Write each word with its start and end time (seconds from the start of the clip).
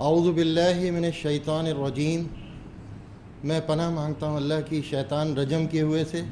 اعوذ 0.00 0.34
باللہ 0.34 0.90
من 0.90 1.04
الشیطان 1.04 1.66
الرجیم۔ 1.66 2.22
میں 3.44 3.60
پناہ 3.66 3.90
مانگتا 3.90 4.26
ہوں 4.26 4.36
اللہ 4.36 4.60
کی 4.68 4.82
شیطان 4.90 5.36
رجم 5.36 5.66
کیے 5.66 5.82
ہوئے 5.82 6.04
سے۔ 6.10 6.22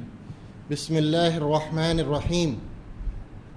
بسم 0.70 0.96
اللہ 0.96 1.36
الرحمن 1.36 1.98
الرحیم۔ 1.98 2.54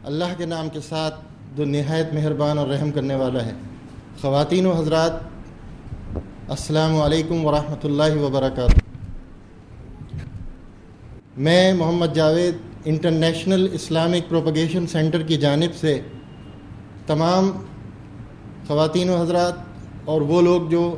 اللہ 0.04 0.34
کے 0.38 0.46
نام 0.46 0.70
کے 0.70 0.80
ساتھ 0.80 1.16
جو 1.56 1.66
نہایت 1.66 2.14
مہربان 2.14 2.58
اور 2.58 2.68
رحم 2.68 2.92
کرنے 2.92 3.16
والا 3.16 3.46
ہے۔ 3.46 3.52
خواتین 4.22 4.66
و 4.66 4.74
حضرات، 4.74 5.12
السلام 6.50 7.02
علیکم 7.02 7.46
ورحمۃ 7.46 7.84
اللہ 7.84 8.22
وبرکاتہ۔ 8.22 8.80
میں 11.38 11.74
Muhammad 11.74 12.16
Javed, 12.16 12.56
international 12.86 13.68
Islamic 13.74 14.30
propagation 14.30 14.88
centre 14.88 15.24
کی 15.24 15.38
جانب 15.38 15.76
سے 15.76 16.00
تمام 17.08 17.52
خواتین 18.68 19.10
و 19.10 19.22
حضرات 19.22 19.71
اور 20.06 20.22
وہ 20.22 20.42
لوگ 20.42 20.62
جو 20.70 20.96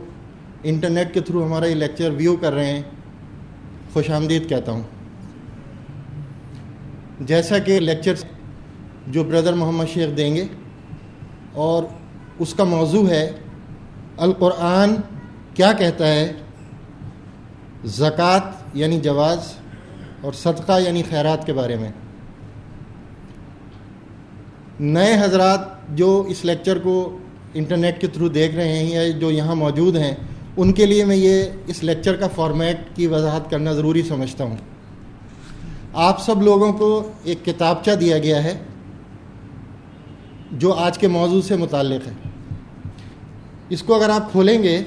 انٹرنیٹ 0.64 1.14
کے 1.14 1.22
تھرو 1.22 1.46
ہمارا 1.46 1.66
یہ 1.66 1.76
لیکچر 1.76 2.12
ویو 2.12 2.36
کر 2.36 2.54
رہے 2.54 2.66
ہیں، 2.66 2.82
خوش 3.94 4.10
آمدید 4.10 4.50
کہتا 4.50 4.72
ہوں۔ 4.72 4.84
جیسا 7.20 7.58
کہ 7.58 7.80
لیکچر 7.80 8.14
جو 9.08 9.24
بردر 9.24 9.54
محمد 9.54 9.90
شیخ 9.94 10.18
دیں 10.18 10.36
گے، 10.36 10.46
اور 11.54 11.84
اس 12.40 12.54
کا 12.54 12.64
موضوع 12.64 13.08
ہے، 13.10 13.26
القرآن 14.18 14.96
کیا 15.54 15.72
کہتا 15.74 16.08
ہے؟ 16.08 16.32
زکوٰۃ 17.86 18.52
یعنی 18.74 19.00
جواز 19.00 19.52
اور 20.22 20.34
صدقہ 20.34 20.80
یعنی 20.80 21.04
خیرات 21.10 21.46
کے 21.46 21.54
بارے 21.54 21.76
میں۔ 21.76 21.90
نئے 24.80 25.14
حضرات 25.22 25.62
جو 25.98 26.24
اس 26.28 26.46
لیکچر 26.46 26.78
کو 26.78 26.96
انٹرنیٹ 27.54 28.02
کے 28.02 28.08
تھرو 28.08 28.28
دیکھ 28.28 28.56
رہے 28.56 28.68
ہیں 28.68 28.84
یا 28.84 29.08
جو 29.10 29.32
یہاں 29.32 29.56
موجود 29.56 29.96
ہیں، 29.96 30.16
ان 30.58 30.74
کے 30.74 30.86
لیے 30.86 31.06
میں 31.06 31.16
یہ 31.16 31.44
اس 31.68 31.84
لیکچر 31.84 32.16
کا 32.16 32.28
فارمیٹ 32.28 32.78
کی 32.96 33.08
وضاحت 33.08 33.50
کرنا 33.50 33.74
ضروری 33.74 34.02
سمجھتا 34.02 34.44
ہوں۔ 34.44 34.58
آپ 35.94 36.22
سب 36.22 36.42
لوگوں 36.42 36.74
کو 36.74 37.12
ایک 37.24 37.46
کتابچہ 37.46 37.92
دیا 37.92 38.18
گیا 38.18 38.44
ہے، 38.44 38.58
جو 40.52 40.74
آج 40.74 40.98
کے 40.98 41.08
موضوع 41.08 41.42
سے 41.42 41.56
متعلق 41.56 42.08
ہے۔ 42.08 42.14
اس 43.70 43.84
کو 43.84 43.96
اگر 43.96 44.10
آپ 44.10 44.32
کھولیں 44.32 44.64
گے، 44.64 44.82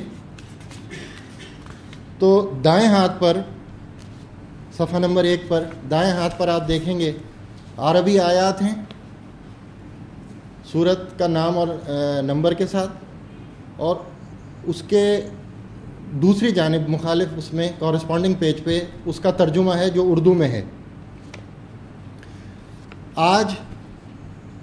تو 2.19 2.53
دائیں 2.65 2.89
ہاتھ 2.89 3.13
پر، 3.19 3.37
صفحہ 4.73 4.99
نمبر 4.99 5.25
ایک 5.25 5.49
پر 5.49 5.65
دائیں 5.91 6.13
ہاتھ 6.13 6.39
پر 6.39 6.49
آپ 6.49 6.69
دیکھیں 6.69 6.99
گے، 6.99 7.13
عربی 7.77 8.19
آیات 8.21 8.63
ہیں۔ 8.63 8.75
صورت 10.73 11.19
کا 11.19 11.27
نام 11.27 11.59
اور 11.59 11.69
نمبر 12.23 12.55
کے 12.55 12.67
ساتھ، 12.67 12.91
اور 13.77 13.97
اس 14.65 14.83
کے 14.89 15.05
دوسری 16.23 16.51
جانب 16.51 16.89
مخالف 16.89 17.29
اس 17.37 17.53
میں 17.55 17.69
کورسپونڈنگ 17.79 18.35
پیج 18.35 18.63
پہ 18.65 18.81
اس 19.05 19.21
کا 19.21 19.31
ترجمہ 19.31 19.75
ہے 19.75 19.89
جو 19.91 20.11
اردو 20.13 20.35
میں 20.35 20.49
ہے۔ 20.49 20.63
آج 23.17 23.53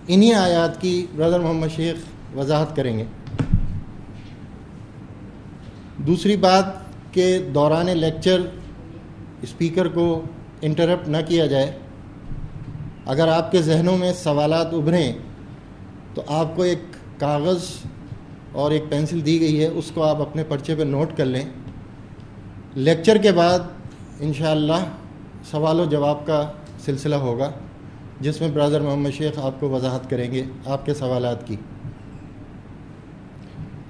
انہی 0.08 0.34
آیات 0.34 0.80
کی 0.82 1.06
برادر 1.16 1.40
محمد 1.40 1.76
شیخ 1.76 2.38
وضاحت 2.38 2.76
کریں 2.76 2.98
گے۔ 2.98 3.04
دوسری 6.08 6.38
بات 6.38 6.66
کہ 7.14 7.38
دوران 7.54 7.98
لیکچر 7.98 8.42
اسپیکر 9.42 9.88
کو 9.88 10.22
انٹرپٹ 10.62 11.08
نہ 11.08 11.17
کیا 11.28 11.45
جائے۔ 11.45 11.72
اگر 13.06 13.28
آپ 13.28 13.52
کے 13.52 13.62
ذہنوں 13.62 13.98
میں 13.98 14.12
سوالات 14.14 14.73
ابھریں 14.73 15.14
تو 16.14 16.22
آپ 16.28 16.56
کو 16.56 16.61
ایک 16.61 16.80
کاغذ 17.19 17.64
اور 18.52 18.72
ایک 18.72 18.83
پینسل 18.89 19.25
دی 19.25 19.39
گئی 19.39 19.61
ہے، 19.61 19.67
اس 19.67 19.92
کو 19.94 20.03
آپ 20.03 20.22
اپنے 20.22 20.44
پرچے 20.44 20.75
پہ 20.75 20.83
نوٹ 20.83 21.17
کر 21.17 21.25
لیں۔ 21.25 21.45
لیکچر 22.75 23.17
کے 23.17 23.31
بعد 23.31 23.59
انشاءاللہ 24.20 24.83
سوال 25.52 25.80
و 25.80 25.86
جواب 25.86 26.25
کا 26.25 26.52
سلسلہ 26.86 27.15
ہوگا، 27.15 27.52
جس 28.21 28.42
میں 28.42 28.49
برادر 28.54 28.82
محمد 28.82 29.10
شیخ 29.10 29.39
آپ 29.39 29.60
کو 29.60 29.70
وضاحت 29.70 30.10
کریں 30.10 30.32
گے 30.32 30.43
آپ 30.65 30.86
کے 30.86 30.93
سوالات 30.93 31.48
کی۔ 31.48 31.55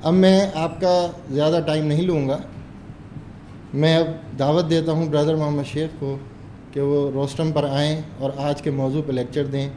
اب 0.03 0.13
میں 0.13 0.47
آپ 0.53 0.81
کا 0.81 1.07
زیادہ 1.29 1.59
ٹائم 1.65 1.85
نہیں 1.85 2.01
لوں 2.01 2.29
گا۔ 2.29 2.37
میں 3.73 3.97
اب 3.97 4.39
دعوت 4.39 4.69
دیتا 4.69 4.91
ہوں 4.91 5.05
برادر 5.05 5.35
محمد 5.35 5.63
شیخ 5.63 5.89
کو 5.99 6.17
کہ 6.71 6.81
وہ 6.81 7.11
روسٹم 7.11 7.51
پر 7.51 7.63
آئیں 7.69 8.01
اور 8.17 8.31
آج 8.37 8.61
کے 8.61 8.71
موضوع 8.71 9.01
پہ 9.07 9.11
لیکچر 9.11 9.45
دیں۔ 9.45 9.69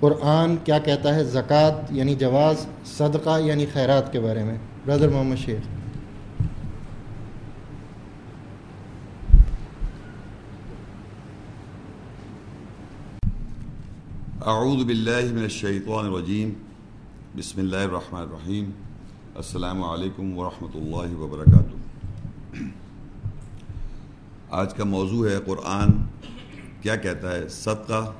قرآن 0.00 0.56
کیا 0.64 0.78
کہتا 0.78 1.14
ہے؟ 1.14 1.24
زکوٰۃ 1.24 1.82
یعنی 1.90 2.14
جواز، 2.14 2.66
صدقہ 2.84 3.40
یعنی 3.40 3.66
خیرات 3.72 4.12
کے 4.12 4.20
بارے 4.20 4.44
میں۔ 4.44 4.58
برادر 4.86 5.08
محمد 5.08 5.36
شیخ۔ 5.36 5.60
اعوذ 14.46 14.84
باللہ 14.84 15.32
من 15.32 15.42
الشیطان 15.42 16.06
الرجیم۔ 16.06 16.50
بسم 17.36 17.60
اللہ 17.60 17.76
الرحمن 17.76 18.20
الرحیم۔ 18.20 18.70
السلام 19.34 19.84
علیکم 19.84 20.38
ورحمۃ 20.38 20.74
اللہ 20.74 21.20
وبرکاتہ۔ 21.20 21.76
آج 24.50 24.74
کا 24.74 24.84
موضوع 24.84 25.28
ہے 25.28 25.36
قرآن 25.46 25.88
کیا 26.82 26.96
کہتا 26.96 27.34
ہے؟ 27.34 27.48
صدقہ 27.48 28.12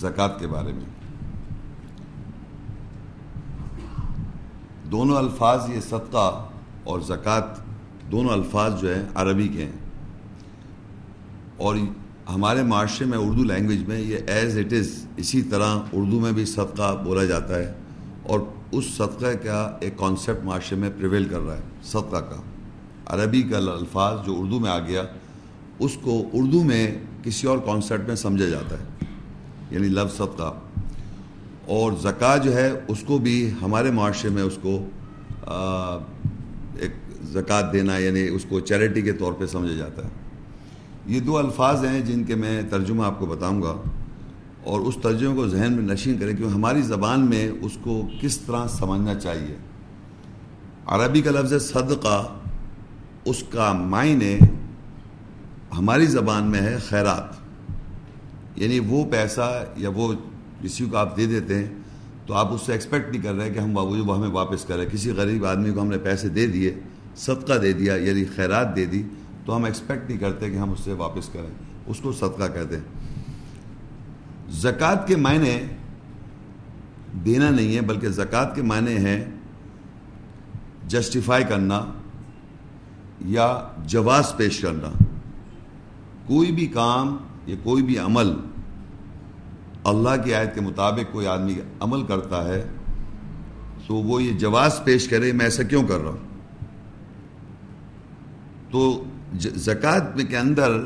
زکوٰۃ 0.00 0.38
کے 0.38 0.46
بارے 0.46 0.72
میں۔ 0.72 0.98
دونوں 4.90 5.16
الفاظ 5.16 5.60
یہ 5.74 5.80
صدقہ 5.80 6.48
اور 6.84 7.00
زکوٰۃ 7.00 7.56
دونوں 8.10 8.30
الفاظ 8.30 8.80
جو 8.80 8.94
ہیں 8.94 9.04
عربی 9.14 9.48
کے 9.48 9.64
ہیں۔ 9.64 9.72
اور 11.56 11.76
ہمارے 12.28 12.62
معاشرے 12.62 13.06
میں 13.06 13.18
اردو 13.18 13.44
لینگویج 13.44 13.88
میں 13.88 14.00
یہ 14.00 14.16
ایز 14.26 14.58
اٹ 14.58 14.72
از 14.72 15.06
اسی 15.16 15.42
طرح 15.42 15.76
اردو 15.92 16.20
میں 16.20 16.32
بھی 16.32 16.44
صدقہ 16.44 17.02
بولا 17.04 17.24
جاتا 17.24 17.58
ہے۔ 17.58 17.72
اور 18.22 18.40
اس 18.72 18.84
صدقہ 18.84 19.44
کا 19.44 19.76
ایک 19.80 19.96
کانسیپٹ 19.96 20.44
معاشرے 20.44 20.78
میں 20.78 20.90
پریویل 20.96 21.24
کر 21.24 21.40
رہا 21.40 21.56
ہے، 21.56 21.62
صدقہ 21.82 22.16
کا۔ 22.16 22.42
عربی 23.06 23.42
کا 23.42 23.58
الفاظ 23.58 24.26
جو 24.26 24.40
اردو 24.40 24.58
میں 24.58 24.70
آ 24.70 24.78
گیا، 24.78 25.02
اس 25.78 25.96
کو 26.00 26.22
اردو 26.32 26.64
میں 26.64 26.98
کسی 27.22 27.46
اور 27.46 27.58
کانسیپٹ 27.58 28.08
میں 28.08 28.16
سمجھا 28.16 28.46
جاتا 28.46 28.76
ہے۔ 28.78 28.84
یعنی 29.70 29.88
لفظ 29.88 30.16
صدقہ۔ 30.16 30.52
اور 31.66 31.92
زکوٰۃ 31.92 32.38
جو 32.44 32.54
ہے، 32.54 32.72
اس 32.88 32.98
کو 33.06 33.18
بھی 33.18 33.50
ہمارے 33.62 33.90
معاشرے 33.90 34.30
میں 34.30 34.42
اس 34.42 34.58
کو 34.62 34.86
ایک 36.78 36.90
زکوٰۃ 37.24 37.72
دینا 37.72 37.98
یعنی 37.98 38.28
اس 38.28 38.46
کو 38.48 38.60
چیریٹی 38.60 39.02
کے 39.02 39.12
طور 39.12 39.32
پہ 39.32 39.46
سمجھا 39.46 39.74
جاتا 39.74 40.04
ہے۔ 40.04 40.08
یہ 41.06 41.20
دو 41.20 41.38
الفاظ 41.38 41.84
ہیں 41.84 42.00
جن 42.00 42.24
کے 42.24 42.34
میں 42.34 42.62
ترجمہ 42.70 43.04
آپ 43.04 43.18
کو 43.18 43.26
بتاؤں 43.26 43.62
گا۔ 43.62 43.76
اور 44.64 44.80
اس 44.80 44.94
ترجمے 45.02 45.34
کو 45.34 45.48
ذہن 45.48 45.72
میں 45.72 45.94
نشین 45.94 46.18
کریں 46.18 46.36
کہ 46.36 46.42
ہماری 46.42 46.82
زبان 46.82 47.20
میں 47.20 47.50
اس 47.62 47.78
کو 47.82 48.08
کس 48.20 48.38
طرح 48.38 48.66
سمجھنا 48.66 49.14
چاہیے۔ 49.14 49.56
عربی 50.86 51.20
کا 51.20 51.30
لفظ 51.30 51.72
صدقہ، 51.72 52.26
اس 53.24 53.44
کا 53.50 53.72
معنی 53.72 54.38
ہماری 55.78 56.06
زبان 56.06 56.44
میں 56.44 56.60
ہے 56.60 56.76
خیرات۔ 56.88 57.37
یعنی 58.60 58.78
وہ 58.78 59.04
پیسہ 59.04 59.64
یا 59.76 59.90
وہ 59.94 60.12
کسی 60.62 60.84
کو 60.84 60.96
آپ 60.96 61.16
دے 61.16 61.26
دیتے 61.26 61.64
ہیں 61.64 61.74
تو 62.26 62.34
آپ 62.34 62.52
اس 62.52 62.60
سے 62.66 62.72
ایکسپیکٹ 62.72 63.10
نہیں 63.10 63.22
کر 63.22 63.34
رہے 63.34 63.50
کہ 63.50 63.58
ہم 63.58 63.74
بابو 63.74 63.96
وہ 64.04 64.16
ہمیں 64.16 64.28
واپس 64.28 64.64
کریں۔ 64.64 64.86
کسی 64.92 65.10
غریب 65.10 65.46
آدمی 65.46 65.70
کو 65.70 65.80
ہم 65.80 65.88
نے 65.88 65.98
پیسے 65.98 66.28
دے 66.28 66.46
دیے، 66.46 66.74
صدقہ 67.16 67.58
دے 67.58 67.72
دیا 67.72 67.94
یعنی 67.94 68.24
خیرات 68.24 68.76
دے 68.76 68.84
دی، 68.84 69.02
تو 69.44 69.56
ہم 69.56 69.64
ایکسپیکٹ 69.64 70.10
نہیں 70.10 70.18
کرتے 70.18 70.50
کہ 70.50 70.56
ہم 70.56 70.70
اس 70.70 70.80
سے 70.80 70.92
واپس 70.92 71.28
کریں۔ 71.28 71.54
اس 71.86 72.00
کو 72.00 72.12
صدقہ 72.12 72.48
کہتے 72.54 72.76
ہیں۔ 72.76 72.84
زکوٰۃ 74.50 75.06
کے 75.06 75.16
معنی 75.16 75.58
دینا 77.24 77.50
نہیں 77.50 77.76
ہے، 77.76 77.80
بلکہ 77.80 78.08
زکوٰۃ 78.08 78.54
کے 78.54 78.62
معنی 78.62 78.96
ہیں 78.96 79.24
جسٹیفائی 80.86 81.44
کرنا 81.48 81.84
یا 83.24 83.68
جواز 83.86 84.36
پیش 84.36 84.60
کرنا۔ 84.60 84.90
کوئی 86.26 86.52
بھی 86.52 86.66
کام 86.66 87.16
یہ 87.48 87.56
کوئی 87.62 87.82
بھی 87.82 87.98
عمل 87.98 88.32
اللہ 89.84 90.22
کی 90.24 90.34
آیت 90.34 90.54
کے 90.54 90.60
مطابق 90.60 91.12
کوئی 91.12 91.26
آدمی 91.26 91.54
عمل 91.80 92.02
کرتا 92.06 92.44
ہے، 92.44 92.62
تو 93.86 93.94
وہ 93.94 94.22
یہ 94.22 94.38
جواز 94.38 94.80
پیش 94.84 95.08
کرے، 95.08 95.32
میں 95.32 95.44
ایسا 95.46 95.62
کیوں 95.64 95.82
کر 95.88 96.00
رہا 96.00 96.10
ہوں؟ 96.10 96.26
تو 98.70 99.02
زکوٰۃ 99.56 100.28
کے 100.28 100.36
اندر 100.36 100.78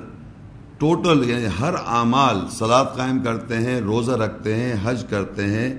ٹوٹل 0.78 1.22
یعنی 1.28 1.46
ہر 1.60 1.74
اعمال 1.86 2.38
سلاد 2.50 2.84
قائم 2.96 3.18
کرتے 3.24 3.56
ہیں، 3.64 3.80
روزہ 3.80 4.12
رکھتے 4.20 4.54
ہیں، 4.56 4.74
حج 4.84 5.04
کرتے 5.10 5.46
ہیں 5.46 5.70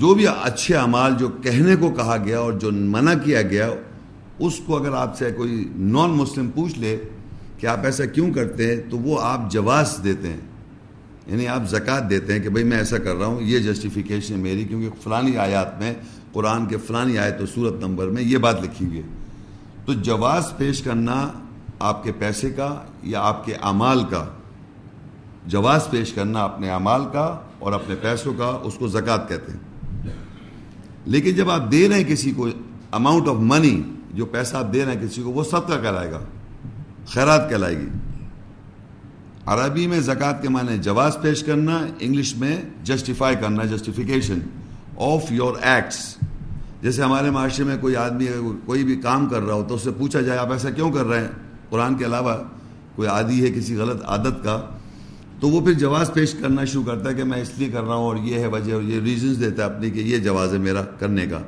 جو 0.00 0.14
بھی 0.14 0.26
اچھے 0.28 0.74
اعمال 0.76 1.14
جو 1.18 1.28
کہنے 1.42 1.76
کو 1.76 1.90
کہا 1.96 2.16
گیا 2.24 2.38
اور 2.38 2.52
جو 2.60 2.70
منع 2.72 3.14
کیا 3.24 3.42
گیا، 3.42 3.68
اس 4.38 4.58
کو 4.66 4.76
اگر 4.76 4.92
آپ 4.94 5.16
سے 5.18 5.30
کوئی 5.32 5.64
نان 5.92 6.10
مسلم 6.12 6.50
پوچھ 6.54 6.78
لے 6.78 6.96
کہ 7.58 7.66
آپ 7.66 7.78
ایسا 7.84 8.04
کیوں 8.04 8.32
کرتے 8.32 8.74
ہیں؟ 8.74 8.82
تو 8.90 8.98
وہ 8.98 9.20
آپ 9.20 9.50
جواز 9.50 10.00
دیتے 10.04 10.28
ہیں 10.28 10.40
یعنی 11.26 11.48
آپ 11.48 11.62
زکوٰۃ 11.70 12.10
دیتے 12.10 12.32
ہیں 12.32 12.40
کہ 12.40 12.48
بھئی 12.48 12.64
میں 12.64 12.78
ایسا 12.78 12.98
کر 12.98 13.14
رہا 13.14 13.26
ہوں، 13.26 13.40
یہ 13.40 13.58
جسٹیفیکیشن 13.58 14.34
ہے 14.34 14.38
میری، 14.38 14.64
کیونکہ 14.64 14.88
فلانی 15.02 15.36
آیات 15.36 15.78
میں، 15.78 15.94
قرآن 16.32 16.66
کے 16.66 16.76
فلانی 16.76 17.18
آئے 17.18 17.30
تو 17.30 17.46
صورت 17.46 17.74
نمبر 17.74 18.08
میں 18.08 18.22
یہ 18.22 18.38
بات 18.38 18.62
لکھی 18.62 18.86
ہوئی 18.86 18.98
ہے۔ 18.98 19.02
تو 19.86 19.92
جواز 19.92 20.44
پیش 20.56 20.82
کرنا 20.82 21.30
آپ 21.78 22.04
کے 22.04 22.12
پیسے 22.12 22.50
کا 22.50 22.82
یا 23.02 23.20
آپ 23.20 23.46
کے 23.46 23.54
اعمال 23.54 24.04
کا؟ 24.10 24.24
جواز 25.46 25.90
پیش 25.90 26.12
کرنا 26.12 26.44
اپنے 26.44 26.70
اعمال 26.70 27.02
کا 27.12 27.38
اور 27.58 27.72
اپنے 27.72 27.94
پیسوں 27.94 28.34
کا، 28.34 28.60
اس 28.62 28.74
کو 28.74 28.88
زکوٰۃ 28.88 29.28
کہتے 29.28 29.52
ہیں۔ 29.52 29.58
لیکن 31.06 31.34
جب 31.34 31.50
آپ 31.50 31.72
دے 31.72 31.88
رہے 31.88 31.96
ہیں 31.96 32.04
کسی 32.04 32.30
کو 32.30 32.48
اماؤنٹ 32.92 33.28
آف 33.28 33.36
منی 33.38 33.82
جو 34.12 34.26
پیسہ 34.26 34.56
آپ 34.56 34.72
دے 34.72 34.84
رہے 34.84 34.94
ہیں 34.94 35.08
کسی 35.08 35.22
کو، 35.22 35.30
وہ 35.30 35.44
سب 35.44 35.68
کا 35.68 35.76
گا۔ 36.10 36.20
خیرات 37.08 37.48
کہلائے 37.50 37.76
گی۔ 37.78 37.88
عربی 39.46 39.86
میں 39.86 40.00
زکوٰۃ 40.00 40.42
کے 40.42 40.48
معنی 40.48 40.78
جواز 40.78 41.16
پیش 41.22 41.42
کرنا، 41.42 41.86
انگلش 42.00 42.36
میں 42.36 42.62
جسٹیفائی 42.82 43.36
کرنا 43.36 43.64
جسٹیفیکیشن 43.64 44.38
آف 44.96 45.32
یور 45.32 45.54
ایکٹس 45.62 46.16
جیسے 46.82 47.02
ہمارے 47.02 47.30
معاشرے 47.30 47.64
میں 47.64 47.76
کوئی 47.76 47.96
آدمی 47.96 48.26
کوئی 48.64 48.84
بھی 48.84 48.96
کام 48.96 49.26
کر 49.26 49.42
رہا 49.42 49.54
ہو 49.54 49.64
تو 49.68 49.74
اس 49.74 49.82
سے 49.82 49.90
پوچھا 49.90 50.20
جائے، 50.20 50.38
آپ 50.38 50.52
ایسا 50.52 50.70
کیوں 50.70 50.92
کر 50.92 51.04
رہے 51.04 51.20
ہیں؟ 51.20 51.28
قرآن 51.70 51.94
کے 51.94 52.04
علاوہ 52.04 52.34
کوئی 52.94 53.08
عادی 53.08 53.44
ہے 53.44 53.50
کسی 53.50 53.76
غلط 53.76 54.04
عادت 54.04 54.44
کا؟ 54.44 54.60
تو 55.40 55.48
وہ 55.48 55.60
پھر 55.60 55.72
جواز 55.72 56.12
پیش 56.12 56.32
کرنا 56.32 56.64
شروع 56.64 56.84
کرتا 56.84 57.08
ہے 57.08 57.14
کہ 57.14 57.24
میں 57.24 57.40
اس 57.42 57.50
لیے 57.56 57.68
کر 57.68 57.84
رہا 57.84 57.94
ہوں 57.94 58.04
اور 58.04 58.16
یہ 58.16 58.38
ہے 58.38 58.46
وجہ 58.46 58.74
اور 58.74 58.82
یہ 58.82 59.00
ریزنز 59.00 59.40
دیتا 59.40 59.64
ہے 59.64 59.74
اپنی 59.74 59.90
کہ 59.90 59.98
یہ 59.98 60.18
جواز 60.18 60.52
ہے 60.52 60.58
میرا 60.58 60.82
کرنے 60.82 61.26
کا۔ 61.26 61.38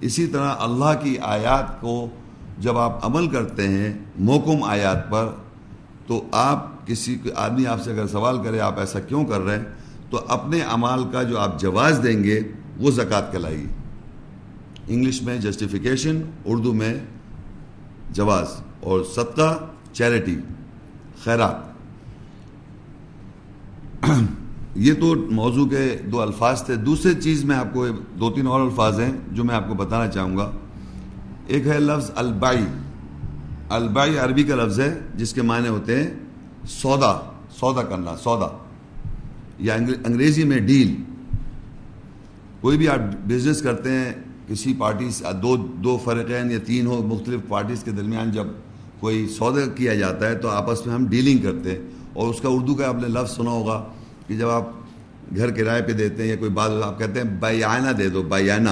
اسی 0.00 0.26
طرح 0.26 0.54
اللہ 0.58 1.02
کی 1.02 1.18
آیات 1.18 1.80
کو 1.80 2.10
جب 2.58 2.78
آپ 2.78 3.06
عمل 3.06 3.28
کرتے 3.28 3.68
ہیں 3.68 3.98
موکم 4.18 4.62
آیات 4.62 5.10
پر، 5.10 5.28
تو 6.06 6.24
آپ 6.32 6.86
کسی 6.86 7.18
آدمی 7.36 7.66
آپ 7.66 7.82
سے 7.82 7.92
اگر 7.92 8.06
سوال 8.06 8.42
کرے، 8.42 8.60
آپ 8.60 8.78
ایسا 8.78 9.00
کیوں 9.00 9.24
کر 9.24 9.40
رہے 9.40 9.58
ہیں؟ 9.58 9.64
تو 10.10 10.20
اپنے 10.28 10.60
اعمال 10.60 11.04
کا 11.12 11.22
جو 11.22 11.38
آپ 11.38 11.60
جواز 11.60 12.00
دیں 12.02 12.24
گے، 12.24 12.40
وہ 12.76 12.90
زکوٰۃ 12.90 13.32
کہلائے 13.32 13.56
گی 13.56 13.66
انگلش 14.88 15.22
میں 15.22 15.38
جسٹیفیکیشن 15.38 16.22
اردو 16.44 16.72
میں 16.72 16.94
جواز 18.10 18.48
اور 18.80 19.04
صدقہ 19.04 19.58
چیریٹی 19.92 20.36
خیرات۔ 21.24 21.72
یہ 24.74 24.94
تو 24.94 25.14
موضوع 25.30 25.66
کے 25.66 25.96
دو 26.12 26.20
الفاظ 26.20 26.62
تھے۔ 26.64 26.76
دوسری 26.76 27.14
چیز 27.14 27.44
میں 27.44 27.56
آپ 27.56 27.74
کو، 27.74 27.88
دو 27.88 28.30
تین 28.30 28.46
اور 28.46 28.60
الفاظ 28.60 29.00
ہیں 29.00 29.12
جو 29.32 29.44
میں 29.44 29.54
آپ 29.54 29.68
کو 29.68 29.74
بتانا 29.74 30.08
چاہوں 30.08 30.36
گا۔ 30.36 30.50
ایک 31.46 31.66
ہے 31.66 31.80
لفظ 31.80 32.10
البائی۔ 32.14 32.64
البائی 33.68 34.18
عربی 34.18 34.42
کا 34.42 34.54
لفظ 34.54 34.80
ہے 34.80 34.98
جس 35.14 35.32
کے 35.32 35.42
معنی 35.42 35.68
ہوتے 35.68 36.02
ہیں 36.02 36.10
سودا 36.68 37.30
سودا 37.50 37.82
کرنا، 37.82 38.16
سودا۔ 38.16 38.58
یا 39.58 39.74
انگریزی 39.74 40.44
میں 40.44 40.58
ڈیل۔ 40.58 41.02
کوئی 42.60 42.78
بھی 42.78 42.88
آپ 42.88 42.98
بزنس 43.28 43.62
کرتے 43.62 43.90
ہیں، 43.90 44.12
کسی 44.48 44.74
پارٹی 44.78 45.10
سے 45.10 45.24
دو 45.42 45.56
دو 45.56 45.98
فرقین 46.04 46.50
یا 46.50 46.58
تین 46.66 46.86
ہو، 46.86 47.02
مختلف 47.02 47.40
پارٹیز 47.48 47.84
کے 47.84 47.90
درمیان 47.90 48.32
جب 48.32 48.46
کوئی 49.00 49.28
سودا 49.28 49.66
کیا 49.74 49.94
جاتا 49.94 50.26
ہے 50.26 50.34
تو 50.34 50.48
آپس 50.48 50.86
میں 50.86 50.94
ہم 50.94 51.06
ڈیلنگ 51.06 51.38
کرتے 51.38 51.70
ہیں۔ 51.70 51.78
اور 52.12 52.28
اس 52.28 52.40
کا 52.40 52.48
اردو 52.48 52.74
کا 52.74 52.88
آپ 52.88 52.94
نے 52.94 53.08
لفظ 53.08 53.36
سنا 53.36 53.50
ہوگا 53.50 53.84
کہ 54.26 54.36
جب 54.36 54.48
آپ 54.48 54.68
گھر 55.36 55.50
کرائے 55.50 55.82
پہ 55.82 55.92
دیتے 55.92 56.22
ہیں 56.22 56.30
یا 56.30 56.36
کوئی 56.36 56.50
بات 56.50 56.70
آپ 56.84 56.98
کہتے 56.98 57.20
ہیں 57.20 57.30
بیانہ 57.40 57.90
دے 57.90 58.08
دو 58.08 58.22
بیانہ 58.22 58.70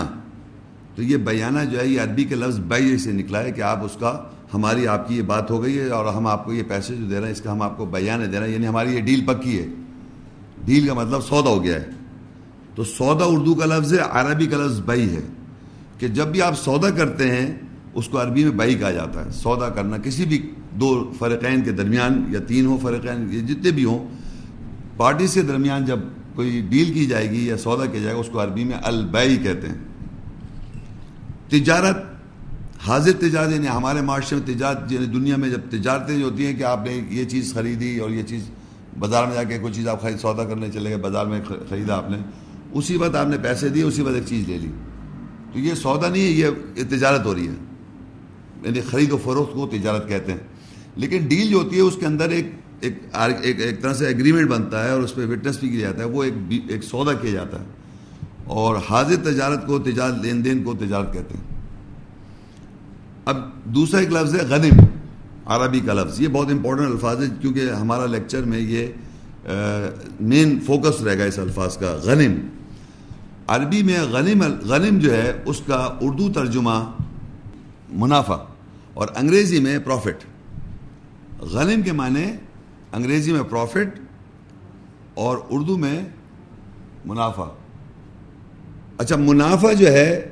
تو 1.00 1.05
یہ 1.05 1.17
بیانہ 1.17 1.58
جو 1.70 1.81
ہے 1.81 1.87
یہ 1.87 2.00
عربی 2.00 2.25
کے 2.25 2.35
لفظ 2.35 2.58
بئی 2.58 2.99
سے 2.99 3.12
نکلا 3.12 3.43
ہے 3.43 3.52
کہ 3.52 3.61
آپ 3.61 3.85
اس 3.85 3.97
کا 4.00 4.23
ہماری 4.55 4.87
آپ 4.87 5.08
کی 5.08 5.17
یہ 5.17 5.23
بات 5.23 5.50
ہو 5.50 5.62
گئی 5.62 5.79
ہے 5.79 5.88
اور 5.88 6.14
ہم 6.14 6.26
آپ 6.26 6.44
کو 6.44 6.52
یہ 6.52 6.62
پیسے 6.69 6.94
جو 6.94 7.06
دے 7.06 7.19
رہے 7.19 7.25
ہیں، 7.25 7.32
اس 7.32 7.41
کا 7.41 7.52
ہم 7.52 7.62
آپ 7.62 7.76
کو 7.76 7.87
بیانہ 7.87 8.25
دے 8.25 8.41
رہے 8.41 8.47
ہیں 8.47 8.55
یعنی 8.55 8.67
ہماری 8.67 8.97
یہ 8.97 9.00
ڈیل 9.00 9.25
پکی 9.26 9.58
ہے۔ 9.58 9.67
ڈیل 10.64 10.87
کا 10.87 10.94
مطلب 10.94 11.20
سودا 11.20 11.50
ہو 11.50 11.64
گیا 11.64 11.75
ہے۔ 11.75 11.87
تو 12.75 12.85
سودا 12.85 13.25
اردو 13.25 13.55
کا 13.55 13.67
لفظ 13.67 13.94
ہے، 13.94 13.99
عربی 14.11 14.47
کا 14.47 14.56
لفظ 14.56 14.81
بئی 14.81 15.17
ہے۔ 15.17 15.20
کہ 15.99 16.08
جب 16.08 16.26
بھی 16.26 16.43
آپ 16.43 16.58
سودا 16.58 16.91
کرتے 16.91 17.31
ہیں، 17.31 17.58
اس 17.94 18.08
کو 18.08 18.23
عربی 18.23 18.44
میں 18.44 18.52
بئی 18.52 18.75
کہا 18.75 18.91
جاتا 18.91 19.25
ہے۔ 19.25 19.31
سودا 19.31 19.69
کرنا 19.69 19.97
کسی 19.99 20.25
بھی 20.25 20.50
دو 20.70 21.12
فرقین 21.19 21.62
کے 21.62 21.73
درمیان 21.73 22.25
یا 22.29 22.41
تین 22.41 22.67
ہو 22.67 22.79
فرقین 22.82 23.29
یہ 23.32 23.41
جتنے 23.41 23.70
بھی 23.70 23.85
ہوں 23.85 24.08
پارٹیز 24.97 25.35
کے 25.35 25.43
درمیان 25.43 25.85
جب 25.85 25.99
کوئی 26.35 26.67
ڈیل 26.69 26.93
کی 26.93 27.06
جائے 27.06 27.31
گی 27.31 27.47
یا 27.47 27.56
سودا 27.56 27.87
کیا 27.87 28.00
جائے 28.00 28.14
گا، 28.14 28.20
اس 28.20 28.29
کو 28.32 28.43
عربی 28.43 28.64
میں 28.64 28.79
البئی 28.82 29.37
کہتے 29.37 29.69
ہیں۔ 29.69 29.89
تجارت، 31.50 31.97
حاضر 32.88 33.12
تجارت 33.12 33.50
یعنی 33.50 33.69
ہمارے 33.69 34.00
معاشرے 34.00 34.38
میں 34.38 34.55
تجارت 34.55 34.93
یعنی 34.93 35.06
دنیا 35.06 35.37
میں 35.37 35.50
جب 35.50 35.61
تجارتیں 35.70 36.19
جو 36.19 36.25
ہوتی 36.25 36.47
ہیں 36.47 36.56
کہ 36.56 36.62
آپ 36.62 36.85
نے 36.85 37.00
یہ 37.11 37.25
چیز 37.25 37.55
خریدی 37.55 37.99
اور 37.99 38.11
یہ 38.11 38.23
چیز 38.23 38.50
بازار 38.99 39.26
میں 39.26 39.35
جا 39.35 39.43
کے 39.43 39.58
کوئی 39.58 39.73
چیز 39.73 39.88
آپ 39.88 40.02
خرید، 40.02 40.19
سودا 40.19 40.44
کرنے 40.44 40.69
چلے 40.75 40.88
گئے، 40.88 40.97
بازار 40.97 41.26
میں 41.26 41.41
خریدا 41.69 41.97
آپ 41.97 42.11
نے، 42.11 42.17
اسی 42.73 42.97
وقت 42.97 43.17
آپ 43.17 43.26
نے 43.26 43.37
پیسے 43.43 43.69
دیے، 43.69 43.82
اسی 43.82 44.02
وقت 44.02 44.14
ایک 44.14 44.25
چیز 44.26 44.49
لے 44.49 44.58
لی۔ 44.58 44.69
تو 45.52 45.58
یہ 45.58 45.75
سودا 45.75 46.08
نہیں 46.08 46.43
ہے، 46.43 46.49
یہ 46.76 46.82
تجارت 46.88 47.26
ہو 47.26 47.35
رہی 47.35 47.49
ہے۔ 47.49 47.55
یعنی 48.62 48.81
خرید 48.81 49.12
و 49.12 49.17
فروخت 49.17 49.52
کو 49.52 49.67
تجارت 49.67 50.08
کہتے 50.08 50.32
ہیں۔ 50.32 50.38
لیکن 50.97 51.26
ڈیل 51.29 51.50
جو 51.50 51.56
ہوتی 51.56 51.76
ہے، 51.76 51.81
اس 51.81 51.97
کے 52.00 52.06
اندر 52.06 52.29
ایک 52.29 52.47
ایک 52.81 53.61
ایک 53.61 53.82
طرح 53.82 53.94
سے 53.94 54.06
ایگریمنٹ 54.06 54.49
بنتا 54.49 54.85
ہے 54.85 54.91
اور 54.91 55.00
اس 55.00 55.14
پہ 55.14 55.26
وٹنس 55.26 55.58
بھی 55.58 55.69
کیا 55.69 55.81
جاتا 55.81 55.99
ہے، 55.99 56.05
وہ 56.05 56.25
ایک 56.25 56.35
ایک 56.69 56.85
سودا 56.85 57.12
کیا 57.12 57.31
جاتا 57.31 57.61
ہے۔ 57.61 57.64
اور 58.50 58.76
حاضر 58.91 59.17
تجارت 59.25 59.67
کو 59.67 59.79
تجارت 59.79 60.14
لین 60.23 60.44
دین 60.44 60.62
کو 60.62 60.75
تجارت 60.75 61.12
کہتے 61.12 61.35
ہیں۔ 61.35 61.44
اب 63.25 63.37
دوسرا 63.64 64.00
ایک 64.00 64.12
لفظ 64.12 64.35
ہے 64.35 64.41
غنم، 64.47 64.81
عربی 65.47 65.81
کا 65.81 65.93
لفظ۔ 65.93 66.20
یہ 66.20 66.29
بہت 66.29 66.50
امپورٹنٹ 66.50 66.91
الفاظ 66.91 67.23
ہے 67.23 67.29
کیونکہ 67.41 67.70
ہمارا 67.70 68.06
لیکچر 68.06 68.43
میں 68.43 68.58
یہ 68.58 68.87
مین 70.20 70.58
فوکس 70.61 71.02
رہے 71.02 71.19
گا 71.19 71.25
اس 71.25 71.38
الفاظ 71.38 71.76
کا، 71.76 71.93
غنم۔ 72.05 72.35
عربی 73.47 73.82
میں 73.82 74.00
غنم 74.02 74.43
غنم 74.62 74.99
جو 74.99 75.12
ہے، 75.12 75.31
اس 75.47 75.62
کا 75.67 75.79
اردو 76.00 76.32
ترجمہ 76.32 76.79
منافع 77.93 78.37
اور 78.94 79.08
انگریزی 79.17 79.61
میں 79.61 79.79
پروفٹ 79.79 80.25
غنم 81.52 81.82
کے 81.82 81.93
معنی 81.93 82.26
انگریزی 82.93 83.32
میں 83.32 83.43
پروفٹ 83.43 83.99
اور 85.14 85.38
اردو 85.50 85.76
میں 85.76 85.99
منافع۔ 87.05 87.44
اچھا 89.00 89.17
منافع 89.17 89.73
جو 89.73 89.93
ہے، 89.93 90.31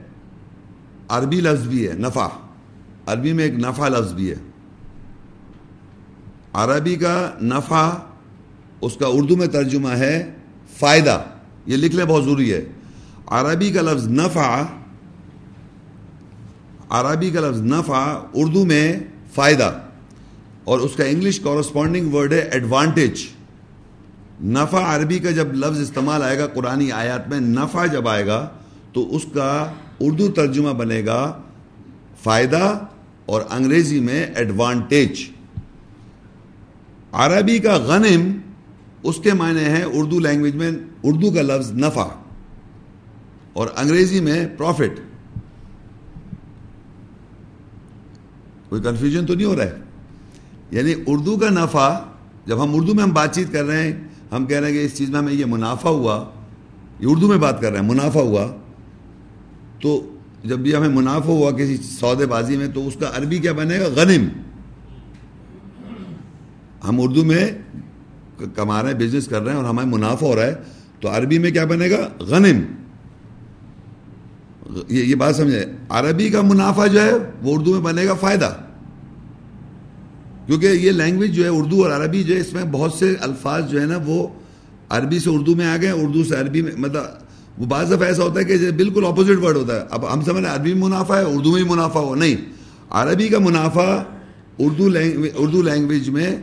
عربی 1.08 1.40
لفظ 1.40 1.68
بھی 1.68 1.88
ہے، 1.88 1.92
نفع۔ 1.92 2.28
عربی 3.06 3.32
میں 3.32 3.44
ایک 3.44 3.54
نفع 3.54 3.88
لفظ 3.88 4.12
بھی 4.12 4.30
ہے۔ 4.30 4.34
عربی 6.52 6.96
کا 6.96 7.30
نفع، 7.42 7.90
اس 8.80 8.96
کا 8.96 9.06
اردو 9.06 9.36
میں 9.36 9.46
ترجمہ 9.46 9.88
ہے 9.88 10.34
فائدہ۔ 10.78 11.22
یہ 11.66 11.76
لکھ 11.76 11.96
لیں، 11.96 12.04
بہت 12.04 12.24
ضروری 12.24 12.52
ہے۔ 12.52 12.64
عربی 13.26 13.70
کا 13.70 13.82
لفظ 13.82 14.08
نفع، 14.08 14.62
عربی 16.90 17.30
کا 17.30 17.40
لفظ 17.40 17.60
نفع 17.60 18.18
اردو 18.34 18.64
میں 18.64 19.00
فائدہ۔ 19.34 19.78
اور 20.64 20.78
اس 20.78 20.96
کا 20.96 21.04
انگلش 21.04 21.40
کورسپونڈنگ 21.40 22.14
ورڈ 22.14 22.32
ہے 22.32 22.38
ایڈوانٹیج 22.38 23.20
نفع 24.44 24.96
عربی 24.96 25.18
کا 25.18 25.30
جب 25.30 25.52
لفظ 25.52 25.80
استعمال 25.80 26.22
آئے 26.22 26.38
گا 26.38 26.46
قرآن 26.46 26.92
آیات 26.92 27.28
میں 27.28 27.40
نفع 27.40 27.86
جب 27.86 28.08
آئے 28.08 28.26
گا 28.26 28.48
تو 28.98 29.06
اس 29.16 29.24
کا 29.34 29.50
اردو 30.00 30.26
ترجمہ 30.28 30.72
بنے 30.78 31.04
گا 31.06 31.20
فائدہ 32.22 32.62
اور 33.26 33.42
انگریزی 33.50 34.00
میں 34.00 34.24
ایڈوانٹیج 34.34 35.20
عربی 37.12 37.58
کا 37.58 37.76
غنم، 37.76 38.26
اس 39.02 39.20
کے 39.22 39.32
معنی 39.32 39.64
ہے 39.64 39.82
اردو 39.82 40.18
لینگویج 40.18 40.56
میں 40.56 40.70
اردو 41.02 41.30
کا 41.30 41.42
لفظ 41.42 41.70
نفع 41.74 42.08
اور 43.52 43.68
انگریزی 43.76 44.20
میں 44.20 44.46
پروفٹ 44.56 45.00
کوئی 48.68 48.82
کنفیوژن 48.82 49.26
تو 49.26 49.34
نہیں 49.34 49.46
ہو 49.46 49.56
رہا 49.56 49.64
ہے؟ 49.64 49.76
یعنی 50.70 50.94
اردو 51.06 51.36
کا 51.36 51.50
نفع، 51.50 51.88
جب 52.46 52.62
ہم 52.64 52.74
اردو 52.74 52.94
میں 52.94 53.02
ہم 53.04 53.12
بات 53.14 53.34
چیت 53.34 53.52
کر 53.52 53.64
رہے 53.64 53.82
ہیں، 53.82 53.98
ہم 54.32 54.46
کہہ 54.46 54.58
رہے 54.58 54.70
ہیں 54.70 54.78
کہ 54.78 54.84
اس 54.84 54.96
چیز 54.96 55.10
میں 55.10 55.18
ہمیں 55.18 55.32
یہ 55.32 55.44
منافع 55.44 55.90
ہوا، 55.90 56.24
یہ 57.00 57.06
اردو 57.06 57.28
میں 57.28 57.38
بات 57.38 57.60
کر 57.60 57.72
رہے 57.72 57.80
ہیں، 57.80 57.88
منافع 57.88 58.20
ہوا 58.20 58.46
تو 59.80 60.10
جب 60.44 60.58
بھی 60.58 60.74
ہمیں 60.76 60.88
منافع 60.88 61.32
ہوا 61.32 61.50
کسی 61.50 61.76
سودے 61.76 62.26
بازی 62.26 62.56
میں 62.56 62.68
تو 62.68 62.86
اس 62.86 62.96
کا 63.00 63.10
عربی 63.14 63.38
کیا 63.38 63.52
بنے 63.52 63.80
گا؟ 63.80 63.88
غنم. 63.96 64.28
ہم 66.88 67.00
اردو 67.00 67.24
میں 67.24 67.50
کما 68.54 68.82
رہے 68.82 68.90
ہیں 68.92 68.98
بزنس 68.98 69.26
کر 69.28 69.42
رہے 69.42 69.52
ہیں 69.52 69.58
اور 69.58 69.68
ہمیں 69.68 69.84
منافع 69.84 70.26
ہو 70.26 70.36
رہا 70.36 70.46
ہے، 70.46 70.54
تو 71.00 71.08
عربی 71.08 71.38
میں 71.38 71.50
کیا 71.50 71.64
بنے 71.64 71.90
گا؟ 71.90 72.08
غنم. 72.20 72.60
یہ 74.88 75.04
یہ 75.04 75.14
بات 75.14 75.36
سمجھے. 75.36 75.64
عربی 75.88 76.28
کا 76.30 76.42
منافع 76.42 76.86
جو 76.86 77.00
ہے، 77.00 77.12
وہ 77.42 77.54
اردو 77.54 77.72
میں 77.72 77.80
بنے 77.80 78.06
گا 78.06 78.14
فائدہ. 78.14 78.54
کیونکہ 80.46 80.66
یہ 80.66 80.92
لینگویج 80.92 81.34
جو 81.34 81.44
ہے، 81.44 81.48
اردو 81.48 81.82
اور 81.84 81.90
عربی 81.90 82.22
جو 82.22 82.34
ہے، 82.34 82.40
اس 82.40 82.52
میں 82.52 82.64
بہت 82.64 82.92
سے 82.92 83.14
الفاظ 83.20 83.70
جو 83.70 83.80
ہے 83.80 83.86
نا، 83.86 83.98
وہ 84.06 84.26
عربی 84.88 85.18
سے 85.18 85.30
اردو 85.30 85.54
میں 85.56 85.66
آ 85.66 85.76
گئے، 85.76 85.90
اردو 85.90 86.24
سے 86.24 86.36
عربی 86.36 86.62
میں 86.62 86.72
مطلب 86.76 87.04
وہ 87.58 87.66
بعض 87.66 87.92
دفعہ 87.92 88.02
ایسا 88.02 88.22
ہوتا 88.22 88.40
ہے 88.40 88.44
کہ 88.44 88.70
بالکل 88.70 89.04
اپوزٹ 89.06 89.44
ورڈ 89.44 89.56
ہوتا 89.56 89.76
ہے۔ 89.76 89.80
اب 89.90 90.12
ہم 90.12 90.22
سمجھ 90.22 90.44
رہے 90.44 90.54
عربی 90.54 90.74
میں 90.74 90.88
منافع 90.88 91.16
ہے، 91.16 91.22
اردو 91.22 91.52
میں 91.52 91.64
منافع 91.64 92.00
ہو۔ 92.00 92.14
نہیں، 92.14 92.36
عربی 92.90 93.28
کا 93.28 93.38
منافع 93.38 94.02
اردو 94.58 94.88
لینگویج 94.88 95.32
اردو 95.36 95.62
لینگویج 95.62 96.08
میں 96.08 96.36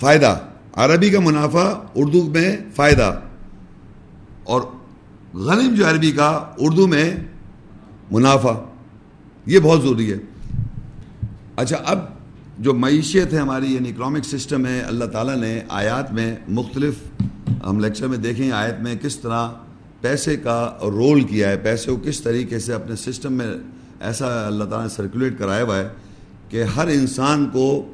فائدہ۔ 0.00 0.38
عربی 0.72 1.10
کا 1.10 1.20
منافع 1.20 1.72
اردو 1.94 2.22
میں 2.22 2.56
فائدہ۔ 2.76 3.20
اور 4.44 4.60
غنم 5.34 5.74
جو 5.74 5.88
عربی 5.88 6.10
کا 6.10 6.50
اردو 6.58 6.86
میں 6.86 7.14
منافع، 8.10 8.52
یہ 9.46 9.58
بہت 9.58 9.82
ضروری 9.82 10.12
ہے۔ 10.12 10.16
اچھا 11.56 11.76
اب 11.86 11.98
جو 12.58 12.74
معیشت 12.74 13.32
ہے 13.32 13.38
ہماری 13.38 13.74
یعنی 13.74 13.88
اکنامک 13.88 14.24
سسٹم 14.24 14.66
ہے، 14.66 14.80
اللہ 14.80 15.04
تعالیٰ 15.04 15.36
نے 15.36 15.60
آیات 15.68 16.12
میں 16.12 16.36
مختلف، 16.48 16.94
ہم 17.66 17.80
لیکچر 17.80 18.06
میں 18.06 18.18
دیکھیں 18.18 18.50
آیت 18.50 18.82
میں 18.82 18.94
کس 19.02 19.16
طرح 19.16 19.48
پیسے 20.00 20.36
کا 20.36 20.78
رول 20.82 21.22
کیا 21.22 21.48
ہے، 21.48 21.56
پیسے 21.56 21.90
کو 21.90 21.96
کس 21.96 22.20
طریقے 22.20 22.58
سے 22.58 22.72
اپنے 22.72 22.96
سسٹم 22.96 23.32
میں 23.32 23.46
ایسا 24.00 24.46
اللہ 24.46 24.64
تعالیٰ 24.64 24.82
نے 24.82 24.88
سرکولیٹ 24.88 25.38
کرایا 25.38 25.64
ہوا 25.64 25.78
ہے 25.78 25.88
کہ 26.48 26.62
ہر 26.62 26.88
انسان 26.88 27.46
کو 27.52 27.92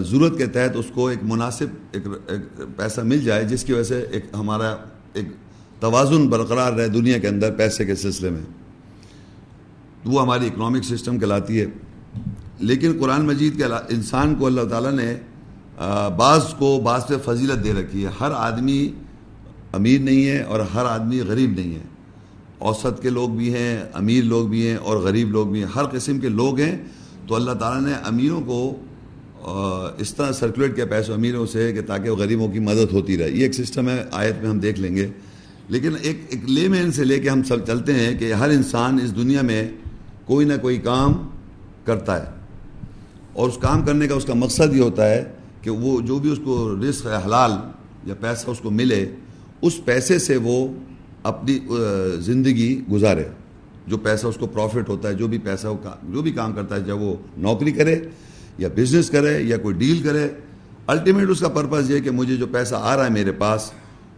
ضرورت 0.00 0.38
کے 0.38 0.46
تحت 0.46 0.76
اس 0.76 0.86
کو 0.94 1.06
ایک 1.06 1.18
مناسب، 1.22 1.66
ایک 1.92 2.06
پیسہ 2.76 3.00
مل 3.00 3.20
جائے، 3.24 3.44
جس 3.44 3.64
کی 3.64 3.72
وجہ 3.72 3.82
سے 3.82 4.06
ایک 4.10 4.24
ہمارا 4.34 4.76
ایک 5.12 5.28
توازن 5.80 6.26
برقرار 6.26 6.72
رہے 6.72 6.88
دنیا 6.88 7.18
کے 7.18 7.28
اندر 7.28 7.50
پیسے 7.50 7.84
کے 7.84 7.94
سلسلے 7.94 8.30
میں۔ 8.30 8.40
وہ 10.04 10.22
ہماری 10.22 10.46
اکنامک 10.46 10.84
سسٹم 10.84 11.18
کہلاتی 11.18 11.60
ہے۔ 11.60 11.66
لیکن 12.58 12.92
قرآن 13.00 13.26
مجید 13.26 13.56
کے 13.56 13.64
انسان 13.64 14.34
کو 14.34 14.46
اللہ 14.46 14.60
تعالیٰ 14.60 14.92
نے 14.92 15.14
بعض 16.16 16.54
کو 16.54 16.80
بعض 16.84 17.06
پہ 17.06 17.14
فضیلت 17.24 17.64
دے 17.64 17.72
رکھی 17.72 18.04
ہے۔ 18.04 18.10
ہر 18.20 18.30
آدمی 18.34 18.92
امیر 19.72 20.00
نہیں 20.00 20.26
ہے 20.26 20.42
اور 20.42 20.60
ہر 20.60 20.84
آدمی 20.84 21.20
غریب 21.20 21.50
نہیں 21.50 21.74
ہے۔ 21.74 21.82
اوسط 22.58 23.02
کے 23.02 23.10
لوگ 23.10 23.28
بھی 23.28 23.54
ہیں، 23.54 23.84
امیر 23.94 24.24
لوگ 24.24 24.48
بھی 24.48 24.68
ہیں 24.68 24.76
اور 24.76 24.96
غریب 24.96 25.30
لوگ 25.30 25.46
بھی 25.46 25.60
ہیں۔ 25.60 25.68
ہر 25.74 25.84
قسم 25.84 26.18
کے 26.18 26.28
لوگ 26.28 26.60
ہیں۔ 26.60 26.78
تو 27.26 27.34
اللہ 27.34 27.50
تعالیٰ 27.50 27.88
نے 27.88 27.94
امیروں 28.04 28.40
کو 28.40 28.80
اس 29.98 30.14
طرح 30.14 30.32
سرکولیٹ 30.32 30.76
کیا 30.76 30.86
پیسوں 30.86 31.14
امیروں 31.14 31.46
سے 31.46 31.72
کہ 31.72 31.80
تاکہ 31.82 32.10
وہ 32.10 32.16
غریبوں 32.16 32.48
کی 32.48 32.58
مدد 32.58 32.92
ہوتی 32.92 33.18
رہے۔ 33.18 33.30
یہ 33.30 33.42
ایک 33.42 33.54
سسٹم 33.54 33.88
ہے، 33.88 34.04
آیت 34.12 34.42
میں 34.42 34.50
ہم 34.50 34.58
دیکھ 34.58 34.80
لیں 34.80 34.96
گے۔ 34.96 35.08
لیکن 35.68 35.90
ایک 36.02 36.20
ایک 36.28 36.50
لے 36.50 36.68
مین 36.68 36.92
سے 36.92 37.04
لے 37.04 37.18
کے 37.18 37.28
ہم 37.28 37.42
سب 37.42 37.66
چلتے 37.66 37.92
ہیں 37.92 38.18
کہ 38.18 38.32
ہر 38.32 38.50
انسان 38.50 38.98
اس 39.02 39.16
دنیا 39.16 39.42
میں 39.42 39.70
کوئی 40.24 40.46
نہ 40.46 40.52
کوئی 40.62 40.76
کام 40.76 41.12
کرتا 41.84 42.26
ہے۔ 42.26 42.43
اور 43.34 43.48
اس 43.48 43.58
کام 43.60 43.84
کرنے 43.84 44.08
کا 44.08 44.14
اس 44.14 44.24
کا 44.24 44.34
مقصد 44.34 44.74
یہ 44.76 44.82
ہوتا 44.82 45.08
ہے 45.10 45.22
کہ 45.62 45.70
وہ 45.70 46.00
جو 46.00 46.18
بھی 46.18 46.30
اس 46.32 46.38
کو 46.44 46.74
رزق 46.88 47.06
ہے، 47.06 47.16
حلال 47.26 47.52
یا 48.04 48.14
پیسہ 48.20 48.50
اس 48.50 48.58
کو 48.58 48.70
ملے، 48.70 49.04
اس 49.62 49.84
پیسے 49.84 50.18
سے 50.18 50.36
وہ 50.36 50.66
اپنی 51.22 51.58
زندگی 52.18 52.82
گزارے۔ 52.92 53.24
جو 53.86 53.98
پیسہ 53.98 54.26
اس 54.26 54.36
کو 54.36 54.46
پروفٹ 54.46 54.88
ہوتا 54.88 55.08
ہے، 55.08 55.14
جو 55.14 55.28
بھی 55.28 55.38
پیسہ 55.38 55.66
جو 56.10 56.22
بھی 56.22 56.32
کام 56.32 56.52
کرتا 56.52 56.74
ہے 56.74 56.80
جب 56.80 57.00
وہ 57.00 57.14
نوکری 57.36 57.72
کرے 57.72 57.98
یا 58.58 58.68
بزنس 58.76 59.10
کرے 59.10 59.42
یا 59.42 59.56
کوئی 59.56 59.74
ڈیل 59.74 60.02
کرے 60.02 60.28
الٹیمیٹ 60.86 61.28
اس 61.28 61.40
کا 61.40 61.48
پرپز 61.48 61.90
یہ 61.90 62.00
کہ 62.00 62.10
مجھے 62.10 62.36
جو 62.36 62.46
پیسہ 62.46 62.74
آ 62.74 62.96
رہا 62.96 63.04
ہے 63.04 63.10
میرے 63.10 63.32
پاس، 63.32 63.70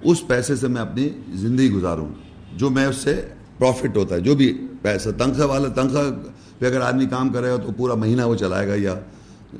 اس 0.02 0.26
پیسے 0.26 0.56
سے 0.56 0.68
میں 0.68 0.82
اپنی 0.82 1.08
زندگی 1.34 1.70
گزاروں۔ 1.70 2.08
جو 2.56 2.70
میں 2.70 2.86
اس 2.86 2.96
سے 2.96 3.14
پروفٹ 3.58 3.96
ہوتا 3.96 4.14
ہے، 4.14 4.20
جو 4.20 4.34
بھی 4.34 4.66
پیسہ، 4.82 5.08
تنخواہ 5.18 5.46
والا، 5.46 5.68
تنخواہ 5.68 6.10
پہ 6.58 6.66
اگر 6.66 6.80
آدمی 6.80 7.06
کام 7.06 7.28
کرے 7.28 7.50
گا 7.50 7.56
تو 7.56 7.72
پورا 7.76 7.94
مہینہ 7.94 8.22
وہ 8.22 8.34
چلائے 8.36 8.68
گا، 8.68 8.74
یا 8.74 8.94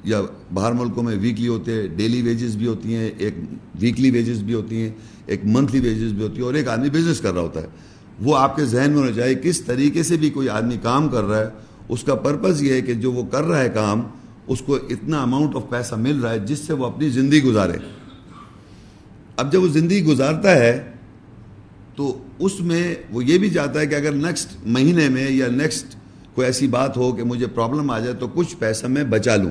یا 0.04 0.20
باہر 0.54 0.72
ملکوں 0.72 1.02
میں 1.02 1.16
ویکلی 1.20 1.48
ہوتے 1.48 1.72
ہیں 1.72 1.86
ڈیلی 1.96 2.22
ویجز 2.22 2.56
بھی 2.56 2.66
ہوتی 2.66 2.94
ہیں، 2.94 3.10
ایک 3.18 3.34
ویکلی 3.80 4.10
ویجز 4.10 4.42
بھی 4.42 4.54
ہوتی 4.54 4.80
ہیں، 4.82 4.90
ایک 5.26 5.44
منتھلی 5.44 5.80
ویجز 5.80 6.12
بھی 6.12 6.22
ہوتی 6.22 6.36
ہیں، 6.36 6.44
اور 6.44 6.54
ایک 6.54 6.68
آدمی 6.68 6.90
بزنس 6.90 7.20
کر 7.20 7.32
رہا 7.34 7.40
ہوتا 7.40 7.62
ہے۔ 7.62 7.66
وہ 8.20 8.36
آپ 8.36 8.56
کے 8.56 8.64
ذہن 8.64 8.90
میں 8.90 8.98
ہونا 8.98 9.12
چاہیے 9.12 9.34
کس 9.34 9.60
طریقے 9.60 10.02
سے 10.02 10.16
بھی 10.16 10.30
کوئی 10.30 10.48
آدمی 10.48 10.76
کام 10.82 11.08
کر 11.08 11.24
رہا 11.24 11.40
ہے، 11.40 11.48
اس 11.88 12.02
کا 12.02 12.14
پرپز 12.16 12.62
یہ 12.62 12.72
ہے 12.72 12.80
کہ 12.80 12.94
جو 12.94 13.12
وہ 13.12 13.24
کر 13.32 13.44
رہا 13.44 13.60
ہے 13.60 13.68
کام، 13.74 14.02
اس 14.48 14.60
کو 14.60 14.74
اتنا 14.74 15.22
اماؤنٹ 15.22 15.56
آف 15.56 15.68
پیسہ 15.70 15.94
مل 15.94 16.20
رہا 16.20 16.32
ہے 16.32 16.38
جس 16.38 16.58
سے 16.58 16.72
وہ 16.72 16.86
اپنی 16.86 17.08
زندگی 17.10 17.42
گزارے۔ 17.42 17.78
اب 19.36 19.52
جب 19.52 19.62
وہ 19.62 19.68
زندگی 19.68 20.04
گزارتا 20.04 20.54
ہے، 20.54 20.72
تو 21.96 22.16
اس 22.38 22.60
میں 22.60 22.94
وہ 23.10 23.24
یہ 23.24 23.38
بھی 23.38 23.50
چاہتا 23.50 23.80
ہے 23.80 23.86
کہ 23.86 23.94
اگر 23.94 24.12
نیکسٹ 24.14 24.56
مہینے 24.66 25.08
میں 25.08 25.30
یا 25.30 25.46
نیکسٹ 25.52 25.96
کوئی 26.36 26.46
ایسی 26.46 26.68
بات 26.68 26.96
ہو 26.96 27.12
کہ 27.12 27.22
مجھے 27.22 27.46
پرابلم 27.46 27.90
آ 27.90 27.98
جائے 27.98 28.12
تو 28.12 28.28
کچھ 28.28 28.56
پیسہ 28.58 28.86
میں 28.86 29.04
بچا 29.04 29.36
لوں۔ 29.36 29.50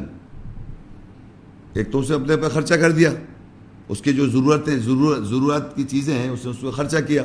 ایک 1.73 1.91
تو 1.91 1.99
اسے 1.99 2.13
اپنے 2.13 2.37
پہ 2.37 2.49
خرچہ 2.53 2.73
کر 2.73 2.91
دیا۔ 2.91 3.11
اس 3.89 4.01
کی 4.01 4.13
جو 4.13 4.29
ضرورتیں، 4.29 4.77
ضرورت 4.77 5.23
ضرورت 5.23 5.75
کی 5.75 5.83
چیزیں 5.83 6.15
ہیں 6.15 6.29
اس 6.29 6.45
نے 6.45 6.51
اس 6.51 6.57
کو 6.61 6.71
خرچہ 6.71 6.97
کیا۔ 7.07 7.23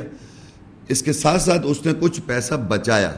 اس 0.87 1.03
کے 1.03 1.13
ساتھ 1.13 1.41
ساتھ 1.41 1.61
اس 1.63 1.85
نے 1.85 1.93
کچھ 1.99 2.21
پیسہ 2.25 2.53
بچایا۔ 2.53 3.15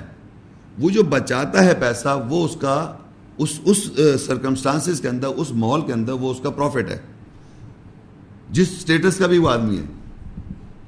وہ 0.80 0.90
جو 0.90 1.04
بچاتا 1.04 1.66
ہے 1.66 1.74
پیسہ، 1.80 2.26
وہ 2.30 2.46
اس 2.46 2.58
کا، 2.60 2.98
اس 3.38 3.60
اس 3.64 3.90
سرکمسٹانسز 4.26 5.02
کے 5.02 5.08
اندر، 5.08 5.28
اس 5.28 5.52
ماحول 5.52 5.82
کے 5.82 5.94
اندر 5.94 6.12
وہ 6.12 6.32
اس 6.32 6.40
کا 6.44 6.50
پروفٹ 6.50 6.90
ہے۔ 6.90 7.00
جس 8.52 8.68
سٹیٹس 8.68 9.18
کا 9.18 9.28
بھی 9.28 9.38
وہ 9.38 9.50
آدمی 9.50 9.78
ہے۔ 9.78 9.84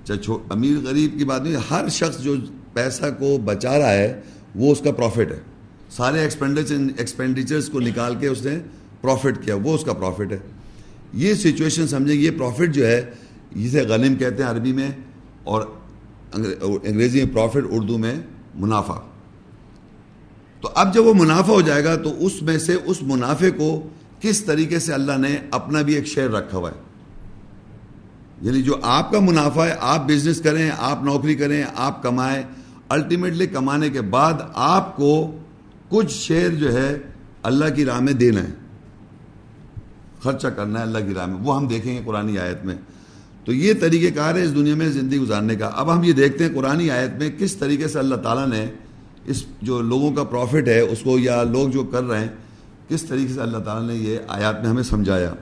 چاہے 0.04 0.34
امیر 0.50 0.78
غریب 0.84 1.18
کی 1.18 1.26
بات 1.26 1.42
نہیں، 1.42 1.56
ہر 1.72 1.90
شخص 1.90 2.20
جو 2.20 2.36
پیسہ 2.74 3.04
کو 3.20 3.38
بچا 3.38 3.80
رہا 3.80 3.94
ہے 3.94 4.22
وہ 4.56 4.72
اس 4.72 4.82
کا 4.84 4.92
پروفٹ 4.92 5.32
ہے۔ 5.32 5.40
سارے 5.90 6.28
ایکسپینڈیچرز 6.98 7.70
کو 7.70 7.80
نکال 7.80 8.16
کے 8.16 8.28
اس 8.28 8.46
نے 8.46 8.60
پروفٹ 9.02 9.46
کیا، 9.46 9.56
وہ 9.56 9.76
اس 9.76 9.84
کا 9.84 9.94
پروفٹ 9.94 10.32
ہے۔ 10.32 10.40
یہ 11.14 11.34
سچویشن 11.34 11.88
سمجھیں 11.88 12.16
یہ 12.16 12.32
پروفٹ 12.32 12.74
جو 12.74 12.88
ہے، 12.88 13.12
جسے 13.56 13.82
غنم 13.82 14.16
کہتے 14.16 14.44
ہیں 14.44 14.50
عربی 14.50 14.74
میں 14.74 14.90
اور 15.44 15.62
انگریزی 16.84 17.24
میں 17.24 17.34
پروفٹ 17.34 17.68
اردو 17.70 17.98
میں 17.98 18.16
منافع۔ 18.56 18.96
تو 20.62 20.70
اب 20.76 20.94
جب 20.94 21.06
وہ 21.06 21.14
منافع 21.14 21.54
ہو 21.54 21.62
جائے 21.62 21.84
گا، 21.84 21.96
تو 21.96 22.26
اس 22.26 22.42
میں 22.42 22.58
سے 22.58 22.76
اس 22.86 22.98
منافع 23.02 23.50
کو 23.58 23.90
کس 24.20 24.44
طریقے 24.44 24.80
سے 24.80 24.94
اللہ 24.94 25.18
نے 25.18 25.38
اپنا 25.52 25.82
بھی 25.82 25.96
ایک 25.96 26.08
شیئر 26.08 26.30
رکھا 26.30 26.58
ہوا 26.58 26.72
ہے؟ 26.72 26.76
یعنی 28.42 28.62
جو 28.62 28.76
آپ 28.82 29.12
کا 29.12 29.20
منافع 29.20 29.66
ہے، 29.66 29.76
آپ 29.80 30.08
بزنس 30.08 30.42
کریں، 30.42 30.72
آپ 30.78 31.04
نوکری 31.04 31.36
کریں، 31.36 31.64
آپ 31.76 32.04
کمائیں 32.04 32.44
الٹیمیٹلی 32.90 33.48
کمانے 33.48 33.90
کے 33.90 34.02
بعد 34.02 34.34
آپ 34.54 34.96
کو 34.96 35.38
کچھ 35.90 36.12
شیئر 36.12 36.50
جو 36.50 36.74
ہے 36.74 36.98
اللہ 37.44 37.66
کی 37.76 37.86
راہ 37.86 38.00
میں 38.00 38.14
دینا 38.14 38.44
ہے۔ 38.44 38.54
خرچہ 40.24 40.48
کرنا 40.48 40.80
ہے 40.80 40.84
اللہ 40.84 40.98
کی 41.08 41.14
راہ 41.14 41.26
میں۔ 41.26 41.38
وہ 41.42 41.56
ہم 41.56 41.68
دیکھیں 41.68 41.96
گے 41.96 42.02
قرآن 42.06 42.38
آیت 42.38 42.66
میں۔ 42.66 42.76
تو 43.46 43.54
یہ 43.54 43.74
طریقہ 43.80 44.16
کار 44.16 44.36
ہے 44.36 44.44
اس 44.44 44.56
دنیا 44.56 44.76
میں 44.76 44.90
زندگی 44.90 45.18
گزارنے 45.18 45.56
کا۔ 45.56 45.72
اب 45.74 45.94
ہم 45.94 46.04
یہ 46.04 46.14
دیکھتے 46.14 46.44
ہیں 46.44 46.56
قرآن 46.56 46.90
آیت 46.90 47.12
میں 47.20 47.30
کس 47.38 47.56
طریقے 47.56 47.88
سے 47.88 48.00
اللہ 48.00 48.16
تعالیٰ 48.16 48.48
نے 48.48 48.66
اس 49.26 49.44
جو 49.62 49.82
لوگوں 49.82 50.12
کا 50.12 50.24
پروفٹ 50.24 50.68
ہے، 50.68 50.80
اس 50.80 51.00
کو 51.04 51.20
یا 51.20 51.44
لوگ 51.44 51.70
جو 51.70 51.84
کر 51.84 52.04
رہے 52.04 52.20
ہیں، 52.20 52.28
کس 52.90 53.04
طریقے 53.04 53.34
سے 53.34 53.42
اللہ 53.42 53.58
تعالیٰ 53.58 53.88
نے 53.90 53.96
یہ 53.96 54.18
آیات 54.28 54.62
میں 54.62 54.70
ہمیں 54.70 54.84
سمجھایا۔ 54.84 55.34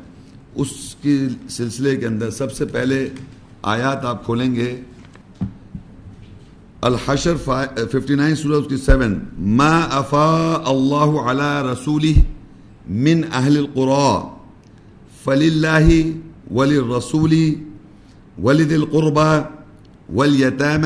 اس 0.56 0.96
کی 1.02 1.28
سلسلے 1.50 1.96
کے 1.96 2.06
اندر 2.06 2.30
سب 2.30 2.54
سے 2.54 2.66
پہلے 2.66 3.10
آیات 3.62 4.06
آپ 4.06 4.26
کھولیں 4.26 4.56
گے۔ 4.56 4.82
الحشر 6.90 7.36
ففٹی 7.38 8.16
نائن 8.16 8.36
سورہ 8.36 8.62
کی 8.70 8.78
سیون 8.78 9.18
ما 9.60 9.74
افا 9.98 10.30
اللہ 10.72 11.20
علی 11.32 11.52
رسولی 11.72 12.14
من 13.04 13.22
اہل 13.32 13.58
القرا 13.58 14.20
فلی 15.24 15.48
اللہ 15.48 15.92
ولی 16.54 16.80
رسولی 16.98 17.46
ولد 18.44 18.72
القربہ 18.72 19.30
ولیتام 20.16 20.86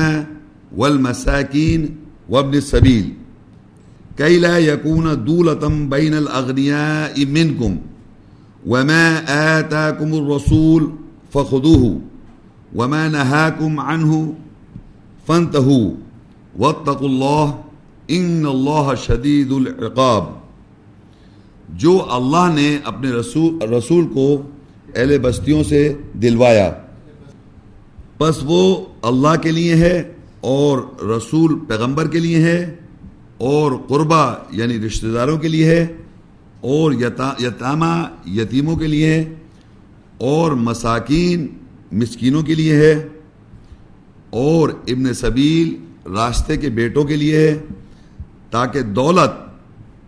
والمساکین 0.76 1.86
وابن 2.30 2.54
السبيل 2.54 3.12
كي 4.18 4.38
لا 4.38 4.58
يكون 4.58 5.24
دولة 5.24 5.68
بين 5.68 6.14
الأغنياء 6.14 7.26
منكم 7.26 7.76
وما 8.66 9.04
آتاكم 9.58 10.14
الرسول 10.14 10.92
فخذوه 11.32 12.00
وما 12.74 13.08
نهاكم 13.08 13.80
عنه 13.80 14.34
فانتهوا 15.28 15.90
واتقوا 16.58 17.08
الله 17.08 17.50
ان 18.08 18.44
اللہ 18.46 18.92
شدید 19.06 19.52
العقاب۔ 19.52 20.24
جو 21.68 22.06
اللہ 22.10 22.54
نے 22.54 22.78
اپنے 22.84 23.10
رسول 23.10 23.72
رسول 23.72 24.06
کو 24.06 24.42
اہل 24.96 25.18
بستیوں 25.18 25.64
سے 25.64 25.94
دلوایا۔ 26.22 26.72
بس 28.20 28.38
وہ 28.44 28.86
اللہ 29.02 29.40
کے 29.42 29.50
لیے 29.50 29.74
ہے 29.74 30.14
اور 30.40 31.02
رسول 31.02 31.58
پیغمبر 31.68 32.08
کے 32.08 32.18
لیے 32.18 32.38
ہے 32.38 32.74
اور 33.38 33.72
قربہ 33.88 34.34
یعنی 34.50 34.78
رشتہ 34.78 35.06
داروں 35.06 35.38
کے 35.38 35.48
لیے 35.48 35.64
ہے 35.64 35.86
اور 36.60 36.92
یتامہ 37.38 38.04
یتیموں 38.26 38.76
کے 38.76 38.86
لیے 38.86 39.14
ہے 39.14 39.34
اور 40.18 40.52
مساکین 40.52 41.46
مسکینوں 41.92 42.42
کے 42.42 42.54
لیے 42.54 42.76
ہے۔ 42.76 43.08
اور 44.30 44.68
ابن 44.68 45.14
سبیل 45.14 45.76
راستے 46.14 46.56
کے 46.56 46.68
بیٹوں 46.68 47.04
کے 47.04 47.16
لیے 47.16 47.38
ہے 47.38 47.58
تاکہ 48.50 48.80
دولت 48.80 49.48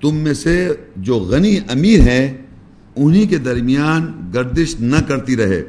تم 0.01 0.15
میں 0.15 0.35
سے 0.35 0.69
جو 0.97 1.15
غنی 1.15 1.59
امیر 1.69 2.01
ہیں 2.01 2.39
انہی 2.97 3.27
کے 3.27 3.39
درمیان 3.39 4.31
گردش 4.35 4.81
نہ 4.81 4.97
کرتی 5.09 5.37
رہے 5.37 5.63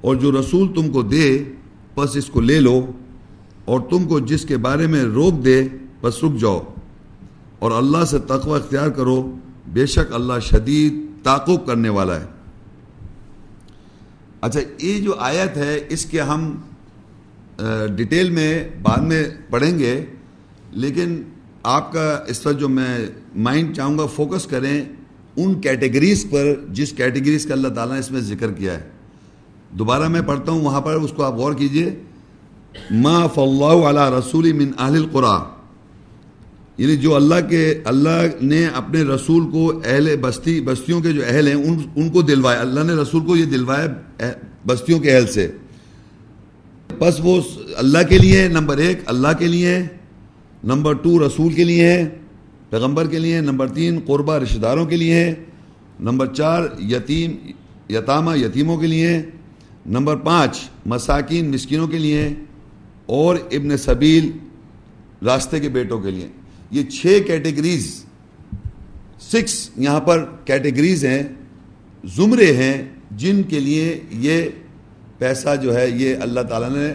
اور 0.00 0.16
جو 0.16 0.40
رسول 0.40 0.68
تم 0.74 0.92
کو 0.92 1.02
دے 1.02 1.44
پس 1.94 2.16
اس 2.16 2.26
کو 2.26 2.40
لے 2.40 2.60
لو 2.60 2.86
اور 3.64 3.80
تم 3.90 4.04
کو 4.04 4.20
جس 4.20 4.44
کے 4.44 4.56
بارے 4.56 4.86
میں 4.86 5.02
روک 5.02 5.44
دے 5.44 5.68
بس 6.00 6.24
رک 6.24 6.40
جاؤ 6.40 6.60
اور 7.58 7.70
اللہ 7.70 8.04
سے 8.04 8.18
تقوی 8.18 8.54
اختیار 8.54 8.88
کرو 8.88 9.36
بے 9.66 9.86
شک 9.86 10.14
اللہ 10.14 10.32
شدید 10.42 11.24
تعقب 11.24 11.66
کرنے 11.66 11.88
والا 11.88 12.20
ہے۔ 12.20 12.26
اچھا 14.40 14.60
یہ 14.78 15.00
جو 15.00 15.14
آیت 15.18 15.56
ہے 15.56 15.86
اس 15.88 16.06
کے 16.06 16.20
ہم 16.20 16.52
ڈیٹیل 17.96 18.30
میں 18.30 18.52
بعد 18.82 18.98
میں 18.98 19.24
پڑھیں 19.50 19.78
گے، 19.78 19.94
لیکن 20.72 21.22
آپ 21.62 21.92
کا 21.92 22.06
اس 22.28 22.44
وقت 22.46 22.60
جو 22.60 22.68
میں 22.68 22.98
مائنڈ 23.36 23.74
چاہوں 23.76 23.98
گا 23.98 24.06
فوکس 24.06 24.46
کریں 24.46 24.84
ان 25.36 25.60
کیٹیگریز 25.60 26.24
پر 26.30 26.54
جس 26.68 26.92
کیٹیگریز 26.92 27.46
کا 27.46 27.54
اللہ 27.54 27.68
تعالیٰ 27.68 27.94
نے 27.94 28.00
اس 28.00 28.10
میں 28.10 28.20
ذکر 28.20 28.52
کیا 28.52 28.74
ہے۔ 28.74 28.90
دوبارہ 29.78 30.08
میں 30.08 30.20
پڑھتا 30.20 30.52
ہوں، 30.52 30.60
وہاں 30.60 30.80
پر 30.80 30.94
اس 30.94 31.12
کو 31.16 31.22
آپ 31.22 31.34
غور 31.34 31.54
کیجیے۔ 31.54 31.90
ما 32.90 33.26
فاللہ 33.26 33.88
علی 33.88 34.18
رسول 34.18 34.52
من 34.52 34.70
اہل 34.78 34.94
القرآ 34.94 35.38
یعنی 36.78 36.96
جو 36.96 37.14
اللہ 37.14 37.48
کے، 37.50 37.62
اللہ 37.84 38.42
نے 38.42 38.64
اپنے 38.66 39.02
رسول 39.02 39.50
کو، 39.50 39.80
اہل 39.84 40.16
بستی، 40.20 40.60
بستیوں 40.60 41.00
کے 41.00 41.12
جو 41.12 41.22
اہل 41.26 41.48
ہیں، 41.48 41.54
ان 41.54 41.78
ان 41.96 42.08
کو 42.10 42.22
دلوایا۔ 42.22 42.60
اللہ 42.60 42.84
نے 42.84 42.92
رسول 42.92 43.24
کو 43.26 43.36
یہ 43.36 43.44
دلوایا 43.44 44.30
بستیوں 44.66 45.00
کے 45.00 45.14
اہل 45.14 45.26
سے۔ 45.26 45.50
بس 46.98 47.20
وہ 47.22 47.40
اللہ 47.76 47.98
کے 48.08 48.18
لیے 48.18 48.48
نمبر 48.48 48.78
ایک، 48.78 49.00
اللہ 49.06 49.38
کے 49.38 49.46
لیے 49.46 49.78
نمبر 50.64 50.92
ٹو، 50.92 51.26
رسول 51.26 51.52
کے 51.52 51.64
لیے 51.64 51.86
ہے، 51.86 52.08
پیغمبر 52.70 53.06
کے 53.06 53.18
لیے 53.18 53.40
نمبر 53.40 53.68
تین، 53.68 54.00
قربہ 54.06 54.38
رشتہ 54.38 54.58
داروں 54.58 54.86
کے 54.86 54.96
لیے 54.96 55.14
ہے، 55.14 55.34
نمبر 56.00 56.26
چار، 56.26 56.62
یتیم، 56.80 57.32
یتامہ 57.92 58.38
یتیموں 58.38 58.76
کے 58.76 58.86
لیے 58.86 59.20
نمبر 59.86 60.16
پانچ، 60.16 60.60
مساکین، 60.86 61.50
مسکینوں 61.50 61.86
کے 61.86 61.98
لیے 61.98 62.28
اور 63.06 63.36
ابن 63.50 63.76
سبیل، 63.76 64.30
راستے 65.24 65.60
کے 65.60 65.68
بیٹوں 65.68 66.00
کے 66.00 66.10
لیے۔ 66.10 66.28
یہ 66.70 66.82
چھ 66.82 67.18
کیٹیگریز 67.26 68.04
سکس 69.20 69.70
یہاں 69.76 70.00
پر 70.00 70.24
کیٹیگریز 70.44 71.04
ہیں، 71.04 71.22
زمرے 72.16 72.52
ہیں، 72.52 72.82
جن 73.10 73.42
کے 73.42 73.60
لیے 73.60 74.00
یہ 74.10 74.42
پیسہ 75.22 75.56
جو 75.62 75.74
ہے 75.74 75.90
یہ 75.90 76.16
اللہ 76.20 76.40
تعالیٰ 76.40 76.70
نے 76.70 76.88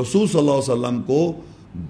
رسول 0.00 0.28
صلی 0.28 0.38
اللہ 0.40 0.50
علیہ 0.50 0.72
وسلم 0.72 1.02
کو 1.02 1.40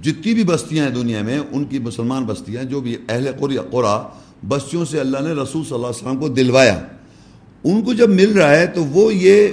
جتنی 0.03 0.35
بھی 0.35 0.45
بستیاں 0.45 0.87
ہیں 0.87 0.95
دنیا 0.95 1.23
میں، 1.23 1.39
ان 1.53 1.65
کی 1.65 1.79
مسلمان 1.79 2.25
بستیاں، 2.25 2.65
جو 2.65 2.81
بھی 2.81 2.97
اہل 3.09 3.29
قرآ 3.71 4.03
بستیوں 4.49 4.85
سے 4.85 5.01
اللہ 5.01 5.19
نے 5.19 5.33
رسول 5.33 5.65
صلی 5.65 5.75
اللہ 5.75 5.87
علیہ 5.87 6.07
وسلم 6.07 6.21
کو 6.21 6.29
دلوایا۔ 6.29 6.81
ان 7.65 7.83
کو 7.83 7.93
جب 7.93 8.09
مل 8.09 8.33
رہا 8.33 8.57
ہے 8.57 8.67
تو 8.67 8.85
وہ 8.85 9.15
یہ 9.15 9.49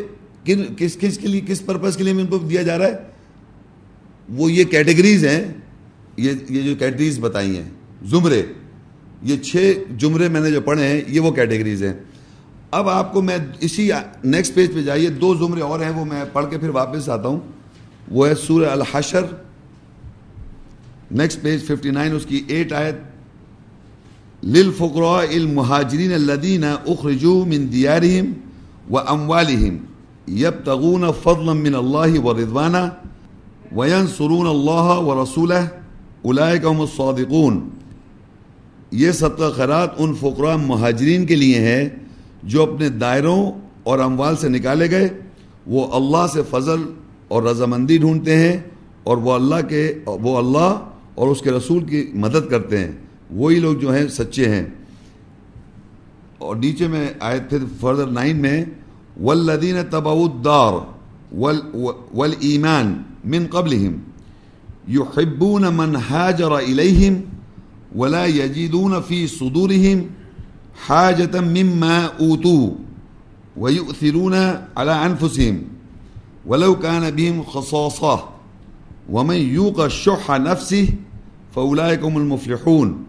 کس 0.77 0.98
کس 1.00 1.17
کے 1.17 1.27
لیے، 1.27 1.41
کس 1.48 1.65
پرپز 1.65 1.98
کے 1.98 2.03
لیے 2.03 2.13
ان 2.13 2.25
کو 2.25 2.38
دیا 2.38 2.62
جا 2.62 2.77
رہا 2.77 2.86
ہے؟ 2.86 2.93
وہ 4.29 4.51
یہ 4.51 4.63
کیٹیگریز 4.63 5.25
ہیں۔ 5.25 5.53
یہ 6.17 6.31
یہ 6.50 6.62
جو 6.62 6.75
کیٹیگریز 6.75 7.19
بتائی 7.19 7.55
ہیں۔ 7.55 7.69
زمرے، 8.05 8.41
یہ 9.24 9.38
چھ 9.38 9.74
جمرے 9.98 10.29
میں 10.29 10.41
نے 10.41 10.51
جو 10.51 10.62
پڑھے 10.62 10.88
ہیں، 10.88 11.01
یہ 11.07 11.19
وہ 11.19 11.31
کیٹیگریز 11.31 11.83
ہیں۔ 11.83 11.93
اب 12.71 12.89
آپ 12.89 13.13
کو 13.13 13.21
میں 13.21 13.37
اسی 13.59 13.89
نیکسٹ 14.23 14.53
پیج 14.53 14.73
پہ 14.73 14.81
جائیے۔ 14.81 15.09
دو 15.09 15.35
زمرے 15.35 15.61
اور 15.61 15.79
ہیں، 15.79 15.89
وہ 15.89 16.05
میں 16.05 16.25
پڑھ 16.33 16.45
کے 16.49 16.57
پھر 16.57 16.69
واپس 16.69 17.09
آتا 17.09 17.27
ہوں۔ 17.27 17.39
وہ 18.11 18.27
ہے 18.27 18.35
سورہ 18.35 18.65
الحشر۔ 18.65 19.21
نیکسٹ 21.11 21.41
پیج 21.41 21.63
ففٹی 21.63 21.89
نائن 21.89 22.15
اس 22.15 22.25
کی 22.25 22.41
ایٹ 22.47 22.73
آیت۔ 22.73 22.95
للفقراء 24.43 25.35
المہاجرین 25.35 26.13
الذین 26.13 26.63
اخرجوا 26.63 27.45
من 27.45 27.71
دیارہم 27.71 28.31
و 28.93 28.99
اموالہم 28.99 29.77
یبتغون 30.27 31.03
فضلا 31.23 31.53
من 31.53 31.75
اللہ 31.75 32.19
و 32.19 32.33
رضوانا 32.33 32.89
وینصرون 33.71 34.47
اللہ 34.47 34.99
و 34.99 35.23
رسولہ 35.23 35.61
اولئک 36.21 36.65
هم 36.65 36.81
الصادقون۔ 36.81 37.69
یہ 38.91 39.11
صدقہ 39.11 39.51
خیرات 39.55 39.89
ان 39.97 40.13
فقراء 40.19 40.55
مہاجرین 40.55 41.25
کے 41.25 41.35
لیے 41.35 41.59
ہے 41.59 41.89
جو 42.43 42.63
اپنے 42.63 42.89
دائروں 42.89 43.51
اور 43.83 44.00
اموال 44.00 44.36
سے 44.38 44.50
نکالے 44.50 44.91
گئے، 44.91 45.10
وہ 45.67 45.88
اللہ 45.91 46.27
سے 46.33 46.41
فضل 46.50 46.81
اور 47.27 47.43
رضامندی 47.43 47.98
ڈھونڈتے 47.98 48.36
ہیں 48.36 48.57
اور 49.03 49.17
وہ 49.17 49.33
اللہ 49.33 49.67
کے، 49.69 50.00
وہ 50.05 50.38
اللہ 50.38 50.79
اور 51.15 51.27
اس 51.27 51.41
کے 51.41 51.51
رسول 51.51 51.83
کی 51.83 52.12
مدد 52.13 52.50
کرتے 52.50 52.77
ہیں۔ 52.77 52.91
وہی 53.31 53.60
لوگ 53.60 53.75
جو 53.75 53.93
ہیں، 53.93 54.07
سچے 54.07 54.50
ہیں۔ 54.50 54.65
اور 56.37 56.55
نیچے 56.55 56.87
میں 56.87 57.07
آئے 57.20 57.39
تھے 57.39 57.57
فردر 57.79 58.07
نائن 58.07 58.37
میں 58.37 58.65
والذین 59.24 59.75
تبعوا 59.89 60.29
الدار 60.29 60.74
والایمان 62.13 63.01
من 63.25 63.48
قبلهم 63.48 63.92
يحبون 64.87 65.74
من 65.74 65.96
هاجر 65.96 66.57
إليهم 66.57 67.22
ولا 67.96 68.25
يجدون 68.25 68.94
في 69.07 69.27
صدورهم 69.27 70.05
حاجة 70.75 71.42
مما 71.42 72.05
أوتوا 72.20 72.70
ويؤثرون 73.57 74.34
على 74.77 75.05
أنفسهم 75.05 75.62
ولو 76.46 76.79
كان 76.79 77.12
بهم 77.12 77.44
خصاصة 77.44 78.29
ومن 79.10 79.36
يوق 79.36 79.79
الشح 79.79 80.31
نفسه 80.31 80.88
فأولئك 81.55 82.03
هم 82.03 82.18
المفلحون 82.18 83.05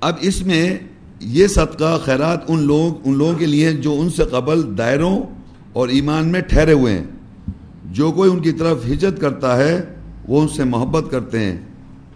اب 0.00 0.16
اس 0.20 0.40
میں 0.46 0.78
یہ 1.20 1.46
صدقہ 1.46 1.96
خیرات 2.04 2.44
ان 2.48 2.62
لوگ 2.66 3.06
ان 3.08 3.16
لوگوں 3.18 3.34
کے 3.38 3.46
لیے 3.46 3.72
جو 3.86 4.00
ان 4.00 4.10
سے 4.10 4.24
قبل 4.30 4.62
دائروں 4.78 5.16
اور 5.72 5.88
ایمان 5.88 6.28
میں 6.28 6.40
ٹھہرے 6.40 6.72
ہوئے 6.72 6.92
ہیں 6.92 7.04
جو 7.92 8.10
کوئی 8.12 8.30
ان 8.30 8.40
کی 8.42 8.52
طرف 8.52 8.86
ہجت 8.86 9.20
کرتا 9.20 9.56
ہے 9.56 9.80
وہ 10.28 10.40
ان 10.42 10.48
سے 10.48 10.64
محبت 10.64 11.10
کرتے 11.10 11.44
ہیں 11.44 11.56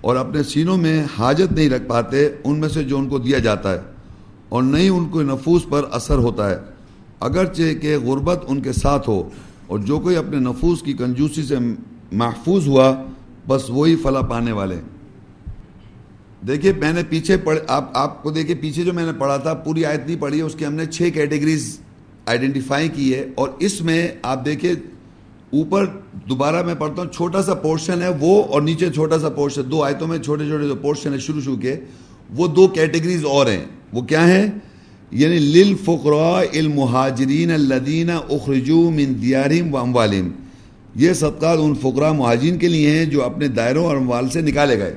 اور 0.05 0.17
اپنے 0.17 0.43
سینوں 0.43 0.77
میں 0.77 1.03
حاجت 1.19 1.53
نہیں 1.53 1.69
رکھ 1.71 1.87
پاتے، 1.89 2.29
ان 2.45 2.59
میں 2.61 2.69
سے 2.69 2.83
جو 2.83 2.99
ان 2.99 3.09
کو 3.09 3.19
دیا 3.19 3.39
جاتا 3.39 3.73
ہے، 3.73 3.81
اور 4.49 4.63
نہیں 4.63 4.89
ان 4.89 5.09
کو 5.09 5.23
نفوس 5.23 5.63
پر 5.69 5.85
اثر 5.91 6.19
ہوتا 6.19 6.49
ہے۔ 6.51 6.57
اگرچہ 7.21 7.79
کہ 7.83 7.97
غربت 7.99 8.45
ان 8.49 8.61
کے 8.61 8.73
ساتھ 8.73 9.09
ہو، 9.09 9.23
اور 9.67 9.79
جو 9.81 9.99
کوئی 9.99 10.17
اپنے 10.17 10.39
نفوس 10.41 10.83
کی 10.83 10.93
کنجوسی 10.93 11.43
سے 11.43 11.57
محفوظ 12.13 12.67
ہوا، 12.69 12.93
بس 13.49 13.71
وہی 13.71 13.97
فلا 13.97 14.21
پانے 14.21 14.53
والے۔ 14.53 14.81
دیکھیے، 16.47 16.73
میں 16.73 16.93
نے 16.93 17.03
پیچھے 17.09 17.37
پڑھ، 17.37 17.59
آپ 17.69 17.97
آپ 17.97 18.23
کو 18.23 18.31
دیکھیے، 18.31 18.57
پیچھے 18.57 18.83
جو 18.83 18.93
میں 18.93 19.07
نے 19.07 19.13
پڑھا 19.19 19.37
تھا، 19.37 19.55
پوری 19.55 19.85
آیت 19.85 20.07
نہیں 20.07 20.21
پڑھی 20.21 20.39
ہے 20.39 20.43
اس 20.43 20.55
کی 20.55 20.67
ہم 20.67 20.75
نے 20.75 20.87
چھ 20.87 21.09
کیٹیگریز 21.15 21.79
آئیڈینٹیفائی 22.27 22.89
کی 22.89 23.15
ہے۔ 23.15 23.27
اور 23.35 23.49
اس 23.59 23.81
میں 23.81 24.09
آپ 24.23 24.45
دیکھیں 24.45 24.73
اوپر 25.59 25.87
دوبارہ 26.29 26.63
میں 26.63 26.75
پڑھتا 26.75 27.03
ہوں، 27.03 27.09
چھوٹا 27.13 27.43
سا 27.43 27.55
پورشن 27.55 28.03
ہے 28.03 28.09
وہ 28.21 28.43
اور 28.43 28.63
نیچے 28.63 28.91
چھوٹا 28.91 29.19
سا 29.19 29.29
پورشن 29.29 29.63
دو 29.71 29.83
آیتوں 29.83 30.07
میں 30.07 30.19
چھوٹے 30.19 30.45
چھوٹے 30.49 30.69
جو 30.69 30.75
پورشن 30.75 31.13
ہے 31.13 31.19
شروع 31.19 31.41
شروع 31.41 31.57
کے، 31.57 31.77
وہ 32.31 32.47
دو 32.47 32.69
کیٹیگریز 32.69 33.25
اور 33.25 33.47
ہیں۔ 33.47 33.65
وہ 33.93 34.03
کیا 34.03 34.29
ہیں؟ 34.29 34.47
یعنی 35.11 35.39
للفقراء 35.39 36.59
المہاجرین 36.59 37.51
الذین 37.51 38.11
اخرجوا 38.11 38.91
من 38.91 39.23
دیارہم 39.23 39.75
و 39.75 39.79
اموالہم 39.79 40.29
یہ 40.95 41.13
صدقات 41.13 41.59
ان 41.61 41.75
فقراء 41.75 42.13
مہاجرین 42.13 42.59
کے 42.59 42.69
لیے 42.69 42.91
ہیں 42.91 43.05
جو 43.05 43.25
اپنے 43.25 43.49
دائروں 43.49 43.85
اور 43.85 43.97
اموال 43.97 44.29
سے 44.29 44.41
نکالے 44.41 44.79
گئے۔ 44.79 44.95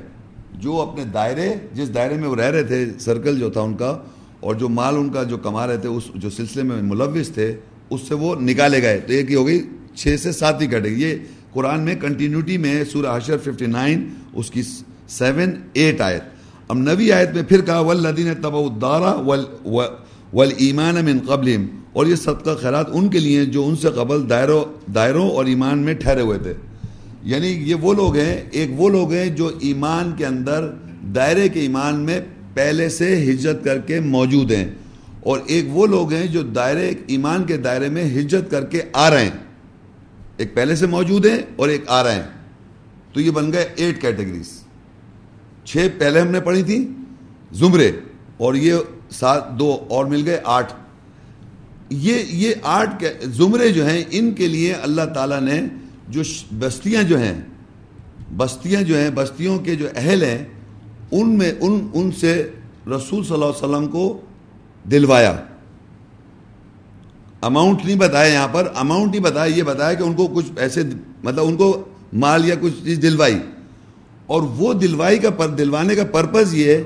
جو 0.53 0.81
اپنے 0.81 1.03
دائرے، 1.03 1.53
جس 1.73 1.93
دائرے 1.95 2.15
میں 2.15 2.27
وہ 2.27 2.35
رہ 2.35 2.51
رہے 2.51 2.63
تھے 2.63 2.85
سرکل 2.99 3.39
جو 3.39 3.49
تھا 3.49 3.61
ان 3.61 3.75
کا، 3.75 3.97
اور 4.39 4.55
جو 4.55 4.69
مال 4.69 4.95
ان 4.95 5.09
کا 5.09 5.23
جو 5.23 5.37
کما 5.37 5.67
رہے 5.67 5.77
تھے، 5.77 5.89
اس 5.89 6.03
جو 6.15 6.29
سلسلے 6.29 6.63
میں 6.63 6.81
ملوث 6.81 7.29
تھے، 7.29 7.55
اس 7.89 8.01
سے 8.07 8.15
وہ 8.15 8.35
نکالے 8.35 8.81
گئے۔ 8.81 8.99
تو 8.99 9.13
ایک 9.13 9.29
ہی 9.29 9.35
ہو 9.35 9.47
گئی؟ 9.47 9.61
چھ 9.97 10.15
سے 10.19 10.31
سات 10.31 10.61
ہی 10.61 10.67
کٹے 10.67 10.89
یہ 10.89 11.15
قرآن 11.53 11.79
میں 11.79 11.95
کنٹینیوٹی 11.95 12.57
میں 12.57 12.83
سورہ 12.83 13.17
حشر 13.17 13.37
ففٹی 13.37 13.65
نائن 13.65 14.07
اس 14.33 14.51
کی 14.51 14.61
سیون 15.07 15.51
ایٹ 15.73 16.01
آیت۔ 16.01 16.21
اب 16.67 16.77
نوی 16.77 17.11
آیت 17.11 17.29
میں 17.33 17.43
پھر 17.43 17.61
کہا 17.61 17.79
ولدین 17.79 18.33
تب 18.41 18.55
الدارا 18.55 19.13
ول 20.33 20.49
ایمان 20.57 20.95
من 20.95 21.19
قبل 21.27 21.65
اور 21.93 22.05
یہ 22.05 22.15
صدقہ 22.15 22.49
خیرات 22.61 22.85
ان 22.93 23.09
کے 23.09 23.19
لیے 23.19 23.45
جو 23.45 23.67
ان 23.67 23.75
سے 23.75 23.87
قبل 23.95 24.29
دائروں 24.29 24.91
دائروں 24.91 25.29
اور 25.29 25.45
ایمان 25.45 25.79
میں 25.79 25.93
ٹھہرے 25.93 26.21
ہوئے 26.21 26.39
تھے۔ 26.39 26.53
یعنی 27.23 27.47
یہ 27.47 27.75
وہ 27.75 27.93
لوگ 27.93 28.15
ہیں، 28.15 28.43
ایک 28.51 28.69
وہ 28.75 28.89
لوگ 28.89 29.13
ہیں 29.13 29.29
جو 29.29 29.51
ایمان 29.59 30.11
کے 30.17 30.25
اندر، 30.25 30.71
دائرے 31.15 31.49
کے 31.49 31.59
ایمان 31.59 31.99
میں 31.99 32.21
پہلے 32.53 32.89
سے 32.89 33.31
ہجرت 33.31 33.63
کر 33.63 33.77
کے 33.77 33.99
موجود 33.99 34.51
ہیں۔ 34.51 34.71
اور 35.19 35.39
ایک 35.45 35.65
وہ 35.67 35.87
لوگ 35.87 36.13
ہیں 36.13 36.27
جو 36.27 36.41
دائرے، 36.41 36.93
ایمان 37.07 37.43
کے 37.43 37.57
دائرے 37.57 37.89
میں 37.89 38.03
ہجرت 38.03 38.51
کر 38.51 38.65
کے 38.65 38.81
آ 38.93 39.09
رہے 39.09 39.23
ہیں۔ 39.23 39.46
ایک 40.37 40.55
پہلے 40.55 40.75
سے 40.75 40.87
موجود 40.87 41.25
ہیں 41.25 41.37
اور 41.55 41.69
ایک 41.69 41.83
آ 41.87 42.03
رہے 42.03 42.15
ہیں۔ 42.15 42.29
تو 43.13 43.21
یہ 43.21 43.31
بن 43.31 43.53
گئے 43.53 43.69
ایٹ 43.75 44.01
کیٹیگریز 44.01 44.63
چھ 45.65 45.87
پہلے 45.97 46.19
ہم 46.19 46.27
نے 46.27 46.39
پڑھی 46.39 46.63
تھی، 46.63 46.91
زمرے، 47.51 47.91
اور 48.37 48.53
یہ 48.53 48.73
سات، 49.11 49.59
دو 49.59 49.77
اور 49.89 50.05
مل 50.05 50.21
گئے 50.25 50.41
آٹھ۔ 50.43 50.73
یہ 51.89 52.23
یہ 52.27 52.53
آٹھ 52.63 53.03
زمرے 53.21 53.71
جو 53.71 53.85
ہیں، 53.85 54.03
ان 54.11 54.33
کے 54.33 54.47
لیے 54.47 54.73
اللہ 54.73 55.01
تعالیٰ 55.13 55.41
نے 55.41 55.61
جو 56.07 56.21
بستیاں 56.59 57.03
جو 57.03 57.19
ہیں، 57.19 57.41
بستیاں 58.37 58.81
جو 58.81 58.97
ہیں، 58.97 59.09
بستیوں 59.09 59.59
کے 59.59 59.75
جو 59.75 59.87
اہل 59.95 60.23
ہیں، 60.23 60.45
ان 61.11 61.37
میں، 61.37 61.51
ان 61.59 61.87
ان 61.93 62.11
سے 62.11 62.49
رسول 62.87 63.23
صلی 63.23 63.33
اللہ 63.33 63.45
علیہ 63.45 63.65
وسلم 63.65 63.87
کو 63.87 64.21
دلوایا۔ 64.91 65.43
اماؤنٹ 67.41 67.85
نہیں 67.85 67.95
بتایا 67.95 68.33
یہاں 68.33 68.47
پر 68.47 68.67
اماؤنٹ 68.75 69.11
نہیں 69.11 69.21
بتایا 69.21 69.55
یہ 69.55 69.63
بتایا 69.63 69.93
کہ 69.93 70.03
ان 70.03 70.13
کو 70.13 70.27
کچھ 70.27 70.45
پیسے 70.55 70.83
مطلب 71.23 71.45
ان 71.45 71.55
کو 71.55 71.85
مال 72.13 72.45
یا 72.45 72.55
کچھ 72.61 72.73
چیز 72.83 73.01
دلوائی۔ 73.01 73.39
اور 74.25 74.41
وہ 74.41 74.73
دلوائی 74.73 75.19
کا 75.19 75.29
پر، 75.29 75.47
دلوانے 75.47 75.95
کا 75.95 76.03
پرپز 76.03 76.53
یہ 76.53 76.77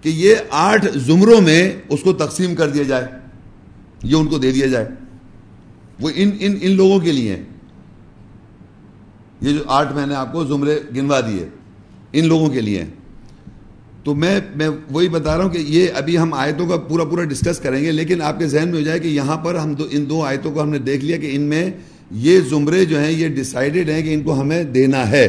کہ 0.00 0.08
یہ 0.08 0.34
آٹھ 0.50 0.86
زمروں 0.94 1.40
میں 1.40 1.72
اس 1.88 2.00
کو 2.02 2.12
تقسیم 2.12 2.54
کر 2.54 2.68
دیا 2.68 2.82
جائے۔ 2.82 3.06
یہ 4.02 4.14
ان 4.14 4.26
کو 4.26 4.38
دے 4.38 4.52
دیا 4.52 4.66
جائے۔ 4.66 4.88
وہ 6.00 6.10
ان 6.14 6.30
ان 6.40 6.58
ان 6.62 6.72
لوگوں 6.72 7.00
کے 7.00 7.12
لیے 7.12 7.44
یہ 9.40 9.52
جو 9.52 9.62
آٹھ 9.66 9.92
میں 9.92 10.06
نے 10.06 10.14
آپ 10.14 10.32
کو 10.32 10.44
زمرے 10.44 10.80
گنوا 10.96 11.20
دیے، 11.20 11.48
ان 12.12 12.28
لوگوں 12.28 12.48
کے 12.48 12.60
لیے 12.60 12.82
ہیں۔ 12.82 12.90
تو 14.06 14.14
میں 14.14 14.40
میں 14.56 14.68
وہی 14.90 15.08
بتا 15.08 15.36
رہا 15.36 15.44
ہوں 15.44 15.50
کہ 15.50 15.58
یہ 15.58 15.86
ابھی 15.94 16.18
ہم 16.18 16.34
آیتوں 16.34 16.66
کا 16.66 16.76
پورا 16.76 17.04
پورا 17.04 17.24
ڈسکس 17.24 17.58
کریں 17.58 17.84
گے، 17.84 17.92
لیکن 17.92 18.22
آپ 18.22 18.38
کے 18.38 18.46
ذہن 18.46 18.68
میں 18.68 18.78
ہو 18.78 18.84
جائے 18.84 18.98
کہ 18.98 19.08
یہاں 19.08 19.36
پر 19.36 19.54
ہم 19.54 19.74
دو، 19.74 19.84
ان 19.90 20.08
دو 20.08 20.22
آیتوں 20.22 20.52
کو 20.52 20.62
ہم 20.62 20.70
نے 20.70 20.78
دیکھ 20.78 21.04
لیا 21.04 21.16
کہ 21.16 21.30
ان 21.32 21.40
میں 21.40 21.70
یہ 22.10 22.40
زمرے 22.50 22.84
جو 22.84 22.98
ہیں، 23.00 23.10
یہ 23.10 23.28
ڈسائیڈڈ 23.28 23.90
ہیں 23.90 24.02
کہ 24.02 24.14
ان 24.14 24.22
کو 24.22 24.40
ہمیں 24.40 24.64
دینا 24.64 25.10
ہے۔ 25.10 25.28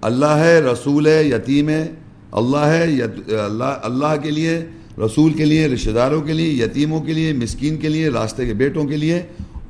اللہ 0.00 0.26
ہے، 0.26 0.60
رسول 0.60 1.06
ہے، 1.06 1.24
یتیم 1.24 1.68
ہے۔ 1.68 1.92
اللہ 2.32 2.56
ہے 2.56 2.82
اللہ 3.28 3.78
اللہ 3.82 4.14
کے 4.22 4.30
لیے، 4.30 4.64
رسول 4.98 5.32
کے 5.32 5.44
لیے 5.44 5.66
رشتہ 5.66 5.90
داروں 5.90 6.22
کے 6.22 6.32
لیے، 6.32 6.64
یتیموں 6.64 7.00
کے 7.00 7.12
لیے، 7.12 7.32
مسکین 7.32 7.76
کے 7.76 7.88
لیے، 7.88 8.08
راستے 8.08 8.46
کے 8.46 8.54
بیٹوں 8.54 8.84
کے 8.84 8.96
لیے۔ 8.96 9.22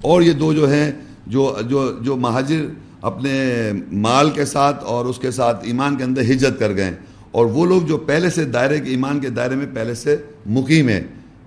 اور 0.02 0.22
یہ 0.22 0.32
دو 0.32 0.52
جو 0.52 0.70
ہیں، 0.70 0.92
جو 1.26 1.56
جو 1.68 1.92
جو 2.00 2.16
مہاجر 2.16 2.64
اپنے 3.02 3.72
مال 3.92 4.30
کے 4.30 4.44
ساتھ 4.44 4.84
اور 4.84 5.04
اس 5.04 5.18
کے 5.18 5.30
ساتھ 5.30 5.64
ایمان 5.66 5.96
کے 5.96 6.04
اندر 6.04 6.22
ہجرت 6.22 6.58
کر 6.58 6.74
گئے۔ 6.74 6.90
اور 7.34 7.46
وہ 7.46 7.66
لوگ 7.66 7.82
جو 7.82 7.96
پہلے 7.96 8.30
سے 8.30 8.44
دائرے 8.44 8.80
کے 8.80 8.90
ایمان 8.90 9.20
کے 9.20 9.30
دائرے 9.30 9.54
میں 9.54 9.66
پہلے 9.74 9.94
سے 9.94 10.16
مقیم 10.46 10.88
ہیں، 10.88 11.00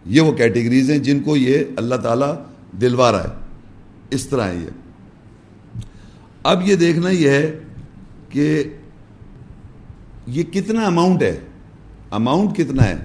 یہ 0.06 0.22
وہ 0.22 0.32
کیٹیگریز 0.32 0.92
ہیں 0.92 0.98
جن 0.98 1.20
کو 1.20 1.38
یہ 1.38 1.60
اللہ 1.78 1.96
تعالیٰ 1.96 2.36
دلوا 2.82 3.12
رہا 3.12 3.24
ہے۔ 3.24 3.30
اس 4.10 4.28
طرح 4.28 4.42
ہے 4.42 4.56
یہ۔ 4.56 4.70
اب 6.44 6.68
یہ 6.68 6.76
دیکھنا 6.76 7.10
یہ 7.10 7.30
ہے 7.30 7.60
کہ 8.30 8.64
یہ 10.28 10.44
کتنا 10.44 10.86
اماؤنٹ 10.86 11.22
ہے؟ 11.22 11.40
اماؤنٹ 12.12 12.58
کتنا 12.58 12.84
ہے؟ 12.84 12.96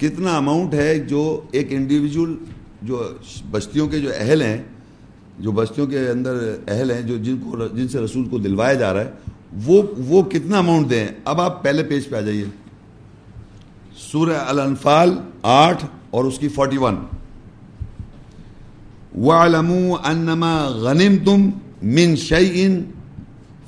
کتنا 0.00 0.36
اماؤنٹ 0.36 0.74
ہے 0.74 0.98
جو 0.98 1.40
ایک 1.50 1.66
انڈیویجول 1.70 2.36
جو 2.82 3.08
بستیوں 3.50 3.88
کے 3.88 3.98
جو 3.98 4.10
اہل 4.16 4.42
ہیں، 4.42 4.62
جو 5.38 5.52
بستیوں 5.52 5.86
کے 5.86 6.08
اندر 6.08 6.56
اہل 6.68 6.90
ہیں، 6.90 7.02
جو 7.02 7.16
جن 7.16 7.36
کو 7.36 7.66
جن 7.76 7.88
سے 7.88 7.98
رسول 7.98 8.28
کو 8.28 8.38
دلوایا 8.38 8.74
جا 8.74 8.94
رہا 8.94 9.00
ہے 9.00 9.10
وہ 9.66 9.82
وہ 9.96 10.22
کتنا 10.22 10.58
اماؤنٹ 10.58 10.90
دیں؟ 10.90 11.08
انڈ 11.24 11.40
اب 11.40 11.62
پہلے 11.62 11.82
پیج 11.82 12.08
پہ 12.08 12.16
آ 12.16 12.20
جائیے۔ 12.20 12.44
سورہ 13.96 14.36
الانفال 14.46 15.18
آٹھ 15.42 15.84
اور 16.10 16.24
اس 16.24 16.38
کی 16.38 16.48
فورٹی 16.48 16.78
ون 16.78 16.96
وَعْلَمُوا 19.18 20.10
أَنَّمَا 20.10 20.68
غَنِمْتُمْ 20.68 21.50
مِنْ 21.82 22.16
شَيْءٍ 22.16 22.80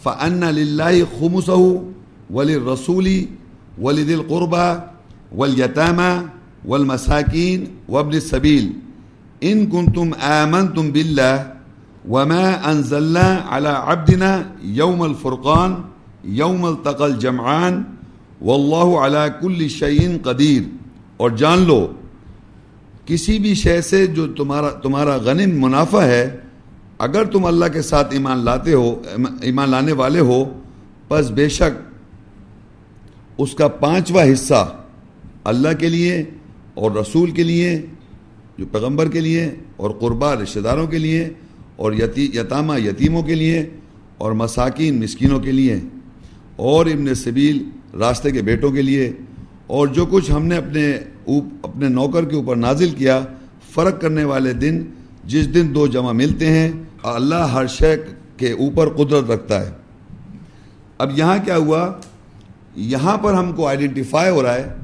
فَأَنَّ 0.03 0.45
لِلَّهِ 0.45 1.05
خُمُسَهُ 1.19 1.77
وَلِلرَّسُولِ 2.31 3.25
وَلِذِي 3.83 4.15
الْقُرْبَى 4.15 4.79
وَالْيَتَامَى 5.37 6.27
وَالْمَسَاكِينَ 6.69 7.65
وَابْنِ 7.89 8.15
السَّبِيلِ۔ 8.15 8.69
إِن 9.45 9.67
كُنْتُمْ 9.67 10.15
آمَنْتُمْ 10.21 10.91
بِاللَّهِ 10.91 11.60
وما 12.09 12.71
انزلنا 12.71 13.29
على 13.49 13.69
عبدنا 13.69 14.31
يوم 14.63 15.03
الفرقان 15.05 15.73
يوم 16.25 16.67
التقى 16.67 17.07
الجمعان 17.07 17.85
والله 18.43 19.01
على 19.01 19.35
كل 19.41 19.69
شيء 19.69 20.19
قدیر 20.23 20.63
اور 21.17 21.31
جان 21.37 21.67
لو، 21.67 21.87
کسی 23.07 23.39
بھی 23.39 23.55
شے 23.55 23.81
سے 23.83 24.07
جو 24.07 24.27
تمہارا 24.35 24.71
تمہارا 24.83 25.17
غنم 25.25 25.61
منافع 25.61 26.03
ہے، 26.03 26.25
اگر 26.99 27.25
تم 27.33 27.45
اللہ 27.45 27.69
کے 27.73 27.83
ساتھ 27.83 28.13
ایمان 28.15 28.45
لاتے 28.45 28.73
ہو، 28.75 28.89
ایمان 29.41 29.71
لانے 29.71 29.93
والے 30.01 30.21
ہو، 30.31 30.45
پس 31.09 31.31
بے 31.31 31.49
شک 31.49 31.79
اس 33.39 33.55
کا 33.55 33.69
پانچواں 33.69 34.25
حصہ 34.33 34.63
اللہ 35.51 35.73
کے 35.79 35.89
لیے 35.89 36.23
اور 36.75 36.91
رسول 36.93 37.31
کے 37.31 37.43
لیے، 37.43 37.71
جو 38.59 38.67
پیغمبر 38.73 39.09
کے 39.09 39.21
لیے 39.21 39.45
اور 39.77 39.91
قربا 40.01 40.35
رشتہ 40.43 40.61
داروں 40.61 40.87
کے 40.87 40.99
لیے 40.99 41.29
اور 41.81 41.93
یتی 41.93 42.25
یتامہ 42.35 42.81
یتیموں 42.81 43.23
کے 43.23 43.35
لیے 43.35 43.71
اور 44.19 44.33
مساکین 44.33 45.01
مسکینوں 45.01 45.41
کے 45.41 45.53
لیے 45.53 45.79
اور 46.57 46.87
ابن 46.87 47.15
سبیل 47.15 47.63
راستے 47.99 48.31
کے 48.31 48.43
بیٹوں 48.43 48.71
کے 48.71 48.83
لیے 48.83 49.13
اور 49.67 49.87
جو 49.87 50.07
کچھ 50.07 50.31
ہم 50.31 50.47
نے 50.47 50.57
اپنے 50.57 50.99
اپنے 51.63 51.89
نوکر 51.89 52.25
کے 52.25 52.37
اوپر 52.37 52.57
نازل 52.57 52.91
کیا، 52.91 53.21
فرق 53.75 54.01
کرنے 54.01 54.25
والے 54.25 54.53
دن 54.53 54.83
جس 55.25 55.55
دن 55.55 55.75
دو 55.75 55.87
جمع 55.87 56.13
ملتے 56.13 56.47
ہیں، 56.47 56.71
اللہ 57.03 57.47
ہر 57.53 57.67
شے 57.67 57.97
کے 58.37 58.53
اوپر 58.53 58.89
قدرت 58.89 59.31
رکھتا 59.31 59.67
ہے۔ 59.67 59.71
اب 60.99 61.19
یہاں 61.19 61.37
کیا 61.45 61.57
ہوا؟ 61.57 61.93
یہاں 62.77 63.17
پر 63.19 63.35
ہم 63.35 63.53
کو 63.53 63.67
آئیڈینٹیفائی 63.67 64.31
ہو 64.31 64.43
رہا 64.43 64.55
ہے 64.55 64.75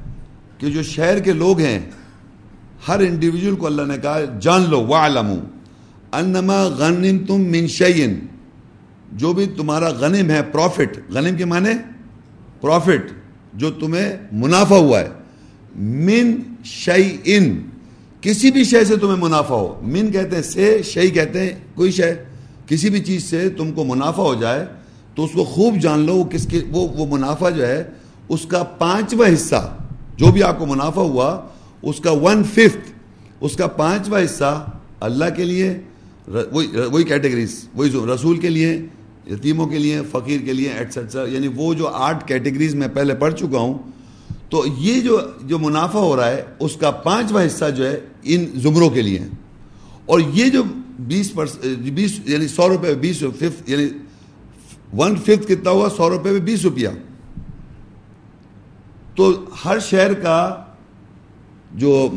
کہ 0.59 0.71
جو 0.71 0.83
شہر 0.83 1.19
کے 1.19 1.33
لوگ 1.33 1.59
ہیں، 1.59 1.79
ہر 2.89 3.01
انڈیویجول 3.01 3.57
کو 3.57 3.67
اللہ 3.67 3.83
نے 3.83 3.99
کہا، 4.03 4.21
جان 4.41 4.71
لو 4.71 4.81
وَعْلَمُوا 4.87 5.56
انما 6.13 6.63
غنم 6.63 7.25
تم 7.27 7.41
منشین 7.41 8.27
جو 9.13 9.33
بھی 9.33 9.47
تمہارا 9.47 9.89
غنم 9.89 10.31
ہے 10.31 10.43
پروفٹ 10.43 11.11
غنم 11.11 11.37
کے 11.37 11.45
معنی؟ 11.45 11.71
پروفٹ 12.61 13.13
جو 13.55 13.71
تمہیں 13.71 14.17
منافع 14.33 14.77
ہوا 14.77 15.01
ہے۔ 15.01 15.09
من 15.77 16.55
شعین 16.65 17.67
کسی 18.21 18.51
بھی 18.51 18.65
شے 18.65 18.85
سے 18.85 18.97
تمہیں 18.97 19.17
منافع 19.17 19.55
ہو۔ 19.55 19.81
من 19.83 20.13
کہتے 20.13 20.37
ہیں 20.37 20.43
سے 20.43 20.83
شعی 20.83 21.11
کہتے 21.11 21.41
ہیں 21.41 21.51
کوئی 21.75 21.91
شے۔ 21.91 22.15
کسی 22.67 22.91
بھی 22.91 23.01
چیز 23.01 23.23
سے 23.25 23.51
تم 23.51 23.73
کو 23.73 23.85
منافع 23.85 24.23
ہو 24.23 24.35
جائے، 24.35 24.67
تو 25.15 25.25
اس 25.25 25.31
کو 25.35 25.45
خوب 25.45 25.77
جان 25.81 26.01
لو 26.01 26.17
وہ 26.17 26.25
کس 26.25 26.47
کے، 26.47 26.61
وہ 26.71 26.89
وہ 26.89 27.17
منافع 27.17 27.51
جو 27.51 27.67
ہے، 27.67 27.85
اس 28.29 28.47
کا 28.47 28.63
پانچواں 28.63 29.35
حصہ، 29.35 29.77
جو 30.17 30.33
بھی 30.33 30.43
آپ 30.43 30.59
کو 30.59 30.67
منافع 30.67 31.03
ہوا، 31.03 31.41
اس 31.83 32.01
کا 32.01 32.11
ون 32.11 32.45
ففتھ 32.45 32.93
اس 33.41 33.57
کا 33.57 33.67
پانچواں 33.67 34.25
حصہ 34.25 34.71
اللہ 35.01 35.25
کے 35.37 35.45
لیے 35.45 35.81
وہی 36.29 36.67
وہی 36.93 37.05
کیٹیگریز 37.05 37.69
وہی 37.75 37.91
رسول 38.15 38.39
کے 38.39 38.49
لیے، 38.49 38.87
یتیموں 39.31 39.67
کے 39.67 39.79
لیے، 39.79 40.01
فقیر 40.11 40.41
کے 40.41 40.53
لیے 40.53 40.69
ایٹسٹرا 40.69 41.25
یعنی 41.29 41.49
وہ 41.49 41.75
جو 41.75 41.89
آٹھ 41.89 42.27
کیٹیگریز 42.27 42.75
میں 42.75 42.89
پہلے 42.89 43.15
پڑھ 43.15 43.35
چکا 43.35 43.59
ہوں، 43.59 43.79
تو 44.49 44.65
یہ 44.79 45.01
جو 45.01 45.21
جو 45.43 45.59
منافع 45.59 45.99
ہو 45.99 46.17
رہا 46.17 46.31
ہے، 46.31 46.43
اس 46.61 46.77
کا 46.77 46.91
پانچواں 46.91 47.47
حصہ 47.47 47.65
جو 47.77 47.87
ہے 47.87 48.01
ان 48.23 48.47
زمروں 48.55 48.91
کے 48.91 49.03
لیے۔ 49.03 49.19
اور 50.07 50.21
یہ 50.21 50.49
جو 50.49 50.63
بیس 50.99 51.33
بیس 51.95 52.21
یعنی 52.25 52.49
سو 52.49 52.69
روپے 52.69 52.95
بیس 52.95 53.19
ففتھ 53.19 53.71
یعنی 53.71 53.89
ون 54.93 55.17
ففتھ 55.17 55.47
کتنا 55.49 55.71
ہوا؟ 55.71 55.89
سو 55.97 56.11
روپے 56.11 56.31
میں 56.31 56.41
بیس 56.41 56.63
روپیہ۔ 56.63 56.89
تو 59.15 59.45
ہر 59.65 59.79
شہر 59.79 60.15
کا 60.15 60.65
جو 61.75 62.11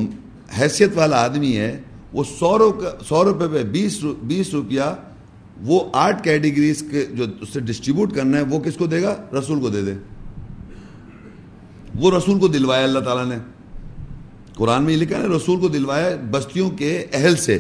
حیثیت 0.60 0.89
والا 0.95 1.24
آدمی 1.24 1.58
ہے 1.58 1.82
وہ 2.13 2.24
سو 2.24 2.80
سو 3.06 3.24
روپے 3.24 3.45
پہ 3.52 3.63
بیس 3.63 4.04
بیس 4.24 4.54
روپیہ 4.54 4.82
وہ 5.62 5.89
آٹھ 5.93 6.24
کیٹیگریز 6.24 6.84
کے 6.91 7.06
جو 7.06 7.24
اس 7.41 7.50
سے 7.50 7.60
ڈسٹریبیوٹ 7.60 8.13
کرنا 8.13 8.38
ہے، 8.38 8.43
وہ 8.43 8.60
کس 8.60 8.76
کو 8.76 8.86
دے 8.86 9.02
گا؟ 9.02 9.15
رسول 9.39 9.60
کو 9.60 9.69
دے 9.69 9.82
دے۔ 9.82 9.93
وہ 11.95 12.12
رسول 12.17 12.39
کو 12.39 12.48
دلوایا 12.48 12.84
اللہ 12.84 13.00
تعالیٰ 13.00 13.26
نے۔ 13.26 13.36
قرآن 14.54 14.84
میں 14.84 14.93
یہ 14.93 14.98
لکھا 14.98 15.17
ہے، 15.17 15.28
رسول 15.28 15.60
کو 15.60 15.67
دلوایا 15.67 16.10
بستیوں 16.32 16.69
کے 16.69 17.06
اہل 17.13 17.36
سے۔ 17.36 17.60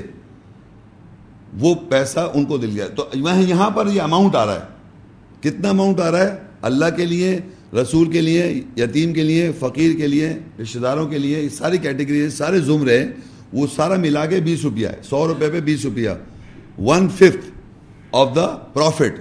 وہ 1.59 1.75
پیسہ 1.89 2.31
ان 2.33 2.45
کو 2.45 2.57
دل 2.57 2.69
گیا۔ 2.73 2.87
تو 2.87 3.09
یہاں 3.13 3.69
پر 3.69 3.87
یہ 3.87 4.01
اماؤنٹ 4.01 4.35
آ 4.35 4.45
رہا 4.45 4.55
ہے۔ 4.55 4.65
کتنا 5.39 5.69
اماؤنٹ 5.69 5.99
آ 5.99 6.11
رہا 6.11 6.19
ہے؟ 6.19 6.37
اللہ 6.61 6.85
کے 6.97 7.05
لیے، 7.05 7.39
رسول 7.73 8.11
کے 8.11 8.21
لیے، 8.21 8.61
یتیم 8.77 9.13
کے 9.13 9.23
لیے، 9.23 9.51
فقیر 9.59 9.97
کے 9.97 10.07
لیے، 10.07 10.39
رشتہ 10.61 10.79
داروں 10.79 11.07
کے 11.07 11.17
لیے 11.17 11.49
ساری 11.49 11.77
کیٹیگری 11.77 12.29
سارے 12.29 12.59
زمرے 12.59 13.05
وہ 13.53 13.67
سارا 13.75 13.95
ملا 13.95 14.25
کے 14.25 14.39
بیس 14.39 14.63
روپیہ 14.63 14.87
ہے، 14.87 14.95
سو 15.03 15.27
روپے 15.27 15.49
پہ 15.49 15.59
بیس 15.59 15.85
روپیہ۔ 15.85 16.09
One 16.77 17.09
fifth 17.09 17.51
of 18.11 18.35
the 18.35 18.47
profit 18.47 19.19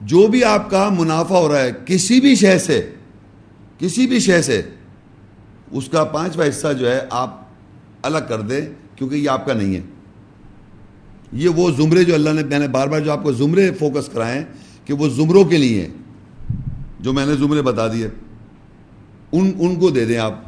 جو 0.00 0.26
بھی 0.26 0.44
آپ 0.44 0.70
کا 0.70 0.88
منافع 0.88 1.38
ہو 1.38 1.48
رہا 1.48 1.62
ہے، 1.62 1.70
کسی 1.86 2.20
بھی 2.20 2.34
شے 2.34 2.58
سے، 2.58 2.92
کسی 3.78 4.06
بھی 4.06 4.18
شے 4.20 4.42
سے، 4.42 4.62
اس 5.70 5.88
کا 5.88 6.04
پانچواں 6.04 6.48
حصہ 6.48 6.72
جو 6.72 6.90
ہے، 6.92 7.00
آپ 7.10 7.42
الگ 8.02 8.18
کر 8.28 8.40
دیں، 8.40 8.60
کیونکہ 8.96 9.14
یہ 9.14 9.30
آپ 9.30 9.46
کا 9.46 9.52
نہیں 9.52 9.74
ہے۔ 9.74 9.80
یہ 11.32 11.48
وہ 11.48 11.70
زمرے 11.70 12.04
جو 12.04 12.14
اللہ 12.14 12.30
نے، 12.30 12.44
میں 12.44 12.58
نے 12.58 12.68
بار 12.68 12.88
بار 12.88 13.00
جو 13.00 13.12
آپ 13.12 13.22
کو 13.22 13.32
زمرے 13.32 13.70
فوکس 13.78 14.08
کرائے 14.08 14.44
کہ 14.84 14.94
وہ 14.94 15.08
زمروں 15.08 15.44
کے 15.44 15.56
لیے 15.56 15.88
جو 17.00 17.12
میں 17.12 17.26
نے 17.26 17.34
زمرے 17.34 17.62
بتا 17.62 17.88
دیے، 17.88 18.08
ان 19.32 19.52
ان 19.58 19.76
کو 19.76 19.90
دے 19.90 20.04
دیں 20.04 20.18
آپ۔ 20.18 20.45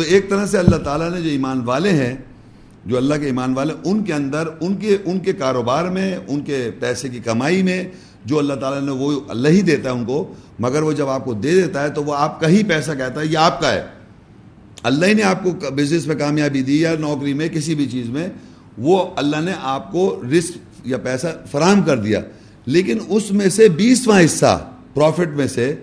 تو 0.00 0.04
ایک 0.08 0.30
طرح 0.30 0.46
سے 0.46 0.58
اللہ 0.58 0.76
تعالیٰ 0.76 1.10
نے 1.10 1.20
جو 1.20 1.30
ایمان 1.30 1.60
والے 1.60 1.90
ہیں، 1.90 2.16
جو 2.86 2.96
اللہ 2.96 3.14
کے 3.14 3.26
ایمان 3.26 3.54
والے، 3.54 3.74
ان 3.84 4.04
کے 4.04 4.12
اندر، 4.12 4.48
ان 4.60 4.76
کے 4.76 4.96
ان 5.04 5.18
کے 5.18 5.32
کاروبار 5.32 5.84
میں، 5.84 6.16
ان 6.28 6.40
کے 6.40 6.70
پیسے 6.80 7.08
کی 7.08 7.18
کمائی 7.18 7.62
میں 7.62 7.84
جو 8.24 8.38
اللہ 8.38 8.54
تعالیٰ 8.54 8.82
نے 8.82 8.90
وہ 8.90 9.20
اللہ 9.28 9.48
ہی 9.48 9.62
دیتا 9.62 9.90
ہے 9.90 9.94
ان 9.94 10.04
کو، 10.04 10.34
مگر 10.58 10.82
وہ 10.82 10.92
جب 10.92 11.08
آپ 11.08 11.24
کو 11.24 11.32
دے 11.32 11.62
دیتا 11.62 11.82
ہے 11.82 11.88
تو 11.88 12.04
وہ 12.04 12.14
آپ 12.14 12.40
کا 12.40 12.48
ہی 12.48 12.62
پیسہ 12.62 12.90
کہتا 12.90 13.20
ہے، 13.20 13.26
یہ 13.26 13.38
آپ 13.38 13.60
کا 13.60 13.72
ہے۔ 13.72 13.82
اللہ 14.82 15.06
ہی 15.06 15.14
نے 15.14 15.22
آپ 15.22 15.44
کو 15.44 15.50
بزنس 15.50 16.06
میں 16.06 16.16
کامیابی 16.16 16.62
دی 16.62 16.80
یا 16.80 16.94
نوکری 17.00 17.34
میں، 17.34 17.48
کسی 17.48 17.74
بھی 17.74 17.86
چیز 17.86 18.08
میں، 18.08 18.28
وہ 18.78 19.04
اللہ 19.16 19.40
نے 19.40 19.52
آپ 19.62 19.92
کو 19.92 20.22
رسک 20.38 20.52
یا 20.84 20.98
پیسہ 20.98 21.26
فراہم 21.50 21.82
کر 21.82 21.96
دیا۔ 21.96 22.20
لیکن 22.66 22.98
اس 23.08 23.32
میں 23.32 23.48
سے 23.48 23.68
بیسواں 23.68 24.24
حصہ 24.24 24.70
پروفٹ 24.94 25.36
میں 25.36 25.46
سے 25.46 25.74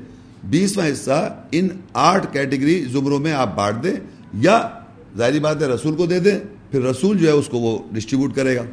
بیسواں 0.50 0.88
حصہ 0.88 1.44
ان 1.52 1.68
آٹھ 1.94 2.26
کیٹیگری 2.34 2.86
زمروں 2.92 3.20
میں 3.20 3.34
آپ 3.34 3.56
بانٹ 3.56 3.84
دیں 3.84 3.96
یا 4.34 4.70
ظاہری 5.18 5.40
بات 5.40 5.62
ہے 5.62 5.68
رسول 5.68 5.96
کو 5.96 6.06
دے 6.06 6.20
دیں، 6.20 6.40
پھر 6.72 6.82
رسول 6.82 7.18
جو 7.18 7.28
ہے 7.28 7.32
اس 7.32 7.48
کو 7.48 7.60
وہ 7.60 7.78
ڈسٹریبیوٹ 7.92 8.36
کرے 8.36 8.56
گا۔ 8.56 8.64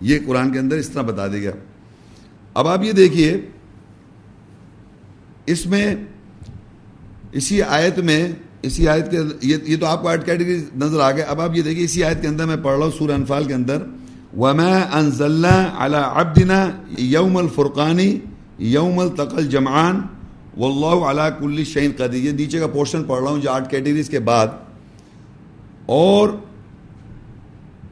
یہ 0.00 0.18
قرآن 0.26 0.52
کے 0.52 0.58
اندر 0.58 0.76
اس 0.76 0.88
طرح 0.88 1.02
بتا 1.02 1.26
دے 1.26 1.44
گا 1.44 1.50
اب 2.54 2.68
آپ 2.68 2.84
یہ 2.84 2.92
دیکھیے، 2.92 3.40
اس 5.46 5.66
میں، 5.66 5.94
اسی 7.32 7.62
آیت 7.62 7.98
میں، 7.98 8.28
اسی 8.62 8.88
آیت 8.88 9.10
کے 9.10 9.18
یہ 9.42 9.76
تو 9.80 9.86
آپ 9.86 10.02
کو 10.02 10.08
آیت 10.08 10.24
کیٹیگری 10.26 10.64
نظر 10.76 11.00
آ 11.00 11.10
گیا 11.10 11.24
اب 11.28 11.40
آپ 11.40 11.56
یہ 11.56 11.62
دیکھیے، 11.62 11.84
اسی 11.84 12.04
آیت 12.04 12.22
کے 12.22 12.28
اندر 12.28 12.46
میں 12.46 12.56
پڑھ 12.62 12.76
رہا 12.78 12.84
ہوں 12.84 12.92
سورہ 12.98 13.12
انفال 13.12 13.44
کے 13.44 13.54
اندر۔ 13.54 13.82
وما 14.36 14.74
انزلنا 14.92 15.54
على 15.78 15.96
عبدنا 15.96 16.70
یوم 16.98 17.36
الفرقانی 17.36 18.18
یوم 18.58 18.98
التقل 18.98 19.46
جمعان 19.46 20.00
واللہ 20.56 21.04
علی 21.04 21.22
کل 21.38 21.64
شعین 21.64 21.90
قدیر، 21.96 22.14
یہ 22.14 22.30
نیچے 22.30 22.58
کا 22.58 22.66
پورشن 22.66 23.04
پڑھ 23.04 23.22
رہا 23.22 23.30
ہوں 23.30 23.40
جو 23.40 23.50
آٹھ 23.50 23.70
کیٹیگریز 23.70 24.10
کے 24.10 24.18
بعد۔ 24.18 24.46
اور 25.86 26.28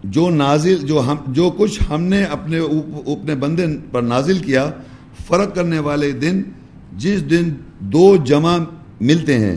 جو 0.04 0.30
نازل، 0.30 0.86
جو 0.86 1.00
ہم، 1.00 1.16
جو 1.26 1.50
کچھ 1.58 1.82
ہم 1.90 2.02
نے 2.02 2.24
اپنے 2.24 2.58
اپنے 2.58 3.34
بندے 3.34 3.66
پر 3.92 4.02
نازل 4.02 4.38
کیا، 4.38 4.70
فرق 5.26 5.54
کرنے 5.54 5.78
والے 5.78 6.12
دن، 6.12 6.42
جس 6.96 7.30
دن 7.30 7.54
دو 7.80 8.16
جمع 8.16 8.58
ملتے 9.00 9.38
ہیں۔ 9.38 9.56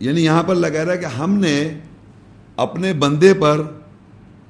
یعنی 0.00 0.24
یہاں 0.24 0.42
پر 0.42 0.54
لگا 0.54 0.84
رہا 0.84 0.92
ہے 0.92 0.98
کہ 0.98 1.06
ہم 1.06 1.34
نے 1.34 1.80
اپنے 2.56 2.92
بندے 2.92 3.34
پر، 3.34 3.62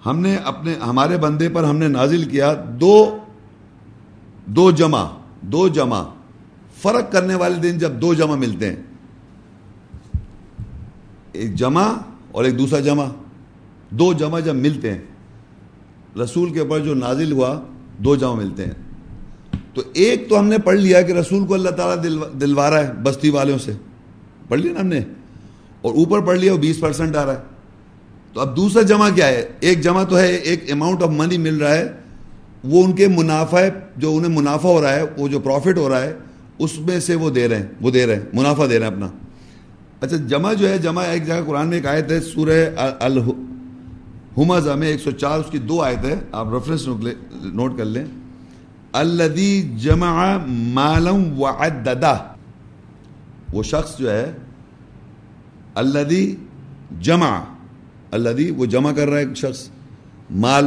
ہم 0.07 0.19
نے 0.21 0.37
اپنے، 0.37 0.75
ہمارے 0.87 1.17
بندے 1.17 1.49
پر 1.49 1.65
ہم 1.65 1.77
نے 1.77 1.89
نازل 1.89 2.25
کیا 2.25 2.55
دو 2.69 3.19
دو 4.47 4.71
جمع۔ 4.71 5.05
دو 5.43 5.69
جمع، 5.69 6.05
فرق 6.83 7.13
کرنے 7.13 7.35
والے 7.35 7.55
دن 7.55 7.79
جب 7.79 7.91
دو 7.91 8.15
جمع 8.15 8.35
ملتے 8.35 8.69
ہیں۔ 8.69 8.77
ایک 11.33 11.55
جمع 11.55 11.93
اور 12.33 12.45
ایک 12.45 12.59
دوسرا 12.59 12.81
جمع۔ 12.81 13.05
دو 13.91 14.13
جمع 14.13 14.41
جب 14.41 14.55
ملتے 14.55 14.93
ہیں، 14.93 15.01
رسول 16.19 16.53
کے 16.53 16.61
اوپر 16.61 16.81
جو 16.81 16.95
نازل 16.95 17.33
ہوا، 17.33 17.61
دو 17.99 18.17
جمع 18.17 18.35
ملتے 18.35 18.67
ہیں۔ 18.67 18.73
تو 19.75 19.83
ایک 19.93 20.29
تو 20.29 20.39
ہم 20.39 20.49
نے 20.49 20.59
پڑھ 20.59 20.79
لیا 20.79 21.03
کہ 21.03 21.13
رسول 21.13 21.47
کو 21.47 21.55
اللہ 21.55 21.71
تعالیٰ 21.71 22.05
دلوا 22.41 22.71
رہا 22.71 22.89
ہے 22.89 22.93
بستی 22.93 23.31
والوں 23.31 23.59
سے۔ 23.59 23.73
پڑھ 24.49 24.61
لیا 24.61 24.73
نا 24.73 24.81
ہم 24.81 24.87
نے؟ 24.87 25.01
اور 25.83 25.95
اوپر 25.95 26.21
پڑھ 26.21 26.39
لیا، 26.39 26.53
وہ 26.53 26.59
بیس 26.59 26.81
پرسنٹ 26.81 27.17
آ 27.17 27.27
رہا 27.27 27.33
ہے۔ 27.33 27.39
تو 28.33 28.41
اب 28.41 28.57
دوسرا 28.57 28.83
جمع 28.83 29.09
کیا 29.09 29.27
ہے؟ 29.29 29.49
ایک 29.61 29.81
جمع 29.81 30.05
تو 30.05 30.19
ہے، 30.19 30.35
ایک 30.35 30.73
اماؤنٹ 30.73 31.03
آف 31.03 31.09
منی 31.09 31.39
مل 31.39 31.57
رہا 31.57 31.75
ہے۔ 31.75 31.89
وہ 32.65 32.85
ان 32.85 32.93
کے 32.93 33.09
منافع 33.09 33.61
جو 33.97 34.17
انہیں 34.17 34.37
منافع 34.37 34.69
ہو 34.69 34.83
رہا 34.83 34.93
ہے، 34.93 35.03
وہ 35.19 35.29
جو 35.29 35.41
پروفٹ 35.41 35.79
ہو 35.79 35.89
رہا 35.89 36.01
ہے، 36.01 36.17
اس 36.59 36.79
میں 36.79 37.01
سے 37.01 37.15
وہ 37.15 37.31
دے 37.31 37.49
رہے 37.49 37.57
ہیں، 37.57 37.67
وہ 37.81 37.91
دے 37.91 38.07
رہے 38.07 38.17
ہیں، 38.17 38.23
منافع 38.33 38.67
دے 38.71 38.79
رہے 38.79 38.87
ہیں 38.87 38.93
اپنا۔ 38.93 39.09
اچھا 40.01 40.17
جمع 40.17 40.53
جو 40.53 40.69
ہے، 40.69 40.79
جمع 40.79 41.03
ایک 41.03 41.27
جگہ 41.27 41.45
قرآن 41.47 41.69
میں 41.69 41.77
ایک 41.77 41.87
آیت 41.87 42.11
ہے، 42.11 42.21
سورہ 42.21 42.69
الحمزہ 43.01 44.71
میں 44.71 44.89
ایک 44.89 45.01
سو 45.01 45.11
چار، 45.11 45.39
اس 45.39 45.51
کی 45.51 45.59
دو 45.59 45.83
آیت 45.83 46.05
ہے۔ 46.05 46.15
آپ 46.33 46.47
ریفرنس 46.53 46.89
نوٹ 47.33 47.79
کر 47.79 47.85
لیں۔ 47.85 48.05
الدی 48.93 49.63
جمع 49.63 50.37
مالم 50.47 51.43
وعددہ۔ 51.43 52.19
وہ 53.53 53.63
شخص 53.63 53.99
جو 53.99 54.11
ہے 54.11 54.33
الدی 55.75 56.37
جمع۔ 57.01 57.41
الدی 58.11 58.51
وہ 58.51 58.67
جمع 58.67 58.93
کر 58.93 59.09
رہا 59.09 59.19
ہے 59.19 59.25
ایک 59.25 59.37
شخص، 59.37 59.69
مال۔ 60.31 60.65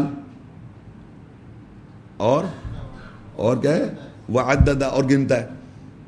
اور 2.18 2.44
اور 3.36 3.58
کیا 3.58 3.76
ہے؟ 3.76 3.86
وعددہ 4.34 4.86
اور 4.86 5.04
گنتا 5.04 5.42
ہے۔ 5.42 5.48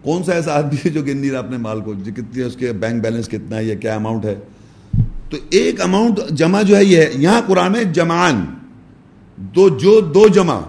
کون 0.02 0.24
سا 0.24 0.32
ایسا 0.32 0.54
آدمی 0.54 0.78
ہے 0.86 0.90
جو 0.90 1.02
گن 1.02 1.18
نہیں 1.18 1.32
رہا 1.32 1.40
اپنے 1.40 1.58
مال 1.58 1.82
کو؟ 1.82 1.94
جو 1.94 2.12
کتنی 2.14 2.44
اس 2.44 2.56
کے 2.56 2.74
بینک 2.74 3.04
بیلنس 3.04 3.28
کتنا 3.28 3.58
ہے 3.58 3.64
یا 3.64 3.76
کیا 3.76 3.96
اماؤنٹ 3.96 4.26
ہے؟ 4.26 4.36
تو 5.30 5.38
ایک 5.50 5.82
اماؤنٹ 5.82 6.20
جمع 6.30 6.62
جو 6.62 6.78
ہے 6.78 6.86
یہ 6.86 6.98
ہے، 6.98 7.12
یہاں 7.16 7.42
قرآن 7.48 7.72
میں 7.72 7.84
جمان 7.84 8.46
دو، 9.36 9.70
جو 9.70 10.00
دو 10.00 10.28
جمع۔ 10.28 10.60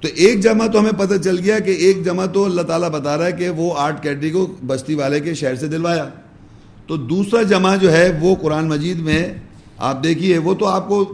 تو 0.00 0.08
ایک 0.14 0.40
جمع 0.40 0.66
تو 0.66 0.80
ہمیں 0.80 0.92
پتہ 0.98 1.14
چل 1.24 1.38
گیا 1.38 1.58
کہ 1.58 1.70
ایک 1.70 2.04
جمع 2.04 2.26
تو 2.26 2.44
اللہ 2.44 2.62
تعالیٰ 2.62 2.90
بتا 2.90 3.18
رہا 3.18 3.26
ہے 3.26 3.32
کہ 3.32 3.50
وہ 3.50 3.74
آرٹ 3.76 4.02
کیٹری 4.02 4.30
کو 4.30 4.54
بستی 4.66 4.94
والے 4.94 5.20
کے 5.20 5.34
شہر 5.34 5.54
سے 5.54 5.68
دلوایا۔ 5.68 6.08
تو 6.86 6.96
دوسرا 6.96 7.42
جمع 7.42 7.76
جو 7.76 7.92
ہے 7.92 8.18
وہ 8.20 8.34
قرآن 8.34 8.68
مجید 8.68 8.98
میں، 8.98 9.34
آپ 9.78 10.04
دیکھیے، 10.04 10.38
وہ 10.38 10.54
تو 10.54 10.66
آپ 10.66 10.88
کو 10.88 11.04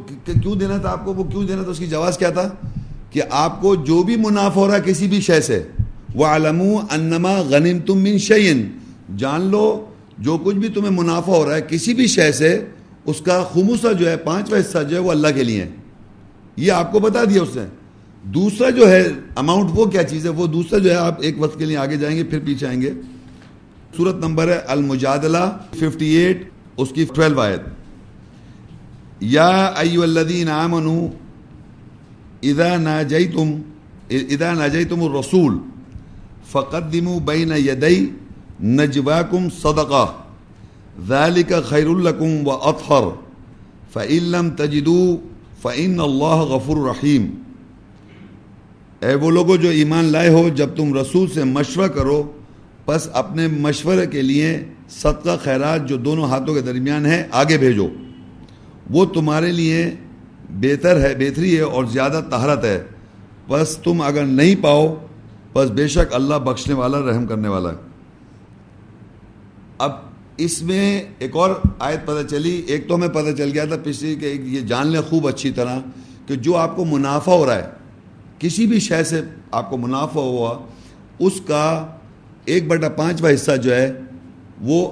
کیوں 0.43 0.57
دینا 0.57 0.77
تھا 0.77 0.91
آپ 0.91 1.05
کو؟ 1.05 1.15
وہ 1.15 1.25
کیوں 1.25 1.45
دینا 1.45 1.63
تھا؟ 1.63 1.71
اس 1.71 1.79
کی 1.79 1.87
جواز 1.87 2.19
کیا 2.19 2.31
تھا؟ 2.31 2.51
کہ 3.13 3.23
آپ 3.31 3.61
کو 3.61 3.75
جو 3.75 4.03
بھی 4.03 4.17
منافع 4.17 4.61
ہو 4.61 4.69
رہا 4.69 4.77
ہے 4.77 4.81
کسی 4.85 5.09
بھی 5.09 5.21
شے 5.21 5.41
سے 5.41 5.63
وہ 6.15 6.27
علم 6.27 6.63
انما 6.91 7.41
غنیم 7.41 7.79
تم 7.79 7.99
من 7.99 8.19
شعین 8.19 8.71
جان 9.17 9.41
لو، 9.41 9.87
جو 10.19 10.39
کچھ 10.45 10.57
بھی 10.57 10.69
تمہیں 10.69 10.91
منافع 10.91 11.33
ہو 11.33 11.49
رہا 11.49 11.57
ہے 11.57 11.61
کسی 11.69 11.95
بھی 11.95 12.07
شے 12.07 12.33
سے، 12.33 12.65
اس 13.07 13.21
کا 13.21 13.45
خموسہ 13.53 13.93
جو 13.93 14.11
ہے، 14.11 14.17
پانچواں 14.17 14.61
حصہ 14.61 14.79
جو 14.91 14.97
ہے، 14.97 15.01
وہ 15.01 15.11
اللہ 15.11 15.29
کے 15.35 15.45
لیے 15.45 15.69
یہ 16.57 16.73
آپ 16.73 16.93
کو 16.93 16.99
بتا 16.99 17.25
دیا 17.25 17.43
اس 17.43 17.57
نے۔ 17.57 17.65
دوسرا 18.23 18.71
جو 18.71 18.91
ہے 18.91 19.09
اماؤنٹ 19.37 19.71
وہ 19.75 19.85
کیا 19.85 20.03
چیز 20.03 20.25
ہے؟ 20.25 20.31
وہ 20.31 20.47
دوسرا 20.47 20.79
جو 20.79 20.91
ہے، 20.91 20.97
آپ 20.97 21.15
ایک 21.21 21.35
وقت 21.39 21.59
کے 21.59 21.65
لیے 21.65 21.77
آگے 21.77 21.97
جائیں 21.97 22.17
گے، 22.17 22.25
پھر 22.25 22.39
پیچھے 22.45 22.67
آئیں 22.67 22.83
گے۔ 22.83 22.93
صورت 23.97 24.15
نمبر 24.15 24.49
ہے، 24.49 24.59
المجادلہ 24.67 25.59
58 25.81 26.43
اس 26.77 26.89
کی 26.95 27.05
12 27.05 27.39
آیت۔ 27.39 27.61
یا 29.21 29.73
ایو 29.77 30.03
الذین 30.03 30.49
آمنوا 30.49 31.09
اذا 32.43 32.77
ناجیتم 32.77 33.53
اذا 34.11 34.53
ناجیتم 34.55 35.03
الرسول 35.03 35.55
فقدموا 36.51 37.19
بین 37.25 37.53
یدی 37.57 38.07
نجواکم 38.63 39.49
صدقہ، 39.63 40.07
ذالک 41.09 41.53
خیر 41.65 41.89
لکم 41.89 42.47
و 42.47 42.51
اطہر، 42.51 43.09
فإن 43.93 44.23
لم 44.23 44.51
تجدوا 44.51 45.17
فإن 45.63 46.01
اللہ 46.01 46.41
غفور 46.51 46.89
رحیم۔ 46.89 47.31
اے 49.01 49.15
وہ 49.15 49.31
لوگوں 49.31 49.57
جو 49.57 49.69
ایمان 49.69 50.05
لائے 50.05 50.29
ہو، 50.29 50.49
جب 50.49 50.69
تم 50.77 50.95
رسول 50.95 51.31
سے 51.31 51.45
مشورہ 51.45 51.89
کرو، 51.89 52.33
پس 52.85 53.09
اپنے 53.13 53.47
مشورے 53.49 54.07
کے 54.07 54.23
لیے 54.23 54.65
صدقہ 54.91 55.37
خیرات 55.45 55.89
جو 55.89 55.97
دونوں 55.97 56.25
ہاتھوں 56.25 56.55
کے 56.55 56.61
درمیان 56.61 57.07
ہے 57.07 57.29
آگے 57.31 57.59
بھیجو۔ 57.59 57.89
وہ 58.91 59.05
تمہارے 59.05 59.53
لیے 59.53 59.95
بہتر 60.53 61.01
ہے، 61.01 61.15
بہتری 61.15 61.57
ہے 61.57 61.63
اور 61.63 61.85
زیادہ 61.85 62.21
طہرت 62.31 62.65
ہے۔ 62.65 62.85
بس 63.49 63.77
تم 63.77 64.01
اگر 64.01 64.25
نہیں 64.25 64.55
پاؤ، 64.63 64.95
بس 65.53 65.71
بے 65.71 65.89
شک 65.89 66.15
اللہ 66.15 66.35
بخشنے 66.35 66.75
والا، 66.75 66.99
رحم 67.01 67.27
کرنے 67.27 67.49
والا 67.49 67.71
ہے۔ 67.71 67.75
اب 69.79 69.93
اس 70.37 70.63
میں 70.63 71.03
ایک 71.19 71.37
اور 71.37 71.51
آیت 71.79 72.07
پتہ 72.07 72.27
چلی۔ 72.27 72.63
ایک 72.67 72.89
تو 72.89 72.95
ہمیں 72.95 73.09
پتہ 73.09 73.37
چل 73.39 73.51
گیا 73.55 73.65
تھا 73.65 73.77
پچھلی 73.85 74.15
کہ 74.15 74.27
یہ 74.27 74.61
جان 74.61 74.87
لیں 74.87 75.01
خوب 75.01 75.29
اچھی 75.29 75.51
طرح 75.51 75.79
کہ 76.27 76.35
جو 76.35 76.57
آپ 76.57 76.77
کو 76.77 76.85
منافع 76.85 77.33
ہو 77.33 77.47
رہا 77.47 77.55
ہے، 77.55 77.71
کسی 78.39 78.67
بھی 78.67 78.81
شے 78.81 79.05
سے 79.05 79.21
آپ 79.51 79.71
کو 79.71 79.77
منافع 79.77 80.21
ہوا، 80.21 80.59
اس 81.19 81.33
کا 81.47 81.87
ایک 82.45 82.69
بٹا 82.69 82.89
پانچواں 82.89 83.35
حصہ 83.35 83.57
جو 83.57 83.75
ہے، 83.75 83.93
وہ 84.61 84.91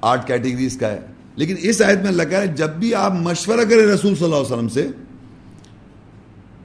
آٹھ 0.00 0.26
کیٹیگریز 0.26 0.76
کا 0.76 0.88
ہے۔ 0.88 1.00
لیکن 1.36 1.54
اس 1.60 1.82
آیت 1.82 1.98
میں 1.98 2.12
لگا 2.12 2.40
ہے، 2.40 2.46
جب 2.46 2.70
بھی 2.70 2.94
آپ 2.94 3.12
مشورہ 3.12 3.64
کریں 3.64 3.86
رسول 3.86 4.14
صلی 4.14 4.24
اللہ 4.24 4.36
علیہ 4.36 4.52
وسلم 4.52 4.68
سے، 4.68 4.86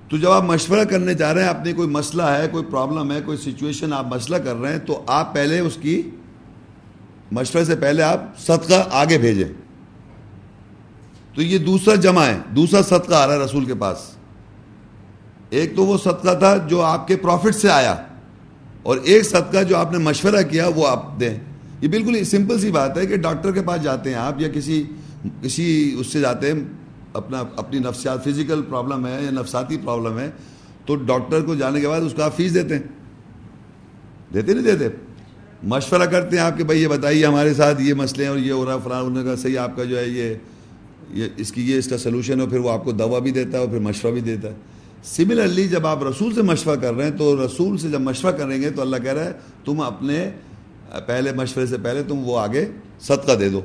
تو 0.08 0.18
جب 0.18 0.32
آپ 0.32 0.44
مشورہ 0.44 0.84
کرنے 0.84 1.14
جا 1.14 1.34
رہے 1.34 1.42
ہیں 1.42 1.50
اپنی 1.50 1.74
کوئی 1.74 1.88
مسئلہ 1.88 2.24
ہے، 2.24 2.48
کوئی 2.52 2.66
پرابلم 2.66 3.12
ہے، 3.12 3.22
کوئی 3.26 3.38
سچویشن 3.38 3.94
آپ 3.94 4.06
مسئلہ 4.06 4.38
کر 4.38 4.56
رہے 4.56 4.72
ہیں، 4.72 4.80
تو 4.80 5.04
آپ 5.08 5.34
پہلے 5.34 5.60
اس 5.60 5.78
کی 5.82 6.02
مشورے 7.32 7.66
سے 7.66 7.76
پہلے 7.76 8.04
آپ 8.04 8.40
صدقہ 8.40 8.88
آگے 8.92 9.18
بھیجیں۔ 9.18 9.48
تو 11.36 11.42
یہ 11.42 11.58
دوسرا 11.58 11.96
جمع 11.96 12.26
ہے، 12.26 12.38
دوسرا 12.56 12.82
صدقہ 12.82 13.14
آ 13.14 13.28
رہا 13.28 13.34
ہے 13.34 13.40
رسول 13.40 13.66
کے 13.66 13.76
پاس۔ 13.76 13.98
ایک 15.50 15.76
تو 15.76 15.86
وہ 15.86 15.98
صدقہ 15.98 16.34
تھا 16.40 16.58
جو 16.58 16.82
آپ 16.82 17.08
کے 17.08 17.16
پروفٹ 17.16 17.56
سے 17.56 17.70
آیا، 17.70 17.96
اور 18.84 18.98
ایک 19.04 19.26
صدقہ 19.26 19.64
جو 19.64 19.78
آپ 19.78 19.92
نے 19.92 19.98
مشورہ 19.98 20.42
کیا، 20.44 20.68
وہ 20.68 20.88
آپ 20.88 21.20
دیں۔ 21.20 21.38
یہ 21.82 21.88
بالکل 21.88 22.24
سمپل 22.24 22.60
سی 22.60 22.72
بات 22.72 22.98
ہے 22.98 23.06
کہ 23.06 23.18
ڈاکٹر 23.18 23.52
کے 23.52 23.62
پاس 23.62 23.84
جاتے 23.84 24.10
ہیں 24.10 24.18
آپ 24.18 24.42
یا 24.42 24.48
کسی 24.50 24.84
کسی 25.42 25.96
اس 26.00 26.08
سے 26.08 26.20
جاتے 26.20 26.52
ہیں، 26.52 26.60
اپنا، 27.14 27.44
اپنی 27.56 27.80
نفسیات 27.80 28.24
فزیکل 28.24 28.62
پرابلم 28.62 29.06
ہے 29.08 29.18
یا 29.24 29.32
نفساتی 29.32 29.78
پرابلم 29.78 30.20
ہے، 30.20 30.30
تو 30.86 30.96
ڈاکٹر 30.96 31.42
کو 31.42 31.56
جانے 31.56 31.82
کے 31.82 31.88
بعد 31.88 32.02
اس 32.02 32.14
کو 32.14 32.22
آپ 32.22 32.36
فیس 32.38 32.54
دیتے 32.54 32.76
ہیں۔ 32.76 32.82
دیتے 34.34 34.54
نہیں 34.54 34.64
دیتے؟ 34.64 34.88
مشورہ 35.64 36.06
کرتے 36.06 36.38
ہیں 36.38 36.44
آپ 36.44 36.58
کہ 36.58 36.64
بھائی 36.64 36.82
یہ 36.82 36.88
بتائیے 36.88 37.26
ہمارے 37.26 37.54
ساتھ 37.54 37.82
یہ 37.82 37.94
مسئلے 37.94 38.24
ہیں 38.24 38.32
اور 38.32 38.38
یہ 38.38 38.52
ہو 38.52 38.66
رہا 38.66 38.78
فلاں 38.78 39.02
انہوں 39.02 39.24
نے 39.24 39.24
کہا 39.24 39.36
صحیح 39.36 39.58
آپ 39.58 39.76
کا 39.76 39.84
جو 39.84 39.98
ہے 39.98 40.08
یہ 40.08 40.34
یہ 41.14 41.28
اس 41.38 41.52
کی 41.52 41.72
یہ 41.72 41.78
اس 41.78 41.88
کا 41.88 41.98
سلوشن 41.98 42.42
ہے، 42.42 42.48
پھر 42.48 42.60
وہ 42.60 42.70
آپ 42.70 42.84
کو 42.84 42.92
دوا 42.92 43.20
بھی 43.20 43.32
دیتا 43.32 43.52
ہے 43.52 43.58
اور 43.58 43.68
پھر 43.68 43.80
مشورہ 43.80 44.12
بھی 44.12 44.22
دیتا 44.22 44.48
ہے۔ 44.48 44.54
سملرلی 45.04 45.68
جب 45.68 45.88
آپ 45.88 46.04
رسول 46.04 46.34
سے 46.34 46.42
مشورہ 46.42 46.76
کر 46.76 46.94
رہے 46.94 47.04
ہیں، 47.04 47.18
تو 47.18 47.46
رسول 47.46 47.78
سے 47.78 47.90
جب 47.90 48.02
مشورہ 48.02 48.32
کریں 48.32 48.62
گے 48.62 48.70
تو 48.70 48.82
اللہ 48.82 48.98
کہہ 49.04 49.14
رہا 49.14 49.26
ہے، 49.26 49.34
تم 49.66 49.82
اپنے 49.82 50.30
پہلے 51.06 51.32
مشورے 51.32 51.66
سے 51.66 51.78
پہلے 51.78 52.04
تم 52.04 52.20
وہ 52.20 52.40
آگے 52.40 52.66
صدقہ 53.00 53.32
دے 53.32 53.50
دو۔ 53.50 53.62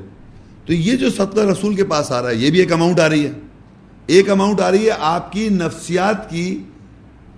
تو 0.65 0.73
یہ 0.73 0.95
جو 0.95 1.09
صدقہ 1.09 1.39
رسول 1.39 1.75
کے 1.75 1.85
پاس 1.85 2.11
آ 2.11 2.21
رہا 2.21 2.29
ہے، 2.29 2.35
یہ 2.35 2.51
بھی 2.51 2.59
ایک 2.59 2.71
اماؤنٹ 2.71 2.99
آ 2.99 3.09
رہی 3.09 3.25
ہے۔ 3.25 3.31
ایک 4.07 4.29
اماؤنٹ 4.29 4.61
آ 4.61 4.71
رہی 4.71 4.85
ہے 4.85 4.91
آپ 4.99 5.31
کی 5.31 5.49
نفسیات 5.49 6.29
کی 6.29 6.63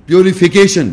پیوریفیکیشن 0.06 0.92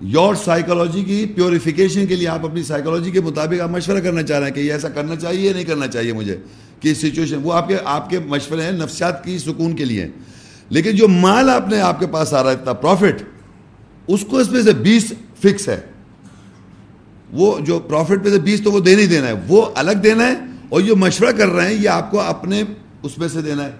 یور 0.00 0.34
سائیکولوجی 0.34 1.04
کی 1.04 1.26
پیوریفیکیشن 1.26 2.06
کے 2.06 2.16
لیے 2.16 2.28
آپ 2.28 2.46
اپنی 2.46 2.62
سائیکولوجی 2.62 3.10
کے 3.10 3.20
مطابق 3.20 3.60
آپ 3.60 3.70
مشورہ 3.70 4.00
کرنا 4.00 4.22
چاہ 4.22 4.38
رہے 4.38 4.46
ہیں 4.46 4.54
کہ 4.54 4.60
یہ 4.60 4.72
ایسا 4.72 4.88
کرنا 4.88 5.16
چاہیے 5.16 5.46
یا 5.46 5.52
نہیں 5.52 5.64
کرنا 5.64 5.86
چاہیے 5.86 6.12
مجھے؟ 6.12 6.36
کہ 6.80 6.94
سچویشن 6.94 7.40
وہ 7.42 7.52
آپ 7.52 7.68
کے 7.68 7.76
آپ 7.84 8.10
کے 8.10 8.18
مشورے 8.18 8.62
ہیں 8.62 8.72
نفسیات 8.72 9.24
کی 9.24 9.38
سکون 9.38 9.76
کے 9.76 9.84
لیے۔ 9.84 10.06
لیکن 10.68 10.96
جو 10.96 11.08
مال 11.08 11.50
آپ 11.50 11.68
نے 11.68 11.80
آپ 11.80 12.00
کے 12.00 12.06
پاس 12.06 12.34
آ 12.34 12.42
رہا 12.42 12.50
ہے، 12.50 12.56
اتنا 12.56 12.72
پروفٹ 12.72 13.22
اس 14.08 14.24
کو 14.30 14.38
اس 14.38 14.50
میں 14.50 14.62
سے 14.62 14.72
بیس 14.72 15.12
فکس 15.38 15.68
ہے۔ 15.68 15.80
وہ 17.32 17.58
جو 17.58 17.78
پروفٹ 17.78 18.22
میں 18.22 18.30
سے 18.30 18.38
بیس 18.38 18.60
تو 18.64 18.72
وہ 18.72 18.80
دینا 18.80 19.02
ہی 19.02 19.06
دینا 19.06 19.26
ہے، 19.26 19.32
وہ 19.48 19.66
الگ 19.74 19.92
دینا 19.92 20.26
ہے 20.26 20.34
اور 20.68 20.80
جو 20.80 20.96
مشورہ 20.96 21.30
کر 21.30 21.48
رہے 21.48 21.74
ہیں، 21.74 21.82
یہ 21.82 21.88
آپ 21.88 22.10
کو 22.10 22.20
اپنے 22.20 22.62
اس 23.02 23.18
میں 23.18 23.28
سے 23.28 23.42
دینا 23.42 23.64
ہے۔ 23.64 23.70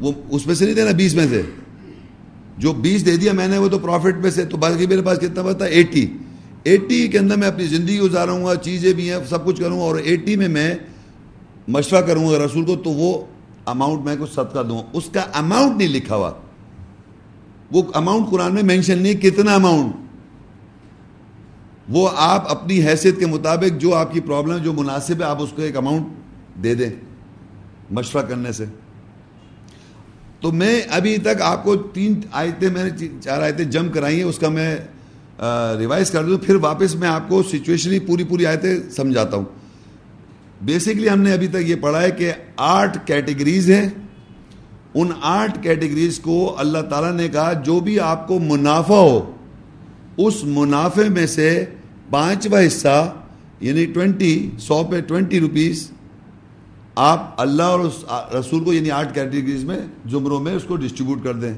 وہ 0.00 0.12
اس 0.30 0.46
میں 0.46 0.54
سے 0.54 0.64
نہیں 0.64 0.74
دینا، 0.74 0.90
بیس 0.90 1.14
میں 1.14 1.26
سے۔ 1.30 1.42
جو 2.58 2.72
بیس 2.72 3.06
دے 3.06 3.16
دیا 3.16 3.32
میں 3.32 3.48
نے، 3.48 3.58
وہ 3.58 3.68
تو 3.68 3.78
پروفٹ 3.78 4.16
میں 4.22 4.30
سے۔ 4.30 4.44
تو 4.44 4.56
باقی 4.56 4.86
میرے 4.86 5.02
پاس 5.02 5.18
کتنا 5.18 5.42
بتا 5.42 5.64
ایٹی۔ 5.64 6.06
ایٹی 6.64 7.08
کے 7.08 7.18
اندر 7.18 7.36
میں 7.36 7.48
اپنی 7.48 7.64
زندگی 7.64 7.98
گزاروں 7.98 8.44
گا، 8.44 8.54
چیزیں 8.54 8.92
بھی 8.92 9.10
ہیں، 9.10 9.18
سب 9.28 9.44
کچھ 9.44 9.60
کروں 9.60 9.78
گا۔ 9.78 9.84
اور 9.84 9.98
ایٹی 9.98 10.36
میں 10.36 10.48
میں 10.48 10.74
مشورہ 11.68 12.00
کروں 12.00 12.30
گا 12.30 12.38
رسول 12.46 12.64
کو، 12.64 12.76
تو 12.76 12.90
وہ 12.90 13.24
اماؤنٹ 13.66 14.04
میں 14.04 14.16
کچھ 14.20 14.30
صدقہ 14.30 14.62
دوں 14.62 14.82
اس 14.92 15.04
کا 15.12 15.20
اماؤنٹ 15.20 15.76
نہیں 15.76 15.88
لکھا 15.88 16.16
ہوا۔ 16.16 16.30
وہ 17.72 17.82
اماؤنٹ 17.94 18.30
قرآن 18.30 18.54
میں 18.54 18.62
مینشن 18.62 18.98
نہیں 18.98 19.14
کتنا 19.14 19.54
اماؤنٹ 19.54 20.01
وہ 21.88 22.08
آپ 22.16 22.50
اپنی 22.50 22.82
حیثیت 22.86 23.18
کے 23.18 23.26
مطابق 23.26 23.80
جو 23.80 23.94
آپ 23.94 24.12
کی 24.12 24.20
پرابلم 24.20 24.56
جو 24.56 24.72
مناسب 24.72 25.20
ہے، 25.20 25.24
آپ 25.24 25.42
اس 25.42 25.50
کو 25.56 25.62
ایک 25.62 25.76
اماؤنٹ 25.76 26.06
دے 26.62 26.74
دیں 26.74 26.90
مشورہ 27.90 28.22
کرنے 28.22 28.52
سے۔ 28.52 28.64
تو 30.40 30.52
میں 30.52 30.80
ابھی 30.90 31.16
تک 31.18 31.42
آپ 31.42 31.64
کو 31.64 31.76
تین 31.76 32.20
آیتیں، 32.32 32.70
میں 32.70 32.84
نے 32.84 33.06
چار 33.20 33.42
آیتیں 33.42 33.64
جم 33.64 33.88
کرائی 33.88 34.16
ہیں، 34.16 34.24
اس 34.24 34.38
کا 34.38 34.48
میں 34.48 34.76
ریوائز 35.78 36.10
کر 36.10 36.24
دوں۔ 36.24 36.38
پھر 36.38 36.54
واپس 36.54 36.94
میں 36.94 37.08
آپ 37.08 37.28
کو 37.28 37.42
سچویشنلی 37.42 37.98
پوری 37.98 38.24
پوری 38.24 38.46
آیتیں 38.46 38.90
سمجھاتا 38.90 39.36
ہوں۔ 39.36 39.44
بیسکلی 40.62 41.10
ہم 41.10 41.20
نے 41.20 41.32
ابھی 41.32 41.48
تک 41.48 41.68
یہ 41.68 41.74
پڑھا 41.80 42.02
ہے 42.02 42.10
کہ 42.10 42.32
آٹھ 42.56 42.98
کیٹیگریز 43.04 43.70
ہیں۔ 43.70 43.88
ان 44.94 45.10
آٹھ 45.22 45.62
کیٹیگریز 45.62 46.18
کو 46.18 46.54
اللہ 46.58 46.78
تعالیٰ 46.90 47.12
نے 47.12 47.28
کہا، 47.28 47.52
جو 47.52 47.80
بھی 47.80 48.00
آپ 48.00 48.28
کو 48.28 48.38
منافع 48.38 48.94
ہو 48.94 49.30
اس 50.16 50.44
منافع 50.44 51.08
میں 51.08 51.26
سے 51.26 51.64
پانچواں 52.10 52.66
حصہ 52.66 53.12
یعنی 53.60 53.84
ٹوینٹی، 53.86 54.50
سو 54.58 54.84
پہ 54.84 55.00
ٹوینٹی 55.00 55.40
روپیز 55.40 55.90
آپ 56.94 57.40
اللہ 57.40 57.62
اور 57.62 57.80
اس 57.80 58.04
رسول 58.34 58.64
کو 58.64 58.72
یعنی 58.72 58.90
آٹھ 58.90 59.14
کیٹیگریز 59.14 59.64
میں، 59.64 59.78
زمروں 60.10 60.40
میں 60.40 60.52
اس 60.52 60.64
کو 60.64 60.76
ڈسٹریبیوٹ 60.76 61.24
کر 61.24 61.34
دیں۔ 61.34 61.54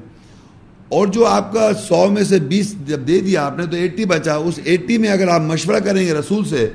اور 0.88 1.06
جو 1.06 1.26
آپ 1.26 1.52
کا 1.52 1.70
سو 1.74 2.10
میں 2.10 2.24
سے 2.24 2.38
بیس 2.38 2.74
جب 2.86 3.06
دے 3.08 3.20
دیا 3.20 3.46
آپ 3.46 3.58
نے، 3.58 3.66
تو 3.66 3.76
ایٹی 3.76 4.04
بچا۔ 4.04 4.34
اس 4.34 4.60
ایٹی 4.64 4.98
میں 4.98 5.08
اگر 5.08 5.28
آپ 5.28 5.40
مشورہ 5.40 5.78
کریں 5.78 6.06
گے 6.06 6.12
رسول 6.12 6.44
سے، 6.44 6.68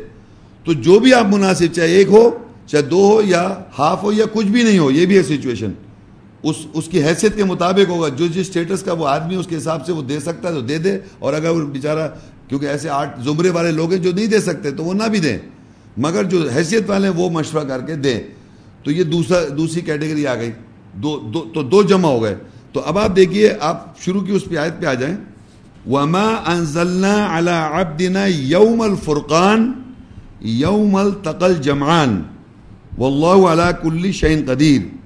تو 0.64 0.74
جو 0.74 1.00
بھی 1.00 1.14
آپ 1.14 1.26
مناسب، 1.26 1.74
چاہے 1.74 1.88
ایک 1.88 2.08
ہو، 2.08 2.30
چاہے 2.68 2.84
دو 2.84 3.12
ہو 3.12 3.22
یا 3.26 3.64
ہاف 3.80 4.04
ہو 4.04 4.12
یا 4.12 4.26
کچھ 4.34 4.48
بھی 4.48 4.64
نہیں 4.64 4.80
ہو، 4.80 4.92
یہ 4.92 5.06
بھی 5.06 5.18
ہے 5.18 5.24
سچویشن 5.24 5.72
اس 6.44 6.56
اس 6.74 6.86
کی 6.86 7.04
حیثیت 7.04 7.36
کے 7.36 7.44
مطابق 7.44 7.90
ہوگا۔ 7.90 8.08
جو 8.08 8.28
جس 8.28 8.38
اسٹیٹس 8.38 8.84
کا 8.84 8.94
وہ 8.94 9.08
آدمی 9.08 9.36
اس 9.36 9.48
کے 9.48 9.58
حساب 9.58 9.86
سے 9.86 9.92
وہ 9.92 10.02
دے 10.02 10.20
سکتا 10.20 10.50
ہے 10.50 10.54
تو 10.54 10.62
دے 10.62 10.78
دے۔ 10.78 10.98
اور 11.20 11.34
اگر 11.34 11.50
وہ 11.50 11.66
بیچارہ، 11.66 12.08
کیونکہ 12.48 12.66
ایسے 12.66 12.90
آٹھ 12.90 13.22
زمرے 13.22 13.50
والے 13.50 13.72
لوگ 13.72 13.94
ہیں 13.94 14.00
جو 14.00 14.12
نہیں 14.12 14.28
دے 14.28 14.40
سکتے 14.40 14.72
تو 14.72 14.84
وہ 14.84 14.94
نہ 14.94 15.04
بھی 15.04 15.20
دیں۔ 15.20 15.38
مگر 15.98 16.24
جو 16.24 16.50
حیثیت 16.56 16.90
والے 16.90 17.08
ہیں 17.08 17.16
وہ 17.16 17.30
مشورہ 17.30 17.64
کر 17.64 17.82
کے 17.82 17.96
دیں۔ 17.96 18.20
تو 18.84 18.92
یہ 18.92 19.04
دوسرا، 19.04 19.40
دوسری 19.58 19.82
کیٹیگری 19.82 20.28
آ 20.28 20.36
گئی۔ 20.36 20.52
دو 20.94 21.20
دو، 21.20 21.46
تو 21.54 21.64
دو 21.64 21.84
جمع 21.84 22.10
ہو 22.10 22.24
گئے۔ 22.24 22.36
تو 22.72 22.82
اب 22.86 22.98
آپ 22.98 23.16
دیکھیے، 23.16 23.54
آپ 23.60 24.00
شروع 24.00 24.22
کی 24.22 24.32
اس 24.32 24.46
پہ 24.50 24.56
آیت 24.56 24.82
پہ 24.82 24.86
آ 24.86 24.94
جائیں۔ 24.94 25.18
وما 25.90 26.36
انزلنا 26.46 27.38
على 27.38 27.82
عبدنا 27.82 28.26
يوم 28.26 28.82
الفرقان 28.82 29.72
يوم 30.46 30.96
التقى 30.96 31.46
الجمعان 31.46 32.24
والله 32.98 33.52
على 33.52 33.90
كل 33.90 34.12
شيء 34.12 34.46
قدیر 34.46 34.99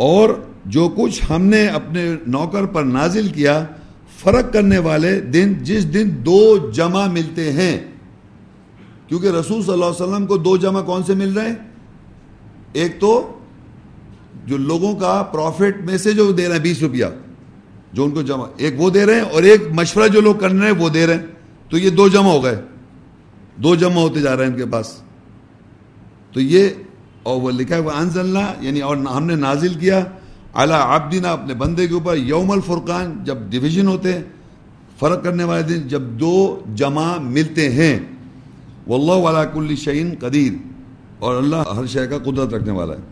اور 0.00 0.28
جو 0.66 0.88
کچھ 0.96 1.32
ہم 1.32 1.42
نے 1.42 1.66
اپنے 1.66 2.16
نوکر 2.26 2.66
پر 2.66 2.82
نازل 2.82 3.28
کیا، 3.28 3.64
فرق 4.18 4.52
کرنے 4.52 4.78
والے 4.78 5.20
دن 5.20 5.52
جس 5.52 5.94
دن 5.94 6.10
دو 6.12 6.70
جمع 6.72 7.06
ملتے 7.06 7.52
ہیں۔ 7.52 7.80
کیونکہ 9.06 9.26
رسول 9.26 9.62
صلی 9.62 9.72
اللہ 9.72 9.84
علیہ 9.84 10.06
وسلم 10.06 10.26
کو 10.26 10.36
دو 10.36 10.56
جمع 10.56 10.82
کون 10.82 11.02
سے 11.02 11.14
مل 11.14 11.32
رہے 11.32 11.48
ہیں؟ 11.48 11.54
ایک 12.72 13.00
تو 13.00 13.38
جو 14.46 14.56
لوگوں 14.56 14.96
کا 14.96 15.22
پروفٹ 15.22 15.84
میں 15.84 15.98
سے 15.98 16.12
جو 16.12 16.32
دے 16.32 16.48
رہے 16.48 16.54
ہیں، 16.54 16.62
بیس 16.62 16.82
روپیہ، 16.82 17.04
جو 17.92 18.04
ان 18.04 18.10
کو 18.10 18.22
جمع، 18.22 18.46
ایک 18.56 18.74
وہ 18.78 18.90
دے 18.90 19.06
رہے 19.06 19.14
ہیں 19.14 19.20
اور 19.20 19.42
ایک 19.42 19.62
مشورہ 19.72 20.08
جو 20.08 20.20
لوگ 20.20 20.34
کر 20.34 20.50
رہے 20.50 20.66
ہیں، 20.66 20.74
وہ 20.78 20.88
دے 20.88 21.06
رہے 21.06 21.14
ہیں۔ 21.14 21.22
تو 21.68 21.78
یہ 21.78 21.90
دو 21.90 22.08
جمع 22.08 22.30
ہو 22.30 22.44
گئے۔ 22.44 22.60
دو 23.56 23.74
جمع 23.74 24.00
ہوتے 24.00 24.20
جا 24.20 24.36
رہے 24.36 24.44
ہیں 24.44 24.52
ان 24.52 24.58
کے 24.58 24.66
پاس۔ 24.66 25.02
تو 26.32 26.40
یہ 26.40 26.68
اور 27.22 27.40
وہ 27.42 27.50
لکھا 27.50 27.76
ہے 27.76 27.80
وہ 27.80 27.90
انز 27.90 28.18
اللہ 28.18 28.52
یعنی 28.60 28.80
اور 28.80 28.96
ہم 28.96 29.24
نے 29.26 29.34
نازل 29.36 29.74
کیا 29.74 30.02
اعلیٰ 30.54 30.80
آبدینہ 30.94 31.26
اپنے 31.28 31.54
بندے 31.54 31.86
کے 31.86 31.94
اوپر 31.94 32.16
یوم 32.16 32.50
الفرقان، 32.50 33.12
جب 33.24 33.38
ڈویژن 33.50 33.86
ہوتے 33.86 34.12
ہیں 34.12 34.22
فرق 34.98 35.22
کرنے 35.24 35.44
والے 35.44 35.62
دن 35.64 35.86
جب 35.88 36.02
دو 36.20 36.60
جمع 36.76 37.16
ملتے 37.22 37.68
ہیں۔ 37.72 37.98
وہ 38.86 38.94
اللہ 38.94 39.22
والا 39.22 39.44
کل 39.44 39.74
شعین 39.76 40.14
قدیر، 40.20 40.52
اور 41.18 41.36
اللہ 41.36 41.70
ہر 41.76 41.86
شے 41.86 42.06
کا 42.06 42.18
قدرت 42.24 42.54
رکھنے 42.54 42.72
والا 42.72 42.94
ہے۔ 42.94 43.08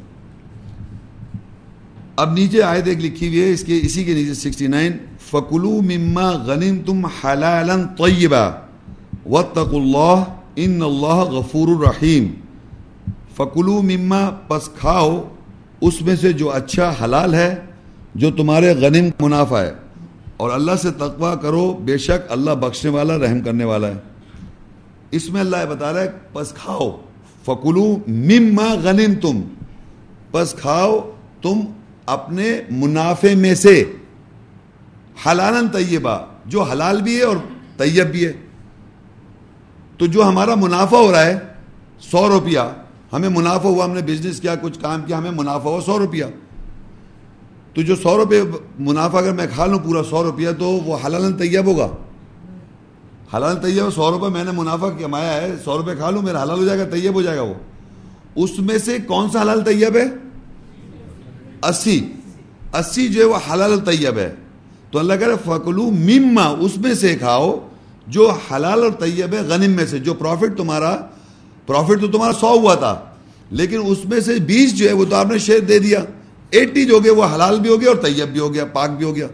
اب 2.16 2.32
نیچے 2.34 2.62
آئے 2.62 2.82
ایک 2.86 2.98
لکھی 2.98 3.28
ہوئی 3.28 3.40
ہے، 3.40 3.50
اس 3.52 3.62
کے 3.64 3.78
اسی 3.82 4.04
کے 4.04 4.14
نیچے 4.14 4.34
سکسٹی 4.34 4.66
نائن 4.66 4.92
فکلو 5.30 5.80
مما 5.82 6.30
غنیم 6.46 6.78
تم 6.86 7.04
حلال 7.06 7.70
طیبہ 7.98 8.44
وطق 9.30 9.74
اللہ، 9.74 10.24
ان 10.56 10.82
اللہ 10.82 11.18
غفور 11.32 11.68
الرحیم 11.68 12.28
فکلو 13.38 13.82
مما 13.82 14.30
پس 14.48 14.68
کھاؤ، 14.68 15.28
اس 15.80 16.02
میں 16.02 16.16
سے 16.16 16.32
جو 16.32 16.52
اچھا 16.52 16.94
حلال 17.04 17.34
ہے، 17.34 17.54
جو 18.14 18.30
تمہارے 18.30 18.74
غنم 18.74 19.08
منافع 19.20 19.58
ہے۔ 19.58 19.72
اور 20.36 20.50
اللہ 20.50 20.72
سے 20.82 20.90
تقوی 20.90 21.32
کرو، 21.42 21.72
بے 21.72 21.98
شک 21.98 22.32
اللہ 22.32 22.50
بخشنے 22.50 22.90
والا، 22.90 23.18
رحم 23.18 23.40
کرنے 23.40 23.64
والا 23.64 23.88
ہے۔ 23.88 23.94
اس 25.10 25.30
میں 25.30 25.40
اللہ 25.40 25.56
بتا 25.70 25.92
رہا 25.92 26.00
ہے، 26.00 26.10
پس 26.32 26.52
کھاؤ۔ 26.52 27.00
فکلو 27.44 27.96
مما 28.06 28.74
غنم 28.82 29.14
تم 29.22 29.40
پس 30.30 30.54
کھاؤ 30.54 31.10
تم 31.42 31.60
اپنے 32.06 32.60
منافع 32.70 33.34
میں 33.34 33.54
سے۔ 33.54 33.84
حلال 35.26 35.68
طیبہ، 35.72 36.18
جو 36.46 36.62
حلال 36.62 37.02
بھی 37.02 37.16
ہے 37.16 37.22
اور 37.22 37.36
طیب 37.76 38.06
بھی 38.06 38.26
ہے۔ 38.26 38.32
تو 39.98 40.06
جو 40.06 40.24
ہمارا 40.24 40.54
منافع 40.54 40.96
ہو 40.96 41.12
رہا 41.12 41.26
ہے، 41.26 41.38
سو 42.00 42.28
روپیہ۔ 42.28 42.60
ہمیں 43.12 43.28
منافع 43.28 43.68
ہوا، 43.68 43.84
ہم 43.84 43.90
نے 43.90 44.00
بزنس 44.02 44.40
کیا، 44.40 44.54
کچھ 44.54 44.80
کام 44.80 45.02
کیا، 45.02 45.18
ہمیں 45.18 45.30
منافع 45.30 45.68
ہوا، 45.68 45.80
سو 45.80 45.98
روپیہ۔ 45.98 46.24
تو 47.74 47.82
جو 47.82 47.96
سو 47.96 48.16
روپے 48.16 48.42
منافع 48.78 49.18
اگر 49.18 49.32
میں 49.32 49.46
کھا 49.54 49.66
لوں 49.66 49.78
پورا 49.78 50.02
سو 50.02 50.24
روپیہ، 50.24 50.48
تو 50.58 50.64
وہ 50.64 50.98
حلال 51.06 51.38
طیب 51.38 51.66
ہوگا۔ 51.66 51.88
حلال 53.36 53.56
طیب، 53.56 53.92
سو 53.94 54.10
روپے 54.10 54.28
میں 54.28 54.44
نے 54.44 54.50
منافع 54.50 54.88
کمایا 54.88 55.42
ہے، 55.42 55.54
سو 55.64 55.78
روپے 55.78 55.94
کھا 55.94 56.10
لوں، 56.10 56.22
میرا 56.22 56.42
حلال 56.42 56.58
ہو 56.58 56.64
جائے 56.64 56.78
گا، 56.78 56.84
طیب 56.84 57.14
ہو 57.14 57.22
جائے 57.22 57.36
گا 57.36 57.42
وہ۔ 57.42 57.54
اس 58.36 58.58
میں 58.58 58.78
سے 58.78 58.98
کون 59.06 59.30
سا 59.30 59.42
حلال 59.42 59.64
طیب 59.64 59.96
ہے؟ 59.96 60.04
اسی۔ 61.62 62.12
اسی 62.74 63.08
جو 63.08 63.20
ہے 63.20 63.26
وہ 63.26 63.38
حلال 63.52 63.80
طیب 63.80 64.18
ہے۔ 64.18 64.34
تو 64.90 64.98
اللہ 64.98 65.14
کہہ 65.14 65.26
رہے 65.26 65.34
فکلو 65.44 65.82
مما، 65.82 66.46
اس 66.46 66.76
میں 66.76 66.94
سے 66.94 67.16
کھاؤ 67.16 67.68
جو 68.06 68.30
حلال 68.30 68.82
اور 68.82 68.90
طیب 68.90 69.34
ہے 69.34 69.40
غنم 69.40 69.70
میں 69.70 69.86
سے، 69.86 69.98
جو 69.98 70.14
پروفٹ 70.14 70.56
تمہارا 70.56 70.96
پروفٹ 71.68 72.00
تو 72.00 72.06
تمہارا 72.06 72.32
سو 72.32 72.48
ہوا 72.48 72.74
تھا، 72.74 72.94
لیکن 73.50 73.80
اس 73.84 74.04
میں 74.04 74.20
سے 74.20 74.34
بیس 74.46 74.76
جو 74.78 74.88
ہے 74.88 74.92
وہ 74.92 75.04
تو 75.04 75.16
آپ 75.16 75.26
نے 75.26 75.38
شیئر 75.38 75.60
دے 75.60 75.78
دیا۔ 75.78 76.00
ایٹی 76.50 76.84
جو 76.84 76.98
گئے 76.98 77.12
وہ 77.12 77.24
حلال 77.34 77.58
بھی 77.60 77.70
ہو 77.70 77.80
گیا 77.80 77.88
اور 77.88 77.96
طیب 77.96 78.28
بھی 78.28 78.40
ہو 78.40 78.52
گیا، 78.54 78.64
پاک 78.64 78.90
بھی 78.90 79.04
ہو 79.04 79.14
گیا۔ 79.16 79.26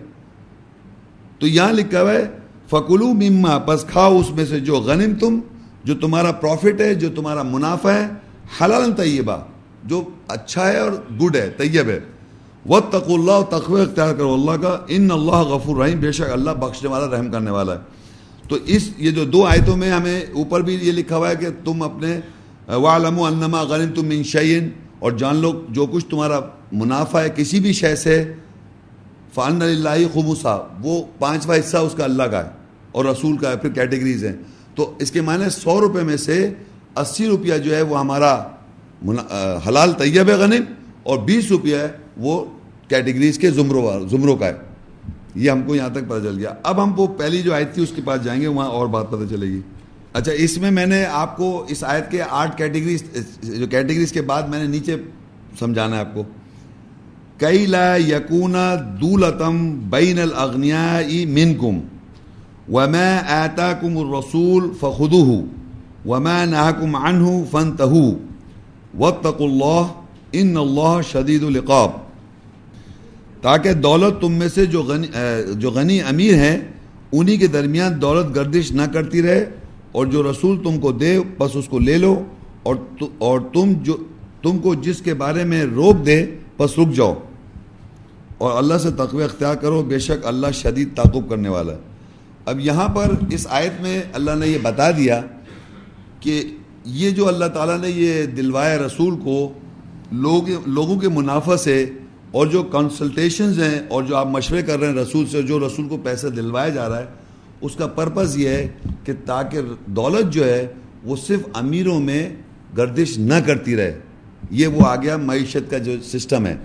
تو 1.39 1.47
یہاں 1.47 1.73
لکھا 1.73 2.03
ہوا 2.03 2.13
ہے، 2.13 2.25
فکلو 2.71 3.09
مما، 3.13 3.59
پس 3.59 3.85
کھاؤ 3.85 4.19
اس 4.19 4.31
میں 4.31 4.45
سے 4.45 4.61
جو 4.61 4.77
غنم 4.77 5.15
تم 5.15 5.41
جو 5.85 5.95
تمہارا 5.95 6.33
پروفٹ 6.33 6.81
ہے، 6.81 6.95
جو 6.95 7.09
تمہارا 7.17 7.43
منافع 7.43 7.91
ہے 7.91 8.07
حلال 8.61 8.93
طیبہ، 8.93 9.37
جو 9.85 10.03
اچھا 10.29 10.69
ہے 10.69 10.79
اور 10.79 10.93
گڈ 11.21 11.37
ہے، 11.37 11.49
طیب 11.57 11.89
ہے۔ 11.89 12.01
وہ 12.67 12.81
تق 12.81 13.09
اللہ، 13.09 13.41
تقوی 13.51 13.81
اختیار 13.83 14.15
کرو۔ 14.15 14.35
اللہ 14.35 14.63
کا، 14.63 14.77
ان 14.89 15.11
اللہ 15.11 15.43
غفور 15.51 15.77
رحیم، 15.77 15.99
بے 16.01 16.13
شک 16.13 16.31
اللہ 16.33 16.51
بخشنے 16.51 16.89
والا، 16.91 17.07
رحم 17.17 17.31
کرنے 17.31 17.51
والا 17.51 17.75
ہے۔ 17.75 17.79
تو 18.49 18.57
اس 18.67 18.89
یہ 18.99 19.11
جو 19.11 19.25
دو 19.25 19.45
آیتوں 19.47 19.77
میں 19.77 19.91
ہمیں 19.91 20.21
اوپر 20.21 20.61
بھی 20.63 20.75
یہ 20.83 20.93
لکھا 20.93 21.17
ہوا 21.17 21.29
ہے 21.31 21.37
کہ 21.41 21.49
تم 21.65 21.83
اپنے 21.83 22.19
والم 22.83 23.19
و 23.19 23.25
انما 23.25 23.63
غن 23.63 23.93
تم 23.95 24.09
انشعین 24.13 24.69
اور 24.99 25.13
جان 25.19 25.37
لو 25.37 25.53
جو 25.69 25.87
کچھ 25.93 26.07
تمہارا 26.11 26.41
منافع 26.73 27.21
ہے 27.23 27.29
کسی 27.37 27.61
بھی 27.61 27.73
شے 27.73 27.95
سے 27.97 28.23
فان 29.35 29.63
اللہ 29.63 30.07
خموسا، 30.15 30.57
وہ 30.83 31.03
پانچواں 31.19 31.57
حصہ 31.59 31.77
اس 31.77 31.95
کا 31.97 32.05
اللہ 32.05 32.23
کا 32.23 32.45
ہے 32.45 32.51
اور 32.93 33.05
رسول 33.05 33.37
کا 33.37 33.51
ہے، 33.51 33.57
پھر 33.57 33.71
کیٹیگریز 33.73 34.25
ہیں۔ 34.25 34.37
تو 34.75 34.93
اس 35.01 35.11
کے 35.11 35.21
معنی 35.21 35.49
سو 35.51 35.81
روپے 35.81 36.03
میں 36.03 36.17
سے 36.17 36.39
اسی 36.97 37.27
روپیہ 37.27 37.57
جو 37.65 37.75
ہے 37.77 37.83
وہ 37.83 37.99
ہمارا 38.01 38.35
حلال 39.67 39.93
طیب 39.99 40.31
غنم، 40.39 40.65
اور 41.03 41.19
بیس 41.27 41.51
روپیہ 41.51 41.77
ہے 41.77 41.89
وہ 42.17 42.45
کیٹیگریز 42.89 43.39
کے 43.39 43.51
زمروں 43.51 44.09
زمروں 44.09 44.37
کا 44.37 44.47
ہے۔ 44.47 44.55
یہ 45.35 45.51
ہم 45.51 45.63
کو 45.63 45.75
یہاں 45.75 45.89
تک 45.89 46.09
پتہ 46.09 46.23
چل 46.23 46.39
گیا۔ 46.39 46.51
اب 46.63 46.83
ہم 46.83 46.93
وہ 46.97 47.07
پہلی 47.07 47.43
جو 47.43 47.55
آیت 47.55 47.75
تھی 47.75 47.83
اس 47.83 47.93
کے 47.97 48.03
پاس 48.05 48.25
جائیں 48.25 48.41
گے، 48.41 48.47
وہاں 48.47 48.69
اور 48.69 48.87
بات 48.87 49.11
پتہ 49.11 49.31
چلے 49.31 49.47
گی۔ 49.47 49.61
اچھا 50.13 50.33
اس 50.33 50.59
میں 50.59 50.71
میں 50.71 50.87
نے 50.87 51.05
آپ 51.05 51.37
کو 51.37 51.67
اس 51.69 51.85
آیت 51.85 52.11
کے 52.11 52.23
آٹھ 52.31 52.57
کیٹیگریز 52.57 53.03
جو 53.43 53.67
کیٹیگریز 53.67 54.13
کے 54.13 54.23
بعد 54.23 54.43
میں 54.43 54.59
نے 54.59 54.67
نیچے 54.67 54.97
سمجھانا 55.59 55.97
ہے 55.97 56.01
آپ 56.01 56.15
کو۔ 56.15 56.23
کئی 57.39 57.67
لا 57.67 57.97
یقون 57.97 58.55
دولتم 59.01 59.81
بین 59.91 60.19
الاغنیاء 60.19 61.27
منکم 61.29 61.81
وما 62.73 63.19
آتاکم 63.29 63.99
الرسول 63.99 64.63
فخد 64.81 64.85
و 64.85 64.85
میں 64.85 64.97
فخذوه 64.97 65.41
وما 66.07 66.45
نهاکم 66.45 66.97
عنه 66.97 67.41
فانتهوا 67.51 68.15
واتقوا 68.99 69.47
اللہ، 69.47 69.87
ان 70.33 70.57
اللہ 70.57 71.01
شدید 71.13 71.43
العقاب۔ 71.43 72.04
تاکہ 73.45 73.73
دولت 73.73 74.21
تم 74.21 74.33
میں 74.33 74.49
سے 74.49 74.67
جو 74.67 74.83
غنی 74.83 75.07
جو 75.55 75.71
غنی 75.71 76.01
امیر 76.01 76.35
ہیں، 76.35 76.59
انہی 77.13 77.37
کے 77.37 77.47
درمیان 77.47 78.03
دولت 78.03 78.37
گردش 78.37 78.73
نہ 78.73 78.83
کرتی 78.93 79.23
رہے 79.23 79.51
اور 79.93 80.07
جو 80.07 80.23
رسول 80.23 80.59
تم 80.65 80.81
کو 80.81 80.93
دے، 80.93 81.19
بس 81.39 81.57
اس 81.57 81.69
کو 81.69 81.79
لے 81.79 81.97
لو 81.99 82.23
اور 82.63 82.77
اور 83.19 83.41
تم 83.53 83.73
جو 83.83 83.97
تم 84.43 84.59
کو 84.59 84.75
جس 84.75 85.03
کے 85.03 85.15
بارے 85.15 85.45
میں 85.45 85.65
روک 85.65 86.07
دے، 86.07 86.27
بس 86.59 86.79
رک 86.79 86.95
جاؤ۔ 86.95 87.15
اور 88.39 88.59
اللہ 88.59 88.79
سے 88.79 88.91
تقوی 88.91 89.25
اختیار 89.25 89.55
کرو، 89.55 89.83
بے 89.83 89.99
شک 89.99 90.27
اللہ 90.27 90.47
شدید 90.55 90.97
تعقب 90.97 91.29
کرنے 91.31 91.49
والا 91.49 91.73
ہے۔ 91.73 91.79
اب 92.47 92.61
یہاں 92.61 92.89
پر 92.89 93.11
اس 93.31 93.47
آیت 93.51 93.83
میں 93.83 94.03
اللہ 94.13 94.31
نے 94.39 94.47
یہ 94.47 94.59
بتا 94.63 94.91
دیا 94.91 95.21
کہ 96.21 96.43
یہ 96.85 97.11
جو 97.11 97.29
اللہ 97.29 97.45
تعالیٰ 97.45 97.79
نے 97.81 97.91
یہ 97.91 98.27
دلوائے 98.27 98.79
رسول 98.79 99.15
کو 99.17 99.53
لوگ 100.13 100.51
لوگوں 100.67 100.99
کے 101.01 101.09
منافع 101.09 101.57
سے 101.57 101.91
اور 102.35 102.47
جو 102.47 102.63
کنسلٹیشنز 102.63 103.63
ہیں 103.63 103.81
اور 103.89 104.03
جو 104.03 104.17
آپ 104.17 104.27
مشورے 104.27 104.63
کر 104.63 104.79
رہے 104.79 104.87
ہیں 104.87 104.95
رسول 104.95 105.27
سے، 105.27 105.43
جو 105.43 105.67
رسول 105.67 105.89
کو 105.89 105.97
پیسہ 105.97 106.27
دلوایا 106.27 106.69
جا 106.69 106.89
رہا 106.89 106.99
ہے، 106.99 107.05
اس 107.61 107.77
کا 107.77 107.87
پرپز 107.87 108.37
یہ 108.37 108.49
ہے 108.49 108.69
کہ 109.05 109.13
تاکہ 109.27 109.61
دولت 109.87 110.33
جو 110.33 110.45
ہے 110.45 110.73
وہ 111.05 111.17
صرف 111.17 111.41
امیروں 111.55 112.01
میں 112.01 112.31
گردش 112.77 113.19
نہ 113.19 113.35
کرتی 113.47 113.77
رہے۔ 113.77 114.01
یہ 114.51 114.67
وہ 114.67 114.87
آ 114.87 114.97
گیا 114.97 115.17
معیشت 115.17 115.71
کا 115.71 115.79
جو 115.79 115.93
سسٹم 116.05 116.47
ہے۔ 116.47 116.57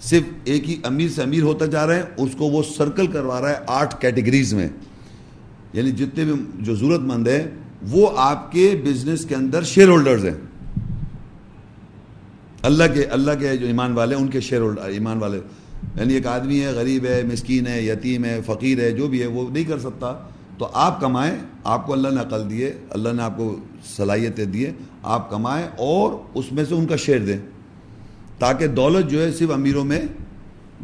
صرف 0.00 0.22
ایک 0.44 0.70
ہی 0.70 0.76
امیر 0.84 1.08
سے 1.08 1.22
امیر 1.22 1.42
ہوتا 1.42 1.66
جا 1.66 1.86
رہا 1.86 1.94
ہے، 1.94 2.02
اس 2.16 2.30
کو 2.38 2.44
وہ 2.44 2.62
سرکل 2.76 3.06
کروا 3.06 3.40
رہا 3.40 3.50
ہے 3.50 3.56
آٹھ 3.66 4.00
کیٹیگریز 4.00 4.54
میں۔ 4.54 4.68
یعنی 5.72 5.90
جتنے 5.90 6.24
بھی 6.24 6.32
جو 6.60 6.74
ضرورت 6.74 7.00
مند 7.00 7.28
ہیں، 7.28 7.44
وہ 7.82 8.10
آپ 8.16 8.52
کے 8.52 8.82
بزنس 8.84 9.24
کے 9.24 9.34
اندر 9.34 9.62
شیئر 9.62 9.88
ہولڈرز 9.88 10.24
ہیں۔ 10.24 10.53
اللہ 12.64 12.84
کے 12.94 13.04
اللہ 13.04 13.30
کے 13.40 13.56
جو 13.56 13.66
ایمان 13.66 13.92
والے 13.92 14.14
ان 14.14 14.28
کے 14.28 14.40
شیئر 14.40 14.60
ہولڈر 14.60 14.82
ایمان 14.82 15.18
والے۔ 15.18 15.40
یعنی 15.96 16.14
ایک 16.14 16.26
آدمی 16.26 16.60
ہے، 16.60 16.66
غریب 16.66 17.06
ہے، 17.06 17.22
مسکین 17.32 17.66
ہے، 17.66 17.82
یتیم 17.82 18.24
ہے، 18.24 18.40
فقیر 18.46 18.80
ہے، 18.80 18.90
جو 18.90 19.08
بھی 19.08 19.22
ہے، 19.22 19.26
وہ 19.26 19.50
نہیں 19.50 19.64
کر 19.64 19.78
سکتا۔ 19.78 20.12
تو 20.58 20.68
آپ 20.72 21.00
کمائیں، 21.00 21.34
آپ 21.64 21.86
کو 21.86 21.92
اللہ 21.92 22.08
نے 22.08 22.20
عقل 22.20 22.50
دیے، 22.50 22.72
اللہ 22.90 23.08
نے 23.08 23.22
آپ 23.22 23.36
کو 23.36 23.56
صلاحیتیں 23.96 24.44
دیے، 24.44 24.72
آپ 25.02 25.30
کمائیں 25.30 25.66
اور 25.66 26.12
اس 26.34 26.52
میں 26.52 26.64
سے 26.68 26.74
ان 26.74 26.86
کا 26.86 26.96
شیئر 26.96 27.18
دیں۔ 27.18 27.38
تاکہ 28.38 28.66
دولت 28.66 29.10
جو 29.10 29.22
ہے 29.22 29.32
صرف 29.32 29.50
امیروں 29.50 29.84
میں 29.84 30.02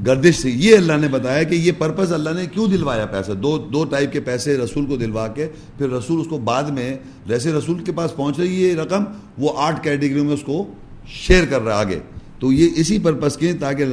گردش 0.07 0.35
سے 0.35 0.51
یہ 0.51 0.76
اللہ 0.76 0.93
نے 0.93 1.09
بتایا 1.09 1.43
کہ 1.43 1.55
یہ 1.55 1.72
پرپز 1.78 2.12
اللہ 2.12 2.31
نے 2.31 2.47
کیوں 2.47 2.66
دلوایا 2.66 3.07
پیسہ 3.07 3.33
دو 3.33 3.59
دو 3.59 3.85
ٹائپ 3.85 4.12
کے 4.12 4.20
پیسے 4.20 4.59
رسول 4.59 4.87
کو 4.87 4.97
دلوا 4.97 5.28
کے، 5.28 5.49
پھر 5.78 5.91
رسول 5.91 6.20
اس 6.20 6.26
کو 6.26 6.39
بعد 6.39 6.62
میں 6.62 6.99
جیسے 7.26 7.53
رسول 7.53 7.85
کے 7.85 7.93
پاس 7.93 8.16
پہنچ 8.16 8.39
رہی 8.39 8.62
یہ 8.62 8.74
رقم 8.74 9.05
وہ 9.39 9.53
آٹھ 9.57 9.83
کیٹیگریوں 9.83 10.24
میں 10.24 10.35
اس 10.35 10.43
کو 10.43 10.74
شیئر 11.07 11.44
کر 11.44 11.62
رہا 11.62 11.74
آگے۔ 11.74 11.98
تو 12.38 12.53
یہ 12.53 12.68
اسی 12.76 12.98
پرپز 12.98 13.36
کے 13.36 13.53
تاکہ 13.53 13.84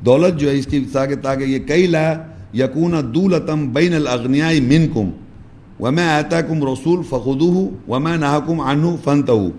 دولت 0.00 0.40
جو 0.40 0.50
ہے 0.50 0.58
اس 0.58 0.66
کی، 0.66 0.84
تاکہ 0.92 1.14
تاکہ 1.14 1.44
یہ 1.44 1.58
کئی 1.58 1.86
لا 1.86 2.12
یقون 2.54 3.14
دولتم 3.14 3.72
بین 3.72 3.94
الاغنیاء 3.94 4.50
منکم۔ 4.62 5.10
وما 5.80 6.18
آتاکم 6.18 6.68
رسول 6.68 7.02
فخذوه 7.02 7.64
وما 7.88 8.16
نہاکم 8.16 8.60
عنہ 8.60 8.86
فانتہو 9.04 9.50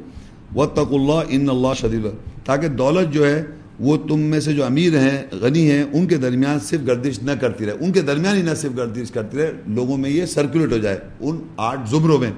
واتقوا 0.55 0.99
اللہ 0.99 1.27
ان 1.29 1.49
اللہ 1.49 1.67
شدید 1.77 2.05
تاکہ 2.45 2.67
دولت 2.67 3.13
جو 3.13 3.27
ہے، 3.27 3.43
وہ 3.79 3.97
تم 3.97 4.19
میں 4.19 4.39
سے 4.39 4.53
جو 4.53 4.65
امیر 4.65 4.99
ہیں، 4.99 5.23
غنی 5.31 5.71
ہیں، 5.71 5.83
ان 5.93 6.07
کے 6.07 6.17
درمیان 6.17 6.59
صرف 6.59 6.87
گردش 6.87 7.23
نہ 7.23 7.31
کرتی 7.31 7.65
رہے۔ 7.65 7.73
ان 7.79 7.91
کے 7.91 8.01
درمیان 8.01 8.37
ہی 8.37 8.41
نہ 8.41 8.53
صرف 8.57 8.77
گردش 8.77 9.11
کرتی 9.11 9.37
رہے، 9.37 9.51
لوگوں 9.67 9.97
میں 9.97 10.09
یہ 10.09 10.25
سرکولیٹ 10.25 10.71
ہو 10.71 10.77
جائے۔ 10.77 10.99
ان 11.19 11.37
آٹھ 11.57 11.89
زمروں 11.89 12.17
میں۔ 12.17 12.31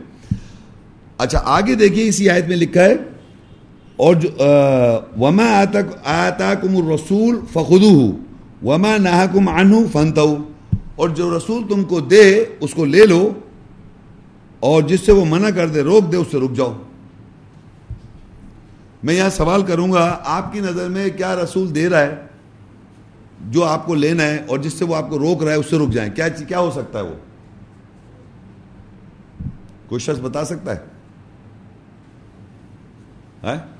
اچھا 1.17 1.41
آگے 1.45 1.75
دیکھیے 1.75 2.07
اسی 2.07 2.29
آیت 2.29 2.47
میں 2.47 2.57
لکھا 2.57 2.83
ہے 2.83 2.95
اور 3.97 4.15
جو 4.15 4.29
وما 5.19 5.63
آتاکم 6.03 6.75
الرسول 6.77 7.39
فخذوه، 7.53 8.09
وما 8.63 8.97
نہاکم 8.97 9.47
عنہ 9.49 9.75
فانتہو 9.91 10.35
اور 10.95 11.09
جو 11.09 11.37
رسول 11.37 11.63
تم 11.69 11.83
کو 11.83 11.99
دے، 11.99 12.45
اس 12.59 12.73
کو 12.73 12.85
لے 12.85 13.05
لو، 13.05 13.33
اور 14.59 14.81
جس 14.81 15.01
سے 15.01 15.11
وہ 15.11 15.25
منع 15.25 15.49
کر 15.49 15.67
دے، 15.67 15.81
روک 15.81 16.11
دے، 16.11 16.17
اس 16.17 16.27
سے 16.31 16.39
رک 16.39 16.53
جاؤ۔ 16.55 16.73
میں 19.03 19.13
یہاں 19.13 19.29
سوال 19.29 19.61
کروں 19.61 19.91
گا، 19.91 20.19
آپ 20.23 20.53
کی 20.53 20.59
نظر 20.59 20.89
میں 20.89 21.09
کیا 21.09 21.35
رسول 21.35 21.75
دے 21.75 21.89
رہا 21.89 22.01
ہے؟ 22.01 22.15
جو 23.41 23.63
آپ 23.63 23.85
کو 23.85 23.95
لینا 23.95 24.23
ہے، 24.23 24.37
اور 24.47 24.59
جس 24.59 24.73
سے 24.73 24.85
وہ 24.85 24.95
آپ 24.95 25.09
کو 25.09 25.19
روک 25.19 25.43
رہا 25.43 25.51
ہے، 25.51 25.57
اس 25.57 25.69
سے 25.69 25.77
رک 25.77 25.89
جائیں۔ 25.89 26.11
کیا 26.15 26.27
کیا 26.27 26.59
ہو 26.59 26.71
سکتا 26.71 26.99
ہے 26.99 27.03
وہ؟ 27.03 27.15
کوئی 29.87 29.99
شخص 29.99 30.19
بتا 30.19 30.45
سکتا 30.45 30.75
ہے؟ 30.75 30.79
ہاں؟ 33.43 33.76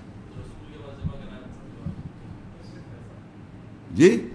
جی؟ 3.98 4.28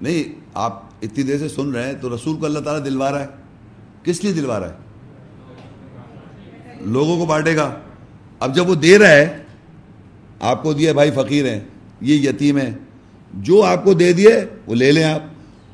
نہیں، 0.00 0.40
آپ 0.54 0.82
اتنی 1.02 1.24
دیر 1.24 1.38
سے 1.38 1.48
سن 1.48 1.70
رہے 1.70 1.86
ہیں 1.86 1.92
تو 2.00 2.14
رسول 2.14 2.36
کو 2.36 2.46
اللہ 2.46 2.58
تعالیٰ 2.58 2.84
دلوا 2.84 3.10
رہا 3.10 3.20
ہے۔ 3.20 3.26
کس 4.02 4.24
لیے 4.24 4.32
دلوا 4.32 4.60
رہا 4.60 4.68
ہے؟ 4.68 4.74
لوگوں 6.80 7.18
کو 7.18 7.26
بانٹے 7.26 7.56
گا۔ 7.56 7.74
اب 8.40 8.54
جب 8.54 8.68
وہ 8.68 8.74
دے 8.74 8.98
رہا 8.98 9.10
ہے، 9.10 9.42
آپ 10.40 10.62
کو 10.62 10.72
دیا 10.72 10.92
بھائی 10.92 11.10
فقیر 11.10 11.46
ہیں، 11.46 11.60
یہ 12.00 12.28
یتیم 12.28 12.58
ہے 12.58 12.70
جو 13.34 13.62
آپ 13.62 13.84
کو 13.84 13.94
دے 13.94 14.12
دیے 14.12 14.44
وہ 14.66 14.74
لے 14.74 14.92
لیں 14.92 15.04
آپ۔ 15.04 15.20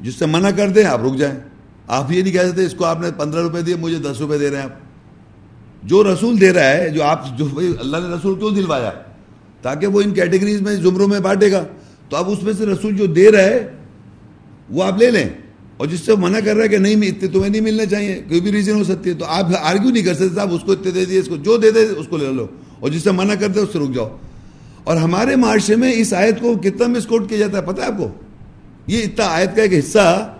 جس 0.01 0.14
سے 0.14 0.26
منع 0.26 0.51
کر 0.51 0.68
دیں، 0.68 0.84
آپ 0.84 1.01
رک 1.07 1.16
جائیں۔ 1.16 1.39
آپ 1.86 2.12
یہ 2.12 2.22
نہیں 2.22 2.32
کہہ 2.32 2.49
سکتے، 2.49 2.64
اس 2.64 2.74
کو 2.74 2.84
آپ 2.84 3.01
نے 3.01 3.09
پندرہ 3.16 3.41
روپے 3.41 3.62
دیے، 3.62 3.76
مجھے 3.76 3.99
دس 3.99 4.20
روپے 4.20 4.39
دے 4.39 4.51
رہے 4.51 4.57
ہیں 4.57 4.64
آپ۔ 4.64 4.70
جو 5.82 6.14
رسول 6.14 6.41
دے 6.41 6.53
رہا 6.53 6.68
ہے، 6.68 6.91
جو 6.91 7.03
آپ، 7.03 7.39
جو 7.39 7.47
اللہ 7.80 7.97
نے 7.97 8.14
رسول 8.14 8.39
کیوں 8.39 8.51
دلوایا؟ 8.51 8.91
تاکہ 9.62 9.86
وہ 9.86 10.01
ان 10.01 10.14
کیٹیگریز 10.14 10.61
میں، 10.61 10.72
زمروں 10.72 11.09
میں 11.09 11.20
بانٹے 11.20 11.53
گا۔ 11.53 11.64
تو 12.09 12.16
اب 12.16 12.30
اس 12.30 12.42
میں 12.42 12.52
سے 12.52 12.66
رسول 12.66 12.96
جو 12.96 13.06
دے 13.06 13.32
رہا 13.32 13.42
ہے، 13.42 13.68
وہ 14.70 14.84
آپ 14.84 14.98
لے 14.98 15.11
لیں۔ 15.11 15.28
اور 15.76 15.86
جس 15.86 16.00
سے 16.00 16.12
منع 16.14 16.38
کر 16.44 16.54
رہا 16.54 16.64
ہے 16.64 16.68
کہ 16.68 16.78
نہیں 16.78 16.94
اتنے 16.94 17.28
تمہیں 17.28 17.48
نہیں 17.48 17.61
ملنا 17.61 17.86
چاہیے، 17.86 18.22
کوئی 18.28 18.40
بھی 18.40 18.52
ریزن 18.52 18.74
ہو 18.74 18.84
سکتی 18.84 19.11
ہے، 19.11 19.14
تو 19.14 19.24
آپ 19.24 19.44
آرگیو 19.61 19.90
نہیں 19.90 20.02
کر 20.02 20.14
سکتے، 20.14 20.34
صاحب 20.34 20.54
اس 20.54 20.61
کو 20.66 20.72
اتنے 20.72 20.90
دے 20.90 21.04
دیے، 21.04 21.18
اس 21.18 21.28
کو 21.28 21.36
جو 21.36 21.56
دے 21.56 21.70
دے، 21.70 21.80
اس 21.80 22.06
کو 22.09 22.16
لے 22.16 22.32
لو۔ 22.32 22.46
اور 22.80 22.90
جس 22.90 23.02
سے 23.02 23.11
منع 23.11 23.34
کرتے 23.34 23.61
اس 23.61 23.68
سے 23.72 23.78
رک 23.78 23.94
جاؤ۔ 23.94 24.16
اور 24.84 24.96
ہمارے 24.96 25.36
معاشرے 25.36 25.76
میں 25.76 25.92
اس 25.92 26.14
آیت 26.14 26.40
کو 26.40 26.54
کتنا 26.54 26.86
مس 26.86 27.06
کوٹ 27.06 27.28
کیا 27.28 27.38
جاتا 27.38 27.59
ہے، 27.59 27.62
پتہ 27.62 27.82
ہے 27.82 27.86
آپ 27.86 27.98
کو؟ 27.98 28.09
یہ 28.86 29.02
اتنا 29.02 29.26
آیت 29.26 29.56
کا 29.56 29.62
ایک 29.62 29.72
حصہ، 29.72 30.36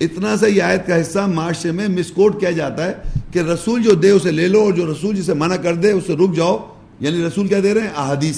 اتنا 0.00 0.36
سا 0.36 0.46
یہ 0.46 0.62
آیت 0.62 0.86
کا 0.86 1.00
حصہ 1.00 1.18
معاشرے 1.18 1.72
میں 1.72 1.88
مس 1.88 2.10
کوٹ 2.10 2.40
کیا 2.40 2.50
جاتا 2.50 2.86
ہے 2.86 2.92
کہ 3.32 3.38
رسول 3.38 3.82
جو 3.82 3.92
دے، 3.92 4.10
اسے 4.10 4.30
لے 4.30 4.48
لو، 4.48 4.60
اور 4.60 4.72
جو 4.72 4.92
رسول 4.92 5.16
جسے 5.16 5.34
منع 5.34 5.56
کر 5.56 5.74
دے، 5.74 5.90
اسے 5.90 6.14
رک 6.14 6.36
جاؤ۔ 6.36 6.74
یعنی 7.00 7.26
رسول 7.26 7.46
کیا 7.46 7.58
دے 7.62 7.74
رہے 7.74 7.80
ہیں؟ 7.80 7.90
احادیث۔ 7.96 8.36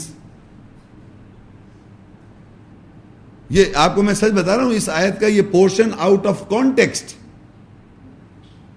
یہ 3.51 3.65
آپ 3.75 3.95
کو 3.95 4.03
میں 4.03 4.15
سچ 4.15 4.33
بتا 4.35 4.57
رہا 4.57 4.65
ہوں، 4.65 4.73
اس 4.73 4.89
آیت 4.89 5.21
کا 5.21 5.27
یہ 5.27 5.43
پورشن 5.51 5.91
آؤٹ 5.99 6.27
آف 6.27 6.49
کانٹیکسٹ 6.49 7.15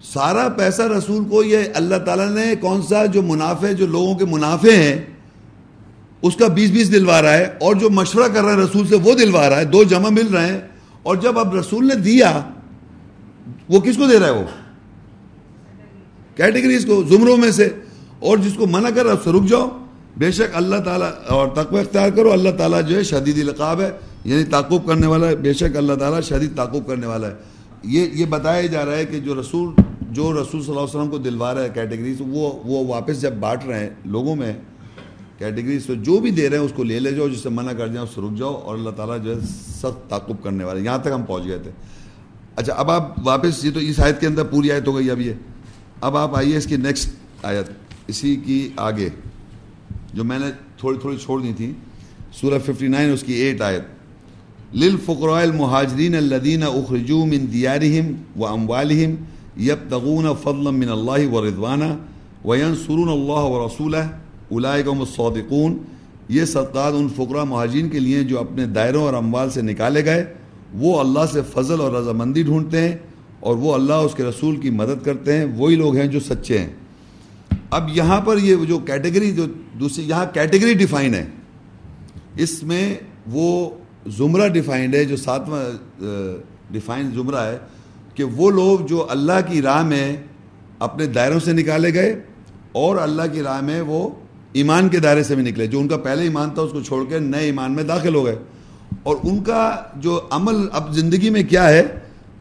سارا 0.03 0.47
پیسہ 0.57 0.81
رسول 0.81 1.23
کو، 1.29 1.43
یہ 1.43 1.63
اللہ 1.73 1.95
تعالیٰ 2.05 2.29
نے 2.29 2.53
کون 2.61 2.81
سا 2.81 3.05
جو 3.05 3.21
منافع، 3.21 3.71
جو 3.71 3.85
لوگوں 3.87 4.15
کے 4.15 4.25
منافع 4.25 4.71
ہیں، 4.71 5.05
اس 6.21 6.35
کا 6.35 6.47
بیس 6.47 6.71
بیس 6.71 6.91
دلوا 6.91 7.21
رہا 7.21 7.33
ہے، 7.33 7.45
اور 7.61 7.75
جو 7.75 7.89
مشورہ 7.89 8.27
کر 8.33 8.43
رہا 8.43 8.51
ہے 8.51 8.57
رسول 8.57 8.87
سے، 8.87 8.95
وہ 8.95 9.13
دلوا 9.15 9.49
رہا 9.49 9.59
ہے، 9.59 9.65
دو 9.65 9.83
جمع 9.83 10.09
مل 10.09 10.27
رہے 10.27 10.47
ہیں، 10.47 10.59
اور 11.03 11.15
جب 11.15 11.39
اب 11.39 11.55
رسول 11.55 11.87
نے 11.87 11.95
دیا، 11.95 12.31
وہ 13.69 13.79
کس 13.79 13.97
کو 13.97 14.07
دے 14.07 14.19
رہا 14.19 14.27
ہے 14.27 14.31
وہ؟ 14.31 14.45
کیٹیگریز 16.37 16.85
کو، 16.85 17.03
زمروں 17.09 17.37
میں 17.37 17.51
سے، 17.51 17.69
اور 18.19 18.37
جس 18.37 18.53
کو 18.57 18.67
منع 18.67 18.89
کر 18.89 19.03
رہا 19.03 19.11
ہے، 19.11 19.17
اس 19.17 19.23
سے 19.23 19.31
رک 19.31 19.49
جاؤ۔ 19.49 19.67
بے 20.17 20.31
شک 20.31 20.55
اللہ 20.55 20.79
تعالیٰ، 20.85 21.09
اور 21.27 21.47
تقوی 21.55 21.79
اختیار 21.79 22.09
کرو، 22.09 22.31
اللہ 22.31 22.57
تعالیٰ 22.57 22.81
جو 22.87 22.95
ہے 22.97 23.03
شدید 23.03 23.39
القاب 23.39 23.81
ہے۔ 23.81 23.91
یعنی 24.23 24.43
تعقب 24.43 24.87
کرنے 24.87 25.07
والا 25.07 25.27
ہے، 25.27 25.35
بے 25.35 25.53
شک 25.53 25.77
اللہ 25.77 25.93
تعالیٰ 25.93 26.21
شدید 26.21 26.55
تعقب 26.55 26.87
کرنے 26.87 27.07
والا 27.07 27.27
ہے۔ 27.27 27.33
یہ 27.83 28.07
یہ 28.13 28.25
بتایا 28.25 28.65
جا 28.65 28.85
رہا 28.85 28.95
ہے 28.95 29.05
کہ 29.05 29.19
جو 29.19 29.41
رسول 29.41 29.69
جو 30.11 30.33
رسول 30.33 30.61
صلی 30.61 30.69
اللہ 30.69 30.79
علیہ 30.79 30.99
وسلم 30.99 31.09
کو 31.09 31.17
دلوا 31.17 31.53
رہا 31.53 31.63
ہے 31.63 31.69
کیٹیگریز 31.73 32.17
وہ 32.19 32.59
وہ 32.65 32.87
واپس 32.87 33.21
جب 33.21 33.33
بانٹ 33.33 33.65
رہے 33.65 33.79
ہیں 33.79 33.89
لوگوں 34.05 34.35
میں 34.35 34.53
کیٹیگریز 35.37 35.85
تو 35.85 35.93
جو 35.95 36.19
بھی 36.19 36.31
دے 36.31 36.49
رہے 36.49 36.57
ہیں 36.57 36.65
اس 36.65 36.71
کو 36.75 36.83
لے 36.83 36.99
لے 36.99 37.11
جاؤ، 37.11 37.27
جس 37.27 37.39
سے 37.39 37.49
منع 37.49 37.71
کر 37.71 37.87
جائیں 37.87 38.01
اس 38.01 38.09
سے 38.15 38.21
رک 38.21 38.37
جاؤ 38.37 38.53
اور 38.53 38.77
اللہ 38.77 38.89
تعالیٰ 38.89 39.23
جو 39.23 39.35
ہے 39.35 39.39
سخت 39.75 40.09
تعقب 40.09 40.43
کرنے 40.43 40.63
والے 40.63 40.81
یہاں 40.81 40.97
تک 40.97 41.09
ہم 41.13 41.23
پہنچ 41.23 41.45
گئے 41.45 41.57
تھے۔ 41.57 41.71
اچھا 42.55 42.73
اب 42.73 42.91
آپ 42.91 43.27
واپس، 43.27 43.65
یہ 43.65 43.71
تو 43.73 43.79
اس 43.79 43.99
آیت 43.99 44.19
کے 44.19 44.27
اندر 44.27 44.43
پوری 44.43 44.71
آیت 44.71 44.87
ہو 44.87 44.95
گئی، 44.95 45.11
اب 45.11 45.21
یہ۔ 45.21 45.33
اب 46.01 46.17
آپ 46.17 46.35
آئیے 46.35 46.57
اس 46.57 46.65
کی 46.65 46.75
نیکسٹ 46.75 47.09
آیت، 47.43 47.65
اسی 48.07 48.35
کی 48.35 48.69
آگے، 48.77 49.09
جو 50.13 50.23
میں 50.23 50.39
نے 50.39 50.45
تھوڑی 50.77 50.97
تھوڑی 50.99 51.17
چھوڑ 51.17 51.41
دی 51.41 51.53
تھی۔ 51.57 51.73
سورہ 52.33 52.59
59 52.65 53.13
اس 53.13 53.23
کی 53.23 53.33
ایٹ 53.33 53.61
آیت۔ 53.61 54.00
للفقراء 54.73 55.41
المهاجرين 55.41 56.15
الذين 56.15 56.63
اخرجوا 56.63 57.25
من 57.25 57.45
ديارهم 57.53 58.15
واموالهم 58.35 59.15
يبتغون 59.59 60.25
فضلا 60.43 60.69
من 60.69 60.89
الله 60.89 61.31
ورضوانا 61.31 61.97
وينصرون 62.45 63.09
الله 63.09 63.51
ورسوله. 63.51 64.05
اولئك 64.51 64.87
هم 64.87 64.99
الصادقون. 64.99 65.77
یہ 66.29 66.45
صدقات 66.45 66.93
ان 66.95 67.07
فقرا 67.15 67.43
مہاجرین 67.43 67.89
کے 67.89 67.99
لیے 67.99 68.23
جو 68.23 68.39
اپنے 68.39 68.65
دائروں 68.65 69.03
اور 69.03 69.13
اموال 69.13 69.49
سے 69.49 69.61
نکالے 69.61 70.05
گئے، 70.05 70.25
وہ 70.73 70.99
اللہ 70.99 71.19
سے 71.33 71.39
فضل 71.53 71.81
اور 71.81 71.91
رضامندی 71.91 72.43
ڈھونڈتے 72.43 72.79
ہیں 72.79 72.95
اور 73.39 73.55
وہ 73.55 73.73
اللہ 73.73 73.93
اس 73.93 74.15
کے 74.15 74.23
رسول 74.23 74.55
کی 74.55 74.69
مدد 74.69 75.05
کرتے 75.05 75.37
ہیں۔ 75.37 75.45
وہی 75.45 75.75
لوگ 75.75 75.95
ہیں 75.95 76.07
جو 76.07 76.19
سچے 76.19 76.59
ہیں۔ 76.59 76.69
اب 77.69 77.89
یہاں 77.93 78.21
پر 78.21 78.37
یہ 78.37 78.55
جو 78.67 78.79
کیٹیگری 78.79 79.31
جو 79.31 79.45
دوسری، 79.79 80.03
یہاں 80.09 80.25
کیٹیگری 80.33 80.73
ڈیفائن 80.73 81.13
ہے۔ 81.13 81.25
اس 82.37 82.63
میں 82.63 82.95
وہ 83.27 83.69
زمرہ 84.07 84.47
ڈیفائنڈ 84.47 84.95
ہے، 84.95 85.05
جو 85.05 85.17
ساتواں 85.17 85.63
ڈیفائن 86.71 87.11
زمرہ 87.11 87.39
ہے، 87.39 87.57
کہ 88.15 88.23
وہ 88.23 88.51
لوگ 88.51 88.85
جو 88.85 89.07
اللہ 89.09 89.39
کی 89.47 89.61
راہ 89.61 89.83
میں 89.83 90.15
اپنے 90.79 91.05
دائروں 91.05 91.39
سے 91.39 91.53
نکالے 91.53 91.93
گئے 91.93 92.21
اور 92.71 92.95
اللہ 92.95 93.21
کی 93.33 93.43
راہ 93.43 93.61
میں 93.61 93.81
وہ 93.81 94.09
ایمان 94.53 94.89
کے 94.89 94.99
دائرے 94.99 95.23
سے 95.23 95.35
بھی 95.35 95.43
نکلے۔ 95.43 95.67
جو 95.67 95.79
ان 95.79 95.87
کا 95.87 95.97
پہلے 95.97 96.23
ایمان 96.23 96.49
تھا، 96.49 96.61
اس 96.61 96.71
کو 96.71 96.81
چھوڑ 96.81 97.05
کے 97.09 97.19
نئے 97.19 97.41
ایمان 97.41 97.71
میں 97.71 97.83
داخل 97.83 98.15
ہو 98.15 98.25
گئے۔ 98.25 98.35
اور 99.03 99.15
ان 99.23 99.43
کا 99.43 99.75
جو 99.95 100.21
عمل 100.29 100.67
اب 100.71 100.93
زندگی 100.93 101.29
میں 101.29 101.43
کیا 101.43 101.69
ہے، 101.69 101.83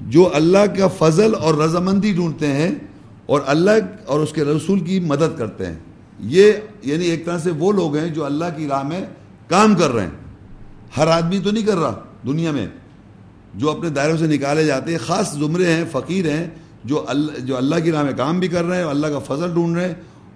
جو 0.00 0.30
اللہ 0.34 0.78
کا 0.78 0.88
فضل 0.88 1.34
اور 1.34 1.54
رضامندی 1.54 2.12
ڈھونڈتے 2.12 2.46
ہیں 2.46 2.70
اور 3.26 3.40
اللہ 3.46 3.70
اور 4.06 4.20
اس 4.20 4.32
کے 4.32 4.44
رسول 4.44 4.80
کی 4.80 5.00
مدد 5.00 5.38
کرتے 5.38 5.66
ہیں۔ 5.66 5.76
یہ 6.18 6.52
یعنی 6.82 7.04
ایک 7.04 7.24
طرح 7.26 7.38
سے 7.38 7.50
وہ 7.50 7.72
لوگ 7.72 7.96
ہیں 7.96 8.08
جو 8.08 8.24
اللہ 8.24 8.44
کی 8.56 8.68
راہ 8.68 8.82
میں 8.82 9.00
کام 9.48 9.74
کر 9.74 9.90
رہے 9.90 10.02
ہیں۔ 10.02 10.29
ہر 10.92 11.06
آدمی 11.08 11.38
تو 11.38 11.50
نہیں 11.50 11.66
کر 11.66 11.78
رہا 11.78 12.00
دنیا 12.26 12.50
میں، 12.50 12.66
جو 13.54 13.70
اپنے 13.70 13.88
دائروں 13.90 14.16
سے 14.16 14.26
نکالے 14.26 14.64
جاتے 14.64 14.92
ہیں، 14.92 14.98
خاص 14.98 15.32
زمرے 15.34 15.72
ہیں، 15.72 15.84
فقیر 15.92 16.28
ہیں، 16.30 16.46
جو 16.84 17.04
اللہ 17.08 17.38
جو 17.40 17.56
اللہ 17.56 17.84
کی 17.84 17.92
راہ 17.92 18.02
میں 18.02 18.12
کام 18.16 18.38
بھی 18.40 18.48
کر 18.48 18.64
رہے 18.64 18.76
ہیں، 18.76 18.84
اللہ 18.84 19.06
کا 19.06 19.18
فضل 19.26 19.54
ڈھونڈ 19.54 19.76
رہے 19.76 19.88
ہیں، 19.88 19.94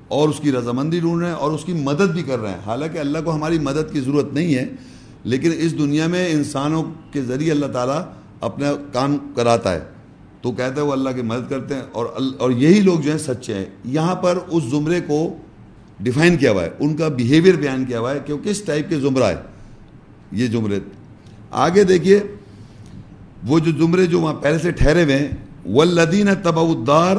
اور 0.08 0.28
اس 0.28 0.40
کی 0.42 0.52
رضامندی 0.52 1.00
ڈھونڈ 1.00 1.22
رہے 1.22 1.28
ہیں، 1.28 1.36
اور 1.36 1.52
اس 1.52 1.64
کی 1.64 1.72
مدد 1.72 2.12
بھی 2.12 2.22
کر 2.22 2.38
رہے 2.38 2.50
ہیں۔ 2.50 2.58
حالانکہ 2.66 2.98
اللہ 2.98 3.18
کو 3.24 3.34
ہماری 3.34 3.58
مدد 3.60 3.92
کی 3.92 4.00
ضرورت 4.00 4.32
نہیں 4.34 4.54
ہے، 4.54 4.64
لیکن 5.24 5.52
اس 5.56 5.78
دنیا 5.78 6.06
میں 6.06 6.26
انسانوں 6.32 6.82
کے 7.12 7.22
ذریعے 7.22 7.50
اللہ 7.52 7.72
تعالیٰ 7.72 8.00
اپنا 8.40 8.72
کام 8.92 9.16
کراتا 9.36 9.72
ہے۔ 9.72 9.80
تو 10.42 10.52
کہتے 10.52 10.80
ہیں 10.80 10.86
وہ 10.86 10.92
اللہ 10.92 11.10
کی 11.10 11.22
مدد 11.22 11.48
کرتے 11.50 11.74
ہیں، 11.74 11.82
اور 11.92 12.06
اور 12.38 12.50
یہی 12.52 12.80
لوگ 12.80 13.00
جو 13.00 13.10
ہیں 13.10 13.18
سچے 13.20 13.54
ہیں۔ 13.54 13.64
یہاں 13.92 14.14
پر 14.14 14.38
اس 14.46 14.64
زمرے 14.70 15.00
کو 15.00 15.18
ڈیفائن 16.00 16.36
کیا 16.36 16.50
ہوا 16.50 16.62
ہے، 16.62 16.70
ان 16.78 16.96
کا 16.96 17.08
بیہیویئر 17.16 17.56
بیان 17.56 17.84
کیا 17.84 18.00
ہوا 18.00 18.12
ہے 18.14 18.18
کہ 18.26 18.32
وہ 18.32 18.38
کس 18.44 18.62
ٹائپ 18.62 18.88
کے 18.88 19.00
زمرہ 19.00 19.24
ہے۔ 19.24 19.36
یہ 20.38 20.46
زمرے۔ 20.52 20.78
آگے 21.64 21.84
دیکھیے، 21.84 22.18
وہ 23.48 23.58
جو 23.58 23.72
زمرے 23.78 24.06
جو 24.06 24.20
وہاں 24.20 24.34
پہلے 24.42 24.58
سے 24.58 24.70
ٹھہرے 24.80 25.04
ہوئے 25.04 25.18
ہیں 25.18 25.28
ولدین 25.74 26.28
تبا 26.42 26.62
الدار 26.62 27.16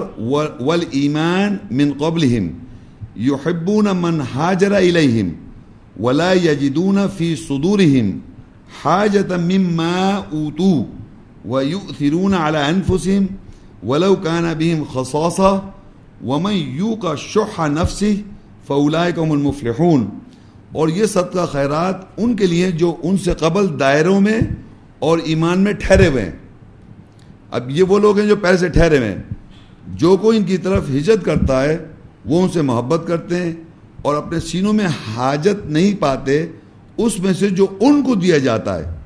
ول 0.68 0.84
ایمان 0.92 1.58
من 1.78 1.92
قبلہم 2.00 2.48
یحبون 3.28 3.88
من 4.02 4.22
حاجر 4.34 4.72
الیہم 4.76 5.30
ولا 6.04 6.32
یجدون 6.34 6.98
فی 7.18 7.36
صدورہم 7.48 8.08
حاجت 8.84 9.32
مما 9.32 9.98
اوتو 10.32 10.74
ویؤثرون 11.50 12.34
على 12.34 12.58
انفسهم 12.58 13.26
ولو 13.90 14.16
كان 14.16 14.46
بهم 14.54 14.84
خصاصة 14.94 15.52
ومن 16.26 16.56
يوق 16.78 17.04
شح 17.16 17.60
نفسه 17.68 18.14
فاولئك 18.68 19.20
هم 19.20 19.32
المفلحون۔ 19.32 20.06
اور 20.76 20.88
یہ 20.88 21.06
صدقہ 21.06 21.46
خیرات 21.52 21.96
ان 22.18 22.36
کے 22.36 22.48
لیے 22.48 22.72
جو 22.72 22.96
ان 23.04 23.18
سے 23.18 23.34
قبل 23.34 23.80
دائروں 23.80 24.22
میں 24.22 24.40
اور 25.00 25.18
ایمان 25.18 25.62
میں 25.62 25.74
ٹھہرے 25.74 26.08
ہوئے 26.08 26.24
ہیں۔ 26.24 26.32
اب 27.52 27.70
یہ 27.70 27.84
وہ 27.84 28.00
لوگ 28.00 28.20
ہیں 28.20 28.28
جو 28.28 28.36
پہلے 28.36 28.58
سے 28.58 28.70
ٹھہرے 28.70 28.98
ہوئے 28.98 29.10
ہیں۔ 29.10 29.24
جو 29.88 30.18
کوئی 30.18 30.38
ان 30.38 30.44
کی 30.44 30.58
طرف 30.58 30.90
ہجرت 30.90 31.26
کرتا 31.26 31.64
ہے، 31.64 31.86
وہ 32.26 32.44
ان 32.44 32.50
سے 32.50 32.62
محبت 32.62 33.08
کرتے 33.08 33.36
ہیں 33.36 33.54
اور 34.02 34.16
اپنے 34.16 34.40
سینوں 34.40 34.74
میں 34.74 34.88
حاجت 35.16 35.66
نہیں 35.66 36.02
پاتے، 36.02 36.46
اس 36.98 37.20
میں 37.20 37.34
سے 37.34 37.50
جو 37.50 37.66
ان 37.80 38.04
کو 38.04 38.16
دیا 38.16 38.38
جاتا 38.38 38.80
ہے 38.80 38.98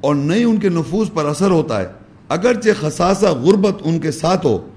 اور 0.00 0.14
نہیں 0.14 0.44
ان 0.44 0.56
کے 0.56 0.68
نفوس 0.68 1.08
پر 1.14 1.24
اثر 1.24 1.50
ہوتا 1.50 1.80
ہے۔ 1.80 1.86
اگرچہ 2.28 2.68
خصاصہ 2.80 3.26
غربت 3.26 3.74
ان 3.84 3.98
کے 3.98 4.10
ساتھ 4.10 4.46
ہو 4.46 4.68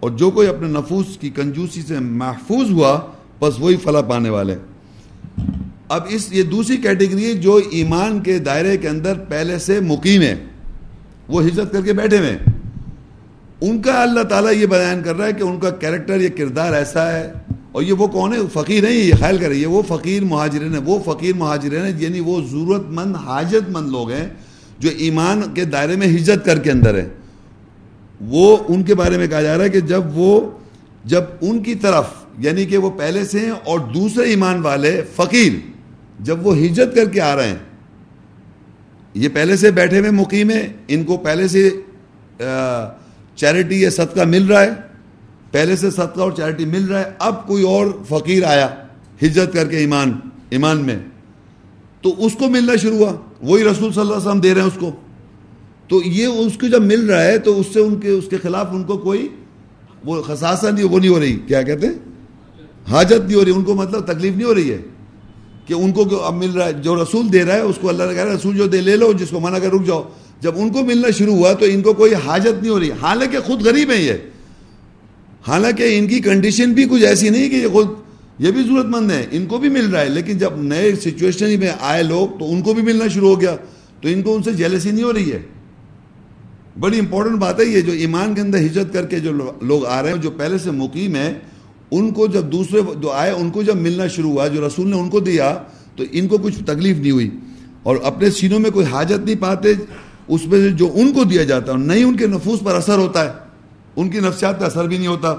اور 0.00 0.10
جو 0.10 0.30
کوئی 0.30 0.48
اپنے 0.48 0.68
نفوس 0.68 1.16
کی 1.16 1.30
کنجوسی 1.30 1.82
سے 1.82 1.98
محفوظ 1.98 2.70
ہوا، 2.70 3.00
بس 3.40 3.54
وہی 3.58 3.76
فلاں 3.76 4.02
پانے 4.02 4.30
والے۔ 4.30 4.56
اب 5.88 6.02
اس 6.08 6.32
یہ 6.32 6.42
دوسری 6.42 6.76
کیٹیگری 6.76 7.32
جو 7.34 7.60
ایمان 7.70 8.20
کے 8.20 8.38
دائرے 8.38 8.76
کے 8.76 8.88
اندر 8.88 9.18
پہلے 9.18 9.58
سے 9.58 9.80
مقیم 9.80 10.22
ہے، 10.22 10.34
وہ 11.28 11.44
ہجرت 11.44 11.72
کر 11.72 11.82
کے 11.82 11.92
بیٹھے 11.92 12.18
ہوئے 12.18 12.38
ان 13.60 13.82
کا 13.82 14.02
اللہ 14.02 14.22
تعالیٰ 14.22 14.52
یہ 14.52 14.66
بیان 14.66 15.02
کر 15.02 15.16
رہا 15.16 15.26
ہے 15.26 15.32
کہ 15.32 15.42
ان 15.42 15.60
کا 15.60 15.70
کیریکٹر، 15.70 16.20
یہ 16.20 16.28
کردار 16.28 16.72
ایسا 16.72 17.12
ہے۔ 17.12 17.32
اور 17.72 17.82
یہ 17.82 17.92
وہ 17.92 18.06
کون 18.06 18.32
ہے؟ 18.32 18.38
فقیر 18.52 18.82
نہیں 18.82 18.94
یہ 18.94 19.12
خیال 19.18 19.38
کر 19.38 19.48
رہی 19.48 19.60
ہے 19.60 19.66
وہ 19.66 19.82
فقیر 19.88 20.24
مہاجرین 20.24 20.74
ہیں، 20.74 20.80
وہ 20.84 20.98
فقیر 21.04 21.34
مہاجرین 21.36 21.84
ہیں 21.84 21.92
یعنی 21.98 22.20
وہ 22.20 22.40
ضرورت 22.50 22.82
مند، 22.88 23.16
حاجت 23.16 23.70
مند 23.70 23.90
لوگ 23.90 24.10
ہیں 24.10 24.28
جو 24.78 24.90
ایمان 24.96 25.42
کے 25.54 25.64
دائرے 25.64 25.96
میں 25.96 26.06
ہجرت 26.06 26.44
کر 26.44 26.58
کے 26.58 26.70
اندر 26.70 26.94
ہے 26.94 27.08
وہ 28.20 28.56
ان 28.68 28.82
کے 28.82 28.94
بارے 28.94 29.18
میں 29.18 29.26
کہا 29.26 29.42
جا 29.42 29.56
رہا 29.56 29.64
ہے 29.64 29.68
کہ 29.68 29.80
جب 29.80 30.02
وہ، 30.14 30.50
جب 31.04 31.22
ان 31.40 31.62
کی 31.62 31.74
طرف 31.74 32.04
یعنی 32.38 32.64
کہ 32.64 32.76
وہ 32.76 32.90
پہلے 32.90 33.24
سے 33.24 33.38
ہیں 33.38 33.50
اور 33.50 33.80
دوسرے 33.80 34.24
ایمان 34.24 34.60
والے 34.60 35.02
فقیر 35.16 35.52
جب 36.24 36.46
وہ 36.46 36.56
ہجرت 36.56 36.94
کر 36.94 37.08
کے 37.08 37.20
آ 37.20 37.34
رہے 37.36 37.48
ہیں، 37.48 37.62
یہ 39.14 39.28
پہلے 39.32 39.56
سے 39.56 39.70
بیٹھے 39.70 39.98
ہوئے 39.98 40.10
مقیم 40.10 40.50
ہیں، 40.50 40.66
ان 40.88 41.04
کو 41.04 41.16
پہلے 41.16 41.48
سے 41.48 41.68
چیریٹی 43.36 43.80
یا 43.80 43.90
صدقہ 43.90 44.24
مل 44.26 44.46
رہا 44.46 44.62
ہے، 44.62 44.70
پہلے 45.50 45.76
سے 45.76 45.90
صدقہ 45.90 46.20
اور 46.20 46.32
چیریٹی 46.32 46.64
مل 46.66 46.84
رہا 46.84 47.00
ہے، 47.00 47.10
اب 47.18 47.46
کوئی 47.46 47.64
اور 47.64 47.86
فقیر 48.08 48.44
آیا 48.44 48.68
ہجرت 49.22 49.52
کر 49.52 49.68
کے 49.68 49.76
ایمان 49.76 50.12
ایمان 50.50 50.84
میں۔ 50.86 50.98
تو 52.02 52.14
اس 52.26 52.32
کو 52.38 52.48
ملنا 52.50 52.76
شروع 52.76 52.98
ہوا، 52.98 53.12
وہی 53.42 53.62
رسول 53.64 53.92
صلی 53.92 54.00
اللہ 54.00 54.12
علیہ 54.12 54.26
وسلم 54.26 54.40
دے 54.40 54.54
رہے 54.54 54.60
ہیں 54.60 54.68
اس 54.68 54.78
کو۔ 54.80 54.90
تو 55.88 56.00
یہ 56.04 56.26
اس 56.26 56.56
کو 56.60 56.66
جب 56.66 56.82
مل 56.82 57.06
رہا 57.10 57.24
ہے، 57.24 57.38
تو 57.38 57.58
اس 57.60 57.66
سے 57.72 57.80
ان 57.80 57.94
کے، 58.00 58.08
اس 58.08 58.24
کے 58.30 58.36
خلاف 58.42 58.68
ان 58.72 58.82
کو 58.84 58.96
کوئی 58.98 59.28
وہ 60.04 60.22
خصاصہ 60.22 60.66
نہیں، 60.66 60.84
وہ 60.84 60.98
نہیں 60.98 61.10
ہو 61.10 61.20
رہی، 61.20 61.36
کیا 61.46 61.62
کہتے 61.62 61.86
ہیں؟ 61.86 61.94
حاجت 62.90 63.24
نہیں 63.24 63.34
ہو 63.34 63.44
رہی، 63.44 63.52
ان 63.52 63.64
کو 63.64 63.74
مطلب 63.74 64.00
تکلیف 64.06 64.34
نہیں 64.34 64.46
ہو 64.46 64.54
رہی 64.54 64.72
ہے۔ 64.72 64.78
کہ 65.66 65.74
ان 65.74 65.92
کو 65.92 66.24
اب 66.24 66.34
مل 66.34 66.50
رہا 66.50 66.66
ہے، 66.66 66.72
جو 66.72 67.02
رسول 67.02 67.32
دے 67.32 67.44
رہا 67.44 67.54
ہے، 67.54 67.60
اس 67.60 67.76
کو 67.80 67.88
اللہ 67.88 68.02
نے 68.02 68.14
کہہ 68.14 68.22
رہا 68.22 68.30
ہے، 68.30 68.36
رسول 68.36 68.56
جو 68.56 68.66
دے 68.66 68.80
لے 68.80 68.96
لو، 68.96 69.12
جس 69.12 69.28
کو 69.30 69.40
منع 69.40 69.58
کر 69.58 69.72
رک 69.72 69.86
جاؤ۔ 69.86 70.02
جب 70.40 70.52
ان 70.56 70.70
کو 70.70 70.84
ملنا 70.84 71.10
شروع 71.10 71.34
ہوا 71.34 71.52
تو 71.52 71.64
ان 71.64 71.82
کو 71.82 71.92
کوئی 71.92 72.14
حاجت 72.14 72.62
نہیں 72.62 72.72
ہو 72.72 72.80
رہی۔ 72.80 72.90
حالانکہ 72.90 73.38
خود 73.40 73.62
غریب 73.62 73.90
ہے 73.90 74.02
یہ۔ 74.02 74.12
حالانکہ 75.48 75.98
ان 75.98 76.06
کی 76.06 76.20
کنڈیشن 76.20 76.72
بھی 76.72 76.84
کچھ 76.84 77.02
ایسی 77.02 77.28
نہیں 77.28 77.48
کہ 77.48 77.54
یہ 77.54 77.68
خود 77.68 77.88
یہ 78.38 78.50
بھی 78.50 78.62
ضرورت 78.62 78.86
مند 78.86 79.10
ہے 79.10 79.26
ان 79.30 79.46
کو 79.46 79.58
بھی 79.58 79.68
مل 79.68 79.86
رہا 79.86 80.00
ہے، 80.00 80.08
لیکن 80.08 80.38
جب 80.38 80.50
نئے 80.56 80.94
سچویشن 80.94 81.60
میں 81.60 81.70
آئے 81.80 82.02
لوگ 82.02 82.38
تو 82.38 82.52
ان 82.52 82.62
کو 82.62 82.74
بھی 82.74 82.82
ملنا 82.82 83.08
شروع 83.08 83.34
ہو 83.34 83.40
گیا۔ 83.40 83.56
تو 84.00 84.08
ان 84.08 84.22
کو 84.22 84.36
ان 84.36 84.42
سے 84.42 84.52
جیلسی 84.52 84.90
نہیں 84.90 85.04
ہو 85.04 85.12
رہی 85.12 85.32
ہے۔ 85.32 85.42
بڑی 86.80 86.98
امپورٹنٹ 86.98 87.38
بات 87.38 87.60
ہے 87.60 87.64
یہ 87.64 87.80
جو 87.80 87.92
ایمان 87.92 88.34
کے 88.34 88.40
اندر 88.40 88.58
ہجرت 88.58 88.92
کر 88.92 89.06
کے 89.06 89.20
جو 89.20 89.32
لوگ 89.62 89.86
آ 89.86 90.02
رہے 90.02 90.10
ہیں، 90.10 90.16
جو 90.16 90.30
پہلے 90.30 90.58
سے 90.58 90.70
مقیم 90.70 91.14
ہیں 91.14 91.34
ان 91.90 92.10
کو 92.10 92.26
جب 92.26 92.44
دوسرے 92.52 92.80
جو 93.00 93.12
آئے، 93.12 93.30
ان 93.30 93.50
کو 93.50 93.62
جب 93.62 93.76
ملنا 93.76 94.06
شروع 94.06 94.30
ہوا، 94.30 94.48
جو 94.48 94.66
رسول 94.66 94.86
نے 94.86 95.00
ان 95.00 95.10
کو 95.10 95.20
دیا، 95.20 95.58
تو 95.96 96.04
ان 96.12 96.28
کو 96.28 96.38
کچھ 96.38 96.64
تکلیف 96.66 96.96
نہیں 96.96 97.10
ہوئی۔ 97.10 97.30
اور 97.82 97.96
اپنے 98.02 98.30
سینوں 98.30 98.58
میں 98.58 98.70
کوئی 98.70 98.86
حاجت 98.86 99.24
نہیں 99.24 99.40
پاتے، 99.40 99.68
اس 100.28 100.46
میں 100.46 100.58
سے 100.58 100.70
جو 100.70 100.90
ان 100.94 101.12
کو 101.12 101.24
دیا 101.24 101.44
جاتا 101.44 101.72
ہے 101.72 101.76
نہیں 101.76 102.04
ان 102.04 102.16
کے 102.16 102.26
نفوس 102.26 102.60
پر 102.60 102.74
اثر 102.74 102.98
ہوتا 102.98 103.24
ہے۔ 103.24 103.30
ان 103.96 104.10
کی 104.10 104.20
نفسیات 104.20 104.60
پہ 104.60 104.64
اثر 104.64 104.88
بھی 104.88 104.96
نہیں 104.96 105.06
ہوتا۔ 105.06 105.34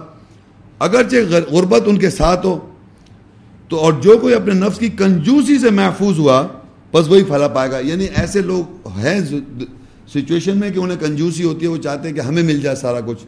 اگرچہ 0.79 1.15
غربت 1.51 1.81
ان 1.85 1.97
کے 1.97 2.09
ساتھ 2.09 2.45
ہو، 2.45 2.59
تو 3.67 3.79
اور 3.79 3.93
جو 3.93 4.17
کوئی 4.17 4.33
اپنے 4.33 4.53
نفس 4.53 4.79
کی 4.79 4.89
کنجوسی 4.89 5.59
سے 5.59 5.69
محفوظ 5.69 6.19
ہوا، 6.19 6.47
بس 6.93 7.07
وہی 7.07 7.23
پھلا 7.23 7.47
پائے 7.47 7.71
گا۔ 7.71 7.79
یعنی 7.79 8.07
ایسے 8.15 8.41
لوگ 8.41 8.87
ہیں 8.87 9.19
سچویشن 10.07 10.57
میں 10.57 10.69
کہ 10.69 10.79
انہیں 10.79 10.97
کنجوسی 10.97 11.43
ہوتی 11.43 11.65
ہے، 11.65 11.71
وہ 11.71 11.77
چاہتے 11.77 12.07
ہیں 12.07 12.15
کہ 12.15 12.21
ہمیں 12.21 12.43
مل 12.43 12.61
جائے 12.61 12.75
سارا 12.75 12.99
کچھ۔ 13.05 13.25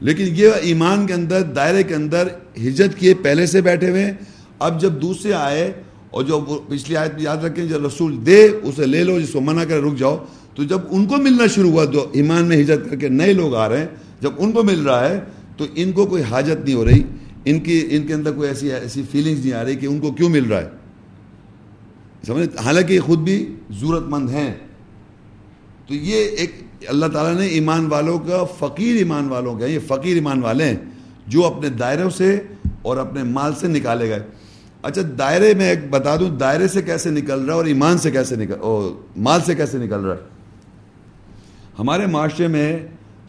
لیکن 0.00 0.24
یہ 0.28 0.48
ایمان 0.60 1.06
کے 1.06 1.12
اندر، 1.12 1.42
دائرے 1.42 1.82
کے 1.82 1.94
اندر 1.94 2.28
ہجرت 2.56 2.98
کیے 2.98 3.14
پہلے 3.14 3.46
سے 3.46 3.60
بیٹھے 3.60 3.90
ہوئے 3.90 4.04
ہیں۔ 4.04 4.12
اب 4.58 4.80
جب 4.80 4.92
دوسرے 4.92 5.32
آئے 5.32 5.72
اور 6.10 6.24
جو 6.24 6.64
پچھلی 6.68 6.96
آیت 6.96 7.12
یاد 7.18 7.36
رکھیں، 7.36 7.64
جب 7.64 7.86
رسول 7.86 8.26
دے، 8.26 8.48
اسے 8.62 8.86
لے 8.86 9.04
لو، 9.04 9.20
جس 9.20 9.30
کو 9.32 9.40
منع 9.40 9.64
کر 9.64 9.80
رک 9.80 9.98
جاؤ۔ 9.98 10.24
تو 10.54 10.64
جب 10.64 10.78
ان 10.90 11.06
کو 11.06 11.16
ملنا 11.16 11.46
شروع 11.46 11.70
ہوا، 11.70 11.84
جو 11.84 12.08
ایمان 12.12 12.44
میں 12.44 12.56
ہجرت 12.56 12.90
کر 12.90 12.96
کے 12.96 13.08
نئے 13.08 13.32
لوگ 13.32 13.54
آ 13.54 13.68
رہے 13.68 13.78
ہیں، 13.78 13.86
جب 14.20 14.30
ان 14.38 14.52
کو 14.52 14.62
مل 14.62 14.80
رہا 14.80 15.08
ہے، 15.08 15.20
تو 15.56 15.64
ان 15.74 15.92
کو 15.92 16.06
کوئی 16.06 16.22
حاجت 16.22 16.64
نہیں 16.64 16.74
ہو 16.74 16.84
رہی۔ 16.84 17.02
ان 17.44 17.60
کی، 17.60 17.86
ان 17.90 18.06
کے 18.06 18.14
اندر 18.14 18.32
کوئی 18.32 18.48
ایسی 18.48 18.72
ایسی 18.72 19.02
فیلنگز 19.10 19.40
نہیں 19.40 19.52
آ 19.52 19.64
رہی 19.64 19.74
کہ 19.74 19.86
ان 19.86 20.00
کو 20.00 20.12
کیوں 20.12 20.28
مل 20.28 20.44
رہا 20.44 20.62
ہے۔ 20.62 20.68
سمجھ 22.26 22.56
حالانکہ 22.56 22.92
یہ 22.92 23.00
خود 23.00 23.18
بھی 23.18 23.54
ضرورت 23.70 24.02
مند 24.06 24.30
ہیں۔ 24.30 24.54
تو 25.88 25.94
یہ 25.94 26.14
ایک 26.14 26.50
اللہ 26.88 27.06
تعالیٰ 27.06 27.34
نے 27.40 27.46
ایمان 27.46 27.86
والوں 27.86 28.18
کا 28.18 28.42
فقیر 28.58 28.96
ایمان 28.96 29.28
والوں 29.28 29.58
کا 29.58 29.66
یہ 29.66 29.78
فقیر 29.86 30.14
ایمان 30.14 30.42
والے 30.42 30.64
ہیں، 30.64 30.76
جو 31.26 31.46
اپنے 31.46 31.68
دائروں 31.68 32.10
سے 32.10 32.40
اور 32.82 32.96
اپنے 32.96 33.22
مال 33.22 33.54
سے 33.60 33.68
نکالے 33.68 34.08
گئے۔ 34.08 34.22
اچھا 34.82 35.02
دائرے 35.18 35.52
میں 35.54 35.68
ایک 35.68 35.88
بتا 35.90 36.16
دوں، 36.16 36.28
دائرے 36.30 36.68
سے 36.68 36.82
کیسے 36.82 37.10
نکل 37.10 37.40
رہا 37.40 37.52
ہے 37.52 37.58
اور 37.58 37.64
ایمان 37.64 37.98
سے 37.98 38.10
کیسے 38.10 38.36
نکل، 38.36 38.60
اور 38.60 38.90
مال 39.16 39.40
سے 39.46 39.54
کیسے 39.54 39.78
نکل 39.78 40.00
رہا 40.00 40.14
ہے؟ 40.14 40.20
ہمارے 41.78 42.06
معاشرے 42.06 42.48
میں 42.48 42.78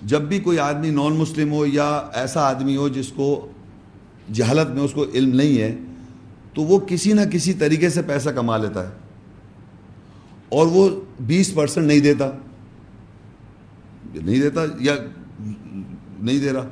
جب 0.01 0.21
بھی 0.21 0.39
کوئی 0.39 0.59
آدمی 0.59 0.89
نان 0.89 1.13
مسلم 1.13 1.51
ہو 1.51 1.65
یا 1.65 1.89
ایسا 2.13 2.41
آدمی 2.41 2.75
ہو 2.77 2.87
جس 2.89 3.07
کو 3.07 3.47
جہالت 4.33 4.69
میں 4.69 4.83
اس 4.83 4.91
کو 4.93 5.05
علم 5.13 5.35
نہیں 5.35 5.57
ہے، 5.61 5.75
تو 6.53 6.61
وہ 6.61 6.79
کسی 6.79 7.13
نہ 7.13 7.21
کسی 7.31 7.53
طریقے 7.53 7.89
سے 7.89 8.01
پیسہ 8.01 8.29
کما 8.29 8.57
لیتا 8.57 8.83
ہے 8.83 8.93
اور 10.49 10.67
وہ 10.67 10.89
بیس 11.19 11.53
پرسنٹ 11.55 11.85
نہیں 11.85 11.99
دیتا۔ 11.99 12.29
نہیں 14.23 14.41
دیتا 14.41 14.61
یا 14.79 14.93
نہیں 16.19 16.39
دے 16.39 16.51
رہا۔ 16.51 16.67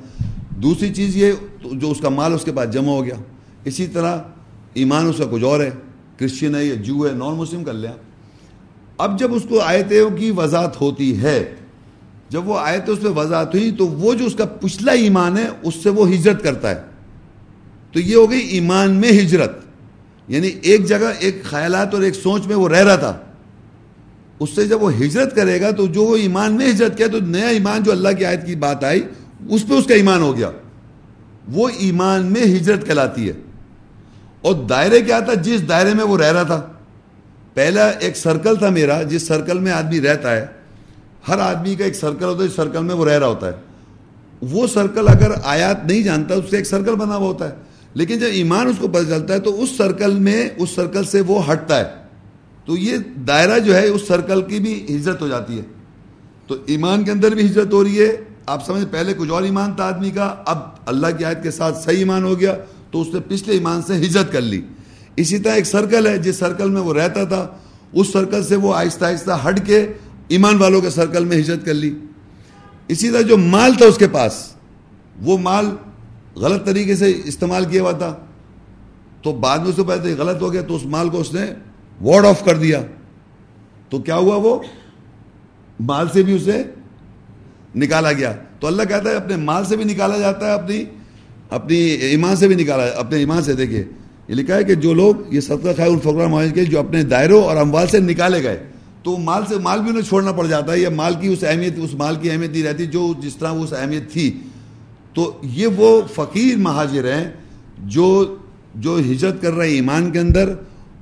دوسری 0.49 0.93
چیز 0.93 1.17
یہ 1.17 1.31
جو 1.71 1.91
اس 1.91 1.99
کا 2.01 2.09
مال 2.09 2.33
اس 2.33 2.43
کے 2.43 2.51
پاس 2.51 2.73
جمع 2.73 2.91
ہو 2.91 3.05
گیا۔ 3.05 3.15
اسی 3.63 3.87
طرح 3.87 4.17
ایمان 4.73 5.07
اس 5.07 5.17
کا 5.17 5.23
کچھ 5.31 5.43
اور 5.43 5.59
ہے۔ 5.59 5.69
کرسچن 6.17 6.55
ہے 6.55 6.65
یا 6.65 6.75
جو 6.75 7.07
ہے 7.07 7.17
نان 7.17 7.35
مسلم 7.35 7.63
کر 7.63 7.73
لیا۔ 7.73 7.93
اب 8.97 9.19
جب 9.19 9.33
اس 9.33 9.43
کو 9.49 9.59
آیتوں 9.59 10.17
کی 10.17 10.31
وضاحت 10.31 10.81
ہوتی 10.81 11.21
ہے، 11.21 11.55
جب 12.29 12.47
وہ 12.47 12.59
آیتیں 12.59 12.93
اس 12.93 13.01
پہ 13.01 13.07
وضاحت 13.07 13.55
ہوئی 13.55 13.71
تو 13.71 13.87
وہ 13.87 14.13
جو 14.13 14.25
اس 14.25 14.35
کا 14.35 14.45
پچھلا 14.45 14.91
ایمان 14.91 15.37
ہے، 15.37 15.47
اس 15.63 15.75
سے 15.75 15.89
وہ 15.89 16.09
ہجرت 16.09 16.43
کرتا 16.43 16.69
ہے۔ 16.69 16.81
تو 17.91 17.99
یہ 17.99 18.15
ہو 18.15 18.31
گئی 18.31 18.39
ایمان 18.39 18.91
میں 18.91 19.09
ہجرت۔ 19.09 19.51
یعنی 20.27 20.51
ایک 20.61 20.85
جگہ 20.85 21.11
ایک 21.19 21.43
خیالات 21.43 21.93
اور 21.93 22.01
ایک 22.01 22.15
سوچ 22.15 22.47
میں 22.47 22.55
وہ 22.55 22.69
رہ 22.69 22.83
رہا 22.83 22.95
تھا۔ 22.95 23.17
اس 24.39 24.49
سے 24.55 24.67
جب 24.67 24.83
وہ 24.83 24.93
ہجرت 24.93 25.35
کرے 25.35 25.61
گا 25.61 25.71
تو 25.71 25.87
جو 25.87 26.03
وہ 26.03 26.15
ایمان 26.15 26.53
میں 26.53 26.69
ہجرت 26.69 26.97
کیا 26.97 27.07
تو 27.07 27.19
نیا 27.19 27.47
ایمان 27.47 27.83
جو 27.83 27.91
اللہ 27.91 28.09
کی 28.17 28.25
آیت 28.25 28.45
کی 28.45 28.55
بات 28.55 28.83
آئی، 28.83 29.01
اس 29.49 29.67
پہ 29.67 29.73
اس 29.73 29.85
کا 29.85 29.95
ایمان 29.95 30.21
ہو 30.21 30.37
گیا۔ 30.37 30.51
وہ 31.51 31.69
ایمان 31.77 32.25
میں 32.25 32.43
ہجرت 32.43 32.85
کہلاتی 32.87 33.27
ہے۔ 33.27 33.33
اور 34.41 34.53
دائرے 34.53 35.01
کیا 35.01 35.19
تھا؟ 35.19 35.33
جس 35.33 35.69
دائرے 35.69 35.93
میں 35.93 36.03
وہ 36.03 36.17
رہ 36.17 36.31
رہا 36.33 36.43
تھا۔ 36.43 36.67
پہلا 37.53 37.87
ایک 37.89 38.17
سرکل 38.17 38.55
تھا 38.55 38.69
میرا، 38.69 39.03
جس 39.03 39.27
سرکل 39.27 39.59
میں 39.59 39.71
آدمی 39.71 40.01
رہتا 40.01 40.35
ہے۔ 40.35 40.45
ہر 41.27 41.39
آدمی 41.39 41.75
کا 41.75 41.85
ایک 41.85 41.95
سرکل 41.95 42.25
ہوتا 42.25 42.43
ہے، 42.43 42.47
جس 42.47 42.55
سرکل 42.55 42.83
میں 42.83 42.95
وہ 42.95 43.05
رہ 43.05 43.19
رہا 43.19 43.27
ہوتا 43.27 43.47
ہے۔ 43.47 43.53
وہ 44.41 44.67
سرکل 44.67 45.07
اگر 45.07 45.31
آیات 45.43 45.85
نہیں 45.85 46.03
جانتا، 46.03 46.35
اس 46.35 46.45
سے 46.49 46.57
ایک 46.57 46.67
سرکل 46.67 46.95
بنا 46.95 47.15
ہوا 47.15 47.27
ہوتا 47.27 47.49
ہے۔ 47.49 47.55
لیکن 47.93 48.19
جب 48.19 48.27
ایمان 48.31 48.67
اس 48.67 48.75
کو 48.79 48.87
پتہ 48.87 49.09
چلتا 49.09 49.33
ہے 49.33 49.39
تو 49.39 49.63
اس 49.63 49.69
سرکل 49.77 50.13
میں، 50.13 50.49
اس 50.57 50.69
سرکل 50.69 51.03
سے 51.03 51.21
وہ 51.21 51.51
ہٹتا 51.51 51.79
ہے۔ 51.79 52.04
تو 52.65 52.77
یہ 52.77 52.97
دائرہ 53.27 53.59
جو 53.59 53.75
ہے 53.75 53.87
اس 53.87 54.07
سرکل 54.07 54.41
کی 54.41 54.59
بھی 54.59 54.95
ہجرت 54.95 55.21
ہو 55.21 55.27
جاتی 55.27 55.57
ہے۔ 55.57 55.63
تو 56.47 56.55
ایمان 56.65 57.03
کے 57.03 57.11
اندر 57.11 57.31
بھی 57.31 57.45
ہجرت 57.45 57.73
ہو 57.73 57.83
رہی 57.83 57.99
ہے۔ 57.99 58.15
آپ 58.45 58.65
سمجھ 58.65 58.85
پہلے 58.91 59.13
کچھ 59.17 59.29
اور 59.29 59.43
ایمان 59.43 59.73
تھا 59.73 59.83
آدمی 59.83 60.09
کا، 60.09 60.35
اب 60.45 60.57
اللہ 60.85 61.07
کی 61.17 61.25
آیت 61.25 61.43
کے 61.43 61.51
ساتھ 61.51 61.77
صحیح 61.77 61.97
ایمان 61.97 62.23
ہو 62.23 62.39
گیا 62.39 62.55
تو 62.91 63.01
اس 63.01 63.07
نے 63.13 63.19
پچھلے 63.27 63.53
ایمان 63.53 63.81
سے 63.81 63.95
ہجرت 63.95 64.31
کر 64.31 64.41
لی۔ 64.41 64.61
اسی 65.15 65.37
طرح 65.37 65.53
ایک 65.53 65.65
سرکل 65.65 66.07
ہے، 66.07 66.17
جس 66.17 66.35
سرکل 66.35 66.69
میں 66.69 66.81
وہ 66.81 66.93
رہتا 66.93 67.23
تھا، 67.23 67.47
اس 67.93 68.07
سرکل 68.13 68.43
سے 68.43 68.55
وہ 68.55 68.75
آہستہ 68.75 69.05
آہستہ 69.05 69.47
ہٹ 69.47 69.67
کے 69.67 69.87
ایمان 70.27 70.57
والوں 70.57 70.81
کے 70.81 70.89
سرکل 70.89 71.25
میں 71.25 71.37
ہجرت 71.37 71.65
کر 71.65 71.73
لی۔ 71.73 71.95
اسی 72.87 73.09
طرح 73.09 73.21
جو 73.21 73.37
مال 73.37 73.73
تھا 73.73 73.85
اس 73.85 73.97
کے 73.97 74.07
پاس، 74.07 74.51
وہ 75.21 75.37
مال 75.37 75.65
غلط 76.35 76.65
طریقے 76.65 76.95
سے 76.95 77.21
استعمال 77.25 77.65
کیا 77.65 77.81
ہوا 77.81 77.91
تھا۔ 77.91 78.15
تو 79.21 79.31
بعد 79.31 79.57
میں 79.59 79.67
اس 79.67 79.75
کو 79.75 79.83
پہلے 79.83 80.15
غلط 80.17 80.41
ہو 80.41 80.53
گیا، 80.53 80.61
تو 80.61 80.75
اس 80.75 80.85
مال 80.85 81.09
کو 81.09 81.21
اس 81.21 81.33
نے 81.33 81.45
وارڈ 82.01 82.25
آف 82.25 82.45
کر 82.45 82.57
دیا۔ 82.57 82.81
تو 83.89 83.99
کیا 83.99 84.15
ہوا 84.15 84.35
وہ؟ 84.35 84.59
مال 85.79 86.07
سے 86.13 86.23
بھی 86.23 86.33
اسے 86.33 86.63
نکالا 87.75 88.11
گیا۔ 88.11 88.33
تو 88.59 88.67
اللہ 88.67 88.83
کہتا 88.83 89.09
ہے، 89.09 89.15
اپنے 89.15 89.35
مال 89.35 89.65
سے 89.65 89.77
بھی 89.77 89.83
نکالا 89.83 90.17
جاتا 90.17 90.45
ہے، 90.45 90.51
اپنی 90.51 90.83
اپنی 91.49 91.77
ایمان 91.77 92.35
سے 92.35 92.47
بھی 92.47 92.55
نکالا، 92.55 92.83
اپنے 92.83 93.17
ایمان 93.17 93.43
سے 93.43 93.53
دیکھیے۔ 93.53 93.83
یہ 94.27 94.35
لکھا 94.35 94.55
ہے 94.55 94.63
کہ 94.63 94.75
جو 94.75 94.93
لوگ 94.93 95.15
یہ 95.33 95.39
صدقہ 95.39 95.67
خیر 95.77 95.87
الفقرہ 95.87 96.27
معاہد 96.27 96.55
کے 96.55 96.65
جو 96.65 96.79
اپنے 96.79 97.03
دائروں 97.03 97.43
اور 97.43 97.57
اموال 97.57 97.87
سے 97.87 97.99
نکالے 97.99 98.43
گئے، 98.43 98.63
تو 99.03 99.17
مال 99.17 99.43
سے، 99.49 99.55
مال 99.57 99.79
بھی 99.79 99.89
انہیں 99.89 100.01
چھوڑنا 100.01 100.31
پڑ 100.31 100.47
جاتا 100.47 100.73
ہے۔ 100.73 100.79
یا 100.79 100.89
مال 100.89 101.13
کی 101.21 101.27
اس 101.27 101.43
اہمیت، 101.43 101.73
اس 101.77 101.93
مال 101.93 102.15
کی 102.15 102.31
اہمیت 102.31 102.49
نہیں 102.49 102.63
رہتی، 102.63 102.85
جو 102.85 103.13
جس 103.19 103.35
طرح 103.35 103.51
وہ 103.51 103.63
اس 103.63 103.73
اہمیت 103.73 104.11
تھی۔ 104.11 104.39
تو 105.13 105.39
یہ 105.43 105.67
وہ 105.67 106.01
فقیر 106.15 106.57
مہاجر 106.57 107.13
ہیں 107.13 107.31
جو 107.79 108.35
جو 108.75 108.97
ہجرت 108.97 109.41
کر 109.41 109.53
رہے 109.53 109.67
ہیں 109.67 109.75
ایمان 109.75 110.11
کے 110.11 110.19
اندر۔ 110.19 110.53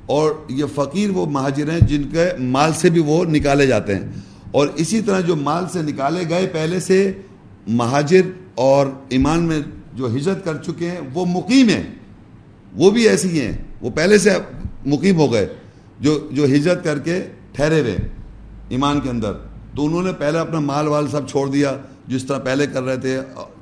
اور 0.05 0.31
یہ 0.49 0.65
فقیر 0.75 1.09
وہ 1.09 1.25
مہاجر 1.25 1.69
ہیں 1.69 1.79
جن 1.79 2.03
کے 2.03 2.29
مال 2.39 2.71
سے 2.73 2.89
بھی 2.89 3.01
وہ 3.05 3.25
نکالے 3.25 3.67
جاتے 3.67 3.95
ہیں۔ 3.95 4.07
اور 4.51 4.67
اسی 4.75 5.01
طرح 5.01 5.19
جو 5.19 5.35
مال 5.35 5.63
سے 5.73 5.81
نکالے 5.81 6.23
گئے، 6.29 6.47
پہلے 6.47 6.79
سے 6.79 7.11
مہاجر 7.67 8.21
اور 8.55 8.87
ایمان 9.09 9.43
میں 9.43 9.59
جو 9.93 10.15
ہجرت 10.15 10.45
کر 10.45 10.57
چکے 10.57 10.89
ہیں، 10.89 10.99
وہ 11.13 11.25
مقیم 11.25 11.69
ہیں۔ 11.69 11.83
وہ 12.75 12.91
بھی 12.91 13.09
ایسی 13.09 13.41
ہیں۔ 13.41 13.51
وہ 13.81 13.89
پہلے 13.89 14.17
سے 14.17 14.29
مقیم 14.85 15.15
ہو 15.15 15.33
گئے، 15.33 15.47
جو 15.99 16.27
جو 16.31 16.45
ہجرت 16.45 16.83
کر 16.83 16.99
کے 16.99 17.21
ٹھہرے 17.51 17.81
ہوئے 17.81 17.97
ایمان 18.69 18.99
کے 18.99 19.09
اندر۔ 19.09 19.33
تو 19.75 19.85
انہوں 19.85 20.03
نے 20.03 20.13
پہلے 20.13 20.39
اپنا 20.39 20.59
مال 20.59 20.87
وال 20.87 21.07
سب 21.07 21.29
چھوڑ 21.29 21.49
دیا، 21.49 21.77
جس 22.07 22.25
طرح 22.25 22.39
پہلے 22.39 22.67
کر 22.67 22.83
رہے 22.83 22.97
تھے، 22.97 23.19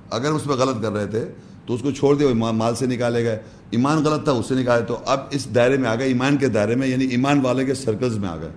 اگر 0.09 0.29
اس 0.31 0.43
پہ 0.43 0.49
غلط 0.49 0.81
کر 0.81 0.91
رہے 0.91 1.07
تھے، 1.07 1.25
تو 1.65 1.73
اس 1.73 1.81
کو 1.81 1.91
چھوڑ 1.91 2.15
دیا 2.15 2.51
مال 2.51 2.75
سے 2.75 2.85
نکالے 2.85 3.23
گئے۔ 3.23 3.39
ایمان 3.71 4.03
غلط 4.03 4.23
تھا، 4.23 4.31
اس 4.31 4.45
سے 4.45 4.55
نکالے 4.55 4.85
تو 4.85 4.97
اب 5.05 5.19
اس 5.31 5.55
دائرے 5.55 5.77
میں 5.77 5.89
آ 5.89 5.95
گئے، 5.95 6.07
ایمان 6.07 6.37
کے 6.37 6.47
دائرے 6.47 6.75
میں 6.75 6.87
یعنی 6.87 7.05
ایمان 7.05 7.39
والے 7.41 7.65
کے 7.65 7.73
سرکلز 7.73 8.17
میں 8.17 8.29
آ 8.29 8.35
گئے۔ 8.35 8.49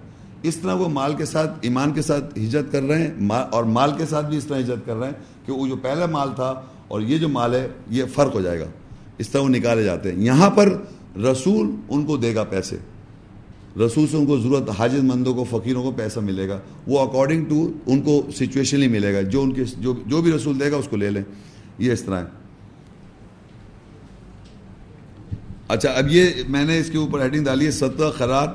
اس 0.43 0.57
طرح 0.57 0.75
وہ 0.75 0.89
مال 0.89 1.15
کے 1.15 1.25
ساتھ، 1.25 1.59
ایمان 1.61 1.93
کے 1.93 2.03
ساتھ 2.03 2.39
ہجرت 2.39 2.73
کر 2.73 2.83
رہے 2.83 2.99
ہیں 2.99 3.29
اور 3.53 3.65
مال 3.65 3.91
کے 3.99 4.07
ساتھ 4.07 4.27
بھی 4.27 4.37
اس 4.37 4.45
طرح 4.45 4.59
ہجرت 4.59 4.87
کر 4.87 4.97
رہے 4.97 5.07
ہیں 5.07 5.15
کہ 5.47 5.53
وہ 5.53 5.67
جو 5.67 5.77
پہلا 5.77 6.07
مال 6.07 6.29
تھا 6.37 6.61
اور 6.89 7.01
یہ 7.01 7.19
جو 7.19 7.29
مال 7.29 7.55
ہے، 7.55 7.69
یہ 7.91 8.05
فرق 8.15 8.35
ہو 8.35 8.41
جائے 8.41 8.61
گا۔ 8.61 8.65
اس 9.19 9.29
طرح 9.29 9.41
وہ 9.41 9.49
نکالے 9.49 9.83
جاتے 9.83 10.13
ہیں۔ 10.13 10.23
یہاں 10.23 10.51
پر 10.51 10.77
رسول 11.19 11.71
ان 11.89 12.07
کو 12.07 12.17
دے 12.17 12.35
گا 12.35 12.45
پیسے۔ 12.45 12.77
رسول 13.77 14.07
سے 14.11 14.17
ان 14.17 14.27
کو 14.27 14.41
ضرورت 14.41 14.71
حاجت 14.79 15.05
مندوں 15.05 15.35
کو، 15.35 15.45
فقیروں 15.51 15.83
کو 15.83 15.91
پیسہ 15.91 16.21
ملے 16.21 16.49
گا۔ 16.49 16.59
وہ 16.87 17.01
اکارڈنگ 17.01 17.45
ٹو 17.45 17.73
ان 17.87 18.01
کو 18.01 18.23
سچویشن 18.35 18.91
ملے 18.91 19.15
گا۔ 19.15 19.21
جو 19.21 19.43
ان 19.43 19.53
کے 19.53 19.63
جو 19.79 19.95
جو 20.07 20.23
بھی 20.23 20.33
رسول 20.33 20.61
دے 20.61 20.73
گا، 20.73 20.77
اس 20.77 20.89
کو 20.89 20.97
لے 20.97 21.11
لیں۔ 21.11 21.23
یہ 21.79 21.93
اس 21.93 22.03
طرح 22.03 22.21
ہے۔ 22.21 22.44
اچھا 25.69 25.91
اب 25.91 26.09
یہ 26.11 26.31
میں 26.49 26.65
نے 26.65 26.79
اس 26.79 26.91
کے 26.91 26.99
اوپر 26.99 27.21
ہیڈنگ 27.21 27.45
ڈالی 27.45 27.67
ہے 27.67 27.71
ستر 27.71 28.11
خراب 28.11 28.51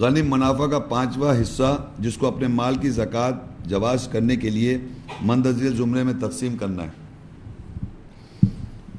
غنی 0.00 0.22
منافع 0.22 0.66
کا 0.66 0.78
پانچواں 0.78 1.34
حصہ، 1.42 1.76
جس 1.98 2.16
کو 2.16 2.26
اپنے 2.26 2.46
مال 2.48 2.74
کی 2.74 2.90
زکوٰۃ 2.90 3.66
جواز 3.66 4.08
کرنے 4.12 4.36
کے 4.36 4.50
لیے 4.50 4.78
مندرجہ 5.22 5.70
زمرے 5.76 6.02
میں 6.02 6.14
تقسیم 6.20 6.56
کرنا 6.56 6.82
ہے۔ 6.82 7.00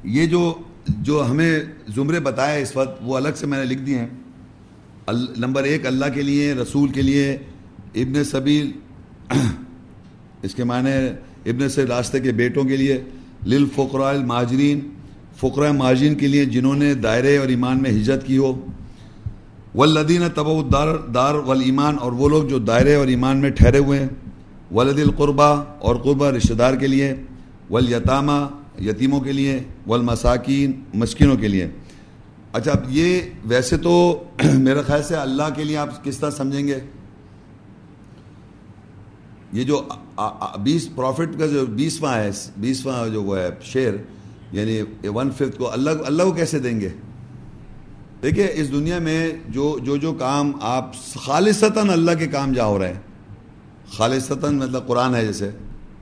یہ 0.04 0.26
جو 0.26 0.54
جو 0.88 1.22
ہمیں 1.30 1.60
زمرے 1.94 2.20
بتایا 2.20 2.54
اس 2.54 2.76
وقت، 2.76 2.98
وہ 3.02 3.16
الگ 3.16 3.28
سے 3.36 3.46
میں 3.46 3.58
نے 3.58 3.64
لکھ 3.64 3.80
دیے 3.80 3.98
ہیں۔ 3.98 4.08
نمبر 5.36 5.62
ایک، 5.62 5.86
اللہ 5.86 6.04
کے 6.14 6.22
لیے، 6.22 6.52
رسول 6.54 6.88
کے 6.88 7.02
لیے، 7.02 7.32
ابن 7.94 8.24
صبیل 8.24 8.70
اس 10.42 10.54
کے 10.54 10.64
معنی 10.64 10.90
ابن 11.46 11.68
سے 11.68 11.84
راستے 11.86 12.20
کے 12.20 12.32
بیٹوں 12.32 12.64
کے 12.64 12.76
لیے 12.76 13.02
لل 13.46 13.64
فقرائے 13.74 14.18
الماجرین 15.42 16.12
فقرۂ 16.12 16.20
کے 16.20 16.26
لیے 16.26 16.44
جنہوں 16.44 16.74
نے 16.74 16.94
دائرے 16.94 17.38
اور 17.38 17.48
ایمان 17.48 17.82
میں 17.82 17.90
ہجرت 17.90 18.26
کی 18.26 18.38
ہو 18.38 18.66
ولدین 19.74 20.22
طب 20.34 20.72
دار 20.72 20.96
دار 21.14 21.34
ولیمان 21.34 21.96
اور 22.00 22.12
وہ 22.12 22.28
لوگ 22.28 22.44
جو 22.44 22.58
دائرے 22.58 22.94
اور 22.94 23.06
ایمان 23.06 23.36
میں 23.36 23.50
ٹھہرے 23.50 23.78
ہوئے 23.78 24.00
ہیں 24.00 24.08
ولد 24.74 24.98
القربہ 24.98 25.64
اور 25.78 25.96
قربہ 25.96 26.26
رشتہ 26.26 26.54
دار 26.54 26.74
کے 26.74 26.86
لیے 26.86 27.14
ولیطامہ 27.70 28.46
یتیموں 28.80 29.20
کے 29.20 29.32
لیے، 29.32 29.60
والمساکین، 29.86 30.72
مسکینوں 30.94 31.36
کے 31.36 31.48
لیے۔ 31.48 31.68
اچھا 32.52 32.70
اب 32.70 32.82
یہ 32.88 33.20
ویسے 33.44 33.76
تو 33.76 34.24
میرا 34.44 34.82
خیال 34.82 35.02
سے 35.02 35.16
اللہ 35.16 35.42
کے 35.56 35.64
لیے 35.64 35.76
آپ 35.76 36.04
کس 36.04 36.18
طرح 36.18 36.30
سمجھیں 36.30 36.66
گے؟ 36.68 36.78
یہ 39.52 39.64
جو 39.64 39.82
بیس 40.62 40.94
پروفٹ 40.94 41.38
کا 41.38 41.46
جو 41.46 41.66
بیسواں 41.66 42.18
ہے، 42.18 42.30
بیسواں 42.56 43.08
جو 43.08 43.22
وہ 43.22 43.38
ہے، 43.38 43.48
شعر 43.62 43.92
یعنی 44.52 45.08
ون 45.08 45.30
ففتھ 45.30 45.58
کو 45.58 45.72
اللہ 45.72 45.90
اللہ 46.06 46.22
کو 46.22 46.32
کیسے 46.32 46.58
دیں 46.58 46.80
گے؟ 46.80 46.88
دیکھیے 48.22 48.50
اس 48.54 48.72
دنیا 48.72 48.98
میں 48.98 49.30
جو 49.48 49.78
جو 49.84 49.96
جو 49.96 50.12
کام 50.12 50.52
آپ 50.60 50.92
خالصتاً 51.20 51.88
اللہ 51.90 52.10
کے 52.18 52.26
کام 52.26 52.52
جا 52.52 52.64
ہو 52.64 52.78
رہے 52.78 52.92
ہیں 52.92 53.00
خالصتاً 53.96 54.54
مطلب 54.54 54.86
قرآن 54.86 55.14
ہے 55.14 55.24
جیسے، 55.26 55.50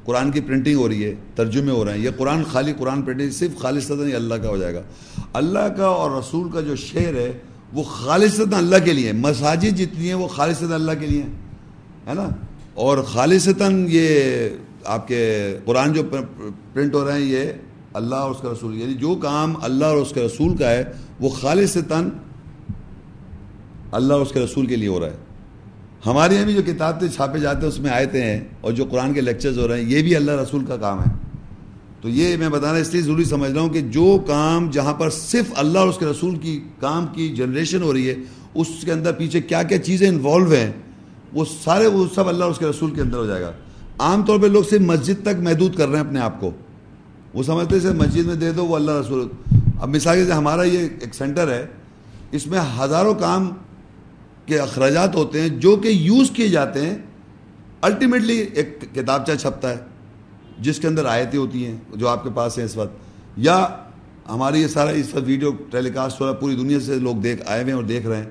قرآن 0.04 0.30
کی 0.30 0.40
پرنٹنگ 0.40 0.76
ہو 0.76 0.88
رہی 0.88 1.04
ہے، 1.04 1.14
ترجمے 1.34 1.72
ہو 1.72 1.84
رہے 1.84 1.92
ہیں، 1.92 2.00
یہ 2.00 2.10
قرآن 2.16 2.44
خالی 2.44 2.72
قرآن 2.78 3.02
پرنٹنگ 3.02 3.30
صرف 3.30 3.58
خالصتاً 3.58 4.06
ہی 4.06 4.14
اللہ 4.14 4.34
کا 4.34 4.48
ہو 4.48 4.56
جائے 4.56 4.74
گا۔ 4.74 4.82
اللہ 5.32 5.68
کا 5.76 5.86
اور 5.86 6.18
رسول 6.18 6.50
کا 6.50 6.60
جو 6.60 6.76
شعر 6.76 7.14
ہے، 7.14 7.32
وہ 7.72 7.82
خالصتاً 7.82 8.52
اللہ 8.52 8.84
کے 8.84 8.92
لیے 8.92 9.12
مساجد 9.12 9.76
جتنی 9.76 10.06
ہیں، 10.06 10.14
وہ 10.14 10.28
خالصتاً 10.28 10.72
اللہ 10.72 10.92
کے 11.00 11.06
لیے 11.06 11.22
ہے 12.06 12.14
نا؟ 12.14 12.28
اور 12.74 12.98
خالصتاً 12.98 13.86
یہ 13.88 14.48
آپ 14.84 15.08
کے 15.08 15.56
قرآن 15.64 15.92
جو 15.92 16.02
پرنٹ 16.72 16.94
ہو 16.94 17.04
رہے 17.04 17.12
ہیں، 17.12 17.20
یہ 17.20 17.52
اللہ 17.94 18.14
اور 18.14 18.30
اس 18.30 18.36
کا 18.42 18.52
رسول 18.52 18.80
یعنی 18.80 18.94
جو 18.94 19.14
کام 19.14 19.54
اللہ 19.62 19.84
اور 19.84 19.96
اس 19.96 20.12
کے 20.12 20.22
رسول 20.22 20.56
کا 20.56 20.70
ہے، 20.70 20.84
وہ 21.20 21.28
خالصتاً 21.28 22.08
اللہ 23.92 24.12
اور 24.12 24.20
اس 24.20 24.32
کے 24.32 24.40
رسول 24.40 24.66
کے 24.66 24.76
لیے 24.76 24.88
ہو 24.88 25.00
رہا 25.00 25.06
ہے۔ 25.06 25.16
ہمارے 26.06 26.34
یہاں 26.34 26.44
بھی 26.44 26.54
جو 26.54 26.62
کتابیں 26.66 27.08
چھاپے 27.08 27.38
جاتے 27.38 27.60
ہیں، 27.60 27.68
اس 27.68 27.80
میں 27.80 27.90
آئے 27.90 28.06
ہیں 28.14 28.40
اور 28.60 28.72
جو 28.72 28.84
قرآن 28.84 29.12
کے 29.12 29.20
لیکچرز 29.20 29.58
ہو 29.58 29.68
رہے 29.68 29.82
ہیں، 29.82 29.90
یہ 29.90 30.02
بھی 30.02 30.16
اللہ 30.16 30.30
رسول 30.30 30.64
کا 30.64 30.76
کام 30.76 31.00
ہے۔ 31.00 31.10
تو 32.00 32.08
یہ 32.08 32.36
میں 32.36 32.48
بتانا، 32.48 32.78
اس 32.78 32.92
لیے 32.92 33.02
ضروری 33.02 33.24
سمجھ 33.24 33.50
رہا 33.50 33.60
ہوں 33.60 33.68
کہ 33.68 33.80
جو 33.80 34.18
کام 34.26 34.70
جہاں 34.70 34.94
پر 34.94 35.10
صرف 35.10 35.52
اللہ 35.54 35.78
اور 35.78 35.88
اس 35.88 35.98
کے 35.98 36.06
رسول 36.06 36.36
کی 36.36 36.64
کام 36.80 37.06
کی 37.06 37.28
جنریشن 37.28 37.82
ہو 37.82 37.92
رہی 37.92 38.08
ہے، 38.08 38.14
اس 38.54 38.68
کے 38.84 38.92
اندر 38.92 39.12
پیچھے 39.12 39.40
کیا 39.40 39.62
کیا 39.62 39.78
چیزیں 39.78 40.08
انوالو 40.08 40.50
ہیں، 40.50 40.72
وہ 41.32 41.44
سارے، 41.64 41.86
وہ 41.86 42.04
سب 42.14 42.28
اللہ 42.28 42.44
اور 42.44 42.50
اس 42.50 42.58
کے 42.58 42.66
رسول 42.66 42.90
کے 42.90 43.00
اندر 43.00 43.18
ہو 43.18 43.26
جائے 43.26 43.42
گا۔ 43.42 43.52
عام 43.98 44.22
طور 44.22 44.38
پہ 44.38 44.46
لوگ 44.46 44.62
صرف 44.70 44.80
مسجد 44.80 45.22
تک 45.22 45.40
محدود 45.42 45.76
کر 45.76 45.88
رہے 45.88 45.98
ہیں 45.98 46.06
اپنے 46.06 46.20
آپ 46.20 46.40
کو۔ 46.40 46.50
وہ 47.34 47.42
سمجھتے 47.42 47.80
سے 47.80 47.90
مسجد 47.92 48.26
میں 48.26 48.34
دے 48.34 48.52
دو، 48.52 48.66
وہ 48.66 48.76
اللہ 48.76 48.90
رسول۔ 48.90 49.28
اب 49.80 49.88
مثال 49.88 50.26
سے 50.26 50.32
ہمارا 50.32 50.62
یہ 50.62 50.78
ایک 50.78 51.14
سینٹر 51.14 51.48
ہے، 51.48 51.66
اس 52.30 52.46
میں 52.46 52.60
ہزاروں 52.80 53.14
کام 53.14 53.50
کے 54.46 54.58
اخراجات 54.58 55.14
ہوتے 55.14 55.40
ہیں 55.40 55.48
جو 55.48 55.76
کہ 55.76 55.88
یوز 55.88 56.30
کیے 56.30 56.48
جاتے 56.48 56.86
ہیں۔ 56.86 56.98
الٹیمیٹلی 57.82 58.38
ایک 58.38 58.80
کتابچہ 58.94 59.32
چھپتا 59.40 59.70
ہے، 59.70 59.76
جس 60.58 60.78
کے 60.78 60.86
اندر 60.86 61.04
آیتیں 61.04 61.38
ہوتی 61.38 61.66
ہیں 61.66 61.76
جو 61.94 62.08
آپ 62.08 62.24
کے 62.24 62.30
پاس 62.34 62.58
ہیں 62.58 62.64
اس 62.64 62.76
وقت۔ 62.76 62.92
یا 63.36 63.66
ہماری 64.28 64.62
یہ 64.62 64.66
سارا 64.66 64.90
اس 64.90 65.14
وقت 65.14 65.24
ویڈیو 65.26 65.50
ٹیلی 65.70 65.90
کاسٹ 65.90 66.20
ہو 66.20 66.26
رہا 66.26 66.32
پوری 66.32 66.54
دنیا 66.54 66.80
سے 66.80 66.94
لوگ 66.94 67.16
دیکھ 67.16 67.42
آئے 67.46 67.62
ہوئے 67.62 67.72
ہیں 67.72 67.80
اور 67.80 67.88
دیکھ 67.88 68.06
رہے 68.06 68.16
ہیں۔ 68.16 68.30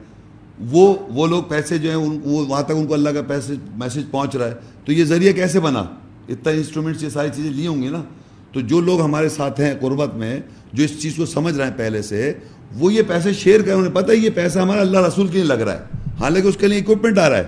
وہ 0.70 0.95
وہ 1.10 1.28
لوگ 1.28 1.43
پیسے 1.43 1.78
جو 1.78 1.89
ہیں 1.89 2.22
وہ 2.24 2.45
وہاں 2.45 2.64
تک 2.64 2.72
ان 2.72 2.88
کو 2.88 2.93
اللہ 2.93 3.10
کا 3.10 3.22
پیسے 3.22 3.54
میسج 3.74 4.12
پہنچ 4.12 4.36
رہا 4.36 4.47
ہے۔ 4.47 4.54
تو 4.86 4.91
یہ 4.91 5.04
ذریعہ 5.04 5.32
کیسے 5.32 5.60
بنا؟ 5.60 5.86
اتنا 6.30 6.49
انسٹرومنٹس 6.49 7.04
یہ 7.04 7.10
ساری 7.10 7.30
چیزیں 7.36 7.52
لی 7.52 7.68
ہوں 7.68 7.82
گی 7.82 7.88
نا۔ 7.88 8.04
تو 8.52 8.62
جو 8.62 8.82
لوگ 8.82 9.02
ہمارے 9.02 9.30
ساتھ 9.30 9.62
ہیں 9.62 9.74
قربت 9.82 10.16
میں، 10.16 10.39
جو 10.74 10.84
اس 10.84 11.02
چیز 11.02 11.14
کو 11.16 11.26
سمجھ 11.26 11.56
رہے 11.56 11.66
ہیں 11.66 11.78
پہلے 11.78 12.02
سے، 12.02 12.34
وہ 12.76 12.93
یہ 12.93 13.02
پیسے 13.08 13.34
شیئر 13.34 13.62
کریں 13.62 13.74
انہیں 13.74 13.95
پتہ 13.95 14.12
ہے 14.12 14.18
یہ 14.18 14.30
پیسہ 14.30 14.60
ہمارا 14.60 14.82
اللہ 14.82 14.99
رسول 14.99 15.28
کے 15.28 15.34
لیے 15.34 15.43
لگ 15.43 15.54
رہا 15.54 15.74
ہے۔ 15.74 15.84
حالانکہ 16.20 16.47
اس 16.47 16.58
کے 16.58 16.68
لیے 16.68 16.80
اکوپمنٹ 16.80 17.18
آ 17.18 17.30
رہا 17.30 17.38
ہے۔ 17.38 17.43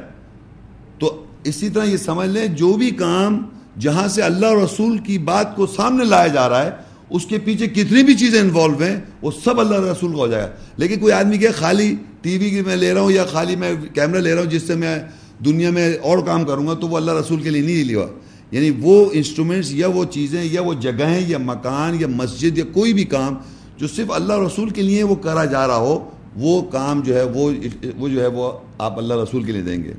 تو 1.00 1.26
اسی 1.44 1.70
طرح 1.70 1.84
یہ 1.84 1.98
سمجھ 1.98 2.30
لیں، 2.30 2.48
جو 2.48 2.74
بھی 2.74 2.92
کام 2.92 3.44
جہاں 3.80 4.08
سے 4.08 4.22
اللہ 4.22 4.46
رسول 4.46 4.98
کی 4.98 5.18
بات 5.18 5.56
کو 5.56 5.68
سامنے 5.68 6.06
لایا 6.06 6.28
جا 6.28 6.50
رہا 6.50 6.66
ہے، 6.66 6.72
اس 7.10 7.26
کے 7.26 7.38
پیچھے 7.38 7.68
کتنی 7.68 8.04
بھی 8.04 8.14
چیزیں 8.14 8.42
انوالو 8.42 8.78
ہیں، 8.84 9.00
وہ 9.22 9.32
سب 9.44 9.60
اللہ 9.60 9.76
رسول 9.76 10.12
کا 10.12 10.18
ہو 10.18 10.28
جائے 10.28 10.44
گا۔ 10.44 10.50
لیکن 10.78 11.00
کوئی 11.00 11.14
آدمی 11.14 11.38
کہ 11.38 11.48
خالی 11.56 11.96
ٹی 12.22 12.38
وی 12.38 12.50
کی 12.50 12.62
میں 12.62 12.76
لے 12.76 12.94
رہا 12.94 13.02
ہوں 13.02 13.12
یا 13.12 13.26
خالی 13.26 13.56
میں 13.56 13.74
کیمرہ 13.94 14.20
لے 14.20 14.36
رہا 14.36 14.42
ہوں 14.42 14.50
جس 14.50 14.64
سے 14.64 14.76
میں 14.76 15.00
دنیا 15.46 15.70
میں 15.70 15.98
اور 15.98 16.18
کام 16.18 16.44
کروں 16.44 16.68
گا، 16.68 16.74
تو 16.74 16.88
وہ 16.88 16.98
اللہ 16.98 17.12
رسول 17.12 17.42
کے 17.42 17.50
لیے 17.50 17.62
نہیں 17.62 17.84
لیا 17.84 18.00
یعنی 18.54 18.72
وہ 18.80 19.10
انسٹرومنٹس 19.14 19.74
یا 19.74 19.88
وہ 19.88 20.06
چیزیں 20.06 20.44
یا 20.44 20.62
وہ 20.62 20.74
جگہیں 20.74 21.30
یا 21.30 21.38
مکان 21.38 21.98
یا 22.00 22.08
مسجد 22.08 22.58
یا 22.58 22.64
کوئی 22.72 22.94
بھی 22.94 23.04
کام 23.04 23.36
جو 23.78 23.88
صرف 23.88 24.12
اللہ 24.12 24.34
رسول 24.34 24.70
کے 24.70 24.82
لیے 24.82 25.04
وہ 25.04 25.16
کرا 25.16 25.46
جا 25.46 25.68
رہا 25.68 25.78
ہو، 25.78 26.10
وہ 26.36 26.62
کام 26.62 27.02
جو 27.02 27.16
ہے، 27.16 27.24
وہ 27.24 27.52
وہ 27.98 28.10
جو 28.10 28.22
ہے، 28.22 28.28
وہ 28.28 28.52
آپ 28.78 28.98
اللہ 28.98 29.14
رسول 29.14 29.44
کے 29.44 29.52
لیے 29.52 29.62
دیں 29.62 29.84
گے۔ 29.84 29.94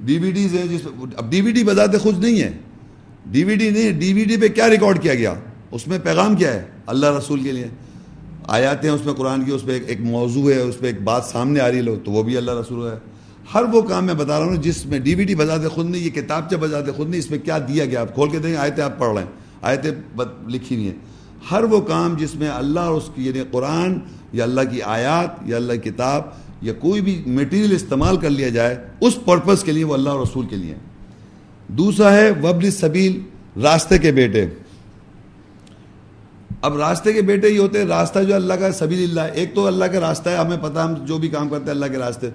ڈی 0.00 0.18
وی 0.18 0.30
ڈیز 0.30 0.54
ہیں 0.54 0.66
جس، 0.66 0.80
اب 1.16 1.30
ڈی 1.30 1.40
وی 1.40 1.52
ڈی 1.52 1.64
بذات 1.64 2.02
خود 2.02 2.24
نہیں 2.24 2.40
ہے۔ 2.40 2.52
ڈی 3.30 3.44
وی 3.44 3.54
ڈی 3.54 3.70
نہیں 3.70 3.92
ڈی 3.92 4.12
وی 4.12 4.24
ڈی 4.24 4.36
پہ 4.36 4.48
کیا 4.48 4.70
ریکارڈ 4.70 5.02
کیا 5.02 5.14
گیا؟ 5.14 5.34
اس 5.70 5.86
میں 5.86 5.98
پیغام 5.98 6.36
کیا 6.36 6.54
ہے؟ 6.54 6.64
اللہ 6.86 7.06
رسول 7.06 7.42
کے 7.42 7.52
لیے۔ 7.52 7.68
آیات 8.44 8.84
ہیں 8.84 8.90
اس 8.90 9.04
میں 9.04 9.14
قرآن 9.14 9.44
کی، 9.44 9.50
اس 9.50 9.64
پہ 9.64 9.78
ایک 9.86 10.00
موضوع 10.00 10.50
ہے، 10.50 10.60
اس 10.60 10.78
پہ 10.78 10.86
ایک 10.86 11.02
بات 11.02 11.24
سامنے 11.24 11.60
آ 11.60 11.70
رہی 11.70 11.80
لو 11.80 11.96
تو 12.04 12.10
وہ 12.10 12.22
بھی 12.22 12.36
اللہ 12.36 12.50
رسول 12.50 12.90
ہے۔ 12.90 13.15
ہر 13.54 13.62
وہ 13.72 13.80
کام 13.82 14.06
میں 14.06 14.14
بتا 14.14 14.38
رہا 14.38 14.46
ہوں 14.46 14.56
جس 14.62 14.84
میں 14.86 14.98
ڈی 14.98 15.14
وی 15.14 15.24
ڈی 15.24 15.34
بجاتے 15.34 15.68
خود 15.68 15.90
نہیں، 15.90 16.02
یہ 16.02 16.10
کتاب 16.10 16.50
سے 16.50 16.56
بجاتے 16.56 16.92
خود 16.92 17.08
نہیں، 17.08 17.18
اس 17.18 17.30
میں 17.30 17.38
کیا 17.38 17.58
دیا 17.68 17.84
گیا؟ 17.84 18.00
آپ 18.00 18.14
کھول 18.14 18.30
کے 18.30 18.38
دیں 18.38 18.56
آیتیں 18.56 18.82
آپ 18.84 18.98
پڑھ 18.98 19.14
رہے 19.14 19.22
ہیں 19.22 19.30
آیتیں 19.62 19.90
لکھی 20.48 20.76
ہوئی 20.76 20.86
ہیں۔ 20.86 20.94
ہر 21.50 21.64
وہ 21.64 21.80
کام 21.80 22.16
جس 22.16 22.34
میں 22.34 22.48
اللہ 22.48 22.80
اور 22.80 22.94
اس 22.94 23.10
کی 23.14 23.26
یعنی 23.26 23.42
قرآن 23.50 23.98
یا 24.32 24.44
اللہ 24.44 24.60
کی 24.70 24.82
آیات 24.82 25.48
یا 25.48 25.56
اللہ 25.56 25.72
کی 25.72 25.90
کتاب 25.90 26.22
یا 26.62 26.72
کوئی 26.72 27.00
بھی 27.00 27.22
میٹیریل 27.26 27.74
استعمال 27.74 28.16
کر 28.16 28.30
لیا 28.30 28.48
جائے، 28.48 28.76
اس 29.00 29.18
پرپز 29.24 29.64
کے 29.64 29.72
لیے 29.72 29.84
وہ 29.84 29.94
اللہ 29.94 30.10
اور 30.10 30.20
رسول 30.22 30.46
کے 30.46 30.56
لیے 30.56 30.74
دوسرا 31.68 32.12
ہے 32.12 32.30
وبل 32.42 32.70
سبیل 32.70 33.20
راستے 33.62 33.98
کے 33.98 34.12
بیٹے۔ 34.12 34.46
اب 36.62 36.76
راستے 36.76 37.12
کے 37.12 37.22
بیٹے 37.22 37.48
ہی 37.48 37.58
ہوتے 37.58 37.78
ہیں، 37.78 37.86
راستہ 37.86 38.18
جو 38.18 38.34
اللہ 38.34 38.54
کا 38.54 38.72
سبیل 38.72 39.02
اللہ، 39.10 39.32
ایک 39.34 39.54
تو 39.54 39.66
اللہ 39.66 39.84
کا 39.84 40.00
راستہ 40.00 40.28
ہے، 40.28 40.36
ہمیں 40.36 40.56
پتہ، 40.62 40.78
ہم 40.78 40.94
جو 41.04 41.18
بھی 41.18 41.28
کام 41.28 41.48
کرتے 41.48 41.64
ہیں 41.64 41.70
اللہ 41.70 41.86
کے 41.86 41.98
راستے۔ 41.98 42.30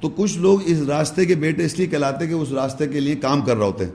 تو 0.00 0.08
کچھ 0.08 0.38
لوگ 0.38 0.58
اس 0.64 0.78
راستے 0.78 1.24
کے 1.24 1.34
بیٹے 1.34 1.64
اس 1.64 1.78
لیے 1.78 1.86
کہلاتے 1.86 2.24
ہیں 2.24 2.32
کہ 2.32 2.38
اس 2.38 2.52
راستے 2.52 2.86
کے 2.86 3.00
لیے 3.00 3.14
کام 3.14 3.40
کر 3.40 3.56
رہے 3.56 3.66
ہوتے 3.66 3.84
ہیں۔ 3.84 3.92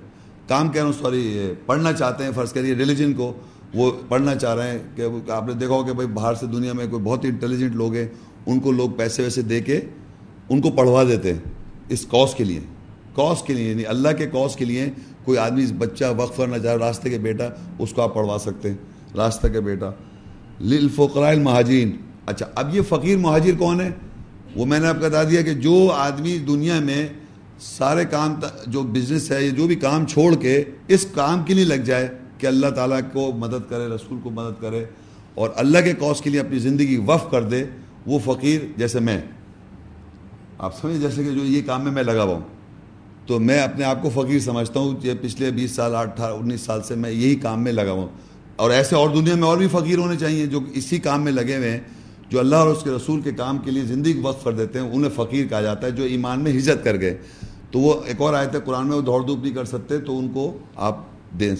کام 0.47 0.69
کہہ 0.69 0.81
رہا 0.81 0.85
ہوں 0.85 0.93
سوری 1.01 1.53
پڑھنا 1.65 1.93
چاہتے 1.93 2.23
ہیں، 2.23 2.31
فرض 2.35 2.53
کریے 2.53 2.73
ریلیجن 2.73 3.13
کو 3.13 3.33
وہ 3.73 3.91
پڑھنا 4.07 4.35
چاہ 4.35 4.55
رہے 4.55 4.71
ہیں 4.71 4.79
کہ 4.95 5.31
آپ 5.31 5.47
نے 5.47 5.53
دیکھا 5.53 5.75
ہو 5.75 5.83
کہ 5.83 5.93
بھائی 5.93 6.07
باہر 6.07 6.33
سے 6.33 6.45
دنیا 6.45 6.73
میں 6.73 6.87
کوئی 6.87 7.03
بہت 7.03 7.23
ہی 7.23 7.29
انٹیلیجنٹ 7.29 7.75
لوگ 7.75 7.93
ہیں، 7.93 8.07
ان 8.45 8.59
کو 8.59 8.71
لوگ 8.71 8.89
پیسے 8.89 9.23
ویسے 9.23 9.41
دے 9.41 9.61
کے 9.61 9.79
ان 10.49 10.61
کو 10.61 10.71
پڑھوا 10.71 11.03
دیتے 11.03 11.33
ہیں 11.33 11.39
اس 11.89 12.05
کوس 12.05 12.35
کے 12.35 12.43
لیے۔ 12.43 12.59
کوس 13.13 13.43
کے 13.43 13.53
لیے 13.53 13.69
یعنی 13.69 13.85
اللہ 13.85 14.09
کے 14.17 14.27
کوس 14.27 14.55
کے 14.55 14.65
لیے 14.65 14.89
کوئی 15.25 15.37
آدمی 15.37 15.65
بچہ 15.77 16.03
وقف 16.17 16.37
کرنا 16.37 16.59
چاہ 16.59 16.75
راستے 16.75 17.09
کے 17.09 17.17
بیٹا، 17.17 17.49
اس 17.79 17.93
کو 17.93 18.01
آپ 18.01 18.13
پڑھوا 18.13 18.37
سکتے 18.37 18.69
ہیں۔ 18.69 18.77
راستہ 19.15 19.47
کے 19.47 19.61
بیٹا۔ 19.61 19.91
للفقراء 20.61 21.29
المہاجرین۔ 21.29 21.97
اچھا 22.25 22.45
اب 22.55 22.75
یہ 22.75 22.81
فقیر 22.81 23.17
مہاجر 23.17 23.51
کون 23.59 23.81
ہے؟ 23.81 23.89
وہ 24.55 24.65
میں 24.65 24.79
نے 24.79 24.87
آپ 24.87 24.95
کو 24.99 25.05
بتا 25.05 25.23
دیا 25.23 25.41
کہ 25.41 25.53
جو 25.53 25.91
آدمی 25.95 26.37
دنیا 26.37 26.79
میں 26.79 27.07
سارے 27.59 28.05
کام 28.05 28.35
جو 28.67 28.81
بزنس 28.83 29.31
ہے 29.31 29.43
یا 29.43 29.49
جو 29.49 29.67
بھی 29.67 29.75
کام 29.75 30.05
چھوڑ 30.05 30.35
کے 30.35 30.63
اس 30.87 31.05
کام 31.15 31.43
کے 31.43 31.53
لیے 31.53 31.63
لگ 31.63 31.73
جائے 31.73 32.07
کہ 32.37 32.47
اللہ 32.47 32.67
تعالیٰ 32.67 32.99
کو 33.13 33.31
مدد 33.31 33.69
کرے، 33.69 33.87
رسول 33.87 34.19
کو 34.23 34.29
مدد 34.29 34.61
کرے 34.61 34.85
اور 35.35 35.49
اللہ 35.55 35.77
کے 35.79 35.93
کوس 35.93 36.21
کے 36.21 36.29
لیے 36.29 36.39
اپنی 36.39 36.59
زندگی 36.59 36.97
وف 37.07 37.31
کر 37.31 37.43
دے، 37.43 37.63
وہ 38.05 38.19
فقیر 38.25 38.61
جیسے 38.77 38.99
میں۔ 38.99 39.21
آپ 40.57 40.81
سمجھیں 40.81 40.99
جیسے 40.99 41.23
کہ 41.23 41.31
جو 41.31 41.45
یہ 41.45 41.61
کام 41.65 41.83
میں 41.83 41.91
میں 41.91 42.03
لگا 42.03 42.23
ہوا 42.23 42.33
ہوں۔ 42.33 42.61
تو 43.25 43.39
میں 43.39 43.59
اپنے 43.59 43.85
آپ 43.85 44.01
کو 44.01 44.09
فقیر 44.09 44.39
سمجھتا 44.39 44.79
ہوں 44.79 44.95
یہ 45.03 45.13
پچھلے 45.21 45.51
بیس 45.51 45.71
سال 45.71 45.95
اٹھارہ 45.95 46.33
انیس 46.33 46.61
سال 46.61 46.83
سے 46.83 46.95
میں 46.95 47.11
یہی 47.11 47.35
کام 47.35 47.63
میں 47.63 47.71
لگا 47.71 47.91
ہوا 47.91 48.01
ہوں۔ 48.01 48.09
اور 48.55 48.69
ایسے 48.69 48.95
اور 48.95 49.09
دنیا 49.09 49.35
میں 49.35 49.43
اور 49.43 49.57
بھی 49.57 49.67
فقیر 49.67 49.97
ہونے 49.97 50.17
چاہیے 50.17 50.45
جو 50.45 50.59
اسی 50.73 50.99
کام 50.99 51.23
میں 51.23 51.31
لگے 51.31 51.57
ہوئے 51.57 51.71
ہیں۔ 51.71 51.79
جو 52.31 52.39
اللہ 52.39 52.55
اور 52.55 52.67
اس 52.67 52.83
کے 52.83 52.89
رسول 52.89 53.21
کے 53.21 53.31
کام 53.31 53.57
کے 53.57 53.71
لیے 53.71 53.83
زندگی 53.83 54.19
وقف 54.23 54.43
کر 54.43 54.51
دیتے 54.51 54.79
ہیں، 54.79 54.91
انہیں 54.91 55.11
فقیر 55.15 55.45
کہا 55.45 55.61
جاتا 55.61 55.87
ہے 55.87 55.91
جو 55.91 56.03
ایمان 56.03 56.39
میں 56.39 56.51
ہجرت 56.51 56.83
کر 56.83 56.99
گئے۔ 56.99 57.17
تو 57.71 57.79
وہ 57.79 57.93
ایک 58.05 58.21
اور 58.21 58.33
آئے 58.33 58.47
تھے 58.47 58.59
قرآن 58.65 58.87
میں 58.87 58.95
وہ 58.95 59.01
دوڑ 59.01 59.25
دھوپ 59.25 59.43
نہیں 59.43 59.53
کر 59.53 59.65
سکتے، 59.65 59.97
تو 59.97 60.19
ان 60.19 60.27
کو 60.33 60.57
آپ 60.75 60.97
دیں۔ 61.39 61.55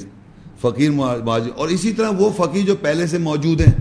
فقیر 0.61 0.91
مہاجر۔ 0.91 1.49
اور 1.55 1.67
اسی 1.67 1.93
طرح 1.93 2.09
وہ 2.09 2.29
فقیر 2.37 2.65
جو 2.65 2.75
پہلے 2.75 3.07
سے 3.07 3.17
موجود 3.17 3.61
ہیں، 3.61 3.73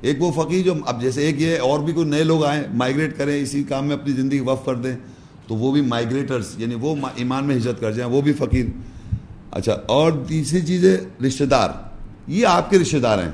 ایک 0.00 0.22
وہ 0.22 0.32
فقیر 0.32 0.64
جو 0.64 0.74
اب 0.86 1.02
جیسے 1.02 1.22
ایک 1.22 1.40
یہ 1.40 1.60
اور 1.60 1.80
بھی 1.80 1.92
کوئی 1.92 2.08
نئے 2.08 2.24
لوگ 2.24 2.44
آئیں 2.44 2.62
مائگریٹ 2.74 3.18
کریں، 3.18 3.42
اسی 3.42 3.62
کام 3.62 3.86
میں 3.86 3.96
اپنی 3.96 4.12
زندگی 4.12 4.40
وقف 4.40 4.66
کر 4.66 4.74
دیں، 4.74 4.96
تو 5.46 5.54
وہ 5.54 5.72
بھی 5.72 5.80
مائگریٹرس 5.80 6.54
یعنی 6.58 6.74
وہ 6.74 6.96
ایمان 7.14 7.44
میں 7.44 7.56
ہجرت 7.56 7.80
کر 7.80 7.92
جائیں، 7.92 8.12
وہ 8.12 8.20
بھی 8.20 8.32
فقیر۔ 8.32 8.64
اچھا 9.50 9.76
اور 9.86 10.12
تیسری 10.26 10.60
چیز 10.60 10.84
ہے، 10.84 11.26
رشتہ 11.26 11.44
دار۔ 11.44 11.68
یہ 12.26 12.46
آپ 12.46 12.70
کے 12.70 12.78
رشتہ 12.78 12.96
دار 12.96 13.18
ہیں۔ 13.18 13.32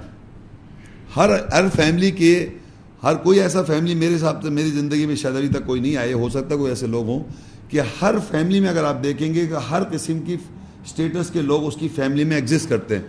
ہر 1.16 1.30
ہر 1.52 1.64
فیملی 1.76 2.10
کے 2.10 2.48
ہر 3.04 3.14
کوئی 3.14 3.40
ایسا 3.40 3.62
فیملی 3.62 3.94
میرے 3.94 4.16
حساب 4.16 4.42
سے 4.42 4.50
میری 4.50 4.70
زندگی 4.70 5.06
میں 5.06 5.14
شاید 5.14 5.36
ابھی 5.36 5.48
تک 5.48 5.66
کوئی 5.66 5.80
نہیں 5.80 5.96
آئے، 5.96 6.12
ہو 6.12 6.28
سکتا 6.28 6.56
کوئی 6.56 6.70
ایسے 6.70 6.86
لوگ 6.86 7.04
ہوں 7.04 7.24
کہ 7.68 7.80
ہر 8.02 8.14
فیملی 8.30 8.60
میں 8.60 8.68
اگر 8.68 8.84
آپ 8.84 9.04
دیکھیں 9.04 9.34
گے 9.34 9.46
کہ 9.46 9.54
ہر 9.70 9.82
قسم 9.90 10.18
کی 10.18 10.34
اسٹیٹس 10.84 11.30
کے 11.30 11.42
لوگ 11.42 11.66
اس 11.66 11.76
کی 11.76 11.88
فیملی 11.94 12.24
میں 12.24 12.36
ایگزسٹ 12.36 12.68
کرتے 12.68 12.96
ہیں۔ 12.96 13.02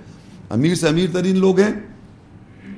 امیر 0.50 0.76
سے 0.76 0.88
امیر 0.88 1.10
ترین 1.14 1.40
لوگ 1.40 1.60
ہیں 1.60 1.74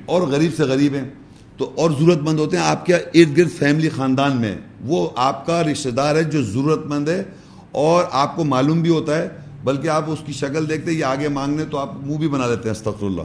اور 0.06 0.22
غریب 0.22 0.50
سے 0.56 0.62
غریب 0.62 0.94
ہیں۔ 0.94 1.08
تو 1.56 1.72
اور 1.76 1.90
ضرورت 1.90 2.18
مند 2.18 2.38
ہوتے 2.38 2.56
ہیں۔ 2.56 2.64
آپ 2.64 2.86
کے 2.86 2.94
ارد 2.94 3.36
گرد 3.36 3.50
فیملی 3.58 3.88
خاندان 3.88 4.36
میں 4.36 4.56
وہ 4.80 5.10
آپ 5.16 5.46
کا 5.46 5.62
رشتہ 5.62 5.88
دار 5.88 6.16
ہے 6.16 6.24
جو 6.24 6.42
ضرورت 6.42 6.86
مند 6.86 7.08
ہے 7.08 7.22
اور 7.70 8.04
آپ 8.12 8.36
کو 8.36 8.44
معلوم 8.44 8.82
بھی 8.82 8.90
ہوتا 8.90 9.18
ہے، 9.18 9.28
بلکہ 9.64 9.88
آپ 9.88 10.04
اس 10.06 10.18
کی 10.26 10.32
شکل 10.32 10.68
دیکھتے 10.68 10.92
یہ 10.92 11.04
آگے 11.04 11.28
مانگنے 11.28 11.64
تو 11.64 11.78
آپ 11.78 11.94
منہ 12.06 12.16
بھی 12.16 12.28
بنا 12.28 12.46
لیتے 12.46 12.62
ہیں، 12.64 12.70
استغفر 12.70 13.06
اللہ۔ 13.06 13.22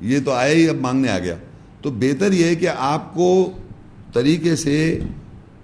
یہ 0.00 0.18
تو 0.24 0.32
آیا 0.32 0.52
ہی، 0.52 0.68
اب 0.68 0.76
مانگنے 0.76 1.08
آ 1.08 1.18
گیا۔ 1.18 1.34
تو 1.82 1.90
بہتر 1.90 2.32
یہ 2.32 2.44
ہے 2.44 2.54
کہ 2.54 2.68
آپ 2.78 3.14
کو 3.14 3.50
طریقے 4.12 4.56
سے 4.56 5.00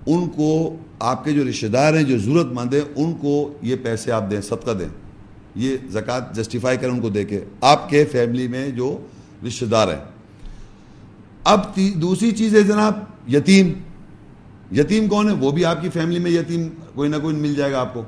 ان 0.06 0.28
کو 0.28 0.76
آپ 0.98 1.24
کے 1.24 1.32
جو 1.32 1.48
رشتہ 1.48 1.66
دار 1.66 1.94
ہیں، 1.94 2.02
جو 2.02 2.18
ضرورت 2.18 2.46
مند 2.46 2.74
ہیں، 2.74 2.80
ان 2.96 3.12
کو 3.12 3.52
یہ 3.62 3.76
پیسے 3.82 4.12
آپ 4.12 4.30
دیں، 4.30 4.40
صدقہ 4.40 4.70
دیں۔ 4.70 4.88
یہ 5.54 5.76
زکوٰۃ 5.90 6.34
جسٹیفائی 6.34 6.78
کریں 6.78 6.92
ان 6.92 7.00
کو 7.00 7.08
دے 7.08 7.24
کے۔ 7.24 7.44
آپ 7.60 7.90
کے 7.90 8.04
فیملی 8.04 8.48
میں 8.48 8.68
جو 8.68 8.98
رشتہ 9.46 9.64
دار 9.64 9.88
ہیں۔ 9.88 10.04
اب 11.44 11.60
دوسری 11.76 12.30
چیز 12.30 12.54
ہے 12.54 12.62
جناب، 12.62 12.92
یتیم۔ 13.28 13.72
یتیم 14.72 15.08
کون 15.08 15.28
ہے؟ 15.28 15.34
وہ 15.34 15.50
بھی 15.50 15.64
آپ 15.64 15.82
کی 15.82 15.88
فیملی 15.88 16.18
میں 16.18 16.30
یتیم، 16.30 16.68
کوئی 16.94 17.08
نہ 17.08 17.16
کوئی 17.22 17.36
مل 17.36 17.54
جائے 17.54 17.72
گا 17.72 17.80
آپ 17.80 17.94
کو۔ 17.94 18.02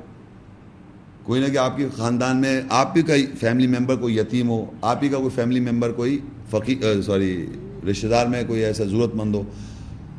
کوئی 1.23 1.41
نہ 1.41 1.47
کہ 1.47 1.57
آپ 1.57 1.77
کے 1.77 1.87
خاندان 1.97 2.41
میں 2.41 2.61
آپ 2.69 2.97
ہی 2.97 3.01
کا 3.01 3.13
فیملی 3.39 3.67
ممبر 3.67 3.95
کوئی 3.95 4.17
یتیم 4.17 4.49
ہو، 4.49 4.65
آپ 4.81 5.03
ہی 5.03 5.09
کا 5.09 5.17
کوئی 5.17 5.29
فیملی 5.29 5.59
ممبر 5.59 5.91
کوئی 5.91 6.19
فقیر 6.49 7.01
سوری 7.01 7.47
رشتہ 7.89 8.07
دار 8.07 8.25
میں 8.25 8.43
کوئی 8.47 8.63
ایسا 8.63 8.83
ضرورت 8.83 9.15
مند 9.15 9.35
ہو۔ 9.35 9.43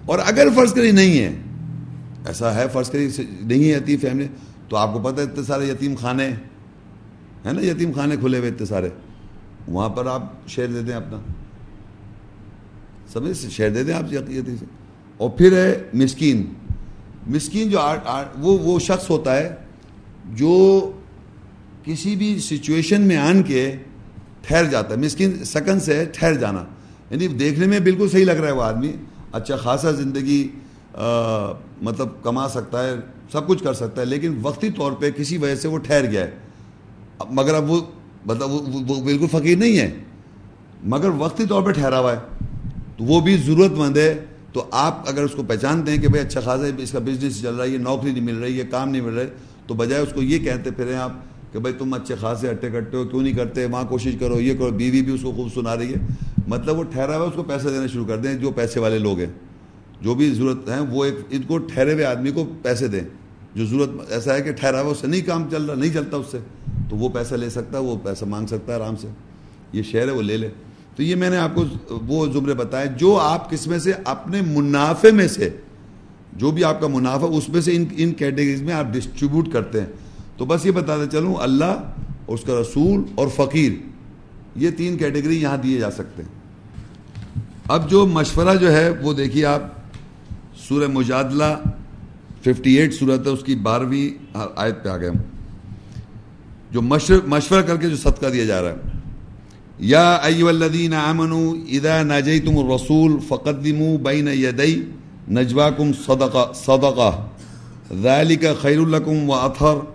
اور 0.07 0.19
اگر 0.25 0.49
فرض 0.55 0.73
کری 0.73 0.91
نہیں 0.91 1.19
ہے، 1.19 1.33
ایسا 2.27 2.55
ہے 2.55 2.65
فرض 2.73 2.91
کری 2.91 3.09
نہیں 3.41 3.65
ہے 3.65 3.79
یتیم 3.79 4.01
فیملی، 4.01 4.27
تو 4.69 4.77
آپ 4.77 4.93
کو 4.93 4.99
پتہ 4.99 5.21
ہے 5.21 5.27
اتنے 5.27 5.45
سارے 5.45 5.67
یتیم 5.67 5.95
خانے 5.95 6.29
ہیں 7.47 7.53
نا؟ 7.53 7.61
یتیم 7.61 7.93
خانے 7.93 8.17
کھلے 8.17 8.39
ہوئے 8.39 8.51
اتنے 8.51 8.67
سارے۔ 8.67 8.89
وہاں 9.69 9.89
پر 9.89 10.07
آپ 10.07 10.49
شیئر 10.49 10.69
دے 10.69 10.83
دیں 10.83 10.95
اپنا۔ 10.95 11.21
سمجھ 13.13 13.47
شیئر 13.51 13.71
دے 13.71 13.85
دیں 13.85 13.95
آپ 13.95 14.13
یتیم 14.13 14.57
سے۔ 14.59 14.65
اور 15.17 15.31
پھر 15.31 15.53
ہے 15.53 15.83
مسکین۔ 15.95 16.47
مسکین 17.27 17.71
جو 17.71 17.79
وہ 18.39 18.59
وہ 18.59 18.79
شخص 18.79 19.11
ہوتا 19.11 19.37
ہے 19.37 19.55
جو 20.25 20.91
کسی 21.83 22.17
بھی 22.17 22.39
سچویشن 22.39 23.03
میں 23.03 23.17
آن 23.17 23.43
کے 23.43 23.77
ٹھہر 24.41 24.65
جاتا 24.65 24.95
ہے۔ 24.95 25.01
مسکین 25.01 25.45
سکن 25.45 25.81
سے 25.81 26.05
ٹھہر 26.13 26.35
جانا۔ 26.35 26.65
یعنی 27.13 27.29
دیکھنے 27.29 27.67
میں 27.67 27.81
بالکل 27.81 28.09
صحیح 28.09 28.25
لگ 28.25 28.33
رہا 28.33 28.49
ہے 28.49 28.53
وہ 28.53 28.63
آدمی۔ 28.63 28.93
اچھا 29.33 29.57
خاصا 29.57 29.91
زندگی 29.91 30.49
مطلب 31.83 32.09
کما 32.23 32.49
سکتا 32.49 32.85
ہے، 32.85 32.95
سب 33.33 33.47
کچھ 33.47 33.65
کر 33.65 33.75
سکتا 33.75 34.01
ہے، 34.01 34.07
لیکن 34.07 34.39
وقتی 34.43 34.71
طور 34.71 34.93
پہ 34.93 35.11
کسی 35.11 35.39
وجہ 35.39 35.55
سے 35.55 35.69
وہ 35.69 35.79
ٹھہر 35.79 36.11
گیا 36.11 36.25
ہے۔ 36.25 36.31
مگر 37.31 37.55
اب 37.55 37.71
وہ 37.71 37.81
مطلب 38.27 38.51
وہ 38.51 39.03
بالکل 39.03 39.27
فقیر 39.27 39.59
نہیں 39.59 39.79
ہے۔ 39.79 39.91
مگر 40.85 41.09
وقتی 41.09 41.47
طور 41.47 41.63
پہ 41.63 41.73
ٹھہرا 41.73 41.99
ہوا 41.99 42.13
ہے۔ 42.13 42.19
تو 42.97 43.05
وہ 43.05 43.21
بھی 43.21 43.37
ضرورت 43.37 43.73
مند 43.73 43.97
ہے۔ 43.97 44.25
تو 44.53 44.65
آپ 44.71 45.09
اگر 45.09 45.23
اس 45.23 45.31
کو 45.31 45.43
پہچانتے 45.43 45.93
ہیں 45.93 45.99
کہ 45.99 46.09
بھائی 46.09 46.27
اچھا 46.27 46.41
خاصا 46.41 46.65
اس 46.79 46.93
کا 46.93 46.99
بزنس 46.99 47.41
چل 47.43 47.55
رہا 47.55 47.65
ہے، 47.65 47.71
یہ 47.71 47.79
نوکری 47.79 48.13
نہیں 48.13 48.25
مل 48.25 48.39
رہی 48.39 48.59
ہے 48.59 48.65
کام 48.65 48.89
نہیں 48.89 49.03
مل 49.03 49.15
رہا 49.15 49.23
ہے، 49.23 49.31
تو 49.67 49.75
بجائے 49.75 50.03
اس 50.03 50.13
کو 50.13 50.23
یہ 50.23 50.39
کہتے 50.39 50.71
پھریں 50.71 50.97
آپ 50.97 51.13
کہ 51.53 51.59
بھائی 51.59 51.75
تم 51.79 51.95
اچھے 51.95 52.15
خاصے 52.15 52.49
اٹھے 52.49 52.71
کٹے 52.71 52.97
ہو، 52.97 53.05
کیوں 53.05 53.23
نہیں 53.23 53.33
کرتے؟ 53.33 53.67
وہاں 53.67 53.85
کوشش 53.85 54.13
کرو، 54.21 54.41
یہ 54.41 54.55
کرو، 54.55 54.71
بیوی 54.71 55.03
بھی 55.03 55.15
اس 55.15 55.23
کو 55.23 55.33
خوب 55.33 55.49
سنا 55.55 55.77
رہی 55.77 55.95
ہے۔ 55.95 56.07
مطلب 56.49 56.79
وہ 56.79 56.83
ٹھہرا 56.83 57.17
ہوا 57.17 57.27
اس 57.27 57.33
کو 57.37 57.43
پیسے 57.43 57.71
دینا 57.71 57.87
شروع 57.87 58.05
کر 58.05 58.19
دیں، 58.19 58.35
جو 58.35 58.51
پیسے 58.51 58.81
والے 58.81 58.99
لوگ 58.99 59.19
ہیں۔ 59.19 59.33
جو 60.01 60.15
بھی 60.15 60.35
ضرورت 60.35 60.69
ہیں 60.69 60.81
وہ 60.81 61.05
ایک 61.05 61.15
ان 61.31 61.43
کو 61.43 61.59
ٹھہرے 61.59 61.93
ہوئے 61.93 62.05
آدمی 62.05 62.31
کو 62.31 62.45
پیسے 62.63 62.89
دیں۔ 62.89 63.01
جو 63.55 63.67
ضرورت 63.67 63.91
ایسا 64.13 64.35
ہے 64.35 64.43
کہ 64.43 64.53
ٹھہرا 64.53 64.81
ہوا، 64.81 64.91
اس 64.91 64.99
سے 64.99 65.07
نہیں 65.07 65.21
کام 65.21 65.49
چل 65.51 65.65
رہا، 65.65 65.75
نہیں 65.75 65.93
چلتا 65.93 66.17
اس 66.17 66.27
سے، 66.31 66.39
تو 66.91 66.97
وہ 66.97 67.09
پیسہ 67.09 67.35
لے 67.35 67.51
سکتا 67.51 67.79
ہے، 67.79 67.83
وہ 67.83 67.97
پیسہ 68.03 68.25
مانگ 68.25 68.47
سکتا 68.47 68.75
ہے 68.75 68.83
آرام 68.83 68.97
سے۔ 68.97 69.09
یہ 69.73 69.83
شہر 69.83 70.09
ہے، 70.09 70.13
وہ 70.13 70.23
لے 70.23 70.37
لے۔ 70.37 70.49
تو 70.97 71.03
یہ 71.03 71.15
میں 71.15 71.31
نے 71.31 71.37
آپ 71.37 71.51
کو 71.55 71.65
وہ 72.07 72.27
زمرے 72.27 72.55
بتائے، 72.55 72.87
جو 72.97 73.19
آپ 73.19 73.51
کس 73.51 73.67
میں 73.67 73.79
سے؟ 73.79 73.93
اپنے 74.05 74.41
منافع 74.47 75.09
میں 75.15 75.29
سے۔ 75.29 75.51
جو 76.33 76.51
بھی 76.51 76.65
آپ 76.65 76.81
کا 76.81 76.87
منافع، 76.87 77.27
اس 77.37 77.49
میں 77.49 77.61
سے 77.61 77.77
ان 77.77 77.85
ان 77.97 78.13
کیٹیگریز 78.13 78.63
میں 78.63 78.75
آپ 78.75 78.85
ڈسٹریبیوٹ 78.93 79.53
کرتے 79.53 79.81
ہیں۔ 79.81 79.87
تو 80.43 80.47
بس 80.47 80.67
یہ 80.67 80.71
بتاتے 80.71 81.19
چلوں، 81.19 81.35
اللہ 81.35 81.65
اور 81.65 82.35
اس 82.35 82.41
کا 82.41 82.61
رسول 82.61 83.03
اور 83.15 83.29
فقیر، 83.29 83.73
یہ 84.57 84.71
تین 84.71 84.99
کیٹیگری 84.99 85.43
یہاں 85.43 85.57
دیے 85.57 85.79
جا 85.79 85.91
سکتے 85.91 86.23
ہیں۔ 86.23 86.31
اب 87.69 87.91
جو 87.91 88.07
مشورہ 88.07 88.57
جو 88.57 88.73
ہے، 88.73 88.91
وہ 88.91 89.13
دیکھیے 89.13 89.45
آپ، 89.45 89.63
سورہ 90.69 90.87
مجادلہ 90.87 91.45
ففٹی 92.41 92.75
ایٹ 92.75 92.95
صورت 92.95 93.27
ہے، 93.27 93.33
اس 93.33 93.45
کی 93.45 93.55
بارہویں 93.55 94.37
آیت 94.57 94.85
پہ 94.85 94.89
آ 94.89 94.97
گئے 94.97 95.09
ہم۔ 95.09 95.17
جو 96.71 96.83
مشورہ 97.27 97.63
کر 97.63 97.77
کے 97.77 97.89
جو 97.91 97.97
صدقہ 97.97 98.27
دیا 98.27 98.45
جا 98.45 98.63
رہا 98.63 98.71
ہے۔ 98.71 98.99
یا 99.79 100.15
ایو 100.15 100.49
الذین 100.49 100.95
آمنوا 100.95 101.55
اذا 101.69 102.03
ناجیتم 102.03 102.59
الرسول 102.59 103.13
فقدموا 103.29 103.97
بین 104.03 104.29
یدی 104.29 104.83
نجواکم 105.31 105.93
صدقہ 105.93 106.53
صدقہ۔ 106.53 107.29
ذالک 108.03 108.45
خیر 108.63 108.81
لکم 108.81 109.31
و 109.31 109.35
اطہر۔ 109.35 109.92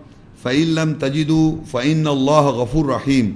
فعین 0.47 0.67
لم 0.67 0.93
تجدو 0.93 1.61
فعین 1.71 2.07
اللہ 2.07 2.31
غفور 2.31 2.85
رحیم 2.85 3.31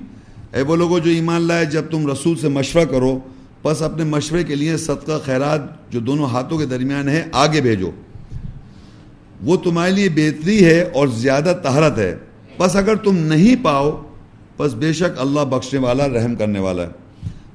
اے 0.54 0.62
وہ 0.62 0.76
لوگوں 0.76 1.00
جو 1.00 1.12
ایمان 1.12 1.42
لائے 1.42 1.66
جب 1.66 1.82
تم 1.92 2.12
رسول 2.12 2.38
سے 2.38 2.50
مشورہ 2.50 2.86
کرو، 2.86 3.20
بس 3.64 3.82
اپنے 3.82 4.04
مشورے 4.04 4.44
کے 4.44 4.56
لیے 4.56 4.78
صدقہ، 4.78 5.12
خیرات 5.26 5.92
جو 5.92 6.00
دونوں 6.00 6.26
ہاتھوں 6.26 6.58
کے 6.58 6.66
درمیان 6.66 7.10
ہے، 7.10 7.28
آگے 7.32 7.62
بھیجو۔ 7.62 7.92
وہ 9.42 9.58
تمہارے 9.58 9.92
لیے 9.92 10.10
بہتری 10.10 10.66
ہے 10.66 10.82
اور 10.82 11.08
زیادہ 11.08 11.54
تہرت 11.64 11.98
ہے۔ 11.98 12.18
بس 12.58 12.76
اگر 12.76 12.96
تم 12.96 13.18
نہیں 13.18 13.56
پاؤ، 13.64 14.02
بس 14.58 14.74
بے 14.74 14.94
شک 14.94 15.20
اللہ 15.20 15.40
بخشنے 15.40 15.80
والا، 15.80 16.08
رحم 16.08 16.36
کرنے 16.36 16.60
والا 16.60 16.84
ہے۔ 16.84 16.90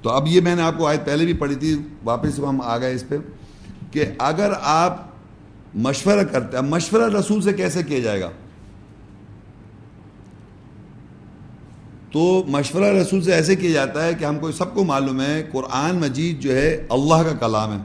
تو 0.02 0.10
اب 0.10 0.26
یہ 0.26 0.40
میں 0.40 0.56
نے 0.56 0.62
آپ 0.62 0.78
کو 0.78 0.86
آیت 0.86 1.04
پہلے 1.04 1.24
بھی 1.24 1.32
پڑھی 1.32 1.54
تھی، 1.54 1.76
واپس 2.04 2.38
ہم 2.38 2.60
آ 2.60 2.78
گئے 2.78 2.94
اس 2.94 3.08
پہ، 3.08 3.16
کہ 3.90 4.04
اگر 4.18 4.52
آپ 4.62 5.06
مشورہ 5.74 6.24
کرتے 6.24 6.56
ہیں، 6.56 6.64
مشورہ 6.64 7.16
رسول 7.16 7.42
سے 7.42 7.52
کیسے 7.52 7.82
کیا 7.82 7.98
جائے 7.98 8.20
گا؟ 8.20 8.30
تو 12.12 12.44
مشورہ 12.48 12.84
رسول 12.84 13.22
سے 13.22 13.32
ایسے 13.32 13.56
کیا 13.56 13.70
جاتا 13.70 14.04
ہے 14.04 14.14
کہ 14.14 14.24
ہم 14.24 14.38
کو 14.38 14.52
سب 14.52 14.74
کو 14.74 14.84
معلوم 14.84 15.20
ہے، 15.20 15.46
قرآن 15.52 15.96
مجید 15.96 16.40
جو 16.40 16.56
ہے 16.56 16.86
اللہ 16.90 17.14
کا 17.14 17.32
کلام 17.32 17.72
ہے، 17.72 17.82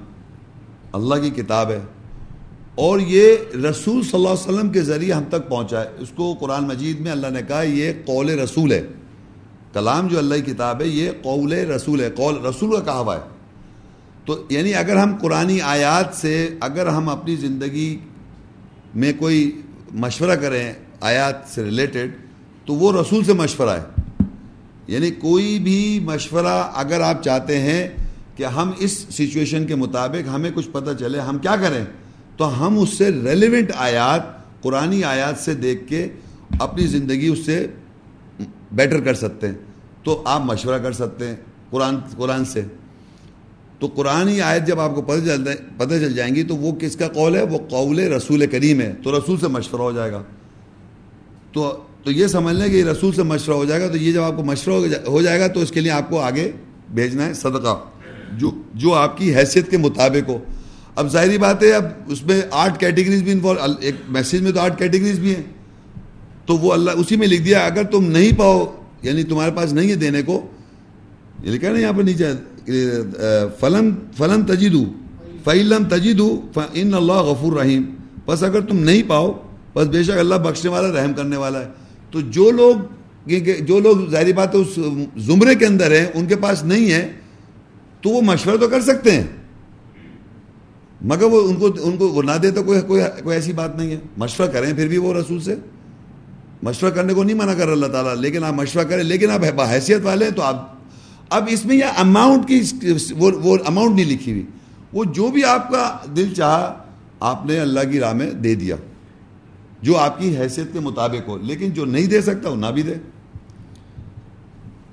اللہ 0.93 1.15
کی 1.15 1.29
کتاب 1.29 1.69
ہے۔ 1.69 1.79
اور 2.75 2.99
یہ 2.99 3.35
رسول 3.53 4.03
صلی 4.03 4.09
اللہ 4.13 4.29
علیہ 4.29 4.53
وسلم 4.53 4.69
کے 4.69 4.81
ذریعے 4.81 5.13
ہم 5.13 5.23
تک 5.29 5.49
پہنچا 5.49 5.81
ہے۔ 5.81 5.89
اس 5.99 6.09
کو 6.15 6.35
قرآن 6.39 6.67
مجید 6.67 6.99
میں 6.99 7.11
اللہ 7.11 7.27
نے 7.27 7.39
کہا، 7.47 7.61
یہ 7.61 7.93
قول 8.05 8.29
رسول 8.29 8.71
ہے۔ 8.71 8.87
کلام 9.73 10.07
جو 10.07 10.17
اللہ 10.17 10.35
کی 10.35 10.53
کتاب 10.53 10.81
ہے، 10.81 10.87
یہ 10.87 11.11
قول 11.21 11.53
رسول 11.53 12.01
ہے، 12.01 12.11
قول 12.11 12.45
رسول 12.45 12.71
کا 12.71 12.79
کہا 12.79 12.99
ہوا 12.99 13.15
ہے۔ 13.15 13.21
تو 14.25 14.45
یعنی 14.49 14.73
اگر 14.73 14.95
ہم 14.95 15.15
قرآن 15.21 15.57
آیات 15.63 16.15
سے 16.15 16.49
اگر 16.59 16.87
ہم 16.87 17.09
اپنی 17.09 17.35
زندگی 17.35 17.99
میں 18.95 19.13
کوئی 19.19 19.61
مشورہ 19.91 20.35
کریں، 20.35 20.73
آیات 21.01 21.35
سے 21.49 21.63
ریلیٹڈ 21.63 22.11
تو 22.65 22.73
وہ 22.73 23.01
رسول 23.01 23.23
سے 23.23 23.33
مشورہ 23.33 23.69
ہے۔ 23.69 24.00
یعنی 24.91 25.11
کوئی 25.11 25.59
بھی 25.59 25.99
مشورہ 26.03 26.71
اگر 26.73 27.01
آپ 27.01 27.23
چاہتے 27.23 27.59
ہیں 27.59 27.87
کہ 28.35 28.43
ہم 28.43 28.71
اس 28.77 28.91
سچویشن 28.91 29.65
کے 29.65 29.75
مطابق 29.75 30.29
ہمیں 30.35 30.51
کچھ 30.55 30.69
پتہ 30.71 30.89
چلے 30.99 31.19
ہم 31.19 31.37
کیا 31.37 31.55
کریں، 31.55 31.85
تو 32.37 32.67
ہم 32.67 32.79
اس 32.79 32.89
سے 32.89 33.09
ریلیونٹ 33.09 33.71
آیات 33.75 34.21
قرآن 34.61 35.03
آیات 35.03 35.39
سے 35.39 35.53
دیکھ 35.53 35.87
کے 35.87 36.07
اپنی 36.59 36.87
زندگی 36.87 37.27
اس 37.27 37.39
سے 37.45 37.67
بیٹر 38.71 39.01
کر 39.01 39.13
سکتے 39.13 39.47
ہیں۔ 39.47 39.55
تو 40.03 40.21
آپ 40.25 40.41
مشورہ 40.45 40.77
کر 40.77 40.91
سکتے 40.91 41.27
ہیں 41.27 41.35
قرآن 41.69 41.95
قرآن 42.17 42.45
سے۔ 42.45 42.61
تو 43.79 43.87
قرآن 43.87 44.41
آیت 44.41 44.67
جب 44.67 44.79
آپ 44.79 44.95
کو 44.95 45.01
پتہ 45.01 45.25
چل 45.25 45.45
پتہ 45.77 45.89
چل 45.89 46.13
جائیں 46.13 46.35
گی 46.35 46.43
تو 46.43 46.55
وہ 46.55 46.71
کس 46.71 46.95
کا 46.95 47.07
قول 47.07 47.35
ہے؟ 47.35 47.41
وہ 47.41 47.57
قول 47.69 47.99
رسول 47.99 48.47
کریم 48.47 48.81
ہے۔ 48.81 48.93
تو 49.03 49.17
رسول 49.17 49.39
سے 49.39 49.47
مشورہ 49.47 49.81
ہو 49.81 49.91
جائے 49.91 50.11
گا۔ 50.11 50.23
تو 51.51 51.83
تو 52.03 52.11
یہ 52.11 52.27
سمجھ 52.27 52.55
لیں 52.55 52.69
کہ 52.69 52.75
یہ 52.75 52.85
رسول 52.85 53.13
سے 53.15 53.23
مشورہ 53.23 53.55
ہو 53.55 53.65
جائے 53.65 53.81
گا، 53.81 53.87
تو 53.87 53.97
یہ 53.97 54.11
جب 54.11 54.23
آپ 54.23 54.35
کو 54.35 54.43
مشورہ 54.43 55.07
ہو 55.07 55.21
جائے 55.21 55.39
گا 55.39 55.47
تو 55.47 55.59
اس 55.59 55.71
کے 55.71 55.81
لیے 55.81 55.91
آپ 55.91 56.09
کو 56.09 56.19
آگے 56.19 56.51
بھیجنا 56.93 57.25
ہے 57.25 57.33
صدقہ۔ 57.33 57.77
جو 58.37 58.51
جو 58.73 58.93
آپ 58.93 59.17
کی 59.17 59.35
حیثیت 59.35 59.69
کے 59.71 59.77
مطابق 59.77 60.29
ہو۔ 60.29 60.37
اب 60.95 61.11
ظاہری 61.11 61.37
بات 61.37 61.63
ہے، 61.63 61.71
اب 61.71 61.85
اس 62.07 62.23
میں 62.23 62.41
آٹھ 62.51 62.79
کیٹیگریز 62.79 63.23
بھی 63.23 63.31
انوالو 63.31 63.73
ایک 63.79 63.95
میسیج 64.09 64.41
میں 64.41 64.51
تو 64.51 64.59
آٹھ 64.59 64.77
کیٹیگریز 64.77 65.19
بھی 65.19 65.35
ہیں۔ 65.35 65.43
تو 66.45 66.57
وہ 66.57 66.73
اللہ، 66.73 66.91
اسی 66.91 67.15
میں 67.15 67.27
لکھ 67.27 67.41
دیا، 67.41 67.65
اگر 67.65 67.83
تم 67.83 68.11
نہیں 68.11 68.31
پاؤ 68.37 68.65
یعنی 69.01 69.23
تمہارے 69.23 69.51
پاس 69.55 69.73
نہیں 69.73 69.89
ہے 69.89 69.95
دینے 69.95 70.21
کو 70.21 70.41
یہ 71.43 71.51
لکھا 71.51 71.69
نا 71.69 71.79
یہاں 71.79 71.93
پہ 71.93 72.01
نیچے 72.01 72.25
فلم 73.59 73.89
فلم 74.17 74.45
تجیدو 74.45 74.83
فعلم 75.43 75.83
تجیدو 75.83 76.41
ان 76.73 76.93
اللہ 76.93 77.21
غفور 77.29 77.53
رحیم 77.53 77.83
بس 78.25 78.43
اگر 78.43 78.61
تم 78.61 78.79
نہیں 78.79 79.03
پاؤ، 79.07 79.31
بس 79.75 79.87
بے 79.87 80.03
شک 80.03 80.17
اللہ 80.19 80.35
بخشنے 80.35 80.71
والا، 80.71 81.01
رحم 81.01 81.13
کرنے 81.13 81.37
والا 81.37 81.61
ہے۔ 81.61 81.80
تو 82.11 82.21
جو 82.21 82.51
لوگ 82.51 82.75
جو 83.65 83.79
لوگ 83.79 84.09
ظاہری 84.09 84.33
بات 84.33 84.55
اس 84.55 84.79
زمرے 85.17 85.55
کے 85.55 85.65
اندر 85.65 85.91
ہیں، 85.91 86.05
ان 86.13 86.25
کے 86.25 86.35
پاس 86.35 86.63
نہیں 86.63 86.91
ہے، 86.91 87.11
تو 88.01 88.09
وہ 88.09 88.21
مشورہ 88.21 88.57
تو 88.57 88.67
کر 88.67 88.81
سکتے 88.81 89.11
ہیں۔ 89.11 89.23
مگر 91.01 91.23
وہ 91.23 91.47
ان 91.47 91.55
کو 91.55 91.69
ان 91.79 91.97
کو 91.97 92.07
وہ 92.07 92.23
نہ 92.23 92.37
دے 92.43 92.51
تو 92.51 92.63
کوئی 92.63 92.81
کوئی 92.81 93.01
کوئی 93.23 93.35
ایسی 93.35 93.53
بات 93.53 93.77
نہیں 93.77 93.91
ہے۔ 93.91 93.99
مشورہ 94.17 94.47
کریں 94.47 94.73
پھر 94.73 94.87
بھی 94.87 94.97
وہ 94.97 95.13
رسول 95.13 95.41
سے۔ 95.41 95.55
مشورہ 96.63 96.91
کرنے 96.91 97.13
کو 97.13 97.23
نہیں 97.23 97.37
منع 97.37 97.53
کر 97.53 97.69
اللہ 97.69 97.85
تعالیٰ، 97.85 98.15
لیکن 98.15 98.43
آپ 98.43 98.53
مشورہ 98.53 98.83
کریں۔ 98.83 99.03
لیکن 99.03 99.29
آپ 99.29 99.61
حیثیت 99.69 99.99
والے 100.03 100.25
ہیں 100.25 100.31
تو 100.31 100.41
آپ، 100.41 100.75
اب 101.29 101.43
اس 101.49 101.65
میں 101.65 101.75
یہ 101.75 101.85
اماؤنٹ 101.97 102.47
کی 102.47 102.61
وہ 103.17 103.57
اماؤنٹ 103.65 103.95
نہیں 103.95 104.05
لکھی 104.05 104.31
ہوئی۔ 104.31 104.45
وہ 104.93 105.03
جو 105.03 105.27
بھی 105.27 105.43
آپ 105.43 105.71
کا 105.71 105.97
دل 106.15 106.33
چاہا، 106.33 106.83
آپ 107.19 107.45
نے 107.45 107.59
اللہ 107.59 107.79
کی 107.91 107.99
راہ 107.99 108.13
میں 108.13 108.31
دے 108.31 108.55
دیا۔ 108.55 108.75
جو 109.81 109.97
آپ 109.97 110.19
کی 110.19 110.37
حیثیت 110.37 110.73
کے 110.73 110.79
مطابق 110.79 111.29
ہو، 111.29 111.37
لیکن 111.37 111.69
جو 111.69 111.85
نہیں 111.85 112.05
دے 112.05 112.21
سکتا، 112.21 112.49
وہ 112.49 112.55
نہ 112.55 112.65
بھی 112.65 112.81
دے۔ 112.81 112.93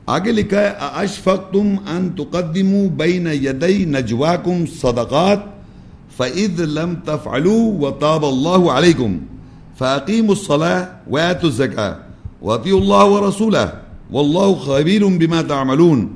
آگے 0.07 0.33
لکھا 0.33 0.61
ہے 0.61 0.71
اشفقتم 0.81 1.75
ان 1.91 2.11
تقدموا 2.11 2.89
بین 2.97 3.27
یدی 3.27 3.85
نجواکم 3.85 4.65
صدقات 4.67 5.39
فَإِذْ 6.17 6.61
لَمْ 6.61 6.95
تَفْعَلُوا 7.05 7.87
وَطَابَ 7.87 8.27
اللَّهُ 8.27 8.71
عَلَيْكُمْ 8.71 9.17
فَأَقِيمُوا 9.79 10.35
الصَّلَاةَ 10.39 10.85
وَآتُوا 11.11 11.51
الزَّكَاةَ 11.51 11.93
وَأَطِيعُوا 12.43 12.81
اللَّهَ 12.81 13.11
وَرَسُولَهُ 13.13 13.67
وَاللَّهُ 14.11 14.55
خَبِيرٌ 14.65 15.19
بِمَا 15.19 15.43
تَعْمَلُونَ۔ 15.43 16.07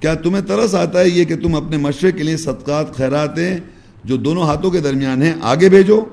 کیا 0.00 0.14
تمہیں 0.14 0.42
ترس 0.42 0.74
آتا 0.74 1.00
ہے 1.00 1.08
یہ 1.08 1.24
کہ 1.24 1.36
تم 1.36 1.54
اپنے 1.54 1.76
مشورے 1.76 2.12
کے 2.12 2.22
لیے 2.22 2.36
صدقات، 2.36 2.94
خیراتیں 2.94 3.58
جو 4.04 4.16
دونوں 4.16 4.42
ہاتھوں 4.42 4.70
کے 4.70 4.80
درمیان 4.80 5.22
ہیں، 5.22 5.34
آگے 5.40 5.68
بھیجو؟ 5.68 6.04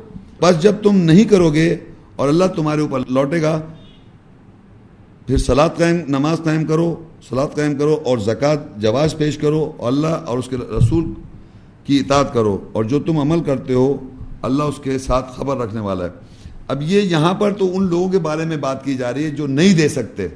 بس 0.42 0.62
جب 0.62 0.76
تم 0.84 0.98
نہیں 0.98 1.24
کرو 1.24 1.54
گے 1.54 1.76
اور 2.16 2.30
اللہ 2.30 2.46
تمہارے 2.46 2.82
اوپر 2.82 3.00
لوٹے 3.10 3.42
گا۔ 3.42 3.62
پھر 5.28 5.38
سلاد 5.38 5.70
قائم، 5.78 5.98
نماز 6.08 6.38
قائم 6.44 6.66
کرو 6.66 7.04
سلاد 7.30 7.56
قائم 7.56 7.78
کرو 7.78 8.02
اور 8.06 8.18
زکوٰۃ 8.18 8.78
جواز 8.78 9.18
پیش 9.18 9.38
کرو 9.38 9.72
اور 9.78 9.92
اللہ 9.92 10.08
اور 10.08 10.38
اس 10.38 10.48
کے 10.50 10.58
رسول 10.58 11.14
کی 11.84 11.98
اطاعت 11.98 12.34
کرو۔ 12.34 12.70
اور 12.74 12.84
جو 12.84 13.00
تم 13.00 13.18
عمل 13.18 13.44
کرتے 13.44 13.74
ہو، 13.74 13.98
اللہ 14.42 14.64
اس 14.64 14.80
کے 14.84 15.00
ساتھ 15.00 15.36
خبر 15.36 15.58
رکھنے 15.58 15.82
والا 15.82 16.06
ہے۔ 16.06 16.10
اب 16.68 16.82
یہ 16.82 17.02
یہاں 17.02 17.34
پر 17.34 17.54
تو 17.54 17.78
ان 17.78 17.84
لوگوں 17.84 18.10
کے 18.10 18.20
بارے 18.20 18.46
میں 18.46 18.58
بات 18.58 18.86
کی 18.86 18.96
جا 18.96 19.14
رہی 19.14 19.24
ہے 19.24 19.30
جو 19.30 19.48
نہیں 19.48 19.78
دے 19.78 19.90
سکتے۔ 19.90 20.28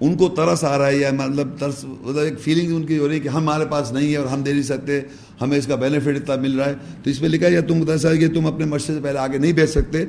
ان 0.00 0.16
کو 0.16 0.28
ترس 0.28 0.64
آ 0.64 0.78
رہا 0.78 0.86
ہے 0.86 0.96
یا 0.96 1.10
مطلب 1.12 1.48
ترس 1.58 1.84
مطلب 1.84 2.18
ایک 2.18 2.40
فیلنگ 2.40 2.76
ان 2.76 2.86
کی 2.86 2.98
ہو 2.98 3.08
رہی 3.08 3.14
ہے 3.14 3.20
کہ 3.20 3.28
ہمارے 3.28 3.64
پاس 3.70 3.92
نہیں 3.92 4.12
ہے 4.12 4.16
اور 4.16 4.26
ہم 4.26 4.42
دے 4.42 4.52
نہیں 4.52 4.62
سکتے، 4.62 5.00
ہمیں 5.40 5.58
اس 5.58 5.66
کا 5.66 5.74
بینیفٹ 5.74 6.08
اتنا 6.08 6.42
مل 6.42 6.60
رہا 6.60 6.68
ہے۔ 6.68 6.74
تو 7.04 7.10
اس 7.10 7.20
میں 7.20 7.28
لکھا 7.28 7.46
ہے، 7.46 7.52
یا 7.52 7.60
تم 7.60 7.80
بتا 7.80 8.14
کہ 8.14 8.28
تم 8.28 8.46
اپنے 8.46 8.64
مشرے 8.64 8.96
سے 8.96 9.02
پہلے 9.02 9.18
آگے 9.18 9.38
نہیں 9.38 9.52
بیچ 9.52 9.70
سکتے۔ 9.70 10.04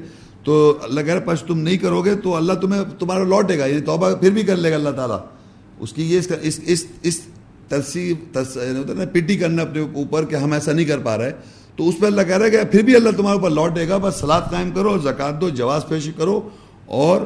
تو 0.45 0.77
اللہ 0.81 1.01
کہہ 1.01 1.13
رہا 1.13 1.21
پاس 1.25 1.43
تم 1.47 1.59
نہیں 1.59 1.77
کرو 1.77 2.01
گے 2.01 2.15
تو 2.15 2.35
اللہ 2.35 2.53
تمہیں 2.53 2.81
تمہارا 2.99 3.23
لوٹے 3.23 3.59
گا 3.59 3.65
یعنی 3.65 3.81
توبہ 3.81 4.13
پھر 4.15 4.29
بھی 4.29 4.43
کر 4.43 4.55
لے 4.55 4.71
گا 4.71 4.75
اللہ 4.75 4.89
تعالیٰ۔ 4.89 5.19
اس 5.79 5.93
کی 5.93 6.13
یہ 6.13 6.19
اس 6.41 6.59
اس 6.67 6.85
اس 7.01 7.21
ترسیب 7.67 8.17
یعنی 8.35 8.77
ہوتا 8.77 8.89
ہے 8.89 8.97
نا، 8.97 9.05
پٹی 9.05 9.37
کرنا 9.37 9.61
اپنے 9.61 9.81
اوپر 9.81 10.25
کہ 10.25 10.35
ہم 10.35 10.51
ایسا 10.53 10.71
نہیں 10.71 10.85
کر 10.85 10.97
پا 10.97 11.17
رہے۔ 11.17 11.31
تو 11.75 11.89
اس 11.89 11.95
پہ 11.99 12.05
اللہ 12.05 12.21
کہہ 12.21 12.37
رہا 12.37 12.45
ہے 12.45 12.51
کہ 12.51 12.63
پھر 12.71 12.81
بھی 12.81 12.95
اللہ 12.95 13.09
تمہارے 13.09 13.37
اوپر 13.37 13.49
لوٹے 13.49 13.87
گا، 13.89 13.97
بس 13.97 14.15
سلاد 14.15 14.41
قائم 14.51 14.71
کرو، 14.75 14.97
زکات 14.97 15.41
دو، 15.41 15.49
جواز 15.49 15.81
پیش 15.87 16.09
کرو 16.17 16.49
اور 16.85 17.21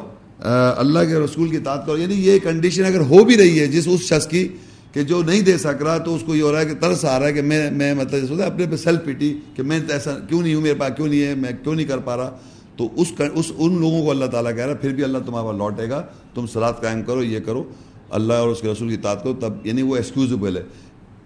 اللہ 0.76 0.98
کے 0.98 1.14
رسول 1.14 1.48
کی 1.48 1.58
تعداد 1.58 1.86
کرو۔ 1.86 1.96
یعنی 1.96 2.14
یہ 2.14 2.38
کنڈیشن 2.38 2.84
اگر 2.84 3.00
ہو 3.00 3.24
بھی 3.24 3.36
رہی 3.36 3.60
ہے، 3.60 3.66
جس 3.66 3.88
اس 3.90 4.00
شخص 4.00 4.26
کی 4.26 4.48
کہ 4.92 5.02
جو 5.02 5.22
نہیں 5.22 5.40
دے 5.40 5.58
سک 5.58 5.82
رہا، 5.82 5.98
تو 5.98 6.14
اس 6.14 6.22
کو 6.26 6.34
یہ 6.34 6.42
ہو 6.42 6.52
رہا 6.52 6.60
ہے 6.60 6.66
کہ 6.66 6.74
ترس 6.74 7.04
آ 7.04 7.18
رہا 7.20 7.26
ہے 7.26 7.32
کہ 7.32 7.42
میں 7.42 7.70
میں 7.70 7.94
مطلب 7.94 8.42
اپنے 8.42 8.66
پہ 8.70 8.76
سیلف 8.76 9.04
پیٹی 9.04 9.38
کہ 9.54 9.62
میں 9.62 9.80
ایسا 9.90 10.18
کیوں 10.28 10.42
نہیں 10.42 10.54
ہوں، 10.54 10.62
میرے 10.62 10.74
پاس 10.74 10.92
کیوں 10.96 11.08
نہیں 11.08 11.22
ہے، 11.22 11.34
میں 11.34 11.50
کیوں 11.62 11.74
نہیں 11.74 11.86
کر 11.86 11.98
پا 11.98 12.16
رہا۔ 12.16 12.36
تو 12.80 12.88
اس 12.96 13.12
اس 13.34 13.52
ان 13.58 13.80
لوگوں 13.80 14.04
کو 14.04 14.10
اللہ 14.10 14.24
تعالیٰ 14.24 14.56
کہہ 14.56 14.62
رہا 14.62 14.72
ہے، 14.72 14.78
پھر 14.78 14.90
بھی 14.90 15.04
اللہ 15.04 15.18
تمہارے 15.26 15.46
پاس 15.46 15.58
لوٹے 15.58 15.90
گا، 15.90 16.06
تم 16.34 16.46
سلاد 16.46 16.72
قائم 16.72 17.02
کرو، 17.02 17.22
یہ 17.22 17.40
کرو۔ 17.40 17.64
اللہ 18.10 18.32
اور 18.32 18.48
اس 18.48 18.60
کے 18.60 18.72
رسول 18.72 18.88
کی 18.88 18.96
تعداد 18.96 19.24
کرو، 19.24 19.34
تب 19.34 19.66
یعنی 19.66 19.82
وہ 19.82 19.96
ایکسکیوزبل 19.96 20.56
ہے۔ 20.56 20.62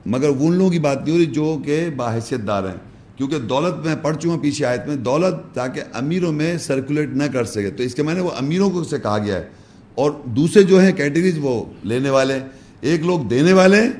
مگر 0.06 0.28
ان 0.28 0.52
لوگوں 0.52 0.70
کی 0.70 0.78
بات 0.78 1.02
نہیں 1.02 1.12
ہو 1.12 1.18
رہی 1.18 1.26
جو 1.26 1.58
کہ 1.64 1.88
باحثیت 1.96 2.40
دار 2.46 2.62
ہیں۔ 2.62 2.94
کیونکہ 3.16 3.38
دولت 3.38 3.86
میں 3.86 3.96
پڑھ 4.02 4.16
چکا 4.16 4.30
ہوں، 4.30 4.38
پیچھے 4.38 4.66
آیت 4.66 4.86
میں، 4.86 4.96
دولت 4.96 5.54
تاکہ 5.54 5.80
امیروں 5.92 6.32
میں 6.32 6.58
سرکولیٹ 6.58 7.08
نہ 7.08 7.24
کر 7.32 7.44
سکے۔ 7.44 7.70
تو 7.70 7.82
اس 7.82 7.94
کے 7.94 8.02
میں 8.02 8.14
نے 8.14 8.20
وہ 8.20 8.30
امیروں 8.38 8.70
کو 8.70 8.84
سے 8.84 8.98
کہا 8.98 9.18
گیا 9.18 9.34
ہے۔ 9.34 9.48
اور 9.94 10.10
دوسرے 10.24 10.62
جو 10.62 10.80
ہیں 10.80 10.92
کیٹیگریز 10.92 11.38
وہ 11.42 11.64
لینے 11.82 12.10
والے 12.10 12.38
ایک 12.80 13.00
لوگ 13.00 13.20
دینے 13.20 13.52
والے 13.52 13.80
ہیں 13.80 13.90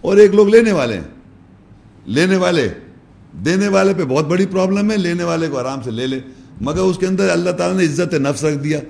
اور 0.00 0.16
ایک 0.16 0.34
لوگ 0.34 0.48
لینے 0.48 0.72
والے 0.72 0.94
ہیں۔ 0.94 1.04
لینے 2.06 2.36
والے، 2.36 2.68
دینے 3.44 3.68
والے 3.68 3.94
پہ 3.94 4.04
بہت 4.04 4.26
بڑی 4.26 4.46
پرابلم 4.46 4.90
ہے، 4.90 4.96
لینے 4.96 5.24
والے 5.24 5.48
کو 5.48 5.58
آرام 5.58 5.82
سے 5.82 5.90
لے 5.90 6.06
لے۔ 6.06 6.20
مگر 6.60 6.80
اس 6.80 6.98
کے 6.98 7.06
اندر 7.06 7.28
اللہ 7.28 7.50
تعالیٰ 7.50 7.78
نے 7.78 7.84
عزت 7.84 8.14
نفس 8.14 8.44
رکھ 8.44 8.58
دیا۔ 8.58 8.80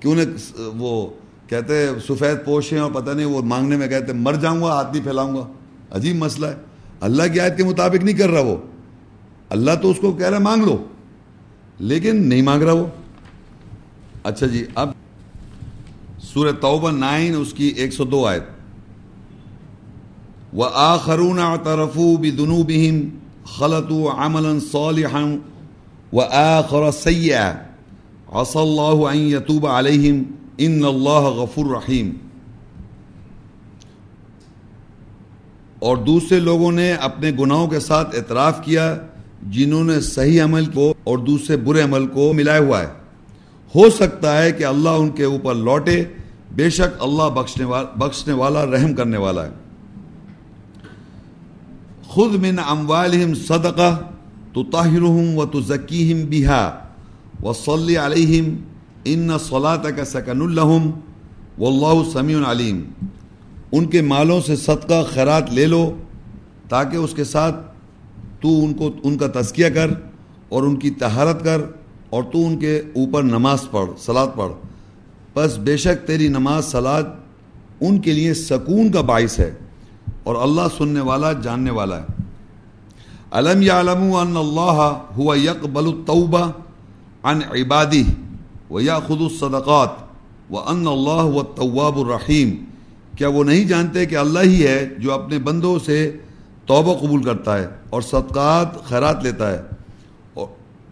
کہ 0.00 0.08
انہیں 0.08 0.26
وہ 0.56 1.08
کہتے 1.46 1.76
ہیں 1.76 1.90
سفید 2.08 2.44
پوش 2.44 2.72
ہیں 2.72 2.80
اور 2.80 2.90
پتہ 2.90 3.10
نہیں 3.10 3.26
وہ 3.26 3.42
مانگنے 3.42 3.76
میں 3.76 3.88
کہتے 3.88 4.12
مر 4.12 4.34
جاؤں 4.34 4.60
گا، 4.60 4.66
ہاتھ 4.66 4.92
نہیں 4.92 5.04
پھیلاؤں 5.04 5.36
گا۔ 5.36 5.46
عجیب 5.90 6.16
مسئلہ 6.16 6.46
ہے۔ 6.46 6.54
اللہ 7.00 7.22
کی 7.32 7.40
آیت 7.40 7.56
کے 7.56 7.64
مطابق 7.64 8.04
نہیں 8.04 8.16
کر 8.16 8.30
رہا 8.30 8.40
وہ۔ 8.40 8.56
اللہ 9.50 9.70
تو 9.82 9.90
اس 9.90 9.96
کو 10.00 10.12
کہہ 10.12 10.26
رہا 10.26 10.38
ہے، 10.38 10.42
مانگ 10.42 10.64
لو۔ 10.64 10.84
لیکن 11.78 12.28
نہیں 12.28 12.42
مانگ 12.42 12.62
رہا 12.62 12.72
وہ۔ 12.72 12.86
اچھا 14.24 14.46
جی 14.46 14.64
اب 14.74 14.90
سورہ 16.22 16.52
توبہ 16.52 16.90
نائن، 16.90 17.34
اس 17.36 17.52
کی 17.52 17.66
ایک 17.66 17.92
سو 17.92 18.04
دو 18.04 18.26
آیت۔ 18.26 18.42
وآخرون 20.52 21.38
اعترفوا 21.38 22.20
بذنوبهم 22.20 23.08
خلطوا 23.44 24.26
عملا 24.26 24.58
صالحا 24.72 25.24
وآخر 26.12 26.90
سيئا. 26.90 27.52
عصى 28.32 28.58
الله 28.58 29.12
أن 29.12 29.18
يتوب 29.18 29.66
عليهم. 29.66 30.22
ان 30.58 30.84
اللہ 30.84 31.10
غفور 31.10 31.76
رحیم 31.76 32.10
اور 35.78 35.96
دوسرے 35.96 36.40
لوگوں 36.40 36.72
نے 36.72 36.92
اپنے 36.92 37.30
گناہوں 37.40 37.68
کے 37.68 37.80
ساتھ 37.80 38.16
اعتراف 38.16 38.64
کیا 38.64 38.96
جنہوں 39.50 39.84
نے 39.84 40.00
صحیح 40.00 40.42
عمل 40.42 40.66
کو 40.66 40.94
اور 41.04 41.18
دوسرے 41.18 41.56
برے 41.56 41.82
عمل 41.82 42.06
کو 42.06 42.32
ملایا 42.32 42.60
ہوا 42.60 42.80
ہے۔ 42.80 42.86
ہو 43.74 43.90
سکتا 43.90 44.42
ہے 44.42 44.52
کہ 44.52 44.64
اللہ 44.64 44.88
ان 44.88 45.10
کے 45.10 45.24
اوپر 45.24 45.54
لوٹے، 45.54 46.04
بے 46.52 46.70
شک 46.70 47.02
اللہ 47.02 47.28
بخشنے 47.28 47.64
والا 47.64 47.88
بخشنے 47.96 48.34
والا، 48.34 48.66
رحم 48.66 48.94
کرنے 48.94 49.16
والا 49.16 49.46
ہے۔ 49.46 49.50
خود 52.04 52.34
من 52.34 52.58
اموالہم 52.58 53.34
صدقہ 53.34 53.98
تو 54.52 54.62
و 55.36 55.46
تو 55.46 55.60
ذکیہم 55.60 56.20
بیہا 56.20 56.78
و 57.42 57.52
صلی 57.52 57.96
علیہم 57.96 58.56
ان 59.04 59.30
صلاح 59.48 59.76
کا 59.76 60.04
سکن 60.04 60.42
الحم 60.42 60.90
و 61.58 61.66
اللہ 61.66 62.10
سمیع 62.12 62.38
علیم۔ 62.50 62.84
ان 63.72 63.86
کے 63.86 64.02
مالوں 64.02 64.40
سے 64.40 64.56
صدقہ، 64.56 65.04
خیرات 65.14 65.50
لے 65.50 65.66
لو 65.66 65.96
تاکہ 66.68 66.96
اس 66.96 67.14
کے 67.14 67.24
ساتھ 67.24 67.56
تو 68.40 68.64
ان 68.64 68.74
کو، 68.74 68.90
ان 69.04 69.18
کا 69.18 69.40
تذکیہ 69.40 69.68
کر 69.68 69.90
اور 70.48 70.62
ان 70.62 70.76
کی 70.76 70.90
تہارت 70.90 71.44
کر 71.44 71.60
اور 72.10 72.22
تو 72.22 72.46
ان 72.46 72.58
کے 72.58 72.78
اوپر 72.78 73.22
نماز 73.22 73.70
پڑھ 73.70 73.90
سلاد 73.98 74.26
پڑھ۔ 74.36 74.52
بس 75.34 75.58
بے 75.58 75.76
شک 75.76 76.06
تیری 76.06 76.28
نماز 76.28 76.64
سلاد 76.64 77.02
ان 77.80 77.98
کے 77.98 78.12
لیے 78.12 78.34
سکون 78.34 78.92
کا 78.92 79.00
باعث 79.00 79.38
ہے 79.38 79.54
اور 80.24 80.34
اللہ 80.42 80.62
سننے 80.78 81.00
والا، 81.00 81.32
جاننے 81.32 81.70
والا 81.70 81.98
ہے۔ 81.98 82.19
علم 83.32 83.62
یا 83.62 83.80
علم 83.80 84.14
ان 84.14 84.36
اللہ 84.36 84.98
ہوا 85.16 85.36
یک 85.36 85.64
التوبہ 85.74 86.50
عن 87.22 87.40
عبادی 87.50 88.04
و 88.70 88.80
یا 88.80 88.98
خود 88.98 89.20
الصدقات 89.20 89.88
و 90.52 90.58
ان 90.58 90.86
اللہ 90.86 91.36
و 91.36 91.42
طواب 91.42 91.98
الرحیم 91.98 92.54
کیا 93.18 93.28
وہ 93.28 93.44
نہیں 93.44 93.64
جانتے 93.64 94.06
کہ 94.06 94.16
اللہ 94.16 94.40
ہی 94.40 94.66
ہے 94.66 94.88
جو 94.98 95.12
اپنے 95.12 95.38
بندوں 95.38 95.78
سے 95.78 96.16
توبہ 96.66 96.94
قبول 96.94 97.22
کرتا 97.22 97.58
ہے 97.58 97.66
اور 97.90 98.02
صدقات 98.02 98.84
خیرات 98.84 99.22
لیتا 99.22 99.52
ہے؟ 99.52 99.62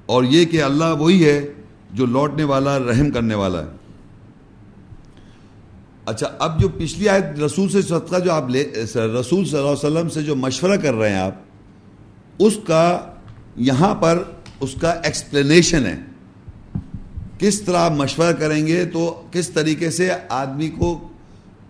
اور 0.07 0.25
یہ 0.25 0.45
کہ 0.45 0.63
اللہ 0.63 0.95
وہی 0.99 1.25
ہے 1.25 1.53
جو 1.91 2.07
لوٹنے 2.07 2.45
والا، 2.45 2.79
رحم 2.79 3.11
کرنے 3.11 3.35
والا 3.35 3.63
ہے۔ 3.63 3.67
اچھا 6.05 6.27
اب 6.39 6.61
جو 6.61 6.69
پچھلی 6.69 7.09
آئے 7.09 7.21
رسول 7.47 7.69
سے 7.69 7.83
صدقہ 7.83 8.19
جو 8.19 8.33
آپ 8.33 8.51
لے، 8.51 8.65
رسول 8.95 9.45
صلی 9.45 9.59
اللہ 9.59 9.71
علیہ 9.71 9.87
وسلم 9.87 10.09
سے 10.09 10.23
جو 10.23 10.37
مشورہ 10.37 10.77
کر 10.77 10.95
رہے 10.95 11.11
ہیں 11.11 11.19
آپ 11.19 11.35
اس 12.39 12.59
کا 12.67 13.01
یہاں 13.57 13.95
پر 13.95 14.23
اس 14.61 14.75
کا 14.81 14.91
ایکسپلینیشن 14.91 15.87
ہے۔ 15.87 16.01
کس 17.39 17.63
طرح 17.63 17.77
آپ 17.77 17.93
مشورہ 17.93 18.33
کریں 18.33 18.67
گے 18.67 18.85
تو 18.85 19.23
کس 19.33 19.49
طریقے 19.49 19.91
سے 19.91 20.11
آدمی 20.29 20.69
کو 20.69 21.09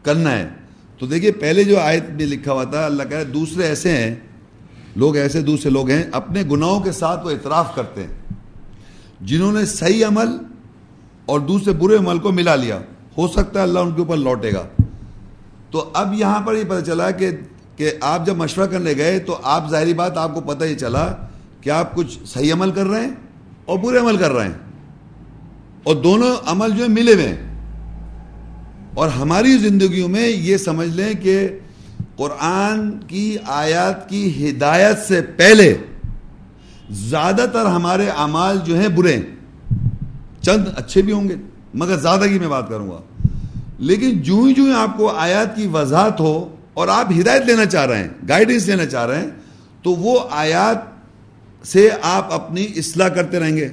کرنا 0.02 0.32
ہے۔ 0.32 0.48
تو 0.98 1.06
دیکھیے، 1.06 1.32
پہلے 1.32 1.64
جو 1.64 1.80
آیت 1.80 2.10
میں 2.10 2.26
لکھا 2.26 2.52
ہوا 2.52 2.64
تھا، 2.64 2.86
اللہ 2.86 3.02
کہہ 3.02 3.24
دوسرے 3.24 3.66
ایسے 3.66 3.90
ہیں، 3.90 4.14
لوگ 4.96 5.16
ایسے 5.16 5.40
دوسرے 5.40 5.70
لوگ 5.70 5.90
ہیں، 5.90 6.02
اپنے 6.12 6.42
گناہوں 6.50 6.80
کے 6.80 6.92
ساتھ 6.92 7.26
وہ 7.26 7.30
اعتراف 7.30 7.74
کرتے 7.74 8.02
ہیں۔ 8.02 8.34
جنہوں 9.20 9.52
نے 9.52 9.66
صحیح 9.66 10.06
عمل 10.06 10.28
اور 11.26 11.40
دوسرے 11.40 11.72
برے 11.72 11.96
عمل 11.96 12.18
کو 12.18 12.32
ملا 12.32 12.56
لیا، 12.56 12.78
ہو 13.18 13.28
سکتا 13.28 13.58
ہے 13.58 13.62
اللہ 13.64 13.78
ان 13.78 13.94
کے 13.94 14.00
اوپر 14.00 14.16
لوٹے 14.16 14.52
گا۔ 14.52 14.66
تو 15.70 15.90
اب 15.94 16.14
یہاں 16.14 16.40
پر 16.40 16.54
یہ 16.54 16.64
پتہ 16.68 16.84
چلا 16.84 17.10
کہ 17.10 17.30
کہ 17.78 17.90
آپ 18.00 18.26
جب 18.26 18.36
مشورہ 18.36 18.66
کرنے 18.66 18.92
گئے 18.96 19.18
تو 19.18 19.38
آپ 19.42 19.70
ظاہری 19.70 19.94
بات 19.94 20.16
آپ 20.16 20.34
کو 20.34 20.40
پتہ 20.40 20.64
ہی 20.64 20.74
چلا 20.74 21.12
کہ 21.60 21.70
آپ 21.70 21.94
کچھ 21.94 22.18
صحیح 22.26 22.52
عمل 22.52 22.70
کر 22.70 22.86
رہے 22.86 23.00
ہیں 23.00 23.10
اور 23.64 23.78
برے 23.78 23.98
عمل 23.98 24.16
کر 24.16 24.32
رہے 24.32 24.46
ہیں 24.46 24.54
اور 25.82 25.96
دونوں 25.96 26.36
عمل 26.46 26.70
جو 26.70 26.84
ہے 26.84 26.88
ملے 26.88 27.14
ہوئے 27.14 27.28
ہیں۔ 27.28 27.64
اور 28.94 29.08
ہماری 29.08 29.58
زندگیوں 29.58 30.08
میں 30.08 30.28
یہ 30.28 30.56
سمجھ 30.56 30.88
لیں 30.88 31.14
کہ 31.14 31.48
قرآن 32.16 32.98
کی 32.98 33.36
آیات 33.46 34.08
کی 34.08 34.50
ہدایت 34.50 34.98
سے 35.08 35.20
پہلے 35.22 35.74
زیادہ 36.90 37.46
تر 37.52 37.66
ہمارے 37.66 38.08
اعمال 38.08 38.58
جو 38.64 38.80
ہیں 38.80 38.88
برے 38.88 39.16
ہیں۔ 39.16 39.22
چند 40.42 40.64
اچھے 40.76 41.02
بھی 41.02 41.12
ہوں 41.12 41.28
گے، 41.28 41.34
مگر 41.74 41.96
زیادہ 41.96 42.20
کی 42.20 42.38
میں 42.38 42.48
بات 42.48 42.68
کروں 42.68 42.90
گا۔ 42.90 43.00
لیکن 43.78 44.22
جو 44.22 44.42
ہی 44.42 44.54
جو 44.54 44.62
ہی 44.62 44.72
آپ 44.72 44.96
کو 44.96 45.08
آیات 45.08 45.56
کی 45.56 45.66
وضاحت 45.72 46.20
ہو 46.20 46.54
اور 46.78 46.88
آپ 46.88 47.12
ہدایت 47.20 47.42
لینا 47.42 47.66
چاہ 47.66 47.86
رہے 47.86 47.98
ہیں 47.98 48.08
گائیڈنس 48.28 48.66
لینا 48.66 48.86
چاہ 48.86 49.06
رہے 49.06 49.20
ہیں، 49.20 49.30
تو 49.82 49.90
وہ 49.90 50.20
آیات 50.30 50.76
سے 51.66 51.88
آپ 52.02 52.32
اپنی 52.32 52.66
اصلاح 52.76 53.08
کرتے 53.08 53.38
رہیں 53.38 53.56
گے۔ 53.56 53.68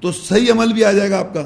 تو 0.00 0.12
صحیح 0.12 0.52
عمل 0.52 0.72
بھی 0.72 0.84
آ 0.84 0.92
جائے 0.92 1.10
گا 1.10 1.18
آپ 1.18 1.34
کا۔ 1.34 1.44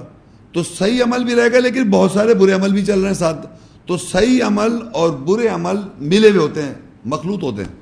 تو 0.53 0.63
صحیح 0.63 1.03
عمل 1.03 1.25
بھی 1.25 1.35
رہے 1.35 1.53
گا، 1.53 1.59
لیکن 1.59 1.91
بہت 1.91 2.11
سارے 2.11 2.35
برے 2.35 2.53
عمل 2.53 2.73
بھی 2.73 2.85
چل 2.85 3.01
رہے 3.01 3.09
ہیں 3.09 3.15
ساتھ۔ 3.15 3.47
تو 3.87 3.97
صحیح 3.97 4.43
عمل 4.43 4.79
اور 4.93 5.11
برے 5.11 5.49
عمل 5.49 5.77
ملے 5.99 6.31
ہوئے 6.31 6.41
ہوتے 6.41 6.63
ہیں، 6.63 6.75
مخلوط 7.05 7.43
ہوتے 7.43 7.63
ہیں۔ 7.63 7.81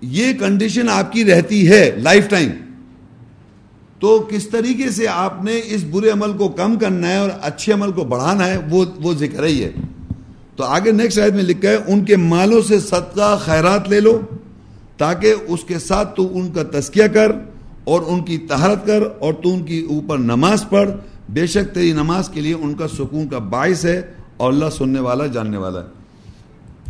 یہ 0.00 0.32
کنڈیشن 0.32 0.88
آپ 0.88 1.12
کی 1.12 1.24
رہتی 1.24 1.70
ہے 1.70 1.90
لائف 1.96 2.28
ٹائم 2.28 2.50
تو 3.98 4.28
کس 4.30 4.48
طریقے 4.48 4.90
سے 4.90 5.08
آپ 5.08 5.44
نے 5.44 5.60
اس 5.64 5.84
برے 5.84 6.10
عمل 6.10 6.32
کو 6.32 6.48
کم 6.48 6.78
کرنا 6.78 7.08
ہے 7.08 7.16
اور 7.16 7.30
اچھے 7.42 7.72
عمل 7.72 7.92
کو 7.92 8.04
بڑھانا 8.04 8.46
ہے، 8.46 8.56
وہ 8.70 8.84
وہ 9.02 9.12
ذکر 9.14 9.44
ہی 9.44 9.64
ہے 9.64 9.72
تو 10.56 10.64
آگے 10.64 10.92
نیکسٹ 10.92 11.18
آیت 11.18 11.34
میں 11.34 11.42
لکھا 11.42 11.68
ہے، 11.68 11.76
ان 11.86 12.04
کے 12.04 12.16
مالوں 12.16 12.60
سے 12.62 12.78
صدقہ، 12.80 13.36
خیرات 13.44 13.88
لے 13.88 14.00
لو، 14.00 14.20
تاکہ 14.96 15.34
اس 15.48 15.64
کے 15.64 15.78
ساتھ 15.78 16.14
تو 16.16 16.28
ان 16.38 16.50
کا 16.52 16.62
تذکیہ 16.72 17.06
کر 17.14 17.32
اور 17.84 18.00
ان 18.06 18.24
کی 18.24 18.38
تہارت 18.38 18.86
کر 18.86 19.02
اور 19.18 19.32
تو 19.34 19.52
ان 19.54 19.62
کی 19.62 19.80
اوپر 19.90 20.18
نماز 20.18 20.64
پڑھ۔ 20.68 20.90
بے 21.28 21.46
شک 21.46 21.74
تیری 21.74 21.92
نماز 21.92 22.28
کے 22.28 22.40
لیے 22.40 22.54
ان 22.54 22.74
کا 22.74 22.88
سکون 22.88 23.28
کا 23.28 23.38
باعث 23.38 23.84
ہے 23.84 24.00
اور 24.36 24.52
اللہ 24.52 24.70
سننے 24.72 25.00
والا 25.00 25.26
جاننے 25.26 25.56
والا 25.56 25.80
ہے۔ 25.80 25.88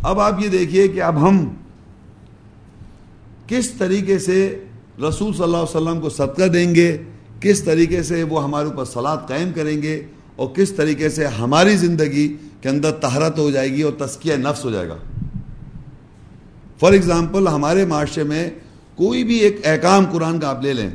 اب 0.03 0.21
آپ 0.21 0.43
یہ 0.43 0.49
دیکھیے 0.49 0.89
کہ 0.89 1.03
اب 1.03 1.29
ہم 1.29 1.45
کس 3.47 3.71
طریقے 3.71 4.19
سے 4.19 4.39
رسول 5.09 5.33
صلی 5.33 5.43
اللہ 5.43 5.57
علیہ 5.57 5.77
وسلم 5.77 6.01
کو 6.01 6.11
صدقہ 6.11 6.49
دیں 6.49 6.75
گے، 6.75 6.97
کس 7.41 7.63
طریقے 7.63 8.03
سے 8.03 8.23
وہ 8.23 8.43
ہمارے 8.45 8.67
اوپر 8.67 8.85
سلاد 8.85 9.29
قائم 9.29 9.51
کریں 9.55 9.83
گے 9.83 10.03
اور 10.37 10.49
کس 10.49 10.73
طریقے 10.73 11.09
سے 11.09 11.27
ہماری 11.39 11.77
زندگی 11.77 12.27
کے 12.63 12.69
اندر 12.69 12.91
تہارت 12.91 13.39
ہو 13.39 13.51
جائے 13.51 13.71
گی 13.73 13.83
اور 13.83 13.93
تسکیہ 13.99 14.35
نفس 14.37 14.65
ہو 14.65 14.71
جائے 14.71 14.89
گا۔ 14.89 14.97
فار 16.81 16.93
ایگزامپل 16.93 17.49
ہمارے 17.49 17.85
معاشرے 17.87 18.25
میں 18.25 18.51
کوئی 18.95 19.25
بھی 19.25 19.39
ایک 19.39 19.61
احکام 19.65 20.05
قرآن 20.13 20.41
کا 20.41 20.49
آپ 20.49 20.63
لے 20.63 20.73
لیں، 20.73 20.91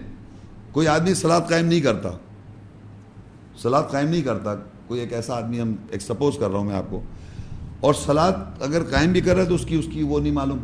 کوئی 0.71 0.87
آدمی 0.87 1.13
سلاد 1.13 1.41
قائم 1.49 1.65
نہیں 1.65 1.81
کرتا۔ 1.81 2.09
سلاد 3.61 3.83
قائم 3.91 4.07
نہیں 4.07 4.21
کرتا، 4.21 4.55
کوئی 4.87 4.99
ایک 4.99 5.13
ایسا 5.13 5.35
آدمی 5.35 5.61
ہم 5.61 5.75
ایک 5.89 6.01
سپوز 6.01 6.37
کر 6.39 6.49
رہا 6.49 6.57
ہوں 6.57 6.65
میں 6.65 6.75
آپ 6.75 6.89
کو۔ 6.89 7.01
اور 7.79 7.93
سلاد 7.93 8.61
اگر 8.61 8.83
قائم 8.83 9.11
بھی 9.11 9.21
کر 9.21 9.35
رہا 9.35 9.43
ہے 9.43 9.49
تو 9.49 9.55
اس 9.55 9.65
کی 9.65 9.75
اس 9.75 9.85
کی 9.93 10.03
وہ 10.03 10.19
نہیں 10.19 10.33
معلوم 10.33 10.59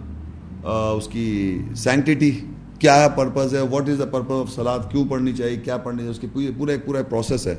اس 0.97 1.07
کی 1.07 1.59
سینٹیٹی 1.75 2.31
کیا 2.79 3.07
پرپز 3.15 3.55
ہے 3.55 3.61
what 3.61 3.89
is 3.89 3.99
the 3.99 4.05
purpose 4.05 4.31
of 4.31 4.49
سلاد 4.51 4.79
کیوں 4.91 5.05
پڑھنی 5.09 5.33
چاہیے، 5.33 5.55
کیا 5.55 5.77
پڑھنی 5.77 5.99
چاہیے، 5.99 6.11
اس 6.11 6.19
کی 6.19 6.51
پورا 6.57 6.71
ایک، 6.71 6.85
پورا 6.85 7.03
پروسیس 7.09 7.47
ہے۔ 7.47 7.55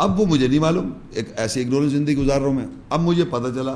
اب 0.00 0.20
وہ 0.20 0.26
مجھے 0.26 0.48
نہیں 0.48 0.58
معلوم، 0.58 0.90
ایک 1.10 1.28
ایسی 1.36 1.64
اگنورنس 1.64 1.92
زندگی 1.92 2.16
گزار 2.16 2.38
رہا 2.38 2.46
ہوں 2.46 2.54
میں۔ 2.54 2.66
اب 2.90 3.00
مجھے 3.00 3.24
پتہ 3.30 3.48
چلا، 3.54 3.74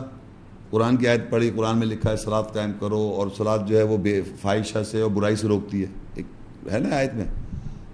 قرآن 0.71 0.97
کی 0.97 1.09
آیت 1.09 1.31
پڑھی، 1.31 1.51
قرآن 1.57 1.79
میں 1.79 1.87
لکھا 1.87 2.11
ہے 2.11 2.17
سلاد 2.17 2.43
قائم 2.53 2.73
کرو 2.81 3.15
اور 3.17 3.27
سلاد 3.37 3.59
جو 3.67 3.79
ہے 3.79 3.83
وہ 3.83 3.97
بے 3.97 4.21
فائشہ 4.41 4.79
سے 4.91 5.01
اور 5.01 5.11
برائی 5.11 5.37
سے 5.37 5.49
روکتی 5.49 5.83
ہے۔ 5.83 5.87
ایک 6.15 6.27
ہے 6.73 6.79
نا 6.79 6.97
آیت 6.97 7.15
میں۔ 7.15 7.25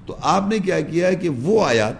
تو 0.06 0.16
آپ 0.22 0.42
نے 0.48 0.58
کیا 0.58 0.80
کیا 0.80 1.08
ہے 1.08 1.16
کہ 1.16 1.28
وہ 1.28 1.64
آیات، 1.64 1.94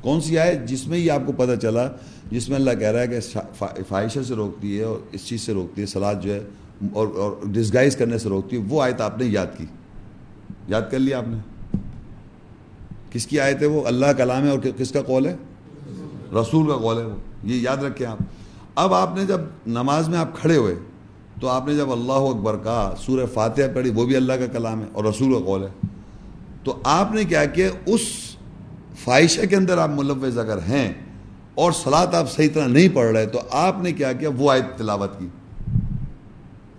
کون 0.00 0.20
سی 0.20 0.38
آیت 0.38 0.68
جس 0.68 0.86
میں 0.86 0.98
یہ 0.98 1.12
آپ 1.12 1.20
کو 1.26 1.32
پتہ 1.32 1.60
چلا، 1.62 1.88
جس 2.30 2.48
میں 2.48 2.56
اللہ 2.56 2.70
کہہ 2.78 2.88
رہا 2.88 3.00
ہے 3.00 3.06
کہ 3.06 3.64
فائشہ 3.88 4.18
سے 4.28 4.34
روکتی 4.34 4.78
ہے 4.78 4.84
اور 4.84 4.98
اس 5.12 5.26
چیز 5.26 5.40
سے 5.40 5.52
روکتی 5.52 5.80
ہے 5.80 5.86
سلاد 5.86 6.14
جو 6.20 6.34
ہے 6.34 6.40
اور 6.92 7.34
ڈسگائز 7.44 7.96
کرنے 7.96 8.18
سے 8.18 8.28
روکتی 8.28 8.56
ہے، 8.56 8.62
وہ 8.68 8.82
آیت 8.82 9.00
آپ 9.00 9.18
نے 9.18 9.26
یاد 9.26 9.46
کی۔ 9.58 9.66
یاد 10.68 10.82
کر 10.90 10.98
لیا 10.98 11.18
آپ 11.18 11.28
نے؟ 11.28 11.36
کس 13.10 13.26
کی 13.26 13.40
آیت 13.40 13.62
ہے 13.62 13.66
وہ؟ 13.66 13.86
اللہ 13.86 14.06
کلام 14.16 14.44
ہے 14.44 14.50
اور 14.50 14.58
کس 14.58 14.92
کا 14.92 15.02
قول 15.02 15.26
ہے؟ 15.26 15.36
رسول 16.32 16.66
کا 16.66 16.76
قول 16.76 16.98
ہے 16.98 17.04
وہ۔ 17.04 17.16
یہ 17.44 17.60
یاد 17.60 17.76
رکھیں 17.76 18.06
آپ۔ 18.06 18.18
اب 18.74 18.94
آپ 18.94 19.16
نے 19.16 19.24
جب 19.24 19.40
نماز 19.66 20.08
میں 20.08 20.18
آپ 20.18 20.40
کھڑے 20.40 20.56
ہوئے 20.56 20.74
تو 21.40 21.48
آپ 21.48 21.66
نے 21.66 21.74
جب 21.74 21.92
اللہ 21.92 22.12
اکبر 22.12 22.56
کہا، 22.56 22.94
سورہ 23.00 23.26
فاتحہ 23.34 23.64
پڑھی، 23.74 23.90
وہ 23.90 24.06
بھی 24.06 24.16
اللہ 24.16 24.32
کا 24.32 24.46
کلام 24.46 24.80
ہے 24.80 24.86
اور 24.92 25.04
رسول 25.04 25.32
کا 25.32 25.38
قول 25.38 25.62
ہے۔ 25.62 25.86
تو 26.64 26.78
آپ 26.84 27.14
نے 27.14 27.24
کیا 27.24 27.44
کہ 27.44 27.68
اس 27.86 28.00
فائشہ 29.04 29.46
کے 29.46 29.56
اندر 29.56 29.78
آپ 29.78 29.88
ملوث 29.88 30.38
اگر 30.38 30.56
ہیں 30.56 30.92
اور 31.54 31.72
سلاد 31.72 32.06
آپ 32.06 32.32
صحیح 32.32 32.48
طرح 32.54 32.66
نہیں 32.66 32.88
پڑھ 32.94 33.12
رہے، 33.12 33.26
تو 33.26 33.40
آپ 33.50 33.76
نے 33.82 33.92
کیا 33.92 34.12
کیا؟ 34.12 34.28
وہ 34.36 34.50
آیت 34.50 34.78
تلاوت 34.78 35.18
کی۔ 35.18 35.28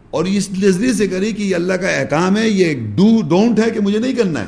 اور 0.10 0.26
اس 0.26 0.52
نظریے 0.52 0.94
سے 0.94 1.08
کری 1.08 1.32
کہ 1.32 1.44
یہ 1.44 1.56
اللہ 1.56 1.74
کا 1.74 1.88
احکام 1.88 2.38
ہے، 2.38 2.50
یہ 2.50 2.74
ڈو 2.96 3.22
ڈونٹ 3.22 3.60
ہے 3.60 3.70
کہ 3.70 3.80
مجھے 3.80 4.00
نہیں 4.00 4.16
کرنا 4.16 4.40
ہے۔ 4.40 4.46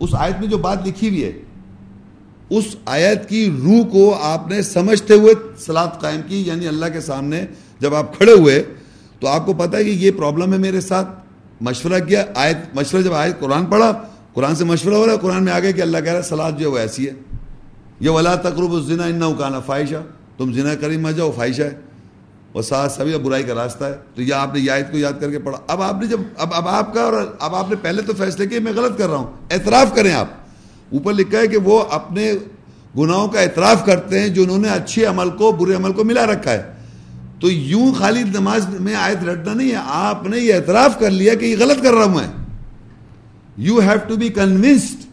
اس 0.00 0.10
آیت 0.12 0.40
میں 0.40 0.48
جو 0.48 0.58
بات 0.58 0.86
لکھی 0.86 1.08
ہوئی 1.08 1.24
ہے، 1.24 1.32
اس 2.50 2.76
آیت 2.86 3.28
کی 3.28 3.50
روح 3.62 3.86
کو 3.92 4.18
آپ 4.22 4.48
نے 4.48 4.62
سمجھتے 4.62 5.14
ہوئے 5.14 5.34
سلاد 5.58 5.88
قائم 6.00 6.20
کی 6.26 6.42
یعنی 6.46 6.68
اللہ 6.68 6.86
کے 6.92 7.00
سامنے 7.00 7.46
جب 7.80 7.94
آپ 7.94 8.16
کھڑے 8.16 8.32
ہوئے، 8.32 8.64
تو 9.20 9.28
آپ 9.28 9.46
کو 9.46 9.52
پتا 9.52 9.78
ہے 9.78 9.84
کہ 9.84 9.90
یہ 9.90 10.10
پرابلم 10.10 10.52
ہے 10.52 10.58
میرے 10.58 10.80
ساتھ۔ 10.80 11.08
مشورہ 11.60 12.00
کیا، 12.00 12.24
آیت، 12.34 12.56
مشورہ 12.74 13.02
جب 13.02 13.12
آیت 13.12 13.40
قرآن 13.40 13.66
پڑھا، 13.66 14.02
قرآن 14.32 14.56
سے 14.56 14.64
مشورہ 14.64 14.94
ہو 14.94 15.06
رہا 15.06 15.12
ہے، 15.12 15.18
قرآن 15.18 15.44
میں 15.44 15.52
آگے 15.52 15.72
کہ 15.72 15.80
اللہ 15.80 15.98
کہہ 15.98 16.12
رہا 16.12 16.18
ہے 16.18 16.28
سلاد 16.28 16.52
جو 16.52 16.66
ہے 16.66 16.66
وہ 16.66 16.78
ایسی 16.78 17.06
ہے۔ 17.06 17.12
یہ 18.00 18.10
ولا 18.10 18.34
تقرب 18.34 18.72
الزنا 18.72 19.04
ان 19.04 19.22
اکانا 19.22 19.60
فائشہ 19.60 20.02
تم 20.36 20.52
زنا 20.52 20.74
کری 20.74 20.96
مت 20.96 21.16
جاؤ 21.16 21.32
فائشہ 21.36 21.62
ہے۔ 21.62 21.85
وہ 22.56 22.62
ساتھ 22.62 22.92
سبھی 22.92 23.18
برائی 23.18 23.42
کا 23.42 23.54
راستہ 23.54 23.84
ہے۔ 23.84 23.94
تو 24.14 24.22
یہ 24.22 24.34
آپ 24.34 24.54
نے 24.54 24.60
یہ 24.60 24.70
آیت 24.70 24.92
کو 24.92 24.98
یاد 24.98 25.12
کر 25.20 25.30
کے 25.30 25.38
پڑھا۔ 25.38 25.58
اب 25.66 25.82
آپ 25.82 26.00
نے 26.00 26.06
جب 26.06 26.20
اب 26.38 26.48
اب 26.54 26.68
آپ 26.68 26.94
کا 26.94 27.02
اور 27.02 27.36
اب 27.38 27.54
آپ 27.54 27.70
نے 27.70 27.76
پہلے 27.76 28.02
تو 28.02 28.12
فیصلے 28.18 28.46
کیے، 28.46 28.60
میں 28.60 28.72
غلط 28.72 28.98
کر 28.98 29.08
رہا 29.08 29.16
ہوں۔ 29.16 29.26
اعتراف 29.50 29.94
کریں 29.94 30.12
آپ۔ 30.12 30.26
اوپر 30.92 31.12
لکھا 31.12 31.38
ہے 31.38 31.46
کہ 31.46 31.56
وہ 31.56 31.84
اپنے 31.90 32.32
گناہوں 32.98 33.28
کا 33.28 33.40
اعتراف 33.40 33.86
کرتے 33.86 34.20
ہیں 34.20 34.28
جو 34.28 34.42
انہوں 34.42 34.58
نے 34.58 34.68
اچھے 34.68 35.04
عمل 35.04 35.30
کو، 35.30 35.52
برے 35.52 35.74
عمل 35.74 35.92
کو 35.92 36.04
ملا 36.04 36.26
رکھا 36.26 36.52
ہے۔ 36.52 36.62
تو 37.40 37.50
یوں 37.50 37.94
خالی 37.94 38.22
نماز 38.22 38.68
میں 38.68 38.94
آیت 38.94 39.24
رٹنا 39.24 39.54
نہیں 39.54 39.70
ہے۔ 39.70 39.80
آپ 39.84 40.26
نے 40.26 40.38
یہ 40.38 40.54
اعتراف 40.54 40.98
کر 40.98 41.10
لیا 41.10 41.34
کہ 41.34 41.44
یہ 41.44 41.56
غلط 41.58 41.82
کر 41.82 41.92
رہا 41.92 42.04
ہوں 42.04 42.14
میں۔ 42.14 42.44
You 43.56 43.78
have 43.78 43.98
to 44.08 44.16
be 44.16 44.28
convinced 44.28 45.04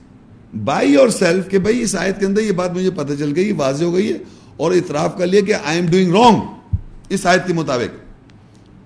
by 0.64 0.92
yourself 1.10 1.50
کہ 1.50 1.60
بھائی 1.60 1.82
اس 1.82 1.96
آیت 1.96 2.20
کے 2.20 2.26
اندر 2.26 2.42
یہ 2.42 2.52
بات 2.52 2.72
مجھے 2.74 2.92
پتہ 2.92 3.14
چل 3.20 3.34
گئی، 3.36 3.52
واضح 3.52 3.84
ہو 3.84 3.94
گئی 3.94 4.14
ہے 4.14 4.18
اور 4.58 4.72
اعتراف 4.72 5.18
کر 5.18 5.28
لیا 5.28 5.42
کہ 5.42 5.54
آئی 5.66 5.80
ایم 5.80 5.88
ڈوئنگ 5.88 6.16
رانگ 6.16 6.36
اس 7.14 7.26
آیت 7.26 7.48
کے 7.48 7.54
مطابق۔ 7.54 8.04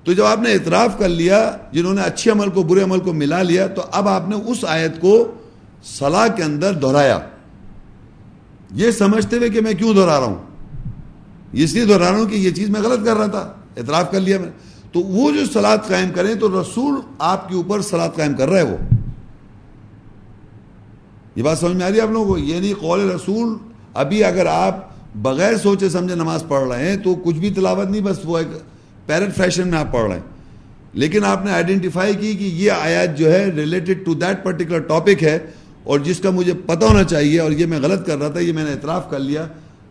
تو 0.06 0.14
جب 0.14 0.26
آپ 0.26 0.40
نے 0.40 0.54
اعتراف 0.54 1.00
کر 1.00 1.10
لیا، 1.10 1.58
جنہوں 1.72 1.94
نے 1.94 2.02
اچھے 2.02 2.32
عمل 2.32 2.50
کو 2.50 2.64
برے 2.64 2.82
عمل 2.82 3.00
کو 3.00 3.14
ملا 3.14 3.42
لیا، 3.42 3.68
تو 3.68 3.82
اب 3.92 4.08
آپ 4.08 4.30
نے 4.30 4.36
اس 4.36 4.66
آیت 4.68 5.02
کو 5.02 5.32
صلاح 5.84 6.28
کے 6.28 6.44
اندر 6.44 6.74
دہرایا۔ 6.74 7.20
یہ 8.72 8.92
سمجھتے 8.92 9.38
ہوئے 9.38 9.50
کہ 9.50 9.62
میں 9.62 9.74
کیوں 9.74 9.94
دہرا 9.94 10.20
رہا 10.20 10.26
ہوں؟ 10.26 10.46
اس 11.52 11.74
لیے 11.74 11.86
دہرا 11.86 12.12
رہا 12.12 12.18
ہوں 12.18 12.26
کہ 12.26 12.36
یہ 12.36 12.52
چیز 12.52 12.70
میں 12.70 12.82
غلط 12.82 13.06
کر 13.06 13.18
رہا 13.18 13.28
تھا۔ 13.28 13.54
اعتراف 13.78 14.12
کر 14.12 14.20
لیا 14.20 14.40
میں۔ 14.40 14.50
تو 14.92 15.00
وہ 15.00 15.32
جو 15.32 15.46
سلاد 15.54 15.78
قائم 15.88 16.10
کریں، 16.16 16.36
تو 16.36 16.62
رسول 16.62 16.96
آپ 17.20 17.50
کے 17.50 17.56
اوپر 17.56 17.82
سلاد 17.82 18.10
قائم 18.16 18.34
کر 18.34 18.50
رہا 18.50 18.58
ہے 18.58 18.64
وہ۔ 18.64 18.78
یہ 21.36 21.44
بات 21.44 21.58
سمجھ 21.58 21.76
میں 21.76 21.86
آ 21.86 21.90
رہی 21.90 21.98
ہے 21.98 22.02
آپ 22.02 22.10
لوگوں 22.10 22.28
کو؟ 22.28 22.38
یہ 22.38 22.60
نہیں 22.60 22.74
قول 22.74 23.12
رسول، 23.12 23.58
ابھی 23.94 24.24
اگر 24.24 24.46
آپ 24.46 24.87
بغیر 25.24 25.58
سوچے 25.58 25.90
سمجھے 25.90 26.16
نماز 26.16 26.44
پڑھ 26.48 26.68
رہے 26.68 26.90
ہیں، 26.90 26.98
تو 27.04 27.14
کچھ 27.24 27.38
بھی 27.40 27.50
تلاوت 27.50 27.90
نہیں، 27.90 28.02
بس 28.02 28.20
وہ 28.24 28.38
ایک 28.38 28.48
پیرٹ 29.06 29.36
فیشن 29.38 29.68
میں 29.68 29.78
آپ 29.78 29.92
پڑھ 29.92 30.08
رہے 30.08 30.16
ہیں۔ 30.16 30.36
لیکن 30.94 31.24
آپ 31.26 31.46
نے 31.46 31.52
آئیڈینٹیفائی 31.52 32.14
کی 32.16 32.34
کہ 32.36 32.44
یہ 32.56 32.72
آیات 32.72 33.18
جو 33.18 33.32
ہے 33.32 33.44
related 33.56 34.06
to 34.06 34.14
that 34.16 34.44
particular 34.44 34.80
topic 34.88 35.24
ہے، 35.24 35.38
اور 35.84 36.00
جس 36.00 36.20
کا 36.20 36.30
مجھے 36.30 36.54
پتہ 36.66 36.86
ہونا 36.86 37.04
چاہیے، 37.04 37.40
اور 37.40 37.52
یہ 37.52 37.66
میں 37.66 37.80
غلط 37.80 38.06
کر 38.08 38.18
رہا 38.18 38.30
تھا، 38.30 38.40
یہ 38.40 38.54
میں 38.54 38.64
نے 38.64 38.72
اعتراف 38.72 39.10
کر 39.10 39.20
لیا 39.20 39.46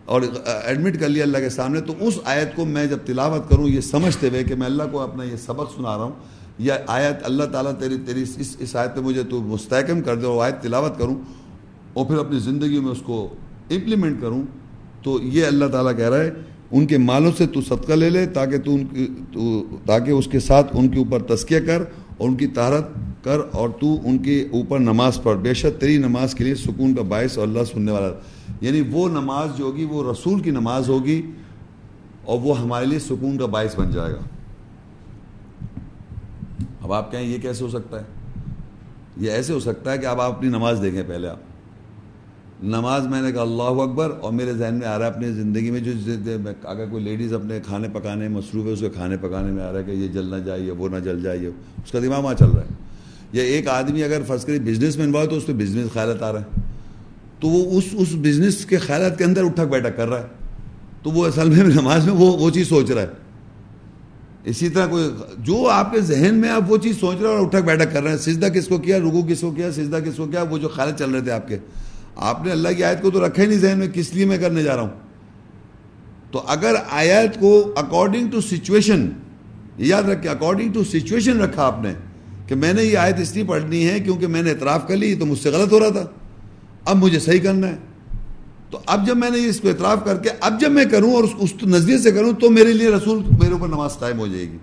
اور 0.05 0.23
ایڈمٹ 0.45 0.99
کر 1.01 1.09
لیا 1.09 1.25
اللہ 1.25 1.39
کے 1.39 1.49
سامنے۔ 1.51 1.81
تو 1.81 1.95
اس 2.01 2.19
آیت 2.25 2.55
کو 2.57 2.65
میں 2.65 2.87
جب 2.87 2.99
تلاوت 3.07 3.49
کروں، 3.51 3.69
یہ 3.69 3.81
سمجھتے 3.81 4.29
ہوئے 4.29 4.43
کہ 4.45 4.55
میں 4.55 4.67
اللہ 4.67 4.83
کو 4.93 5.01
اپنا 5.01 5.25
یہ 5.25 5.37
سبق 5.47 5.73
سنا 5.77 5.97
رہا 5.97 6.05
ہوں 6.05 6.13
یا 6.59 6.77
آیت 6.89 7.25
اللہ 7.25 7.45
تعالیٰ 7.53 7.73
تیری 7.81 7.97
تیری 8.07 8.23
اس 8.23 8.57
اس 8.59 8.77
آیت 8.77 8.95
پہ 8.95 9.01
مجھے 9.01 9.23
تو 9.31 9.41
مستحکم 9.45 10.01
کر 10.01 10.17
دے، 10.17 10.27
اور 10.27 10.45
آیت 10.45 10.63
تلاوت 10.63 10.99
کروں، 10.99 11.17
اور 11.93 12.07
پھر 12.07 12.19
اپنی 12.19 12.39
زندگی 12.39 12.81
میں 12.81 12.93
اس 12.93 13.03
کو 13.05 13.27
امپلیمنٹ 13.71 14.21
کروں۔ 14.21 14.43
تو 15.07 15.19
یہ 15.23 15.47
اللہ 15.47 15.65
تعالیٰ 15.65 15.97
کہہ 15.97 16.09
رہا 16.09 16.19
ہے، 16.19 16.31
ان 16.71 16.87
کے 16.87 16.99
مالوں 16.99 17.33
سے 17.39 17.47
تو 17.47 17.61
صدقہ 17.61 17.93
لے 17.93 18.11
لے 18.11 18.27
تاکہ 18.27 18.59
تو 18.59 18.75
ان 18.75 18.85
کی 18.85 19.09
تو 19.33 19.63
تاکہ 19.87 20.11
اس 20.11 20.27
کے 20.27 20.41
ساتھ 20.41 20.67
ان 20.73 20.89
کے 20.89 20.99
اوپر 20.99 21.23
تذکیہ 21.23 21.61
کر 21.67 21.83
اور 22.19 22.29
ان 22.29 22.37
کی 22.37 22.47
طہارت 22.47 22.89
کر 23.25 23.39
اور 23.53 23.69
تو 23.81 23.97
ان 24.05 24.19
کے 24.19 24.49
اوپر 24.53 24.79
نماز 24.79 25.23
پڑھ۔ 25.23 25.39
بے 25.39 25.55
شک 25.55 25.81
تیری 25.81 25.97
نماز 25.97 26.35
کے 26.35 26.45
لیے 26.45 26.55
سکون 26.55 26.95
کا 26.95 27.03
باعث 27.03 27.39
اور 27.39 27.49
اللہ 27.49 27.65
سننے 27.73 27.93
والا۔ 27.93 28.09
یعنی 28.61 28.83
وہ 28.91 29.09
نماز 29.09 29.49
جو 29.59 29.65
ہوگی، 29.65 29.85
وہ 29.85 30.13
رسول 30.13 30.41
کی 30.41 30.51
نماز 30.51 30.89
ہوگی 30.89 31.23
اور 32.25 32.39
وہ 32.43 32.61
ہمارے 32.61 32.87
لیے 32.87 32.99
سکون 32.99 33.39
کا 33.39 33.47
باعث 33.47 33.79
بن 33.79 33.91
جائے 33.91 34.13
گا۔ 34.13 34.21
اب 36.83 36.93
آپ 36.93 37.13
کہیں 37.13 37.27
یہ 37.27 37.39
کیسے 37.39 37.65
ہو 37.65 37.69
سکتا 37.69 38.01
ہے؟ 38.01 38.05
یہ 39.17 39.31
ایسے 39.31 39.53
ہو 39.53 39.61
سکتا 39.61 39.93
ہے 39.93 39.99
کہ 39.99 40.07
اب 40.07 40.21
آپ 40.21 40.33
اپنی 40.33 40.49
نماز 40.49 40.79
دیکھیں 40.83 41.03
پہلے 41.07 41.29
آپ۔ 41.29 41.56
نماز 42.63 43.07
میں 43.07 43.23
نے 43.23 43.33
کہا 43.33 43.43
اللہ 43.43 43.63
اکبر 43.63 44.13
اور 44.21 44.33
میرے 44.33 44.53
ذہن 44.53 44.75
میں 44.75 44.87
آ 44.87 44.99
رہا 44.99 45.07
ہے 45.07 45.11
اپنی 45.11 45.33
زندگی 45.33 45.71
میں 45.71 45.81
جو 45.81 45.93
اگر 46.65 46.85
کوئی 46.91 47.05
لیڈیز 47.05 47.33
اپنے 47.33 47.61
کھانے 47.67 47.89
پکانے 47.93 48.29
مصروف 48.29 48.67
ہے، 48.67 48.71
اس 48.71 48.81
کے 48.81 48.89
کھانے 48.89 49.17
پکانے 49.17 49.53
میں 49.53 49.63
آ 49.65 49.73
رہا 49.73 49.79
ہے 49.79 49.85
کہ 49.85 49.91
یہ 49.91 50.09
جل 50.09 50.31
نہ 50.31 50.37
جائے 50.37 50.71
وہ 50.71 50.89
نہ 50.89 50.97
جل 50.97 51.23
جائے 51.23 51.47
اس 51.47 51.93
کا 51.93 51.99
دماغ 51.99 52.23
وہاں 52.23 52.35
چل 52.35 52.47
رہا 52.47 52.63
ہے۔ 52.63 52.75
یا 53.33 53.43
ایک 53.43 53.69
آدمی 53.69 54.05
اگر 54.05 54.23
فرض 54.27 54.45
کری 54.45 54.59
بزنس 54.59 54.97
میں 54.97 55.05
انوالو 55.05 55.31
تو 55.31 55.37
اس 55.37 55.47
پہ 55.47 55.53
بزنس 55.53 55.93
خیالات 55.93 56.23
آ 56.23 56.33
رہا 56.33 56.41
ہے 56.41 56.61
تو 57.41 57.49
وہ 57.49 57.79
اس 57.79 57.85
اس 57.93 58.09
بزنس 58.13 58.67
کے 58.67 58.77
خیالات 58.77 59.19
کے 59.19 59.25
اندر 59.25 59.45
اٹھک 59.45 59.69
بیٹھک 59.71 59.97
کر 59.97 60.09
رہا 60.09 60.21
ہے۔ 60.21 60.27
تو 61.03 61.11
وہ 61.11 61.27
اصل 61.27 61.51
میں 61.51 61.65
نماز 61.65 62.07
میں 62.07 62.15
وہ 62.15 62.37
وہ 62.37 62.51
چیز 62.51 62.69
سوچ 62.69 62.91
رہا 62.91 63.03
ہے۔ 63.03 63.07
اسی 64.45 64.69
طرح 64.69 64.87
کوئی 64.87 65.11
جو 65.39 65.69
آپ 65.69 65.93
کے 65.93 66.01
ذہن 66.01 66.35
میں 66.35 66.49
آپ 66.49 66.63
وہ 66.69 66.77
چیز 66.77 67.01
سوچ 67.01 67.17
رہے 67.21 67.29
ہیں 67.29 67.37
اور 67.37 67.47
اٹھک 67.47 67.65
بیٹھک 67.65 67.93
کر 67.93 68.03
رہے 68.03 68.11
ہیں 68.11 68.19
سجدہ 68.19 68.47
کس 68.47 68.69
کو 68.69 68.79
کیا 68.79 68.99
رگو 68.99 69.23
کس 69.29 69.41
کو 69.41 69.51
کیا، 69.51 69.73
سجدہ 69.73 69.97
کس 69.97 70.17
کو 70.17 70.27
کیا، 70.27 70.43
وہ 70.43 70.59
جو 70.59 70.69
خیالات 70.69 70.99
چل 70.99 71.11
رہے 71.11 71.21
تھے 71.21 71.31
آپ 71.31 71.49
کے۔ 71.49 71.57
آپ 72.17 72.45
نے 72.45 72.53
اللہ 72.53 72.69
کی 72.77 72.85
آیت 72.85 73.03
کو 73.03 73.11
تو 73.11 73.27
رکھا 73.27 73.43
ہی 73.43 73.49
نہیں 73.49 73.59
ذہن 73.59 73.79
میں، 73.79 73.89
کس 73.89 74.15
لیے 74.15 74.25
میں 74.25 74.39
کرنے 74.39 74.63
جا 74.63 74.77
رہا 74.77 74.83
ہوں؟ 74.83 74.91
تو 76.31 76.43
اگر 76.47 76.75
آیت 76.91 77.41
کو 77.41 77.73
اکارڈنگ 77.77 78.31
ٹو 78.31 78.41
سچویشن 78.41 79.09
یاد 79.79 80.03
رکھے 80.03 80.29
اکارڈنگ 80.29 80.73
ٹو 80.73 80.85
سچویشن 80.85 81.41
رکھا 81.41 81.63
آپ 81.63 81.83
نے 81.83 81.93
کہ 82.47 82.55
میں 82.55 82.73
نے 82.73 82.85
یہ 82.85 82.99
آیت 82.99 83.15
اس 83.19 83.35
لیے 83.35 83.45
پڑھنی 83.45 83.89
ہے 83.89 84.01
کیونکہ 84.01 84.27
میں 84.27 84.43
نے 84.43 84.51
اعتراف 84.51 84.89
کر 84.89 84.97
لی 84.97 85.15
تو 85.15 85.27
مجھ 85.27 85.39
سے 85.39 85.51
غلط 85.51 85.73
ہو 85.73 85.81
رہا 85.81 85.89
تھا۔ 85.89 86.05
اب 86.85 86.97
مجھے 86.97 87.19
صحیح 87.19 87.41
کرنا 87.41 87.69
ہے۔ 87.69 87.77
تو 88.71 88.79
اب 88.87 89.07
جب 89.07 89.17
میں 89.17 89.31
نے 89.31 89.47
اس 89.47 89.61
کو 89.61 89.69
اعتراف 89.69 89.99
کر 90.05 90.19
کے، 90.19 90.31
اب 90.41 90.61
جب 90.61 90.71
میں 90.71 90.85
کروں 90.85 91.15
اور 91.15 91.25
اس 91.39 91.55
نظریے 91.63 91.99
سے 91.99 92.13
کروں 92.13 92.33
تو 92.33 92.51
میرے 92.51 92.73
لیے 92.73 92.89
رسول 92.89 93.19
میرے 93.19 93.53
اوپر 93.53 93.69
نماز 93.69 93.99
قائم 93.99 94.19
ہو 94.19 94.27
جائے 94.27 94.43
گی۔ 94.43 94.57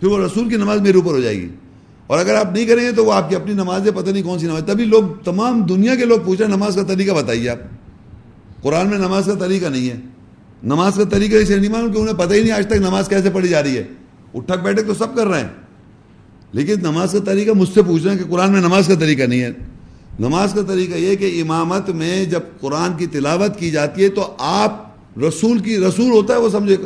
پھر 0.00 0.08
وہ 0.08 0.18
رسول 0.26 0.48
کی 0.48 0.56
نماز 0.56 0.80
میرے 0.80 0.96
اوپر 0.96 1.12
ہو 1.12 1.20
جائے 1.20 1.36
گی۔ 1.36 1.48
اور 2.08 2.18
اگر 2.18 2.34
آپ 2.34 2.52
نہیں 2.52 2.66
کریں 2.66 2.86
گے 2.86 2.92
تو 2.92 3.04
وہ 3.04 3.12
آپ 3.12 3.30
کی 3.30 3.36
اپنی 3.36 3.52
نماز 3.52 3.86
ہے، 3.86 3.90
پتہ 3.90 4.10
نہیں 4.10 4.22
کون 4.22 4.38
سی 4.38 4.46
نماز۔ 4.46 4.62
تبھی 4.66 4.84
لوگ، 4.84 5.02
تمام 5.24 5.62
دنیا 5.62 5.94
کے 5.94 6.04
لوگ 6.04 6.18
پوچھ 6.24 6.40
رہے 6.40 6.48
ہیں، 6.48 6.56
نماز 6.56 6.74
کا 6.74 6.82
طریقہ 6.82 7.12
بتائیے 7.12 7.48
آپ۔ 7.48 7.58
قرآن 8.62 8.88
میں 8.88 8.98
نماز 8.98 9.24
کا 9.26 9.34
طریقہ 9.34 9.66
نہیں 9.66 9.90
ہے۔ 9.90 9.96
نماز 10.62 10.94
کا 10.94 11.04
طریقہ 11.04 11.36
اسے 11.36 11.56
نہیں 11.56 11.72
معلوم 11.72 11.92
کہ 11.92 11.98
انہیں 11.98 12.14
پتہ 12.14 12.34
ہی 12.34 12.40
نہیں 12.40 12.52
آج 12.52 12.66
تک 12.66 12.72
نماز 12.72 13.08
کیسے 13.08 13.30
پڑھی 13.30 13.48
جا 13.48 13.62
رہی 13.62 13.76
ہے۔ 13.76 13.84
اٹھک 14.34 14.62
بیٹھک 14.62 14.86
تو 14.86 14.94
سب 14.94 15.16
کر 15.16 15.26
رہے 15.26 15.40
ہیں۔ 15.40 15.48
لیکن 16.52 16.74
نماز 16.82 17.12
کا 17.12 17.18
طریقہ 17.18 17.50
مجھ 17.50 17.68
سے 17.74 17.82
پوچھ 17.82 18.02
رہے 18.02 18.14
ہیں 18.14 18.18
کہ 18.18 18.30
قرآن 18.30 18.52
میں 18.52 18.60
نماز 18.60 18.86
کا 18.86 18.94
طریقہ 18.94 19.22
نہیں 19.22 19.40
ہے۔ 19.40 19.50
نماز 20.20 20.52
کا 20.52 20.62
طریقہ 20.62 20.96
یہ 20.96 21.16
کہ 21.16 21.42
امامت 21.42 21.90
میں 21.90 22.24
جب 22.24 22.40
قرآن 22.60 22.96
کی 22.96 23.06
تلاوت 23.06 23.58
کی 23.58 23.70
جاتی 23.70 24.04
ہے 24.04 24.08
تو 24.08 24.34
آپ 24.38 24.88
رسول 25.18 25.58
کی، 25.58 25.78
رسول 25.78 26.10
ہوتا 26.10 26.34
ہے 26.34 26.38
وہ 26.38 26.48
سمجھے۔ 26.48 26.76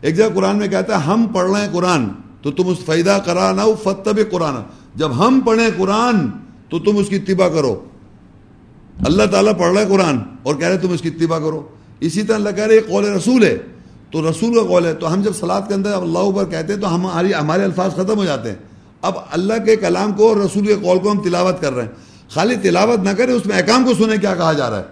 ایک 0.00 0.16
جگہ 0.16 0.24
قرآن 0.34 0.58
میں 0.58 0.68
کہتا 0.68 0.96
ہے، 0.96 1.02
ہم 1.02 1.26
پڑھ 1.34 1.50
رہے 1.50 1.60
ہیں 1.60 1.68
قرآن۔ 1.72 2.08
تو 2.42 2.50
تم 2.50 2.68
اس 2.68 2.78
فائدہ 2.84 3.18
کرا 3.24 3.52
نہ 3.52 3.62
فتب 3.82 4.20
قرآن۔ 4.30 4.54
جب 4.94 5.26
ہم 5.26 5.40
پڑھیں 5.46 5.68
قرآن، 5.76 6.28
تو 6.68 6.78
تم 6.78 6.96
اس 6.96 7.08
کی 7.08 7.16
اتباع 7.16 7.48
کرو۔ 7.48 7.84
اللہ 9.00 9.22
تعالیٰ 9.30 9.58
پڑھ 9.58 9.72
رہا 9.72 9.80
ہے 9.80 9.86
قرآن 9.86 10.18
اور 10.42 10.54
کہہ 10.54 10.68
رہے 10.68 10.78
تم 10.78 10.92
اس 10.92 11.00
کی 11.00 11.08
اتباع 11.08 11.38
کرو۔ 11.38 11.68
اسی 12.00 12.22
طرح 12.22 12.34
اللہ 12.34 12.48
کہہ 12.56 12.64
رہے 12.64 12.78
قول 12.78 13.04
رسول 13.04 13.44
ہے۔ 13.44 13.58
تو 14.10 14.30
رسول 14.30 14.54
کا 14.54 14.62
قول 14.62 14.86
ہے۔ 14.86 14.94
تو 14.94 15.12
ہم 15.12 15.22
جب 15.22 15.32
سلاد 15.34 15.60
کے 15.68 15.74
اندر 15.74 15.92
اللہ 15.92 16.18
اوپر 16.18 16.44
کہتے 16.44 16.74
ہیں، 16.74 16.80
تو 16.80 16.94
ہماری 16.94 17.34
ہمارے 17.34 17.64
الفاظ 17.64 17.92
ختم 17.92 18.18
ہو 18.18 18.24
جاتے 18.24 18.48
ہیں۔ 18.48 18.56
اب 19.02 19.14
اللہ 19.30 19.54
کے 19.64 19.76
کلام 19.76 20.12
کو 20.12 20.28
اور 20.28 20.36
رسول 20.36 20.66
کے 20.66 20.74
قول 20.74 20.98
کو 20.98 21.10
ہم 21.10 21.22
تلاوت 21.22 21.60
کر 21.60 21.72
رہے 21.72 21.84
ہیں۔ 21.84 21.90
خالی 22.30 22.54
تلاوت 22.56 22.98
نہ 22.98 23.10
کریں، 23.10 23.34
اس 23.34 23.46
میں 23.46 23.56
احکام 23.56 23.84
کو 23.84 24.04
سنیں 24.04 24.16
کیا 24.16 24.34
کہا 24.34 24.52
جا 24.52 24.70
رہا 24.70 24.78
ہے۔ 24.78 24.84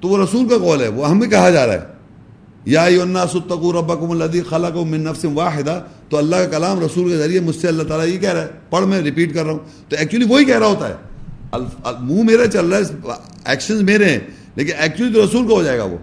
تو 0.00 0.08
وہ 0.08 0.18
رسول 0.18 0.48
کا 0.48 0.58
قول 0.58 0.80
ہے، 0.80 0.88
وہ 0.88 1.10
ہمیں 1.10 1.28
کہا 1.28 1.50
جا 1.50 1.66
رہا 1.66 1.74
ہے۔ 1.74 1.80
یا 2.64 2.86
ستقو 3.32 3.72
ربکم 3.72 4.10
الذی 4.10 4.40
خلقکم 4.40 4.88
من 4.88 5.00
نفس 5.00 5.26
واحدہ۔ 5.34 5.82
تو 6.10 6.16
اللہ 6.16 6.36
کا 6.36 6.46
کلام 6.46 6.80
رسول 6.80 7.08
کے 7.08 7.16
ذریعے 7.16 7.40
مجھ 7.40 7.56
سے 7.56 7.68
اللہ 7.68 7.82
تعالیٰ 7.82 8.14
یہ 8.14 8.18
کہہ 8.18 8.32
رہا 8.32 8.42
ہے۔ 8.42 8.48
پڑھ 8.70 8.86
میں 8.86 9.00
ریپیٹ 9.00 9.34
کر 9.34 9.44
رہا 9.44 9.52
ہوں۔ 9.52 9.58
تو 9.88 9.96
ایکچولی 9.96 10.24
وہی 10.24 10.44
کہہ 10.44 10.58
رہا 10.58 10.66
ہوتا 10.66 10.88
ہے۔ 10.88 10.94
منہ 12.00 12.22
میرا 12.22 12.46
چل 12.46 12.66
رہا 12.66 12.78
ہے 12.78 13.12
ایکشنز 13.44 13.82
میرے 13.82 14.04
ہیں، 14.04 14.18
لیکن 14.54 14.72
ایکچولی 14.78 15.14
تو 15.14 15.26
رسول 15.26 15.48
کا 15.48 15.54
ہو 15.54 15.62
جائے 15.62 15.78
گا 15.78 15.84
وہ۔ 15.84 15.96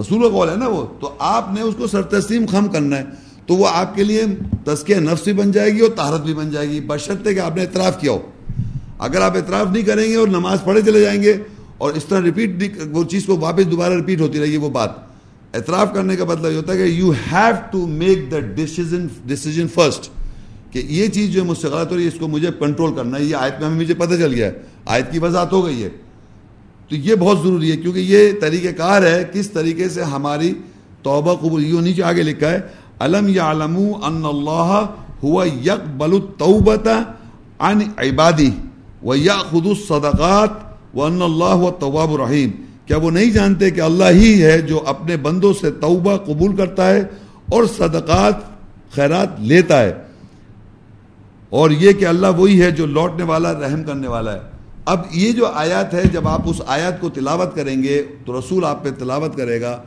رسول 0.00 0.22
کا 0.22 0.28
قول 0.28 0.50
ہے 0.50 0.56
نا 0.56 0.68
وہ۔ 0.68 0.86
تو 1.00 1.14
آپ 1.18 1.54
نے 1.54 1.60
اس 1.60 1.74
کو 1.78 1.86
سر 1.86 2.02
تسلیم 2.02 2.46
خم 2.46 2.68
کرنا 2.68 2.98
ہے۔ 2.98 3.04
تو 3.46 3.54
وہ 3.54 3.68
آپ 3.72 3.94
کے 3.94 4.04
لیے 4.04 4.24
تسکیہ 4.64 4.96
نفس 4.96 5.24
بھی 5.24 5.32
بن 5.32 5.52
جائے 5.52 5.70
گی 5.70 5.80
اور 5.80 5.90
طہارت 5.96 6.20
بھی 6.20 6.34
بن 6.34 6.50
جائے 6.50 6.68
گی۔ 6.68 6.80
بشرطے 6.80 7.34
کہ 7.34 7.40
آپ 7.40 7.56
نے 7.56 7.62
اعتراف 7.62 8.00
کیا 8.00 8.12
ہو۔ 8.12 8.18
اگر 8.98 9.20
آپ 9.20 9.36
اعتراف 9.36 9.66
نہیں 9.72 9.82
کریں 9.82 10.10
گے 10.10 10.16
اور 10.16 10.28
نماز 10.28 10.58
پڑھے 10.64 10.82
چلے 10.82 11.00
جائیں 11.00 11.22
گے 11.22 11.34
اور 11.78 11.92
اس 11.94 12.04
طرح 12.04 12.20
ریپیٹ 12.20 12.50
وہ 12.90 13.04
چیز 13.04 13.26
کو 13.26 13.38
واپس 13.38 13.70
دوبارہ 13.70 13.94
ریپیٹ 13.94 14.20
ہوتی 14.20 14.38
رہے 14.38 14.46
گی، 14.46 14.56
وہ 14.56 14.70
بات۔ 14.70 15.09
اعتراف 15.54 15.94
کرنے 15.94 16.16
کا 16.16 16.24
مطلب 16.24 16.52
یہ 16.52 16.56
ہوتا 16.56 16.72
ہے 16.72 16.78
کہ 16.78 16.82
you 16.82 17.10
have 17.10 17.54
to 17.70 17.86
make 17.86 18.30
the 18.30 18.38
decision 18.38 19.06
decision 19.26 19.68
first 19.68 20.10
کہ 20.70 20.78
یہ 20.78 21.06
چیز 21.06 21.30
جو 21.30 21.42
ہے 21.42 21.46
مجھ 21.46 21.58
سے 21.58 21.68
غلط 21.68 21.92
ہو 21.92 21.96
رہی 21.96 22.02
ہے، 22.02 22.08
اس 22.08 22.18
کو 22.18 22.28
مجھے 22.28 22.48
کنٹرول 22.58 22.94
کرنا 22.94 23.18
ہے۔ 23.18 23.24
یہ 23.24 23.36
آیت 23.36 23.60
میں 23.60 23.68
ہمیں 23.68 23.80
مجھے 23.80 23.94
پتہ 23.94 24.14
چل 24.14 24.34
گیا 24.34 24.46
ہے۔ 24.46 24.52
آیت 24.86 25.12
کی 25.12 25.18
وضاحت 25.18 25.52
ہو 25.52 25.66
گئی 25.66 25.82
ہے۔ 25.82 25.88
تو 26.88 26.96
یہ 26.96 27.14
بہت 27.14 27.38
ضروری 27.38 27.70
ہے، 27.70 27.76
کیونکہ 27.76 27.98
یہ 27.98 28.32
طریقہ 28.40 28.68
کار 28.76 29.02
ہے، 29.02 29.24
کس 29.32 29.50
طریقے 29.50 29.88
سے 29.88 30.02
ہماری 30.02 30.54
توبہ 31.02 31.34
قبول، 31.34 31.64
یہ 31.64 31.80
نیچے 31.80 32.02
آگے 32.02 32.22
لکھا 32.22 32.50
ہے 32.50 32.60
علم 33.00 33.28
یا 33.28 33.50
علم 33.50 33.76
ان 34.02 34.24
اللہ 34.24 34.86
ہوا 35.22 35.46
یک 35.46 35.88
بل 35.96 36.12
عن 37.58 37.80
عبادی 37.98 38.50
و 39.02 39.14
یا 39.14 39.36
خود 39.36 39.66
الصدقات 39.66 40.50
و 40.94 41.04
ان 41.04 41.22
اللہ 41.22 41.54
و 41.56 41.70
طواب 41.70 42.12
الرحیم 42.12 42.50
کیا 42.90 42.98
وہ 42.98 43.10
نہیں 43.10 43.30
جانتے 43.30 43.70
کہ 43.70 43.80
اللہ 43.80 44.04
ہی 44.10 44.42
ہے 44.42 44.60
جو 44.60 44.82
اپنے 44.86 45.16
بندوں 45.16 45.52
سے 45.60 45.70
توبہ 45.70 46.16
قبول 46.16 46.56
کرتا 46.56 46.90
ہے 46.90 47.00
اور 47.52 47.64
صدقات، 47.64 48.34
خیرات 48.92 49.28
لیتا 49.38 49.82
ہے؟ 49.82 49.92
اور 51.50 51.70
یہ 51.70 51.92
کہ 51.92 52.04
اللہ 52.04 52.26
وہی 52.36 52.62
ہے 52.62 52.70
جو 52.70 52.86
لوٹنے 52.86 53.22
والا، 53.22 53.52
رحم 53.52 53.84
کرنے 53.84 54.08
والا 54.08 54.32
ہے۔ 54.32 54.38
اب 54.84 55.00
یہ 55.10 55.32
جو 55.32 55.46
آیات 55.46 55.94
ہے، 55.94 56.02
جب 56.12 56.28
آپ 56.28 56.40
اس 56.44 56.62
آیات 56.66 57.00
کو 57.00 57.08
تلاوت 57.08 57.54
کریں 57.54 57.82
گے، 57.82 58.02
تو 58.26 58.40
رسول 58.40 58.64
آپ 58.64 58.84
پہ 58.84 58.90
تلاوت 58.98 59.36
کرے 59.36 59.60
گا، 59.60 59.82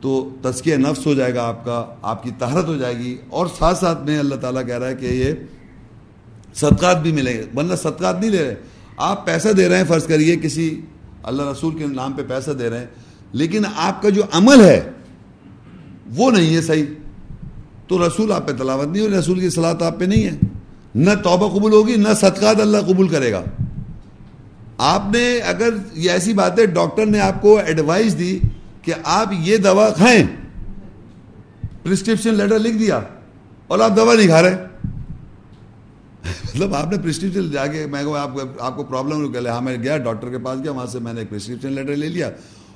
تو 0.00 0.30
تزکیہ 0.42 0.76
نفس 0.76 1.06
ہو 1.06 1.14
جائے 1.14 1.34
گا 1.34 1.42
آپ 1.48 1.64
کا، 1.64 1.84
آپ 2.02 2.22
کی 2.22 2.30
تہرت 2.38 2.68
ہو 2.68 2.76
جائے 2.76 2.98
گی۔ 2.98 3.16
اور 3.28 3.46
ساتھ 3.58 3.78
ساتھ 3.78 4.02
میں 4.02 4.18
اللہ 4.18 4.34
تعالیٰ 4.34 4.66
کہہ 4.66 4.78
رہا 4.78 4.88
ہے 4.88 4.94
کہ 4.94 5.06
یہ 5.06 5.32
صدقات 6.54 7.02
بھی 7.02 7.12
ملیں 7.12 7.34
گے۔ 7.34 7.44
ورنہ 7.56 7.74
صدقات 7.74 8.20
نہیں 8.20 8.30
لے 8.30 8.44
رہے، 8.44 8.54
آپ 8.96 9.26
پیسہ 9.26 9.48
دے 9.48 9.68
رہے 9.68 9.76
ہیں، 9.76 9.84
فرض 9.88 10.06
کریے 10.06 10.36
کسی 10.36 10.80
اللہ 11.22 11.42
رسول 11.42 11.78
کے 11.78 11.86
نام 11.86 12.12
پہ 12.12 12.22
پیسہ 12.28 12.50
دے 12.50 12.70
رہے 12.70 12.78
ہیں۔ 12.78 12.86
لیکن 13.32 13.62
آپ 13.76 14.02
کا 14.02 14.08
جو 14.08 14.22
عمل 14.32 14.64
ہے، 14.64 14.80
وہ 16.16 16.30
نہیں 16.30 16.56
ہے 16.56 16.62
صحیح۔ 16.62 16.86
تو 17.86 18.06
رسول 18.06 18.32
آپ 18.32 18.48
پہ 18.48 18.52
تلاوت 18.52 18.86
نہیں 18.86 19.08
ہو، 19.08 19.20
رسول 19.20 19.40
کی 19.40 19.50
صلاحت 19.50 19.82
آپ 19.82 19.98
پہ 19.98 20.04
نہیں 20.04 20.24
ہے۔ 20.24 20.30
نہ 20.94 21.10
توبہ 21.24 21.58
قبول 21.58 21.72
ہوگی، 21.72 21.96
نہ 21.96 22.14
صدقات 22.16 22.60
اللہ 22.60 22.78
قبول 22.78 23.08
کرے 23.08 23.32
گا۔ 23.32 23.42
آپ 24.78 25.02
نے 25.12 25.38
اگر 25.38 25.68
یہ 25.94 26.10
ایسی 26.10 26.32
بات 26.32 26.58
ہے 26.58 26.66
ڈاکٹر 26.66 27.06
نے 27.06 27.20
آپ 27.20 27.42
کو 27.42 27.58
ایڈوائز 27.58 28.18
دی 28.18 28.38
کہ 28.82 28.92
آپ 29.04 29.26
یہ 29.38 29.56
دوا 29.56 29.90
کھائیں۔ 29.90 30.24
پرسکرپشن 31.82 32.34
لیٹر 32.34 32.58
لکھ 32.58 32.76
دیا 32.76 33.00
اور 33.66 33.78
آپ 33.78 33.96
دوا 33.96 34.14
نہیں 34.14 34.26
کھا 34.26 34.42
رہے۔ 34.42 34.56
مطلب 36.44 36.74
آپ 36.74 36.92
نے 36.92 36.98
پرسکرپشن 37.02 37.50
جا 37.50 37.66
کے 37.66 37.86
میں 37.86 38.02
آپ 38.18 38.34
کو 38.34 38.42
آپ 38.58 38.76
کو 38.76 38.84
پرابلم 38.84 39.32
کہ 39.32 39.46
ہاں 39.48 39.60
میں 39.60 39.76
گیا 39.82 39.96
ڈاکٹر 39.98 40.30
کے 40.30 40.38
پاس 40.38 40.62
گیا، 40.62 40.72
وہاں 40.72 40.86
سے 40.86 40.98
میں 40.98 41.12
نے 41.12 41.20
ایک 41.20 41.30
پرسکرپشن 41.30 41.72
لیٹر 41.72 41.96
لے 41.96 42.08
لیا 42.08 42.30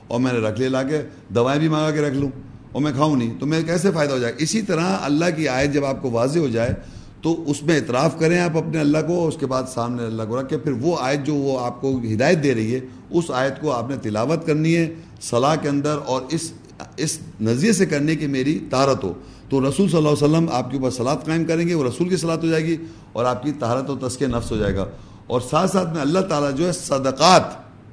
اور 0.07 0.20
میں 0.20 0.33
نے 0.33 0.39
رکھ 0.39 0.59
لیا 0.61 0.69
لا 0.69 0.83
کے 0.83 1.03
دوائیں 1.35 1.59
بھی 1.61 1.69
مانگا 1.69 1.91
کے 1.91 2.01
رکھ 2.01 2.16
لوں 2.16 2.31
اور 2.73 2.83
میں 2.83 2.93
کھاؤں 2.93 3.16
نہیں، 3.16 3.39
تو 3.41 3.47
میں 3.47 3.62
کیسے 3.62 3.91
فائدہ 3.95 4.12
ہو 4.12 4.19
جائے؟ 4.19 4.35
اسی 4.39 4.62
طرح 4.62 4.97
اللہ 5.03 5.37
کی 5.37 5.49
آیت 5.49 5.73
جب 5.74 5.85
آپ 5.85 6.03
کو 6.03 6.11
واضح 6.11 6.39
ہو 6.39 6.49
جائے 6.49 6.74
تو 7.23 7.35
اس 7.51 7.62
میں 7.62 7.74
اعتراف 7.77 8.19
کریں 8.19 8.39
آپ 8.41 8.57
اپنے 8.57 8.81
اللہ 8.81 9.07
کو، 9.07 9.27
اس 9.29 9.37
کے 9.41 9.47
بعد 9.47 9.65
سامنے 9.74 10.05
اللہ 10.05 10.23
کو 10.29 10.41
رکھ 10.41 10.49
کے 10.49 10.59
پھر 10.59 10.73
وہ 10.81 10.97
آیت 11.01 11.27
جو 11.27 11.35
وہ 11.35 11.59
آپ 11.65 11.81
کو 11.81 11.99
ہدایت 12.05 12.43
دے 12.43 12.55
رہی 12.55 12.74
ہے، 12.74 12.81
اس 13.11 13.31
آیت 13.31 13.61
کو 13.61 13.73
آپ 13.73 13.91
نے 13.91 13.97
تلاوت 14.03 14.47
کرنی 14.47 14.77
ہے، 14.77 14.89
صلاح 15.23 15.55
کے 15.55 15.69
اندر 15.69 15.99
اور 16.05 16.23
اس 16.31 16.53
اس 16.97 17.19
نظریے 17.41 17.73
سے 17.73 17.87
کرنے 17.87 18.15
کی 18.16 18.27
میری 18.27 18.59
طارت 18.70 19.05
ہو۔ 19.05 19.12
تو 19.53 19.61
رسول 19.61 19.89
صلی 19.89 19.97
اللہ 19.97 20.09
علیہ 20.09 20.24
وسلم 20.24 20.47
آپ 20.53 20.70
کے 20.70 20.77
اوپر 20.77 20.91
سلاد 20.91 21.16
قائم 21.27 21.45
کریں 21.45 21.69
گے، 21.69 21.74
وہ 21.74 21.85
رسول 21.85 22.09
کی 22.09 22.16
صلاحت 22.16 22.45
ہو 22.45 22.49
جائے 22.49 22.65
گی 22.65 22.77
اور 23.12 23.24
آپ 23.24 23.43
کی 23.43 23.53
طہارت 23.53 23.91
و 23.91 24.09
تسکے 24.09 24.27
نفس 24.27 24.53
ہو 24.53 24.57
جائے 24.57 24.77
گا۔ 24.77 24.87
اور 25.27 25.41
ساتھ 25.41 25.70
ساتھ 25.70 25.93
میں 25.93 26.01
اللہ 26.01 26.19
تعالیٰ 26.19 26.55
جو 26.55 26.66
ہے 26.66 26.73
صدقات 26.73 27.43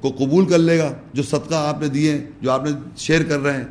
کو 0.02 0.10
قبول 0.18 0.46
کر 0.46 0.58
لے 0.58 0.78
گا، 0.78 0.92
جو 1.12 1.22
صدقہ 1.22 1.54
آپ 1.54 1.80
نے 1.80 1.88
دیے، 1.88 2.18
جو 2.40 2.50
آپ 2.50 2.64
نے 2.64 2.70
شیئر 2.96 3.22
کر 3.22 3.40
رہے 3.40 3.56
ہیں، 3.56 3.64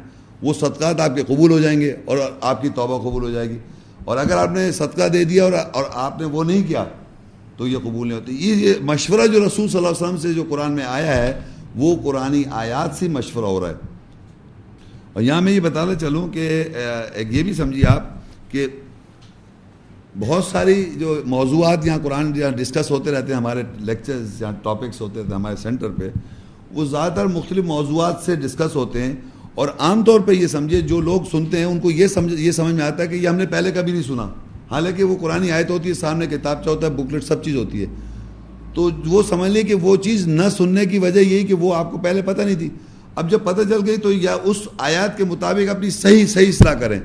وہ 0.44 0.54
صدقات 0.54 1.00
آپ 1.00 1.16
کے 1.16 1.24
قبول 1.24 1.52
ہو 1.52 1.60
جائیں 1.60 1.82
گے 1.82 1.96
اور 2.06 2.18
آپ 2.42 2.62
کی 2.62 2.70
توبہ 2.70 3.10
قبول 3.10 3.24
ہو 3.24 3.30
جائے 3.30 3.50
گی۔ 3.50 3.58
اور 4.06 4.18
اگر 4.18 4.38
آپ 4.38 4.52
نے 4.52 4.72
صدقہ 4.72 5.08
دے 5.08 5.24
دیا 5.24 5.44
اور 5.44 5.54
اور 5.72 5.84
آپ 5.94 6.20
نے 6.20 6.26
وہ 6.26 6.44
نہیں 6.44 6.68
کیا، 6.68 6.86
تو 7.58 7.68
یہ 7.68 7.78
قبول 7.78 8.08
نہیں 8.08 8.20
ہوتی۔ 8.20 8.36
یہ 8.40 8.74
مشورہ 8.82 9.28
جو 9.28 9.40
رسول 9.40 9.68
صلی 9.68 9.78
اللہ 9.78 9.90
علیہ 9.90 10.04
وسلم 10.04 10.18
سے 10.18 10.34
جو 10.34 10.44
قرآن 10.50 10.72
میں 10.72 10.86
آیا 10.86 11.18
ہے، 11.18 11.40
وہ 11.76 11.96
قرآن 12.04 12.42
آیات 12.52 12.96
سے 12.96 13.08
مشورہ 13.08 13.46
ہو 13.46 13.62
رہا 13.62 13.70
ہے۔ 13.70 13.89
اور 15.14 15.24
یہاں 15.24 15.42
میں 15.42 15.52
یہ 15.52 15.60
بتانا 15.60 15.96
چلوں 15.96 16.28
کہ 16.28 16.64
ایک 17.14 17.34
یہ 17.34 17.44
بھی 17.44 17.54
سمجھیے 17.54 17.86
آپ 17.88 18.04
کہ 18.52 18.68
بہت 20.20 20.44
ساری 20.44 20.86
جو 20.98 21.22
موضوعات 21.26 21.88
یہاں 21.88 21.98
قرآن 22.04 22.34
جہاں 22.34 22.52
ڈسکس 22.52 22.92
ہوتے 22.92 23.12
رہتے 23.12 23.28
ہیں، 23.28 23.38
ہمارے 23.38 23.64
لیکچرز 23.80 24.40
جہاں 24.40 24.52
ٹاپکس 24.64 25.02
ہوتے 25.02 25.20
رہتے 25.20 25.28
ہیں 25.28 25.36
ہمارے 25.36 25.56
سینٹر 25.56 25.90
پہ، 25.90 26.10
وہ 26.72 26.86
زیادہ 26.86 27.14
تر 27.16 27.26
مختلف 27.26 27.66
موضوعات 27.66 28.16
سے 28.26 28.36
ڈسکس 28.36 28.76
ہوتے 28.76 29.04
ہیں۔ 29.04 29.16
اور 29.56 29.68
عام 29.80 30.04
طور 30.04 30.20
پہ 30.20 30.32
یہ 30.32 30.48
سمجھے 30.48 30.82
جو 30.82 31.02
لوگ 31.02 31.22
سنتے 31.32 31.58
ہیں، 31.58 31.66
ان 31.66 31.80
کو 31.80 31.92
یہ 31.92 32.08
سمجھ 32.08 32.34
یہ 32.34 32.52
سمجھ 32.52 32.74
میں 32.74 32.86
آتا 32.86 33.04
ہے 33.04 33.08
کہ 33.08 33.16
یہ 33.16 33.28
ہم 33.28 33.36
نے 33.36 33.46
پہلے 33.46 33.72
کبھی 33.72 33.92
نہیں 33.92 34.04
سنا۔ 34.04 34.24
حالانکہ 34.72 35.04
وہ 35.04 35.18
قرآن 35.22 35.52
آیت 35.52 35.70
ہوتی 35.70 35.90
ہے، 35.90 35.94
سامنے 35.94 36.26
کتاب 36.26 36.64
چاہ 36.64 36.74
ہوتا 36.74 36.88
ہے 36.88 36.92
بکلیٹ 36.92 37.24
سب 37.24 37.44
چیز 37.44 37.56
ہوتی 37.56 37.82
ہے۔ 37.82 37.86
تو 38.74 38.90
وہ 39.06 39.24
سمجھ 39.24 39.52
لیں 39.52 39.64
کہ 39.64 39.74
وہ 39.74 39.96
چیز 39.96 40.28
نہ 40.28 40.50
سننے 40.58 40.86
کی 40.86 41.00
وجہ 41.00 41.20
یہی 41.20 41.44
کہ 41.44 41.54
وہ 41.54 41.76
آپ 41.76 41.92
کو 41.92 41.98
پہلے 41.98 42.22
پتہ 42.22 42.42
نہیں 42.42 42.56
تھی۔ 42.56 42.70
اب 43.16 43.32
جب 43.32 43.40
پتہ 43.44 43.62
چل 43.62 43.80
گئی 43.86 43.98
تو 43.98 44.12
یا 44.12 44.38
اس 44.44 44.58
آیات 44.78 45.18
کے 45.18 45.24
مطابق 45.24 45.70
اپنی 45.70 45.90
صحیح 45.90 46.26
صحیح 46.26 46.48
اصلاح 46.48 46.74
کریں۔ 46.74 47.00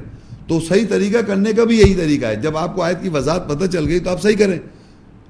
تو 0.48 0.60
صحیح 0.60 0.84
طریقہ 0.88 1.18
کرنے 1.18 1.52
کا 1.52 1.64
بھی 1.64 1.78
یہی 1.78 1.94
طریقہ 1.94 2.26
ہے۔ 2.26 2.36
جب 2.36 2.56
آپ 2.56 2.76
کو 2.76 2.82
آیت 2.82 3.02
کی 3.02 3.08
وضاحت 3.08 3.48
پتہ 3.48 3.66
چل 3.66 3.88
گئی 3.88 4.00
تو 4.00 4.10
آپ 4.10 4.22
صحیح 4.22 4.36
کریں۔ 4.36 4.58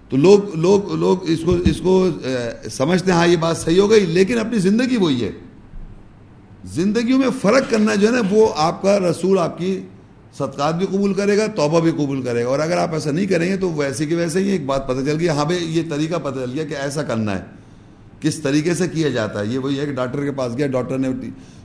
تو 0.08 0.16
لوگ 0.16 0.54
لوگ 0.54 0.94
لوگ 0.94 1.30
اس 1.30 1.38
کو 1.44 1.56
اس 1.64 1.80
کو 1.80 2.08
سمجھتے 2.70 3.12
ہیں 3.12 3.18
ہاں 3.18 3.26
یہ 3.26 3.36
بات 3.36 3.56
صحیح 3.56 3.80
ہو 3.80 3.90
گئی، 3.90 4.06
لیکن 4.06 4.38
اپنی 4.38 4.58
زندگی 4.58 4.96
وہی 4.96 5.24
ہے۔ 5.24 5.30
زندگیوں 6.64 7.18
میں 7.18 7.28
فرق 7.42 7.70
کرنا 7.70 7.94
جو 7.94 8.06
ہے 8.06 8.12
نا، 8.12 8.22
وہ 8.30 8.48
آپ 8.56 8.82
کا 8.82 9.00
رسول 9.00 9.38
آپ 9.38 9.58
کی 9.58 9.80
صدقات 10.38 10.74
بھی 10.74 10.86
قبول 10.86 11.14
کرے 11.14 11.38
گا، 11.38 11.46
توبہ 11.46 11.80
بھی 11.80 11.90
قبول 11.90 12.22
کرے 12.22 12.44
گا۔ 12.44 12.48
اور 12.48 12.58
اگر 12.58 12.76
آپ 12.76 12.92
ایسا 12.92 13.10
نہیں 13.10 13.26
کریں 13.26 13.50
گے 13.50 13.56
تو 13.56 13.72
ویسے 13.72 14.06
کہ 14.06 14.16
ویسے 14.16 14.38
ہی 14.38 14.48
ایک 14.48 14.66
بات 14.66 14.88
پتہ 14.88 15.00
چل 15.06 15.16
گئی 15.18 15.28
ہاں 15.28 15.44
بھائی، 15.44 15.78
یہ 15.78 15.82
طریقہ 15.90 16.16
پتہ 16.22 16.34
چل 16.34 16.50
گیا 16.54 16.64
کہ 16.64 16.74
ایسا 16.74 17.02
کرنا 17.02 17.38
ہے۔ 17.38 17.42
کس 18.24 18.38
طریقے 18.38 18.74
سے 18.74 18.88
کیا 18.88 19.08
جاتا 19.08 19.40
ہے؟ 19.40 19.46
یہ 19.46 19.58
وہی 19.58 19.80
ایک 19.80 19.88
ڈاکٹر 19.88 20.24
کے 20.24 20.32
پاس 20.32 20.56
گیا، 20.58 20.66
ڈاکٹر 20.66 20.98
نے 20.98 21.08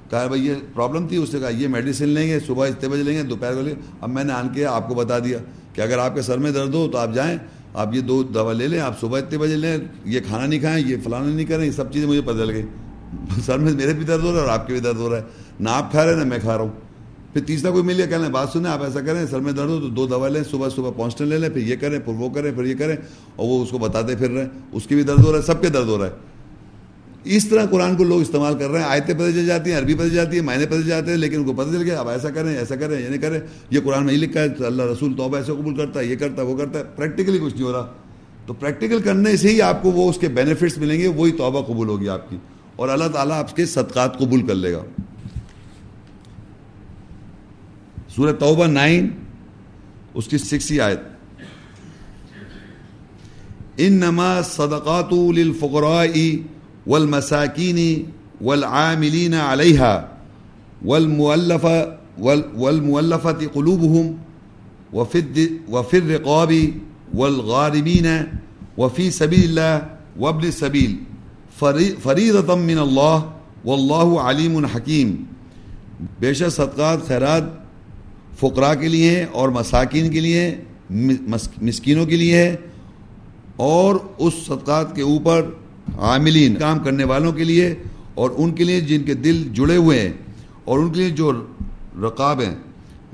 کہا 0.10 0.28
بھائی 0.28 0.48
یہ 0.48 0.54
پرابلم 0.74 1.08
تھی، 1.08 1.18
اس 1.18 1.34
نے 1.34 1.40
کہا 1.40 1.50
یہ 1.50 1.68
میڈیسن 1.68 2.10
لیں 2.10 2.28
گے، 2.28 2.40
صبح 2.48 2.68
اتنے 2.68 2.90
بجے 2.90 3.04
لیں 3.04 3.18
گے، 3.18 3.24
دوپہر 3.24 3.54
کو 3.54 3.62
لیں 3.62 3.76
گے۔ 3.76 3.82
اب 4.02 4.10
میں 4.10 4.24
نے 4.24 4.34
آن 4.34 4.48
کے 4.54 4.66
آپ 4.66 4.88
کو 4.88 4.96
بتا 4.96 5.20
دیا 5.20 5.38
کہ 5.74 5.82
اگر 5.82 5.98
آپ 5.98 6.16
کے 6.16 6.22
سر 6.22 6.38
میں 6.38 6.52
درد 6.52 6.74
ہو 6.74 6.88
تو 6.92 6.98
آپ 6.98 7.14
جائیں، 7.14 7.38
آپ 7.74 7.96
یہ 7.96 8.02
دو 8.02 8.24
دوا 8.24 8.54
لے 8.54 8.68
لیں، 8.68 8.80
آپ 8.80 9.02
صبح 9.02 9.18
اتنے 9.18 9.38
بجے 9.38 9.56
لیں، 9.56 9.78
یہ 10.06 10.20
کھانا 10.28 10.46
نہیں 10.46 10.60
کھائیں، 10.60 10.88
یہ 10.88 10.96
فلانا 11.04 11.26
نہیں 11.26 11.46
کریں، 11.46 11.66
یہ 11.66 11.72
سب 11.72 11.92
چیزیں 11.92 12.08
مجھے 12.08 12.22
پتہ 12.22 12.38
چل 12.38 12.50
گئی 12.50 12.64
سر 13.46 13.60
میں 13.60 13.74
میرے 13.74 13.94
بھی 13.94 14.06
درد 14.06 14.24
ہو 14.24 14.32
رہا 14.32 14.40
ہے 14.40 14.40
اور 14.40 14.50
آپ 14.50 14.68
کے 14.68 14.74
بھی 14.74 14.82
درد 14.82 14.98
ہو 14.98 15.10
رہا 15.10 15.18
ہے۔ 15.18 15.24
نہ 15.60 15.70
آپ 15.70 15.92
کھا 15.92 16.06
رہے 16.06 16.14
ہیں 16.14 16.20
نہ 16.20 16.30
میں 16.30 16.40
کھا 16.42 16.58
رہا 16.58 16.64
ہوں۔ 16.64 16.90
پھر 17.34 17.42
تیسرا 17.42 17.72
کوئی 17.72 17.84
مل 17.84 17.96
گیا 17.98 18.06
کہنا 18.06 18.28
بات 18.28 18.50
سنیں، 18.50 18.72
آپ 18.72 18.84
ایسا 18.84 19.02
کریں، 19.02 19.26
سر 19.26 19.40
میں 19.40 19.52
درد 19.52 19.70
ہو 19.70 19.80
تو 19.80 19.88
دو 19.88 20.08
دوا 20.08 20.28
لیں، 20.28 20.44
صبح 20.52 20.70
صبح 20.70 20.92
پہنچنے 20.92 21.28
لے 21.28 21.38
لیں، 21.38 21.50
پھر 21.50 21.62
یہ 21.62 21.76
کریں، 21.76 22.00
پھر 22.00 22.14
وہ 22.14 22.30
کریں، 22.30 22.52
پھر 22.52 22.64
یہ 22.64 22.76
کریں، 22.76 22.96
اور 23.36 23.48
وہ 23.48 23.64
اس 23.64 23.70
کو 23.70 23.78
بتاتے 23.78 24.16
پھر 24.16 24.30
رہے۔ 24.30 24.42
ہیں 24.42 24.50
اس 24.72 24.88
کی 24.88 24.96
بھی 24.96 25.04
درد 25.04 25.20
ہو 25.20 25.32
رہا 25.32 25.40
ہے، 25.40 25.44
سب 25.44 25.62
کے 25.62 25.70
درد 25.70 25.88
ہو 25.88 25.98
رہا 25.98 26.06
ہے۔ 26.06 26.12
اس 27.32 27.48
طرح 27.48 27.66
قرآن 27.66 27.96
کو 27.96 28.04
لوگ 28.04 28.22
استعمال 28.22 28.58
کر 28.58 28.70
رہے 28.70 28.80
ہیں، 28.80 28.88
آیتیں 28.88 29.14
پتہ 29.14 29.32
چل 29.32 29.46
جاتی 29.46 29.72
ہیں، 29.72 29.78
عربی 29.78 29.96
پتہ 29.96 30.08
جاتی 30.08 30.38
ہیں، 30.38 30.46
معنی 30.46 30.66
پتہ 30.66 30.88
جاتے 30.88 31.12
ہیں، 31.12 31.18
لیکن 31.18 31.36
ان 31.36 31.44
کو 31.44 31.54
پتہ 31.54 31.70
چل 31.70 31.82
گیا، 31.82 32.00
اب 32.00 32.10
ایسا 32.10 32.30
کریں 32.30 32.58
ایسا 32.58 32.76
کریں، 32.76 33.04
یہ 33.04 33.10
نہیں 33.10 33.22
کریں، 33.22 33.40
یہ 33.70 33.80
قرآن 33.84 34.06
نہیں 34.06 34.18
لکھا 34.18 34.42
ہے، 34.42 34.66
اللہ 34.66 34.84
رسول 34.84 35.14
توبہ 35.14 35.38
ایسے 35.38 35.52
قبول 35.52 35.76
کرتا 35.76 36.00
ہے، 36.00 36.06
یہ 36.06 36.16
کرتا 36.16 36.42
ہے، 36.42 36.48
وہ 36.48 36.58
کرتا 36.58 36.80
ہے 36.80 36.84
پریکٹیکلی 36.96 37.38
کچھ 37.38 37.54
نہیں 37.54 37.64
ہو 37.64 37.72
رہا۔ 37.72 37.94
تو 38.46 38.54
پریکٹیکل 38.54 39.02
کرنے 39.02 39.38
سے 39.38 39.50
ہی 39.50 39.62
آپ 39.62 39.84
کو 39.84 39.92
وہ 39.92 40.10
اس 40.10 40.18
کے 40.18 40.28
بینیفٹس 40.28 40.78
ملیں 40.78 41.00
گے، 41.00 41.08
وہی 41.08 41.32
توبہ 41.32 41.62
قبول 41.62 41.88
ہوگی 41.88 42.10
آپ 42.10 42.30
کی۔ 42.30 42.38
اور 42.76 42.90
اللہ 42.90 43.08
تعالیٰ 43.14 43.40
آپ 43.40 43.56
کے 43.56 43.66
صدقات 43.66 44.20
قبول 44.20 44.48
کر 44.48 44.56
لے 44.56 44.74
گا۔ 44.74 44.82
سورہ 48.16 48.34
توبہ 48.34 48.66
نائن، 48.66 49.10
اس 50.14 50.28
کی 50.28 50.38
سکسی 50.38 50.82
آیت۔ 50.82 51.00
ان 53.78 53.94
نما 53.94 54.42
صدقات 54.42 55.14
للفقراء 55.14 56.06
والمساکین 56.90 57.80
والعاملین 58.42 59.34
علیہا 59.36 59.94
والمؤلف 60.86 61.66
والمؤلفة 62.20 63.48
قلوبهم 63.48 64.18
وفي 64.94 65.98
الرقاب 65.98 66.54
والغاربين 67.14 68.08
وفي 68.78 69.12
سبيل 69.12 69.44
الله 69.44 69.86
وابن 70.20 70.46
السبيل 70.46 70.96
فریض 71.60 72.50
من 72.50 72.78
اللہ 72.80 73.20
واللہ 73.66 74.20
علیم 74.22 74.58
الحکیم 74.58 75.16
بے 76.20 76.34
شک 76.34 76.50
صدقات 76.52 77.08
خیرات 77.08 77.44
فقراء 78.40 78.74
کے 78.82 78.88
لیے 78.88 79.10
ہیں 79.10 79.26
اور 79.34 79.50
مساکین 79.52 80.10
کے 80.12 80.20
لیے 80.20 80.44
مسکینوں 80.90 82.06
کے 82.06 82.18
لیے 82.18 82.38
ہے 82.38 82.56
اور 83.64 83.96
اس 84.18 84.34
صدقات 84.46 84.96
کے 84.96 85.02
اوپر 85.02 85.50
عاملین، 85.98 86.56
کام 86.56 86.80
کرنے 86.80 87.04
والوں 87.04 87.32
کے 87.32 87.44
لیے 87.44 87.76
اور 88.14 88.30
ان 88.38 88.54
کے 88.54 88.64
لیے 88.64 88.82
جن 88.82 89.04
کے 89.04 89.14
دل 89.14 89.44
جڑے 89.54 89.76
ہوئے 89.76 90.02
ہیں 90.02 90.14
اور 90.64 90.80
ان 90.80 90.94
کے 90.94 91.00
لیے 91.00 91.10
جو 91.10 91.46
رقاب 92.02 92.42
ہیں، 92.42 92.56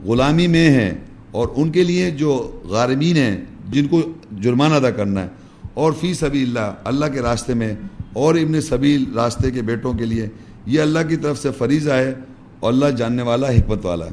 غلامی 0.04 0.48
میں 0.48 0.70
ہیں 0.70 0.92
اور 1.32 1.48
ان 1.56 1.72
کے 1.72 1.84
لیے 1.84 2.12
جو 2.12 2.62
غارمین 2.64 3.18
ہیں، 3.18 3.38
جن 3.70 3.88
کو 3.88 4.02
جرمانہ 4.32 4.74
ادا 4.74 4.92
کرنا 4.92 5.24
ہے۔ 5.24 5.28
اور 5.74 5.94
فی 6.00 6.14
سبی 6.14 6.44
اللہ 6.44 6.74
اللہ 6.84 7.06
کے 7.06 7.22
راستے 7.22 7.54
میں 7.54 7.76
اور 8.14 8.36
ابن 8.36 8.62
سبیل 8.62 9.06
راستے 9.16 9.52
کے 9.52 9.62
بیٹوں 9.62 9.94
کے 9.94 10.06
لیے۔ 10.06 10.28
یہ 10.66 10.82
اللہ 10.82 11.00
کی 11.10 11.16
طرف 11.16 11.42
سے 11.42 11.50
فریضہ 11.58 11.92
ہے 11.92 12.14
اور 12.60 12.74
اللہ 12.74 12.86
جاننے 12.86 13.22
والا، 13.22 13.48
حکمت 13.48 13.86
والا 13.86 14.06
ہے۔ 14.06 14.12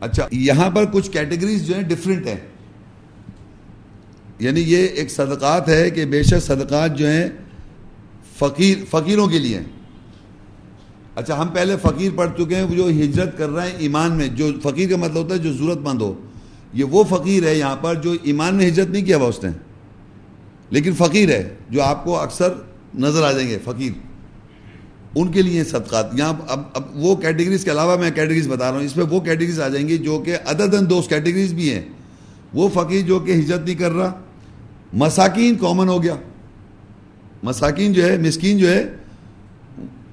اچھا 0.00 0.28
یہاں 0.30 0.70
پر 0.70 0.84
کچھ 0.92 1.10
کیٹیگریز 1.10 1.66
جو 1.66 1.74
ہیں 1.74 1.82
ڈفرینٹ 1.82 2.26
ہیں۔ 2.26 2.55
یعنی 4.38 4.60
یہ 4.60 4.86
ایک 4.86 5.10
صدقات 5.10 5.68
ہے 5.68 5.90
کہ 5.90 6.04
بے 6.04 6.22
شک 6.22 6.40
صدقات 6.40 6.96
جو 6.98 7.08
ہیں 7.08 7.28
فقیر 8.38 8.78
فقیروں 8.90 9.26
کے 9.26 9.38
لیے 9.38 9.60
اچھا 11.14 11.42
ہم 11.42 11.48
پہلے 11.48 11.76
فقیر 11.82 12.10
پڑھ 12.16 12.30
چکے 12.38 12.54
ہیں، 12.54 12.76
جو 12.76 12.88
ہجرت 12.88 13.38
کر 13.38 13.48
رہے 13.48 13.70
ہیں 13.70 13.76
ایمان 13.78 14.12
میں۔ 14.12 14.28
جو 14.28 14.48
فقیر 14.62 14.90
کا 14.90 14.96
مطلب 14.96 15.16
ہوتا 15.16 15.34
ہے 15.34 15.38
جو 15.38 15.52
ضرورت 15.52 15.78
مند 15.78 16.02
ہو۔ 16.02 16.14
یہ 16.72 16.84
وہ 16.84 17.04
فقیر 17.10 17.46
ہے 17.46 17.54
یہاں 17.54 17.76
پر 17.76 17.94
جو 17.94 18.14
ایمان 18.22 18.54
میں 18.54 18.68
ہجرت 18.68 18.88
نہیں 18.88 19.04
کیا 19.04 19.16
ہوا 19.16 19.28
اس 19.28 19.44
نے۔ 19.44 19.50
لیکن 20.70 20.92
فقیر 20.92 21.28
ہے، 21.28 21.54
جو 21.70 21.82
آپ 21.82 22.04
کو 22.04 22.20
اکثر 22.20 22.48
نظر 22.98 23.22
آ 23.22 23.32
جائیں 23.32 23.48
گے، 23.48 23.58
فقیر۔ 23.64 23.92
ان 25.14 25.32
کے 25.32 25.42
لیے 25.42 25.64
صدقات۔ 25.64 26.06
یہاں 26.18 26.32
اب 26.48 26.60
اب 26.74 26.82
وہ 26.94 27.16
کیٹیگریز 27.16 27.64
کے 27.64 27.70
علاوہ 27.70 27.96
میں 27.96 28.10
کیٹیگریز 28.10 28.48
بتا 28.48 28.70
رہا 28.70 28.78
ہوں۔ 28.78 28.84
اس 28.84 28.96
میں 28.96 29.04
وہ 29.10 29.20
کیٹیگریز 29.20 29.60
آ 29.60 29.68
جائیں 29.68 29.88
گی 29.88 29.98
جو 29.98 30.18
کہ 30.18 30.36
ادر 30.44 30.66
دن 30.66 30.90
دوست 30.90 31.08
کیٹیگریز 31.08 31.52
بھی 31.52 31.70
ہیں۔ 31.70 31.82
وہ 32.54 32.68
فقیر 32.74 33.00
جو 33.00 33.18
کہ 33.18 33.32
ہجرت 33.32 33.60
نہیں 33.64 33.74
کر 33.74 33.90
رہا 33.90 34.22
مساکین 34.96 35.54
کامن 35.54 35.88
ہو 35.88 36.02
گیا۔ 36.02 36.14
مساکین 37.42 37.92
جو 37.92 38.04
ہے، 38.04 38.18
مسکین 38.18 38.58
جو 38.58 38.70
ہے، 38.70 38.94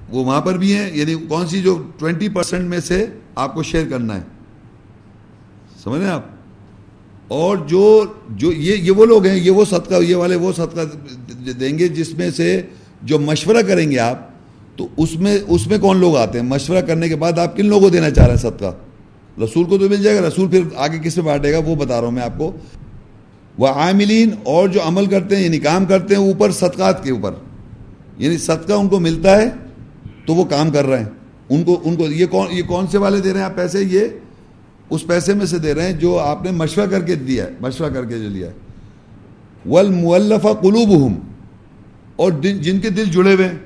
وہ 0.10 0.26
وہاں 0.26 0.42
پر 0.42 0.58
بھی 0.58 0.76
ہیں۔ 0.76 0.90
یعنی 0.94 1.16
کون 1.28 1.48
سی 1.48 1.62
جو 1.62 1.84
ٹوینٹی 1.98 2.30
پرسینٹ 2.30 2.70
میں 2.70 2.80
سے 2.80 3.06
آپ 3.36 3.54
کو 3.54 3.64
شیئر 3.64 3.88
کرنا 3.90 4.16
ہے۔ 4.16 4.22
سمجھ 5.84 6.00
رہے 6.00 6.08
ہیں 6.08 6.14
آپ؟ 6.14 6.26
اور 7.28 7.58
جو 7.58 8.06
جو 8.30 8.52
یہ 8.52 8.76
یہ 8.76 8.92
وہ 8.92 9.06
لوگ 9.06 9.26
ہیں، 9.26 9.36
یہ 9.36 9.52
وہ 9.52 9.66
صدقہ، 9.66 10.04
یہ 10.04 10.16
والے 10.16 10.36
وہ 10.36 10.52
صدقہ 10.52 10.82
دیں 11.52 11.80
گے 11.80 11.88
جس 11.88 12.14
میں 12.14 12.32
سے 12.32 12.62
جو 13.02 13.20
مشورہ 13.20 13.62
کریں 13.62 13.92
گے 13.92 14.00
آپ، 14.00 14.30
تو 14.78 14.88
اس 14.98 15.16
میں 15.16 15.40
اس 15.48 15.68
میں 15.68 15.78
کون 15.78 15.98
لوگ 15.98 16.18
آتے 16.18 16.40
ہیں؟ 16.40 16.46
مشورہ 16.46 16.82
کرنے 16.82 17.10
کے 17.10 17.16
بعد 17.16 17.40
آپ 17.40 17.58
کن 17.58 17.66
لوگوں 17.66 17.82
کو 17.82 17.90
دینا 17.90 18.10
چاہ 18.10 18.26
رہے 18.26 18.34
ہیں 18.34 18.42
صدقہ؟ 18.42 18.76
رسول 19.44 19.64
کو 19.64 19.78
تو 19.78 19.90
مل 19.90 20.04
جائے 20.04 20.22
گا، 20.22 20.28
رسول 20.28 20.50
پھر 20.50 20.62
آگے 20.76 21.00
کس 21.04 21.18
میں 21.18 21.26
بانٹے 21.26 21.52
گا؟ 21.52 21.58
وہ 21.58 21.76
بتا 21.76 22.00
رہا 22.00 22.08
ہوں 22.08 22.12
میں 22.12 22.24
آپ 22.24 22.38
کو۔ 22.38 22.52
وہ 23.58 23.68
عاملین 23.68 24.30
اور 24.44 24.70
جو 24.70 24.80
عمل 24.84 25.06
کرتے 25.06 25.36
ہیں 25.36 25.44
یعنی 25.44 25.60
کام 25.60 25.86
کرتے 25.86 26.16
ہیں، 26.16 26.22
اوپر 26.22 26.52
صدقات 26.52 27.04
کے 27.04 27.12
اوپر۔ 27.12 27.32
یعنی 28.18 28.38
صدقہ 28.38 28.74
ان 28.74 28.88
کو 28.88 29.00
ملتا 29.00 29.38
ہے 29.38 29.50
تو 30.26 30.36
وہ 30.36 30.44
کام 30.44 30.70
کر 30.70 30.86
رہے 30.86 31.00
ہیں۔ 31.00 31.10
ان 31.50 31.64
کو 31.64 31.82
ان 31.84 31.96
کو، 31.96 32.06
یہ 32.06 32.26
کون 32.26 32.48
یہ 32.52 32.64
کون 32.64 32.88
سے 32.88 32.98
والے 32.98 33.22
دے 33.22 33.32
رہے 33.32 33.40
ہیں؟ 33.40 33.46
آپ 33.46 33.56
پیسے، 33.56 33.84
یہ 33.84 34.00
اس 34.90 35.08
پیسے 35.08 35.34
میں 35.34 35.46
سے 35.46 35.58
دے 35.58 35.74
رہے 35.74 35.86
ہیں 35.86 36.00
جو 36.00 36.20
آپ 36.20 36.44
نے 36.44 36.52
مشورہ 36.52 36.86
کر 36.86 37.02
کے 37.02 37.16
دیا 37.16 37.46
ہے، 37.46 37.50
مشورہ 37.62 37.90
کر 37.90 38.06
کے 38.06 38.20
جو 38.20 38.30
لیا 38.30 38.48
ہے۔ 38.48 38.54
ول 39.70 39.90
مولفہ 39.90 40.48
قلوب 40.62 41.14
اور 42.16 42.32
جن 42.42 42.80
کے 42.80 42.90
دل 42.90 43.06
جڑے 43.06 43.34
ہوئے 43.34 43.48
ہیں۔ 43.48 43.58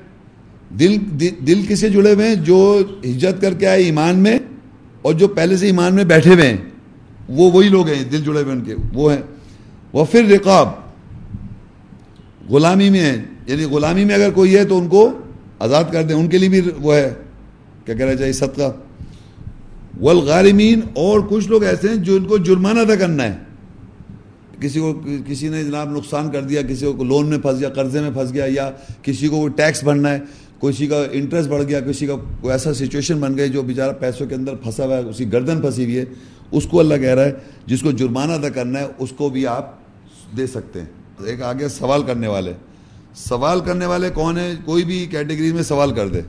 دل 0.74 0.96
دل 1.46 1.62
کسے 1.68 1.90
جڑے 1.90 2.14
ہوئے 2.14 2.28
ہیں 2.28 2.34
جو 2.34 2.82
ہجرت 3.04 3.40
کر 3.40 3.54
کے 3.54 3.66
آئے 3.66 3.82
ایمان 3.82 4.18
میں 4.18 4.38
اور 5.02 5.14
جو 5.14 5.28
پہلے 5.28 5.56
سے 5.56 5.66
ایمان 5.66 5.94
میں 5.94 6.04
بیٹھے 6.04 6.34
ہوئے 6.34 6.48
ہیں۔ 6.48 6.56
وہ 7.28 7.50
وہی 7.50 7.68
لوگ 7.68 7.88
ہیں، 7.88 8.04
دل 8.04 8.24
جڑے 8.24 8.42
ہوئے 8.42 8.52
ان 8.52 8.60
کے۔ 8.60 8.74
وہ 8.94 9.12
ہیں۔ 9.12 9.22
وہ 9.92 10.04
پھر 10.04 10.24
رقاب۔ 10.24 10.68
غلامی 12.48 12.90
میں 12.90 13.00
ہیں 13.00 13.24
یعنی 13.46 13.64
غلامی 13.64 14.04
میں 14.04 14.14
اگر 14.14 14.30
کوئی 14.30 14.56
ہے 14.56 14.64
تو 14.64 14.78
ان 14.78 14.88
کو 14.88 15.18
آزاد 15.58 15.84
کر 15.92 16.02
دیں۔ 16.02 16.16
ان 16.16 16.28
کے 16.28 16.38
لیے 16.38 16.48
بھی 16.48 16.60
وہ 16.78 16.94
ہے، 16.94 17.14
کیا 17.84 17.94
کہنا 17.94 18.14
چاہیے 18.14 18.32
جی، 18.32 18.38
صدقہ۔ 18.38 18.72
والغارمین، 20.00 20.80
اور 20.94 21.20
کچھ 21.28 21.48
لوگ 21.48 21.64
ایسے 21.64 21.88
ہیں 21.88 21.96
جو 21.96 22.16
ان 22.16 22.24
کو 22.24 22.38
جرمانہ 22.38 22.80
ادا 22.80 22.94
کرنا 22.94 23.24
ہے۔ 23.24 23.36
کسی 24.60 24.80
کو، 24.80 25.02
کسی 25.26 25.48
نے 25.48 25.64
جناب 25.64 25.96
نقصان 25.96 26.30
کر 26.30 26.42
دیا، 26.42 26.62
کسی 26.62 26.92
کو 26.96 27.04
لون 27.04 27.26
میں 27.26 27.38
پھنس 27.38 27.60
گیا، 27.60 27.68
قرضے 27.68 28.00
میں 28.00 28.10
پھنس 28.10 28.32
گیا، 28.32 28.44
یا 28.48 28.70
کسی 29.02 29.28
کو 29.28 29.48
ٹیکس 29.48 29.84
بھرنا 29.84 30.10
ہے، 30.10 30.18
کسی 30.60 30.86
کا 30.86 31.04
انٹرسٹ 31.12 31.48
بڑھ 31.48 31.62
گیا، 31.62 31.80
کسی 31.80 32.06
کا 32.06 32.14
کوئی 32.40 32.52
ایسا 32.52 32.74
سچویشن 32.74 33.20
بن 33.20 33.36
گئی 33.38 33.48
جو 33.48 33.62
بیچارہ 33.62 33.92
پیسوں 33.92 34.26
کے 34.26 34.34
اندر 34.34 34.54
پھنسا 34.54 34.84
ہوا 34.84 34.96
ہے، 34.96 35.02
اسی 35.02 35.32
گردن 35.32 35.60
پھنسی 35.60 35.84
ہوئی 35.84 35.98
ہے۔ 35.98 36.04
اس 36.50 36.66
کو 36.66 36.80
اللہ 36.80 36.94
کہہ 36.94 37.14
رہا 37.14 37.24
ہے، 37.24 37.32
جس 37.66 37.82
کو 37.82 37.90
جرمانہ 37.90 38.32
ادا 38.32 38.48
کرنا 38.48 38.80
ہے، 38.80 38.86
اس 38.98 39.12
کو 39.16 39.28
بھی 39.28 39.46
آپ 39.46 39.74
دے 40.36 40.46
سکتے 40.46 40.80
ہیں۔ 40.80 40.86
ایک 41.24 41.42
آگے 41.42 41.68
سوال 41.68 42.02
کرنے 42.02 42.28
والے۔ 42.28 42.52
سوال 43.14 43.60
کرنے 43.60 43.86
والے 43.86 44.10
کون 44.10 44.38
ہیں؟ 44.38 44.54
کوئی 44.64 44.84
بھی 44.84 45.06
کیٹیگری 45.06 45.52
میں 45.52 45.62
سوال 45.62 45.94
کر 45.94 46.08
دے۔ 46.08 46.20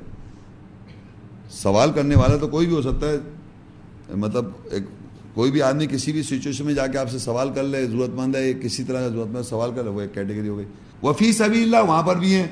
سوال 1.50 1.92
کرنے 1.92 2.16
والا 2.16 2.38
تو 2.38 2.48
کوئی 2.48 2.68
بھی 2.68 2.76
ہو 2.76 2.82
سکتا 2.82 3.10
ہے۔ 3.10 3.16
مطلب 4.16 4.46
ایک 4.72 4.84
کوئی 5.34 5.52
بھی 5.52 5.62
آدمی 5.62 5.88
کسی 5.88 6.12
بھی 6.12 6.24
سچویشن 6.24 6.66
میں 6.66 6.74
جا 6.74 6.88
کے 6.88 6.98
آپ 6.98 7.10
سے 7.12 7.20
سوال 7.20 7.50
کر 7.56 7.64
لے 7.64 7.86
ضرورت 7.86 8.10
مند 8.10 8.36
ہے، 8.36 8.54
کسی 8.54 8.84
طرح 8.84 9.02
کا 9.02 9.08
ضرورت 9.08 9.28
مند 9.28 9.44
سوال 9.44 9.72
کر 9.76 9.84
لے، 9.84 9.90
وہ 9.90 10.02
ایک 10.02 10.14
کیٹیگری 10.14 10.48
ہو 10.48 10.58
گئی۔ 10.58 10.66
وفی 11.04 11.32
سبھی 11.32 11.64
اللہ 11.64 11.78
وہاں 11.88 12.04
پر 12.04 12.16
بھی 12.16 12.34
ہیں۔ 12.36 12.48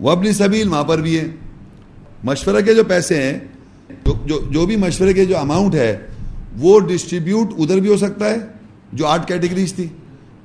وہ 0.00 0.10
اپنی 0.10 0.32
سبیل 0.32 0.68
وہاں 0.68 0.84
پر 0.84 0.98
بھی 0.98 1.20
ہیں۔ 1.20 1.28
مشورہ 2.24 2.62
کے 2.62 2.74
جو 2.74 2.84
پیسے 2.84 3.22
ہیں، 3.22 3.38
جو 4.26 4.40
جو 4.50 4.66
بھی 4.66 4.76
مشورے 4.76 5.12
کے 5.12 5.24
جو 5.24 5.38
اماؤنٹ 5.38 5.74
ہے 5.74 6.06
وہ 6.56 6.80
ڈسٹریبیوٹ 6.80 7.48
ادھر 7.58 7.80
بھی 7.80 7.88
ہو 7.88 7.96
سکتا 7.96 8.30
ہے 8.30 8.36
جو 8.92 9.06
آٹھ 9.06 9.26
کیٹیگریز 9.26 9.74
تھی 9.74 9.86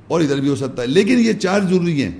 اور 0.07 0.21
ادھر 0.21 0.39
بھی 0.39 0.49
ہو 0.49 0.55
سکتا 0.55 0.81
ہے۔ 0.81 0.87
لیکن 0.87 1.19
یہ 1.19 1.33
چار 1.33 1.59
ضروری 1.61 2.03
ہیں۔ 2.03 2.11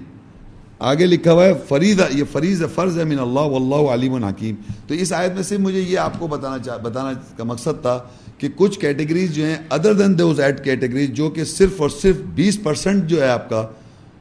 آگے 0.79 1.05
لکھا 1.05 1.31
ہوا 1.31 1.45
ہے 1.45 1.53
فرید 1.69 2.01
یہ 2.11 2.23
فریض 2.31 2.63
فرض 2.75 2.99
ہے، 2.99 3.03
من 3.03 3.19
اللہ، 3.19 3.39
واللہ 3.39 3.89
علیم 3.89 4.13
الحکیم 4.13 4.55
تو 4.87 4.93
اس 4.93 5.13
آیت 5.13 5.33
میں 5.33 5.43
سے 5.43 5.57
مجھے 5.57 5.79
یہ 5.79 5.97
آپ 5.97 6.19
کو 6.19 6.27
بتانا 6.27 6.59
چاہ، 6.59 6.77
بتانا 6.77 7.13
کا 7.37 7.43
مقصد 7.43 7.81
تھا 7.81 7.99
کہ 8.37 8.47
کچھ 8.55 8.79
کیٹیگریز 8.79 9.35
جو 9.35 9.45
ہیں 9.45 9.55
other 9.69 9.93
than 9.93 10.19
those 10.19 10.39
eight 10.39 10.63
categories 10.63 11.09
جو 11.09 11.29
کہ 11.29 11.43
صرف 11.43 11.81
اور 11.81 11.89
صرف 11.89 12.15
بیس 12.35 12.63
پرسنٹ 12.63 13.03
جو 13.03 13.21
ہے 13.21 13.27
آپ 13.27 13.49
کا، 13.49 13.67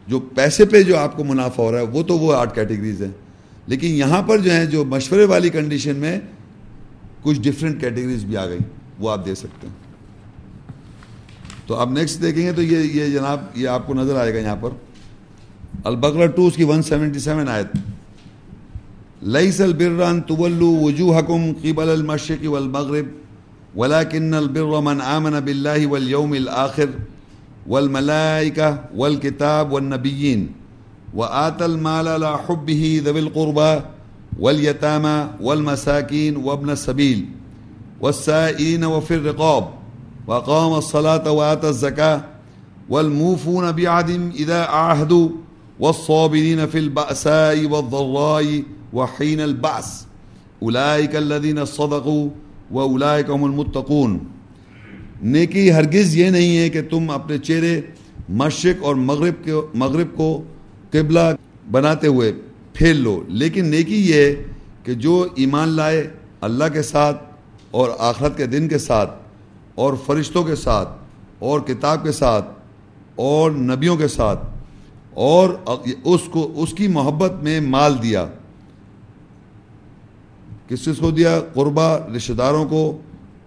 جو 0.08 0.20
پیسے 0.20 0.64
پہ 0.64 0.82
جو 0.82 0.96
آپ 0.96 1.16
کو 1.16 1.24
منافع 1.24 1.62
ہو 1.62 1.72
رہا 1.72 1.78
ہے، 1.78 1.84
وہ 1.84 2.02
تو 2.02 2.18
وہ 2.18 2.34
آٹھ 2.34 2.54
کیٹیگریز 2.54 3.02
ہیں۔ 3.02 3.12
لیکن 3.66 3.86
یہاں 3.86 4.22
پر 4.22 4.38
جو 4.38 4.50
ہیں، 4.50 4.66
جو 4.66 4.84
مشورے 4.84 5.24
والی 5.24 5.48
کنڈیشن 5.48 5.96
میں 5.96 6.20
کچھ 7.22 7.40
ڈفرینٹ 7.40 7.80
کیٹیگریز 7.80 8.24
بھی 8.24 8.36
آ 8.36 8.46
گئی۔ 8.46 8.58
وہ 8.98 9.10
آپ 9.10 9.26
دے 9.26 9.34
سکتے 9.34 9.66
ہیں۔ 9.66 9.74
تو 11.66 11.74
آپ 11.74 11.88
نیکسٹ 11.90 12.22
دیکھیں 12.22 12.46
گے 12.46 12.52
تو 12.52 12.62
یہ 12.62 12.78
یہ 12.78 13.10
جناب 13.10 13.40
یہ 13.54 13.68
آپ 13.68 13.86
کو 13.86 13.94
نظر 13.94 14.16
آئے 14.16 14.34
گا 14.34 14.38
یہاں 14.38 14.56
پر۔ 14.60 14.70
البقرہ 15.84 16.26
ٹو 16.26 16.46
اس 16.46 16.56
کی 16.56 16.64
ون 16.64 16.82
سیونٹی 16.82 17.18
سیون 17.18 17.48
آیت۔ 17.48 17.66
لئیس 19.22 19.60
البران 19.60 20.20
طولو 20.20 20.76
وجوہکم 20.82 21.52
قبل 21.62 21.90
المشرق 21.90 22.50
والمغرب 22.50 23.06
ولكن 23.76 24.34
البر 24.34 24.80
من 24.80 25.00
آمن 25.00 25.40
بالله 25.44 25.86
واليوم 25.88 26.32
الآخر 26.32 26.90
والملائكة 27.66 28.76
والكتاب 28.96 29.72
والنبيين 29.72 30.46
وآت 31.14 31.62
المال 31.62 32.08
على 32.08 32.34
حبه 32.46 33.00
ذوي 33.04 33.20
القربى 33.20 33.80
واليتامى 34.38 35.44
والمساكين 35.44 36.36
وابن 36.36 36.70
السبيل 36.70 37.24
والسائين 38.02 38.84
وفي 38.84 39.14
الرقاب 39.14 39.64
وقام 40.26 40.72
الصلاة 40.74 41.30
وآت 41.30 41.64
الزكاة، 41.64 42.20
والموفون 42.90 43.72
بعد 43.72 44.30
إذا 44.34 44.64
عاهدوا، 44.64 45.28
والصابرين 45.80 46.66
في 46.66 46.78
البأساء 46.78 47.66
والضراء، 47.66 48.62
وحين 48.92 49.40
البعث. 49.40 50.06
أولئك 50.62 51.16
الذين 51.16 51.64
صدقوا، 51.64 52.28
وأولئك 52.70 53.30
هم 53.30 53.44
المتقون. 53.44 54.18
نیکی 55.22 55.72
ہرگز 55.72 56.16
یہ 56.16 56.30
نہیں 56.30 56.58
ہے 56.58 56.68
کہ 56.68 56.82
تم 56.82 57.10
اپنے 57.10 57.38
چہرے 57.38 57.80
مشرق 58.28 58.84
اور 58.84 58.94
مغرب 58.94 59.44
کے 59.44 59.52
مغرب 59.74 60.16
کو 60.16 60.42
قبلہ 60.90 61.20
بناتے 61.70 62.06
ہوئے 62.06 62.32
پھیل 62.72 62.96
لو، 62.96 63.22
لیکن 63.28 63.66
نیکی 63.66 64.10
یہ 64.10 64.14
ہے 64.14 64.42
کہ 64.82 64.94
جو 64.94 65.26
ایمان 65.34 65.68
لائے 65.68 66.10
اللہ 66.40 66.64
کے 66.72 66.82
ساتھ 66.82 67.31
اور 67.72 67.88
آخرت 67.98 68.36
کے 68.36 68.46
دن 68.46 68.68
کے 68.68 68.78
ساتھ، 68.78 69.10
اور 69.74 69.94
فرشتوں 70.06 70.42
کے 70.44 70.54
ساتھ، 70.56 70.88
اور 71.38 71.60
کتاب 71.60 72.02
کے 72.04 72.12
ساتھ، 72.12 72.48
اور 73.14 73.50
نبیوں 73.50 73.96
کے 73.96 74.08
ساتھ، 74.08 74.40
اور 75.14 75.50
اس 76.04 76.20
کو، 76.30 76.50
اس 76.54 76.72
کی 76.72 76.88
محبت 76.88 77.42
میں 77.42 77.60
مال 77.60 78.02
دیا۔ 78.02 78.24
کس 80.68 80.84
چیز 80.84 80.98
کو 80.98 81.10
دیا؟ 81.10 81.38
قربہ 81.54 81.88
رشتہ 82.16 82.32
داروں 82.32 82.64
کو، 82.64 82.98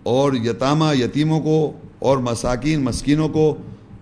اور 0.03 0.33
یتامہ 0.33 0.95
یتیموں 0.95 1.39
کو، 1.39 1.71
اور 1.99 2.17
مساکین 2.17 2.83
مسکینوں 2.83 3.29
کو، 3.29 3.55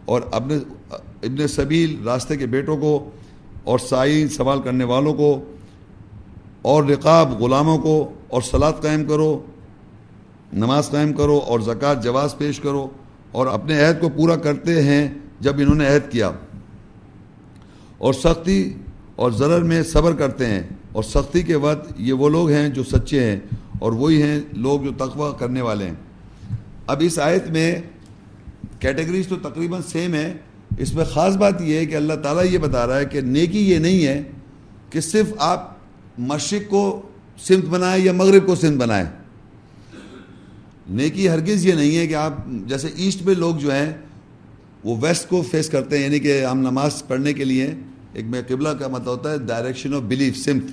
اور 0.05 0.21
اپنے، 0.31 0.57
ابن 0.91 1.47
سبیل 1.47 1.95
راستے 2.05 2.37
کے 2.37 2.45
بیٹوں 2.45 2.77
کو، 2.77 3.09
اور 3.63 3.79
سائن 3.79 4.27
سوال 4.29 4.61
کرنے 4.61 4.83
والوں 4.83 5.13
کو، 5.13 5.39
اور 6.61 6.83
رقاب 6.83 7.41
غلاموں 7.41 7.77
کو، 7.77 7.95
اور 8.27 8.41
سلاد 8.41 8.81
قائم 8.81 9.05
کرو۔ 9.05 9.39
نماز 10.53 10.89
قائم 10.89 11.13
کرو 11.13 11.37
اور 11.37 11.59
زکوٰۃ 11.59 12.03
جواز 12.03 12.37
پیش 12.37 12.59
کرو 12.59 12.87
اور 13.31 13.47
اپنے 13.47 13.85
عہد 13.85 14.01
کو 14.01 14.09
پورا 14.09 14.35
کرتے 14.35 14.83
ہیں 14.83 15.07
جب 15.39 15.53
انہوں 15.57 15.75
نے 15.75 15.87
عہد 15.87 16.11
کیا۔ 16.11 16.31
اور 17.97 18.13
سختی 18.13 18.73
اور 19.15 19.31
ضرر 19.31 19.63
میں 19.63 19.83
صبر 19.83 20.15
کرتے 20.15 20.45
ہیں۔ 20.45 20.63
اور 20.91 21.03
سختی 21.03 21.41
کے 21.41 21.55
وقت 21.55 21.93
یہ 21.97 22.13
وہ 22.13 22.29
لوگ 22.29 22.49
ہیں 22.49 22.69
جو 22.69 22.83
سچے 22.83 23.23
ہیں 23.23 23.39
اور 23.79 23.91
وہی 23.91 24.21
ہیں 24.21 24.39
لوگ 24.53 24.81
جو 24.81 24.91
تقوی 24.97 25.31
کرنے 25.39 25.61
والے 25.61 25.85
ہیں۔ 25.85 25.95
اب 26.87 26.97
اس 27.05 27.19
آیت 27.19 27.47
میں 27.47 27.81
کیٹیگریز 28.79 29.27
تو 29.27 29.35
تقریباً 29.35 29.81
سیم 29.81 30.13
ہے 30.13 30.33
اس 30.77 30.93
میں 30.93 31.05
خاص 31.05 31.35
بات 31.35 31.61
یہ 31.61 31.75
ہے 31.75 31.85
کہ 31.85 31.95
اللہ 31.95 32.13
تعالیٰ 32.13 32.45
یہ 32.45 32.57
بتا 32.57 32.87
رہا 32.87 32.99
ہے 32.99 33.05
کہ 33.05 33.21
نیکی 33.21 33.71
یہ 33.71 33.79
نہیں 33.79 34.05
ہے 34.05 34.23
کہ 34.89 35.01
صرف 35.01 35.33
آپ 35.37 35.77
مشرق 36.17 36.69
کو 36.69 37.01
سمت 37.47 37.65
بنائیں 37.65 38.05
یا 38.05 38.11
مغرب 38.11 38.45
کو 38.45 38.55
سمت 38.55 38.81
بنائیں۔ 38.81 39.22
نیکی 40.89 41.29
ہرگز 41.29 41.65
یہ 41.65 41.73
نہیں 41.73 41.97
ہے 41.97 42.07
کہ 42.07 42.13
آپ 42.13 42.33
جیسے 42.47 42.87
ایسٹ 42.95 43.21
میں 43.21 43.35
لوگ 43.35 43.55
جو 43.55 43.73
ہیں، 43.73 43.93
وہ 44.83 44.95
ویسٹ 45.01 45.29
کو 45.29 45.43
فیس 45.51 45.69
کرتے 45.69 45.97
ہیں 45.97 46.03
یعنی 46.03 46.19
کہ 46.19 46.45
ہم 46.45 46.59
نماز 46.59 47.07
پڑھنے 47.07 47.33
کے 47.33 47.43
لیے 47.43 47.75
ایک 48.13 48.25
میں 48.25 48.41
قبلہ 48.47 48.69
کا 48.69 48.87
مطلب 48.87 49.07
ہوتا 49.07 49.31
ہے 49.31 49.37
ڈائریکشن 49.37 49.93
آف 49.93 50.01
بلیف 50.01 50.37
سمت 50.37 50.63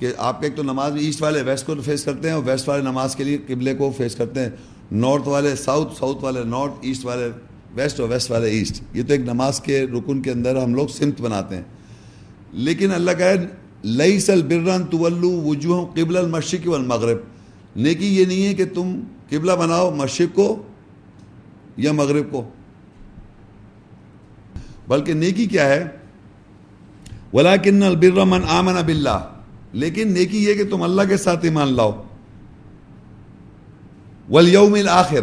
کہ 0.00 0.12
آپ 0.16 0.44
ایک 0.44 0.56
تو 0.56 0.62
نماز 0.62 0.92
میں 0.92 1.00
ایسٹ 1.00 1.22
والے 1.22 1.42
ویسٹ 1.42 1.66
کو 1.66 1.74
فیس 1.84 2.04
کرتے 2.04 2.28
ہیں 2.28 2.34
اور 2.34 2.42
ویسٹ 2.46 2.68
والے 2.68 2.82
نماز 2.82 3.16
کے 3.16 3.24
لیے 3.24 3.38
قبلے 3.46 3.74
کو 3.74 3.92
فیس 3.96 4.14
کرتے 4.14 4.40
ہیں۔ 4.40 4.50
نارتھ 4.92 5.28
والے 5.28 5.56
ساؤتھ 5.56 5.98
ساؤتھ 5.98 6.24
والے 6.24 6.44
نارتھ 6.44 6.74
ایسٹ 6.82 7.04
والے 7.04 7.28
ویسٹ 7.74 8.00
اور 8.00 8.08
ویسٹ 8.08 8.30
والے 8.30 8.48
ایسٹ 8.50 8.82
یہ 8.92 9.02
تو 9.02 9.12
ایک 9.12 9.22
نماز 9.22 9.60
کے 9.60 9.82
رکن 9.82 10.22
کے 10.22 10.30
اندر 10.30 10.56
ہم 10.56 10.74
لوگ 10.74 10.86
سمت 10.88 11.20
بناتے 11.20 11.56
ہیں۔ 11.56 11.62
لیکن 12.52 12.92
اللہ 12.92 13.10
کہے 13.18 13.34
لئی 13.84 14.20
سل 14.20 14.42
برن 14.42 14.84
طلو 14.84 15.30
وجوہ 15.30 15.86
قبل 15.86 16.16
المشرق 16.16 16.68
والمغرب۔ 16.68 17.18
نیکی 17.76 18.16
یہ 18.18 18.24
نہیں 18.24 18.46
ہے 18.46 18.54
کہ 18.54 18.64
تم 18.74 19.00
قبلہ 19.30 19.52
بناؤ، 19.52 19.90
مشرق 19.90 20.36
کو 20.36 20.62
یا 21.76 21.92
مغرب 21.92 22.30
کو۔ 22.30 22.50
بلکہ 24.88 25.14
نیکی 25.14 25.46
کیا 25.46 25.68
ہے؟ 25.68 25.84
ولاکن 27.32 27.82
البر 27.82 28.24
من 28.24 28.40
آمن 28.48 28.74
باللہ 28.86 29.28
لیکن 29.72 30.12
نیکی 30.12 30.44
یہ 30.44 30.54
کہ 30.54 30.70
تم 30.70 30.82
اللہ 30.82 31.02
کے 31.08 31.16
ساتھ 31.16 31.44
ایمان 31.44 31.72
لاؤ۔ 31.72 32.02
والیوم 34.28 34.74
الاخر 34.74 35.20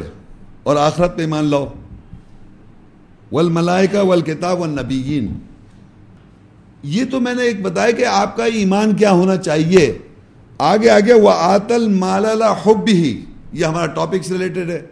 اور 0.63 0.75
آخرت 0.75 1.17
پہ 1.17 1.21
ایمان 1.21 1.45
لاؤ۔ 1.45 1.73
والملائکہ 3.31 3.97
والکتاب 3.97 4.59
والنبیین۔ 4.59 5.39
یہ 6.83 7.03
تو 7.11 7.19
میں 7.19 7.33
نے 7.33 7.43
ایک 7.43 7.61
بتایا 7.61 7.91
کہ 7.91 8.05
آپ 8.05 8.37
کا 8.37 8.45
ایمان 8.45 8.95
کیا 8.95 9.11
ہونا 9.11 9.37
چاہیے۔ 9.37 9.97
آگے 10.57 10.89
آگے 10.89 11.13
وہ 11.13 11.29
آتل 11.29 11.87
مالا 11.87 12.51
حب 12.51 12.87
ہی، 12.87 13.25
یہ 13.53 13.65
ہمارا 13.65 13.85
ٹاپک 13.85 14.23
سے 14.23 14.33
ریلیٹڈ 14.33 14.69
ہے۔ 14.69 14.85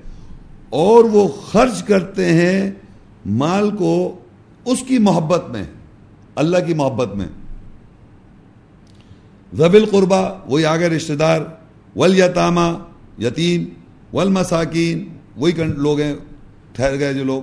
اور 0.69 1.03
وہ 1.03 1.27
خرچ 1.27 1.83
کرتے 1.83 2.25
ہیں 2.25 2.71
مال 3.25 3.75
کو 3.75 4.19
اس 4.65 4.83
کی 4.87 4.97
محبت 4.97 5.49
میں، 5.49 5.63
اللہ 6.35 6.57
کی 6.67 6.73
محبت 6.73 7.15
میں۔ 7.15 7.27
زب 9.53 9.73
القربہ، 9.73 10.33
وہی 10.45 10.65
آگے 10.65 10.89
رشتہ 10.89 11.13
دار۔ 11.13 11.41
ول 11.95 12.19
یتامہ، 12.19 12.77
یتیم۔ 13.19 13.63
ول 14.13 14.29
مساکین، 14.29 15.09
وہی 15.35 15.51
لوگ 15.63 15.99
ہیں، 15.99 16.15
ٹھہر 16.71 16.99
گئے 16.99 17.13
جو 17.13 17.23
لوگ۔ 17.23 17.41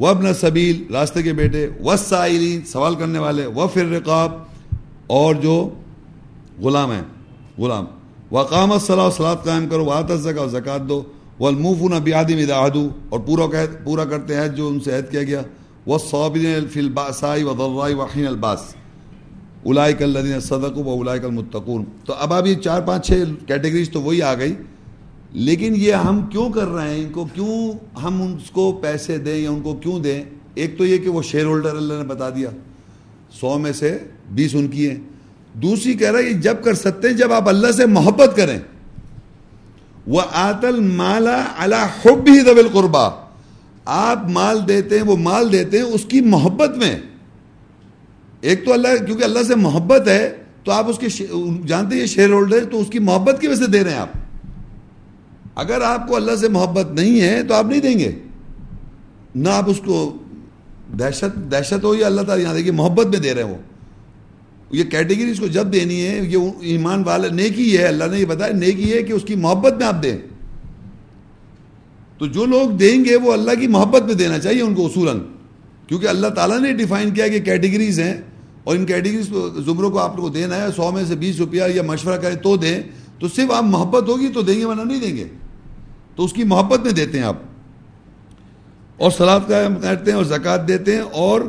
وبن 0.00 0.34
سبیل 0.34 0.84
راستے 0.92 1.22
کے 1.22 1.32
بیٹے۔ 1.32 1.68
وسائلین 1.84 2.66
سوال 2.66 2.94
کرنے 2.94 3.18
والے۔ 3.18 3.46
و 3.46 3.66
فر 3.74 3.86
رقاب 3.86 4.32
اور 5.06 5.34
جو 5.34 5.70
غلام 6.60 6.92
ہیں۔ 6.92 7.02
غلام. 7.58 7.86
وقام 8.30 8.78
صلاح 8.78 9.10
سلاد 9.10 9.44
قائم 9.44 9.66
کرو 9.68 9.84
واط 9.84 10.12
زکا 10.22 10.46
زکوٰۃ 10.46 10.88
دو. 10.88 11.02
والموفون 11.40 11.92
بیادم 12.04 12.38
اداحدو 12.38 12.88
اور 13.08 13.20
پورا 13.20 13.46
پورا 13.84 14.04
کرتے 14.04 14.36
ہیں 14.36 14.48
جو 14.48 14.68
ان 14.68 14.80
سے 14.80 14.96
عہد 14.96 15.10
کیا 15.10 15.22
گیا. 15.22 15.42
وہ 15.86 15.98
صوبین 15.98 16.66
فی 16.68 16.80
الباسائی 16.80 17.42
و 17.42 17.52
ضرائی 17.58 17.94
وحین 17.94 18.26
الباس 18.26 18.62
الائک 19.66 20.02
الدین 20.02 20.40
صدق 20.40 20.78
و 20.78 21.00
الائک 21.00 21.24
المتقون. 21.24 21.84
تو 22.06 22.14
اب 22.18 22.32
اب 22.32 22.46
یہ 22.46 22.54
چار 22.54 22.80
پانچ 22.80 23.06
چھ 23.06 23.46
کیٹیگریز 23.46 23.90
تو 23.90 24.02
وہی 24.02 24.22
آ 24.22 24.34
گئی. 24.34 24.54
لیکن 25.32 25.74
یہ 25.76 25.92
ہم 26.06 26.20
کیوں 26.32 26.48
کر 26.50 26.68
رہے 26.68 26.90
ہیں؟ 26.90 27.04
ان 27.04 27.12
کو 27.12 27.24
کیوں 27.34 27.56
ہم 28.02 28.22
ان 28.22 28.36
کو 28.52 28.70
پیسے 28.82 29.18
دیں 29.18 29.36
یا 29.36 29.50
ان 29.50 29.60
کو 29.60 29.74
کیوں 29.74 29.98
دیں؟ 30.00 30.22
ایک 30.54 30.78
تو 30.78 30.86
یہ 30.86 30.98
کہ 30.98 31.08
وہ 31.08 31.22
شیئر 31.22 31.44
ہولڈر 31.44 31.76
اللہ 31.76 31.94
نے 31.94 32.04
بتا 32.04 32.28
دیا. 32.30 32.50
سو 33.40 33.58
میں 33.58 33.72
سے 33.72 33.96
بیس 34.30 34.54
ان 34.54 34.68
کی 34.68 34.88
ہیں. 34.88 34.98
دوسری 35.54 35.94
کہہ 35.94 36.10
رہا 36.10 36.18
ہے 36.18 36.32
جب 36.32 36.54
کر 36.64 36.74
سکتے 36.74 37.08
ہیں، 37.08 37.14
جب 37.14 37.32
آپ 37.32 37.48
اللہ 37.48 37.72
سے 37.72 37.86
محبت 37.86 38.36
کریں۔ 38.36 38.58
وہ 40.06 40.22
آتل 40.32 40.80
مالا 40.80 41.44
اللہ 41.58 41.86
حب 42.04 42.26
ہی 42.26 42.40
دبل 42.40 42.68
قربا 42.72 43.10
آپ 43.84 44.28
مال 44.28 44.68
دیتے 44.68 44.98
ہیں، 44.98 45.04
وہ 45.04 45.16
مال 45.16 45.52
دیتے 45.52 45.76
ہیں 45.76 45.84
اس 45.84 46.04
کی 46.04 46.20
محبت 46.20 46.76
میں۔ 46.76 46.98
ایک 48.40 48.64
تو 48.64 48.72
اللہ، 48.72 49.04
کیونکہ 49.06 49.24
اللہ 49.24 49.38
سے 49.46 49.54
محبت 49.54 50.08
ہے، 50.08 50.36
تو 50.64 50.72
آپ 50.72 50.86
اس 50.88 50.98
کے 50.98 51.26
جانتے 51.66 51.96
ہیں 51.96 52.06
شیئر 52.06 52.30
ہولڈر 52.30 52.64
تو 52.64 52.80
اس 52.80 52.88
کی 52.90 52.98
محبت 52.98 53.40
کی 53.40 53.46
وجہ 53.46 53.64
سے 53.64 53.70
دے 53.70 53.84
رہے 53.84 53.90
ہیں 53.90 53.98
آپ۔ 53.98 54.08
اگر 55.54 55.80
آپ 55.80 56.08
کو 56.08 56.16
اللہ 56.16 56.36
سے 56.36 56.48
محبت 56.48 56.92
نہیں 56.92 57.20
ہے، 57.20 57.42
تو 57.42 57.54
آپ 57.54 57.64
نہیں 57.64 57.80
دیں 57.80 57.98
گے۔ 57.98 58.18
نہ 59.34 59.48
آپ 59.48 59.70
اس 59.70 59.80
کو 59.84 60.16
دہشت 60.98 61.52
دہشت 61.52 61.84
ہو 61.84 61.94
یا 61.94 62.06
اللہ 62.06 62.20
تعالیٰ 62.20 62.44
یہاں 62.44 62.54
دیکھیے، 62.54 62.72
محبت 62.72 63.06
میں 63.06 63.18
دے 63.18 63.34
رہے 63.34 63.42
ہو 63.42 63.56
یہ 64.70 64.84
کیٹیگری 64.84 65.30
اس 65.30 65.40
کو 65.40 65.46
جب 65.46 65.72
دینی 65.72 66.06
ہے، 66.06 66.20
یہ 66.22 66.38
ایمان 66.60 67.02
والا 67.04 67.28
نیکی 67.28 67.78
ہے، 67.78 67.84
اللہ 67.84 68.04
نے 68.04 68.20
یہ 68.20 68.24
بتایا، 68.24 68.52
نیکی 68.52 68.92
ہے 68.92 69.02
کہ 69.02 69.12
اس 69.12 69.22
کی 69.22 69.34
محبت 69.34 69.74
میں 69.74 69.86
آپ 69.86 70.02
دیں۔ 70.02 70.18
تو 72.18 72.26
جو 72.26 72.46
لوگ 72.46 72.70
دیں 72.70 73.04
گے، 73.04 73.16
وہ 73.16 73.32
اللہ 73.32 73.50
کی 73.60 73.66
محبت 73.66 74.02
میں 74.02 74.14
دینا 74.14 74.38
چاہیے 74.38 74.62
ان 74.62 74.74
کو 74.74 74.86
اصولاً۔ 74.86 75.18
کیونکہ 75.86 76.06
اللہ 76.06 76.26
تعالیٰ 76.26 76.60
نے 76.60 76.72
ڈیفائن 76.72 77.10
کیا 77.10 77.28
کہ 77.28 77.40
کیٹیگریز 77.40 78.00
ہیں، 78.00 78.14
اور 78.64 78.76
ان 78.76 78.86
کیٹیگریز 78.86 79.30
زمروں 79.66 79.90
کو 79.90 79.98
آپ 79.98 80.16
کو 80.16 80.28
دینا 80.28 80.56
ہے، 80.56 80.66
سو 80.76 80.90
میں 80.90 81.04
سے 81.04 81.16
بیس 81.16 81.36
روپیہ 81.38 81.62
یا 81.74 81.82
مشورہ 81.82 82.16
کریں 82.16 82.36
تو 82.36 82.56
دیں۔ 82.56 82.80
تو 83.20 83.28
صرف 83.28 83.50
آپ 83.50 83.64
محبت 83.64 84.08
ہوگی 84.08 84.28
تو 84.34 84.42
دیں 84.42 84.58
گے، 84.58 84.64
ورنہ 84.64 84.82
نہیں 84.82 85.00
دیں 85.00 85.16
گے۔ 85.16 85.24
تو 86.16 86.24
اس 86.24 86.32
کی 86.32 86.44
محبت 86.44 86.80
میں 86.80 86.92
دیتے 86.92 87.18
ہیں 87.18 87.24
آپ۔ 87.24 87.36
اور 88.96 89.10
سلاد 89.10 89.40
کا 89.48 89.68
کرتے 89.82 90.10
ہیں 90.10 90.16
اور 90.16 90.24
زکوٰۃ 90.24 90.68
دیتے 90.68 90.92
ہیں 90.92 91.02
اور 91.02 91.40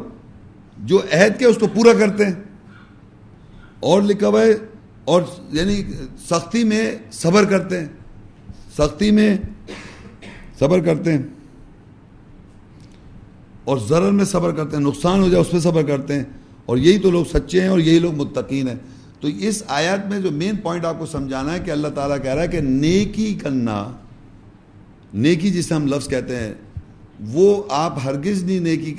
جو 0.77 1.01
عہد 1.13 1.39
کے 1.39 1.45
اس 1.45 1.57
کو 1.57 1.67
پورا 1.67 1.93
کرتے 1.93 2.25
ہیں۔ 2.25 2.33
اور 3.79 4.01
لکھا 4.01 4.27
ہوا 4.27 4.41
ہے، 4.41 4.53
اور 5.05 5.21
یعنی 5.51 5.83
سختی 6.29 6.63
میں 6.63 6.95
صبر 7.11 7.45
کرتے 7.45 7.79
ہیں۔ 7.79 7.87
سختی 8.77 9.11
میں 9.11 9.37
صبر 10.59 10.79
کرتے 10.79 11.11
ہیں۔ 11.11 11.23
اور 13.63 13.77
ضرر 13.77 14.11
میں 14.11 14.25
صبر 14.25 14.51
کرتے 14.51 14.77
ہیں، 14.77 14.83
نقصان 14.83 15.19
ہو 15.19 15.29
جائے 15.29 15.41
اس 15.41 15.51
پہ 15.51 15.59
صبر 15.59 15.83
کرتے 15.83 16.13
ہیں۔ 16.13 16.23
اور 16.65 16.77
یہی 16.77 16.99
تو 16.99 17.11
لوگ 17.11 17.25
سچے 17.25 17.61
ہیں 17.61 17.67
اور 17.67 17.79
یہی 17.79 17.99
لوگ 17.99 18.15
متقین 18.15 18.67
ہیں۔ 18.67 18.75
تو 19.19 19.27
اس 19.27 19.63
آیات 19.67 20.07
میں 20.07 20.19
جو 20.19 20.31
مین 20.31 20.55
پوائنٹ 20.55 20.85
آپ 20.85 20.99
کو 20.99 21.05
سمجھانا 21.05 21.53
ہے 21.53 21.59
کہ 21.59 21.71
اللہ 21.71 21.87
تعالیٰ 21.87 22.23
کہہ 22.23 22.33
رہا 22.33 22.41
ہے 22.41 22.47
کہ 22.47 22.61
نیکی 22.61 23.33
کرنا، 23.33 23.91
نیکی 25.13 25.51
جسے 25.51 25.73
ہم 25.73 25.87
لفظ 25.87 26.07
کہتے 26.07 26.35
ہیں 26.35 26.53
وہ 27.27 27.63
آپ 27.69 27.97
ہرگز 28.05 28.43
نہیں 28.43 28.59
نیکی 28.59 28.95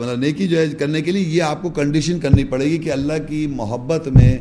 مطلب 0.00 0.18
نیکی 0.18 0.48
جو 0.48 0.58
ہے 0.58 0.68
کرنے 0.68 1.00
کے 1.00 1.12
لیے 1.12 1.22
یہ 1.22 1.42
آپ 1.42 1.62
کو 1.62 1.70
کنڈیشن 1.70 2.20
کرنی 2.20 2.44
پڑے 2.44 2.64
گی 2.64 2.78
کہ 2.78 2.92
اللہ 2.92 3.12
کی 3.28 3.46
محبت 3.46 4.08
میں 4.08 4.38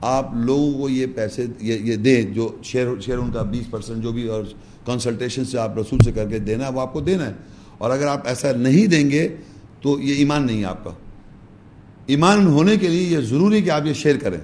آپ 0.00 0.30
لوگوں 0.34 0.72
کو 0.72 0.88
یہ 0.88 1.06
پیسے 1.14 1.46
یہ 1.60 1.96
دیں 1.96 2.22
جو 2.22 2.56
شیئر 2.62 2.86
شیئر 3.00 3.18
ان 3.18 3.32
کا 3.32 3.42
بیس 3.42 3.70
پرسنٹ 3.70 4.02
جو 4.02 4.12
بھی 4.12 4.28
اور 4.28 4.44
کنسلٹیشن 4.86 5.44
سے 5.44 5.58
آپ 5.58 5.78
رسول 5.78 5.98
سے 6.04 6.12
کر 6.12 6.28
کے 6.28 6.38
دینا 6.38 6.66
ہے، 6.66 6.72
وہ 6.72 6.80
آپ 6.80 6.92
کو 6.92 7.00
دینا 7.00 7.26
ہے۔ 7.26 7.32
اور 7.78 7.90
اگر 7.90 8.06
آپ 8.06 8.28
ایسا 8.28 8.52
نہیں 8.52 8.86
دیں 8.86 9.10
گے 9.10 9.28
تو 9.82 10.00
یہ 10.00 10.14
ایمان 10.14 10.46
نہیں 10.46 10.60
ہے 10.60 10.64
آپ 10.64 10.84
کا۔ 10.84 10.90
ایمان 12.06 12.46
ہونے 12.46 12.76
کے 12.76 12.88
لیے 12.88 13.02
یہ 13.02 13.18
ضروری 13.18 13.62
کہ 13.62 13.70
آپ 13.70 13.86
یہ 13.86 13.92
شیئر 13.92 14.16
کریں۔ 14.16 14.38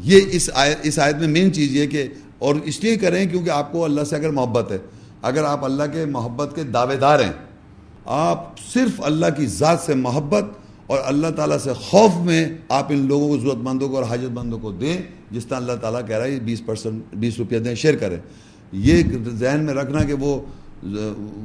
یہ 0.00 0.20
اس 0.30 0.50
آیت 0.54 0.76
اس 0.82 0.98
آیت 0.98 1.16
میں 1.16 1.28
مین 1.28 1.52
چیز 1.52 1.76
یہ 1.76 1.86
کہ 1.86 2.06
اور 2.38 2.54
اس 2.64 2.84
لیے 2.84 2.96
کریں 2.96 3.26
کیونکہ 3.26 3.50
آپ 3.50 3.72
کو 3.72 3.84
اللہ 3.84 4.04
سے 4.04 4.16
اگر 4.16 4.30
محبت 4.30 4.72
ہے۔ 4.72 4.78
اگر 5.24 5.44
آپ 5.44 5.64
اللہ 5.64 5.82
کے 5.92 6.04
محبت 6.04 6.54
کے 6.54 6.62
دعوے 6.64 6.96
دار 6.96 7.20
ہیں، 7.20 7.32
آپ 8.04 8.58
صرف 8.72 9.00
اللہ 9.04 9.26
کی 9.36 9.46
ذات 9.46 9.80
سے 9.80 9.94
محبت 9.94 10.44
اور 10.86 10.98
اللہ 11.04 11.26
تعالیٰ 11.36 11.58
سے 11.58 11.72
خوف 11.72 12.16
میں 12.24 12.48
آپ 12.68 12.86
ان 12.88 13.06
لوگوں 13.08 13.28
کو، 13.28 13.38
ضرورت 13.38 13.62
مندوں 13.62 13.88
کو 13.88 13.96
اور 13.96 14.04
حاجت 14.04 14.32
مندوں 14.32 14.58
کو 14.58 14.72
دیں، 14.72 14.96
جس 15.30 15.46
طرح 15.46 15.56
اللہ 15.56 15.72
تعالیٰ 15.80 16.00
کہہ 16.06 16.16
رہا 16.16 16.24
ہے 16.24 16.38
بیس 16.40 16.64
پرسنٹ، 16.66 17.14
بیس 17.14 17.38
روپیہ 17.38 17.58
دیں، 17.58 17.74
شیئر 17.74 17.96
کریں۔ 17.96 18.16
یہ 18.72 19.02
ذہن 19.32 19.64
میں 19.64 19.74
رکھنا 19.74 20.02
کہ 20.02 20.14
وہ 20.20 20.40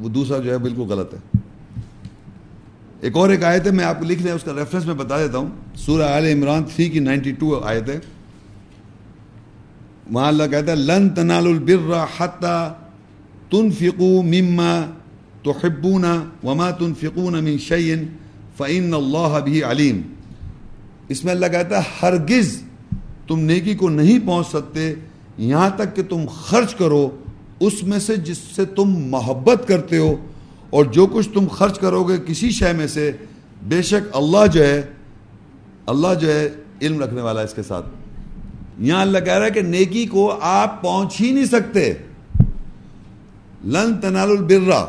دوسرا 0.08 0.38
جو 0.38 0.50
ہے 0.52 0.58
بالکل 0.58 0.82
غلط 0.82 1.14
ہے۔ 1.14 1.18
ایک 3.00 3.16
اور 3.16 3.28
ایک 3.30 3.44
آیت 3.44 3.66
ہے، 3.66 3.70
میں 3.70 3.84
آپ 3.84 3.98
کو 3.98 4.04
لکھ 4.04 4.22
لیں، 4.22 4.32
اس 4.32 4.42
کا 4.44 4.52
ریفرنس 4.52 4.86
میں 4.86 4.94
بتا 4.94 5.18
دیتا 5.18 5.38
ہوں۔ 5.38 5.48
سورہ 5.76 6.02
آل 6.02 6.26
عمران 6.26 6.64
تھری 6.74 6.88
کی 6.90 6.98
نائنٹی 6.98 7.32
ٹو 7.32 7.58
آیت 7.64 7.88
ہے۔ 7.88 7.98
وہاں 10.10 10.28
اللہ 10.28 10.44
کہتا 10.50 10.70
ہے، 10.72 10.76
لن 10.76 11.08
تنال 11.08 11.46
البر 11.46 12.04
حتی 12.18 12.68
تنفقوا 13.50 14.22
مما 14.22 14.72
تحبون 15.42 16.04
وما 16.44 16.70
تنفقون 16.70 17.44
من 17.44 17.58
شيء 17.58 17.94
فإن 18.56 18.94
اللہ 18.94 19.38
بھی 19.44 19.62
علیم 19.62 20.00
اس 21.08 21.24
میں 21.24 21.32
اللہ 21.32 21.46
کہتا 21.46 21.78
ہے، 21.78 21.82
ہرگز 22.02 22.62
تم 23.28 23.40
نیکی 23.40 23.74
کو 23.74 23.88
نہیں 23.88 24.26
پہنچ 24.26 24.46
سکتے، 24.46 24.94
یہاں 25.38 25.70
تک 25.76 25.96
کہ 25.96 26.02
تم 26.02 26.24
خرچ 26.34 26.74
کرو، 26.74 27.08
اس 27.60 27.82
میں 27.82 27.98
سے 27.98 28.16
جس 28.16 28.38
سے 28.56 28.64
تم 28.64 28.94
محبت 29.10 29.68
کرتے 29.68 29.98
ہو، 29.98 30.14
اور 30.70 30.84
جو 30.84 31.06
کچھ 31.06 31.28
تم 31.34 31.46
خرچ 31.48 31.78
کرو 31.78 32.02
گے 32.04 32.16
کسی 32.26 32.50
شے 32.50 32.72
میں 32.72 32.86
سے، 32.86 33.10
بے 33.62 33.82
شک 33.82 34.16
اللہ 34.16 34.46
جو 34.46 34.64
ہے، 34.64 34.82
اللہ 35.86 36.14
جو 36.20 36.32
ہے 36.32 36.48
علم 36.82 37.02
رکھنے 37.02 37.20
والا 37.20 37.40
ہے 37.40 37.46
اس 37.46 37.54
کے 37.54 37.62
ساتھ۔ 37.62 37.86
یہاں 38.78 39.00
اللہ 39.00 39.18
کہہ 39.18 39.32
رہا 39.32 39.46
ہے 39.46 39.50
کہ 39.50 39.62
نیکی 39.62 40.06
کو 40.06 40.38
آپ 40.40 40.82
پہنچ 40.82 41.20
ہی 41.20 41.30
نہیں 41.32 41.44
سکتے۔ 41.44 41.92
لن 43.64 44.00
تنال 44.00 44.30
البرا 44.30 44.84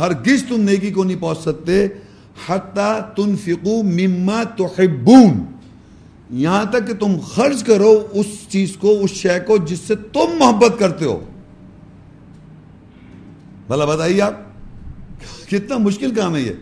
ہرگز 0.00 0.44
تم 0.48 0.60
نیکی 0.60 0.90
کو 0.90 1.04
نہیں 1.04 1.20
پہنچ 1.20 1.38
سکتے، 1.38 1.86
حتیٰ 2.48 2.98
تنفقو 3.16 3.82
مما 3.82 4.42
تحبون. 4.58 5.44
یہاں 6.30 6.64
تک 6.70 6.86
کہ 6.86 6.94
تم 6.94 7.18
خرچ 7.26 7.62
کرو 7.64 7.92
اس 8.12 8.26
چیز 8.48 8.76
کو، 8.80 8.98
اس 9.00 9.10
شے 9.12 9.38
کو 9.46 9.56
جس 9.66 9.80
سے 9.86 9.94
تم 10.12 10.36
محبت 10.38 10.78
کرتے 10.78 11.04
ہو. 11.04 11.18
بھلا 13.68 13.84
بتائیے 13.84 14.20
آپ، 14.22 14.40
کتنا 15.50 15.78
مشکل 15.78 16.14
کام 16.14 16.36
ہے 16.36 16.40
یہ. 16.40 16.52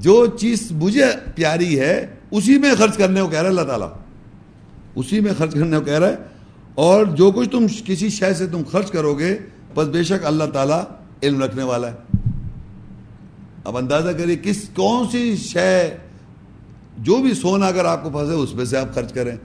جو 0.00 0.24
چیز 0.40 0.70
مجھے 0.72 1.04
پیاری 1.34 1.78
ہے، 1.80 1.94
اسی 2.30 2.58
میں 2.58 2.74
خرچ 2.78 2.96
کرنے 2.96 3.20
کو 3.20 3.28
کہہ 3.28 3.38
رہا 3.38 3.44
ہے 3.44 3.48
اللہ 3.48 3.68
تعالیٰ. 3.68 3.88
اسی 4.96 5.20
میں 5.20 5.32
خرچ 5.38 5.54
کرنے 5.54 5.76
کو 5.78 5.84
کہہ 5.84 5.98
رہا 5.98 6.08
ہے، 6.08 6.16
اور 6.74 7.04
جو 7.16 7.30
کچھ 7.30 7.48
تم 7.50 7.66
کسی 7.84 8.08
شے 8.10 8.32
سے 8.34 8.46
تم 8.46 8.62
خرچ 8.70 8.90
کرو 8.90 9.14
گے 9.14 9.36
بس 9.74 9.88
بے 9.88 10.02
شک 10.02 10.26
اللہ 10.26 10.44
تعالیٰ 10.44 10.82
علم 11.22 11.42
رکھنے 11.42 11.62
والا 11.62 11.90
ہے۔ 11.90 12.18
اب 13.64 13.76
اندازہ 13.76 14.10
کریے 14.10 14.36
کس 14.36 14.68
کون 14.76 15.06
سی 15.12 15.36
شے، 15.36 15.96
جو 16.98 17.16
بھی 17.16 17.34
سونا 17.34 17.66
اگر 17.66 17.84
آپ 17.84 18.02
کو 18.02 18.10
پھنسے، 18.10 18.32
اس 18.32 18.54
میں 18.54 18.64
سے 18.64 18.78
آپ 18.78 18.94
خرچ 18.94 19.12
کریں۔ 19.12 19.36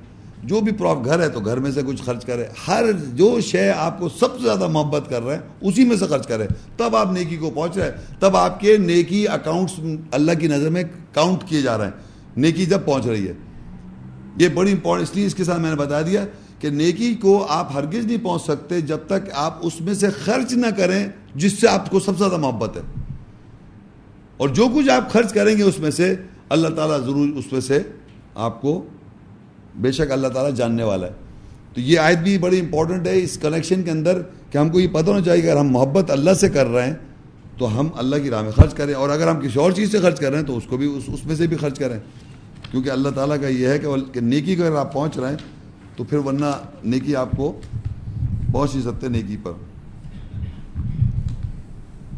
جو 0.43 0.61
بھی 0.61 0.71
پراپ 0.71 1.05
گھر 1.05 1.19
ہے 1.19 1.29
تو 1.29 1.39
گھر 1.39 1.57
میں 1.57 1.71
سے 1.71 1.81
کچھ 1.87 2.03
خرچ 2.03 2.25
کریں۔ 2.25 2.43
ہر 2.67 2.83
جو 3.13 3.41
شے 3.41 3.71
آپ 3.71 3.99
کو 3.99 4.09
سب 4.09 4.37
سے 4.37 4.43
زیادہ 4.43 4.67
محبت 4.67 5.09
کر 5.09 5.21
رہے 5.21 5.35
ہیں، 5.35 5.41
اسی 5.61 5.85
میں 5.85 5.97
سے 5.97 6.07
خرچ 6.07 6.27
کریں۔ 6.27 6.47
تب 6.77 6.95
آپ 6.95 7.11
نیکی 7.11 7.37
کو 7.37 7.49
پہنچ 7.49 7.77
رہے 7.77 7.85
ہیں۔ 7.85 7.91
تب 8.19 8.37
آپ 8.37 8.59
کے 8.59 8.77
نیکی 8.77 9.27
اکاؤنٹس 9.27 9.79
اللہ 10.11 10.31
کی 10.39 10.47
نظر 10.47 10.69
میں 10.69 10.83
کاؤنٹ 11.13 11.43
کیے 11.43 11.61
جا 11.61 11.77
رہے 11.77 11.85
ہیں۔ 11.85 11.91
نیکی 12.37 12.65
جب 12.65 12.79
پہنچ 12.85 13.05
رہی 13.05 13.27
ہے، 13.27 13.33
یہ 14.37 14.47
بڑی 14.47 14.71
امپورٹنٹ 14.71 15.09
اس 15.09 15.15
لیے 15.15 15.25
اس 15.25 15.35
کے 15.35 15.43
ساتھ 15.43 15.59
میں 15.59 15.69
نے 15.69 15.75
بتا 15.75 16.01
دیا 16.01 16.25
کہ 16.59 16.69
نیکی 16.69 17.15
کو 17.15 17.45
آپ 17.49 17.71
ہرگز 17.73 18.05
نہیں 18.05 18.23
پہنچ 18.23 18.43
سکتے 18.43 18.81
جب 18.81 18.97
تک 19.07 19.29
آپ 19.33 19.59
اس 19.61 19.81
میں 19.81 19.93
سے 19.93 20.07
خرچ 20.09 20.53
نہ 20.53 20.67
کریں 20.77 21.07
جس 21.35 21.53
سے 21.53 21.67
آپ 21.67 21.89
کو 21.89 21.99
سب 21.99 22.11
سے 22.11 22.17
زیادہ 22.17 22.37
محبت 22.37 22.77
ہے۔ 22.77 22.81
اور 24.37 24.49
جو 24.49 24.65
کچھ 24.75 24.89
آپ 24.89 25.11
خرچ 25.11 25.33
کریں 25.33 25.57
گے 25.57 25.63
اس 25.63 25.79
میں 25.79 25.91
سے 25.91 26.15
اللہ 26.49 26.67
تعالیٰ 26.67 27.01
ضرور 27.01 27.29
اس 27.35 27.51
میں 27.51 27.61
سے 27.61 27.79
آپ 28.35 28.61
کو 28.61 28.85
بے 29.75 29.91
شک 29.91 30.11
اللہ 30.11 30.27
تعالیٰ 30.27 30.55
جاننے 30.55 30.83
والا 30.83 31.07
ہے۔ 31.07 31.11
تو 31.73 31.81
یہ 31.81 31.99
آیت 31.99 32.17
بھی 32.17 32.37
بڑی 32.37 32.59
امپورٹنٹ 32.59 33.07
ہے 33.07 33.19
اس 33.19 33.37
کنیکشن 33.37 33.83
کے 33.83 33.91
اندر 33.91 34.21
کہ 34.51 34.57
ہم 34.57 34.69
کو 34.69 34.79
یہ 34.79 34.87
پتہ 34.87 35.05
ہونا 35.05 35.21
چاہیے 35.21 35.41
کہ 35.41 35.51
اگر 35.51 35.59
ہم 35.59 35.67
محبت 35.67 36.11
اللہ 36.11 36.33
سے 36.33 36.49
کر 36.49 36.67
رہے 36.67 36.87
ہیں 36.87 36.93
تو 37.57 37.79
ہم 37.79 37.87
اللہ 37.95 38.15
کی 38.15 38.29
راہ 38.29 38.41
میں 38.41 38.51
خرچ 38.51 38.73
کریں 38.73 38.93
اور 38.93 39.09
اگر 39.09 39.27
ہم 39.27 39.39
کسی 39.39 39.59
اور 39.59 39.71
چیز 39.71 39.91
سے 39.91 39.99
خرچ 39.99 40.19
کر 40.19 40.29
رہے 40.29 40.39
ہیں 40.39 40.45
تو 40.45 40.57
اس 40.57 40.63
کو 40.69 40.77
بھی 40.77 40.97
اس 40.97 41.03
اس 41.07 41.25
میں 41.25 41.35
سے 41.35 41.47
بھی 41.47 41.57
خرچ 41.57 41.79
کریں۔ 41.79 41.99
کیونکہ 42.71 42.89
اللہ 42.89 43.09
تعالیٰ 43.09 43.41
کا 43.41 43.47
یہ 43.47 43.67
ہے 43.67 43.79
کہ 44.13 44.19
نیکی 44.19 44.55
کو 44.55 44.63
اگر 44.63 44.75
آپ 44.75 44.93
پہنچ 44.93 45.17
رہے 45.17 45.29
ہیں 45.29 45.37
تو 45.97 46.03
پھر 46.03 46.17
ورنہ 46.17 46.45
نیکی 46.83 47.15
آپ 47.15 47.31
کو 47.37 47.61
پہنچ 48.51 48.75
نہیں 48.75 48.85
سکتے 48.85 49.07
نیکی 49.07 49.37
پر۔ 49.43 49.51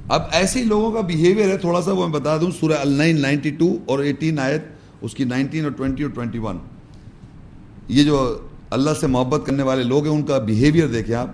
اب 0.09 0.21
ایسے 0.31 0.63
لوگوں 0.63 0.91
کا 0.91 1.01
بیہیویئر 1.01 1.49
ہے، 1.49 1.57
تھوڑا 1.57 1.81
سا 1.81 1.91
وہ 1.91 2.07
میں 2.07 2.19
بتا 2.19 2.37
دوں۔ 2.37 2.51
سورہ 2.59 2.73
النائن 2.73 3.21
نائنٹی 3.21 3.49
ٹو 3.49 3.77
اور 3.85 3.99
ایٹین 3.99 4.39
آیت، 4.39 4.63
اس 5.01 5.13
کی 5.13 5.23
نائنٹین 5.23 5.63
اور 5.63 5.71
ٹوینٹی 5.71 6.03
اور 6.03 6.11
ٹوینٹی 6.11 6.37
ون۔ 6.37 6.57
یہ 7.87 8.03
جو 8.03 8.37
اللہ 8.69 8.89
سے 9.01 9.07
محبت 9.07 9.45
کرنے 9.45 9.63
والے 9.63 9.83
لوگ 9.83 10.05
ہیں، 10.05 10.13
ان 10.13 10.23
کا 10.23 10.37
بیہیویئر 10.37 10.87
دیکھیں 10.87 11.15
آپ۔ 11.15 11.29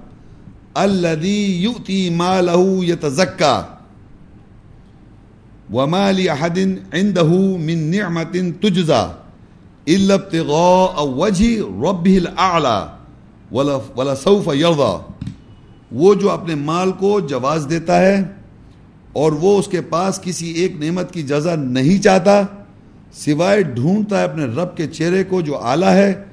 الدی 0.73 1.45
یوتی 1.45 2.09
مالہ 2.09 2.83
یتزکا۔ 2.83 3.63
وما 5.73 6.11
لأحد 6.11 6.57
عنده 6.93 7.35
من 7.59 7.77
نعمة 7.77 8.49
تجزى 8.61 9.24
إلا 9.87 10.13
ابتغاء 10.13 11.03
وجه 11.17 11.61
ربه 11.61 12.17
الأعلى 12.17 12.79
ولا 13.51 13.77
ولا 13.97 14.15
سوف 14.15 14.47
يرضى۔ 14.55 14.95
وہ 15.91 16.13
جو 16.13 16.31
اپنے 16.31 16.55
مال 16.55 16.91
کو 16.91 17.19
جواز 17.19 17.67
دیتا 17.69 17.99
ہے 17.99 18.23
اور 19.13 19.31
وہ 19.31 19.59
اس 19.59 19.67
کے 19.67 19.81
پاس 19.81 20.19
کسی 20.23 20.51
ایک 20.51 20.83
نعمت 20.83 21.13
کی 21.13 21.23
جزا 21.23 21.55
نہیں 21.55 22.01
چاہتا، 22.03 22.41
سوائے 23.13 23.61
ڈھونڈتا 23.61 24.19
ہے 24.19 24.23
اپنے 24.23 24.45
رب 24.45 24.77
کے 24.77 24.87
چہرے 24.87 25.23
کو 25.23 25.41
جو 25.41 25.63
اعلیٰ 25.63 25.93
ہے 25.93 26.23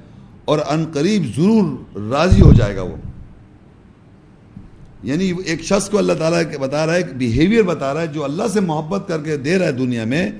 اور 0.44 0.58
ان 0.68 0.84
قریب 0.92 1.22
ضرور 1.36 1.64
راضی 2.10 2.40
ہو 2.40 2.52
جائے 2.52 2.76
گا 2.76 2.82
وہ۔ 2.82 2.96
یعنی 5.02 5.32
ایک 5.44 5.62
شخص 5.62 5.88
کو 5.90 5.98
اللہ 5.98 6.12
تعالیٰ 6.12 6.42
بتا 6.60 6.86
رہا 6.86 6.92
ہے، 6.92 6.98
ایک 6.98 7.16
بیہیویئر 7.16 7.62
بتا 7.62 7.94
رہا 7.94 8.00
ہے 8.00 8.06
جو 8.06 8.24
اللہ 8.24 8.42
سے 8.52 8.60
محبت 8.60 9.08
کر 9.08 9.18
کے 9.18 9.36
دے 9.36 9.58
رہا 9.58 9.66
ہے 9.66 9.72
دنیا 9.72 10.04
میں، 10.04 10.30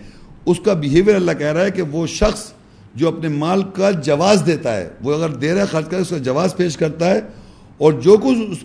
اس 0.46 0.56
کا 0.64 0.72
بیہیویئر 0.72 1.16
اللہ 1.16 1.32
کہہ 1.38 1.52
رہا 1.52 1.64
ہے 1.64 1.70
کہ 1.70 1.82
وہ 1.82 2.06
شخص 2.06 2.52
جو 2.94 3.08
اپنے 3.08 3.28
مال 3.28 3.62
کا 3.62 3.90
جواز 3.90 4.42
دیتا 4.46 4.76
ہے، 4.76 4.90
وہ 5.02 5.14
اگر 5.14 5.28
دے 5.28 5.54
رہا 5.54 5.60
ہے 5.60 5.66
خرچ 5.66 5.88
کر 5.88 5.98
اس 5.98 6.08
کا 6.08 6.18
جواز 6.18 6.56
پیش 6.56 6.76
کرتا 6.76 7.10
ہے 7.10 7.20
اور 7.78 7.92
جو 7.92 8.16
کچھ 8.22 8.64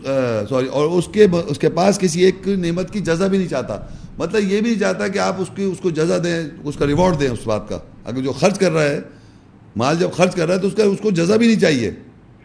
سوری، 0.50 0.68
اور 0.68 0.90
اس 0.90 1.08
کے 1.12 1.28
اس 1.48 1.60
کے 1.60 1.70
پاس 1.70 2.00
کسی 2.00 2.22
ایک 2.22 2.48
نعمت 2.48 2.92
کی 2.92 3.00
جزا 3.00 3.28
بھی 3.28 3.38
نہیں 3.38 3.48
چاہتا۔ 3.48 3.80
مطلب 4.18 4.42
یہ 4.44 4.62
بھی 4.62 4.72
نہیں 4.72 4.80
چاہتا 4.80 5.08
کہ 5.08 5.20
آپ 5.20 5.36
اس 5.38 5.48
کی، 5.56 5.64
اس 5.64 5.78
کو 5.80 5.90
جزا 5.90 6.18
دیں، 6.24 6.50
اس 6.64 6.76
کا 6.78 6.88
ریوارڈ 6.88 7.20
دیں 7.20 7.30
اس 7.30 7.48
بات 7.48 7.70
کا۔ 7.70 7.80
اگر 8.06 8.22
جو 8.22 8.32
خرچ 8.32 8.60
کر 8.60 8.72
رہا 8.72 8.84
ہے، 8.84 9.00
مال 9.76 9.96
جب 10.00 10.10
خرچ 10.12 10.36
کر 10.36 10.48
رہا 10.48 10.56
ہے 10.56 10.60
تو 10.60 10.68
اس 10.68 10.74
کا، 10.74 10.84
اس 10.84 11.00
کو 11.02 11.12
جزا 11.12 11.36
بھی 11.36 11.48
نہیں 11.48 11.60
چاہیے۔ 11.60 11.92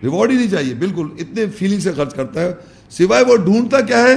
ریوارڈ 0.02 0.30
ہی 0.30 0.36
نہیں 0.36 0.50
چاہیے، 0.50 0.74
بالکل۔ 0.74 1.06
اتنے 1.18 1.46
فیلنگ 1.46 1.80
سے 1.80 1.92
خرچ 1.92 2.14
کرتا 2.14 2.40
ہے۔ 2.40 2.52
سوائے 2.90 3.24
وہ 3.24 3.36
ڈھونڈتا 3.36 3.80
کیا 3.80 4.02
ہے؟ 4.02 4.16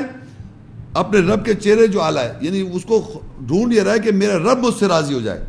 اپنے 0.93 1.19
رب 1.19 1.45
کے 1.45 1.53
چہرے 1.53 1.87
جو 1.87 2.01
آلہ 2.01 2.19
ہے۔ 2.19 2.33
یعنی 2.41 2.69
اس 2.73 2.83
کو 2.83 3.19
ڈھونڈ 3.39 3.73
یہ 3.73 3.81
رہا 3.81 3.93
ہے 3.93 3.99
کہ 3.99 4.11
میرا 4.11 4.37
رب 4.37 4.57
مجھ 4.59 4.73
سے 4.79 4.85
راضی 4.85 5.13
ہو 5.13 5.19
جائے۔ 5.19 5.45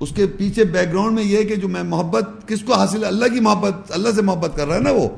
اس 0.00 0.08
کے 0.14 0.26
پیچھے 0.26 0.64
بیک 0.64 0.88
گراؤنڈ 0.92 1.14
میں 1.14 1.24
یہ 1.24 1.36
ہے 1.36 1.44
کہ 1.44 1.56
جو 1.56 1.68
میں 1.68 1.82
محبت، 1.82 2.48
کس 2.48 2.62
کو 2.62 2.74
حاصل؟ 2.74 3.04
اللہ 3.04 3.24
کی 3.24 3.40
محبت، 3.40 3.72
اللہ 3.88 4.08
سے 4.14 4.22
محبت 4.22 4.56
کر 4.56 4.66
رہا 4.66 4.74
ہے 4.74 4.80
نا 4.80 4.90
وہ؟ 4.90 5.08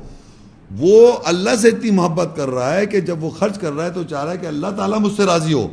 وہ 0.77 1.11
اللہ 1.23 1.49
سے 1.61 1.67
اتنی 1.67 1.91
محبت 1.91 2.27
کر 2.35 2.49
رہا 2.49 2.75
ہے 2.75 2.85
کہ 2.85 2.99
جب 2.99 3.23
وہ 3.23 3.29
خرچ 3.29 3.59
کر 3.59 3.71
رہا 3.71 3.85
ہے 3.85 3.89
تو 3.89 4.03
چاہ 4.03 4.23
رہا 4.23 4.31
ہے 4.31 4.37
کہ 4.37 4.45
اللہ 4.45 4.67
تعالیٰ 4.77 4.99
مجھ 4.99 5.13
سے 5.17 5.23
راضی 5.23 5.53
ہو۔ 5.53 5.67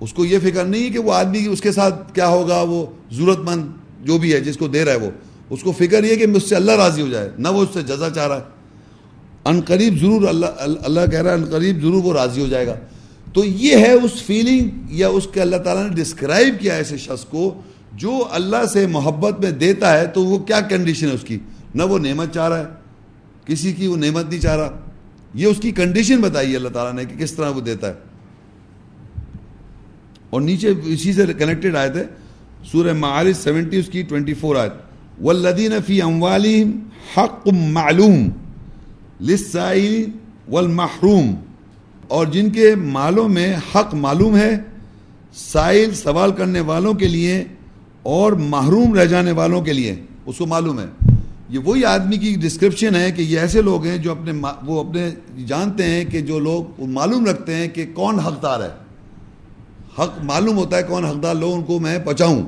اس 0.00 0.12
کو 0.12 0.24
یہ 0.24 0.38
فکر 0.42 0.64
نہیں 0.64 0.90
کہ 0.90 0.98
وہ 0.98 1.12
آدمی 1.12 1.46
اس 1.50 1.60
کے 1.60 1.72
ساتھ 1.72 2.14
کیا 2.14 2.28
ہوگا، 2.28 2.60
وہ 2.60 2.86
ضرورت 3.12 3.38
مند 3.38 3.66
جو 4.04 4.18
بھی 4.18 4.34
ہے، 4.34 4.40
جس 4.40 4.56
کو 4.56 4.68
دے 4.68 4.84
رہا 4.84 4.92
ہے 4.92 4.98
وہ۔ 4.98 5.10
اس 5.50 5.62
کو 5.62 5.72
فکر 5.72 6.04
یہ 6.04 6.16
کہ 6.16 6.26
مجھ 6.26 6.42
سے 6.42 6.56
اللہ 6.56 6.72
راضی 6.72 7.02
ہو 7.02 7.08
جائے، 7.08 7.30
نہ 7.38 7.48
وہ 7.48 7.62
اس 7.62 7.68
سے 7.72 7.82
جزا 7.82 8.10
چاہ 8.10 8.26
رہا 8.26 8.36
ہے۔ 8.36 8.42
ان 9.44 9.60
قریب 9.60 10.00
ضرور 10.00 10.22
اللہ 10.28 10.46
اللہ 10.58 11.00
کہہ 11.10 11.22
رہا 11.22 11.30
ہے، 11.30 11.36
ان 11.36 11.44
قریب 11.44 11.80
ضرور 11.80 12.04
وہ 12.04 12.12
راضی 12.12 12.42
ہو 12.42 12.46
جائے 12.46 12.66
گا۔ 12.66 12.74
تو 13.34 13.44
یہ 13.44 13.76
ہے 13.76 13.92
اس 13.92 14.22
فیلنگ 14.22 14.68
یا 14.88 15.08
اس 15.08 15.26
کے 15.32 15.40
اللہ 15.40 15.56
تعالیٰ 15.56 15.88
نے 15.88 15.94
ڈسکرائب 15.94 16.54
کیا 16.60 16.72
ہے 16.72 16.78
ایسے 16.78 16.96
شخص 16.96 17.24
کو 17.24 17.60
جو 17.96 18.28
اللہ 18.30 18.66
سے 18.72 18.86
محبت 18.86 19.40
میں 19.40 19.50
دیتا 19.50 19.98
ہے 19.98 20.06
تو 20.06 20.24
وہ 20.24 20.38
کیا 20.38 20.60
کنڈیشن 20.60 21.08
ہے 21.08 21.12
اس 21.12 21.22
کی؟ 21.22 21.38
نہ 21.74 21.82
وہ 21.82 21.98
نعمت 21.98 22.34
چاہ 22.34 22.48
رہا 22.48 22.58
ہے، 22.58 22.64
کسی 23.44 23.72
کی 23.72 23.86
وہ 23.86 23.96
نعمت 23.96 24.30
نہیں 24.30 24.40
چاہ 24.40 24.56
رہا۔ 24.56 24.78
یہ 25.34 25.46
اس 25.46 25.56
کی 25.60 25.70
کنڈیشن 25.70 26.20
بتائی 26.20 26.56
اللہ 26.56 26.68
تعالیٰ 26.68 27.02
نے 27.02 27.04
کہ 27.04 27.24
کس 27.24 27.32
طرح 27.32 27.50
وہ 27.50 27.60
دیتا 27.60 27.88
ہے۔ 27.88 27.94
اور 30.30 30.40
نیچے 30.40 30.72
اسی 30.84 31.12
سے 31.12 31.26
کنیکٹڈ 31.26 31.76
آئے 31.76 31.90
تھے 31.90 32.04
سورہ 32.72 32.92
معارج 32.92 33.32
سیونٹی، 33.32 33.78
اس 33.78 33.86
کی 33.86 34.02
ٹوینٹی 34.02 34.34
فور 34.34 34.56
آئے 34.56 34.70
والذین 35.22 35.72
فی 35.86 36.02
اموالہم 36.02 36.88
حق 37.16 37.48
معلوم 37.52 38.28
لسائل 39.20 40.04
والمحروم۔ 40.48 41.34
اور 42.08 42.26
جن 42.26 42.50
کے 42.50 42.74
مالوں 42.74 43.28
میں 43.28 43.56
حق 43.74 43.94
معلوم 43.94 44.36
ہے، 44.36 44.58
سائل 45.34 45.94
سوال 45.94 46.32
کرنے 46.32 46.60
والوں 46.60 46.94
کے 46.94 47.08
لیے 47.08 47.44
اور 48.04 48.32
محروم 48.32 48.94
رہ 48.94 49.04
جانے 49.04 49.32
والوں 49.32 49.62
کے 49.62 49.72
لیے، 49.72 49.94
اس 50.26 50.38
کو 50.38 50.46
معلوم 50.46 50.80
ہے۔ 50.80 50.84
یہ 51.48 51.58
وہی 51.58 51.84
آدمی 51.84 52.16
کی 52.16 52.34
ڈسکرپشن 52.34 52.94
ہے 52.96 53.12
کہ 53.12 53.22
یہ 53.22 53.38
ایسے 53.38 53.62
لوگ 53.62 53.84
ہیں 53.84 53.98
جو 53.98 54.10
اپنے 54.10 54.32
وہ 54.66 54.80
اپنے 54.80 55.10
جانتے 55.46 55.84
ہیں 55.84 56.04
کہ 56.04 56.20
جو 56.20 56.38
لوگ 56.38 56.64
معلوم 56.78 57.26
رکھتے 57.26 57.54
ہیں 57.54 57.68
کہ 57.68 57.86
کون 57.94 58.20
حقدار 58.20 58.60
ہے۔ 58.60 58.68
حق 59.98 60.24
معلوم 60.24 60.56
ہوتا 60.56 60.76
ہے 60.76 60.82
کون 60.82 61.04
حقدار 61.04 61.34
لوگ 61.34 61.54
ان 61.54 61.62
کو 61.62 61.78
میں 61.78 61.98
پہنچاؤں۔ 61.98 62.42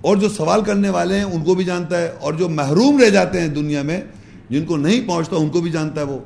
اور 0.00 0.16
جو 0.16 0.28
سوال 0.28 0.62
کرنے 0.62 0.90
والے 0.90 1.16
ہیں، 1.16 1.24
ان 1.24 1.44
کو 1.44 1.54
بھی 1.54 1.64
جانتا 1.64 2.00
ہے۔ 2.00 2.12
اور 2.20 2.32
جو 2.32 2.48
محروم 2.48 3.00
رہ 3.00 3.10
جاتے 3.10 3.40
ہیں 3.40 3.48
دنیا 3.48 3.82
میں، 3.82 4.00
جن 4.50 4.64
کو 4.64 4.76
نہیں 4.76 5.08
پہنچتا، 5.08 5.36
ان 5.36 5.48
کو 5.48 5.60
بھی 5.60 5.70
جانتا 5.70 6.00
ہے 6.00 6.06
وہ۔ 6.06 6.18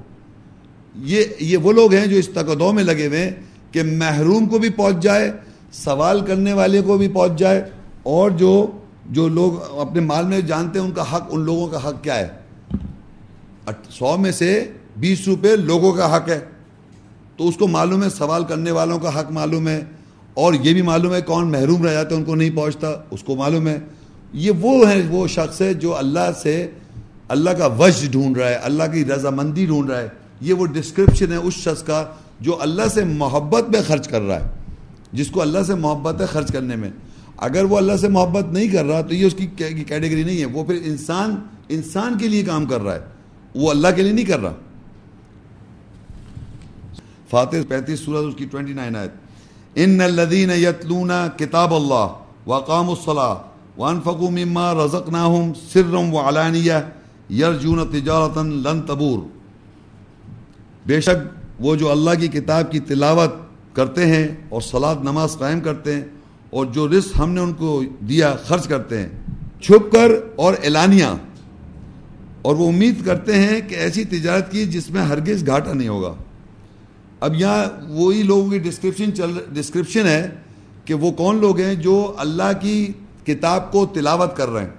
یہ 0.97 1.25
یہ 1.41 1.57
وہ 1.57 1.73
لوگ 1.73 1.95
ہیں 1.95 2.07
جو 2.07 2.17
اس 2.17 2.29
تقدوں 2.29 2.73
میں 2.73 2.85
لگے 2.85 3.07
ہوئے 3.07 3.25
ہیں 3.25 3.31
کہ 3.73 3.83
محروم 3.83 4.47
کو 4.47 4.59
بھی 4.59 4.69
پہنچ 4.71 5.03
جائے، 5.03 5.33
سوال 5.73 6.21
کرنے 6.21 6.53
والے 6.53 6.81
کو 6.81 6.99
بھی 6.99 7.09
پہنچ 7.09 7.39
جائے۔ 7.39 7.65
اور 8.03 8.31
جو 8.31 8.67
جو 9.11 9.29
لوگ 9.29 9.79
اپنے 9.81 10.01
مال 10.01 10.27
میں 10.27 10.41
جانتے 10.41 10.79
ہیں 10.79 10.87
ان 10.87 10.93
کا 10.93 11.03
حق، 11.03 11.23
ان 11.31 11.41
لوگوں 11.41 11.69
کا 11.69 11.89
حق 11.89 12.05
کیا 12.05 12.19
ہے؟ 12.19 12.29
سو 13.91 14.17
میں 14.17 14.33
سے 14.33 14.73
بیس 14.97 15.29
روپے 15.29 15.57
لوگوں 15.57 15.93
کا 15.93 16.17
حق 16.17 16.29
ہے۔ 16.29 16.41
تو 17.37 17.49
اس 17.49 17.57
کو 17.57 17.69
معلوم 17.69 18.03
ہے، 18.03 18.11
سوال 18.11 18.45
کرنے 18.45 18.71
والوں 18.71 18.99
کا 18.99 19.21
حق 19.21 19.33
معلوم 19.33 19.69
ہے۔ 19.69 19.85
اور 20.35 20.55
یہ 20.55 20.73
بھی 20.73 20.83
معلوم 20.83 21.15
ہے 21.15 21.21
کون 21.21 21.53
محروم 21.53 21.87
رہ 21.87 21.93
جاتے 21.93 22.15
ہیں 22.15 22.23
ان 22.23 22.27
کو 22.27 22.35
نہیں 22.35 22.51
پہنچتا، 22.51 22.89
اس 23.11 23.23
کو 23.23 23.37
معلوم 23.37 23.69
ہے۔ 23.69 23.79
یہ 24.33 24.51
وہ 24.51 24.91
ہے 24.91 25.03
وہ 25.11 25.27
شخص 25.27 25.61
ہے 25.61 25.75
جو 25.75 25.97
اللہ 25.97 26.31
سے 26.43 26.71
اللہ 27.29 27.51
کا 27.51 27.67
وجہ 27.67 28.11
ڈھونڈ 28.11 28.37
رہا 28.37 28.49
ہے، 28.49 28.55
اللہ 28.55 28.83
کی 28.93 29.05
رضامندی 29.05 29.67
ڈھونڈ 29.67 29.91
رہا 29.91 30.01
ہے۔ 30.01 30.09
یہ 30.41 30.55
وہ 30.55 30.67
ڈسکرپشن 30.67 31.33
ہے 31.33 31.37
اس 31.37 31.55
شخص 31.55 31.83
کا 31.83 32.05
جو 32.41 32.57
اللہ 32.61 32.83
سے 32.95 33.05
محبت 33.05 33.71
میں 33.71 33.81
خرچ 33.87 34.09
کر 34.09 34.23
رہا 34.23 34.45
ہے، 34.45 34.51
جس 35.13 35.31
کو 35.31 35.43
اللہ 35.43 35.59
سے 35.67 35.75
محبت 35.75 36.21
ہے 36.21 36.27
خرچ 36.27 36.53
کرنے 36.53 36.77
میں۔ 36.77 36.91
اگر 37.43 37.65
وہ 37.65 37.77
اللہ 37.77 37.97
سے 37.97 38.09
محبت 38.09 38.53
نہیں 38.53 38.69
کر 38.69 38.85
رہا 38.85 39.01
تو 39.01 39.15
یہ 39.15 39.27
اس 39.27 39.35
کی 39.35 39.47
کیٹیگری 39.47 40.25
نہیں 40.25 40.41
ہے۔ 40.41 40.45
وہ 40.45 40.65
پھر 40.65 40.79
انسان 40.85 41.37
انسان 41.69 42.19
کے 42.19 42.29
لیے 42.29 42.43
کام 42.43 42.67
کر 42.67 42.81
رہا 42.81 42.95
ہے۔ 42.95 43.01
وہ 43.55 43.71
اللہ 43.71 43.89
کے 43.97 44.03
لیے 44.03 44.13
نہیں 44.13 44.25
کر 44.25 44.41
رہا۔ 44.41 44.53
فاتح 47.31 47.57
پینتیس 47.69 48.01
سورج 48.01 48.25
اس 48.29 48.35
کی 48.35 48.45
ٹوینٹی 48.45 48.73
نائن 48.73 48.97
آیت۔ 48.97 49.11
ان 49.75 50.01
الذين 50.01 50.51
يتلون 50.51 51.11
كتاب 51.37 51.75
الله 51.75 52.07
وقاموا 52.47 52.95
الصلاه 52.99 53.37
وانفقوا 53.77 54.31
مما 54.31 54.75
رزقناهم 54.75 55.53
سرا 55.73 55.99
وعلانيه 55.99 56.79
يرجون 57.31 57.91
تجارتا 57.93 58.43
لن 58.43 58.83
تبور۔ 58.83 59.19
بے 60.87 61.01
شک 61.01 61.41
وہ 61.61 61.77
جو 61.77 61.91
اللہ 61.91 62.11
کی 62.21 62.29
کتاب 62.29 62.73
کی 62.73 62.81
تلاوت 62.81 63.31
کرتے 63.73 64.07
ہیں 64.07 64.29
اور 64.49 64.61
صلات 64.61 65.03
نماز 65.03 65.39
قائم 65.39 65.61
کرتے 65.61 65.95
ہیں 65.95 66.05
اور 66.53 66.67
جو 66.67 66.89
رزق 66.89 67.19
ہم 67.19 67.31
نے 67.33 67.41
ان 67.41 67.53
کو 67.53 67.83
دیا، 68.09 68.35
خرچ 68.45 68.67
کرتے 68.69 68.99
ہیں، 68.99 69.09
چھپ 69.61 69.93
کر 69.93 70.13
اور 70.37 70.55
اعلانیہ۔ 70.63 71.07
اور 72.43 72.57
وہ 72.57 72.69
امید 72.69 73.05
کرتے 73.07 73.39
ہیں 73.39 73.61
کہ 73.61 73.75
ایسی 73.75 74.05
تجارت 74.05 74.51
کی 74.53 74.65
جس 74.67 74.91
میں 74.91 75.03
ہرگز 75.03 75.47
گھاٹا 75.47 75.73
نہیں 75.73 75.89
ہوگا۔ 75.89 76.15
اب 77.21 77.35
یہاں 77.35 77.65
وہی 77.91 78.23
لوگوں 78.23 78.51
کی 78.51 78.59
ڈسکرپشن 78.59 79.15
چل 79.15 79.39
ڈسکرپشن 79.53 80.07
ہے 80.07 80.29
کہ 80.85 80.95
وہ 80.95 81.11
کون 81.13 81.41
لوگ 81.41 81.61
ہیں 81.61 81.75
جو 81.83 81.95
اللہ 82.19 82.51
کی 82.61 82.77
کتاب 83.27 83.71
کو 83.73 83.85
تلاوت 83.95 84.37
کر 84.37 84.49
رہے 84.49 84.63
ہیں، 84.63 84.71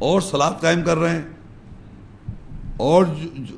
اور 0.00 0.20
سلاد 0.20 0.60
قائم 0.60 0.82
کر 0.82 0.98
رہے 0.98 1.10
ہیں، 1.10 1.22
اور 2.76 3.04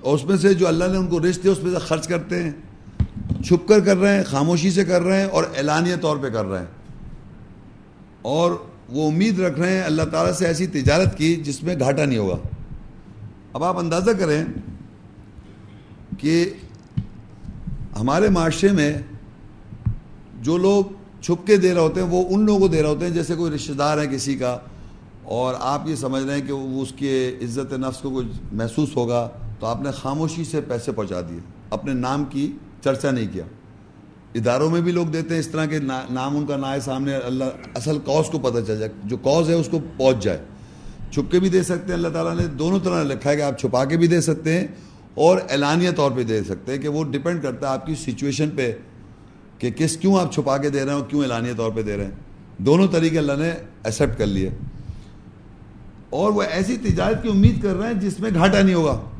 اس 0.03 0.25
میں 0.25 0.37
سے 0.37 0.55
جو 0.55 0.69
اللہ 0.69 0.85
نے 0.85 0.99
ان 0.99 1.07
کو 1.07 1.21
رشتے 1.21 1.49
اس 1.49 1.63
میں 1.63 1.73
سے 1.73 1.79
خرچ 1.79 2.09
کرتے 2.09 2.43
ہیں، 2.43 2.53
چھپ 3.45 3.69
کر 3.69 3.81
کر 3.81 3.97
رہے 3.97 4.17
ہیں، 4.17 4.25
خاموشی 4.25 4.71
سے 4.71 4.85
کر 4.85 5.03
رہے 5.03 5.21
ہیں، 5.21 5.29
اور 5.29 5.45
اعلانیہ 5.57 5.97
طور 5.97 6.17
پہ 6.17 6.29
کر 6.29 6.45
رہے 6.45 6.59
ہیں۔ 6.59 6.80
اور 8.23 8.53
وہ 8.89 9.11
امید 9.11 9.41
رکھ 9.41 9.59
رہے 9.61 9.73
ہیں 9.73 9.83
اللہ 9.83 10.03
تعالیٰ 10.03 10.33
سے 10.33 10.47
ایسی 10.47 10.67
تجارت 10.67 11.17
کی 11.19 11.35
جس 11.37 11.63
میں 11.63 11.79
گھاٹا 11.79 12.05
نہیں 12.05 12.19
ہوگا۔ 12.19 12.37
اب 13.53 13.65
آپ 13.65 13.79
اندازہ 13.79 14.11
کریں 14.11 14.45
کہ 16.19 16.45
ہمارے 18.01 18.29
معاشرے 18.29 18.73
میں 18.73 18.93
جو 20.43 20.57
لوگ 20.59 20.85
چھپ 21.23 21.47
کے 21.47 21.57
دے 21.57 21.73
رہے 21.75 21.81
ہوتے 21.81 22.01
ہیں، 22.01 22.09
وہ 22.09 22.25
ان 22.31 22.45
لوگوں 22.47 22.61
کو 22.61 22.69
دے 22.69 22.83
رہے 22.83 22.89
ہوتے 22.89 23.07
ہیں، 23.07 23.13
جیسے 23.13 23.35
کوئی 23.35 23.55
رشتہ 23.55 23.73
دار 23.73 23.99
ہے 23.99 24.07
کسی 24.07 24.35
کا، 24.37 24.59
اور 25.25 25.55
آپ 25.61 25.89
یہ 25.89 25.95
سمجھ 25.95 26.23
رہے 26.25 26.35
ہیں 26.35 26.47
کہ 26.47 26.53
وہ 26.53 26.83
اس 26.83 26.93
کے 26.97 27.39
عزت 27.43 27.73
نفس 27.73 28.01
کو 28.01 28.11
کچھ 28.11 28.55
محسوس 28.55 28.97
ہوگا، 28.97 29.29
تو 29.61 29.67
آپ 29.67 29.83
نے 29.83 29.91
خاموشی 29.91 30.45
سے 30.45 30.61
پیسے 30.61 30.93
پہنچا 30.93 31.21
دیے، 31.21 31.39
اپنے 31.71 31.93
نام 31.93 32.25
کی 32.25 32.53
چرچا 32.85 33.11
نہیں 33.11 33.27
کیا۔ 33.33 33.45
اداروں 34.35 34.71
میں 34.71 34.81
بھی 34.81 34.93
لوگ 34.93 35.07
دیتے 35.07 35.35
ہیں 35.35 35.41
اس 35.41 35.49
طرح 35.49 35.67
کے 35.67 35.79
نام 36.11 36.37
ان 36.37 36.47
کا 36.47 36.57
نہ 36.57 36.67
ہے 36.67 36.81
سامنے، 36.81 37.17
اللہ 37.17 37.45
اصل 37.75 37.99
کاز 38.05 38.31
کو 38.31 38.39
پتہ 38.39 38.59
چل 38.67 38.79
جائے۔ 38.79 38.93
جو 39.05 39.17
کاز 39.17 39.49
ہے 39.49 39.55
اس 39.55 39.69
کو 39.71 39.81
پہنچ 39.97 40.23
جائے۔ 40.23 40.39
چھپ 41.11 41.33
کے 41.33 41.41
بھی 41.41 41.49
دے 41.49 41.63
سکتے 41.63 41.87
ہیں، 41.87 41.95
اللہ 41.95 42.09
تعالیٰ 42.09 42.37
نے 42.37 42.47
دونوں 42.47 42.79
طرح 42.85 43.03
لکھا 43.03 43.31
ہے 43.31 43.37
کہ 43.37 43.43
آپ 43.43 43.59
چھپا 43.59 43.85
کے 43.85 43.97
بھی 43.97 44.07
دے 44.07 44.21
سکتے 44.21 44.61
ہیں 44.61 44.67
اور 45.15 45.39
اعلانیہ 45.51 45.91
طور 45.91 46.11
پہ 46.11 46.23
دے 46.23 46.45
سکتے 46.45 46.73
ہیں 46.73 46.79
کہ 46.79 46.89
وہ 46.89 47.05
ڈپینڈ 47.05 47.43
کرتا 47.43 47.69
ہے 47.69 47.73
آپ 47.73 47.87
کی 47.87 47.95
سچویشن 47.95 48.51
پہ 48.51 48.73
کہ 49.59 49.71
کس 49.71 49.97
کیوں 49.97 50.19
آپ 50.19 50.33
چھپا 50.33 50.57
کے 50.57 50.71
دے 50.71 50.79
رہے 50.79 50.93
ہیں 50.93 51.01
اور 51.01 51.09
کیوں 51.09 51.23
اعلانیہ 51.23 51.53
طور 51.57 51.71
پہ 51.71 51.83
دے 51.83 51.97
رہے 51.97 52.05
ہیں۔ 52.05 52.11
دونوں 52.59 52.87
طریقے 52.89 53.19
اللہ 53.19 53.33
نے 53.39 53.51
ایکسیپٹ 53.85 54.19
کر 54.19 54.27
لیے۔ 54.27 54.51
اور 56.11 56.31
وہ 56.33 56.43
ایسی 56.43 56.77
تجارت 56.77 57.23
کی 57.23 57.29
امید 57.29 57.63
کر 57.63 57.75
رہے 57.75 57.87
ہیں 57.87 58.01
جس 58.01 58.21
میں 58.21 58.31
گھاٹا 58.35 58.63
نہیں 58.63 58.75
ہوگا۔ 58.75 59.20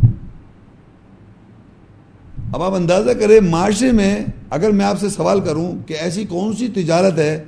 اب 2.53 2.63
آپ 2.63 2.75
اندازہ 2.75 3.11
کریں 3.11 3.41
معاشرے 3.41 3.93
میں 3.93 4.25
اگر 4.51 4.71
میں 4.71 4.87
آپ 4.87 5.01
سے 5.01 5.09
سوال 5.09 5.41
کروں 5.41 5.89
کہ 5.89 5.95
ایسی 5.95 6.25
کون 6.25 6.57
سی 6.57 6.69
تجارت 6.69 7.19
ہے 7.19 7.45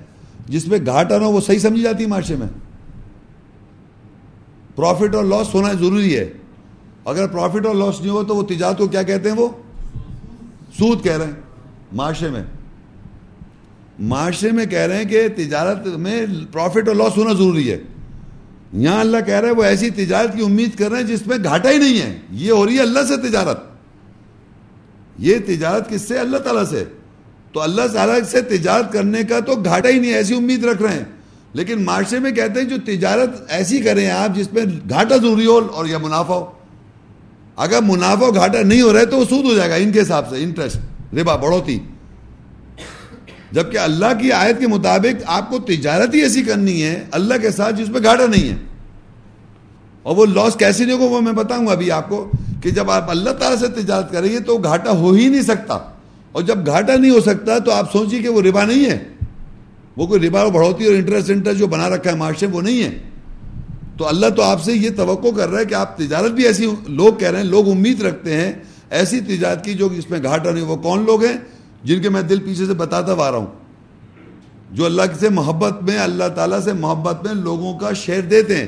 جس 0.49 0.69
میں 0.69 0.79
گھاٹا 0.87 1.19
نہ 1.19 1.25
ہو، 1.25 1.33
وہ 1.33 1.41
صحیح 1.41 1.59
سمجھی 1.59 1.83
جاتی 1.83 2.03
ہے 2.03 2.09
معاشرے 2.09 2.37
میں؟ 2.37 2.47
پروفٹ 4.77 5.15
اور 5.15 5.25
لاس 5.25 5.55
ہونا 5.55 5.73
ضروری 5.73 6.17
ہے۔ 6.17 6.33
اگر 7.05 7.27
پروفٹ 7.27 7.67
اور 7.67 7.75
لاس 7.75 8.01
نہیں 8.01 8.11
ہو 8.11 8.25
تو 8.25 8.37
وہ 8.37 8.43
تجارت 8.43 8.79
کو 8.79 8.87
کیا 8.87 9.03
کہتے 9.03 9.31
ہیں 9.31 9.37
وہ؟ 9.37 9.49
سود 10.79 11.05
کہہ 11.05 11.17
رہے 11.17 11.25
ہیں۔ 11.25 11.33
معاشرے 11.93 12.29
میں۔ 12.29 12.43
معاشرے 13.99 14.51
میں 14.51 14.67
کہہ 14.67 14.79
رہے 14.79 14.97
ہیں 14.97 15.05
کہ 15.05 15.29
تجارت 15.37 15.87
میں 15.87 16.27
پروفٹ 16.53 16.89
اور 16.89 16.97
لاس 16.97 17.17
ہونا 17.17 17.33
ضروری 17.33 17.73
ہے۔ 17.73 17.79
یہاں 18.73 19.01
اللہ 19.01 19.17
کہہ 19.27 19.35
رہے 19.35 19.49
ہیں 19.49 19.55
وہ 19.55 19.65
ایسی 19.65 19.91
تجارت 19.91 20.37
کی 20.37 20.43
امید 20.43 20.79
کر 20.79 20.91
رہے 20.91 20.97
ہیں 20.97 21.07
جس 21.07 21.27
میں 21.27 21.37
گھاٹا 21.45 21.71
ہی 21.71 21.79
نہیں 21.79 22.01
ہے۔ 22.01 22.19
یہ 22.31 22.53
ہو 22.53 22.67
رہی 22.67 22.75
ہے 22.75 22.83
اللہ 22.83 23.01
سے 23.09 23.29
تجارت۔ 23.29 23.72
یہ 25.19 25.35
تجارت 25.47 25.91
کس 25.91 26.03
سے 26.03 26.19
اللہ 26.19 26.37
تعالیٰ 26.37 26.65
سے۔ 26.71 26.85
تو 27.53 27.61
اللہ 27.61 27.83
تعالیٰ 27.93 28.19
سے 28.31 28.41
تجارت 28.41 28.93
کرنے 28.93 29.25
کا 29.25 29.41
تو 29.41 29.55
گھاٹا 29.55 29.89
ہی 29.89 29.99
نہیں 29.99 30.15
ایسی 30.15 30.37
امید 30.37 30.65
رکھ 30.65 30.83
رہے 30.83 30.93
ہیں۔ 30.93 31.05
لیکن 31.53 31.85
معاشرے 31.85 32.19
میں 32.19 32.31
کہتے 32.31 32.61
ہیں 32.61 32.69
جو 32.69 32.77
تجارت 32.85 33.31
ایسی 33.49 33.79
کریں 33.79 34.11
آپ 34.11 34.37
جس 34.37 34.53
میں 34.53 34.63
گھاٹا 34.89 35.17
ضروری 35.17 35.47
ہو 35.47 35.69
اور 35.73 35.87
یا 35.87 35.99
منافع 35.99 36.35
ہو۔ 36.35 36.47
اگر 37.57 37.79
منافع 37.83 38.27
گھاٹا 38.35 38.63
نہیں 38.63 38.83
ہو 38.83 38.93
رہا 38.93 39.01
ہے 39.01 39.07
تو 39.07 39.19
وہ 39.19 39.25
سود 39.25 39.45
ہو 39.45 39.55
جائے 39.55 39.71
گا، 39.71 39.75
ان 39.75 39.93
کے 39.93 40.01
حساب 40.01 40.31
سے 40.31 40.43
انٹرسٹ 40.43 40.77
ربا، 41.15 41.37
بڑھوتی۔ 41.37 41.79
جبکہ 43.53 43.79
اللہ 43.79 44.07
کی 44.21 44.33
آیت 44.33 44.61
کے 44.61 44.67
مطابق 44.67 45.23
آپ 45.27 45.51
کو 45.51 45.59
تجارت 45.59 46.15
ہی 46.15 46.23
ایسی 46.23 46.43
کرنی 46.43 46.83
ہے، 46.83 47.05
اللہ 47.11 47.35
کے 47.43 47.51
ساتھ 47.51 47.77
جس 47.77 47.89
میں 47.89 48.03
گھاٹا 48.03 48.27
نہیں 48.27 48.49
ہے۔ 48.49 48.57
اور 50.03 50.17
وہ 50.17 50.27
لاس 50.27 50.55
کیسے 50.55 50.85
نہیں 50.85 50.99
ہوگا 50.99 51.15
وہ 51.15 51.21
میں 51.21 51.33
بتاؤں 51.33 51.67
گا 51.67 51.73
ابھی 51.73 51.91
آپ 51.91 52.09
کو۔ 52.09 52.31
کہ 52.63 52.71
جب 52.71 52.91
آپ 52.91 53.11
اللہ 53.11 53.31
تعالیٰ 53.31 53.59
سے 53.59 53.83
تجارت 53.83 54.13
کریں 54.13 54.33
گے 54.33 54.41
تو 54.41 54.59
گھاٹا 54.59 54.91
ہو 54.91 55.13
ہی 55.13 55.29
نہیں 55.29 55.43
سکتا۔ 55.43 55.75
اور 56.33 56.43
جب 56.43 56.67
گھاٹا 56.67 56.97
نہیں 56.97 57.11
ہو 57.11 57.21
سکتا 57.21 57.59
تو 57.59 57.73
آپ 57.73 57.93
سوچیے 57.93 58.23
کہ 58.23 58.29
وہ 58.29 58.43
ربا 58.43 58.65
نہیں 58.65 58.91
ہے۔ 58.91 59.05
وہ 59.97 60.07
کوئی 60.07 60.29
ربا 60.29 60.45
بڑھوتی 60.45 60.85
اور 60.85 60.95
انٹرسٹ 60.95 61.31
انٹرسٹ 61.31 61.59
جو 61.59 61.67
بنا 61.67 61.89
رکھا 61.89 62.11
ہے 62.11 62.17
معاشرے 62.17 62.49
وہ 62.49 62.63
نہیں 62.63 62.83
ہے۔ 62.83 63.03
تو 63.99 64.09
اللہ 64.09 64.27
تو 64.37 64.43
آپ 64.43 64.63
سے 64.63 64.73
یہ 64.73 64.91
توقع 64.97 65.29
کر 65.37 65.49
رہا 65.49 65.61
ہے 65.61 65.65
کہ 65.65 65.75
آپ 65.75 65.99
تجارت 65.99 66.31
بھی 66.31 66.47
ایسی 66.47 66.71
لوگ 66.89 67.15
کہہ 67.15 67.31
رہے 67.31 67.39
ہیں، 67.39 67.47
لوگ 67.47 67.69
امید 67.69 68.03
رکھتے 68.03 68.37
ہیں 68.37 68.53
ایسی 68.91 69.21
تجارت 69.21 69.65
کی 69.65 69.75
جو 69.75 69.87
اس 69.87 70.11
میں 70.11 70.23
گھاٹا 70.23 70.51
نہیں 70.51 70.65
وہ 70.65 70.77
کون 70.77 71.05
لوگ 71.05 71.25
ہیں؟ 71.25 71.37
جن 71.85 72.03
کے 72.03 72.09
میں 72.09 72.23
دل 72.23 72.41
پیچھے 72.41 72.67
سے 72.67 72.75
بتاتا 72.75 73.13
آ 73.13 73.31
رہا 73.31 73.39
ہوں۔ 73.39 73.47
جو 74.71 74.85
اللہ 74.85 75.03
سے 75.21 75.29
محبت 75.29 75.83
میں، 75.83 75.99
اللہ 75.99 76.25
تعالیٰ 76.35 76.61
سے 76.61 76.73
محبت 76.73 77.27
میں 77.27 77.35
لوگوں 77.35 77.79
کا 77.79 77.93
شیئر 77.93 78.21
دیتے 78.21 78.57
ہیں۔ 78.57 78.67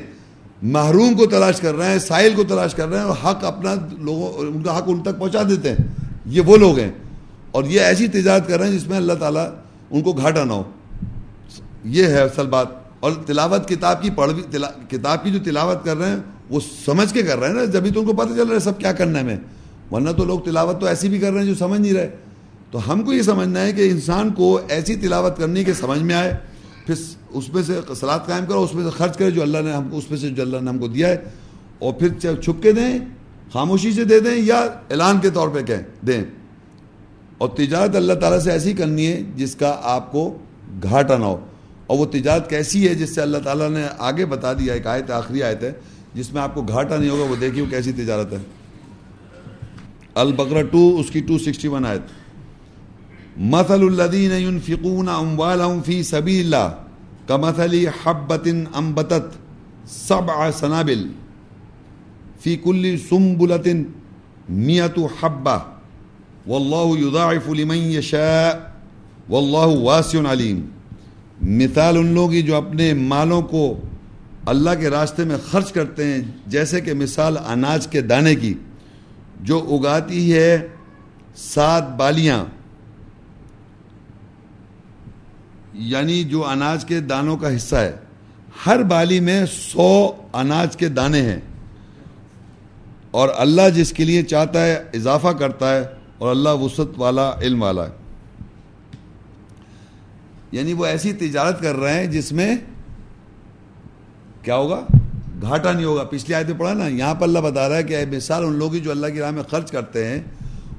محروم 0.65 1.13
کو 1.13 1.25
تلاش 1.25 1.59
کر 1.59 1.75
رہے 1.75 1.85
ہیں، 1.85 1.99
سائل 1.99 2.35
کو 2.35 2.43
تلاش 2.43 2.75
کر 2.75 2.87
رہے 2.87 2.97
ہیں 2.97 3.05
اور 3.05 3.15
حق 3.23 3.45
اپنا 3.45 3.73
لوگوں، 3.91 4.33
ان 4.33 4.63
کا 4.63 4.77
حق 4.77 4.83
ان 4.87 5.03
تک 5.03 5.19
پہنچا 5.19 5.43
دیتے 5.49 5.69
ہیں۔ 5.69 5.77
یہ 6.25 6.41
وہ 6.41 6.57
لوگ 6.57 6.79
ہیں۔ 6.79 6.91
اور 7.51 7.63
یہ 7.63 7.81
ایسی 7.81 8.07
تجارت 8.07 8.47
کر 8.47 8.59
رہے 8.59 8.67
ہیں 8.67 8.77
جس 8.77 8.87
میں 8.87 8.97
اللہ 8.97 9.13
تعالیٰ 9.13 9.49
ان 9.91 10.01
کو 10.01 10.11
گھاٹا 10.11 10.43
نہ 10.43 10.53
ہو۔ 10.53 10.63
یہ 11.83 12.05
ہے 12.05 12.19
اصل 12.21 12.47
بات۔ 12.47 12.67
اور 12.99 13.11
تلاوت 13.25 13.69
کتاب 13.69 14.01
کی 14.01 14.09
پڑھ 14.09 14.31
کتاب 14.89 15.23
کی 15.23 15.31
جو 15.31 15.39
تلاوت 15.45 15.85
کر 15.85 15.97
رہے 15.97 16.09
ہیں، 16.09 16.17
وہ 16.49 16.59
سمجھ 16.85 17.13
کے 17.13 17.23
کر 17.23 17.39
رہے 17.39 17.47
ہیں 17.47 17.55
نا۔ 17.55 17.65
جبھی 17.65 17.91
تو 17.91 17.99
ان 17.99 18.05
کو 18.05 18.13
پتہ 18.13 18.29
چل 18.29 18.47
رہا 18.47 18.55
ہے 18.55 18.59
سب 18.59 18.79
کیا 18.79 18.91
کرنا 18.91 19.19
ہے 19.19 19.23
میں۔ 19.23 19.37
ورنہ 19.91 20.09
تو 20.09 20.25
لوگ 20.25 20.39
تلاوت 20.39 20.81
تو 20.81 20.87
ایسی 20.87 21.09
بھی 21.09 21.19
کر 21.19 21.31
رہے 21.31 21.39
ہیں 21.39 21.47
جو 21.47 21.55
سمجھ 21.55 21.81
نہیں 21.81 21.93
رہے۔ 21.93 22.09
تو 22.71 22.91
ہم 22.91 23.01
کو 23.01 23.13
یہ 23.13 23.21
سمجھنا 23.21 23.61
ہے 23.61 23.71
کہ 23.71 23.89
انسان 23.89 24.33
کو 24.33 24.59
ایسی 24.69 24.95
تلاوت 24.95 25.37
کرنی 25.37 25.63
کہ 25.63 25.73
سمجھ 25.73 25.99
میں 25.99 26.15
آئے۔ 26.15 26.37
پھر 26.85 26.95
اس 27.35 27.53
میں 27.53 27.63
سے 27.63 27.79
سلاد 27.99 28.19
قائم 28.19 28.45
کرو، 28.45 28.63
اس 28.63 28.73
میں 28.73 28.83
سے 28.83 28.89
خرچ 28.89 29.17
کرے 29.17 29.31
جو 29.31 29.41
اللہ 29.41 29.57
نے 29.57 29.71
ہم 29.71 29.89
اس 29.91 30.09
میں 30.09 30.17
سے 30.17 30.29
جو 30.29 30.41
اللہ 30.41 30.57
نے 30.61 30.69
ہم 30.69 30.77
کو 30.77 30.87
دیا 30.87 31.07
ہے، 31.07 31.17
اور 31.79 31.93
پھر 31.93 32.09
چھپ 32.41 32.63
کے 32.63 32.71
دیں، 32.71 32.99
خاموشی 33.53 33.91
سے 33.91 34.03
دے 34.03 34.19
دیں، 34.19 34.37
یا 34.37 34.59
اعلان 34.59 35.19
کے 35.19 35.29
طور 35.29 35.49
پہ 35.49 35.61
کہیں، 35.61 36.05
دیں۔ 36.07 36.23
اور 37.37 37.49
تجارت 37.49 37.95
اللہ 37.95 38.13
تعالیٰ 38.13 38.39
سے 38.39 38.51
ایسی 38.51 38.73
کرنی 38.73 39.07
ہے 39.07 39.21
جس 39.35 39.55
کا 39.55 39.79
آپ 39.83 40.11
کو 40.11 40.37
گھاٹا 40.83 41.17
نہ 41.17 41.23
ہو۔ 41.23 41.45
اور 41.87 41.99
وہ 41.99 42.05
تجارت 42.05 42.49
کیسی 42.49 42.87
ہے 42.87 42.95
جس 42.95 43.15
سے 43.15 43.21
اللہ 43.21 43.37
تعالیٰ 43.37 43.69
نے 43.69 43.87
آگے 43.99 44.25
بتا 44.25 44.53
دیا، 44.53 44.73
ایک 44.73 44.87
آیت، 44.87 45.11
آخری 45.11 45.43
آیت 45.43 45.63
ہے، 45.63 45.71
جس 46.13 46.33
میں 46.33 46.41
آپ 46.41 46.55
کو 46.55 46.61
گھاٹا 46.61 46.97
نہیں 46.97 47.09
ہوگا، 47.09 47.23
وہ 47.23 47.35
دیکھیے 47.35 47.61
وہ 47.61 47.69
کیسی 47.69 47.91
تجارت 47.91 48.33
ہے۔ 48.33 48.37
البقرہ 50.15 50.63
ٹو 50.63 50.97
اس 50.99 51.09
کی 51.09 51.19
ٹو 51.19 51.37
سکسٹی 51.37 51.67
ون 51.67 51.85
آیت۔ 51.85 52.01
مثل 53.37 53.81
الذین 53.81 54.31
ينفقون 54.31 55.09
اموالهم 55.09 55.81
فی 55.81 56.03
سبیل 56.03 56.53
اللہ 56.53 56.84
کمثل 57.27 57.75
حبت 58.03 58.47
انبتت 58.47 59.37
سبع 59.89 60.49
سنابل 60.59 61.07
فی 62.41 62.55
کل 62.63 62.95
سنبلت 63.09 63.67
میت 64.49 64.99
حبہ 65.21 65.57
واللہ 66.47 66.99
یضاعف 66.99 67.49
لمن 67.57 67.77
یشاء 67.91 68.53
واللہ 69.29 69.75
واسع 69.83 70.19
علیم 70.31 70.65
مثال 71.59 71.97
ان 71.97 72.13
لوگوں 72.13 72.31
کی 72.31 72.41
جو 72.41 72.55
اپنے 72.55 72.93
مالوں 72.93 73.41
کو 73.51 73.63
اللہ 74.51 74.69
کے 74.79 74.89
راستے 74.89 75.23
میں 75.25 75.37
خرچ 75.45 75.71
کرتے 75.73 76.05
ہیں، 76.05 76.21
جیسے 76.47 76.81
کہ 76.81 76.93
مثال 76.93 77.37
اناج 77.37 77.87
کے 77.91 78.01
دانے 78.01 78.33
کی، 78.35 78.53
جو 79.41 79.57
اگاتی 79.77 80.33
ہے 80.33 80.67
سات 81.35 81.89
بالیاں 81.97 82.43
یعنی 85.77 86.23
جو 86.23 86.47
اناج 86.47 86.85
کے 86.85 86.99
دانوں 86.99 87.37
کا 87.37 87.55
حصہ 87.55 87.75
ہے، 87.75 87.95
ہر 88.65 88.83
بالی 88.83 89.19
میں 89.19 89.45
سو 89.51 90.13
اناج 90.33 90.77
کے 90.77 90.89
دانے 90.89 91.21
ہیں۔ 91.21 91.39
اور 93.11 93.29
اللہ 93.35 93.61
جس 93.75 93.93
کے 93.93 94.05
لیے 94.05 94.23
چاہتا 94.23 94.65
ہے، 94.65 94.83
اضافہ 94.93 95.27
کرتا 95.27 95.75
ہے، 95.75 95.83
اور 96.17 96.31
اللہ 96.31 96.49
وسط 96.49 96.97
والا، 96.97 97.31
علم 97.41 97.63
والا 97.63 97.85
ہے۔ 97.85 97.91
یعنی 100.51 100.73
وہ 100.73 100.85
ایسی 100.85 101.13
تجارت 101.13 101.61
کر 101.61 101.75
رہے 101.75 101.93
ہیں 101.93 102.07
جس 102.07 102.31
میں 102.31 102.55
کیا 104.41 104.55
ہوگا؟ 104.55 104.81
گھاٹا 105.41 105.71
نہیں 105.71 105.85
ہوگا۔ 105.85 106.03
پچھلی 106.03 106.35
آیت 106.35 106.47
پڑھا 106.57 106.73
نا، 106.73 106.87
یہاں 106.87 107.15
پر 107.15 107.23
اللہ 107.23 107.39
بتا 107.39 107.69
رہا 107.69 107.77
ہے 107.77 107.83
کہ 107.83 107.97
مثال، 108.11 108.45
ان 108.45 108.53
لوگ 108.53 108.71
جو 108.71 108.91
اللہ 108.91 109.07
کی 109.07 109.19
راہ 109.19 109.31
میں 109.31 109.43
خرچ 109.43 109.71
کرتے 109.71 110.07
ہیں، 110.07 110.23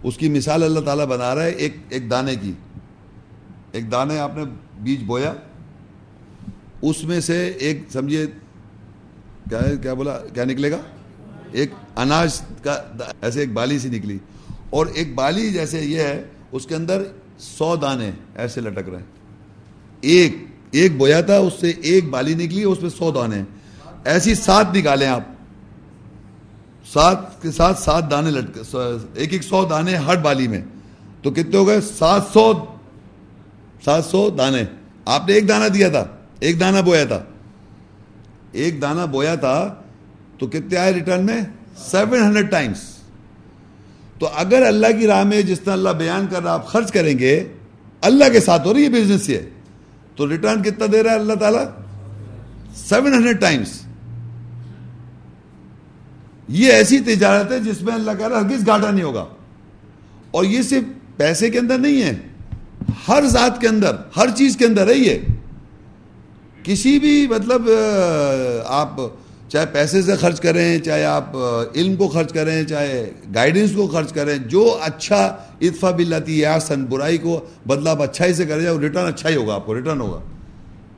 اس 0.03 0.17
کی 0.17 0.29
مثال 0.29 0.63
اللہ 0.63 0.81
تعالیٰ 0.81 1.07
بنا 1.07 1.35
رہا 1.35 1.43
ہے 1.43 1.51
ایک 1.51 1.77
ایک 1.89 2.11
دانے 2.11 2.37
کی۔ 2.37 2.53
ایک 3.73 3.93
دانے 3.93 4.19
آپ 4.19 4.37
نے 4.37 4.43
بیج 4.81 5.03
بویا۔ 5.07 5.33
اس 6.83 7.05
میں 7.05 7.21
سے 7.21 7.49
ایک، 7.49 7.83
سمجھیے، 7.93 8.27
کیا 9.51 9.61
کیا 9.83 9.95
بولا، 9.95 10.19
کیا 10.35 10.45
نکلے 10.45 10.71
گا؟ 10.71 10.79
ایک 11.53 11.71
اناج 11.97 12.41
کا 12.63 12.83
ایسے 13.23 13.41
ایک 13.41 13.53
بالی 13.53 13.79
سی 13.79 13.89
نکلی۔ 13.89 14.19
اور 14.71 14.87
ایک 14.87 15.15
بالی 15.15 15.53
جیسے 15.53 15.81
یہ 15.81 15.99
ہے، 15.99 16.25
اس 16.53 16.67
کے 16.67 16.75
اندر 16.75 17.03
سو 17.39 17.77
دانے 17.77 18.11
ایسے 18.35 18.61
لٹک 18.61 18.89
رہے 18.89 18.99
ہیں۔ 18.99 19.05
ایک 20.01 20.37
ایک 20.71 20.97
بویا 20.97 21.21
تھا، 21.21 21.37
اس 21.37 21.53
سے 21.61 21.73
ایک 21.83 22.09
بالی 22.09 22.35
نکلی، 22.35 22.63
اس 22.63 22.83
میں 22.83 22.91
سو 22.91 23.11
دانے۔ 23.11 23.43
ایسی 24.05 24.35
سات 24.35 24.67
نکالیں 24.75 25.09
آپ۔ 25.09 25.23
سات 26.93 27.43
کے 27.43 27.51
ساتھ 27.51 27.81
سات 27.81 28.11
دانے 28.11 28.31
لٹک، 28.31 28.77
ایک 29.15 29.33
ایک 29.33 29.43
سو 29.43 29.65
دانے 29.65 29.97
ہر 29.97 30.17
بالی 30.17 30.49
میں۔ 30.49 30.61
تو 31.23 31.31
کتنے 31.31 31.57
ہو 31.57 31.67
گئے؟ 31.67 31.81
سات 31.81 32.23
سو 32.33 32.53
سات 33.87 34.05
سو 34.05 34.31
دانے۔ 34.31 34.63
آپ 35.05 35.29
نے 35.29 35.35
ایک 35.35 35.49
دانہ 35.49 35.69
دیا 35.69 35.89
تھا، 35.89 36.05
ایک 36.41 36.61
دانہ 36.61 36.81
بویا 36.81 37.05
تھا۔ 37.05 37.25
ایک 38.53 38.83
دانہ 38.83 39.07
بویا 39.07 39.35
تھا 39.35 39.75
تو 40.39 40.47
کتنے 40.47 40.77
آئے 40.77 40.93
ریٹرن 40.93 41.27
میں؟ 41.27 41.41
سیون 41.77 42.23
ہنڈریڈ 42.23 42.51
ٹائمس 42.51 42.79
تو 44.19 44.29
اگر 44.35 44.67
اللہ 44.67 44.87
کی 45.01 45.07
راہ 45.07 45.25
میں 45.25 45.43
جس 45.43 45.61
طرح 45.61 45.73
اللہ 45.73 45.89
بیان 45.89 46.27
کر 46.31 46.43
رہا 46.43 46.53
آپ 46.53 46.67
خرچ 46.67 46.93
کریں 46.93 47.19
گے، 47.19 47.49
اللہ 48.01 48.25
کے 48.33 48.41
ساتھ 48.41 48.67
ہو 48.67 48.75
رہی 48.75 48.85
ہے 48.85 48.89
بزنس 48.89 49.29
یہ۔ 49.29 49.39
تو 50.17 50.29
ریٹرن 50.29 50.63
کتنا 50.63 50.87
دے 50.93 51.03
رہا 51.03 51.11
ہے 51.11 51.17
اللہ 51.17 51.33
تعالیٰ؟ 51.33 51.65
سیون 52.77 53.15
ہنڈریڈ 53.15 53.41
ٹائمس 53.41 53.83
یہ 56.49 56.73
ایسی 56.73 57.01
تجارت 57.01 57.53
ہے 57.53 57.61
جس 57.61 57.83
میں 57.83 57.95
اللہ 57.95 58.11
کہہ 58.19 58.29
رہا 58.29 58.39
ہرگز 58.39 58.67
گاٹا 58.67 58.91
نہیں 58.91 59.05
ہوگا۔ 59.05 59.25
اور 60.31 60.45
یہ 60.45 60.63
صرف 60.63 60.83
پیسے 61.17 61.51
کے 61.51 61.59
اندر 61.59 61.79
نہیں 61.79 62.03
ہے۔ 62.03 62.15
ہر 63.09 63.25
ذات 63.27 63.61
کے 63.61 63.69
اندر، 63.69 63.97
ہر 64.17 64.27
چیز 64.37 64.57
کے 64.57 64.67
اندر 64.67 64.89
ہے 64.89 64.95
یہ۔ 64.95 65.19
کسی 66.63 66.99
بھی 66.99 67.27
مطلب 67.31 67.69
آپ 68.67 68.91
چاہے 69.49 69.67
پیسے 69.67 70.03
سے 70.03 70.17
خرچ 70.17 70.41
کریں، 70.41 70.79
چاہے 70.79 71.05
آپ 71.05 71.37
علم 71.75 71.97
کو 71.97 72.09
خرچ 72.09 72.33
کریں، 72.33 72.65
چاہے 72.65 73.11
گائیڈنس 73.35 73.71
کو 73.77 73.87
خرچ 73.87 74.13
کریں، 74.13 74.39
جو 74.39 74.79
اچھا 74.83 75.37
اتفا 75.61 75.91
بلاتی 75.91 76.39
یا 76.39 76.61
سن 76.61 76.85
برائی 76.85 77.19
کو 77.19 77.41
بدلا 77.67 77.91
آپ 77.91 78.03
اچھائی 78.03 78.35
سے 78.35 78.47
کریں 78.47 78.63
جائے 78.63 78.79
ریٹرن 78.79 79.07
اچھا 79.07 79.29
ہی 79.29 79.37
ہوگا 79.37 79.55
آپ 79.55 79.67
کو 79.67 79.75
ریٹرن 79.75 80.01
ہوگا۔ 80.01 80.21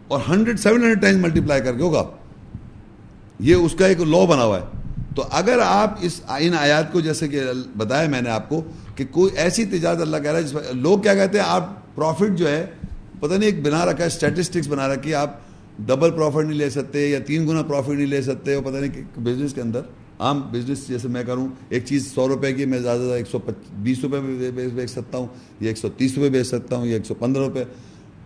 اور 0.08 0.20
hundred 0.28 0.60
seven 0.60 0.76
hundred 0.76 1.00
times 1.00 1.20
multiply 1.20 1.60
کر 1.60 1.74
کے 1.74 1.82
ہوگا 1.82 2.04
یہ 3.40 3.54
اس 3.54 3.74
کا 3.74 3.86
ایک 3.86 4.00
لا 4.00 4.24
بنا 4.24 4.44
ہوا 4.44 4.58
ہے۔ 4.58 4.64
تو 5.16 5.24
اگر 5.30 5.58
آپ 5.64 5.94
اس، 6.00 6.20
ان 6.28 6.54
آیات 6.54 6.92
کو 6.92 7.00
جیسے 7.00 7.28
کہ 7.28 7.40
بتایا 7.76 8.08
میں 8.08 8.22
نے 8.22 8.30
آپ 8.30 8.48
کو 8.48 8.64
کہ 8.98 9.04
کوئی 9.10 9.36
ایسی 9.36 9.64
تجارت 9.64 10.00
اللہ 10.00 10.16
کہہ 10.16 10.30
رہا 10.30 10.38
ہے 10.38 10.44
جس 10.44 10.54
میں 10.54 10.62
لوگ 10.74 10.98
کیا 10.98 11.14
کہتے 11.14 11.38
ہیں، 11.38 11.44
آپ 11.46 11.94
پروفٹ 11.94 12.38
جو 12.38 12.48
ہے، 12.48 12.64
پتہ 13.20 13.32
نہیں، 13.34 13.44
ایک 13.44 13.62
بنا 13.62 13.84
رکھا 13.86 14.02
ہے 14.02 14.06
اسٹیٹسٹکس 14.06 14.68
بنا 14.68 14.88
رکھی 14.88 15.10
ہے، 15.10 15.14
آپ 15.14 15.36
ڈبل 15.86 16.10
پروفٹ 16.10 16.44
نہیں 16.44 16.58
لے 16.58 16.70
سکتے 16.70 17.06
یا 17.08 17.18
تین 17.26 17.48
گنا 17.48 17.62
پروفٹ 17.62 17.88
نہیں 17.88 18.06
لے 18.06 18.22
سکتے 18.22 18.56
وہ 18.56 18.62
پتہ 18.62 18.76
نہیں 18.76 18.92
کہ 18.92 19.20
بزنس 19.20 19.54
کے 19.54 19.60
اندر۔ 19.60 19.80
عام 20.18 20.40
بزنس 20.52 20.86
جیسے 20.88 21.08
میں 21.08 21.22
کروں، 21.24 21.46
ایک 21.68 21.84
چیز 21.86 22.06
سو 22.14 22.26
روپے 22.28 22.52
کی، 22.52 22.64
میں 22.64 22.78
زیادہ 22.78 22.98
زیادہ 22.98 23.16
ایک 23.16 23.26
سو 23.26 23.38
بیس 23.82 23.98
روپے 24.02 24.20
میں 24.20 24.68
بیچ 24.70 24.90
سکتا 24.90 25.18
ہوں، 25.18 25.26
یا 25.60 25.68
ایک 25.68 25.78
سو 25.78 25.88
تیس 25.88 26.16
روپے 26.18 26.28
بیچ 26.28 26.46
سکتا 26.46 26.76
ہوں، 26.76 26.86
یا 26.86 26.96
ایک 26.96 27.06
سو 27.06 27.14
پندرہ 27.14 27.42
روپے۔ 27.42 27.64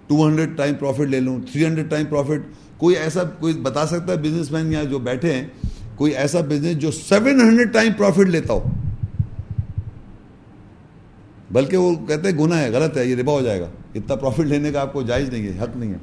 ٹو 0.07 0.27
ہنڈریڈ 0.27 0.57
ٹائم 0.57 0.74
پروفٹ 0.74 1.09
لے 1.09 1.20
لوں 1.20 1.39
تھری 1.53 1.65
ہنڈریڈ 1.65 1.90
ٹائم 1.90 2.07
پروفٹ 2.07 2.47
کوئی 2.78 2.97
ایسا، 2.97 3.23
کوئی 3.40 3.55
بتا 3.55 3.86
سکتا 3.86 4.12
ہے 4.12 4.19
بزنس 4.19 4.51
مین 4.53 4.73
یہاں 4.73 4.85
جو 4.85 4.99
بیٹھے 5.01 5.32
ہیں، 5.35 5.47
کوئی 5.97 6.12
ایسا 6.12 6.40
بزنس 6.40 6.78
جو 6.78 6.90
سیون 6.90 7.40
ہنڈریڈ 7.40 7.73
ٹائم 7.73 7.93
پروفٹ 7.93 8.28
لیتا 8.28 8.53
ہو۔ 8.53 8.61
بلکہ 11.53 11.77
وہ 11.77 12.07
کہتے 12.07 12.31
ہیں 12.31 12.39
گناہ 12.39 12.59
ہے، 12.59 12.70
غلط 12.70 12.97
ہے، 12.97 13.07
یہ 13.07 13.16
ربا 13.16 13.33
ہو 13.33 13.43
جائے 13.43 13.61
گا۔ 13.61 13.66
اتنا 13.95 14.15
پروفٹ 14.15 14.41
لینے 14.41 14.73
کا 14.73 14.81
آپ 14.81 14.93
کو 14.93 15.03
جائز 15.03 15.29
نہیں 15.29 15.49
ہے، 15.49 15.62
حق 15.62 15.77
نہیں 15.77 15.95
ہے۔ 15.95 15.99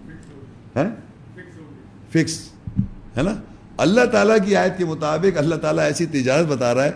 فکس 2.09 2.49
ہے 3.17 3.21
نا؟ 3.21 3.35
اللہ 3.77 4.05
تعالیٰ 4.05 4.38
کی 4.45 4.55
آیت 4.55 4.77
کے 4.77 4.85
مطابق 4.85 5.38
اللہ 5.38 5.55
تعالیٰ 5.55 5.84
ایسی 5.84 6.05
تجارت 6.05 6.47
بتا 6.47 6.76
رہا 6.76 6.84
ہے 6.84 6.91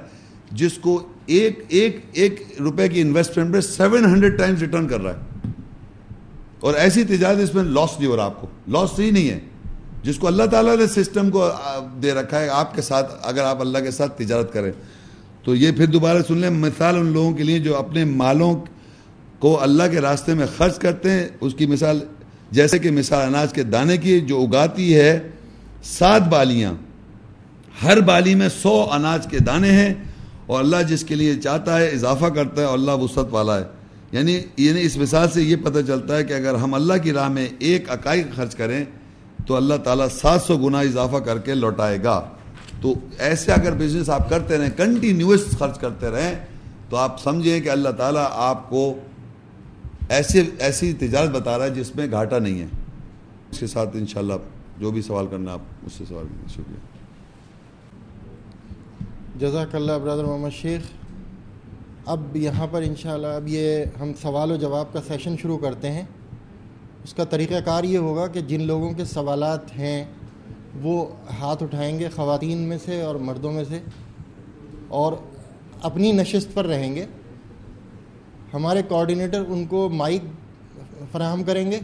جس 0.51 0.73
کو 0.73 1.07
ایک 1.25 1.59
ایک 1.67 1.99
ایک 2.13 2.43
روپے 2.59 2.89
کی 2.89 3.01
انویسٹمنٹ 3.01 3.53
پہ 3.53 3.61
سیون 3.61 4.05
ہنڈریڈ 4.05 4.37
ٹائمز 4.37 4.61
ریٹرن 4.61 4.87
کر 4.87 5.01
رہا 5.01 5.13
ہے۔ 5.13 5.47
اور 6.59 6.73
ایسی 6.73 7.03
تجارت 7.03 7.37
اس 7.37 7.55
میں 7.55 7.63
لاس 7.63 7.99
نہیں 7.99 8.09
ہو 8.09 8.17
رہا 8.17 8.25
آپ 8.25 8.41
کو۔ 8.41 8.47
لاس 8.67 8.99
ہی 8.99 9.11
نہیں 9.11 9.29
ہے۔ 9.29 9.39
جس 10.03 10.17
کو 10.17 10.27
اللہ 10.27 10.43
تعالیٰ 10.43 10.77
نے 10.77 10.87
سسٹم 10.87 11.29
کو 11.29 11.49
دے 12.03 12.11
رکھا 12.11 12.39
ہے، 12.39 12.49
آپ 12.49 12.75
کے 12.75 12.81
ساتھ، 12.81 13.15
اگر 13.21 13.43
آپ 13.43 13.61
اللہ 13.61 13.77
کے 13.77 13.91
ساتھ 13.91 14.17
تجارت 14.17 14.53
کریں۔ 14.53 14.71
تو 15.43 15.55
یہ 15.55 15.71
پھر 15.71 15.85
دوبارہ 15.85 16.17
سن 16.27 16.37
لیں، 16.37 16.49
مثال 16.49 16.95
ان 16.95 17.05
لوگوں 17.05 17.31
کے 17.31 17.43
لیے 17.43 17.59
جو 17.59 17.77
اپنے 17.77 18.05
مالوں 18.05 18.63
کو 19.39 19.61
اللہ 19.61 19.83
کے 19.91 20.01
راستے 20.01 20.33
میں 20.33 20.47
خرچ 20.57 20.79
کرتے 20.79 21.11
ہیں، 21.11 21.27
اس 21.41 21.53
کی 21.53 21.65
مثال 21.65 21.99
جیسے 22.51 22.79
کہ 22.79 22.91
مثال 22.91 23.21
اناج 23.21 23.53
کے 23.53 23.63
دانے 23.63 23.97
کی، 23.97 24.19
جو 24.19 24.41
اگاتی 24.41 24.95
ہے 24.95 25.19
سات 25.83 26.21
بالیاں۔ 26.21 26.73
ہر 27.83 27.99
بالی 27.99 28.35
میں 28.35 28.49
سو 28.61 28.87
اناج 28.91 29.27
کے 29.29 29.39
دانے 29.39 29.71
ہیں 29.71 29.93
اور 30.45 30.59
اللہ 30.59 30.77
جس 30.87 31.03
کے 31.03 31.15
لیے 31.15 31.35
چاہتا 31.35 31.79
ہے 31.79 31.87
اضافہ 31.87 32.25
کرتا 32.25 32.61
ہے 32.61 32.67
اور 32.67 32.77
اللہ 32.77 32.91
وسط 32.91 33.19
والا 33.31 33.57
ہے۔ 33.57 33.63
یعنی 34.11 34.41
یعنی 34.57 34.81
اس 34.81 34.97
مثال 34.97 35.29
سے 35.29 35.41
یہ 35.43 35.55
پتہ 35.55 35.79
چلتا 35.87 36.17
ہے 36.17 36.23
کہ 36.23 36.33
اگر 36.33 36.55
ہم 36.55 36.73
اللہ 36.73 36.93
کی 37.03 37.13
راہ 37.13 37.27
میں 37.27 37.47
ایک 37.59 37.89
اکائی 37.89 38.23
خرچ 38.35 38.55
کریں 38.55 38.85
تو 39.47 39.55
اللہ 39.55 39.73
تعالیٰ 39.75 40.07
سات 40.21 40.41
سو 40.41 40.57
گنا 40.57 40.79
اضافہ 40.79 41.17
کر 41.17 41.37
کے 41.37 41.53
لوٹائے 41.53 42.03
گا۔ 42.03 42.29
تو 42.83 42.93
ایسے 43.19 43.51
اگر 43.51 43.73
بزنس 43.73 44.09
آپ 44.09 44.29
کرتے 44.29 44.57
رہیں 44.57 44.69
کنٹینیوس 44.77 45.57
خرچ 45.59 45.79
کرتے 45.79 46.09
رہیں، 46.09 46.35
تو 46.89 46.97
آپ 46.97 47.21
سمجھیں 47.21 47.61
کہ 47.61 47.69
اللہ 47.69 47.89
تعالیٰ 47.89 48.25
آپ 48.31 48.69
کو 48.69 48.93
ایسے، 50.09 50.43
ایسی 50.59 50.93
تجارت 50.93 51.29
بتا 51.29 51.57
رہا 51.57 51.65
ہے 51.65 51.69
جس 51.69 51.95
میں 51.95 52.07
گھاٹا 52.11 52.39
نہیں 52.39 52.59
ہے۔ 52.59 52.65
اس 53.51 53.59
کے 53.59 53.67
ساتھ 53.67 53.89
انشاءاللہ 53.93 54.33
جو 54.79 54.91
بھی 54.91 55.01
سوال 55.01 55.27
کرنا 55.27 55.53
آپ 55.53 55.59
اس 55.85 55.93
سے 55.93 56.03
سوال 56.09 56.25
کریں۔ 56.27 56.49
شکریہ۔ 56.49 56.75
جزاک 59.39 59.75
اللہ 59.75 59.91
برادر 60.03 60.23
محمد 60.23 60.55
شیخ، 60.61 60.81
اب 62.05 62.35
یہاں 62.35 62.67
پر 62.71 62.81
انشاءاللہ 62.81 63.27
اب 63.27 63.47
یہ 63.47 63.85
ہم 64.01 64.11
سوال 64.21 64.51
و 64.51 64.55
جواب 64.55 64.93
کا 64.93 64.99
سیشن 65.07 65.35
شروع 65.41 65.57
کرتے 65.57 65.91
ہیں۔ 65.91 66.03
اس 67.03 67.13
کا 67.13 67.23
طریقہ 67.23 67.55
کار 67.65 67.83
یہ 67.83 67.97
ہوگا 67.97 68.27
کہ 68.27 68.41
جن 68.41 68.63
لوگوں 68.67 68.93
کے 68.93 69.05
سوالات 69.05 69.77
ہیں 69.77 70.05
وہ 70.81 71.05
ہاتھ 71.39 71.63
اٹھائیں 71.63 71.99
گے 71.99 72.09
خواتین 72.09 72.57
میں 72.57 72.77
سے 72.85 73.01
اور 73.01 73.15
مردوں 73.15 73.51
میں 73.51 73.63
سے 73.63 73.79
اور 74.87 75.13
اپنی 75.81 76.11
نشست 76.11 76.53
پر 76.53 76.65
رہیں 76.65 76.95
گے۔ 76.95 77.05
ہمارے 78.53 78.81
کوآڈینیٹر 78.87 79.43
ان 79.47 79.65
کو 79.65 79.89
مائک 79.89 80.21
فراہم 81.11 81.43
کریں 81.43 81.71
گے 81.71 81.79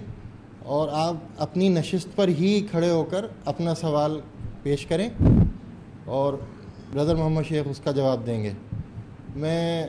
اور 0.64 0.90
آپ 0.92 1.16
اپنی 1.38 1.70
نشست 1.70 2.16
پر 2.16 2.28
ہی 2.28 2.60
کھڑے 2.72 2.90
ہو 2.90 3.04
کر 3.04 3.26
اپنا 3.46 3.76
سوال 3.76 4.20
پیش 4.64 4.86
کریں 4.86 5.10
اور 6.06 6.34
برادر 6.94 7.16
محمد 7.16 7.48
شیخ 7.48 7.68
اس 7.70 7.80
کا 7.80 7.92
جواب 7.92 8.26
دیں 8.26 8.44
گے۔ 8.44 8.52
میں 9.36 9.88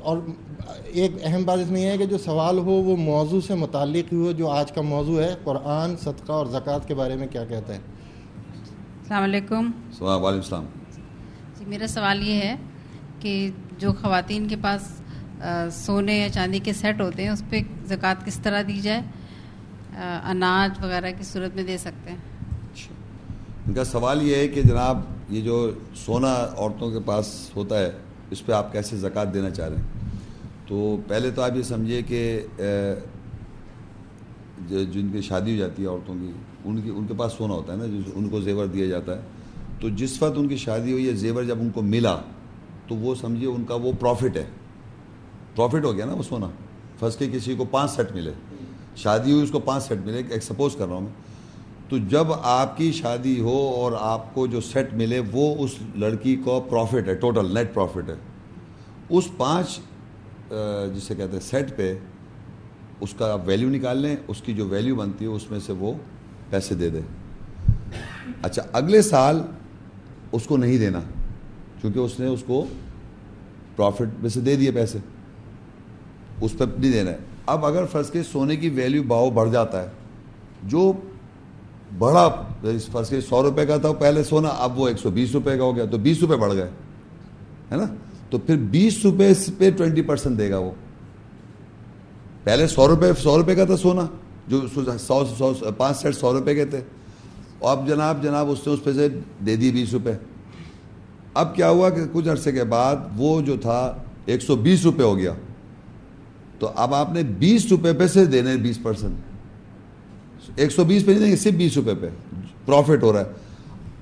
اور 0.00 0.18
ایک 0.84 1.12
اہم 1.22 1.42
بات 1.44 1.58
اس 1.58 1.70
میں 1.70 1.80
یہ 1.80 1.86
ہے 1.86 1.98
کہ 1.98 2.06
جو 2.06 2.18
سوال 2.18 2.58
ہو 2.58 2.72
وہ 2.82 2.96
موضوع 2.96 3.40
سے 3.46 3.54
متعلق 3.54 4.12
ہی 4.12 4.18
ہو 4.18 4.32
جو 4.32 4.48
آج 4.48 4.72
کا 4.72 4.82
موضوع 4.82 5.20
ہے 5.22 5.34
قرآن 5.44 5.96
صدقہ 5.96 6.32
اور 6.32 6.46
زکوٰۃ 6.46 6.86
کے 6.86 6.94
بارے 6.94 7.16
میں 7.16 7.26
کیا 7.26 7.44
کہتا 7.44 7.74
ہے 7.74 7.78
السلام 7.78 9.22
علیکم۔ 9.22 9.70
وعلیکم 10.00 10.24
السلام۔ 10.26 10.64
جی 11.58 11.64
میرا 11.66 11.86
سوال 11.86 12.22
یہ 12.28 12.40
ہے 12.40 12.54
کہ 13.20 13.50
جو 13.78 13.92
خواتین 13.92 14.48
کے 14.48 14.56
پاس 14.60 14.82
سونے 15.72 16.18
یا 16.18 16.28
چاندی 16.28 16.58
کے 16.58 16.72
سیٹ 16.72 17.00
ہوتے 17.00 17.22
ہیں 17.22 17.30
اس 17.30 17.42
پہ 17.50 17.60
زکوٰۃ 17.86 18.24
کس 18.24 18.38
طرح 18.42 18.62
دی 18.68 18.80
جائے؟ 18.80 19.00
اناج 20.24 20.84
وغیرہ 20.84 21.10
کی 21.18 21.24
صورت 21.24 21.54
میں 21.54 21.64
دے 21.64 21.78
سکتے 21.78 22.10
ہیں۔ 22.10 22.18
ان 23.66 23.74
کا 23.74 23.84
سوال 23.84 24.22
یہ 24.22 24.36
ہے 24.36 24.48
کہ 24.48 24.62
جناب 24.62 25.00
یہ 25.28 25.40
جو 25.40 25.70
سونا 25.96 26.34
عورتوں 26.56 26.90
کے 26.90 27.00
پاس 27.04 27.50
ہوتا 27.56 27.78
ہے 27.78 27.90
اس 28.30 28.46
پہ 28.46 28.52
آپ 28.52 28.72
کیسے 28.72 28.96
زکوٰۃ 28.96 29.32
دینا 29.34 29.50
چاہ 29.50 29.68
رہے 29.68 29.76
ہیں؟ 29.76 29.95
تو 30.66 30.96
پہلے 31.08 31.30
تو 31.30 31.42
آپ 31.42 31.56
یہ 31.56 31.62
سمجھیے 31.62 32.02
کہ 32.02 32.40
جن 34.68 35.08
کی 35.12 35.20
شادی 35.20 35.52
ہو 35.52 35.56
جاتی 35.56 35.82
ہے 35.82 35.88
عورتوں 35.88 36.14
کی، 36.14 36.30
ان 36.64 36.80
کی 36.80 36.90
ان 36.90 37.06
کے 37.06 37.14
پاس 37.16 37.32
سونا 37.32 37.54
ہوتا 37.54 37.72
ہے 37.72 37.78
نا، 37.78 37.86
جس 37.86 38.12
ان 38.14 38.28
کو 38.28 38.40
زیور 38.40 38.66
دیا 38.66 38.86
جاتا 38.86 39.16
ہے۔ 39.16 39.20
تو 39.80 39.88
جس 39.88 40.22
وقت 40.22 40.38
ان 40.38 40.48
کی 40.48 40.56
شادی 40.56 40.92
ہوئی 40.92 41.06
ہے 41.06 41.12
زیور 41.12 41.44
جب 41.44 41.58
ان 41.60 41.70
کو 41.70 41.82
ملا، 41.82 42.16
تو 42.88 42.94
وہ 42.94 43.14
سمجھیے 43.14 43.48
ان 43.48 43.64
کا 43.64 43.74
وہ 43.74 43.92
پروفٹ 44.00 44.36
ہے۔ 44.36 44.44
پروفٹ 45.56 45.84
ہو 45.84 45.96
گیا 45.96 46.04
نا 46.04 46.14
وہ 46.14 46.22
سونا۔ 46.22 46.48
پھنس 46.98 47.16
کے 47.16 47.28
کسی 47.32 47.54
کو 47.54 47.64
پانچ 47.64 47.90
سیٹ 47.90 48.12
ملے۔ 48.12 48.32
شادی 48.96 49.32
ہوئی 49.32 49.42
اس 49.42 49.50
کو 49.50 49.60
پانچ 49.60 49.84
سیٹ 49.84 49.98
ملے، 49.98 50.22
ایک 50.28 50.42
سپوز 50.42 50.76
کر 50.76 50.86
رہا 50.86 50.94
ہوں 50.94 51.00
میں۔ 51.00 51.12
تو 51.88 51.98
جب 51.98 52.26
آپ 52.32 52.76
کی 52.76 52.92
شادی 52.92 53.40
ہو 53.40 53.58
اور 53.74 53.92
آپ 54.00 54.34
کو 54.34 54.46
جو 54.46 54.60
سیٹ 54.60 54.94
ملے، 54.94 55.20
وہ 55.32 55.54
اس 55.58 55.74
لڑکی 55.96 56.36
کو 56.36 56.60
پروفٹ 56.60 57.08
ہے 57.08 57.14
ٹوٹل 57.14 57.54
نیٹ 57.54 57.74
پروفٹ 57.74 58.10
ہے۔ 58.10 58.14
اس 59.08 59.24
پانچ 59.36 59.80
جسے 60.94 61.14
کہتے 61.14 61.32
ہیں 61.32 61.40
سیٹ 61.40 61.76
پہ، 61.76 61.98
اس 63.00 63.14
کا 63.18 63.32
آپ 63.32 63.40
ویلیو 63.44 63.68
نکال 63.68 63.98
لیں، 63.98 64.16
اس 64.28 64.42
کی 64.42 64.54
جو 64.54 64.68
ویلیو 64.68 64.94
بنتی 64.94 65.24
ہے، 65.24 65.30
اس 65.30 65.50
میں 65.50 65.60
سے 65.66 65.72
وہ 65.72 65.92
پیسے 66.50 66.74
دے 66.74 66.90
دیں۔ 66.90 67.02
اچھا 68.42 68.62
اگلے 68.72 69.02
سال 69.02 69.42
اس 70.32 70.46
کو 70.46 70.56
نہیں 70.56 70.78
دینا، 70.78 71.00
کیونکہ 71.80 71.98
اس 71.98 72.20
نے 72.20 72.26
اس 72.26 72.42
کو 72.46 72.64
پروفٹ 73.76 74.22
میں 74.22 74.30
سے 74.30 74.40
دے 74.40 74.56
دیے 74.56 74.70
پیسے۔ 74.70 74.98
اس 76.40 76.52
پہ 76.58 76.64
نہیں 76.78 76.92
دینا 76.92 77.10
ہے۔ 77.10 77.18
اب 77.46 77.66
اگر 77.66 77.84
فرض 77.86 78.10
کے 78.10 78.22
سونے 78.22 78.56
کی 78.56 78.68
ویلیو 78.68 79.02
باؤ 79.02 79.30
بڑھ 79.30 79.50
جاتا 79.50 79.82
ہے، 79.82 79.88
جو 80.64 80.92
بڑا 81.98 82.28
فرض 82.92 83.08
کے 83.08 83.20
سو 83.20 83.42
روپے 83.42 83.66
کا 83.66 83.76
تھا، 83.76 83.92
پہلے 83.92 84.24
سونا، 84.24 84.48
اب 84.48 84.78
وہ 84.78 84.88
ایک 84.88 84.98
سو 84.98 85.10
بیس 85.10 85.32
روپے 85.32 85.56
کا 85.58 85.64
ہو 85.64 85.76
گیا، 85.76 85.84
تو 85.84 85.98
بیس 85.98 86.18
روپے 86.20 86.36
بڑھ 86.36 86.54
گئے، 86.54 86.68
ہے 87.70 87.76
نا؟ 87.76 87.84
تو 88.30 88.38
پھر 88.38 88.56
بیس 88.56 88.98
روپے 89.04 89.32
پہ 89.58 89.70
ٹوینٹی 89.70 90.02
پرسینٹ 90.02 90.38
دے 90.38 90.50
گا 90.50 90.58
وہ۔ 90.58 90.70
پہلے 92.44 92.66
سو 92.66 92.88
روپے 92.88 93.12
سو 93.22 93.38
روپے 93.38 93.54
کا 93.54 93.64
تھا 93.64 93.76
سونا، 93.76 94.06
جو 94.48 94.60
سو 94.98 95.24
سو 95.38 95.54
پانچ 95.76 95.96
سیٹ 95.96 96.16
سو 96.16 96.32
روپے 96.32 96.54
کے 96.54 96.64
تھے۔ 96.64 96.80
اب 97.60 97.88
جناب 97.88 98.22
جناب، 98.22 98.50
اس 98.50 98.66
نے 98.66 98.72
اس 98.72 98.84
پہ 98.84 98.92
سے 98.92 99.08
دے 99.46 99.56
دی 99.56 99.70
بیس 99.70 99.92
روپے۔ 99.92 100.12
اب 101.34 101.56
کیا 101.56 101.70
ہوا 101.70 101.90
کہ 101.90 102.00
کچھ 102.12 102.28
عرصے 102.28 102.52
کے 102.52 102.64
بعد 102.64 102.96
وہ 103.16 103.40
جو 103.40 103.56
تھا، 103.56 103.96
ایک 104.26 104.42
سو 104.42 104.56
بیس 104.56 104.82
روپے 104.84 105.02
ہو 105.02 105.16
گیا۔ 105.16 105.32
تو 106.58 106.70
اب 106.74 106.94
آپ 106.94 107.12
نے 107.12 107.22
بیس 107.22 107.66
روپے 107.70 107.92
پہ 107.92 108.06
سے 108.06 108.24
دینے 108.24 108.56
بیس 108.56 108.82
پرسینٹ 108.82 109.14
ایک 110.56 110.72
سو 110.72 110.84
بیس 110.84 111.06
پہ 111.06 111.10
نہیں 111.10 111.20
دیں 111.20 111.30
گے، 111.30 111.36
صرف 111.36 111.54
بیس 111.54 111.76
روپے 111.76 111.94
پہ۔ 112.00 112.08
پروفٹ 112.66 113.02
ہو 113.02 113.12
رہا 113.12 113.20
ہے۔ 113.20 113.24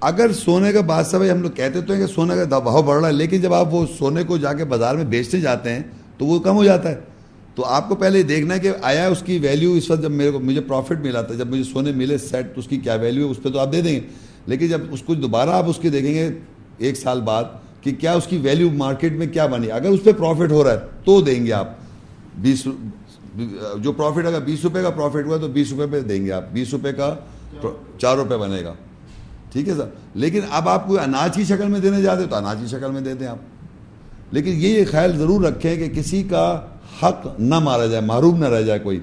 اگر 0.04 0.32
سونے 0.32 0.72
کا 0.72 0.80
بادشاہ 0.80 1.18
بھائی 1.18 1.30
ہم 1.30 1.42
لوگ 1.42 1.50
کہتے 1.50 1.80
تو 1.80 1.92
ہیں 1.92 2.00
کہ 2.00 2.12
سونے 2.12 2.34
کا 2.50 2.58
بہاؤ 2.58 2.82
بڑھ 2.82 3.00
رہا 3.00 3.08
ہے، 3.08 3.12
لیکن 3.12 3.40
جب 3.40 3.54
آپ 3.54 3.74
وہ 3.74 3.84
سونے 3.98 4.22
کو 4.24 4.36
جا 4.38 4.52
کے 4.52 4.64
بازار 4.64 4.94
میں 4.94 5.04
بیچنے 5.04 5.40
جاتے 5.40 5.72
ہیں 5.72 5.82
تو 6.18 6.26
وہ 6.26 6.38
کم 6.38 6.56
ہو 6.56 6.64
جاتا 6.64 6.90
ہے۔ 6.90 7.00
تو 7.54 7.64
آپ 7.64 7.88
کو 7.88 7.94
پہلے 7.94 8.22
دیکھنا 8.22 8.54
ہے 8.54 8.60
کہ 8.60 8.72
آیا 8.82 9.06
اس 9.08 9.22
کی 9.22 9.38
ویلیو 9.38 9.72
اس 9.72 9.90
وقت 9.90 10.02
جب 10.02 10.10
میرے 10.10 10.30
کو 10.30 10.40
مجھے 10.40 10.60
پروفٹ 10.60 11.00
ملا 11.00 11.22
تھا، 11.22 11.34
جب 11.34 11.46
مجھے 11.46 11.64
سونے 11.64 11.92
ملے 11.92 12.18
سیٹ 12.18 12.58
اس 12.58 12.68
کی 12.68 12.76
کیا 12.76 12.94
ویلیو 12.94 13.26
ہے، 13.26 13.30
اس 13.30 13.42
پہ 13.42 13.48
تو 13.48 13.58
آپ 13.58 13.72
دے 13.72 13.80
دیں 13.80 13.94
گے۔ 13.94 14.00
لیکن 14.46 14.66
جب 14.66 14.80
اس 14.90 15.02
کو 15.02 15.14
دوبارہ 15.14 15.50
آپ 15.50 15.68
اس 15.68 15.78
کی 15.82 15.90
دیکھیں 15.90 16.14
گے 16.14 16.28
ایک 16.78 16.96
سال 16.96 17.20
بعد 17.20 17.44
کہ 17.80 17.94
کیا 17.94 18.12
اس 18.12 18.26
کی 18.26 18.36
ویلیو 18.36 18.70
مارکیٹ 18.70 19.12
میں 19.12 19.26
کیا 19.26 19.46
بنی، 19.46 19.70
اگر 19.70 19.88
اس 19.88 20.00
پہ 20.04 20.12
پروفٹ 20.12 20.52
ہو 20.52 20.64
رہا 20.64 20.72
ہے 20.72 21.02
تو 21.04 21.20
دیں 21.20 21.44
گے 21.46 21.52
آپ۔ 21.52 21.72
بیس 22.34 22.66
جو 23.78 23.92
پروفٹ 23.92 24.26
اگر 24.26 24.40
بیس 24.40 24.64
روپے 24.64 24.82
کا 24.82 24.90
پروفٹ 24.90 25.26
ہوا 25.26 25.36
تو 25.36 25.48
بیس 25.48 25.72
روپے 25.72 25.86
پہ 25.90 26.00
دیں 26.00 26.24
گے 26.26 26.32
آپ۔ 26.32 26.52
بیس 26.52 26.72
روپے 26.72 26.92
کا 26.92 27.14
چار 27.98 28.16
روپے 28.16 28.36
بنے 28.36 28.62
گا۔ 28.64 28.74
ٹھیک 29.54 29.68
ہے 29.68 29.74
سر؟ 29.74 29.88
لیکن 30.14 30.40
اب 30.50 30.68
آپ 30.68 30.86
کو 30.86 31.00
اناج 31.00 31.36
کی 31.36 31.44
شکل 31.44 31.68
میں 31.68 31.80
دینے 31.80 32.02
جاتے 32.02 32.24
تو 32.26 32.36
اناج 32.36 32.56
کی 32.60 32.66
شکل 32.66 32.90
میں 32.90 33.00
دے 33.00 33.14
دیں 33.14 33.26
آپ۔ 33.26 33.36
لیکن 34.30 34.52
یہ 34.56 34.84
خیال 34.90 35.16
ضرور 35.18 35.44
رکھیں 35.44 35.76
کہ 35.76 35.88
کسی 35.88 36.22
کا 36.22 36.44
حق 37.02 37.26
نہ 37.38 37.58
مارا 37.58 37.86
جائے 37.86 38.02
معروف 38.02 38.34
نہ 38.34 38.44
رہ 38.44 38.62
جائے 38.62 38.78
کوئی 38.78 39.00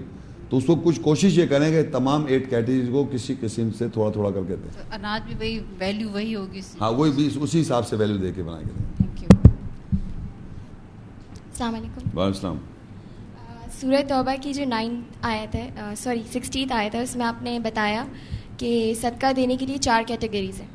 تو 0.50 0.58
اس 0.58 0.64
کو 0.66 0.76
کچھ 0.76 1.00
کوشش 1.02 1.38
یہ 1.38 1.46
کریں 1.46 1.70
کہ 1.72 1.92
تمام 1.92 2.26
ایٹ 2.28 2.50
کیٹیگریز 2.50 2.90
کو 2.92 3.04
کسی 3.12 3.36
قسم 3.42 3.70
سے 3.78 3.88
تھوڑا 3.88 4.12
تھوڑا 4.12 4.32
کر 4.32 4.42
کے 4.48 4.56
دیں۔ 4.56 4.96
اناج 4.96 5.22
بھی 5.26 5.36
وہی 5.40 5.60
ویلیو 5.80 6.10
وہی 6.10 6.36
ہوگی 6.36 6.62
ہاں 6.82 6.92
وہی 6.92 7.12
بھی 7.12 7.30
اسی 7.42 7.62
حساب 7.62 7.88
سے 7.88 7.96
ویلیو 7.96 8.18
دے 8.18 8.32
کے 8.36 8.44
بنا 8.44 8.60
کے 8.60 8.70
دیں 8.80 9.08
السلام 9.92 11.76
علیکم۔ 11.76 12.20
وعلیکم 12.20 12.20
السلام۔ 12.20 12.58
سورہ 13.82 14.02
توبہ 14.08 14.36
کی 14.42 14.54
جو 14.54 14.66
نائنتھ 14.66 15.18
آیت 15.22 15.56
ہے 15.56 15.70
سوری 15.98 16.22
سکسٹینتھ 16.34 16.74
آیت 16.74 16.96
ہے 16.96 17.02
اس 17.02 17.16
میں 17.16 17.26
آپ 17.26 17.44
نے 17.44 17.60
بتایا 17.60 18.06
کہ 18.62 18.94
صدقہ 19.02 19.32
دینے 19.36 19.56
کے 19.56 19.66
لیے 19.66 19.78
چار 19.82 20.04
کیٹیگریز 20.08 20.60
ہیں۔ 20.62 20.68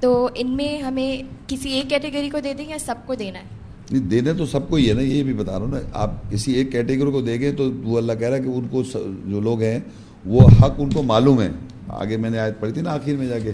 تو 0.00 0.28
ان 0.34 0.50
میں 0.56 0.78
ہمیں 0.78 1.22
کسی 1.46 1.70
ایک 1.70 1.88
کیٹیگری 1.90 2.28
کو 2.30 2.40
دے 2.40 2.52
دیں 2.54 2.68
یا 2.68 2.78
سب 2.78 3.06
کو 3.06 3.14
دینا 3.14 3.38
ہے؟ 3.38 3.44
نہیں 3.90 4.02
دینے 4.02 4.32
تو 4.32 4.46
سب 4.46 4.68
کو 4.68 4.76
ہی 4.76 4.88
ہے 4.88 4.94
نا، 4.94 5.02
یہ 5.02 5.22
بھی 5.22 5.32
بتا 5.34 5.52
رہا 5.52 5.66
ہوں 5.66 5.72
نا۔ 5.72 5.80
آپ 5.92 6.30
کسی 6.30 6.52
ایک 6.52 6.72
کیٹیگری 6.72 7.10
کو 7.10 7.20
دیں 7.20 7.40
گے 7.40 7.52
تو 7.52 7.70
وہ 7.84 7.98
اللہ 7.98 8.12
کہہ 8.12 8.28
رہا 8.28 8.36
ہے 8.36 8.42
کہ 8.42 8.48
ان 8.48 8.66
کو 8.70 8.82
جو 9.26 9.40
لوگ 9.40 9.62
ہیں، 9.62 9.78
وہ 10.26 10.48
حق 10.60 10.74
ان 10.78 10.92
کو 10.92 11.02
معلوم 11.02 11.40
ہے۔ 11.40 11.48
آگے 11.88 12.16
میں 12.16 12.30
نے 12.30 12.38
آیت 12.38 12.60
پڑھی 12.60 12.72
تھی 12.72 12.82
نا 12.82 12.92
آخر 12.92 13.16
میں 13.16 13.26
جا 13.28 13.38
کے۔ 13.38 13.52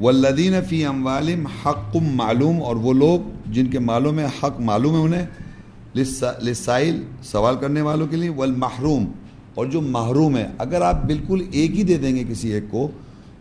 ولدین 0.00 0.54
فی 0.68 0.84
اموالم 0.84 1.46
حق 1.64 1.96
معلوم، 2.14 2.62
اور 2.62 2.76
وہ 2.76 2.92
لوگ 2.94 3.28
جن 3.52 3.66
کے 3.66 3.78
معلوم 3.78 4.18
ہے 4.18 4.26
حق 4.42 4.60
معلوم 4.60 4.96
ہے 4.96 5.02
انہیں 5.02 5.26
لسائل 6.42 7.02
سوال 7.22 7.56
کرنے 7.60 7.80
والوں 7.80 8.06
کے 8.06 8.16
لیے، 8.16 8.30
والمحروم 8.30 9.06
اور 9.58 9.66
جو 9.66 9.80
محروم 9.80 10.36
ہے 10.36 10.46
اگر 10.58 10.82
آپ 10.82 11.04
بالکل 11.06 11.42
ایک 11.50 11.70
ہی 11.70 11.82
دے 11.82 11.96
دیں 11.96 12.16
گے 12.16 12.24
کسی 12.30 12.52
ایک 12.52 12.64
کو 12.70 12.88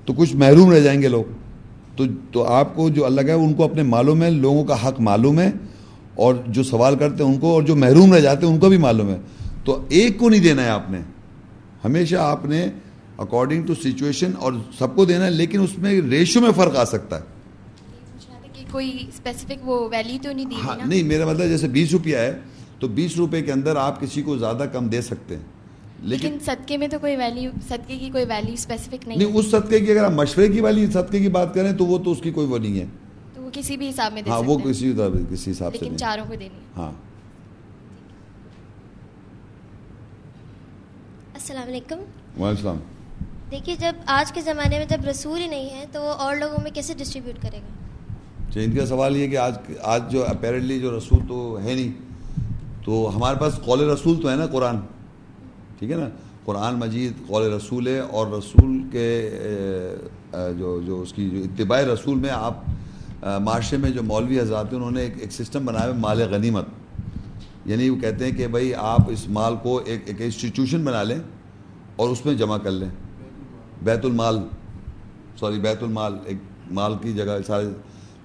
تو 0.06 0.14
کچھ 0.14 0.36
محروم 0.36 0.72
رہ 0.72 0.80
جائیں 0.80 1.02
گے 1.02 1.08
لوگ۔ 1.08 1.24
تو 1.96 2.04
تو 2.32 2.44
آپ 2.44 2.76
کو 2.76 2.90
جو 2.90 3.04
کا 3.04 3.28
ہے 3.28 3.34
ان 3.34 3.54
کو 3.54 3.64
اپنے 3.64 3.84
معلوم 3.84 4.24
ہے 4.24 4.32
لوگوں 4.32 4.64
کا 4.64 4.88
حق 4.88 5.00
معلوم 5.00 5.40
ہے 5.40 5.52
اور 6.16 6.36
جو 6.48 6.64
سوال 6.64 6.96
کرتے 6.96 7.24
ہیں 7.24 7.32
ان 7.32 7.40
کو 7.40 7.54
اور 7.54 7.64
جو 7.64 7.76
محروم 7.76 8.14
رہ 8.14 8.20
جاتے 8.20 8.46
ہیں 8.46 8.54
ان 8.54 8.60
کو 8.60 8.70
بھی 8.70 8.78
معلوم 8.78 9.10
ہے۔ 9.10 9.18
تو 9.64 9.86
ایک 9.90 10.20
کو 10.20 10.30
نہیں 10.30 10.42
دینا 10.42 10.64
ہے 10.64 10.70
آپ 10.70 10.92
نے۔ 10.92 11.00
ہمیشہ 11.86 12.16
آپ 12.16 12.46
نے 12.46 12.68
اکارڈنگ 13.18 13.64
ٹو 13.64 13.74
سچویشن 13.76 14.32
اور 14.40 14.54
سب 14.80 14.96
کو 14.96 15.06
دینا 15.06 15.26
ہے 15.26 15.32
لیکن 15.32 15.62
اس 15.62 15.78
میں 15.78 16.02
ریشو 16.02 16.42
میں 16.42 16.52
فرق 16.56 16.76
آ 16.76 16.86
سکتا 16.86 17.16
ہے۔ 17.16 17.22
کوئی 18.72 19.06
اسپیسیفک 19.08 19.70
وہ 19.70 19.90
ویلیو 19.92 20.18
تو 20.24 20.32
نہیں 20.32 20.46
ہاں 20.64 20.88
نہیں 20.88 21.04
میرا 21.04 21.26
مطلب 21.26 21.48
جیسے 21.48 21.68
بیس 21.68 21.92
روپیہ 21.92 22.18
ہے 22.18 22.38
تو 22.80 22.88
بیس 22.88 23.18
روپے 23.18 23.42
کے 23.42 23.52
اندر 23.52 23.76
آپ 23.76 24.02
کسی 24.02 24.22
کو 24.22 24.38
زیادہ 24.38 24.66
کم 24.74 24.88
دے 24.88 25.02
سکتے 25.02 25.36
ہیں۔ 25.36 25.57
لیکن 26.02 26.38
صدقے 26.46 26.78
میں 26.78 26.88
تو 26.88 27.00
کوئی 27.00 27.16
ویلیو 27.16 27.52
صدقے 27.68 27.98
کی 27.98 28.10
کوئی 28.10 28.26
ویلیو 28.26 28.54
اسپیسیفک 28.54 29.08
نہیں 29.08 29.18
نہیں 29.18 29.38
اس 29.38 29.52
صدقے 29.52 29.80
کی 29.80 29.92
اگر 29.92 30.04
آپ 30.04 30.12
مشورے 30.12 30.48
کی 30.50 30.62
والی 30.62 30.88
صدقے 30.92 31.20
کی 31.20 31.28
بات 31.30 31.54
کریں 31.54 31.72
تو 31.74 31.86
وہ 31.86 31.98
تو 31.98 32.12
اس 32.12 32.18
کی 32.22 32.32
کوئی 32.32 32.48
وہ 32.48 32.58
نہیں 32.58 32.80
ہے۔ 32.80 32.86
تو 33.34 33.42
وہ 33.42 33.50
کسی 33.54 33.78
بھی 33.78 33.90
حساب 33.90 34.14
میں 34.14 34.22
دے 34.22 34.30
ہاں 34.30 34.42
وہ 34.46 34.58
کسی 34.58 34.94
کسی 35.32 35.52
حساب 35.52 35.76
سے 35.76 35.86
لیکن 35.86 35.98
چاروں 35.98 36.26
کو 36.28 36.36
دینی 36.36 36.60
ہاں۔ 36.78 36.92
السلام 41.34 41.68
علیکم۔ 41.68 41.96
وعلیکم 41.96 42.44
السلام۔ 42.44 42.78
دیکھیے 43.52 43.76
جب 43.76 43.96
آج 44.06 44.32
کے 44.32 44.42
زمانے 44.42 44.78
میں 44.78 44.86
جب 44.86 45.06
رسول 45.06 45.40
ہی 45.40 45.48
نہیں 45.48 45.70
ہے 45.70 45.86
تو 45.92 46.02
وہ 46.02 46.14
اور 46.14 46.36
لوگوں 46.36 46.58
میں 46.64 46.72
کیسے 46.72 46.94
ڈسٹریبیوٹ 46.94 47.42
کرے 47.42 47.58
گا؟ 47.58 47.74
اچھا 48.50 48.62
ان 48.62 48.72
کا 48.72 48.86
سوال 48.86 49.16
یہ 49.18 49.28
کہ 49.28 49.38
آج 49.38 49.54
آج 49.82 50.12
جو 50.12 50.26
اپیرنٹلی 50.26 50.80
جو 50.80 50.98
رسول 50.98 51.20
تو 51.28 51.60
ہے 51.64 51.74
نہیں 51.74 51.92
تو 52.86 53.12
ہمارے 53.16 53.40
پاس 53.40 53.54
قول 53.66 53.90
رسول 53.90 54.22
تو 54.22 54.30
ہے 54.30 54.36
نا 54.36 54.46
قرآن؟ 54.46 54.78
ٹھیک 55.80 55.92
ہے 55.92 55.96
نا؟ 55.96 56.10
قرآن 56.46 56.76
مجید 56.76 57.14
قول 57.28 57.54
رسول 57.54 57.88
ہے 57.88 58.00
اور 58.00 58.28
رسول 58.28 58.84
کے 58.92 59.30
جو 60.32 60.82
جو 60.86 61.02
اس 61.02 61.14
کی 61.14 61.30
جو 61.30 61.38
اتباع 61.38 61.82
رسول 61.82 62.18
میں 62.20 62.30
آپ 62.30 62.64
معاشرے 63.40 63.78
میں 63.78 63.90
جو 63.90 64.04
مولوی 64.04 64.40
حضرات 64.40 64.66
ہیں، 64.66 64.76
انہوں 64.76 64.92
نے 64.92 65.02
ایک 65.02 65.14
ایک 65.20 65.32
سسٹم 65.32 65.66
بنایا 65.66 65.84
ہے 65.84 66.00
مال 66.00 66.22
غنیمت۔ 66.22 66.66
یعنی 67.66 67.90
وہ 67.90 67.96
کہتے 67.96 68.26
ہیں 68.26 68.32
کہ 68.32 68.48
بھائی 68.48 68.74
آپ 68.76 69.00
اس 69.08 69.30
مال 69.30 69.56
کو 69.64 69.82
ایک 69.86 70.02
ایک 70.06 70.22
انسٹیٹیوشن 70.22 70.84
بنا 70.84 71.04
لیں 71.04 71.20
اور 71.96 72.10
اس 72.10 72.26
میں 72.26 72.34
جمع 72.34 72.58
کر 72.58 72.72
لیں۔ 72.72 72.90
بیت 73.84 74.06
المال، 74.06 74.40
سوری، 75.40 75.60
بیت 75.60 75.84
المال، 75.84 76.18
ایک 76.26 76.38
مال 76.72 76.94
کی 77.02 77.14
جگہ 77.14 77.38
سارے 77.48 77.66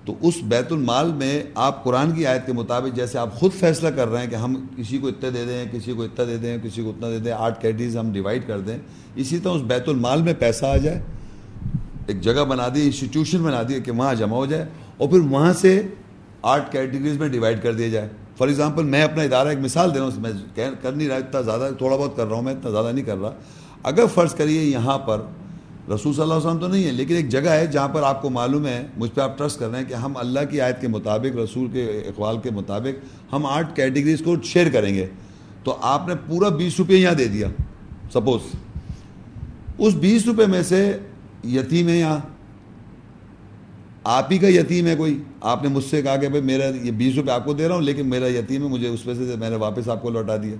تو 0.04 0.14
اس 0.20 0.34
بیت 0.42 0.72
المال 0.72 1.12
میں 1.12 1.42
آپ 1.54 1.84
قرآن 1.84 2.12
کی 2.12 2.26
آیت 2.26 2.46
کے 2.46 2.52
مطابق 2.52 2.96
جیسے 2.96 3.18
آپ 3.18 3.34
خود 3.34 3.52
فیصلہ 3.52 3.88
کر 3.88 4.08
رہے 4.08 4.20
ہیں 4.20 4.30
کہ 4.30 4.34
ہم 4.34 4.66
کسی 4.76 4.98
کو 4.98 5.08
اتنا 5.08 5.30
دے 5.34 5.44
دیں، 5.44 5.64
کسی 5.72 5.92
کو 5.92 6.02
اتنا 6.02 6.24
دے 6.24 6.36
دیں، 6.36 6.58
کسی 6.62 6.82
کو 6.82 6.90
اتنا 6.90 7.08
دے 7.08 7.18
دیں 7.18 7.32
آٹھ 7.32 7.62
کیٹیز 7.62 7.96
ہم 7.96 8.12
ڈیوائڈ 8.12 8.46
کر 8.46 8.60
دیں۔ 8.60 8.78
اسی 9.16 9.38
طرح 9.38 9.52
اس 9.52 9.62
بیت 9.62 9.88
المال 9.88 10.22
میں 10.22 10.34
پیسہ 10.38 10.64
آ 10.64 10.76
جائے، 10.76 11.02
ایک 12.06 12.20
جگہ 12.20 12.44
بنا 12.44 12.68
دی، 12.74 12.82
انسٹیٹیوشن 12.82 13.42
بنا 13.42 13.62
دی 13.62 13.80
کہ 13.80 13.92
وہاں 13.92 14.14
جمع 14.14 14.36
ہو 14.36 14.46
جائے 14.46 14.64
اور 14.96 15.08
پھر 15.08 15.18
وہاں 15.18 15.52
سے 15.52 15.82
آٹھ 16.42 16.72
کیٹیگریز 16.72 17.18
میں 17.18 17.28
ڈیوائڈ 17.28 17.62
کر 17.62 17.74
دیا 17.74 17.88
جائے۔ 17.88 18.08
فار 18.36 18.48
ایگزامپل، 18.48 18.84
میں 18.84 19.02
اپنا 19.02 19.22
ادارہ 19.22 19.48
ایک 19.48 19.58
مثال 19.58 19.94
دے 19.94 19.98
رہا 19.98 20.06
ہوں، 20.06 20.20
میں 20.20 20.30
کر 20.82 20.92
نہیں 20.92 21.08
رہا، 21.08 21.16
اتنا 21.16 21.40
زیادہ، 21.40 21.70
تھوڑا 21.78 21.96
بہت 21.96 22.16
کر 22.16 22.26
رہا 22.26 22.36
ہوں، 22.36 22.42
میں 22.42 22.54
اتنا 22.54 22.70
زیادہ 22.70 22.92
نہیں 22.92 23.04
کر 23.04 23.16
رہا۔ 23.16 23.30
اگر 23.82 24.04
فرض 24.14 24.34
کریے 24.34 24.64
یہاں 24.64 24.98
پر 24.98 25.20
رسول 25.88 26.12
صلی 26.12 26.22
اللہ 26.22 26.34
علیہ 26.34 26.46
وسلم 26.46 26.58
تو 26.58 26.68
نہیں 26.68 26.84
ہے، 26.84 26.92
لیکن 26.92 27.14
ایک 27.14 27.28
جگہ 27.28 27.50
ہے 27.50 27.66
جہاں 27.66 27.88
پر 27.88 28.02
آپ 28.02 28.22
کو 28.22 28.30
معلوم 28.30 28.66
ہے، 28.66 28.86
مجھ 28.96 29.10
پہ 29.10 29.20
آپ 29.20 29.38
ٹرسٹ 29.38 29.58
کر 29.58 29.68
رہے 29.68 29.78
ہیں 29.78 29.88
کہ 29.88 29.94
ہم 29.94 30.16
اللہ 30.16 30.40
کی 30.50 30.60
آیت 30.60 30.80
کے 30.80 30.88
مطابق، 30.88 31.36
رسول 31.36 31.68
کے 31.68 31.84
اقوال 31.84 32.36
کے 32.40 32.50
مطابق 32.50 33.32
ہم 33.32 33.46
آٹھ 33.46 33.76
کیٹیگریز 33.76 34.22
کو 34.24 34.34
شیئر 34.44 34.70
کریں 34.72 34.94
گے۔ 34.94 35.06
تو 35.64 35.76
آپ 35.80 36.08
نے 36.08 36.14
پورا 36.26 36.48
بیس 36.48 36.78
روپے 36.78 36.94
یہاں 36.94 37.14
دے 37.14 37.28
دیا 37.28 37.48
سپوز 38.12 38.40
اس 39.78 39.94
بیس 39.94 40.26
روپے 40.26 40.46
میں 40.46 40.62
سے 40.62 40.98
یتیم 41.44 41.88
ہے 41.88 41.98
یہاں۔ 41.98 42.18
آپ 44.04 44.32
ہی 44.32 44.38
کا 44.38 44.48
یتیم 44.48 44.86
ہے 44.86 44.96
کوئی۔ 44.96 45.22
آپ 45.40 45.62
نے 45.62 45.68
مجھ 45.68 45.84
سے 45.84 46.02
کہا 46.02 46.16
کہ 46.16 46.28
بھائی 46.28 46.42
میرا 46.42 46.64
یہ 46.82 46.90
بیس 46.90 47.14
روپے 47.14 47.30
آپ 47.30 47.44
کو 47.44 47.52
دے 47.52 47.68
رہا 47.68 47.74
ہوں، 47.74 47.82
لیکن 47.82 48.06
میرا 48.06 48.26
یتیم 48.26 48.62
ہے، 48.62 48.68
مجھے 48.68 48.88
اس 48.88 49.06
میں 49.06 49.14
سے 49.14 49.34
میں 49.38 49.50
نے 49.50 49.56
واپس 49.56 49.88
آپ 49.88 50.02
کو 50.02 50.10
لوٹا 50.10 50.36
دیا۔ 50.36 50.56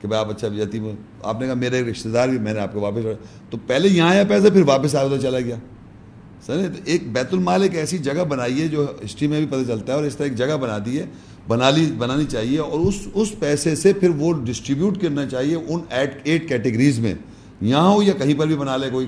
کہ 0.00 0.08
بھائی 0.08 0.20
آپ 0.20 0.30
اچھا 0.30 0.48
یتیم 0.62 0.84
ہو 0.84 0.92
آپ 1.22 1.40
نے 1.40 1.46
کہا 1.46 1.54
میرے 1.54 1.82
رشتے 1.82 2.08
دار 2.08 2.28
بھی 2.28 2.38
میں 2.38 2.54
نے 2.54 2.60
آپ 2.60 2.72
کو 2.72 2.80
واپس 2.80 3.06
تو 3.50 3.56
پہلے 3.66 3.88
یہاں 3.88 4.08
آیا 4.08 4.24
پیسہ، 4.28 4.48
پھر 4.52 4.62
واپس 4.66 4.94
آیا، 4.94 5.04
ادھر 5.04 5.18
چلا 5.18 5.40
گیا۔ 5.40 5.56
سر 6.46 6.66
تو 6.74 6.80
ایک 6.84 7.12
بیت 7.12 7.34
المال 7.34 7.62
ایک 7.62 7.74
ایسی 7.74 7.98
جگہ 7.98 8.24
بنائی 8.28 8.62
ہے 8.62 8.68
جو 8.68 8.86
ہسٹری 9.04 9.28
میں 9.28 9.38
بھی 9.38 9.46
پتہ 9.46 9.70
چلتا 9.70 9.92
ہے 9.92 9.98
اور 9.98 10.06
اس 10.06 10.16
طرح 10.16 10.26
ایک 10.26 10.36
جگہ 10.36 10.56
بنا 10.60 10.78
دی 10.86 10.98
ہے، 10.98 11.06
بنا 11.48 11.70
لی، 11.70 11.90
بنانی 11.98 12.24
چاہیے 12.24 12.58
اور 12.58 12.80
اس 12.80 12.94
اس 13.14 13.38
پیسے 13.38 13.76
سے 13.76 13.92
پھر 13.92 14.08
وہ 14.08 14.32
ڈسٹریبیوٹ 14.44 15.00
کرنا 15.00 15.26
چاہیے 15.26 15.54
ان 15.54 15.80
ایٹ 15.90 16.20
ایٹ 16.24 16.48
کیٹیگریز 16.48 16.98
میں۔ 16.98 17.14
یہاں 17.60 17.94
ہو 17.94 18.02
یا 18.02 18.12
کہیں 18.12 18.38
پر 18.38 18.46
بھی 18.46 18.56
بنا 18.56 18.76
لے 18.76 18.90
کوئی۔ 18.92 19.06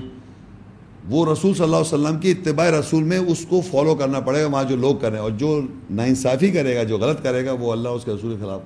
وہ 1.09 1.31
رسول 1.31 1.53
صلی 1.53 1.63
اللہ 1.63 1.75
علیہ 1.75 1.93
وسلم 1.93 2.19
کی 2.19 2.31
اتباع 2.31 2.71
رسول 2.71 3.03
میں 3.03 3.17
اس 3.17 3.45
کو 3.49 3.61
فالو 3.61 3.95
کرنا 3.95 4.19
پڑے 4.19 4.43
گا، 4.43 4.47
وہاں 4.47 4.63
جو 4.63 4.75
لوگ 4.75 4.95
کریں۔ 4.95 5.19
اور 5.19 5.31
جو 5.31 5.61
ناانصافی 5.89 6.51
کرے 6.51 6.75
گا، 6.75 6.83
جو 6.83 6.97
غلط 6.97 7.23
کرے 7.23 7.45
گا، 7.45 7.51
وہ 7.51 7.71
اللہ 7.71 7.89
اس 7.89 8.05
کے 8.05 8.11
رسول 8.11 8.35
کے 8.35 8.43
خلاف 8.45 8.61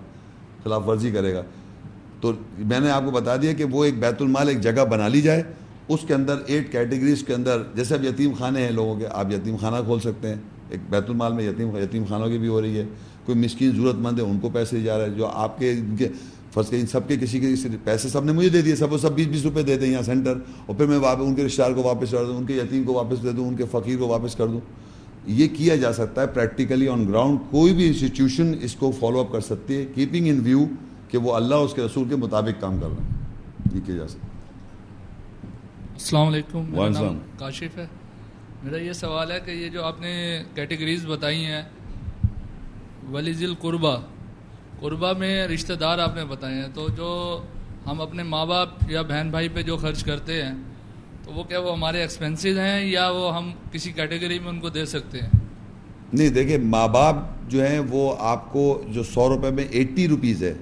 خلاف 0.64 0.88
ورزی 0.88 1.12
کرے 1.12 1.34
گا۔ 1.34 1.42
تو 2.26 2.32
میں 2.60 2.80
نے 2.80 2.90
آپ 2.90 3.06
کو 3.06 3.12
بتا 3.12 3.36
دیا 3.36 3.52
کہ 3.54 3.64
وہ 3.64 3.84
ایک 3.86 4.00
بیت 4.00 4.22
المال 4.22 4.48
ایک 4.50 4.62
جگہ 4.62 4.86
بنا 4.90 5.08
لی 5.08 5.22
جائے، 5.22 5.44
اس 5.88 6.00
کے 6.08 6.14
اندر 6.14 6.36
ایٹ 6.46 6.72
کیٹیگریز 6.72 7.24
کے 7.24 7.34
اندر، 7.34 7.62
جیسے 7.76 7.94
اب 7.96 8.04
یتیم 8.04 8.34
خانے 8.38 8.62
ہیں 8.62 8.72
لوگوں 8.72 8.96
کے، 9.00 9.06
آپ 9.12 9.32
یتیم 9.32 9.56
خانہ 9.56 9.84
کھول 9.86 10.00
سکتے 10.00 10.28
ہیں، 10.28 10.36
ایک 10.70 10.80
بیت 10.90 11.10
المال 11.10 11.34
میں 11.34 11.44
یتیم 11.44 11.76
یتیم 11.78 12.04
خانوں 12.10 12.30
کی 12.30 12.38
بھی 12.38 12.48
ہو 12.48 12.62
رہی 12.62 12.78
ہے، 12.78 12.86
کوئی 13.26 13.38
مسکین 13.40 13.72
ضرورت 13.72 13.96
مند 13.96 14.20
ہے، 14.20 14.24
ان 14.24 14.40
کو 14.40 14.50
پیسے 14.54 14.82
جا 14.82 14.98
رہے 14.98 15.10
ہیں 15.10 15.18
جو 15.18 15.26
آپ 15.26 15.60
کے، 15.60 15.72
ان 15.72 15.96
کے 15.96 16.08
فرض 16.54 16.70
کے 16.70 16.80
ان 16.80 16.86
سب 16.88 17.08
کے 17.08 17.18
کسی 17.18 17.40
کے 17.40 17.54
پیسے 17.84 18.10
سب 18.10 18.26
نے 18.26 18.32
مجھے 18.32 18.50
دے 18.50 18.62
دیے، 18.62 18.76
سب 18.76 18.94
وہ 18.94 18.98
سب 18.98 19.16
بیس 19.16 19.28
بیس 19.28 19.44
روپے 19.44 19.64
دے 19.64 19.78
دیں 19.78 19.92
یہاں 19.92 20.02
سینٹر، 20.02 20.38
اور 20.66 20.76
پھر 20.76 20.86
میں 20.86 20.98
واپس 20.98 21.22
ان 21.22 21.36
کے 21.36 21.46
رشتے 21.46 21.62
دار 21.62 21.72
کو 21.72 21.84
واپس 21.84 22.12
کر 22.12 22.26
دوں، 22.26 22.38
ان 22.38 22.46
کے 22.46 22.56
یتیم 22.56 22.84
کو 22.84 22.94
واپس 22.94 23.24
دے 23.24 23.32
دوں، 23.32 23.48
ان 23.48 23.56
کے 23.56 23.64
فقیر 23.72 23.98
کو 23.98 24.08
واپس 24.08 24.36
کر 24.36 24.48
دوں۔ 24.48 24.60
یہ 25.28 25.48
کیا 25.54 25.76
جا 25.76 25.92
سکتا 25.94 26.22
ہے 26.22 26.28
پریکٹیکلی 26.28 26.88
آن 26.88 27.08
گراؤنڈ 27.08 27.40
کوئی 27.52 27.74
بھی 27.74 27.88
انسٹیٹیوشن 27.88 28.54
اس 28.62 28.76
کو 28.76 28.92
فالو 29.00 29.20
اپ 29.20 29.32
کر 29.32 29.42
سکتی 29.42 29.76
ہے 29.76 29.86
کیپنگ 29.96 30.28
ان 30.28 30.40
ویو 30.44 30.66
کہ 31.16 31.20
وہ 31.20 31.36
اللہ 31.36 31.56
اس 31.56 31.74
کے 31.74 31.82
رسول 31.82 32.10
کے 32.10 32.16
مطابق 32.16 32.62
کام 32.62 32.80
کر 32.80 32.88
رہے 32.88 33.04
ہیں۔ 33.04 33.76
یہ 33.76 33.82
کیا 33.86 33.96
جا 33.96 34.08
سکتا 34.08 34.28
السلام 35.94 36.28
علیکم 36.28 36.66
میرا 36.70 36.90
نام۔ 36.90 37.20
کاشف 37.38 37.78
ہے۔ 37.78 37.86
میرا 38.64 38.78
یہ 38.78 38.94
سوال 38.94 39.32
ہے 39.32 39.40
کہ 39.46 39.52
یہ 39.52 39.70
جو 39.70 39.84
آپ 39.84 40.02
نے 40.02 40.44
کیٹیگریز 40.56 41.06
بتائی 41.06 41.46
ہیں 41.46 41.62
ولی 43.12 43.34
ذیل 43.34 43.54
قربا 43.62 43.96
قربا 44.80 45.14
میں 45.14 45.48
رشتہ 45.48 45.74
دار 45.74 46.00
آپ 46.00 46.16
نے 46.16 46.26
بتائے 46.26 46.56
ہیں 46.56 46.68
تو 46.74 46.88
جو 46.98 47.42
ہم 47.86 48.02
اپنے 48.02 48.24
ماں 48.24 48.46
باپ 48.46 48.70
یا 48.90 49.02
بہن 49.02 49.32
بھائی 49.32 49.50
پہ 49.50 49.62
جو 49.62 49.78
خرچ 49.78 50.04
کرتے 50.04 50.44
ہیں 50.44 50.54
تو 51.24 51.32
وہ 51.32 51.44
کیا 51.44 51.60
وہ 51.60 51.74
ہمارے 51.74 52.02
ایکسپینسز 52.02 52.60
ہیں 52.60 52.86
یا 52.86 53.10
وہ 53.10 53.36
ہم 53.38 53.52
کسی 53.72 53.92
کیٹیگری 53.92 54.40
میں 54.40 54.50
ان 54.50 54.60
کو 54.60 54.70
دے 54.70 54.86
سکتے 54.86 55.20
ہیں؟ 55.20 55.30
نہیں 56.14 56.30
دیکھیں 56.30 56.58
ماں 56.58 56.88
باپ 56.88 57.16
جو 57.48 57.66
ہیں 57.68 57.80
وہ 57.80 58.16
آپ 58.20 58.54
کو 58.54 58.82
جو 58.88 59.04
سو 59.04 59.30
روپے 59.30 59.50
میں 59.50 59.64
ایٹی 59.64 60.08
روپیز 60.08 60.44
ہے 60.44 60.54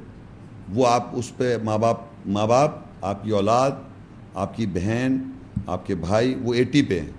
وہ 0.74 0.88
آپ 0.88 1.10
اس 1.14 1.38
پہ 1.38 1.58
ماں 1.64 1.78
باپ 1.78 1.98
ماں 2.26 2.48
باپ، 2.48 2.72
آپ 3.02 3.24
کی 3.24 3.32
اولاد، 3.32 3.72
آپ 4.34 4.58
کی 4.58 4.66
بہن، 4.66 5.18
آپ 5.68 5.88
کے 5.88 5.95
بھائی، 5.95 6.36
وہ 6.41 6.54
ایٹی 6.54 6.82
پہ 6.82 7.00
ہیں۔ 7.00 7.10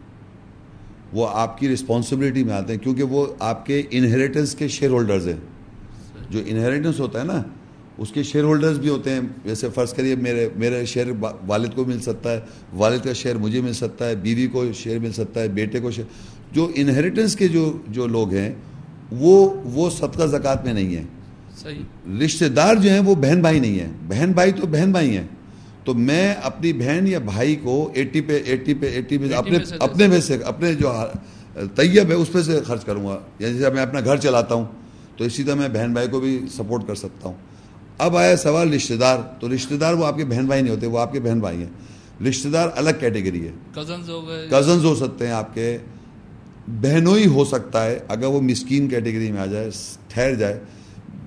وہ 1.13 1.29
آپ 1.33 1.59
کی 1.59 1.69
رسپانسبلٹی 1.69 2.45
میں 2.45 2.55
آتے 2.55 2.73
ہیں 2.73 2.81
کیونکہ 2.81 3.03
وہ 3.03 3.27
آپ 3.39 3.67
کے 3.67 3.83
انہیریٹنس 3.91 4.55
کے 4.55 4.69
شیئر 4.69 4.91
ہولڈرز 4.91 5.29
ہیں۔ 5.29 5.37
جو 6.31 6.41
انہیریٹنس 6.47 7.01
ہوتا 7.01 7.19
ہے 7.19 7.25
نا، 7.25 7.43
اس 7.99 8.13
کے 8.13 8.23
شیئر 8.23 8.45
ہولڈرز 8.45 8.79
بھی 8.79 8.89
ہوتے 8.89 9.11
ہیں۔ 9.11 9.21
جیسے 9.45 9.69
فرض 9.75 9.95
کریے 9.95 10.17
میرے 10.17 10.49
میرے 10.57 10.85
شیئر 10.85 11.07
والد 11.47 11.69
کو 11.75 11.85
مل 11.85 12.01
سکتا 12.01 12.33
ہے، 12.33 12.41
والد 12.73 13.05
کا 13.05 13.13
شیئر 13.13 13.37
مجھے 13.37 13.61
مل 13.61 13.73
سکتا 13.73 14.09
ہے، 14.09 14.17
بیوی 14.17 14.47
کو 14.47 14.73
شیئر 14.73 14.99
مل 14.99 15.13
سکتا 15.13 15.41
ہے، 15.41 15.49
بیٹے 15.49 15.81
کو 15.81 15.91
شیئر 15.91 16.07
جو 16.53 16.71
انہیریٹنس 16.75 17.37
کے 17.37 17.49
جو 17.49 17.79
جو 17.89 18.07
لوگ 18.07 18.35
ہیں، 18.35 18.53
وہ 19.13 19.55
وہ 19.65 19.91
صدقہ 19.91 20.27
زکوٰۃ 20.27 20.65
میں 20.65 20.73
نہیں 20.73 20.97
ہیں۔ 20.97 21.05
صحیح۔ 21.63 22.09
رشتہ 22.25 22.45
دار 22.45 22.75
جو 22.75 22.91
ہیں 22.91 23.01
وہ 23.01 23.15
بہن 23.15 23.41
بھائی 23.41 23.61
نہیں 23.61 23.79
ہیں۔ 23.81 23.93
بہن 24.09 24.33
بھائی 24.33 24.53
تو 24.53 24.67
بہن 24.67 24.93
بھائی 24.93 25.17
ہیں۔ 25.17 25.27
تو 25.85 25.95
میں 25.95 26.35
اپنی 26.43 26.73
بہن 26.73 27.07
یا 27.07 27.19
بھائی 27.19 27.57
کو 27.57 27.91
ایٹی 27.95 28.21
پہ 28.21 28.43
ایٹی 28.45 28.75
پہ 28.75 28.87
ایٹی 28.87 29.19
پہ 29.19 29.35
اپنے 29.35 29.59
اپنے 29.81 30.07
میں 30.07 30.21
سے 30.21 30.39
اپنے 30.45 30.75
جو 30.75 30.93
طیب 31.75 32.09
ہے 32.09 32.15
اس 32.15 32.33
پہ 32.33 32.43
سے 32.43 32.61
خرچ 32.67 32.85
کروں 32.85 33.07
گا۔ 33.07 33.19
یعنی 33.39 33.59
جیسے 33.59 33.71
میں 33.71 33.83
اپنا 33.83 34.01
گھر 34.01 34.17
چلاتا 34.17 34.55
ہوں 34.55 34.65
تو 35.17 35.25
اسی 35.25 35.45
طرح 35.45 35.55
میں 35.55 35.69
بہن 35.69 35.93
بھائی 35.93 36.09
کو 36.09 36.21
بھی 36.21 36.41
سپورٹ 36.53 36.87
کر 36.87 36.95
سکتا 36.95 37.29
ہوں۔ 37.29 37.37
اب 37.99 38.17
آیا 38.17 38.37
سوال 38.37 38.73
رشتہ 38.73 38.95
دار۔ 38.95 39.19
تو 39.41 39.55
رشتہ 39.55 39.75
دار 39.75 39.95
وہ 39.95 40.07
آپ 40.07 40.17
کے 40.17 40.25
بہن 40.25 40.47
بھائی 40.47 40.63
نہیں 40.63 40.75
ہوتے 40.75 40.87
وہ 40.87 40.99
آپ 40.99 41.13
کے 41.13 41.21
بہن 41.21 41.41
بھائی 41.41 41.59
ہیں۔ 41.59 42.25
رشتہ 42.29 42.49
دار 42.49 42.69
الگ 42.75 42.91
کیٹیگری 43.01 43.47
ہے۔ 43.47 43.53
کزنز 43.73 44.11
ہو 44.11 44.29
گئے۔ 44.29 44.49
کزنز 44.51 44.85
ہو 44.85 44.95
سکتے 44.95 45.27
ہیں 45.27 45.33
آپ 45.33 45.55
کے۔ 45.55 45.79
بہنوئی 46.69 47.27
ہو 47.27 47.45
سکتا 47.45 47.85
ہے 47.85 47.99
اگر 48.09 48.27
وہ 48.27 48.41
مسکین 48.41 48.89
کیٹیگری 48.89 49.33
میں 49.33 49.41
آ 49.41 49.47
جائے 49.47 49.71
ٹھہر 50.09 50.35
جائے۔ 50.35 50.61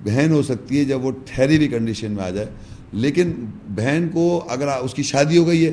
بہن 0.08 0.30
ہو 0.30 0.42
سکتی 0.42 0.78
ہے 0.78 0.84
جب 0.84 1.04
وہ 1.04 1.10
ٹھہری 1.24 1.56
ہوئی 1.56 1.68
کنڈیشن 1.68 2.12
میں 2.12 2.24
آ 2.24 2.30
جائے۔ 2.30 2.46
لیکن 2.92 3.32
بہن 3.68 4.08
کو 4.12 4.44
اگر 4.48 4.66
اس 4.80 4.94
کی 4.94 5.02
شادی 5.02 5.38
ہو 5.38 5.46
گئی 5.46 5.66
ہے 5.66 5.70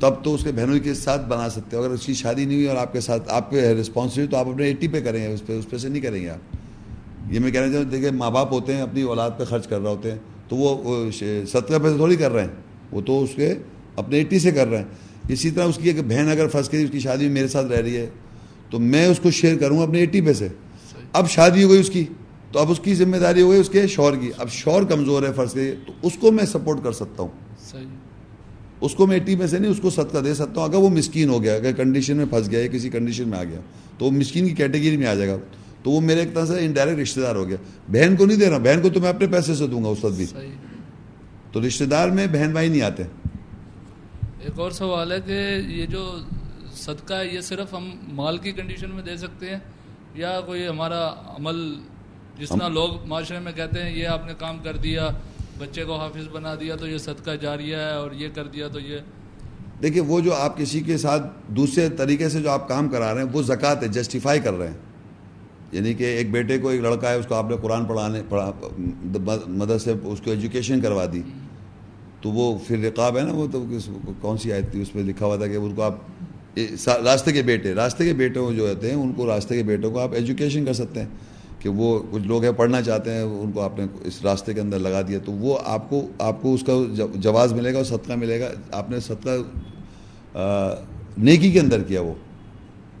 تب 0.00 0.24
تو 0.24 0.34
اس 0.34 0.44
کے 0.44 0.52
بہنوئی 0.52 0.80
کے 0.80 0.94
ساتھ 0.94 1.28
بنا 1.28 1.50
سکتے 1.50 1.76
ہو۔ 1.76 1.82
اگر 1.82 1.90
اس 1.90 2.06
کی 2.06 2.14
شادی 2.14 2.44
نہیں 2.44 2.56
ہوئی 2.56 2.68
اور 2.68 2.76
آپ 2.76 2.92
کے 2.92 3.00
ساتھ 3.00 3.22
آپ 3.28 3.50
کے 3.50 3.60
رسپانسبلٹی 3.60 4.30
تو 4.30 4.36
آپ 4.36 4.48
اپنے 4.48 4.64
ایٹی 4.64 4.88
پہ 4.88 5.00
کریں 5.00 5.28
گے 5.28 5.34
اس 5.34 5.46
پہ 5.46 5.58
اس 5.58 5.70
پہ 5.70 5.76
سے 5.76 5.88
نہیں 5.88 6.02
کریں 6.02 6.22
گے 6.22 6.28
آپ۔ 6.30 6.56
یہ 7.32 7.40
میں 7.40 7.50
کہنا 7.50 7.66
چاہتا 7.66 7.78
ہوں 7.78 7.90
دیکھیں 7.90 8.10
ماں 8.10 8.30
باپ 8.30 8.52
ہوتے 8.52 8.74
ہیں 8.74 8.80
اپنی 8.80 9.02
اولاد 9.02 9.30
پہ 9.38 9.44
خرچ 9.44 9.66
کر 9.66 9.80
رہے 9.80 9.88
ہوتے 9.88 10.10
ہیں۔ 10.10 10.18
تو 10.48 10.56
وہ 10.56 11.10
سترہ 11.46 11.78
پہ 11.78 11.96
تھوڑی 11.96 12.16
کر 12.16 12.32
رہے 12.32 12.42
ہیں۔ 12.42 12.50
وہ 12.92 13.00
تو 13.00 13.22
اس 13.22 13.30
کے 13.36 13.54
اپنے 13.96 14.18
ایٹی 14.18 14.38
سے 14.38 14.50
کر 14.50 14.68
رہے 14.68 14.78
ہیں۔ 14.78 14.84
اسی 15.28 15.50
طرح 15.50 15.64
اس 15.64 15.78
کی 15.82 15.90
ایک 15.90 16.04
بہن 16.08 16.28
اگر 16.30 16.48
فرض 16.48 16.68
کری 16.68 16.82
اس 16.82 16.90
کی 16.90 17.00
شادی 17.00 17.24
میں 17.24 17.34
میرے 17.34 17.48
ساتھ 17.48 17.66
رہ 17.66 17.80
رہی 17.80 17.96
ہے 17.96 18.06
تو 18.70 18.78
میں 18.78 19.06
اس 19.06 19.20
کو 19.22 19.30
شیئر 19.30 19.58
کروں 19.58 19.82
اپنے 19.82 19.98
ایٹی 19.98 20.20
پہ 20.20 20.32
سے۔ 20.32 20.48
اب 21.12 21.30
شادی 21.30 21.62
ہو 21.62 21.70
گئی 21.70 21.80
اس 21.80 21.90
کی۔ 21.90 22.04
تو 22.52 22.58
اب 22.58 22.70
اس 22.70 22.80
کی 22.80 22.94
ذمہ 22.94 23.16
داری 23.16 23.42
ہو 23.42 23.50
گئی 23.50 23.60
اس 23.60 23.68
کے 23.68 23.86
شور 23.86 24.12
کی۔ 24.16 24.30
اب 24.38 24.48
شور 24.50 24.82
کمزور 24.82 25.22
ہے 25.22 25.32
فرض 25.32 25.52
کریے 25.52 25.74
تو 25.86 25.92
اس 26.02 26.12
کو 26.20 26.32
میں 26.32 26.44
سپورٹ 26.44 26.78
کر 26.84 26.92
سکتا 26.92 27.22
ہوں۔ 27.22 27.30
صحیح۔ 27.70 27.86
اس 28.80 28.94
کو 28.94 29.06
میں 29.06 29.18
ایٹی 29.18 29.36
میں 29.36 29.46
سے 29.46 29.58
نہیں 29.58 29.70
اس 29.70 29.78
کو 29.82 29.90
صدقہ 29.90 30.18
دے 30.18 30.34
سکتا 30.34 30.60
ہوں۔ 30.60 30.64
اگر 30.64 30.76
وہ 30.76 30.88
مسکین 30.88 31.28
ہو 31.28 31.42
گیا 31.42 31.54
اگر 31.54 31.72
کنڈیشن 31.72 32.16
میں 32.16 32.26
پھنس 32.30 32.50
گیا 32.50 32.60
یا 32.60 32.66
کسی 32.66 32.90
کنڈیشن 32.90 33.28
میں 33.28 33.38
آ 33.38 33.44
گیا 33.44 33.60
تو 33.98 34.04
وہ 34.04 34.10
مسکین 34.10 34.48
کی 34.48 34.54
کیٹیگری 34.54 34.96
میں 34.96 35.06
آ 35.06 35.14
جائے 35.14 35.28
گا۔ 35.28 35.36
تو 35.82 35.90
وہ 35.90 36.00
میرے 36.00 36.20
ایک 36.20 36.34
طرح 36.34 36.46
سے 36.46 36.64
انڈائریکٹ 36.64 36.98
رشتہ 36.98 37.20
دار 37.20 37.36
ہو 37.36 37.48
گیا۔ 37.48 37.56
بہن 37.88 38.16
کو 38.16 38.26
نہیں 38.26 38.38
دے 38.38 38.50
رہا 38.50 38.58
بہن 38.58 38.80
کو 38.80 38.88
تو 38.88 39.00
میں 39.00 39.08
اپنے 39.08 39.26
پیسے 39.26 39.54
سے 39.54 39.66
دوں 39.66 39.84
گا 39.84 39.88
اس 39.88 40.04
وقت 40.04 40.14
بھی 40.14 40.26
تو 41.52 41.66
رشتہ 41.66 41.84
دار 41.84 42.08
میں 42.08 42.26
بہن 42.26 42.52
بھائی 42.52 42.68
نہیں 42.68 42.82
آتے۔ 42.82 43.02
ایک 44.40 44.58
اور 44.60 44.70
سوال 44.70 45.12
ہے 45.12 45.20
کہ 45.26 45.56
یہ 45.66 45.86
جو 45.86 46.18
صدقہ 46.76 47.14
ہے 47.14 47.26
یہ 47.26 47.40
صرف 47.40 47.74
ہم 47.74 47.90
مال 48.12 48.38
کی 48.38 48.52
کنڈیشن 48.52 48.90
میں 48.90 49.02
دے 49.02 49.16
سکتے 49.16 49.48
ہیں 49.48 49.58
یا 50.14 50.40
کوئی 50.46 50.68
ہمارا 50.68 51.08
عمل 51.08 51.74
جس 52.42 52.48
طرح 52.48 52.68
لوگ 52.68 53.06
معاشرے 53.06 53.38
میں 53.38 53.52
کہتے 53.52 53.82
ہیں 53.82 53.96
یہ 53.96 54.06
آپ 54.06 54.26
نے 54.26 54.32
کام 54.38 54.58
کر 54.62 54.76
دیا، 54.76 55.08
بچے 55.58 55.84
کو 55.84 55.96
حافظ 55.96 56.28
بنا 56.32 56.54
دیا 56.54 56.76
تو 56.76 56.86
یہ 56.86 56.98
صدقہ 56.98 57.30
جاریہ 57.40 57.76
ہے 57.76 57.94
اور 57.94 58.10
یہ 58.12 58.28
کر 58.34 58.46
دیا 58.46 58.68
تو 58.68 58.80
یہ۔ 58.80 58.98
دیکھیے، 59.82 60.02
وہ 60.02 60.20
جو 60.20 60.34
آپ 60.34 60.56
کسی 60.56 60.80
کے 60.80 60.96
ساتھ 60.98 61.22
دوسرے 61.48 61.88
طریقے 61.88 62.28
سے 62.28 62.40
جو 62.40 62.50
آپ 62.50 62.68
کام 62.68 62.88
کرا 62.88 63.14
رہے 63.14 63.22
ہیں، 63.22 63.28
وہ 63.32 63.42
زکوٰۃ 63.42 63.82
ہے 63.82 63.88
جسٹیفائی 63.88 64.40
کر 64.40 64.52
رہے 64.54 64.68
ہیں۔ 64.68 64.76
یعنی 65.72 65.94
کہ 65.94 66.04
ایک 66.04 66.30
بیٹے 66.30 66.58
کو 66.58 66.68
ایک 66.68 66.80
لڑکا 66.80 67.10
ہے، 67.10 67.14
اس 67.14 67.26
کو 67.26 67.34
آپ 67.34 67.50
نے 67.50 67.56
قرآن 67.62 67.84
پڑھانے، 67.84 68.22
پڑھا، 68.28 68.52
مدرسے 69.46 69.92
اس 70.04 70.20
کو 70.20 70.30
ایجوکیشن 70.30 70.80
کروا 70.80 71.04
دی۔ 71.12 71.22
تو 72.20 72.30
وہ 72.30 72.58
پھر 72.66 72.78
رقاب 72.78 73.18
ہے 73.18 73.22
نا، 73.22 73.32
وہ 73.32 73.46
تو 73.52 73.66
کون 74.20 74.38
سی 74.38 74.52
آیت 74.52 74.70
تھی؟ 74.72 74.82
اس 74.82 74.94
میں 74.94 75.04
لکھا 75.04 75.26
ہوا 75.26 75.36
تھا 75.36 75.46
کہ 75.46 75.56
ان 75.56 75.74
کو 75.74 75.82
آپ 75.82 75.94
راستے 76.86 77.32
کے 77.32 77.42
بیٹے، 77.42 77.74
راستے 77.74 78.04
کے 78.04 78.12
بیٹوں 78.12 78.52
جو 78.52 78.68
ہوتے 78.68 78.88
ہیں، 78.88 78.96
ان 78.96 79.12
کو 79.12 79.26
راستے 79.26 79.56
کے 79.56 79.62
بیٹوں 79.62 79.90
کو 79.90 80.00
آپ 80.00 80.12
ایجوکیشن 80.12 80.64
کر 80.64 80.72
سکتے 80.72 81.00
ہیں۔ 81.00 81.08
کہ 81.62 81.68
وہ 81.68 82.02
کچھ 82.10 82.22
لوگ 82.22 82.44
ہیں 82.44 82.52
پڑھنا 82.52 82.82
چاہتے 82.82 83.10
ہیں، 83.10 83.22
ان 83.22 83.52
کو 83.52 83.60
آپ 83.60 83.78
نے 83.78 83.86
اس 84.04 84.22
راستے 84.22 84.54
کے 84.54 84.60
اندر 84.60 84.78
لگا 84.78 85.02
دیا، 85.02 85.18
تو 85.24 85.32
وہ 85.32 85.58
آپ 85.64 85.90
کو 85.90 86.06
آپ 86.18 86.42
کو 86.42 86.54
اس 86.54 86.62
کا 86.66 86.72
جواز 87.14 87.52
ملے 87.52 87.72
گا 87.72 87.76
اور 87.76 87.84
صدقہ 87.84 88.12
ملے 88.12 88.40
گا۔ 88.40 88.48
آپ 88.72 88.90
نے 88.90 89.00
صدقہ 89.00 90.38
نیکی 91.18 91.50
کے 91.50 91.60
اندر 91.60 91.82
کیا 91.82 92.00
وہ؟ 92.00 92.14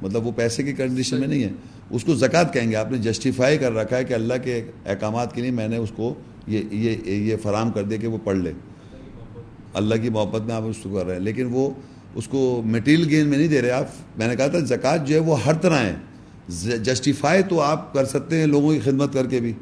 مطلب 0.02 0.26
وہ 0.26 0.32
پیسے 0.36 0.62
کی 0.62 0.72
کنڈیشن 0.72 1.20
میں 1.20 1.28
نہیں 1.28 1.44
ہے۔ 1.44 1.50
اس 1.90 2.04
کو 2.04 2.14
زکوٰۃ 2.14 2.52
کہیں 2.52 2.70
گے۔ 2.70 2.76
آپ 2.76 2.92
نے 2.92 2.98
جسٹیفائی 2.98 3.58
کر 3.58 3.72
رکھا 3.72 3.96
ہے 3.96 4.04
کہ 4.04 4.14
اللہ 4.14 4.34
کے 4.44 4.62
احکامات 4.86 5.34
کے 5.34 5.42
لیے 5.42 5.50
میں 5.50 5.68
نے 5.68 5.76
اس 5.76 5.92
کو 5.96 6.14
یہ 6.46 6.62
یہ 6.70 6.96
یہ 7.06 7.36
فراہم 7.42 7.70
کر 7.70 7.82
دیا 7.82 7.98
کہ 7.98 8.06
وہ 8.06 8.18
پڑھ 8.24 8.36
لے۔ 8.36 8.52
اللہ 9.74 9.94
کی 10.02 10.10
محبت 10.10 10.42
میں 10.42 10.54
آپ 10.54 10.62
اس 10.62 10.76
کو 10.82 10.94
کر 10.94 11.06
رہے 11.06 11.14
ہیں، 11.14 11.20
لیکن 11.20 11.48
وہ 11.50 11.70
اس 12.14 12.28
کو 12.28 12.62
میٹیریل 12.64 13.08
گین 13.08 13.26
میں 13.26 13.38
نہیں 13.38 13.48
دے 13.48 13.62
رہے۔ 13.62 13.70
آپ، 13.70 14.18
میں 14.18 14.28
نے 14.28 14.36
کہا 14.36 14.46
تھا 14.46 14.58
زکوٰۃ 14.58 15.06
جو 15.06 15.14
ہے 15.14 15.20
وہ 15.20 15.44
ہر 15.44 15.54
طرح 15.54 15.78
ہے۔ 15.78 15.94
جسٹیفائی 16.48 17.42
تو 17.42 17.60
آپ 17.60 17.92
کر 17.92 18.04
سکتے 18.04 18.38
ہیں 18.38 18.46
لوگوں 18.46 18.72
کی 18.72 18.80
خدمت 18.80 19.12
کر 19.12 19.26
کے 19.26 19.40
بھی۔ 19.40 19.52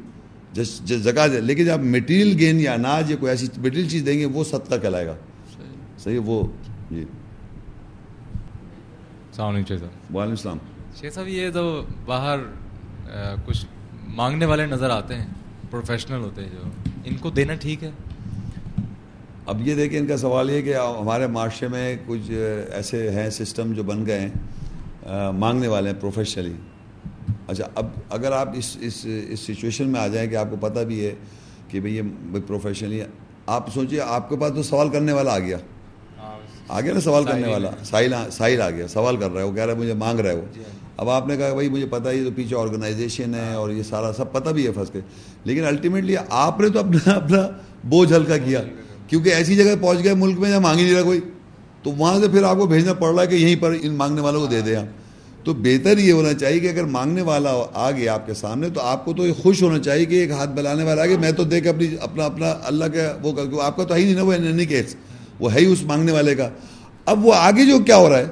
زکوٰۃ 0.75 1.29
ہے 1.29 1.41
لیکن 1.41 1.65
جب 1.65 1.79
میٹیریل 1.79 2.35
گین 2.39 2.59
یا 2.59 2.73
اناج 2.73 3.11
یا 3.11 3.17
کوئی 3.19 3.29
ایسی 3.29 3.47
میٹیریل 3.57 3.89
چیز 3.89 4.05
دیں 4.05 4.19
گے 4.19 4.25
وہ 4.25 4.43
صدقہ 4.43 4.75
کہلائے 4.81 5.05
گا۔ 5.05 5.15
صحیح۔ 5.97 6.19
وہ 6.25 6.47
جی۔ 6.91 7.03
السلام 9.31 9.55
علیکم 9.55 9.77
صاحب۔ 9.77 10.15
وعلیکم 10.15 10.31
السلام۔ 10.31 10.57
شیخ 11.01 11.13
صاحب 11.13 11.27
یہ 11.27 11.49
تو 11.53 11.85
باہر 12.05 12.39
کچھ 13.45 13.65
مانگنے 14.07 14.45
والے 14.45 14.65
نظر 14.65 14.89
آتے 14.89 15.15
ہیں 15.15 15.25
پروفیشنل 15.69 16.19
ہوتے 16.19 16.41
ہیں 16.41 16.49
جو۔ 16.49 16.89
ان 17.05 17.15
کو 17.15 17.29
دینا 17.29 17.53
ٹھیک 17.53 17.83
ہے؟ 17.83 17.91
اب 19.45 19.67
یہ 19.67 19.75
دیکھیں 19.75 19.99
ان 19.99 20.07
کا 20.07 20.17
سوال 20.17 20.49
یہ 20.49 20.61
کہ 20.61 20.75
ہمارے 20.75 21.27
معاشرے 21.27 21.67
میں 21.67 21.97
کچھ 22.07 22.31
ایسے 22.71 23.11
ہیں 23.11 23.29
سسٹم 23.29 23.73
جو 23.73 23.83
بن 23.83 24.05
گئے 24.05 24.19
ہیں 24.19 24.31
مانگنے 25.31 25.67
والے 25.67 25.89
ہیں 25.89 26.01
پروفیشنلی 26.01 26.53
اچھا 27.47 27.67
اب 27.75 27.85
اگر 28.09 28.31
آپ 28.31 28.49
اس 28.53 28.77
اس 28.81 29.05
اس 29.29 29.39
سچویشن 29.39 29.89
میں 29.89 29.99
آ 29.99 30.07
جائیں 30.07 30.29
کہ 30.29 30.35
آپ 30.35 30.45
کو 30.49 30.55
پتہ 30.55 30.79
بھی 30.79 31.05
ہے 31.05 31.15
کہ 31.67 31.79
بھئی 31.79 31.95
یہ 31.95 32.01
پروفیشنلی 32.47 33.01
آپ 33.45 33.73
سوچیے 33.73 34.01
آپ 34.01 34.29
کے 34.29 34.35
پاس 34.37 34.51
تو 34.55 34.63
سوال 34.63 34.89
کرنے 34.89 35.11
والا 35.11 35.33
آ 35.33 35.39
گیا۔ 35.39 35.57
آ 36.67 36.81
گیا 36.81 36.93
نا 36.93 36.99
سوال 36.99 37.23
کرنے 37.23 37.47
والا 37.47 37.71
ساحل 37.83 38.13
ساحل 38.31 38.61
آ 38.61 38.69
گیا 38.69 38.87
سوال 38.87 39.17
کر 39.17 39.31
رہا 39.31 39.41
ہے 39.41 39.45
وہ 39.45 39.51
کہہ 39.51 39.63
رہا 39.63 39.73
ہے 39.73 39.77
مجھے 39.77 39.93
مانگ 39.93 40.19
رہا 40.19 40.29
ہے 40.29 40.35
وہ۔ 40.35 40.45
اب 40.97 41.09
آپ 41.09 41.27
نے 41.27 41.37
کہا 41.37 41.53
بھائی 41.53 41.69
مجھے 41.69 41.85
پتہ 41.85 42.09
ہے 42.09 42.15
یہ 42.15 42.23
تو 42.23 42.31
پیچھے 42.35 42.55
آرگنائزیشن 42.55 43.35
ہے 43.35 43.53
اور 43.53 43.69
یہ 43.69 43.83
سارا 43.83 44.13
سب 44.13 44.31
پتہ 44.31 44.49
بھی 44.49 44.67
ہے 44.67 44.71
پھنس 44.71 44.89
کے۔ 44.89 44.99
لیکن 45.43 45.65
الٹیمیٹلی 45.65 46.15
آپ 46.29 46.59
نے 46.59 46.69
تو 46.69 46.79
اپنا 46.79 47.11
اپنا 47.11 47.49
بوجھ 47.83 48.13
ہلکا 48.13 48.37
کیا۔ 48.37 48.61
کیونکہ 49.07 49.29
ایسی 49.29 49.55
جگہ 49.55 49.75
پہنچ 49.81 50.03
گئے 50.03 50.13
ملک 50.13 50.39
میں 50.39 50.49
جہاں 50.49 50.59
مانگ 50.59 50.79
ہی 50.79 50.83
نہیں 50.83 50.93
رہا 50.93 51.01
کوئی 51.01 51.19
تو 51.83 51.91
وہاں 51.91 52.19
سے 52.19 52.27
پھر 52.27 52.43
آپ 52.43 52.57
کو 52.57 52.65
بھیجنا 52.65 52.93
پڑ 52.93 53.13
رہا 53.13 53.21
ہے 53.21 53.27
کہ 53.27 53.35
یہیں 53.35 53.55
پر 53.61 53.75
ان 53.81 53.95
مانگنے 53.95 54.21
والوں 54.21 54.39
کو 54.39 54.45
دے 54.45 54.61
دیں 54.61 54.75
آپ۔ 54.75 54.85
تو 55.43 55.53
بہتر 55.53 55.97
یہ 55.97 56.11
ہونا 56.11 56.33
چاہیے 56.33 56.59
کہ 56.59 56.67
اگر 56.67 56.83
مانگنے 56.83 57.21
والا 57.21 57.51
آ 57.73 57.91
گیا 57.91 58.13
آپ 58.13 58.25
کے 58.25 58.33
سامنے 58.33 58.69
تو 58.69 58.81
آپ 58.81 59.05
کو 59.05 59.13
تو 59.13 59.27
یہ 59.27 59.33
خوش 59.33 59.63
ہونا 59.63 59.79
چاہیے 59.79 60.05
کہ 60.05 60.15
ایک 60.15 60.31
ہاتھ 60.31 60.49
بلانے 60.49 60.83
والا 60.83 61.01
آ 61.01 61.05
گیا 61.05 61.17
میں 61.17 61.31
تو 61.31 61.43
دیکھ 61.43 61.67
اپنی 61.67 61.87
اپنا 62.01 62.25
اپنا 62.25 62.53
اللہ 62.63 62.85
کا 62.85 63.17
وہ 63.21 63.61
آپ 63.61 63.77
کا 63.77 63.83
تو 63.83 63.93
ہے 63.93 63.99
ہی 63.99 64.05
نہیں 64.05 64.15
نا 64.15 64.23
وہ 64.23 64.65
کیس 64.69 64.95
وہ 65.39 65.53
ہے 65.53 65.59
ہی 65.59 65.65
اس 65.65 65.83
مانگنے 65.83 66.11
والے 66.11 66.35
کا۔ 66.35 66.49
اب 67.05 67.25
وہ 67.25 67.33
آگے 67.33 67.65
جو 67.65 67.79
کیا 67.79 67.95
ہو 67.95 68.09
رہا 68.09 68.17
ہے 68.17 68.25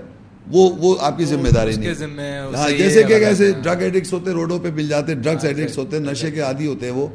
وہ 0.47 0.69
وہ 0.79 0.95
آپ 0.99 1.17
کی 1.17 1.25
ذمہ 1.25 1.49
داری 1.49 1.75
نہیں۔ 1.75 1.89
ہاں 2.55 2.69
جیسے 2.69 3.03
کہ 3.03 3.13
ایسے 3.13 3.51
ڈرگ 3.63 3.81
ایڈکٹس 3.81 4.13
ہوتے 4.13 4.31
روڈوں 4.31 4.59
پہ 4.59 4.69
مل 4.75 4.87
جاتے 4.87 5.13
ڈرگس 5.13 5.45
ایڈکٹس 5.45 5.77
ہوتے 5.77 5.97
ہیں 5.97 6.03
نشے 6.03 6.31
کے 6.31 6.39
عادی 6.39 6.67
ہوتے 6.67 6.85
ہیں 6.85 6.93
وہ۔ 6.93 7.07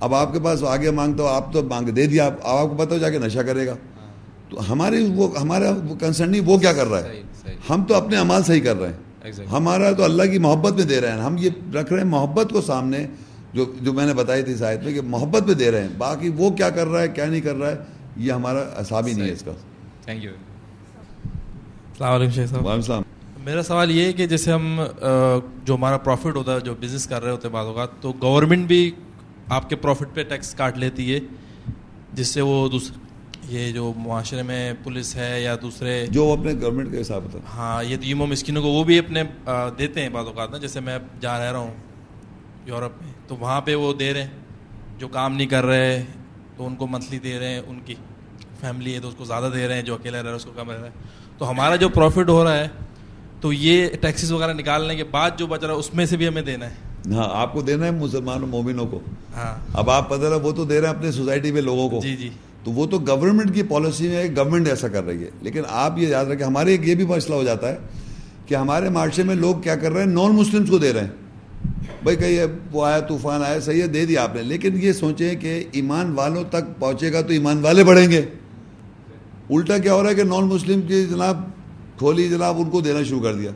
اب 0.00 0.14
آپ 0.14 0.32
کے 0.32 0.40
پاس 0.40 0.62
آگے 0.64 0.90
مانگتا 0.90 1.22
ہو 1.22 1.28
آپ 1.28 1.52
تو 1.52 1.62
مانگ 1.62 1.88
دے 1.88 2.06
دیا 2.06 2.26
آپ 2.26 2.34
آپ 2.42 2.68
کو 2.68 2.74
پتہ 2.74 2.94
ہو 2.94 2.98
جا 2.98 3.10
کے 3.10 3.18
نشہ 3.18 3.38
کرے 3.38 3.66
گا۔ 3.66 3.74
تو 4.48 4.72
ہماری 4.72 5.04
وہ 5.14 5.40
ہمارا 5.40 5.72
کنسرن 6.00 6.30
نہیں 6.30 6.40
وہ 6.44 6.58
کیا 6.58 6.72
کر 6.72 6.86
رہا 6.86 6.98
ہے؟ 6.98 7.22
ہم 7.70 7.84
تو 7.84 7.94
اپنے 7.94 8.16
امال 8.16 8.42
صحیح 8.42 8.60
کر 8.60 8.80
رہے 8.80 8.88
ہیں۔ 8.88 9.11
ہمارا 9.52 9.92
تو 9.92 10.04
اللہ 10.04 10.22
کی 10.22 10.38
محبت 10.38 10.72
میں 10.72 10.84
دے 10.84 11.00
رہے 11.00 11.12
ہیں۔ 11.12 11.20
ہم 11.20 11.36
یہ 11.38 11.50
رکھ 11.74 11.92
رہے 11.92 12.02
ہیں 12.02 12.08
محبت 12.08 12.50
کو 12.50 12.60
سامنے 12.60 13.06
جو 13.52 13.64
جو 13.80 13.92
میں 13.92 14.06
نے 14.06 14.14
بتائی 14.14 14.42
تھی 14.42 14.56
شاید 14.56 14.82
میں 14.82 14.94
کہ 14.94 15.00
محبت 15.02 15.42
میں 15.42 15.54
دے 15.54 15.70
رہے 15.70 15.80
ہیں۔ 15.80 15.88
باقی 15.98 16.28
وہ 16.28 16.50
کیا 16.50 16.70
کر 16.70 16.86
رہا 16.86 17.02
ہے 17.02 17.08
کیا 17.08 17.24
نہیں 17.26 17.40
کر 17.40 17.54
رہا 17.54 17.70
ہے 17.70 17.76
یہ 18.16 18.32
ہمارا 18.32 18.62
حساب 18.80 19.06
ہی 19.06 19.12
نہیں 19.12 19.28
ہے 19.28 19.32
اس 19.32 19.42
کا۔ 19.42 19.52
تھینک 20.04 20.24
یو 20.24 20.30
السلام 21.24 22.12
علیکم 22.12 22.32
شیخ 22.32 22.50
صاحب۔ 22.50 22.68
السلام۔ 22.68 23.02
میرا 23.44 23.62
سوال 23.62 23.90
یہ 23.90 24.04
ہے 24.04 24.12
کہ 24.12 24.26
جیسے 24.26 24.52
ہم 24.52 24.80
جو 25.64 25.74
ہمارا 25.74 25.98
پروفٹ 25.98 26.36
ہوتا 26.36 26.54
ہے 26.54 26.60
جو 26.60 26.74
بزنس 26.80 27.06
کر 27.06 27.22
رہے 27.22 27.30
ہوتے 27.30 27.48
ہیں 27.48 27.54
بعض 27.54 27.66
اوقات 27.66 27.88
تو 28.00 28.12
گورنمنٹ 28.22 28.66
بھی 28.66 28.90
آپ 29.48 29.68
کے 29.68 29.76
پروفٹ 29.76 30.14
پہ 30.14 30.22
ٹیکس 30.22 30.54
کاٹ 30.54 30.78
لیتی 30.78 31.14
ہے 31.14 31.20
جس 32.12 32.28
سے 32.28 32.40
وہ 32.40 32.68
دوسرے 32.68 33.01
یہ 33.48 33.72
جو 33.72 33.92
معاشرے 33.96 34.42
میں 34.42 34.72
پولیس 34.84 35.16
ہے 35.16 35.42
یا 35.42 35.56
دوسرے 35.62 36.06
جو 36.10 36.32
اپنے 36.32 36.52
گورنمنٹ 36.60 36.90
کے 36.90 37.00
حساب 37.00 37.24
ہوتا 37.24 37.38
ہاں 37.54 37.84
یہ 37.84 38.14
و 38.14 38.26
مسکینوں 38.26 38.62
کو 38.62 38.68
وہ 38.68 38.84
بھی 38.84 38.98
اپنے 38.98 39.22
دیتے 39.78 40.02
ہیں 40.02 40.08
بعض 40.08 40.26
اوقات 40.26 40.50
نا 40.50 40.58
جیسے 40.58 40.80
میں 40.80 40.98
جہاں 41.20 41.38
رہ 41.38 41.52
رہا 41.52 41.58
ہوں 41.58 41.74
یورپ 42.66 43.02
میں 43.02 43.12
تو 43.28 43.36
وہاں 43.36 43.60
پہ 43.60 43.74
وہ 43.74 43.92
دے 43.92 44.14
رہے 44.14 44.22
ہیں 44.22 44.30
جو 44.98 45.08
کام 45.08 45.36
نہیں 45.36 45.46
کر 45.46 45.64
رہے 45.64 46.02
تو 46.56 46.66
ان 46.66 46.76
کو 46.76 46.86
منتھلی 46.86 47.18
دے 47.18 47.38
رہے 47.38 47.48
ہیں 47.48 47.62
ان 47.66 47.80
کی 47.84 47.94
فیملی 48.60 48.94
ہے 48.94 49.00
تو 49.00 49.08
اس 49.08 49.14
کو 49.14 49.24
زیادہ 49.24 49.50
دے 49.54 49.68
رہے 49.68 49.74
ہیں 49.74 49.82
جو 49.82 49.94
اکیلا 49.94 50.18
رہ 50.18 50.22
رہا 50.22 50.30
ہے 50.30 50.36
اس 50.36 50.44
کو 50.44 50.52
کم 50.56 50.70
رہ 50.70 50.76
رہا 50.76 50.86
ہے۔ 50.86 50.90
تو 51.38 51.50
ہمارا 51.50 51.76
جو 51.76 51.88
پروفٹ 51.88 52.28
ہو 52.28 52.44
رہا 52.44 52.56
ہے 52.56 52.68
تو 53.40 53.52
یہ 53.52 53.88
ٹیکسیز 54.00 54.32
وغیرہ 54.32 54.52
نکالنے 54.52 54.96
کے 54.96 55.04
بعد 55.04 55.30
جو 55.36 55.46
بچ 55.46 55.64
رہا 55.64 55.74
ہے 55.74 55.78
اس 55.78 55.94
میں 55.94 56.06
سے 56.06 56.16
بھی 56.16 56.28
ہمیں 56.28 56.42
دینا 56.42 56.70
ہے۔ 56.70 57.14
ہاں 57.14 57.28
آپ 57.30 57.52
کو 57.52 57.62
دینا 57.62 57.86
ہے 57.86 57.90
مسلمان 57.90 58.40
مومنوں 58.40 58.86
کو۔ 58.86 59.00
ہاں۔ 59.36 59.66
اب 59.74 59.90
آپ 59.90 60.08
پتہ 60.08 60.40
وہ 60.42 60.52
تو 60.52 60.64
دے 60.64 60.80
رہے 60.80 60.88
ہیں 60.88 60.94
اپنے 60.94 61.12
سوسائٹی 61.12 61.52
میں 61.52 61.62
لوگوں 61.62 61.88
کو۔ 61.90 62.00
جی 62.02 62.16
جی۔ 62.16 62.30
تو 62.64 62.70
وہ 62.70 62.86
تو 62.86 62.98
گورنمنٹ 62.98 63.54
کی 63.54 63.62
پالیسی 63.62 64.08
میں 64.08 64.28
گورنمنٹ 64.36 64.68
ایسا 64.68 64.88
کر 64.88 65.06
رہی 65.06 65.22
ہے۔ 65.22 65.30
لیکن 65.42 65.62
آپ 65.68 65.98
یہ 65.98 66.08
یاد 66.08 66.24
رکھیں 66.24 66.46
ہمارے 66.46 66.70
ایک 66.70 66.88
یہ 66.88 66.94
بھی 66.94 67.06
مسئلہ 67.06 67.34
ہو 67.34 67.44
جاتا 67.44 67.68
ہے 67.68 67.76
کہ 68.46 68.54
ہمارے 68.54 68.88
معاشرے 68.88 69.24
میں 69.24 69.34
لوگ 69.34 69.54
کیا 69.54 69.76
کر 69.76 69.92
رہے 69.92 70.00
ہیں؟ 70.00 70.08
نان 70.08 70.32
مسلمس 70.32 70.70
کو 70.70 70.78
دے 70.78 70.92
رہے 70.92 71.00
ہیں۔ 71.00 71.10
بھائی 72.02 72.16
کہیں 72.16 72.46
وہ 72.72 72.86
آیا 72.86 73.00
طوفان 73.00 73.42
آیا 73.44 73.60
صحیح 73.60 73.82
ہے 73.82 73.86
دے 73.86 74.06
دیا 74.06 74.22
آپ 74.22 74.34
نے۔ 74.34 74.42
لیکن 74.42 74.78
یہ 74.82 74.92
سوچیں 74.92 75.34
کہ 75.34 75.64
ایمان 75.72 76.12
والوں 76.12 76.44
تک 76.50 76.80
پہنچے 76.80 77.12
گا 77.12 77.20
تو 77.20 77.32
ایمان 77.32 77.58
والے 77.58 77.84
بڑھیں 77.84 78.10
گے۔ 78.10 78.22
الٹا 79.50 79.78
کیا 79.78 79.94
ہو 79.94 80.02
رہا 80.02 80.10
ہے 80.10 80.14
کہ 80.14 80.22
نان 80.22 80.44
مسلم 80.44 80.82
کی 80.82 81.06
جناب 81.06 81.40
کھولی 81.98 82.28
جناب 82.28 82.56
ان 82.58 82.70
کو 82.70 82.80
دینا 82.80 83.02
شروع 83.02 83.20
کر 83.20 83.34
دیا۔ 83.34 83.50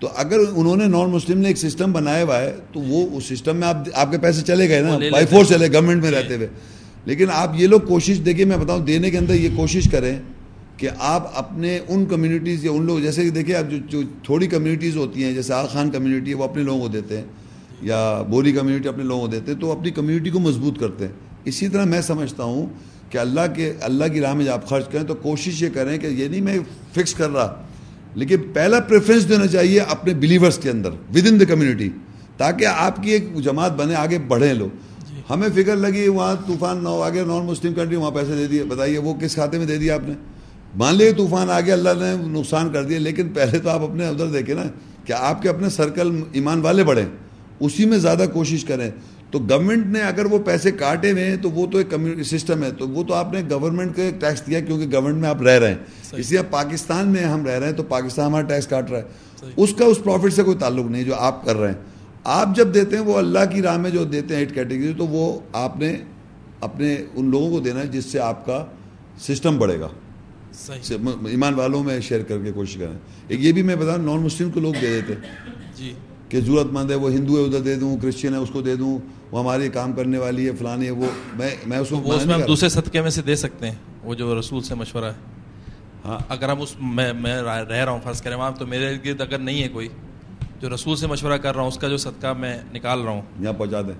تو 0.00 0.08
اگر 0.16 0.36
انہوں 0.56 0.76
نے 0.76 0.84
نان 0.84 1.10
مسلم 1.10 1.38
نے 1.38 1.48
ایک 1.48 1.58
سسٹم 1.58 1.92
بنایا 1.92 2.24
ہوا 2.24 2.40
ہے 2.40 2.56
تو 2.72 2.80
وہ 2.80 3.16
اس 3.16 3.24
سسٹم 3.24 3.56
میں 3.56 3.68
آپ 3.68 3.76
آپ 3.94 4.10
کے 4.10 4.18
پیسے 4.18 4.42
چلے 4.42 4.68
گئے 4.68 4.80
نا 4.80 4.98
بائی 5.12 5.26
فورس 5.26 5.48
چلے 5.48 5.72
گورنمنٹ 5.72 6.02
میں 6.02 6.10
رہتے 6.10 6.36
ہوئے۔ 6.36 6.48
لیکن 7.04 7.30
آپ 7.32 7.52
یہ 7.54 7.66
لوگ 7.66 7.80
کوشش 7.80 8.20
دیکھیں، 8.24 8.44
میں 8.44 8.56
بتاؤں، 8.56 8.84
دینے 8.86 9.10
کے 9.10 9.18
اندر 9.18 9.34
یہ 9.34 9.48
کوشش 9.56 9.88
کریں 9.90 10.18
کہ 10.76 10.88
آپ 10.98 11.30
اپنے 11.34 11.78
ان 11.88 12.04
کمیونٹیز 12.06 12.64
یا 12.64 12.70
ان 12.70 12.86
لوگ، 12.86 12.98
جیسے 12.98 13.22
کہ 13.24 13.30
دیکھیں، 13.30 13.54
اب 13.54 13.70
جو 13.90 14.02
تھوڑی 14.24 14.46
کمیونٹیز 14.46 14.96
ہوتی 14.96 15.24
ہیں، 15.24 15.32
جیسے 15.32 15.52
آغ 15.52 15.66
خان 15.66 15.90
کمیونٹی 15.90 16.30
ہے، 16.30 16.36
وہ 16.36 16.44
اپنے 16.44 16.62
لوگوں 16.62 16.80
کو 16.80 16.88
دیتے 16.88 17.16
ہیں، 17.16 17.24
یا 17.82 18.00
بوری 18.28 18.52
کمیونٹی 18.52 18.88
اپنے 18.88 19.04
لوگوں 19.04 19.20
کو 19.20 19.26
دیتے 19.26 19.52
ہیں، 19.52 19.58
تو 19.60 19.70
اپنی 19.72 19.90
کمیونٹی 19.90 20.30
کو 20.30 20.40
مضبوط 20.40 20.78
کرتے 20.80 21.04
ہیں۔ 21.04 21.12
اسی 21.44 21.68
طرح 21.68 21.84
میں 21.84 22.00
سمجھتا 22.00 22.44
ہوں 22.44 22.66
کہ 23.10 23.18
اللہ 23.18 23.46
کے 23.56 23.72
اللہ 23.80 24.12
کی 24.12 24.20
راہ 24.20 24.34
میں 24.34 24.44
جب 24.44 24.52
آپ 24.52 24.68
خرچ 24.68 24.88
کریں 24.88 25.04
تو 25.04 25.14
کوشش 25.14 25.62
یہ 25.62 25.68
کریں 25.74 25.96
کہ 25.98 26.06
یہ 26.06 26.28
نہیں 26.28 26.40
میں 26.40 26.58
فکس 26.94 27.14
کر 27.14 27.30
رہا، 27.30 27.64
لیکن 28.14 28.36
پہلا 28.52 28.80
پریفرنس 28.80 29.28
دینا 29.28 29.46
چاہیے 29.46 29.80
اپنے 29.80 30.14
بلیورس 30.14 30.58
کے 30.58 30.70
اندر 30.70 30.90
ود 31.14 31.26
ان 31.30 31.40
دا 31.40 31.44
کمیونٹی 31.44 31.88
تاکہ 32.36 32.66
آپ 32.66 33.02
کی 33.02 33.10
ایک 33.10 33.34
جماعت 33.44 33.72
بنے، 33.72 33.94
آگے 33.94 34.18
بڑھیں 34.18 34.52
لوگ۔ 34.54 34.76
ہمیں 35.30 35.48
فکر 35.54 35.76
لگی 35.76 36.08
وہاں 36.08 36.34
طوفان 36.46 36.84
نہ 36.84 36.88
آگے 36.88 37.24
نان 37.24 37.46
مسلم 37.46 37.74
کنٹری 37.74 37.96
وہاں 37.96 38.10
پیسے 38.10 38.34
دے 38.34 38.46
دیے۔ 38.46 38.64
بتائیے 38.64 38.98
وہ 38.98 39.14
کس 39.14 39.34
کھاتے 39.34 39.58
میں 39.58 39.66
دے 39.66 39.76
دیا 39.76 39.94
آپ 39.94 40.08
نے؟ 40.08 40.14
مان 40.76 40.94
لیے 40.94 41.12
طوفان 41.12 41.50
آگے 41.50 41.72
اللہ 41.72 41.88
نے 41.96 42.28
نقصان 42.28 42.72
کر 42.72 42.84
دیا 42.84 42.98
لیکن 42.98 43.28
پہلے 43.28 43.58
تو 43.58 43.70
آپ 43.70 43.82
اپنے 43.82 44.06
ادھر 44.06 44.26
دیکھیں 44.26 44.54
نا 44.54 44.62
کہ 45.04 45.12
آپ 45.12 45.42
کے 45.42 45.48
اپنے 45.48 45.68
سرکل 45.68 46.20
ایمان 46.32 46.60
والے 46.60 46.84
بڑھیں 46.84 47.06
اسی 47.60 47.86
میں 47.86 47.98
زیادہ 47.98 48.24
کوشش 48.32 48.64
کریں۔ 48.64 48.90
تو 49.30 49.38
گورنمنٹ 49.38 49.86
نے 49.86 50.00
اگر 50.00 50.24
وہ 50.24 50.38
پیسے 50.38 50.70
کاٹے 50.70 51.12
ہوئے 51.12 51.24
ہیں 51.24 51.36
تو 51.36 51.50
وہ 51.50 51.66
تو 51.66 51.78
ایک 51.78 51.94
سسٹم 52.24 52.62
ہے۔ 52.62 52.70
تو 52.70 52.88
وہ 52.88 53.04
تو 53.04 53.14
آپ 53.14 53.32
نے 53.32 53.42
گورنمنٹ 53.50 53.96
کو 53.96 54.02
ایک 54.02 54.20
ٹیکس 54.20 54.46
دیا 54.46 54.60
کیونکہ 54.60 54.86
گورنمنٹ 54.92 55.20
میں 55.20 55.28
آپ 55.28 55.42
رہ 55.42 55.58
رہے 55.58 55.68
ہیں۔ 55.68 55.76
اس 56.12 56.30
لیے 56.30 56.40
پاکستان 56.50 57.08
میں 57.08 57.24
ہم 57.24 57.46
رہ 57.46 57.58
رہے 57.58 57.66
ہیں 57.66 57.74
تو 57.74 57.82
پاکستان 57.82 58.26
ہمارا 58.26 58.46
ٹیکس 58.46 58.66
کاٹ 58.66 58.90
رہا 58.90 58.98
ہے۔ 58.98 59.04
اس 59.56 59.74
کا 59.74 59.84
اس 59.84 59.98
پروفٹ 60.04 60.32
سے 60.32 60.42
کوئی 60.42 60.56
تعلق 60.56 60.90
نہیں 60.90 61.04
جو 61.04 61.14
آپ 61.14 61.44
کر 61.44 61.56
رہے 61.56 61.68
ہیں۔ 61.68 61.97
آپ 62.24 62.48
جب 62.56 62.74
دیتے 62.74 62.96
ہیں 62.96 63.04
وہ 63.04 63.18
اللہ 63.18 63.38
کی 63.52 63.62
راہ 63.62 63.76
میں 63.76 63.90
جو 63.90 64.04
دیتے 64.04 64.34
ہیں 64.34 64.40
ایٹ 64.40 64.54
کیٹیگری 64.54 64.94
تو 64.98 65.06
وہ 65.06 65.40
آپ 65.52 65.76
نے 65.76 65.96
اپنے 66.60 67.04
ان 67.14 67.30
لوگوں 67.30 67.50
کو 67.50 67.60
دینا 67.60 67.80
ہے 67.80 67.86
جس 67.86 68.04
سے 68.04 68.20
آپ 68.20 68.46
کا 68.46 68.64
سسٹم 69.20 69.58
بڑھے 69.58 69.80
گا۔ 69.80 69.88
ایمان 71.26 71.54
والوں 71.54 71.84
میں 71.84 72.00
شیئر 72.00 72.22
کر 72.22 72.38
کے 72.38 72.52
کوشش 72.52 72.76
کریں۔ 72.76 72.98
ایک 73.28 73.44
یہ 73.44 73.52
بھی 73.52 73.62
میں 73.62 73.76
بتا 73.76 73.96
نان 73.96 74.20
مسلم 74.20 74.50
کو 74.50 74.60
لوگ 74.60 74.74
دے 74.82 75.00
دیتے 75.00 75.14
جی۔ 75.76 75.92
کہ 76.28 76.40
ضرورت 76.40 76.66
مند 76.72 76.90
ہے 76.90 76.96
وہ 76.96 77.10
ہندو 77.10 77.38
ہے 77.38 77.44
ادھر 77.44 77.60
دے 77.60 77.74
دوں 77.74 77.96
کرسچن 78.02 78.34
ہے 78.34 78.38
اس 78.38 78.48
کو 78.52 78.60
دے 78.62 78.76
دوں 78.76 78.98
وہ 79.30 79.40
ہمارے 79.40 79.68
کام 79.68 79.92
کرنے 79.92 80.18
والی 80.18 80.46
ہے 80.46 80.52
فلانی 80.58 80.86
ہے 80.86 80.90
وہ 80.90 81.06
میں 81.34 81.50
میں 81.66 81.78
اس 81.78 81.88
کو 81.88 82.14
ہم 82.24 82.40
دوسرے 82.46 82.68
صدقے 82.68 83.00
میں 83.00 83.10
سے 83.10 83.22
دے 83.22 83.36
سکتے 83.36 83.70
ہیں 83.70 83.74
وہ 84.04 84.14
جو 84.14 84.38
رسول 84.40 84.62
سے 84.62 84.74
مشورہ 84.74 85.04
ہے۔ 85.04 85.12
ہاں۔ 86.04 86.18
اگر 86.28 86.48
ہم 86.48 86.60
اس 86.60 86.74
میں 86.80 87.12
میں 87.12 87.42
رہ 87.42 87.70
رہا 87.70 87.90
ہوں 87.90 88.00
فرض 88.04 88.22
کریں 88.22 88.36
وہاں 88.36 88.50
تو 88.50 88.66
میرے 88.66 88.96
گرد 89.04 89.20
اگر 89.20 89.38
نہیں 89.38 89.62
ہے 89.62 89.68
کوئی 89.68 89.88
جو 90.60 90.74
رسول 90.74 90.96
سے 90.96 91.06
مشورہ 91.06 91.36
کر 91.36 91.54
رہا 91.54 91.60
ہوں 91.60 91.68
اس 91.68 91.78
کا 91.78 91.88
جو 91.88 91.96
صدقہ 91.96 92.32
میں 92.32 92.56
نکال 92.72 93.00
رہا 93.00 93.10
ہوں۔ 93.10 93.22
یہاں 93.40 93.52
پہنچا 93.52 93.80
دیں۔ 93.80 93.94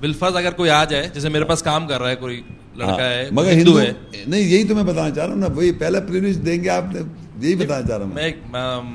بالفرض 0.00 0.36
اگر 0.36 0.50
کوئی 0.50 0.70
آ 0.70 0.84
جائے 0.84 1.08
جیسے 1.14 1.28
میرے 1.28 1.44
پاس 1.44 1.62
کام 1.62 1.86
کر 1.86 2.00
رہا 2.00 2.10
ہے 2.10 2.16
کوئی 2.16 2.40
لڑکا 2.76 2.92
ہاں، 2.92 2.98
ہے 3.00 3.28
مگر 3.32 3.52
ہندو 3.52 3.78
ہے۔ 3.80 3.92
نہیں 4.26 4.40
یہی 4.42 4.64
تو 4.64 4.74
میں 4.74 4.82
بتانا 4.82 5.10
چاہ 5.10 5.24
رہا 5.24 5.32
ہوں 5.34 5.40
نا 5.40 5.46
وہی 5.54 5.72
پہلا 5.72 6.00
پریویلیج 6.00 6.44
دیں 6.46 6.62
گے 6.64 6.68
آپ 6.68 6.84
یہی 7.40 7.54
بتانا 7.54 7.86
چاہ 7.88 7.98
رہا 7.98 8.04
ہوں 8.04 8.14
میں۔ 8.14 8.30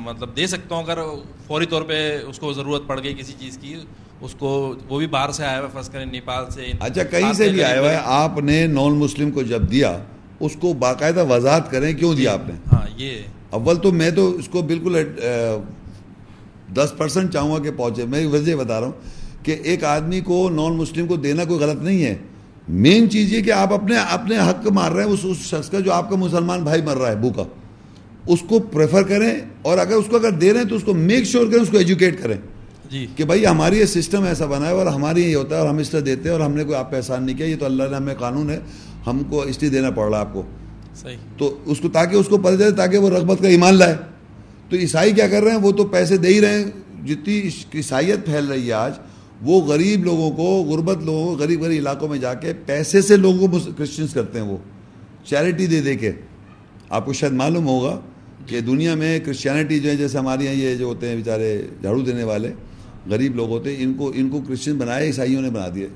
مطلب 0.05 0.35
دے 0.37 0.47
سکتا 0.47 0.75
ہوں 0.75 0.83
اگر 0.83 0.99
فوری 1.47 1.65
طور 1.65 1.81
پہ 1.81 1.97
اس 2.27 2.39
کو 2.39 2.53
ضرورت 2.53 2.87
پڑ 2.87 2.99
گئی 3.03 3.13
کسی 3.13 3.33
چیز 3.39 3.57
کی 3.57 3.75
اس 4.21 4.35
کو 4.35 4.49
وہ 4.89 4.99
بھی 4.99 5.07
باہر 5.07 5.31
سے 5.31 5.45
آیا 5.45 5.59
ہوا 5.59 5.67
فرض 5.73 5.89
کریں 5.89 6.05
نیپال 6.05 6.49
سے 6.51 6.71
اچھا 6.79 7.03
کہیں 7.03 7.31
سے 7.33 7.49
بھی 7.49 7.63
آیا 7.63 7.79
ہوا 7.79 7.91
ہے 7.91 7.99
آپ 8.15 8.37
نے 8.39 8.65
نان 8.67 8.97
مسلم 8.97 9.31
کو 9.31 9.41
جب 9.43 9.69
دیا 9.71 9.97
اس 10.39 10.55
کو 10.59 10.73
باقاعدہ 10.79 11.25
وضاحت 11.29 11.71
کریں 11.71 11.91
کیوں 11.93 12.13
دیا 12.15 12.33
آپ 12.33 12.47
نے؟ 12.47 12.53
ہاں 12.71 12.85
یہ 12.97 13.21
اول 13.49 13.77
تو 13.77 13.91
میں 13.91 14.09
تو 14.11 14.29
اس 14.35 14.47
کو 14.47 14.61
بالکل 14.61 14.95
دس 16.75 16.93
پرسنٹ 16.97 17.33
چاہوں 17.33 17.55
گا 17.55 17.59
کہ 17.59 17.71
پہنچے۔ 17.77 18.05
میں 18.05 18.27
وجہ 18.27 18.55
بتا 18.55 18.79
رہا 18.79 18.87
ہوں 18.87 18.93
کہ 19.43 19.55
ایک 19.63 19.83
آدمی 19.83 20.19
کو 20.19 20.49
نان 20.49 20.73
مسلم 20.73 21.07
کو 21.07 21.15
دینا 21.15 21.43
کوئی 21.43 21.59
غلط 21.59 21.81
نہیں 21.81 22.03
ہے۔ 22.03 22.15
مین 22.69 23.09
چیز 23.09 23.33
یہ 23.33 23.41
کہ 23.41 23.51
آپ 23.51 23.73
اپنے 23.73 23.95
اپنے 23.97 24.37
حق 24.37 24.67
مار 24.67 24.91
رہے 24.91 25.03
ہیں 25.03 25.09
اس 25.09 25.19
اس 25.23 25.37
شخص 25.37 25.69
کا 25.69 25.79
جو 25.79 25.93
آپ 25.93 26.09
کا 26.09 26.15
مسلمان 26.15 26.63
بھائی 26.63 26.81
مر 26.81 26.97
رہا 26.97 27.09
ہے 27.09 27.15
بھوکا۔ 27.15 27.43
اس 28.27 28.39
کو 28.47 28.59
پریفر 28.59 29.03
کریں 29.03 29.31
اور 29.61 29.77
اگر 29.77 29.93
اس 29.93 30.05
کو 30.09 30.15
اگر 30.15 30.31
دے 30.31 30.53
رہے 30.53 30.59
ہیں 30.59 30.67
تو 30.67 30.75
اس 30.75 30.83
کو 30.83 30.93
میک 30.93 31.23
شیور 31.23 31.47
کریں 31.47 31.61
اس 31.61 31.69
کو 31.69 31.77
ایجوکیٹ 31.77 32.23
کریں۔ 32.23 32.35
جی۔ 32.91 33.07
کہ 33.15 33.23
بھائی 33.23 33.45
ہماری 33.45 33.79
یہ 33.79 33.85
سسٹم 33.85 34.23
ایسا 34.23 34.45
بنا 34.45 34.67
ہے 34.67 34.71
اور 34.71 34.85
ہماری 34.85 35.31
یہ 35.31 35.35
ہوتا 35.35 35.55
ہے 35.55 35.61
اور 35.61 35.69
ہم 35.69 35.77
اس 35.77 35.89
طرح 35.89 35.99
دیتے 36.05 36.21
ہیں 36.23 36.31
اور 36.31 36.39
ہم 36.39 36.51
نے 36.51 36.63
کوئی 36.63 36.75
آپ 36.75 36.91
پہ 36.91 36.95
احسان 36.95 37.23
نہیں 37.23 37.37
کیا 37.37 37.45
یہ 37.45 37.55
تو 37.59 37.65
اللہ 37.65 37.83
نے 37.89 37.95
ہمیں 37.95 38.15
قانون 38.19 38.49
ہے 38.49 38.59
ہم 39.07 39.21
کو 39.29 39.41
اس 39.41 39.61
لیے 39.61 39.69
دینا 39.69 39.89
پڑ 39.89 40.09
رہا 40.09 40.17
ہے 40.17 40.21
آپ 40.21 40.33
کو۔ 40.33 40.43
صحیح۔ 40.95 41.15
تو 41.37 41.57
اس 41.65 41.77
کو 41.79 41.89
تاکہ 41.89 42.15
اس 42.15 42.27
کو 42.27 42.37
پتہ 42.37 42.55
چلے 42.55 42.71
تاکہ 42.71 42.97
وہ 42.97 43.09
رغبت 43.09 43.37
کا 43.41 43.47
ایمان 43.47 43.73
لائے۔ 43.73 43.95
تو 44.69 44.77
عیسائی 44.77 45.11
کیا 45.11 45.27
کر 45.27 45.43
رہے 45.43 45.51
ہیں؟ 45.51 45.59
وہ 45.59 45.71
تو 45.71 45.83
پیسے 45.83 46.17
دے 46.17 46.27
ہی 46.27 46.41
رہے 46.41 46.63
ہیں۔ 46.63 46.65
جتنی 47.07 47.49
عیسائیت 47.75 48.25
پھیل 48.25 48.45
رہی 48.45 48.67
ہے 48.67 48.71
آج، 48.71 48.93
وہ 49.41 49.61
غریب 49.61 50.03
لوگوں 50.03 50.31
کو، 50.31 50.63
غربت 50.63 51.03
لوگوں 51.03 51.25
کو، 51.25 51.43
غریب 51.43 51.61
غریب 51.61 51.79
علاقوں 51.79 52.07
میں 52.07 52.17
جا 52.17 52.33
کے 52.33 52.53
پیسے 52.65 53.01
سے 53.01 53.15
لوگوں 53.15 53.47
کو 53.47 53.59
کرسچنس 53.77 54.13
کرتے 54.13 54.39
ہیں 54.39 54.47
وہ۔ 54.47 54.57
چیریٹی 55.25 55.67
دے 55.67 55.81
دے 55.81 55.95
کے۔ 55.95 56.11
آپ 56.89 57.05
کو 57.05 57.13
شاید 57.13 57.33
معلوم 57.33 57.67
ہوگا 57.67 57.99
کہ 58.45 58.59
دنیا 58.59 58.95
میں 58.95 59.19
کرسچینٹی 59.19 59.79
جو 59.79 59.89
ہے، 59.89 59.95
جیسے 59.95 60.17
ہمارے 60.17 60.43
یہاں 60.43 60.53
یہ 60.53 60.75
جو 60.75 60.85
ہوتے 60.85 61.07
ہیں 61.07 61.15
بیچارے 61.15 61.61
جھاڑو 61.81 62.01
دینے 62.01 62.23
والے، 62.23 62.53
غریب 63.09 63.35
لوگ 63.35 63.49
ہوتے 63.49 63.75
ہیں، 63.75 63.83
ان 63.83 63.93
کو 63.93 64.11
ان 64.15 64.29
کو 64.29 64.41
کرسچن 64.47 64.77
بنائے، 64.77 65.07
عیسائیوں 65.07 65.41
نے 65.41 65.49
بنا 65.49 65.67
دیے۔ 65.75 65.87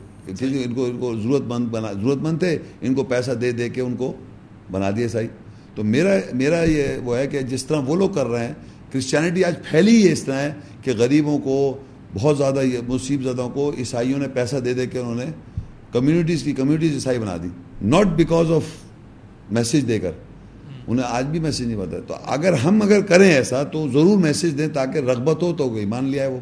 ان 0.42 0.74
کو 0.74 0.86
ان 0.86 0.98
کو 1.00 1.20
ضرورت 1.22 1.42
مند 1.42 1.66
بنا 1.66 1.92
ضرورت 1.92 2.18
مند 2.18 2.40
تھے، 2.40 2.58
ان 2.82 2.94
کو 2.94 3.04
پیسہ 3.04 3.32
دے 3.32 3.52
دے 3.52 3.70
کے 3.70 3.82
ان 3.82 3.96
کو 3.96 4.14
بنا 4.72 4.90
دیا 4.90 5.04
عیسائی۔ 5.04 5.28
تو 5.76 5.84
میرا 5.84 6.14
میرا 6.34 6.64
یہ 6.64 6.84
وہ 7.04 7.18
ہے 7.18 7.28
کہ 7.28 7.42
جس 7.42 7.66
طرح 7.66 7.80
وہ 7.80 7.96
لوگ 7.96 8.10
کر 8.10 8.28
رہے 8.28 8.48
ہیں 8.48 8.54
کرسچینٹی 8.92 9.44
آج 9.44 9.56
پھیلی 9.64 10.08
ہی 10.08 10.12
اس 10.12 10.24
طرح 10.24 10.36
ہے 10.36 10.54
کہ 10.82 10.92
غریبوں 10.98 11.38
کو، 11.40 11.78
بہت 12.14 12.38
زیادہ 12.38 12.62
مصیب 12.88 13.24
زدوں 13.24 13.50
کو 13.50 13.72
عیسائیوں 13.78 14.20
نے 14.20 14.28
پیسہ 14.28 14.56
دے 14.56 14.74
دے 14.74 14.88
کے 14.88 15.00
انہوں 15.00 15.16
نے 15.16 15.26
کمیونٹیز 15.92 16.44
کی 16.44 16.54
کمیونٹیز 16.54 16.94
عیسائی 16.94 17.20
بنا 17.20 17.38
دی۔ 17.44 17.48
ناٹ 17.82 18.08
بیکاز 18.08 18.52
آف 18.52 18.64
میسیج 19.52 19.88
دے 19.88 20.00
کر۔ 20.00 20.12
انہیں 20.88 21.06
آج 21.10 21.26
بھی 21.26 21.40
میسج 21.40 21.62
نہیں 21.62 21.78
پتا۔ 21.78 21.98
تو 22.08 22.16
اگر 22.26 22.54
ہم 22.54 22.82
اگر 22.82 23.02
کریں 23.02 23.32
ایسا 23.32 23.64
تو 23.64 23.90
ضرور 23.90 24.18
میسج 24.18 24.58
دیں 24.58 24.68
تاکہ 24.68 24.98
رغبت 24.98 25.44
ہو 25.44 25.54
تو 25.54 25.76
ایمان 25.76 26.06
لیا 26.06 26.24
ہے 26.24 26.28
وہ۔ 26.28 26.40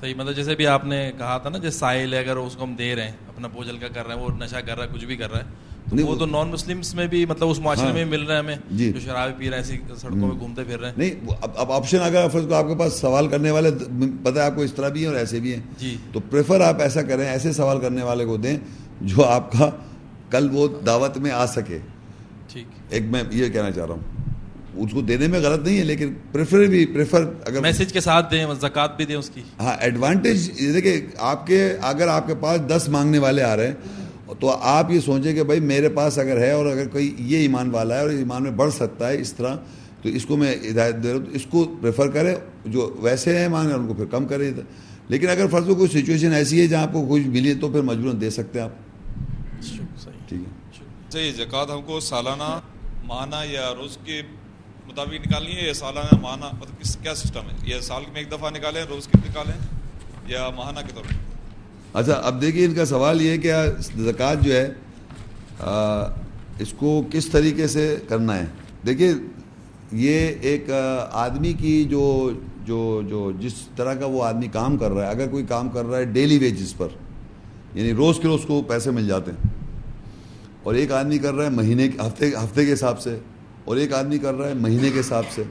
صحیح 0.00 0.14
مطلب 0.14 0.36
جیسے 0.36 0.54
بھی 0.54 0.66
آپ 0.66 0.84
نے 0.84 1.12
کہا 1.18 1.38
تھا 1.38 1.50
نا 1.50 1.58
جیسے 1.58 1.78
ساحل 1.78 2.14
ہے، 2.14 2.18
اگر 2.18 2.36
اس 2.36 2.56
کو 2.56 2.64
ہم 2.64 2.74
دے 2.74 2.94
رہے 2.94 3.04
ہیں، 3.04 3.12
اپنا 3.28 3.48
بوجھل 3.48 3.78
کا 3.78 3.88
کر 3.88 4.06
رہے 4.06 4.14
ہیں، 4.14 4.22
وہ 4.22 4.28
نشہ 4.38 4.56
کر 4.56 4.76
رہا 4.76 4.84
ہے، 4.84 4.88
کچھ 4.94 5.04
بھی 5.04 5.16
کر 5.16 5.30
رہا 5.30 5.38
ہے 5.38 5.44
وہ 5.92 6.02
وہ- 6.02 6.18
تو 6.18 6.26
نان 6.26 6.48
مسلمس 6.48 6.94
میں 6.94 7.06
بھی 7.06 7.26
مطلب 7.26 7.48
اس 7.48 7.58
معاشرے 7.58 7.86
ہاں۔ 7.86 7.92
میں 7.94 8.04
مل 8.04 8.22
رہے 8.22 8.34
ہیں 8.34 8.42
ہمیں 8.42 8.56
جی۔ 8.70 8.92
جو 8.92 9.00
شراب 9.00 9.38
پی 9.38 9.50
رہے 9.50 9.56
ہیں 9.56 9.64
ایسی 9.64 9.78
سڑکوں 10.00 10.18
میں 10.18 10.38
گھومتے 10.38 10.64
پھر 10.64 10.78
رہے 10.78 10.88
ہیں۔ 10.88 10.94
نہیں 10.96 11.10
اب 11.42 11.50
اب 11.56 11.72
آپشن 11.72 11.98
اگر 12.00 12.28
فرض 12.32 12.48
کو 12.48 12.54
آپ 12.54 12.64
کے 12.68 12.74
پاس 12.78 12.92
سوال 12.92 13.28
کرنے 13.28 13.50
والے 13.50 13.70
پتہ 14.22 14.38
ہے 14.38 14.44
آپ 14.44 14.56
کو 14.56 14.62
اس 14.62 14.72
طرح 14.72 14.88
بھی 14.88 15.00
ہیں 15.00 15.06
اور 15.06 15.16
ایسے 15.16 15.40
بھی 15.40 15.54
ہیں۔ 15.54 15.60
جی۔ 15.78 15.96
تو 16.12 16.20
پریفر 16.30 16.60
آپ 16.60 16.80
ایسا 16.80 17.02
کریں 17.02 17.26
ایسے 17.26 17.52
سوال 17.52 17.80
کرنے 17.80 18.02
والے 18.02 18.24
کو 18.24 18.36
دیں 18.36 18.58
جو 19.00 19.24
آپ 19.24 19.52
کا 19.52 19.70
کل 20.30 20.48
وہ 20.52 20.68
دعوت 20.86 21.18
میں 21.18 21.30
آ 21.30 21.46
سکے۔ 21.46 21.78
ٹھیک۔ 22.52 22.66
ایک 22.88 23.02
میں 23.02 23.22
یہ 23.30 23.48
کہنا 23.48 23.70
چاہ 23.70 23.86
رہا 23.86 23.94
ہوں 23.94 24.12
اس 24.74 24.92
کو 24.92 25.00
دینے 25.00 25.26
میں 25.26 25.40
غلط 25.40 25.66
نہیں 25.66 25.78
ہے 25.78 25.84
لیکن 25.84 26.14
پریفر 26.32 26.58
بھی 26.58 26.86
پریفر 26.86 27.24
اگر 27.46 27.60
میسج 27.60 27.92
کے 27.92 28.00
ساتھ 28.00 28.30
دیں 28.30 28.46
زکوٰۃ 28.60 28.96
بھی 28.96 29.04
دیں 29.04 29.16
اس 29.16 29.30
کی۔ 29.34 29.40
ہاں 29.60 29.76
ایڈوانٹیج 29.80 30.50
دیکھیں 30.74 31.00
آپ 31.18 31.46
کے 31.46 31.76
اگر 31.82 32.08
آپ 32.08 32.26
کے 32.26 32.34
پاس 32.34 32.60
دس 32.60 32.88
مانگنے 32.88 33.18
والے 33.18 33.42
آ 33.42 33.56
رہے 33.56 33.66
ہیں 33.66 33.74
تو 34.40 34.50
آپ 34.50 34.90
یہ 34.90 35.00
سوچیں 35.00 35.34
کہ 35.34 35.42
بھائی 35.42 35.60
میرے 35.60 35.88
پاس 35.88 36.18
اگر 36.18 36.40
ہے 36.40 36.50
اور 36.50 36.66
اگر 36.66 36.88
کوئی 36.88 37.14
یہ 37.18 37.38
ایمان 37.38 37.70
والا 37.70 37.94
ہے 37.94 38.00
اور 38.00 38.10
ایمان 38.10 38.42
میں 38.42 38.50
بڑھ 38.50 38.72
سکتا 38.72 39.08
ہے 39.08 39.20
اس 39.20 39.32
طرح، 39.32 39.56
تو 40.02 40.08
اس 40.08 40.26
کو 40.26 40.36
میں 40.36 40.54
ہدایت 40.70 40.94
دے 41.02 41.12
رہا 41.12 41.18
ہوں، 41.18 41.24
تو 41.24 41.30
اس 41.30 41.46
کو 41.46 41.74
پریفر 41.80 42.10
کریں، 42.10 42.36
جو 42.64 42.96
ویسے 42.98 43.38
ہیں 43.38 43.48
مانگ 43.48 43.72
ان 43.72 43.86
کو 43.86 43.94
پھر 43.94 44.04
کم 44.04 44.26
کریں۔ 44.26 44.52
لیکن 45.08 45.28
اگر 45.28 45.46
فرض 45.50 45.66
کوئی 45.66 45.88
سچویشن 45.88 46.32
ایسی 46.32 46.60
ہے 46.60 46.66
جہاں 46.66 46.82
آپ 46.82 46.92
کو 46.92 47.06
کچھ 47.10 47.26
ملی 47.26 47.54
تو 47.54 47.70
پھر 47.70 47.82
مجبوراً 47.82 48.20
دے 48.20 48.30
سکتے 48.30 48.60
ہیں 48.60 48.66
آپ۔ 48.66 48.72
ٹھیک 50.28 50.40
ہے۔ 50.40 50.84
اچھا 51.08 51.44
زکوٰۃ 51.44 51.66
ہم 51.66 51.82
کو 51.82 52.00
سالانہ 52.00 52.60
ماہانہ 53.04 53.50
یا 53.50 53.74
روز 53.78 53.98
کے 54.04 54.22
مطابق 54.86 55.26
نکالنی 55.26 55.56
ہے 55.56 55.66
یا 55.66 55.74
سالانہ 55.74 56.20
ماہانہ؟ 56.20 56.44
مطلب 56.44 56.82
کس، 56.82 56.96
کیا 56.96 57.14
سسٹم 57.14 57.40
ہے؟ 57.40 57.56
یا 57.62 57.80
سال 57.80 58.02
میں 58.12 58.20
ایک 58.20 58.32
دفعہ 58.32 58.50
نکالیں، 58.50 58.82
روز 58.88 59.06
کے 59.06 59.18
نکالیں؟ 59.28 59.58
یا 60.26 60.48
ماہانہ 60.56 60.80
کے 60.80 60.92
طور 60.94 61.02
پر 61.02 61.33
اچھا 61.94 62.14
اب 62.24 62.40
دیکھیے، 62.42 62.64
ان 62.66 62.74
کا 62.74 62.84
سوال 62.84 63.20
یہ 63.22 63.30
ہے 63.30 63.38
کہ 63.38 63.52
زکوٰۃ 64.04 64.42
جو 64.42 64.52
ہے 64.52 64.68
اس 66.60 66.72
کو 66.78 67.02
کس 67.10 67.26
طریقے 67.28 67.66
سے 67.66 67.84
کرنا 68.08 68.36
ہے؟ 68.36 68.46
دیکھیے، 68.86 69.12
یہ 69.92 70.34
ایک 70.42 70.70
آدمی 70.70 71.52
کی 71.52 71.84
جو 71.90 72.30
جو 72.66 73.00
جو 73.08 73.30
جس 73.40 73.54
طرح 73.76 73.94
کا 73.94 74.06
وہ 74.06 74.22
آدمی 74.24 74.48
کام 74.52 74.76
کر 74.76 74.90
رہا 74.90 75.02
ہے، 75.02 75.10
اگر 75.10 75.28
کوئی 75.30 75.44
کام 75.46 75.68
کر 75.68 75.84
رہا 75.84 75.98
ہے 75.98 76.04
ڈیلی 76.12 76.38
ویجز 76.38 76.74
پر 76.76 76.88
یعنی 77.74 77.92
روز 77.94 78.18
کے 78.22 78.28
روز 78.28 78.44
کو 78.46 78.60
پیسے 78.68 78.90
مل 78.90 79.06
جاتے 79.08 79.30
ہیں، 79.30 79.50
اور 80.62 80.74
ایک 80.74 80.92
آدمی 80.92 81.18
کر 81.18 81.34
رہا 81.34 81.44
ہے 81.44 81.50
مہینے، 81.50 81.88
ہفتے 82.00 82.28
ہفتے 82.34 82.64
کے 82.66 82.72
حساب 82.72 83.00
سے، 83.00 83.18
اور 83.64 83.76
ایک 83.76 83.92
آدمی 83.94 84.18
کر 84.18 84.34
رہا 84.34 84.48
ہے 84.48 84.54
مہینے 84.56 84.90
کے 84.90 85.00
حساب 85.00 85.24
سے 85.34 85.42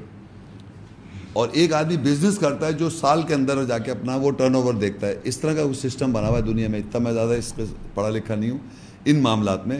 اور 1.34 1.50
ایک 1.52 1.74
آدمی 1.74 1.98
بزنس 1.98 2.38
کرتا 2.38 2.68
ہے 2.68 2.72
جو 2.80 2.90
سال 2.90 3.22
کے 3.28 3.34
اندر 3.34 3.64
جا 3.66 3.78
کے 3.78 3.92
اپنا 3.92 4.16
وہ 4.16 4.32
ٹرن 4.32 4.56
اوور 4.56 4.74
دیکھتا 4.74 5.08
ہے۔ 5.08 5.16
اس 5.24 5.38
طرح 5.38 5.54
کا 5.54 5.64
کچھ 5.70 5.78
سسٹم 5.78 6.12
بنا 6.14 6.28
ہوا 6.28 6.38
ہے 6.38 6.42
دنیا 6.42 6.68
میں۔ 6.70 6.80
اتنا 6.80 7.00
میں 7.04 7.12
زیادہ 7.14 7.34
اس 7.34 7.56
پہ 7.56 7.64
پڑھا 7.94 8.10
لکھا 8.10 8.36
نہیں 8.36 8.52
ہوں، 8.52 8.58
ان 9.06 9.22
معاملات 9.22 9.68
میں۔ 9.68 9.80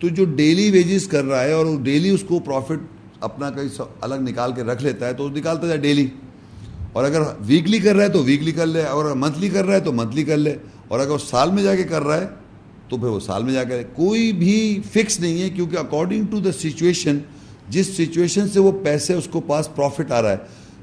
تو 0.00 0.08
جو 0.08 0.24
ڈیلی 0.36 0.70
ویجز 0.70 1.06
کر 1.08 1.24
رہا 1.24 1.42
ہے 1.44 1.52
اور 1.52 1.66
وہ 1.66 1.78
ڈیلی 1.84 2.10
اس 2.10 2.24
کو 2.28 2.38
پروفٹ 2.38 2.80
اپنا 3.20 3.50
کہیں 3.50 3.80
الگ 4.00 4.14
نکال 4.20 4.52
کے 4.52 4.62
رکھ 4.62 4.82
لیتا 4.82 5.06
ہے 5.06 5.12
تو 5.12 5.28
نکالتا 5.28 5.66
جائے 5.66 5.80
ڈیلی 5.80 6.06
اور 6.92 7.04
اگر 7.04 7.22
ویکلی 7.46 7.78
کر 7.78 7.94
رہا 7.94 8.04
ہے 8.04 8.08
تو 8.08 8.22
ویکلی 8.24 8.52
کر 8.52 8.66
لے، 8.66 8.82
اور 8.82 9.04
منتھلی 9.14 9.48
کر 9.48 9.64
رہا 9.66 9.74
ہے 9.74 9.80
تو 9.80 9.92
منتھلی 9.92 10.24
کر 10.24 10.36
لے۔ 10.36 10.54
اور 10.88 11.00
اگر 11.00 11.10
وہ 11.10 11.18
سال 11.18 11.50
میں 11.50 11.62
جا 11.62 11.74
کے 11.74 11.82
کر 11.82 12.02
رہا 12.02 12.20
ہے 12.20 12.26
تو 12.88 12.96
پھر 12.96 13.08
وہ 13.08 13.20
سال 13.20 13.42
میں 13.44 13.52
جا 13.52 13.64
کے 13.64 13.82
کوئی 13.94 14.32
بھی 14.32 14.80
فکس 14.92 15.20
نہیں 15.20 15.42
ہے 15.42 15.48
کیونکہ 15.50 15.76
اکارڈنگ 15.76 16.26
ٹو 16.30 16.40
دا 16.40 16.52
سچویشن 16.52 17.18
جس 17.68 17.86
سچویشن 17.96 18.48
سے 18.48 18.60
وہ 18.60 18.72
پیسے 18.84 19.14
اس 19.14 19.28
کو 19.30 19.40
پاس 19.40 19.68
پروفٹ 19.74 20.12
آ 20.12 20.22
رہا 20.22 20.30
ہے 20.30 20.36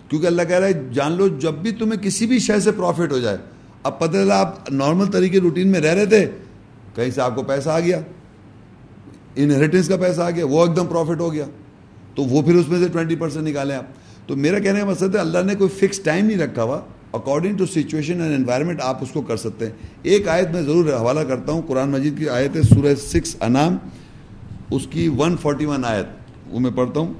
کیونکہ 0.10 0.28
اللہ 0.28 0.42
کہہ 0.42 0.56
رہا 0.56 0.68
ہے، 0.68 0.82
جان 0.94 1.12
لو، 1.12 1.28
جب 1.28 1.54
بھی 1.54 1.72
تمہیں 1.72 2.04
کسی 2.04 2.26
بھی 2.26 2.40
شے 2.40 2.60
سے 2.60 2.72
پروفٹ 2.72 3.12
ہو 3.12 3.20
جائے، 3.20 3.38
اب 3.84 4.00
پتہ 4.00 4.12
چلا، 4.12 4.40
آپ 4.40 4.72
نارمل 4.72 5.06
طریقے 5.06 5.40
روٹین 5.40 5.68
میں 5.68 5.80
رہ 5.80 5.94
رہے 5.94 6.06
تھے، 6.06 6.26
کہیں 6.96 7.12
سے 7.12 7.22
آپ 7.22 7.36
کو 7.36 7.44
پیسہ 7.44 7.70
آ 7.70 7.80
گیا 7.80 8.00
انہیریٹنس 9.36 9.88
کا 9.88 9.98
پیسہ 9.98 10.22
آ 10.22 10.30
گیا، 10.30 10.46
وہ 10.46 10.66
ایک 10.66 10.76
دم 10.76 10.86
پروفٹ 10.86 11.20
ہو 11.20 11.34
گیا، 11.34 11.46
تو 12.16 12.24
وہ 12.24 12.42
پھر 12.42 12.56
اس 12.56 12.68
میں 12.68 12.80
سے 12.80 12.88
ٹوینٹی 12.88 13.16
پرسینٹ 13.16 13.48
نکالیں 13.48 13.76
آپ۔ 13.76 14.28
تو 14.28 14.36
میرا 14.36 14.60
کہنے 14.60 14.80
کا 14.80 14.86
مقصد 14.86 15.16
ہے، 15.16 15.20
اللہ 15.20 15.44
نے 15.46 15.56
کوئی 15.56 15.70
فکس 15.70 16.00
ٹائم 16.00 16.26
نہیں 16.26 16.38
رکھا 16.38 16.64
ہوا 16.64 16.82
according 17.14 17.58
to 17.58 17.66
situation 17.66 18.22
and 18.22 18.36
environment 18.36 18.82
آپ 18.82 18.98
اس 19.02 19.12
کو 19.12 19.22
کر 19.22 19.38
سکتے 19.38 19.66
ہیں۔ 19.66 19.74
ایک 20.04 20.28
آیت 20.28 20.50
میں 20.50 20.62
ضرور 20.62 20.94
حوالہ 20.94 21.20
کرتا 21.20 21.52
ہوں، 21.52 21.62
قرآن 21.68 21.90
مجید 21.90 22.18
کی 22.18 22.30
آیت 22.30 22.56
ہے، 22.56 22.62
سورہ 22.62 22.96
سکس 22.96 23.36
انام 23.42 23.78
اس 24.72 24.88
کی 24.90 25.08
ون 25.08 25.36
فورٹی 25.42 25.66
ون 25.66 25.86
آیت، 25.86 26.06
وہ 26.48 26.60
میں 26.60 26.72
پڑھتا 26.76 27.00
ہوں۔ 27.00 27.14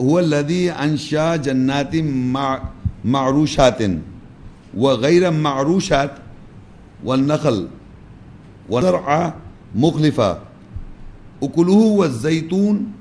هو 0.00 0.18
الذي 0.18 0.70
أنشأ 0.70 1.36
جنات 1.36 1.96
مع- 2.34 2.62
معروشات 3.04 3.78
وغير 4.76 5.30
معروشات 5.30 6.10
والنخل. 7.04 7.68
والزرع 8.68 9.34
مخلفة. 9.74 10.38
أكله 11.42 11.72
والزيتون 11.72 12.92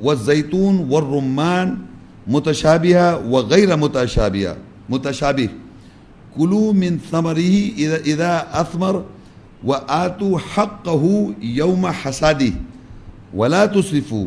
والزيتون 0.00 0.78
والرمان 0.90 1.78
متشابهة 2.28 3.26
وغير 3.26 3.76
متشابهة 3.76 4.56
متشابه. 4.90 5.48
كلوا 6.38 6.72
من 6.72 6.98
ثمره 7.10 7.54
إذا 7.78 7.96
إذا 7.96 8.46
أثمر 8.60 9.04
وآتوا 9.64 10.38
حقه 10.38 11.32
يوم 11.42 11.86
حصاده 11.86 12.52
ولا 13.34 13.66
تصرفوا 13.66 14.26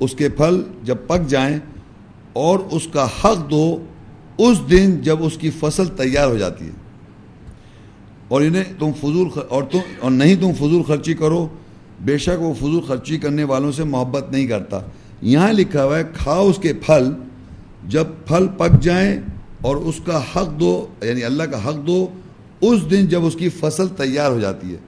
اس 0.00 0.14
کے 0.14 0.28
پھل 0.28 0.62
جب 0.82 0.96
پک 1.06 1.28
جائیں 1.28 1.58
اور 2.32 2.58
اس 2.70 2.88
کا 2.92 3.04
حق 3.04 3.50
دو، 3.50 3.84
اس 4.38 4.70
دن 4.70 5.00
جب 5.00 5.24
اس 5.24 5.38
کی 5.38 5.50
فصل 5.50 5.86
تیار 5.86 6.28
ہو 6.28 6.36
جاتی 6.36 6.64
ہے۔ 6.64 6.70
اور 8.28 8.42
انہیں 8.42 8.64
تم 8.78 8.90
فضول 9.00 9.28
خ... 9.28 9.38
اور 9.48 9.62
تم، 9.62 9.78
اور 10.00 10.10
نہیں 10.10 10.36
تم 10.36 10.52
فضول 10.52 10.82
خرچی 10.82 11.14
کرو۔ 11.14 11.48
بے 12.00 12.18
شک 12.18 12.42
وہ 12.42 12.54
فضول 12.54 12.80
خرچی 12.80 13.18
کرنے 13.18 13.44
والوں 13.44 13.72
سے 13.72 13.84
محبت 13.84 14.30
نہیں 14.30 14.46
کرتا۔ 14.46 14.80
یہاں 15.22 15.52
لکھا 15.52 15.84
ہوا 15.84 15.98
ہے، 15.98 16.02
کھاؤ 16.14 16.48
اس 16.48 16.58
کے 16.58 16.72
پھل 16.72 17.12
جب 17.88 18.04
پھل 18.26 18.46
پک 18.56 18.82
جائیں 18.82 19.20
اور 19.60 19.76
اس 19.76 20.00
کا 20.04 20.18
حق 20.18 20.60
دو 20.60 20.86
یعنی 21.02 21.24
اللہ 21.24 21.42
کا 21.42 21.68
حق 21.68 21.86
دو، 21.86 22.06
اس 22.60 22.90
دن 22.90 23.06
جب 23.06 23.24
اس 23.24 23.34
کی 23.34 23.48
فصل 23.48 23.88
تیار 23.88 24.30
ہو 24.30 24.40
جاتی 24.40 24.72
ہے۔ 24.72 24.78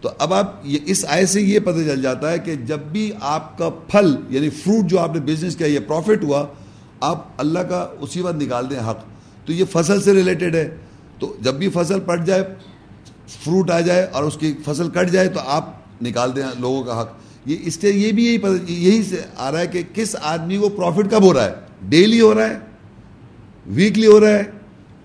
تو 0.00 0.08
اب 0.18 0.34
آپ 0.34 0.54
یہ 0.64 0.78
اس 0.86 1.04
آئے 1.08 1.26
سے 1.26 1.42
یہ 1.42 1.58
پتہ 1.58 1.78
چل 1.78 2.02
جاتا 2.02 2.30
ہے 2.30 2.38
کہ 2.38 2.54
جب 2.54 2.78
بھی 2.78 3.12
آپ 3.20 3.58
کا 3.58 3.68
پھل 3.68 4.16
یعنی 4.28 4.50
فروٹ 4.50 4.84
جو 4.84 4.98
آپ 4.98 5.14
نے 5.14 5.20
بزنس 5.20 5.56
کیا، 5.56 5.66
یہ 5.66 5.78
پروفٹ 5.78 6.24
ہوا، 6.24 6.46
آپ 7.00 7.24
اللہ 7.36 7.58
کا 7.58 7.88
اسی 8.00 8.20
وقت 8.20 8.42
نکال 8.42 8.70
دیں 8.70 8.78
حق۔ 8.78 8.98
تو 9.46 9.52
یہ 9.52 9.64
فصل 9.72 10.02
سے 10.02 10.12
ریلیٹڈ 10.12 10.54
ہے۔ 10.54 10.76
تو 11.18 11.36
جب 11.40 11.54
بھی 11.54 11.68
فصل 11.68 12.00
پٹ 12.00 12.26
جائے 12.26 12.44
فروٹ 13.28 13.70
آ 13.70 13.80
جائے 13.80 14.06
اور 14.12 14.22
اس 14.22 14.36
کی 14.36 14.52
فصل 14.64 14.88
کٹ 14.90 15.10
جائے، 15.10 15.28
تو 15.28 15.40
آپ 15.46 15.74
نکال 16.02 16.36
دیں 16.36 16.42
لوگوں 16.58 16.84
کا 16.84 17.00
حق۔ 17.00 17.08
یہ 17.46 17.56
اس 17.62 17.74
سے 17.74 17.90
یہ 17.90 18.12
بھی 18.12 18.24
یہی 18.24 18.38
پتہ، 18.38 18.70
یہی 18.70 19.02
سے 19.02 19.22
آ 19.36 19.52
رہا 19.52 19.60
ہے 19.60 19.66
کہ 19.66 19.82
کس 19.94 20.16
آدمی 20.22 20.56
کو 20.56 20.68
پروفٹ 20.68 21.10
کب 21.10 21.22
ہو 21.22 21.34
رہا 21.34 21.44
ہے؟ 21.44 21.52
ڈیلی 21.88 22.20
ہو 22.20 22.34
رہا 22.34 22.50
ہے 22.50 22.58
ویکلی 23.66 24.06
ہو 24.06 24.20
رہا 24.20 24.30
ہے 24.30 24.42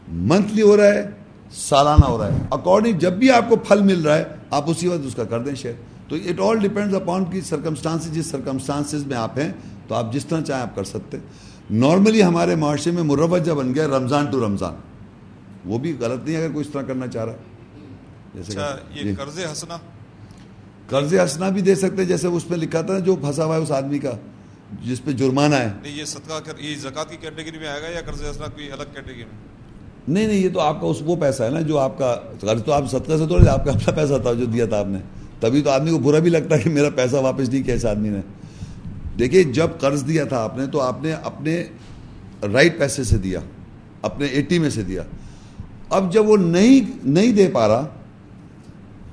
منتھلی 0.07 0.61
ہو 0.61 0.77
رہا 0.77 0.87
ہے 0.87 1.09
سالانہ 1.53 2.05
ہو 2.05 2.17
رہا 2.17 2.33
ہے۔ 2.33 2.37
اکارڈنگ 2.51 2.99
جب 2.99 3.13
بھی 3.13 3.31
آپ 3.31 3.49
کو 3.49 3.55
پھل 3.55 3.81
مل 3.81 4.01
رہا 4.01 4.17
ہے 4.17 4.23
آپ 4.49 4.69
اسی 4.69 4.87
وقت 4.87 5.05
اس 5.05 5.15
کا 5.15 5.23
کر 5.23 5.39
دیں 5.39 5.55
شیئر 5.55 5.73
تو 6.07 6.15
اٹ 6.15 6.39
آل 6.39 6.59
ڈیپینڈز 6.59 6.95
اپان 6.95 7.25
کی 7.25 7.41
سرکمسٹانس 7.41 8.13
جس 8.13 8.25
سرکمسٹانسز 8.25 9.05
میں 9.05 9.17
آپ 9.17 9.39
ہیں 9.39 9.51
تو 9.87 9.95
آپ 9.95 10.13
جس 10.13 10.25
طرح 10.25 10.41
چاہیں 10.41 10.61
آپ 10.61 10.75
کر 10.75 10.83
سکتے 10.83 11.17
ہیں۔ 11.17 11.25
نارملی 11.71 12.23
ہمارے 12.23 12.55
معاشرے 12.55 12.91
میں 12.91 13.03
مروجہ 13.03 13.51
بن 13.51 13.75
گیا 13.75 13.87
رمضان 13.87 14.25
ٹو 14.25 14.45
رمضان۔ 14.47 14.75
وہ 15.65 15.77
بھی 15.77 15.97
غلط 15.99 16.27
نہیں 16.27 16.37
اگر 16.37 16.51
کوئی 16.51 16.65
اس 16.67 16.73
طرح 16.73 16.81
کرنا 16.81 17.07
چاہ 17.07 17.25
رہا 17.25 17.33
ہے۔ 17.33 17.37
جیسے 18.33 18.51
اچھا 18.51 18.77
یہ 18.95 19.03
جی۔ 19.03 19.15
قرض 19.15 19.39
حسنا 19.51 19.77
قرض 20.87 21.13
ہنسنا 21.13 21.49
بھی 21.49 21.61
دے 21.61 21.75
سکتے 21.75 22.05
جیسے 22.05 22.27
اس 22.27 22.47
پہ 22.47 22.55
لکھا 22.55 22.81
تھا 22.81 22.99
جو 22.99 23.15
پھنسا 23.15 23.45
ہوا 23.45 23.55
ہے 23.55 23.61
اس 23.61 23.71
آدمی 23.71 23.99
کا 23.99 24.11
جس 24.83 25.03
پہ 25.03 25.11
جرمانہ 25.11 25.55
ہے۔ 25.55 25.71
یہ 25.83 26.05
صدقہ 26.05 26.33
یہ 26.59 26.75
زکوٰۃ 26.75 27.09
کی 27.09 27.17
کیٹیگری 27.17 27.59
میں 27.59 27.67
آئے 27.67 27.81
گا 27.81 27.87
یا 27.87 28.01
قرض 28.05 28.21
حسنا 28.21 28.47
کوئی 28.47 28.71
الگ 28.71 28.83
کیٹیگری 28.93 29.23
میں؟ 29.23 29.60
نہیں 30.07 30.27
نہیں، 30.27 30.39
یہ 30.39 30.49
تو 30.53 30.59
آپ 30.59 30.81
کا 30.81 30.87
اس 30.87 30.97
وہ 31.05 31.15
پیسہ 31.15 31.43
ہے 31.43 31.49
نا 31.49 31.61
جو 31.61 31.79
آپ 31.79 31.97
کا 31.97 32.15
قرض 32.39 32.63
تو 32.63 32.73
آپ 32.73 32.83
صدقہ 32.91 33.17
سے 33.17 33.27
تھوڑے، 33.27 33.49
آپ 33.49 33.65
کا 33.65 33.71
اپنا 33.71 33.91
پیسہ 33.91 34.13
تھا 34.21 34.33
جو 34.33 34.45
دیا 34.45 34.65
تھا 34.65 34.79
آپ 34.79 34.87
نے۔ 34.87 34.99
تبھی 35.39 35.61
تو 35.61 35.69
آدمی 35.69 35.91
کو 35.91 35.99
برا 35.99 36.19
بھی 36.19 36.29
لگتا 36.29 36.55
ہے 36.55 36.61
کہ 36.61 36.69
میرا 36.69 36.89
پیسہ 36.89 37.15
واپس 37.15 37.49
نہیں 37.49 37.63
کیا 37.63 37.75
اس 37.75 37.85
آدمی 37.85 38.09
نے۔ 38.09 38.19
دیکھیے، 39.19 39.43
جب 39.43 39.67
قرض 39.79 40.07
دیا 40.07 40.23
تھا 40.23 40.43
آپ 40.43 40.57
نے 40.57 40.67
تو 40.67 40.81
آپ 40.81 41.03
نے 41.03 41.13
اپنے 41.13 41.63
رائٹ 42.53 42.79
پیسے 42.79 43.03
سے 43.03 43.17
دیا، 43.17 43.39
اپنے 44.01 44.25
ایٹی 44.25 44.59
میں 44.59 44.69
سے 44.69 44.83
دیا۔ 44.83 45.01
اب 45.89 46.13
جب 46.13 46.29
وہ 46.29 46.37
نہیں 46.37 46.97
نہیں 47.03 47.31
دے 47.31 47.49
پا 47.53 47.67
رہا 47.67 47.87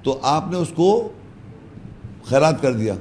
تو 0.02 0.18
آپ 0.22 0.44
نے 0.50 0.58
اس 0.58 0.68
کو 0.74 1.08
خیرات 2.24 2.62
کر 2.62 2.72
دیا۔ 2.72 2.94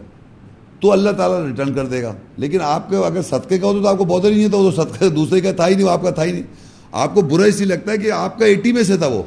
تو 0.79 0.91
اللہ 0.91 1.09
تعالیٰ 1.09 1.45
ریٹرن 1.45 1.73
کر 1.73 1.85
دے 1.85 2.03
گا۔ 2.03 2.13
لیکن 2.37 2.61
آپ 2.61 2.89
کے 2.89 2.95
اگر 2.95 3.21
صدقے 3.21 3.57
کا 3.57 3.67
ہوتا 3.67 3.81
تو 3.81 3.87
آپ 3.87 3.97
کو 3.97 4.05
بہت 4.05 4.23
نہیں 4.23 4.43
ہے، 4.43 4.49
تو 4.49 4.59
وہ 4.59 4.71
صدقے 4.71 5.09
دوسرے 5.09 5.41
کا 5.41 5.51
تھا 5.51 5.67
ہی 5.67 5.75
نہیں، 5.75 5.85
وہ 5.85 5.91
آپ 5.91 6.01
کا 6.01 6.09
تھا 6.09 6.23
ہی 6.23 6.31
نہیں۔ 6.31 6.43
آپ 6.91 7.13
کو 7.13 7.21
برا 7.21 7.43
اس 7.43 7.57
لیے 7.57 7.65
لگتا 7.65 7.91
ہے 7.91 7.97
کہ 7.97 8.11
آپ 8.11 8.39
کا 8.39 8.45
ایٹی 8.45 8.71
میں 8.71 8.83
سے 8.83 8.97
تھا 8.97 9.07
وہ۔ 9.07 9.23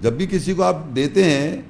جب 0.00 0.12
بھی 0.12 0.26
کسی 0.30 0.54
کو 0.54 0.62
آپ 0.62 0.76
دیتے 0.96 1.24
ہیں 1.24 1.62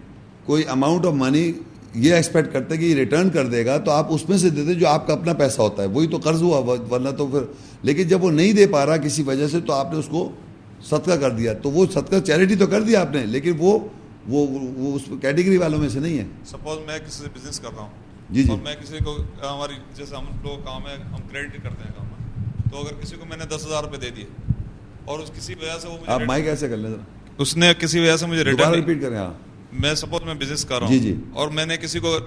کوئی 0.44 0.62
اماؤنٹ 0.68 1.06
آف 1.06 1.12
منی 1.12 1.52
یہ 1.94 2.14
ایکسپیکٹ 2.14 2.52
کرتے 2.52 2.76
کہ 2.76 2.84
یہ 2.84 2.94
ریٹرن 2.94 3.30
کر 3.30 3.46
دے 3.46 3.66
گا 3.66 3.78
تو 3.78 3.90
آپ 3.90 4.06
اس 4.10 4.28
میں 4.28 4.38
سے 4.38 4.50
دیتے 4.50 4.74
جو 4.74 4.88
آپ 4.88 5.06
کا 5.06 5.12
اپنا 5.12 5.32
پیسہ 5.32 5.60
ہوتا 5.60 5.82
ہے۔ 5.82 5.88
وہی 5.88 6.06
تو 6.06 6.16
قرض 6.16 6.42
ہوا 6.42 6.58
ورنہ 6.90 7.08
تو 7.08 7.26
پھر۔ 7.26 7.40
لیکن 7.82 8.02
جب 8.02 8.24
وہ 8.24 8.30
نہیں 8.30 8.52
دے 8.52 8.66
پا 8.66 8.86
رہا 8.86 8.96
کسی 8.96 9.22
وجہ 9.22 9.48
سے 9.48 9.60
تو 9.60 9.72
آپ 9.72 9.92
نے 9.92 9.98
اس 9.98 10.06
کو 10.10 10.30
صدقہ 10.84 11.10
کر 11.10 11.30
دیا۔ 11.30 11.52
تو 11.52 11.70
وہ 11.70 11.86
صدقہ 11.86 12.20
چیریٹی 12.26 12.56
تو 12.56 12.66
کر 12.66 12.82
دیا 12.82 13.00
آپ 13.00 13.12
نے 13.12 13.26
لیکن 13.26 13.52
وہ 13.58 13.78
وہ 14.28 14.46
وہ 14.76 14.96
اس 14.96 15.02
کیٹیگری 15.20 15.56
والوں 15.56 15.78
میں 15.78 15.88
سے 15.88 16.00
نہیں 16.00 16.18
ہے۔ 16.18 16.24
سپوز 16.46 16.78
میں 16.86 16.98
کسی 16.98 17.22
سے 17.22 17.28
بزنس 17.34 17.60
کر 17.60 17.68
رہا 17.76 17.82
ہوں۔ 17.82 17.90
جی 18.30 18.42
جی۔ 18.42 18.52
میں 18.62 18.74
کسی 18.82 18.98
کو 19.04 19.16
ہماری 19.42 19.74
جیسے 19.94 20.16
ہم 20.16 20.24
لوگ 20.42 20.64
کام 20.64 20.82
ہے 20.82 21.02
ہم 21.02 21.28
کریڈٹ 21.32 21.62
کرتے 21.62 21.84
ہیں 21.84 21.92
کام۔ 21.98 22.04
تو 22.70 22.78
اگر 22.78 23.02
کسی 23.02 23.16
کو 23.16 23.26
میں 23.26 23.36
نے 23.36 23.44
دس 23.44 23.66
ہزار 23.66 23.84
روپے 23.84 23.96
دے 23.96 24.10
دیے 24.16 24.24
اور 25.04 25.18
اس 25.18 25.30
کسی 25.38 25.54
وجہ 25.54 25.78
سے 25.82 25.88
وہ 25.88 25.96
آپ 26.06 26.20
مائک 26.20 26.46
ایسے 26.46 26.68
کر 26.68 26.76
لیں 26.76 26.90
ذرا۔ 26.90 27.02
اس 27.38 27.56
نے 27.56 27.72
کسی 27.78 28.00
وجہ 28.00 28.16
سے 28.16 28.26
مجھے 28.26 28.44
دوبارہ 28.44 28.70
ریٹرن 28.70 28.88
ریپیٹ 28.88 29.02
کریں 29.02 29.16
ہاں۔ 29.16 29.32
میں 29.72 29.94
سپوز 29.94 30.22
میں 30.24 30.34
بزنس 30.34 30.64
کر 30.64 30.78
رہا 30.78 30.86
جی، 30.88 30.96
ہوں۔ 30.96 31.02
جی۔ 31.02 31.14
اور 31.32 31.48
میں 31.48 31.66
نے 31.66 31.76
کسی 31.76 31.98
کو 31.98 32.18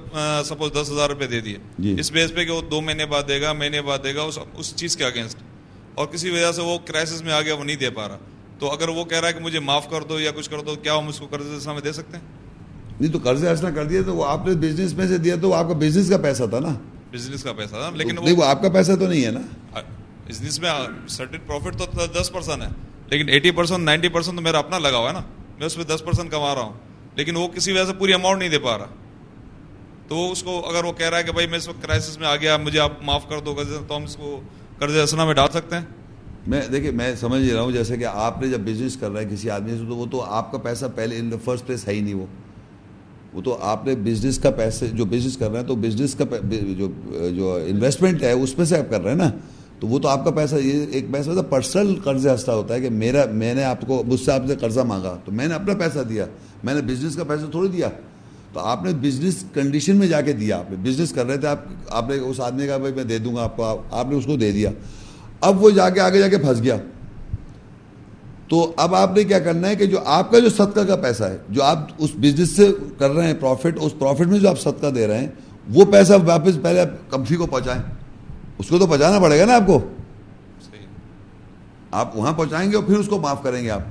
سپوز 0.45 0.71
دس 0.73 0.91
ہزار 0.91 1.09
روپے 1.09 1.27
دے 1.27 1.39
دیے۔ 1.39 1.57
جی۔ 1.79 1.95
اس 1.99 2.11
بیس 2.11 2.33
پہ 2.33 2.45
کہ 2.45 2.51
وہ 2.51 2.61
دو 2.61 2.81
مہینے 2.81 3.05
بعد 3.05 3.23
دے 3.27 3.41
گا 3.41 3.53
مہینے 3.53 3.81
بعد 3.81 3.97
دے 4.03 4.15
گا 4.15 4.21
اس 4.21 4.39
اس 4.53 4.75
چیز 4.75 4.97
کے 4.97 5.03
اگینسٹ 5.03 5.37
اور 5.95 6.07
کسی 6.07 6.29
وجہ 6.29 6.51
سے 6.51 6.61
وہ 6.61 6.77
کرائسس 6.85 7.21
میں 7.21 7.33
آ 7.33 7.41
گیا 7.41 7.55
وہ 7.55 7.63
نہیں 7.63 7.75
دے 7.75 7.89
پا 7.89 8.07
رہا۔ 8.07 8.17
تو 8.59 8.71
اگر 8.71 8.89
وہ 8.89 9.05
کہہ 9.05 9.19
رہا 9.19 9.27
ہے 9.27 9.33
کہ 9.33 9.39
مجھے 9.39 9.59
معاف 9.59 9.89
کر 9.89 10.01
دو 10.01 10.19
یا 10.19 10.31
کچھ 10.35 10.49
کر 10.49 10.59
دو 10.59 10.75
کیا 10.75 10.97
ہم 10.97 11.07
اس 11.07 11.19
کو 11.19 11.27
قرض 11.31 11.67
میں 11.67 11.81
دے 11.81 11.91
سکتے 11.91 12.17
ہیں؟ 12.17 12.23
نہیں 12.99 13.11
تو 13.11 13.19
قرض 13.23 13.45
ایسا 13.45 13.69
کر 13.69 13.85
دیا 13.85 14.01
تو 14.05 14.15
وہ 14.15 14.25
آپ 14.25 14.47
نے 14.47 14.53
بزنس 14.55 14.93
میں 14.93 15.07
سے 15.07 15.17
دیا 15.17 15.35
تو 15.41 15.49
وہ 15.49 15.55
آپ 15.55 15.67
کا 15.67 15.73
بزنس 15.73 16.09
کا 16.09 16.17
پیسہ 16.17 16.43
تھا 16.49 16.59
نا۔ 16.59 16.73
بزنس 17.11 17.43
کا 17.43 17.53
پیسہ 17.53 17.69
تھا 17.69 17.89
لیکن 17.93 18.15
نہیں 18.23 18.35
وہ 18.35 18.43
آپ 18.43 18.61
کا 18.61 18.69
پیسہ 18.69 18.91
تو 18.99 19.07
نہیں 19.07 19.25
ہے 19.25 19.31
نا۔ 19.31 19.41
بزنس 20.27 20.59
میں 20.59 20.69
سرٹن 21.09 21.37
پروفٹ 21.47 21.77
تو 21.79 22.05
دس 22.13 22.31
پرسینٹ 22.33 22.63
ہے، 22.63 22.67
لیکن 23.09 23.29
ایٹی 23.29 23.51
پرسینٹ 23.51 23.83
نائنٹی 23.83 24.09
پرسینٹ 24.09 24.37
تو 24.37 24.43
میرا 24.43 24.59
اپنا 24.59 24.79
لگا 24.79 24.97
ہوا 24.97 25.07
ہے 25.07 25.13
نا۔ 25.13 25.21
میں 25.57 25.65
اس 25.65 25.75
پہ 25.75 25.83
دس 25.85 26.03
پرسینٹ 26.05 26.31
کما 26.31 26.53
رہا 26.55 26.61
ہوں، 26.61 26.73
لیکن 27.15 27.35
وہ 27.35 27.47
کسی 27.47 27.71
وجہ 27.71 27.85
سے 27.85 27.93
پوری 27.93 28.13
اماؤنٹ 28.13 28.39
نہیں 28.39 28.49
دے 28.49 28.59
پا 28.59 28.77
رہا۔ 28.77 28.87
تو 30.07 30.15
وہ 30.15 30.31
اس 30.31 30.43
کو 30.43 30.59
اگر 30.69 30.83
وہ 30.83 30.91
کہہ 30.93 31.09
رہا 31.09 31.17
ہے 31.17 31.23
کہ 31.23 31.31
بھائی 31.31 31.47
میں 31.47 31.57
اس 31.57 31.67
وقت 31.67 31.81
کرائسس 31.81 32.17
میں 32.19 32.27
آ 32.27 32.35
گیا، 32.35 32.57
مجھے 32.57 32.79
آپ 32.79 33.01
معاف 33.03 33.27
کر 33.29 33.39
دو، 33.39 33.53
قرضے 33.53 33.77
تو 33.87 33.97
ہم 33.97 34.03
اس 34.03 34.15
کو 34.15 34.39
قرض 34.79 34.97
اسنا 34.97 35.25
میں 35.25 35.33
ڈال 35.33 35.47
سکتے 35.53 35.75
ہیں۔ 35.75 35.85
میں 36.47 36.61
دیکھیے، 36.71 36.91
میں 36.91 37.13
سمجھ 37.15 37.41
رہا 37.43 37.61
ہوں، 37.61 37.71
جیسے 37.71 37.97
کہ 37.97 38.05
آپ 38.05 38.41
نے 38.41 38.47
جب 38.47 38.59
بزنس 38.59 38.97
کر 38.97 39.09
رہا 39.11 39.21
ہے 39.21 39.25
کسی 39.31 39.49
آدمی 39.49 39.77
سے، 39.77 39.85
تو 39.87 39.95
وہ 39.95 40.05
تو 40.05 40.21
آپ 40.23 40.51
کا 40.51 40.57
پیسہ 40.57 40.85
پہلے 40.95 41.17
ان 41.17 41.31
دا 41.31 41.37
فرسٹ 41.45 41.65
پلیس 41.67 41.87
ہے 41.87 41.93
ہی 41.93 42.01
نہیں 42.01 42.13
وہ۔ 42.13 42.25
وہ 43.33 43.41
تو 43.41 43.57
آپ 43.61 43.85
نے 43.85 43.95
بزنس 43.95 44.37
کا 44.39 44.51
پیسے 44.51 44.87
جو 44.87 45.05
بزنس 45.05 45.37
کر 45.37 45.49
رہے 45.51 45.59
ہیں، 45.59 45.67
تو 45.67 45.75
بزنس 45.75 46.15
کا 46.15 46.25
جو 46.51 46.87
جو 47.29 47.57
انویسٹمنٹ 47.67 48.23
ہے، 48.23 48.31
اس 48.31 48.57
میں 48.57 48.65
سے 48.65 48.77
آپ 48.77 48.89
کر 48.89 49.01
رہے 49.01 49.11
ہیں 49.11 49.17
نا۔ 49.17 49.29
تو 49.79 49.87
وہ 49.87 49.99
تو 49.99 50.07
آپ 50.07 50.25
کا 50.25 50.31
پیسہ 50.31 50.55
یہ 50.55 50.85
ایک 50.91 51.11
پیسہ 51.11 51.29
ہوتا 51.29 51.41
ہے 51.41 51.45
پرسنل 51.45 51.95
قرض 52.03 52.27
ہستہ 52.27 52.51
ہوتا 52.51 52.73
ہے 52.73 52.81
کہ 52.81 52.89
میرا، 52.89 53.25
میں 53.31 53.53
نے 53.53 53.63
آپ 53.63 53.81
کو، 53.87 54.03
مجھ 54.07 54.19
سے 54.19 54.31
آپ 54.31 54.41
سے 54.47 54.55
قرضہ 54.55 54.79
مانگا، 54.79 55.17
تو 55.25 55.31
میں 55.31 55.47
نے 55.47 55.53
اپنا 55.53 55.73
پیسہ 55.73 55.99
دیا، 55.99 56.25
میں 56.63 56.73
نے 56.73 56.81
بزنس 56.81 57.15
کا 57.15 57.23
پیسہ 57.23 57.51
تھوڑی 57.51 57.69
دیا۔ 57.69 57.89
تو 58.53 58.59
آپ 58.59 58.83
نے 58.83 58.91
بزنس 58.91 59.43
کنڈیشن 59.53 59.95
میں 59.95 60.07
جا 60.07 60.21
کے 60.21 60.33
دیا، 60.33 60.57
آپ 60.57 60.71
نے 60.71 60.77
بزنس 60.89 61.11
کر 61.11 61.25
رہے 61.25 61.37
تھے، 61.37 61.47
آپ 61.47 61.59
آپ 61.89 62.09
نے 62.09 62.15
اس 62.15 62.39
آدمی 62.39 62.67
کا 62.67 62.77
بھائی 62.77 62.93
میں 62.93 63.03
دے 63.03 63.17
دوں 63.17 63.35
گا 63.35 63.43
آپ 63.43 63.57
کو، 63.57 63.81
آپ 63.91 64.07
نے 64.09 64.15
اس 64.15 64.25
کو 64.25 64.37
دے 64.37 64.51
دیا۔ 64.51 64.71
اب 65.41 65.63
وہ 65.63 65.69
جا 65.69 65.89
کے، 65.89 65.99
آگے 65.99 66.19
جا 66.19 66.27
کے 66.27 66.37
پھنس 66.37 66.63
گیا۔ 66.63 66.77
تو 68.47 68.73
اب 68.77 68.95
آپ 68.95 69.17
نے 69.17 69.23
کیا 69.23 69.39
کرنا 69.39 69.69
ہے 69.69 69.75
کہ 69.75 69.85
جو 69.85 69.97
آپ 70.05 70.31
کا 70.31 70.39
جو 70.39 70.49
صدقہ 70.49 70.79
کا 70.79 70.95
پیسہ 70.95 71.23
ہے، 71.23 71.37
جو 71.49 71.63
آپ 71.63 71.77
اس 71.97 72.09
بزنس 72.15 72.49
سے 72.49 72.71
کر 72.97 73.09
رہے 73.09 73.27
ہیں 73.27 73.33
پروفٹ 73.33 73.77
اس 73.81 73.99
پروفٹ 73.99 74.27
میں 74.27 74.39
جو 74.39 74.49
آپ 74.49 74.59
صدقہ 74.59 74.87
دے 74.87 75.07
رہے 75.07 75.17
ہیں، 75.17 75.27
وہ 75.73 75.85
پیسہ 75.85 76.13
واپس 76.25 76.61
پہلے 76.61 76.81
کمپنی 77.09 77.37
کو 77.37 77.45
پہنچائیں۔ 77.45 77.81
اس 78.57 78.67
کو 78.67 78.79
تو 78.79 78.87
پہنچانا 78.87 79.19
پڑے 79.19 79.39
گا 79.39 79.45
نا 79.45 79.55
آپ 79.55 79.67
کو؟ 79.67 79.79
آپ 81.91 82.17
وہاں 82.17 82.33
پہنچائیں 82.33 82.71
گے 82.71 82.75
اور 82.75 82.83
پھر 82.83 82.97
اس 82.97 83.07
کو 83.07 83.19
معاف 83.19 83.43
کریں 83.43 83.63
گے 83.63 83.69
آپ۔ 83.69 83.81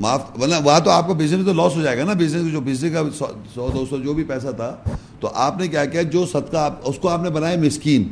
معاف 0.00 0.42
ورنہ 0.42 0.54
وہاں 0.64 0.80
تو 0.80 0.90
آپ 0.90 1.06
کا 1.06 1.12
بزنس 1.12 1.46
تو 1.46 1.52
لاس 1.52 1.76
ہو 1.76 1.82
جائے 1.82 1.98
گا 1.98 2.04
نا۔ 2.04 2.12
بزنس 2.12 2.52
جو 2.52 2.60
بزنس 2.60 2.92
کا 2.92 3.26
سو 3.54 3.70
دو 3.74 3.84
سو 3.90 3.96
جو 3.96 4.14
بھی 4.14 4.24
پیسہ 4.24 4.48
تھا 4.56 4.76
تو 5.20 5.30
آپ 5.34 5.60
نے 5.60 5.68
کیا 5.68 5.84
کیا؟ 5.84 6.02
جو 6.02 6.26
صدقہ 6.26 6.56
آپ 6.56 6.80
اس 6.84 6.98
کو 6.98 7.08
آپ 7.08 7.22
نے 7.22 7.30
بنایا 7.30 7.58
مسکین 7.58 8.08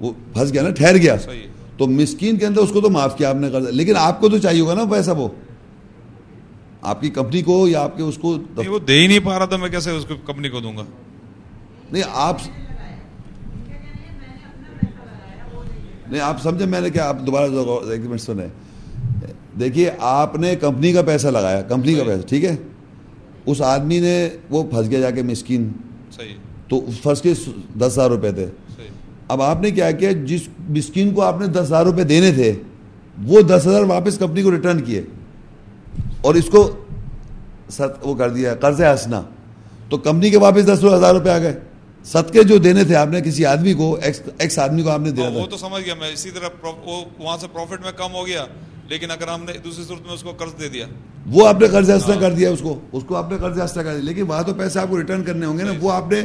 وہ 0.00 0.12
پھنس 0.32 0.52
گیا 0.52 0.62
نا 0.62 0.70
ٹھہر 0.70 0.96
گیا۔ 0.96 1.16
تو 1.76 1.86
مسکین 1.86 2.38
کے 2.38 2.46
اندر 2.46 2.60
اس 2.60 2.70
کو 2.72 2.80
تو 2.80 2.90
معاف 2.90 3.16
کیا 3.16 3.28
آپ 3.30 3.36
نے 3.36 3.50
کر 3.50 3.60
لیکن 3.60 3.96
آپ 3.96 4.20
کو 4.20 4.28
تو 4.28 4.38
چاہیے 4.38 4.60
ہوگا 4.60 4.74
نا 4.74 4.84
پیسہ 4.90 5.10
وہ۔ 5.10 5.28
آپ 6.82 7.00
کی 7.00 7.10
کمپنی 7.10 7.42
کو 7.42 7.68
یا 7.68 7.82
آپ 7.82 7.96
کے 7.96 8.02
اس 8.02 8.18
کو 8.18 8.36
وہ 8.66 8.78
دے 8.78 9.00
ہی 9.00 9.06
نہیں 9.06 9.18
پا 9.18 9.38
رہا 9.38 9.46
تھا 9.46 9.56
میں 9.56 9.68
کیسے 9.68 9.90
اس 9.90 10.04
کو 10.04 10.14
کمپنی 10.26 10.48
کو 10.48 10.60
دوں 10.60 10.76
گا؟ 10.76 10.82
نہیں 11.92 12.02
آپ 12.14 12.36
نہیں 16.10 16.20
آپ 16.20 16.42
سمجھے 16.42 16.66
میں 16.66 16.80
نے 16.80 16.90
کیا 16.90 17.08
آپ 17.08 17.16
دوبارہ 17.26 17.44
ایک 17.90 18.00
منٹ 18.06 18.20
سنیں۔ 18.20 18.48
دیکھیے 19.60 19.90
آپ 19.98 20.36
نے 20.36 20.56
کمپنی 20.56 20.92
کا 20.92 21.02
پیسہ 21.02 21.28
لگایا 21.28 21.62
کمپنی 21.62 21.94
کا 21.94 22.04
پیسہ 22.04 22.26
ٹھیک 22.26 22.44
ہے؟ 22.44 22.56
اس 23.46 23.62
آدمی 23.62 24.00
نے 24.00 24.28
وہ 24.50 24.62
پھنس 24.64 24.90
گیا 24.90 25.00
جا 25.00 25.10
کے 25.10 25.22
مسکین۔ 25.22 25.68
تو 26.68 26.86
فرسٹ 27.02 27.22
کے 27.22 27.32
دس 27.78 27.86
ہزار 27.86 28.10
روپے 28.10 28.32
تھے۔ 28.32 28.46
اب 29.28 29.42
آپ 29.42 29.62
نے 29.62 29.70
کیا 29.70 29.90
کیا 29.90 30.12
جس 30.12 30.40
مسکین 30.68 31.14
کو 31.14 31.22
آپ 31.22 31.40
نے 31.40 31.46
دس 31.46 31.60
ہزار 31.60 31.84
روپے 31.84 32.04
دینے 32.04 32.32
تھے 32.32 32.52
وہ 33.24 33.40
دس 33.40 33.66
ہزار 33.66 33.82
واپس 33.82 34.18
کمپنی 34.18 34.42
کو 34.42 34.50
ریٹرن 34.50 34.80
کیے۔ 34.80 35.02
اور 36.20 36.34
اس 36.34 36.44
کو 36.44 36.84
وہ 38.02 38.14
کر 38.14 38.30
دیا 38.30 38.54
قرض 38.54 38.80
ہنسنا 38.80 39.22
تو 39.88 39.98
کمپنی 39.98 40.30
کے 40.30 40.38
واپس 40.38 40.66
دس 40.66 40.84
ہزار 40.84 41.14
روپے 41.14 41.30
آ 41.30 41.38
گئے۔ 41.38 41.60
صدقے 42.04 42.42
جو 42.42 42.56
دینے 42.58 42.84
تھے 42.84 42.94
آپ 42.94 43.08
نے 43.08 43.20
کسی 43.20 43.44
آدمی 43.44 43.72
کو 43.74 43.96
ایکس 44.38 44.58
آدمی 44.58 44.82
کو 44.82 44.90
آپ 44.90 45.00
نے 45.00 45.10
دیا 45.10 45.28
وہ 45.28 45.46
تو 45.46 45.56
سمجھ 45.56 45.84
گیا 45.84 45.94
میں 45.94 46.08
اسی 46.08 46.30
طرح 46.30 46.48
وہ 46.84 47.04
وہاں 47.18 47.36
سے 47.38 47.46
پروفٹ 47.52 47.84
میں 47.84 47.92
کم 47.96 48.14
ہو 48.14 48.26
گیا 48.26 48.46
لیکن 48.88 49.10
اگر 49.10 49.28
ہم 49.28 49.44
نے 49.44 49.52
دوسری 49.64 49.84
صورت 49.84 50.00
میں 50.00 50.14
اس 50.14 50.22
کو 50.22 50.32
قرض 50.32 50.60
دے 50.60 50.68
دیا۔ 50.68 50.86
وہ 51.26 51.48
آپ 51.48 51.60
نے 51.60 51.68
قرض 51.68 51.90
ہنسنا 51.90 52.14
کر 52.20 52.32
دیا 52.32 52.50
اس 52.50 52.60
کو 52.60 52.78
اس 52.92 53.02
کو 53.06 53.16
آپ 53.16 53.30
نے 53.32 53.38
قرض 53.38 53.60
ہنسنا 53.60 53.82
کر 53.82 53.92
دیا 53.92 54.02
لیکن 54.02 54.22
وہاں 54.22 54.42
تو 54.42 54.54
پیسے 54.54 54.78
آپ 54.80 54.88
کو 54.90 54.98
ریٹرن 54.98 55.24
کرنے 55.24 55.46
ہوں 55.46 55.58
گے 55.58 55.62
نا۔ 55.62 55.72
وہ 55.80 55.92
آپ 55.92 56.10
نے 56.12 56.20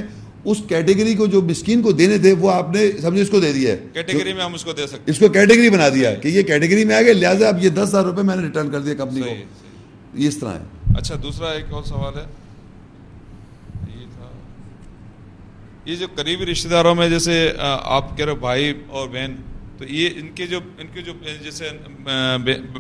اس 0.46 0.58
کیٹیگری 0.68 1.14
کو 1.16 1.26
جو 1.26 1.42
مسکین 1.42 1.82
کو 1.82 1.92
دینے 1.92 2.18
تھے 2.18 2.34
وہ 2.34 2.52
آپ 2.52 2.70
نے 2.70 2.92
سمجھے 3.02 3.22
اس 3.22 3.30
کو 3.30 3.40
دے 3.40 3.52
دیا 3.54 3.76
کیٹیگری 3.94 4.34
میں 4.34 4.44
ہم 4.44 4.54
اس 4.54 4.64
کو 4.64 4.72
دے 4.74 4.88
سکتے 4.88 5.12
اس 5.12 5.20
کو 5.20 5.28
کیٹیگری 5.30 5.70
بنا 5.70 5.90
دیا 5.90 6.14
کہ 6.16 6.28
یہ 6.28 6.42
کیٹیگری 6.42 6.86
میں 6.86 6.96
آ 6.96 7.02
گئے 7.02 7.14
لہٰذا 7.14 7.48
اب 7.48 7.64
یہ 7.64 7.70
دس 7.70 7.90
ہزار 7.90 8.04
روپے 8.04 8.22
میں 8.22 8.36
نے 8.36 8.44
ریٹرن 8.44 8.72
کر 8.72 8.80
دیا 8.80 8.94
کمپنی 8.94 9.22
کو۔ 9.22 9.34
یہ 10.14 10.28
اس 10.28 10.38
طرح 10.38 10.54
ہے۔ 10.54 10.64
اچھا 10.98 11.16
دوسرا 11.24 11.52
ایک 11.52 11.72
اور 11.72 11.84
سوال 11.84 12.18
ہے 12.18 12.26
یہ 13.94 14.06
تھا 14.18 14.30
یہ 15.86 15.96
جو 15.96 16.08
قریبی 16.16 16.46
رشتے 16.46 16.70
داروں 16.70 16.94
میں 16.96 17.10
جیسے 17.10 17.34
آپ 17.60 18.18
کہہ 18.18 18.26
رہے 18.26 18.36
بھائی 18.36 18.74
اور 18.88 19.08
بہن 19.08 19.36
تو 19.78 19.86
یہ 19.86 20.10
ان 20.16 20.28
کے 20.36 20.48
جو 20.48 20.60
ان 20.80 20.88
کے 20.94 21.02
جو 21.02 21.14
جیسے 21.44 21.70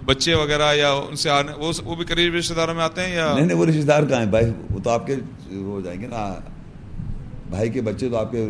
بچے 0.05 0.33
وغیرہ 0.33 0.73
یا 0.73 0.91
ان 0.91 1.15
سے 1.15 1.29
آنے 1.29 1.51
وہ 1.85 1.95
بھی 1.95 2.05
قریبی 2.05 2.37
رشتے 2.39 2.53
داروں 2.55 2.73
میں 2.75 2.83
آتے 2.83 3.01
ہیں 3.01 3.15
یا؟ 3.15 3.33
نہیں 3.35 3.45
نہیں 3.45 3.57
وہ 3.57 3.65
رشتے 3.65 3.81
دار 3.81 4.03
کہاں 4.03 4.19
ہیں؟ 4.19 4.27
بھائی 4.27 4.51
وہ 4.71 4.79
تو 4.79 4.89
آپ 4.89 5.07
کے 5.07 5.15
ہو 5.51 5.81
جائیں 5.83 6.01
گے 6.01 6.07
نا 6.07 6.33
بھائی 7.49 7.69
کے 7.69 7.81
بچے 7.81 8.09
تو 8.09 8.17
آپ 8.17 8.31
کے 8.31 8.45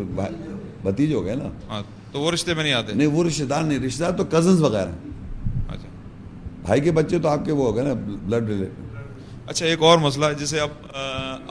بتیج 0.82 1.14
ہو 1.14 1.24
گئے 1.24 1.34
نا۔ 1.34 1.80
تو 2.12 2.20
وہ 2.20 2.30
رشتے 2.30 2.54
میں 2.54 2.62
نہیں 2.62 2.72
آتے؟ 2.72 2.92
نہیں 2.92 3.06
وہ 3.06 3.24
رشتے 3.24 3.44
دار 3.44 3.62
نہیں 3.62 3.78
رشتے 3.78 4.04
دار 4.04 4.12
تو 4.12 4.24
کزنس 4.24 4.60
وغیرہ 4.60 4.90
اچھا۔ 5.68 5.88
بھائی 6.62 6.80
کے 6.80 6.92
بچے 6.92 7.18
تو 7.18 7.28
آپ 7.28 7.44
کے 7.44 7.52
وہ 7.52 7.64
ہو 7.66 7.76
گئے 7.76 7.84
نا 7.84 7.92
بلڈ 8.22 8.48
ریلیٹڈ 8.48 8.82
اچھا 9.46 9.66
ایک 9.66 9.82
اور 9.82 9.98
مسئلہ 9.98 10.26
ہے 10.26 10.34
جسے 10.34 10.60
اب 10.60 10.68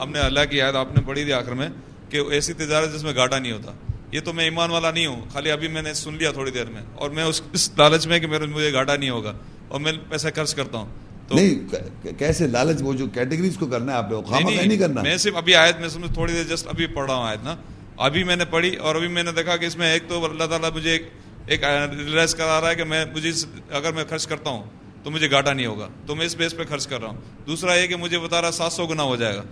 ہم 0.03 0.11
نے 0.11 0.19
اللہ 0.19 0.39
کی 0.49 0.57
یاد 0.57 0.73
آپ 0.73 0.95
نے 0.95 1.01
پڑھی 1.05 1.23
تھی 1.23 1.34
آخر 1.34 1.51
میں۔ 1.51 1.69
کہ 2.14 2.22
ایسی 2.31 2.53
تجارت 2.53 2.94
جس 2.95 3.03
میں 3.03 3.15
گاٹا 3.15 3.40
نہیں 3.40 3.52
ہوتا۔ 3.52 3.72
یہ 4.11 4.19
تو 4.19 4.34
میں 4.34 4.44
ایمان 4.44 4.72
والا 4.72 4.91
نہیں 4.91 5.06
ہوں۔ 5.06 5.22
خالی 5.30 5.52
ابھی 5.52 5.68
میں 5.68 5.81
نے 5.81 5.94
سن 5.94 6.14
لیا 6.14 6.31
تھوڑی 6.31 6.52
دیر 6.52 6.65
میں۔ 6.65 6.81
اور 6.95 7.10
میں 7.10 7.23
اس 7.23 7.41
اس 7.53 7.72
لالچ 7.77 8.07
میں 8.07 8.19
کہ 8.19 8.27
میرے 8.27 8.45
مجھے 8.45 8.73
گاٹا 8.73 8.95
نہیں 8.95 9.10
ہوگا۔ 9.10 9.34
اور 9.68 9.80
میں 9.80 9.91
پیسہ 10.10 10.27
خرچ 10.35 10.56
کرتا 10.56 10.77
ہوں۔ 10.77 10.88
تو 11.27 11.35
نہیں 11.35 11.76
کیسے 12.19 12.48
لالچ؟ 12.48 12.81
وہ 12.81 12.94
جو 12.94 13.07
کیٹیگریز 13.07 13.57
کو 13.57 13.65
کرنا 13.65 13.91
ہے 13.91 13.98
آپ 13.98 14.11
نے 14.11 14.65
نہیں 14.65 14.77
کرنا۔ 14.77 15.02
میں 15.02 15.18
صرف 15.18 15.35
ابھی 15.35 15.56
آیت 15.56 15.80
میں 15.80 15.90
سمجھ 15.90 16.14
تھوڑی 16.14 16.34
دیر 16.34 16.44
جسٹ 16.44 16.68
ابھی 16.68 16.88
پڑھ 16.88 17.06
رہا 17.07 17.15
ہوں 17.15 17.27
آیت 17.27 17.40
نا۔ 17.44 17.56
ابھی 17.98 18.23
میں 18.23 18.35
نے 18.35 18.45
پڑھی 18.45 18.76
اور 18.76 18.95
ابھی 18.95 19.07
میں 19.07 19.23
نے 19.23 19.31
دیکھا 19.31 19.57
کہ 19.57 19.65
اس 19.65 19.77
میں 19.77 19.94
ایک 19.94 20.03
تو 20.07 20.26
اللہ 20.26 20.44
تعالیٰ 20.44 20.72
مجھے 20.72 20.99
ایک 21.48 21.64
ریلائز 21.99 22.35
کرا 22.35 22.61
رہا 22.61 22.69
ہے 22.69 22.76
کہ 22.76 22.84
میں 22.84 23.06
مجھے 23.15 23.31
اگر 23.72 23.94
میں 23.94 24.03
خرچ 24.10 24.27
کرتا 24.27 24.49
ہوں 24.49 24.64
تو 25.03 25.11
مجھے 25.11 25.31
گاٹا 25.31 25.53
نہیں 25.53 25.65
ہوگا۔ 25.65 25.88
تو 26.07 26.15
میں 26.15 26.26
اس 26.26 26.35
بیس 26.35 26.57
پہ 26.57 26.64
خرچ 26.69 26.88
کر 26.88 27.02
رہا 27.02 27.07
ہوں۔ 27.07 27.22
دوسرا 27.48 27.76
یہ 27.76 27.88
کہ 27.88 27.95
مجھے 27.95 28.19
بتا 28.19 28.41
رہا 28.41 28.52
سات 28.52 28.73
سو 28.73 28.85
گنا 28.85 29.03
ہو 29.03 29.15
جائے 29.15 29.35
گا۔ 29.38 29.44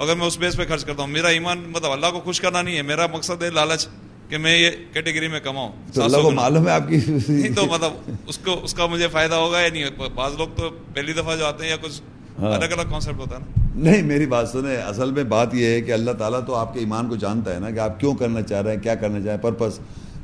اگر 0.00 0.14
میں 0.14 0.26
اس 0.26 0.38
بیس 0.38 0.56
پہ 0.56 0.64
خرچ 0.68 0.84
کرتا 0.84 1.02
ہوں 1.02 1.08
میرا 1.08 1.28
ایمان 1.28 1.62
مطلب 1.70 1.90
اللہ 1.92 2.06
کو 2.06 2.20
خوش 2.20 2.40
کرنا 2.40 2.62
نہیں 2.62 2.76
ہے 2.76 2.82
میرا 2.82 3.06
مقصد 3.06 3.42
ہے 3.42 3.50
لالچ 3.50 3.86
کہ 4.28 4.38
میں 4.38 4.56
یہ 4.58 4.70
کیٹیگری 4.92 5.28
میں 5.28 5.40
کماؤں۔ 5.40 5.70
تو 5.94 6.02
اللہ 6.02 6.22
کو 6.22 6.30
معلوم 6.30 6.66
ہے 6.66 6.72
آپ 6.72 6.88
کی 6.88 6.96
نہیں 7.08 7.54
تو 7.56 7.64
مطلب 7.66 7.92
اس 8.26 8.38
کو 8.38 8.58
اس 8.62 8.74
کا 8.74 8.86
مجھے 8.86 9.08
فائدہ 9.08 9.34
ہوگا 9.34 9.60
یا 9.60 9.68
نہیں؟ 9.72 10.08
بعض 10.14 10.34
لوگ 10.38 10.48
تو 10.56 10.68
پہلی 10.94 11.12
دفعہ 11.12 11.36
جو 11.36 11.46
آتے 11.46 11.64
ہیں 11.64 11.70
یا 11.70 11.76
کچھ 11.82 12.00
الگ 12.38 12.72
الگ 12.72 12.90
کانسیپٹ 12.90 13.18
ہوتا 13.18 13.36
ہے 13.36 13.40
نا۔ 13.40 13.68
نہیں 13.82 14.02
میری 14.02 14.26
بات 14.26 14.48
سنیں 14.48 14.76
اصل 14.76 15.10
میں 15.10 15.24
بات 15.24 15.54
یہ 15.54 15.66
ہے 15.66 15.80
کہ 15.80 15.92
اللہ 15.92 16.10
تعالیٰ 16.18 16.40
تو 16.46 16.54
آپ 16.54 16.72
کے 16.74 16.80
ایمان 16.80 17.08
کو 17.08 17.16
جانتا 17.16 17.54
ہے 17.54 17.60
نا 17.60 17.70
کہ 17.70 17.78
آپ 17.78 17.98
کیوں 18.00 18.14
کرنا 18.14 18.42
چاہ 18.42 18.62
رہے 18.62 18.74
ہیں 18.74 18.82
کیا 18.82 18.94
کرنا 18.94 19.18
چاہ 19.18 19.26
رہے 19.26 19.34
ہیں 19.34 19.42
پرپس 19.42 19.78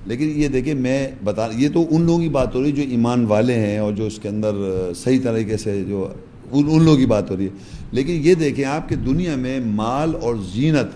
لیکن 0.07 0.33
یہ 0.37 0.49
دیکھیں 0.49 0.75
میں 0.77 0.99
بتا 1.25 1.49
یہ 1.55 1.69
تو 1.69 1.85
ان 1.91 2.03
لوگوں 2.03 2.21
کی 2.21 2.29
بات 2.31 2.55
ہو 2.55 2.63
رہی 2.63 2.71
ہے 2.71 2.77
جو 2.77 2.91
ایمان 2.91 3.25
والے 3.27 3.55
ہیں 3.57 3.79
اور 3.79 3.93
جو 3.93 4.07
اس 4.07 4.19
کے 4.23 4.29
اندر 4.29 4.55
صحیح 4.97 5.21
طریقے 5.25 5.57
سے 5.57 5.83
جو 5.85 6.09
ان 6.53 6.65
ان 6.71 6.85
لوگوں 6.85 6.97
کی 6.97 7.07
بات 7.07 7.31
ہو 7.31 7.37
رہی 7.37 7.45
ہے۔ 7.45 7.51
لیکن 7.93 8.21
یہ 8.23 8.35
دیکھیں 8.35 8.65
آپ 8.65 8.89
کی 8.89 8.95
دنیا 8.95 9.37
میں 9.37 9.61
مال 9.61 10.13
اور 10.21 10.35
زینت 10.55 10.87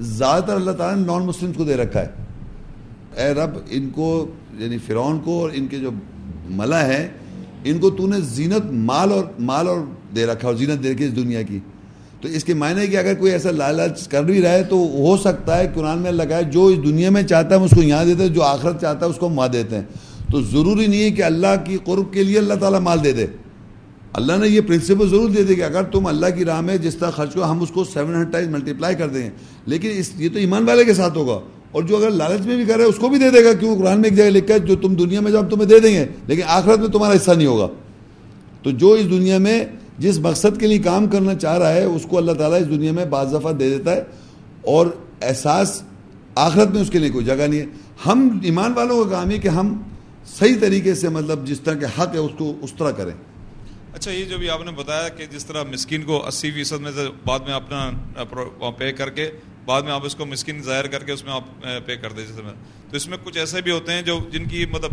زیادہ 0.00 0.42
تر 0.42 0.54
اللہ 0.54 0.70
تعالیٰ 0.70 1.00
نے 1.00 1.06
نان 1.06 1.22
مسلمس 1.22 1.56
کو 1.56 1.64
دے 1.64 1.76
رکھا 1.76 2.00
ہے۔ 2.00 2.08
اے 3.16 3.34
رب، 3.34 3.50
ان 3.70 3.90
کو 3.90 4.26
یعنی 4.58 4.78
فرعون 4.78 5.20
کو 5.24 5.40
اور 5.40 5.50
ان 5.54 5.66
کے 5.66 5.78
جو 5.78 5.90
ملا 6.50 6.86
ہے، 6.86 7.08
ان 7.64 7.78
کو 7.78 7.90
تو 7.90 8.06
نے 8.06 8.16
زینت 8.20 8.72
مال 8.72 9.12
اور 9.12 9.24
مال 9.38 9.68
اور 9.68 9.80
دے 10.16 10.26
رکھا 10.26 10.48
اور 10.48 10.56
زینت 10.56 10.84
دے 10.84 10.92
رکھی 10.92 11.04
اس 11.04 11.16
دنیا 11.16 11.42
کی۔ 11.42 11.58
تو 12.20 12.28
اس 12.28 12.44
کے 12.44 12.54
معنی 12.54 12.80
ہے 12.80 12.86
کہ 12.86 12.96
اگر 12.96 13.14
کوئی 13.14 13.32
ایسا 13.32 13.50
لالچ 13.50 14.08
کر 14.08 14.22
بھی 14.22 14.42
رہا 14.42 14.52
ہے 14.52 14.64
تو 14.64 14.76
ہو 14.76 15.16
سکتا 15.16 15.58
ہے، 15.58 15.68
قرآن 15.74 15.98
میں 15.98 16.12
لگا 16.12 16.36
ہے، 16.36 16.44
جو 16.44 16.66
اس 16.66 16.78
دنیا 16.78 17.10
میں 17.10 17.22
چاہتا 17.22 17.48
ہے 17.48 17.54
ہم 17.54 17.62
اس 17.62 17.70
کو 17.70 17.82
یہاں 17.82 18.04
دیتے 18.04 18.22
ہیں، 18.22 18.28
جو 18.28 18.42
آخرت 18.42 18.80
چاہتا 18.80 19.06
ہے 19.06 19.10
اس 19.10 19.16
کو 19.16 19.26
ہم 19.26 19.38
وہاں 19.38 19.48
دیتے 19.48 19.76
ہیں۔ 19.76 19.82
تو 20.32 20.42
ضروری 20.42 20.86
نہیں 20.86 21.00
ہے 21.00 21.10
کہ 21.10 21.22
اللہ 21.22 21.64
کی 21.64 21.78
قرب 21.84 22.12
کے 22.12 22.24
لیے 22.24 22.38
اللہ 22.38 22.54
تعالیٰ 22.54 22.80
مال 22.80 23.04
دے 23.04 23.12
دے۔ 23.12 23.26
اللہ 24.18 24.32
نے 24.36 24.48
یہ 24.48 24.60
پرنسپل 24.60 25.08
ضرور 25.08 25.30
دے 25.30 25.42
دے 25.42 25.54
کہ 25.54 25.62
اگر 25.62 25.82
تم 25.82 26.06
اللہ 26.06 26.26
کی 26.36 26.44
راہ 26.44 26.60
میں 26.60 26.76
جس 26.76 26.94
طرح 26.94 27.10
خرچ 27.10 27.36
ہو، 27.36 27.44
ہم 27.44 27.62
اس 27.62 27.70
کو 27.70 27.84
سیون 27.84 28.06
ہنڈریڈ 28.06 28.32
ٹائز 28.32 28.48
ملٹیپلائی 28.48 28.94
کر 28.94 29.08
دیں۔ 29.08 29.22
گے 29.22 29.30
لیکن 29.66 29.88
اس 29.92 30.10
یہ 30.16 30.28
تو 30.32 30.38
ایمان 30.38 30.68
والے 30.68 30.84
کے 30.84 30.94
ساتھ 30.94 31.18
ہوگا۔ 31.18 31.40
اور 31.72 31.82
جو 31.82 31.96
اگر 31.96 32.10
لالچ 32.10 32.46
میں 32.46 32.56
بھی 32.56 32.64
کرے 32.64 32.82
اس 32.82 32.94
کو 32.96 33.08
بھی 33.08 33.18
دے 33.18 33.30
دے 33.30 33.44
گا، 33.44 33.52
کیوں؟ 33.52 33.78
قرآن 33.78 34.00
میں 34.00 34.10
ایک 34.10 34.18
جگہ 34.18 34.24
لکھا 34.24 34.54
ہے، 34.54 34.58
جو 34.58 34.76
تم 34.76 34.94
دنیا 34.94 35.20
میں 35.20 35.32
جب 35.32 35.50
تمہیں 35.50 35.68
دے 35.68 35.80
دیں 35.80 35.94
گے، 35.94 36.06
لیکن 36.26 36.42
آخرت 36.46 36.78
میں 36.78 36.88
تمہارا 36.88 37.16
حصہ 37.16 37.30
نہیں 37.30 37.46
ہوگا۔ 37.46 37.68
تو 38.62 38.70
جو 38.70 38.92
اس 38.92 39.04
دنیا 39.04 39.38
میں 39.38 39.64
جس 39.98 40.18
مقصد 40.18 40.60
کے 40.60 40.66
لیے 40.66 40.78
کام 40.78 41.06
کرنا 41.06 41.34
چاہ 41.34 41.58
رہا 41.58 41.72
ہے، 41.72 41.84
اس 41.84 42.06
کو 42.08 42.18
اللہ 42.18 42.32
تعالیٰ 42.32 42.60
اس 42.60 42.68
دنیا 42.68 42.92
میں 42.92 43.04
بعض 43.04 43.34
دفعہ 43.34 43.52
دے 43.52 43.76
دیتا 43.76 43.96
ہے۔ 43.96 44.00
اور 44.62 44.86
احساس 45.22 45.82
آخرت 46.34 46.68
میں 46.68 46.82
اس 46.82 46.90
کے 46.90 46.98
لیے 46.98 47.10
کوئی 47.10 47.24
جگہ 47.24 47.46
نہیں 47.48 47.60
ہے۔ 47.60 47.66
ہم 48.06 48.38
ایمان 48.42 48.72
والوں 48.72 49.04
کا 49.04 49.10
کام 49.10 49.30
ہے 49.30 49.38
کہ 49.38 49.48
ہم 49.48 49.82
صحیح 50.38 50.54
طریقے 50.60 50.94
سے 50.94 51.08
مطلب 51.08 51.46
جس 51.46 51.60
طرح 51.60 51.74
کے 51.74 51.86
حق 51.86 52.14
ہے، 52.14 52.18
اس 52.18 52.30
کو 52.38 52.54
اس 52.62 52.72
طرح 52.78 52.90
کریں۔ 52.90 53.27
اچھا 53.92 54.10
یہ 54.10 54.24
جو 54.24 54.38
بھی 54.38 54.50
آپ 54.50 54.62
نے 54.64 54.70
بتایا 54.70 55.08
کہ 55.08 55.26
جس 55.26 55.46
طرح 55.46 55.62
مسکین 55.62 56.02
کو 56.02 56.26
اسی 56.26 56.50
فیصد 56.50 56.80
میں 56.80 56.92
سے 56.92 57.06
بعد 57.26 57.38
میں 57.38 57.54
اپنا 57.54 57.90
پے 58.78 58.92
کر 58.92 59.10
کے، 59.10 59.30
بعد 59.64 59.82
میں 59.82 59.92
آپ 59.92 60.04
اس 60.04 60.14
کو 60.14 60.26
مسکین 60.26 60.62
ظاہر 60.62 60.86
کر 60.86 61.04
کے 61.04 61.12
اس 61.12 61.24
میں 61.24 61.32
آپ 61.32 61.44
پے 61.86 61.96
کر 61.96 62.12
دیں، 62.12 62.26
جیسے 62.26 62.42
میں۔ 62.42 62.52
تو 62.90 62.96
اس 62.96 63.08
میں 63.08 63.18
کچھ 63.24 63.38
ایسے 63.38 63.60
بھی 63.60 63.70
ہوتے 63.70 63.92
ہیں 63.92 64.02
جو 64.02 64.18
جن 64.32 64.44
کی 64.48 64.66
مطلب 64.66 64.90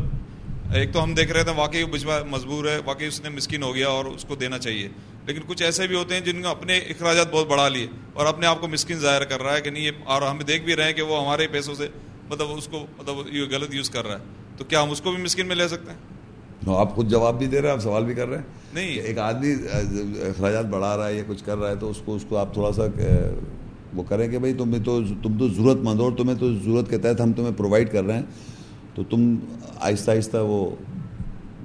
ایک 0.73 0.93
تو 0.93 1.03
ہم 1.03 1.13
دیکھ 1.13 1.31
رہے 1.31 1.43
تھے 1.43 1.51
واقعی 1.55 1.85
بجوا 1.85 2.19
مجبور 2.29 2.65
ہے، 2.65 2.77
واقعی 2.85 3.07
اس 3.07 3.21
نے 3.21 3.29
مسکین 3.29 3.63
ہو 3.63 3.75
گیا 3.75 3.87
اور 3.87 4.05
اس 4.05 4.25
کو 4.27 4.35
دینا 4.35 4.57
چاہیے۔ 4.57 4.89
لیکن 5.25 5.41
کچھ 5.47 5.63
ایسے 5.63 5.87
بھی 5.87 5.95
ہوتے 5.95 6.13
ہیں 6.13 6.21
جن 6.21 6.41
کو 6.41 6.47
اپنے 6.47 6.77
اخراجات 6.77 7.31
بہت 7.31 7.47
بڑھا 7.47 7.69
لیے 7.69 7.87
اور 8.13 8.25
اپنے 8.25 8.47
آپ 8.47 8.61
کو 8.61 8.67
مسکین 8.67 8.99
ظاہر 8.99 9.23
کر 9.23 9.41
رہا 9.41 9.55
ہے 9.55 9.61
کہ 9.61 9.69
نہیں، 9.69 9.83
یہ 9.83 9.91
اور 10.05 10.21
ہم 10.21 10.37
دیکھ 10.37 10.63
بھی 10.63 10.75
رہے 10.75 10.83
ہیں 10.83 10.93
کہ 10.93 11.01
وہ 11.01 11.21
ہمارے 11.21 11.47
پیسوں 11.47 11.75
سے 11.75 11.87
مطلب 12.29 12.47
اس 12.49 12.67
کو 12.67 12.85
مطلب 12.97 13.35
یہ 13.35 13.43
غلط 13.51 13.73
یوز 13.73 13.89
کر 13.89 14.05
رہا 14.07 14.19
ہے۔ 14.19 14.23
تو 14.57 14.63
کیا 14.63 14.81
ہم 14.81 14.89
اس 14.89 15.01
کو 15.01 15.11
بھی 15.11 15.23
مسکین 15.23 15.47
میں 15.47 15.55
لے 15.55 15.67
سکتے 15.67 15.91
ہیں؟ 15.91 16.14
آپ 16.73 16.95
خود 16.95 17.09
جواب 17.09 17.37
بھی 17.37 17.47
دے 17.47 17.61
رہے 17.61 17.67
ہیں 17.67 17.75
آپ 17.75 17.81
سوال 17.81 18.05
بھی 18.05 18.13
کر 18.13 18.27
رہے 18.27 18.37
ہیں؟ 18.37 18.43
نہیں۔ 18.73 18.87
ایک 18.87 19.17
آدمی 19.17 19.53
اخراجات 20.21 20.65
بڑھا 20.65 20.97
رہا 20.97 21.07
ہے 21.07 21.13
یا 21.13 21.23
کچھ 21.27 21.43
کر 21.43 21.57
رہا 21.57 21.69
ہے 21.69 21.75
تو 21.75 21.89
اس 21.89 21.97
کو 22.05 22.15
اس 22.15 22.25
کو 22.29 22.37
آپ 22.37 22.53
تھوڑا 22.53 22.71
سا 22.71 22.83
وہ 23.93 24.03
کریں 24.09 24.27
کہ 24.27 24.39
بھائی 24.39 24.53
تمہیں 24.53 24.83
تو 24.83 25.01
تم 25.23 25.37
تو 25.37 25.47
ضرورت 25.47 25.77
مند 25.77 25.99
ہو 25.99 26.03
اور 26.03 26.11
تمہیں 26.17 26.39
تو 26.39 26.53
ضرورت 26.53 26.89
کے 26.89 26.97
تحت 26.97 27.21
ہم 27.21 27.33
تمہیں 27.33 27.51
پرووائڈ 27.57 27.91
کر 27.91 28.03
رہے 28.03 28.13
ہیں۔ 28.13 28.23
تو 28.95 29.03
تم 29.03 29.35
آہستہ 29.81 30.11
آہستہ 30.11 30.37
وہ 30.37 30.75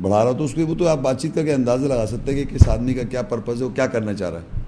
بڑھا 0.02 0.24
رہا 0.24 0.32
تو 0.32 0.44
اس 0.44 0.54
کے 0.54 0.62
وہ 0.62 0.74
تو 0.74 0.88
آپ 0.88 0.98
بات 0.98 1.20
چیت 1.20 1.34
کر 1.34 1.44
کے 1.44 1.54
اندازہ 1.54 1.86
لگا 1.86 2.06
سکتے 2.06 2.34
ہیں 2.34 2.44
کہ 2.44 2.56
کس 2.56 2.68
آدمی 2.68 2.94
کا 2.94 3.02
کیا 3.02 3.22
پرپز 3.22 3.62
ہے 3.62 3.66
وہ 3.66 3.74
کیا 3.74 3.86
کرنا 3.86 4.14
چاہ 4.14 4.30
رہا 4.30 4.40
ہے۔ 4.40 4.60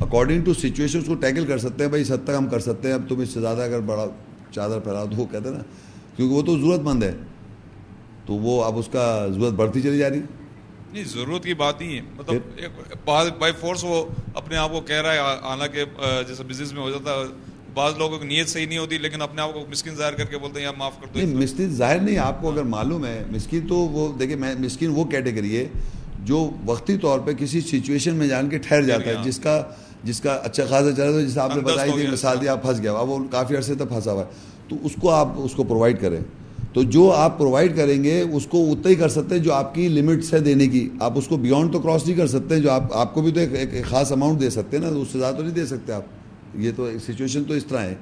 اکارڈنگ 0.00 0.44
ٹو 0.44 0.54
سچویشن 0.54 0.98
اس 0.98 1.06
کو 1.06 1.14
ٹیکل 1.14 1.46
کر 1.46 1.58
سکتے 1.58 1.82
ہیں 1.82 1.88
بھائی 1.88 2.02
اس 2.02 2.12
حد 2.12 2.24
تک 2.24 2.30
ہم 2.38 2.46
کر 2.46 2.58
سکتے 2.58 2.88
ہیں۔ 2.88 2.94
اب 2.94 3.02
تم 3.08 3.20
اس 3.20 3.28
سے 3.28 3.40
زیادہ 3.40 3.62
اگر 3.62 3.80
بڑا 3.80 4.06
چادر 4.50 4.78
پھیلاؤ 4.78 5.06
تو 5.10 5.16
وہ 5.16 5.26
کہتے 5.30 5.48
ہیں 5.48 5.56
نا 5.56 5.62
کیونکہ 6.16 6.34
وہ 6.34 6.42
تو 6.42 6.58
ضرورت 6.58 6.80
مند 6.80 7.02
ہے۔ 7.02 7.12
تو 8.26 8.34
وہ 8.34 8.64
اب 8.64 8.78
اس 8.78 8.88
کا 8.92 9.26
ضرورت 9.34 9.52
بڑھتی 9.52 9.82
چلی 9.82 9.98
جا 9.98 10.10
رہی۔ 10.10 10.18
ہے 10.18 10.22
نہیں 10.92 11.04
ضرورت 11.04 11.44
کی 11.44 11.54
بات 11.54 11.80
نہیں 11.80 11.96
ہے۔ 11.96 12.00
مطلب 12.18 13.38
بائی 13.38 13.52
فورس 13.60 13.84
وہ 13.84 14.04
اپنے 14.34 14.56
آپ 14.56 14.72
کو 14.72 14.80
کہہ 14.80 15.02
رہا 15.02 15.12
ہے 15.12 15.18
حالانکہ 15.18 15.84
جیسے 16.28 16.42
بزنس 16.42 16.72
میں 16.72 16.82
ہو 16.82 16.90
جاتا 16.90 17.10
ہے 17.10 17.24
بعض 17.74 17.92
لوگوں 17.98 18.18
کی 18.18 18.26
نیت 18.26 18.48
صحیح 18.48 18.66
نہیں 18.66 18.78
ہوتی 18.78 18.98
لیکن 18.98 19.22
اپنے 19.22 19.42
آپ 19.42 19.54
کو 19.54 19.60
مسکین 19.70 19.94
ظاہر 19.94 20.12
کر 20.12 20.24
کے 20.24 20.38
بولتے 20.38 20.60
ہیں 20.60 20.68
معاف 20.78 20.92
کر 21.00 21.06
دو۔ 21.14 21.20
نہیں 21.20 21.34
مسکین 21.36 21.74
ظاہر 21.74 22.00
نہیں 22.00 22.18
آپ 22.18 22.42
کو 22.42 22.50
اگر 22.52 22.62
معلوم 22.62 23.04
ہے 23.06 23.24
مسکین 23.30 23.66
تو 23.68 23.74
وہ 23.74 24.18
دیکھیں 24.18 24.36
میں 24.36 24.54
مسکین 24.58 24.90
وہ 24.94 25.04
کیٹیگری 25.04 25.56
ہے 25.56 25.66
جو 26.18 26.50
وقتی 26.66 26.98
طور 26.98 27.18
پہ 27.18 27.32
کسی 27.32 27.60
سچویشن 27.60 28.14
میں 28.14 28.28
جان 28.28 28.48
کے 28.48 28.58
ٹھہر 28.58 28.82
جاتا 28.82 29.10
ہے 29.10 29.14
جس 29.24 29.38
کا 29.38 29.62
جس 30.04 30.20
کا 30.20 30.34
اچھا 30.34 30.64
خاصا 30.64 30.92
چل 30.92 31.02
رہا 31.02 31.18
ہے 31.20 31.24
جسے 31.26 31.40
آپ 31.40 31.56
نے 31.56 31.62
بتائی 31.62 31.92
تھی 31.92 32.06
مثال 32.06 32.40
دی 32.40 32.48
آپ 32.48 32.62
پھنس 32.62 32.82
گیا 32.82 32.92
وہ 32.92 33.18
کافی 33.30 33.56
عرصے 33.56 33.74
تک 33.74 33.88
پھنسا 33.88 34.12
ہوا 34.12 34.24
ہے۔ 34.24 34.30
تو 34.68 34.76
اس 34.82 34.92
کو 35.00 35.10
آپ 35.10 35.28
اس 35.36 35.52
کو 35.54 35.64
پرووائڈ 35.64 36.00
کریں۔ 36.00 36.20
تو 36.74 36.82
جو 36.82 37.10
آپ 37.14 37.36
پرووائڈ 37.38 37.76
کریں 37.76 38.02
گے، 38.04 38.20
اس 38.20 38.46
کو 38.50 38.62
اتنا 38.70 38.90
ہی 38.90 38.94
کر 38.94 39.08
سکتے 39.08 39.34
ہیں 39.34 39.42
جو 39.42 39.52
آپ 39.54 39.74
کی 39.74 39.86
لمٹس 39.88 40.32
ہے 40.34 40.38
دینے 40.40 40.66
کی۔ 40.68 40.88
آپ 41.00 41.18
اس 41.18 41.26
کو 41.28 41.36
بیونڈ 41.36 41.72
تو 41.72 41.78
کراس 41.80 42.06
نہیں 42.06 42.16
کر 42.16 42.26
سکتے 42.26 42.54
ہیں، 42.54 42.62
جو 42.62 42.70
آپ 42.70 42.96
آپ 42.96 43.14
کو 43.14 43.22
بھی 43.22 43.32
تو 43.32 43.40
ایک 43.40 43.84
خاص 43.88 44.12
اماؤنٹ 44.12 44.40
دے 44.40 44.50
سکتے 44.50 44.76
ہیں 44.76 44.84
نا، 44.84 44.90
اس 45.00 45.08
سے 45.12 45.18
زیادہ 45.18 45.36
تو 45.36 45.42
نہیں 45.42 45.54
دے 45.54 45.66
سکتے 45.66 45.92
آپ۔ 45.92 46.56
یہ 46.64 46.70
تو 46.76 46.88
سچویشن 47.06 47.44
تو 47.44 47.54
اس 47.54 47.64
طرح 47.66 47.80
ہے 47.80 47.94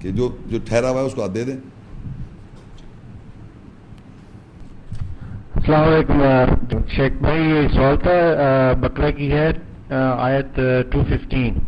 کہ 0.00 0.10
جو 0.10 0.28
جو 0.46 0.58
ٹھہرا 0.64 0.90
ہوا 0.90 1.00
ہے، 1.00 1.06
اس 1.06 1.14
کو 1.14 1.22
آپ 1.22 1.34
دے 1.34 1.44
دیں۔ 1.44 1.56
السلام 5.54 5.88
علیکم 5.88 6.78
شیخ 6.96 7.12
بھائی، 7.20 7.42
یہ 7.42 7.68
سوال 7.74 7.96
تھا 8.02 8.16
بکرا 8.80 9.10
کی 9.10 9.30
ہے 9.32 9.48
آیت 9.90 10.60
ٹو 10.92 11.02
ففٹین 11.08 11.58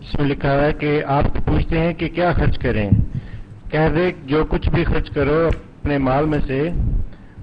اس 0.00 0.14
میں 0.18 0.28
لکھا 0.28 0.54
ہوا 0.54 0.66
ہے 0.66 0.72
کہ 0.80 1.00
آپ 1.16 1.24
پوچھتے 1.46 1.78
ہیں 1.78 1.92
کہ 1.92 2.08
کیا 2.14 2.32
خرچ 2.32 2.58
کریں۔ 2.58 2.88
کہہ 3.70 3.88
دے 3.94 4.10
جو 4.26 4.44
کچھ 4.50 4.68
بھی 4.74 4.84
خرچ 4.84 5.10
کرو 5.14 5.48
اپنے 5.80 5.98
مال 5.98 6.26
میں 6.26 6.38
سے، 6.46 6.70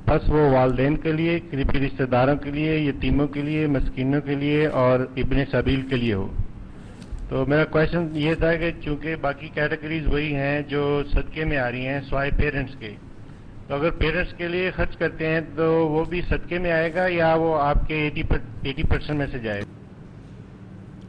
بس 0.06 0.30
وہ 0.30 0.50
والدین 0.50 0.96
کے 0.98 1.12
لیے، 1.12 1.40
قریبی 1.52 1.80
رشتہ 1.80 2.04
داروں 2.04 2.36
کے 2.36 2.52
لیے، 2.52 2.78
یتیموں 2.78 3.28
کے 3.28 3.42
لیے، 3.42 3.68
مسکینوں 3.68 4.22
کے 4.22 4.36
لیے 4.36 4.68
اور 4.68 5.00
ابن 5.00 5.38
سبیل 5.52 5.82
کے 5.82 5.96
لیے 5.96 6.14
ہو۔ 6.14 6.28
تو 7.30 7.46
میرا 7.46 7.66
کوشچن 7.66 8.08
یہ 8.14 8.34
تھا 8.34 8.56
کہ 8.56 8.72
چونکہ 8.84 9.16
باقی 9.22 9.50
کیٹیگریز 9.54 10.08
وہی 10.08 10.36
ہیں 10.36 10.62
جو 10.62 11.04
صدقے 11.12 11.46
میں 11.46 11.58
آ 11.58 11.72
رہی 11.72 11.86
ہیں، 11.88 12.02
سوائے 12.10 12.32
پیرنٹس 12.38 12.76
کے۔ 12.80 12.92
تو 13.68 13.76
اگر 13.76 13.90
پیرنٹس 13.90 14.34
کے 14.34 14.48
لیے 14.48 14.72
خرچ 14.76 14.98
کرتے 14.98 15.28
ہیں 15.28 15.42
تو 15.56 15.88
وہ 15.88 16.04
بھی 16.06 16.22
صدقے 16.22 16.60
میں 16.60 16.72
آئے 16.72 16.94
گا 16.96 17.08
یا 17.08 17.34
وہ 17.36 17.56
آپ 17.60 17.88
کے 17.88 18.10
ایٹی 18.64 18.84
پرسینٹ 18.84 19.18
میں 19.18 19.28
سے 19.32 19.40
جائے 19.40 19.62
گا؟ 19.62 19.74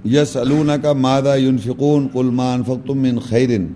یس 0.05 0.37
النا 0.37 0.77
کا 0.77 0.93
مادہ 0.93 1.37
یونفقون 1.37 2.09
قلمان 2.13 2.65
فقتم 2.65 2.99
من 2.99 3.19
خیرن 3.19 3.67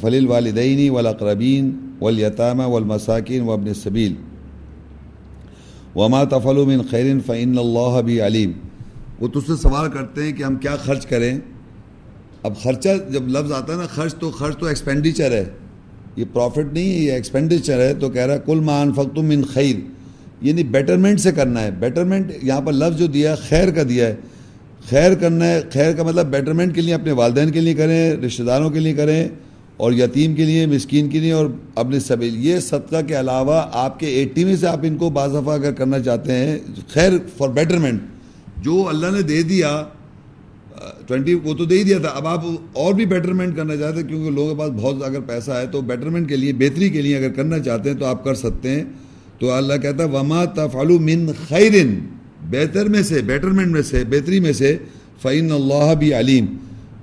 فلیل 0.00 0.26
والدینی 0.26 0.88
والاقربین 0.88 1.94
والیتامہ 2.00 2.62
والمساکین 2.62 3.42
وابن 3.42 3.68
السبیل. 3.68 4.14
وما 5.94 6.24
تفلو 6.24 6.66
من 6.66 6.82
خیرن 6.90 7.20
فعن 7.26 7.58
اللہ 7.58 8.02
بھی 8.02 8.20
علیم. 8.20 8.52
وہ 9.20 9.28
تجھ 9.28 9.46
سے 9.46 9.56
سوال 9.56 9.90
کرتے 9.90 10.22
ہیں 10.22 10.32
کہ 10.32 10.42
ہم 10.42 10.56
کیا 10.56 10.76
خرچ 10.76 11.06
کریں؟ 11.06 11.38
اب 12.42 12.58
خرچہ 12.62 12.88
جب 13.10 13.28
لفظ 13.28 13.52
آتا 13.52 13.72
ہے 13.72 13.78
نا، 13.78 13.86
خرچ 13.86 14.14
تو 14.14 14.30
خرچ 14.30 14.58
تو 14.58 14.66
ایکسپینڈیچر 14.66 15.32
ہے۔ 15.32 15.44
یہ 16.16 16.24
پروفٹ 16.32 16.72
نہیں 16.72 16.92
ہے، 16.92 16.98
یہ 16.98 17.12
ایکسپینڈیچر 17.12 17.80
ہے۔ 17.80 17.94
تو 17.94 18.10
کہہ 18.10 18.26
رہا 18.26 18.34
ہے 18.34 18.40
کل 18.46 18.60
مان 18.60 18.92
فختم 18.92 19.24
من 19.24 19.44
خیر۔ 19.44 19.76
یعنی 20.42 20.64
بیٹرمنٹ 20.64 21.20
سے 21.20 21.32
کرنا 21.32 21.62
ہے۔ 21.62 21.70
بیٹرمنٹ 21.70 22.32
یہاں 22.42 22.60
پر 22.60 22.72
لفظ 22.72 22.98
جو 22.98 23.06
دیا 23.06 23.30
ہے، 23.30 23.36
خیر 23.36 23.70
کا 23.70 23.82
دیا 23.88 24.06
ہے۔ 24.06 24.16
خیر 24.80 25.14
کرنا 25.14 25.46
ہے، 25.46 25.60
خیر 25.72 25.92
کا 25.92 26.02
مطلب 26.02 26.26
بیٹرمنٹ 26.26 26.74
کے 26.74 26.80
لیے، 26.80 26.94
اپنے 26.94 27.12
والدین 27.12 27.50
کے 27.50 27.60
لیے 27.60 27.74
کریں، 27.74 28.12
رشتہ 28.16 28.42
داروں 28.42 28.70
کے 28.70 28.80
لیے 28.80 28.92
کریں 28.92 29.28
اور 29.76 29.92
یتیم 29.92 30.34
کے 30.34 30.44
لیے، 30.44 30.66
مسکین 30.66 31.08
کے 31.08 31.18
لیے 31.20 31.32
اور 31.32 31.46
اپنے 31.74 32.00
سبھی 32.00 32.28
یہ 32.46 32.58
صدقہ 32.60 33.02
کے 33.06 33.18
علاوہ 33.20 33.60
آپ 33.72 33.98
کے 34.00 34.06
ایٹی 34.06 34.44
میں 34.44 34.56
سے 34.56 34.66
آپ 34.66 34.80
ان 34.82 34.96
کو 34.96 35.10
بعض 35.10 35.30
دفعہ 35.30 35.54
اگر 35.54 35.72
کرنا 35.72 35.98
چاہتے 36.00 36.32
ہیں، 36.32 36.58
خیر 36.88 37.12
فار 37.36 37.48
بیٹرمنٹ 37.48 38.62
جو 38.64 38.88
اللہ 38.88 39.10
نے 39.16 39.22
دے 39.22 39.42
دیا 39.42 39.70
ٹوینٹی 41.06 41.34
وہ 41.34 41.54
تو 41.54 41.64
دے 41.64 41.78
ہی 41.78 41.84
دیا 41.84 41.98
تھا۔ 41.98 42.08
اب 42.08 42.26
آپ 42.26 42.44
اور 42.72 42.94
بھی 42.94 43.04
بیٹرمنٹ 43.06 43.56
کرنا 43.56 43.76
چاہتے 43.76 44.00
ہیں 44.00 44.08
کیونکہ 44.08 44.30
لوگوں 44.30 44.54
کے 44.54 44.58
پاس 44.58 44.70
بہت 44.70 45.02
اگر 45.04 45.20
پیسہ 45.20 45.50
ہے، 45.50 45.66
تو 45.66 45.80
بیٹرمنٹ 45.80 46.28
کے 46.28 46.36
لیے، 46.36 46.52
بہتری 46.52 46.88
کے 46.90 47.02
لیے 47.02 47.16
اگر 47.16 47.32
کرنا 47.32 47.58
چاہتے 47.58 47.90
ہیں 47.90 47.96
تو 47.96 48.06
آپ 48.06 48.24
کر 48.24 48.34
سکتے 48.34 48.70
ہیں۔ 48.70 48.84
تو 49.38 49.50
اللہ 49.52 49.76
کہتا 49.82 50.04
ہے، 50.04 50.08
وما 50.08 50.44
تفعلو 50.44 50.98
من 50.98 51.26
خیرن 51.48 51.98
بہتر 52.40 52.86
میں 52.86 53.02
سے 53.02 53.22
بیٹرمنٹ 53.22 53.66
میں 53.66 53.82
سے، 53.82 54.04
بہتری 54.04 54.40
میں 54.40 54.52
سے 54.52 54.76
فعین 55.22 55.52
اللہ 55.52 55.94
بھی 55.94 56.14
علیم 56.14 56.46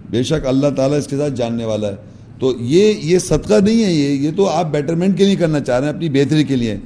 بے 0.09 0.23
شک 0.23 0.45
اللہ 0.45 0.67
تعالیٰ 0.75 0.97
اس 0.97 1.07
کے 1.07 1.17
ساتھ 1.17 1.33
جاننے 1.33 1.65
والا 1.65 1.87
ہے۔ 1.87 1.95
تو 2.39 2.53
یہ 2.59 2.93
یہ 3.01 3.19
صدقہ 3.19 3.53
نہیں 3.63 3.83
ہے 3.83 3.93
یہ 3.93 4.09
یہ 4.09 4.31
تو 4.35 4.49
آپ 4.49 4.71
بیٹرمنٹ 4.71 5.17
کے 5.17 5.25
لیے 5.25 5.35
کرنا 5.35 5.59
چاہ 5.59 5.79
رہے 5.79 5.87
ہیں، 5.87 5.93
اپنی 5.93 6.09
بہتری 6.09 6.43
کے 6.43 6.55
لیے۔ 6.55 6.77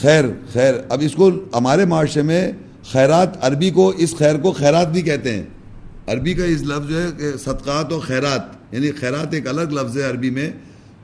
خیر 0.00 0.24
خیر۔ 0.52 0.74
اب 0.88 0.98
اس 1.02 1.12
کو 1.12 1.30
ہمارے 1.54 1.84
معاشرے 1.84 2.22
میں 2.22 2.52
خیرات 2.84 3.28
عربی 3.40 3.70
کو، 3.70 3.92
اس 3.98 4.14
خیر 4.16 4.36
کو 4.36 4.52
خیرات 4.52 4.92
بھی 4.92 5.02
کہتے 5.02 5.34
ہیں۔ 5.34 5.42
عربی 6.06 6.34
کا 6.34 6.44
اس 6.44 6.62
لفظ 6.62 6.88
جو 6.88 7.02
ہے 7.02 7.08
کہ 7.18 7.38
صدقات 7.38 7.92
و 7.92 8.00
خیرات 8.00 8.74
یعنی 8.74 8.90
خیرات 8.90 9.34
ایک 9.34 9.46
الگ 9.46 9.72
لفظ 9.72 9.96
ہے 9.96 10.02
عربی 10.02 10.30
میں، 10.30 10.50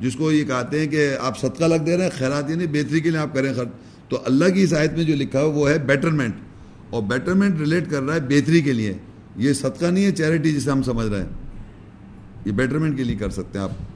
جس 0.00 0.16
کو 0.16 0.32
یہ 0.32 0.44
کہتے 0.44 0.80
ہیں 0.80 0.86
کہ 0.86 1.08
آپ 1.20 1.38
صدقہ 1.38 1.64
لگ 1.64 1.82
دے 1.86 1.96
رہے 1.96 2.04
ہیں، 2.04 2.10
خیرات 2.18 2.50
یعنی 2.50 2.66
بہتری 2.66 3.00
کے 3.00 3.10
لیے 3.10 3.18
آپ 3.18 3.34
کریں 3.34 3.52
خرچ۔ 3.54 3.68
تو 4.08 4.18
اللہ 4.26 4.44
کی 4.44 4.62
اس 4.62 4.72
آیت 4.72 4.92
میں 4.92 5.04
جو 5.04 5.14
لکھا 5.16 5.42
ہو 5.42 5.50
وہ 5.50 5.70
ہے 5.70 5.78
بیٹرمنٹ 5.78 6.34
اور 6.90 7.02
بیٹرمنٹ 7.02 7.58
ریلیٹ 7.58 7.90
کر 7.90 8.02
رہا 8.02 8.14
ہے 8.14 8.20
بہتری 8.20 8.60
کے 8.60 8.72
لیے۔ 8.72 8.94
یہ 9.36 9.52
صدقہ 9.52 9.86
نہیں 9.86 10.04
ہے 10.04 10.12
چیریٹی 10.12 10.52
جسے 10.52 10.70
ہم 10.70 10.82
سمجھ 10.82 11.06
رہے 11.06 11.20
ہیں۔ 11.20 11.28
یہ 12.44 12.52
بیٹرمنٹ 12.52 12.96
کے 12.96 13.04
لیے 13.04 13.16
کر 13.16 13.30
سکتے 13.30 13.58
ہیں 13.58 13.64
آپ۔ 13.64 13.87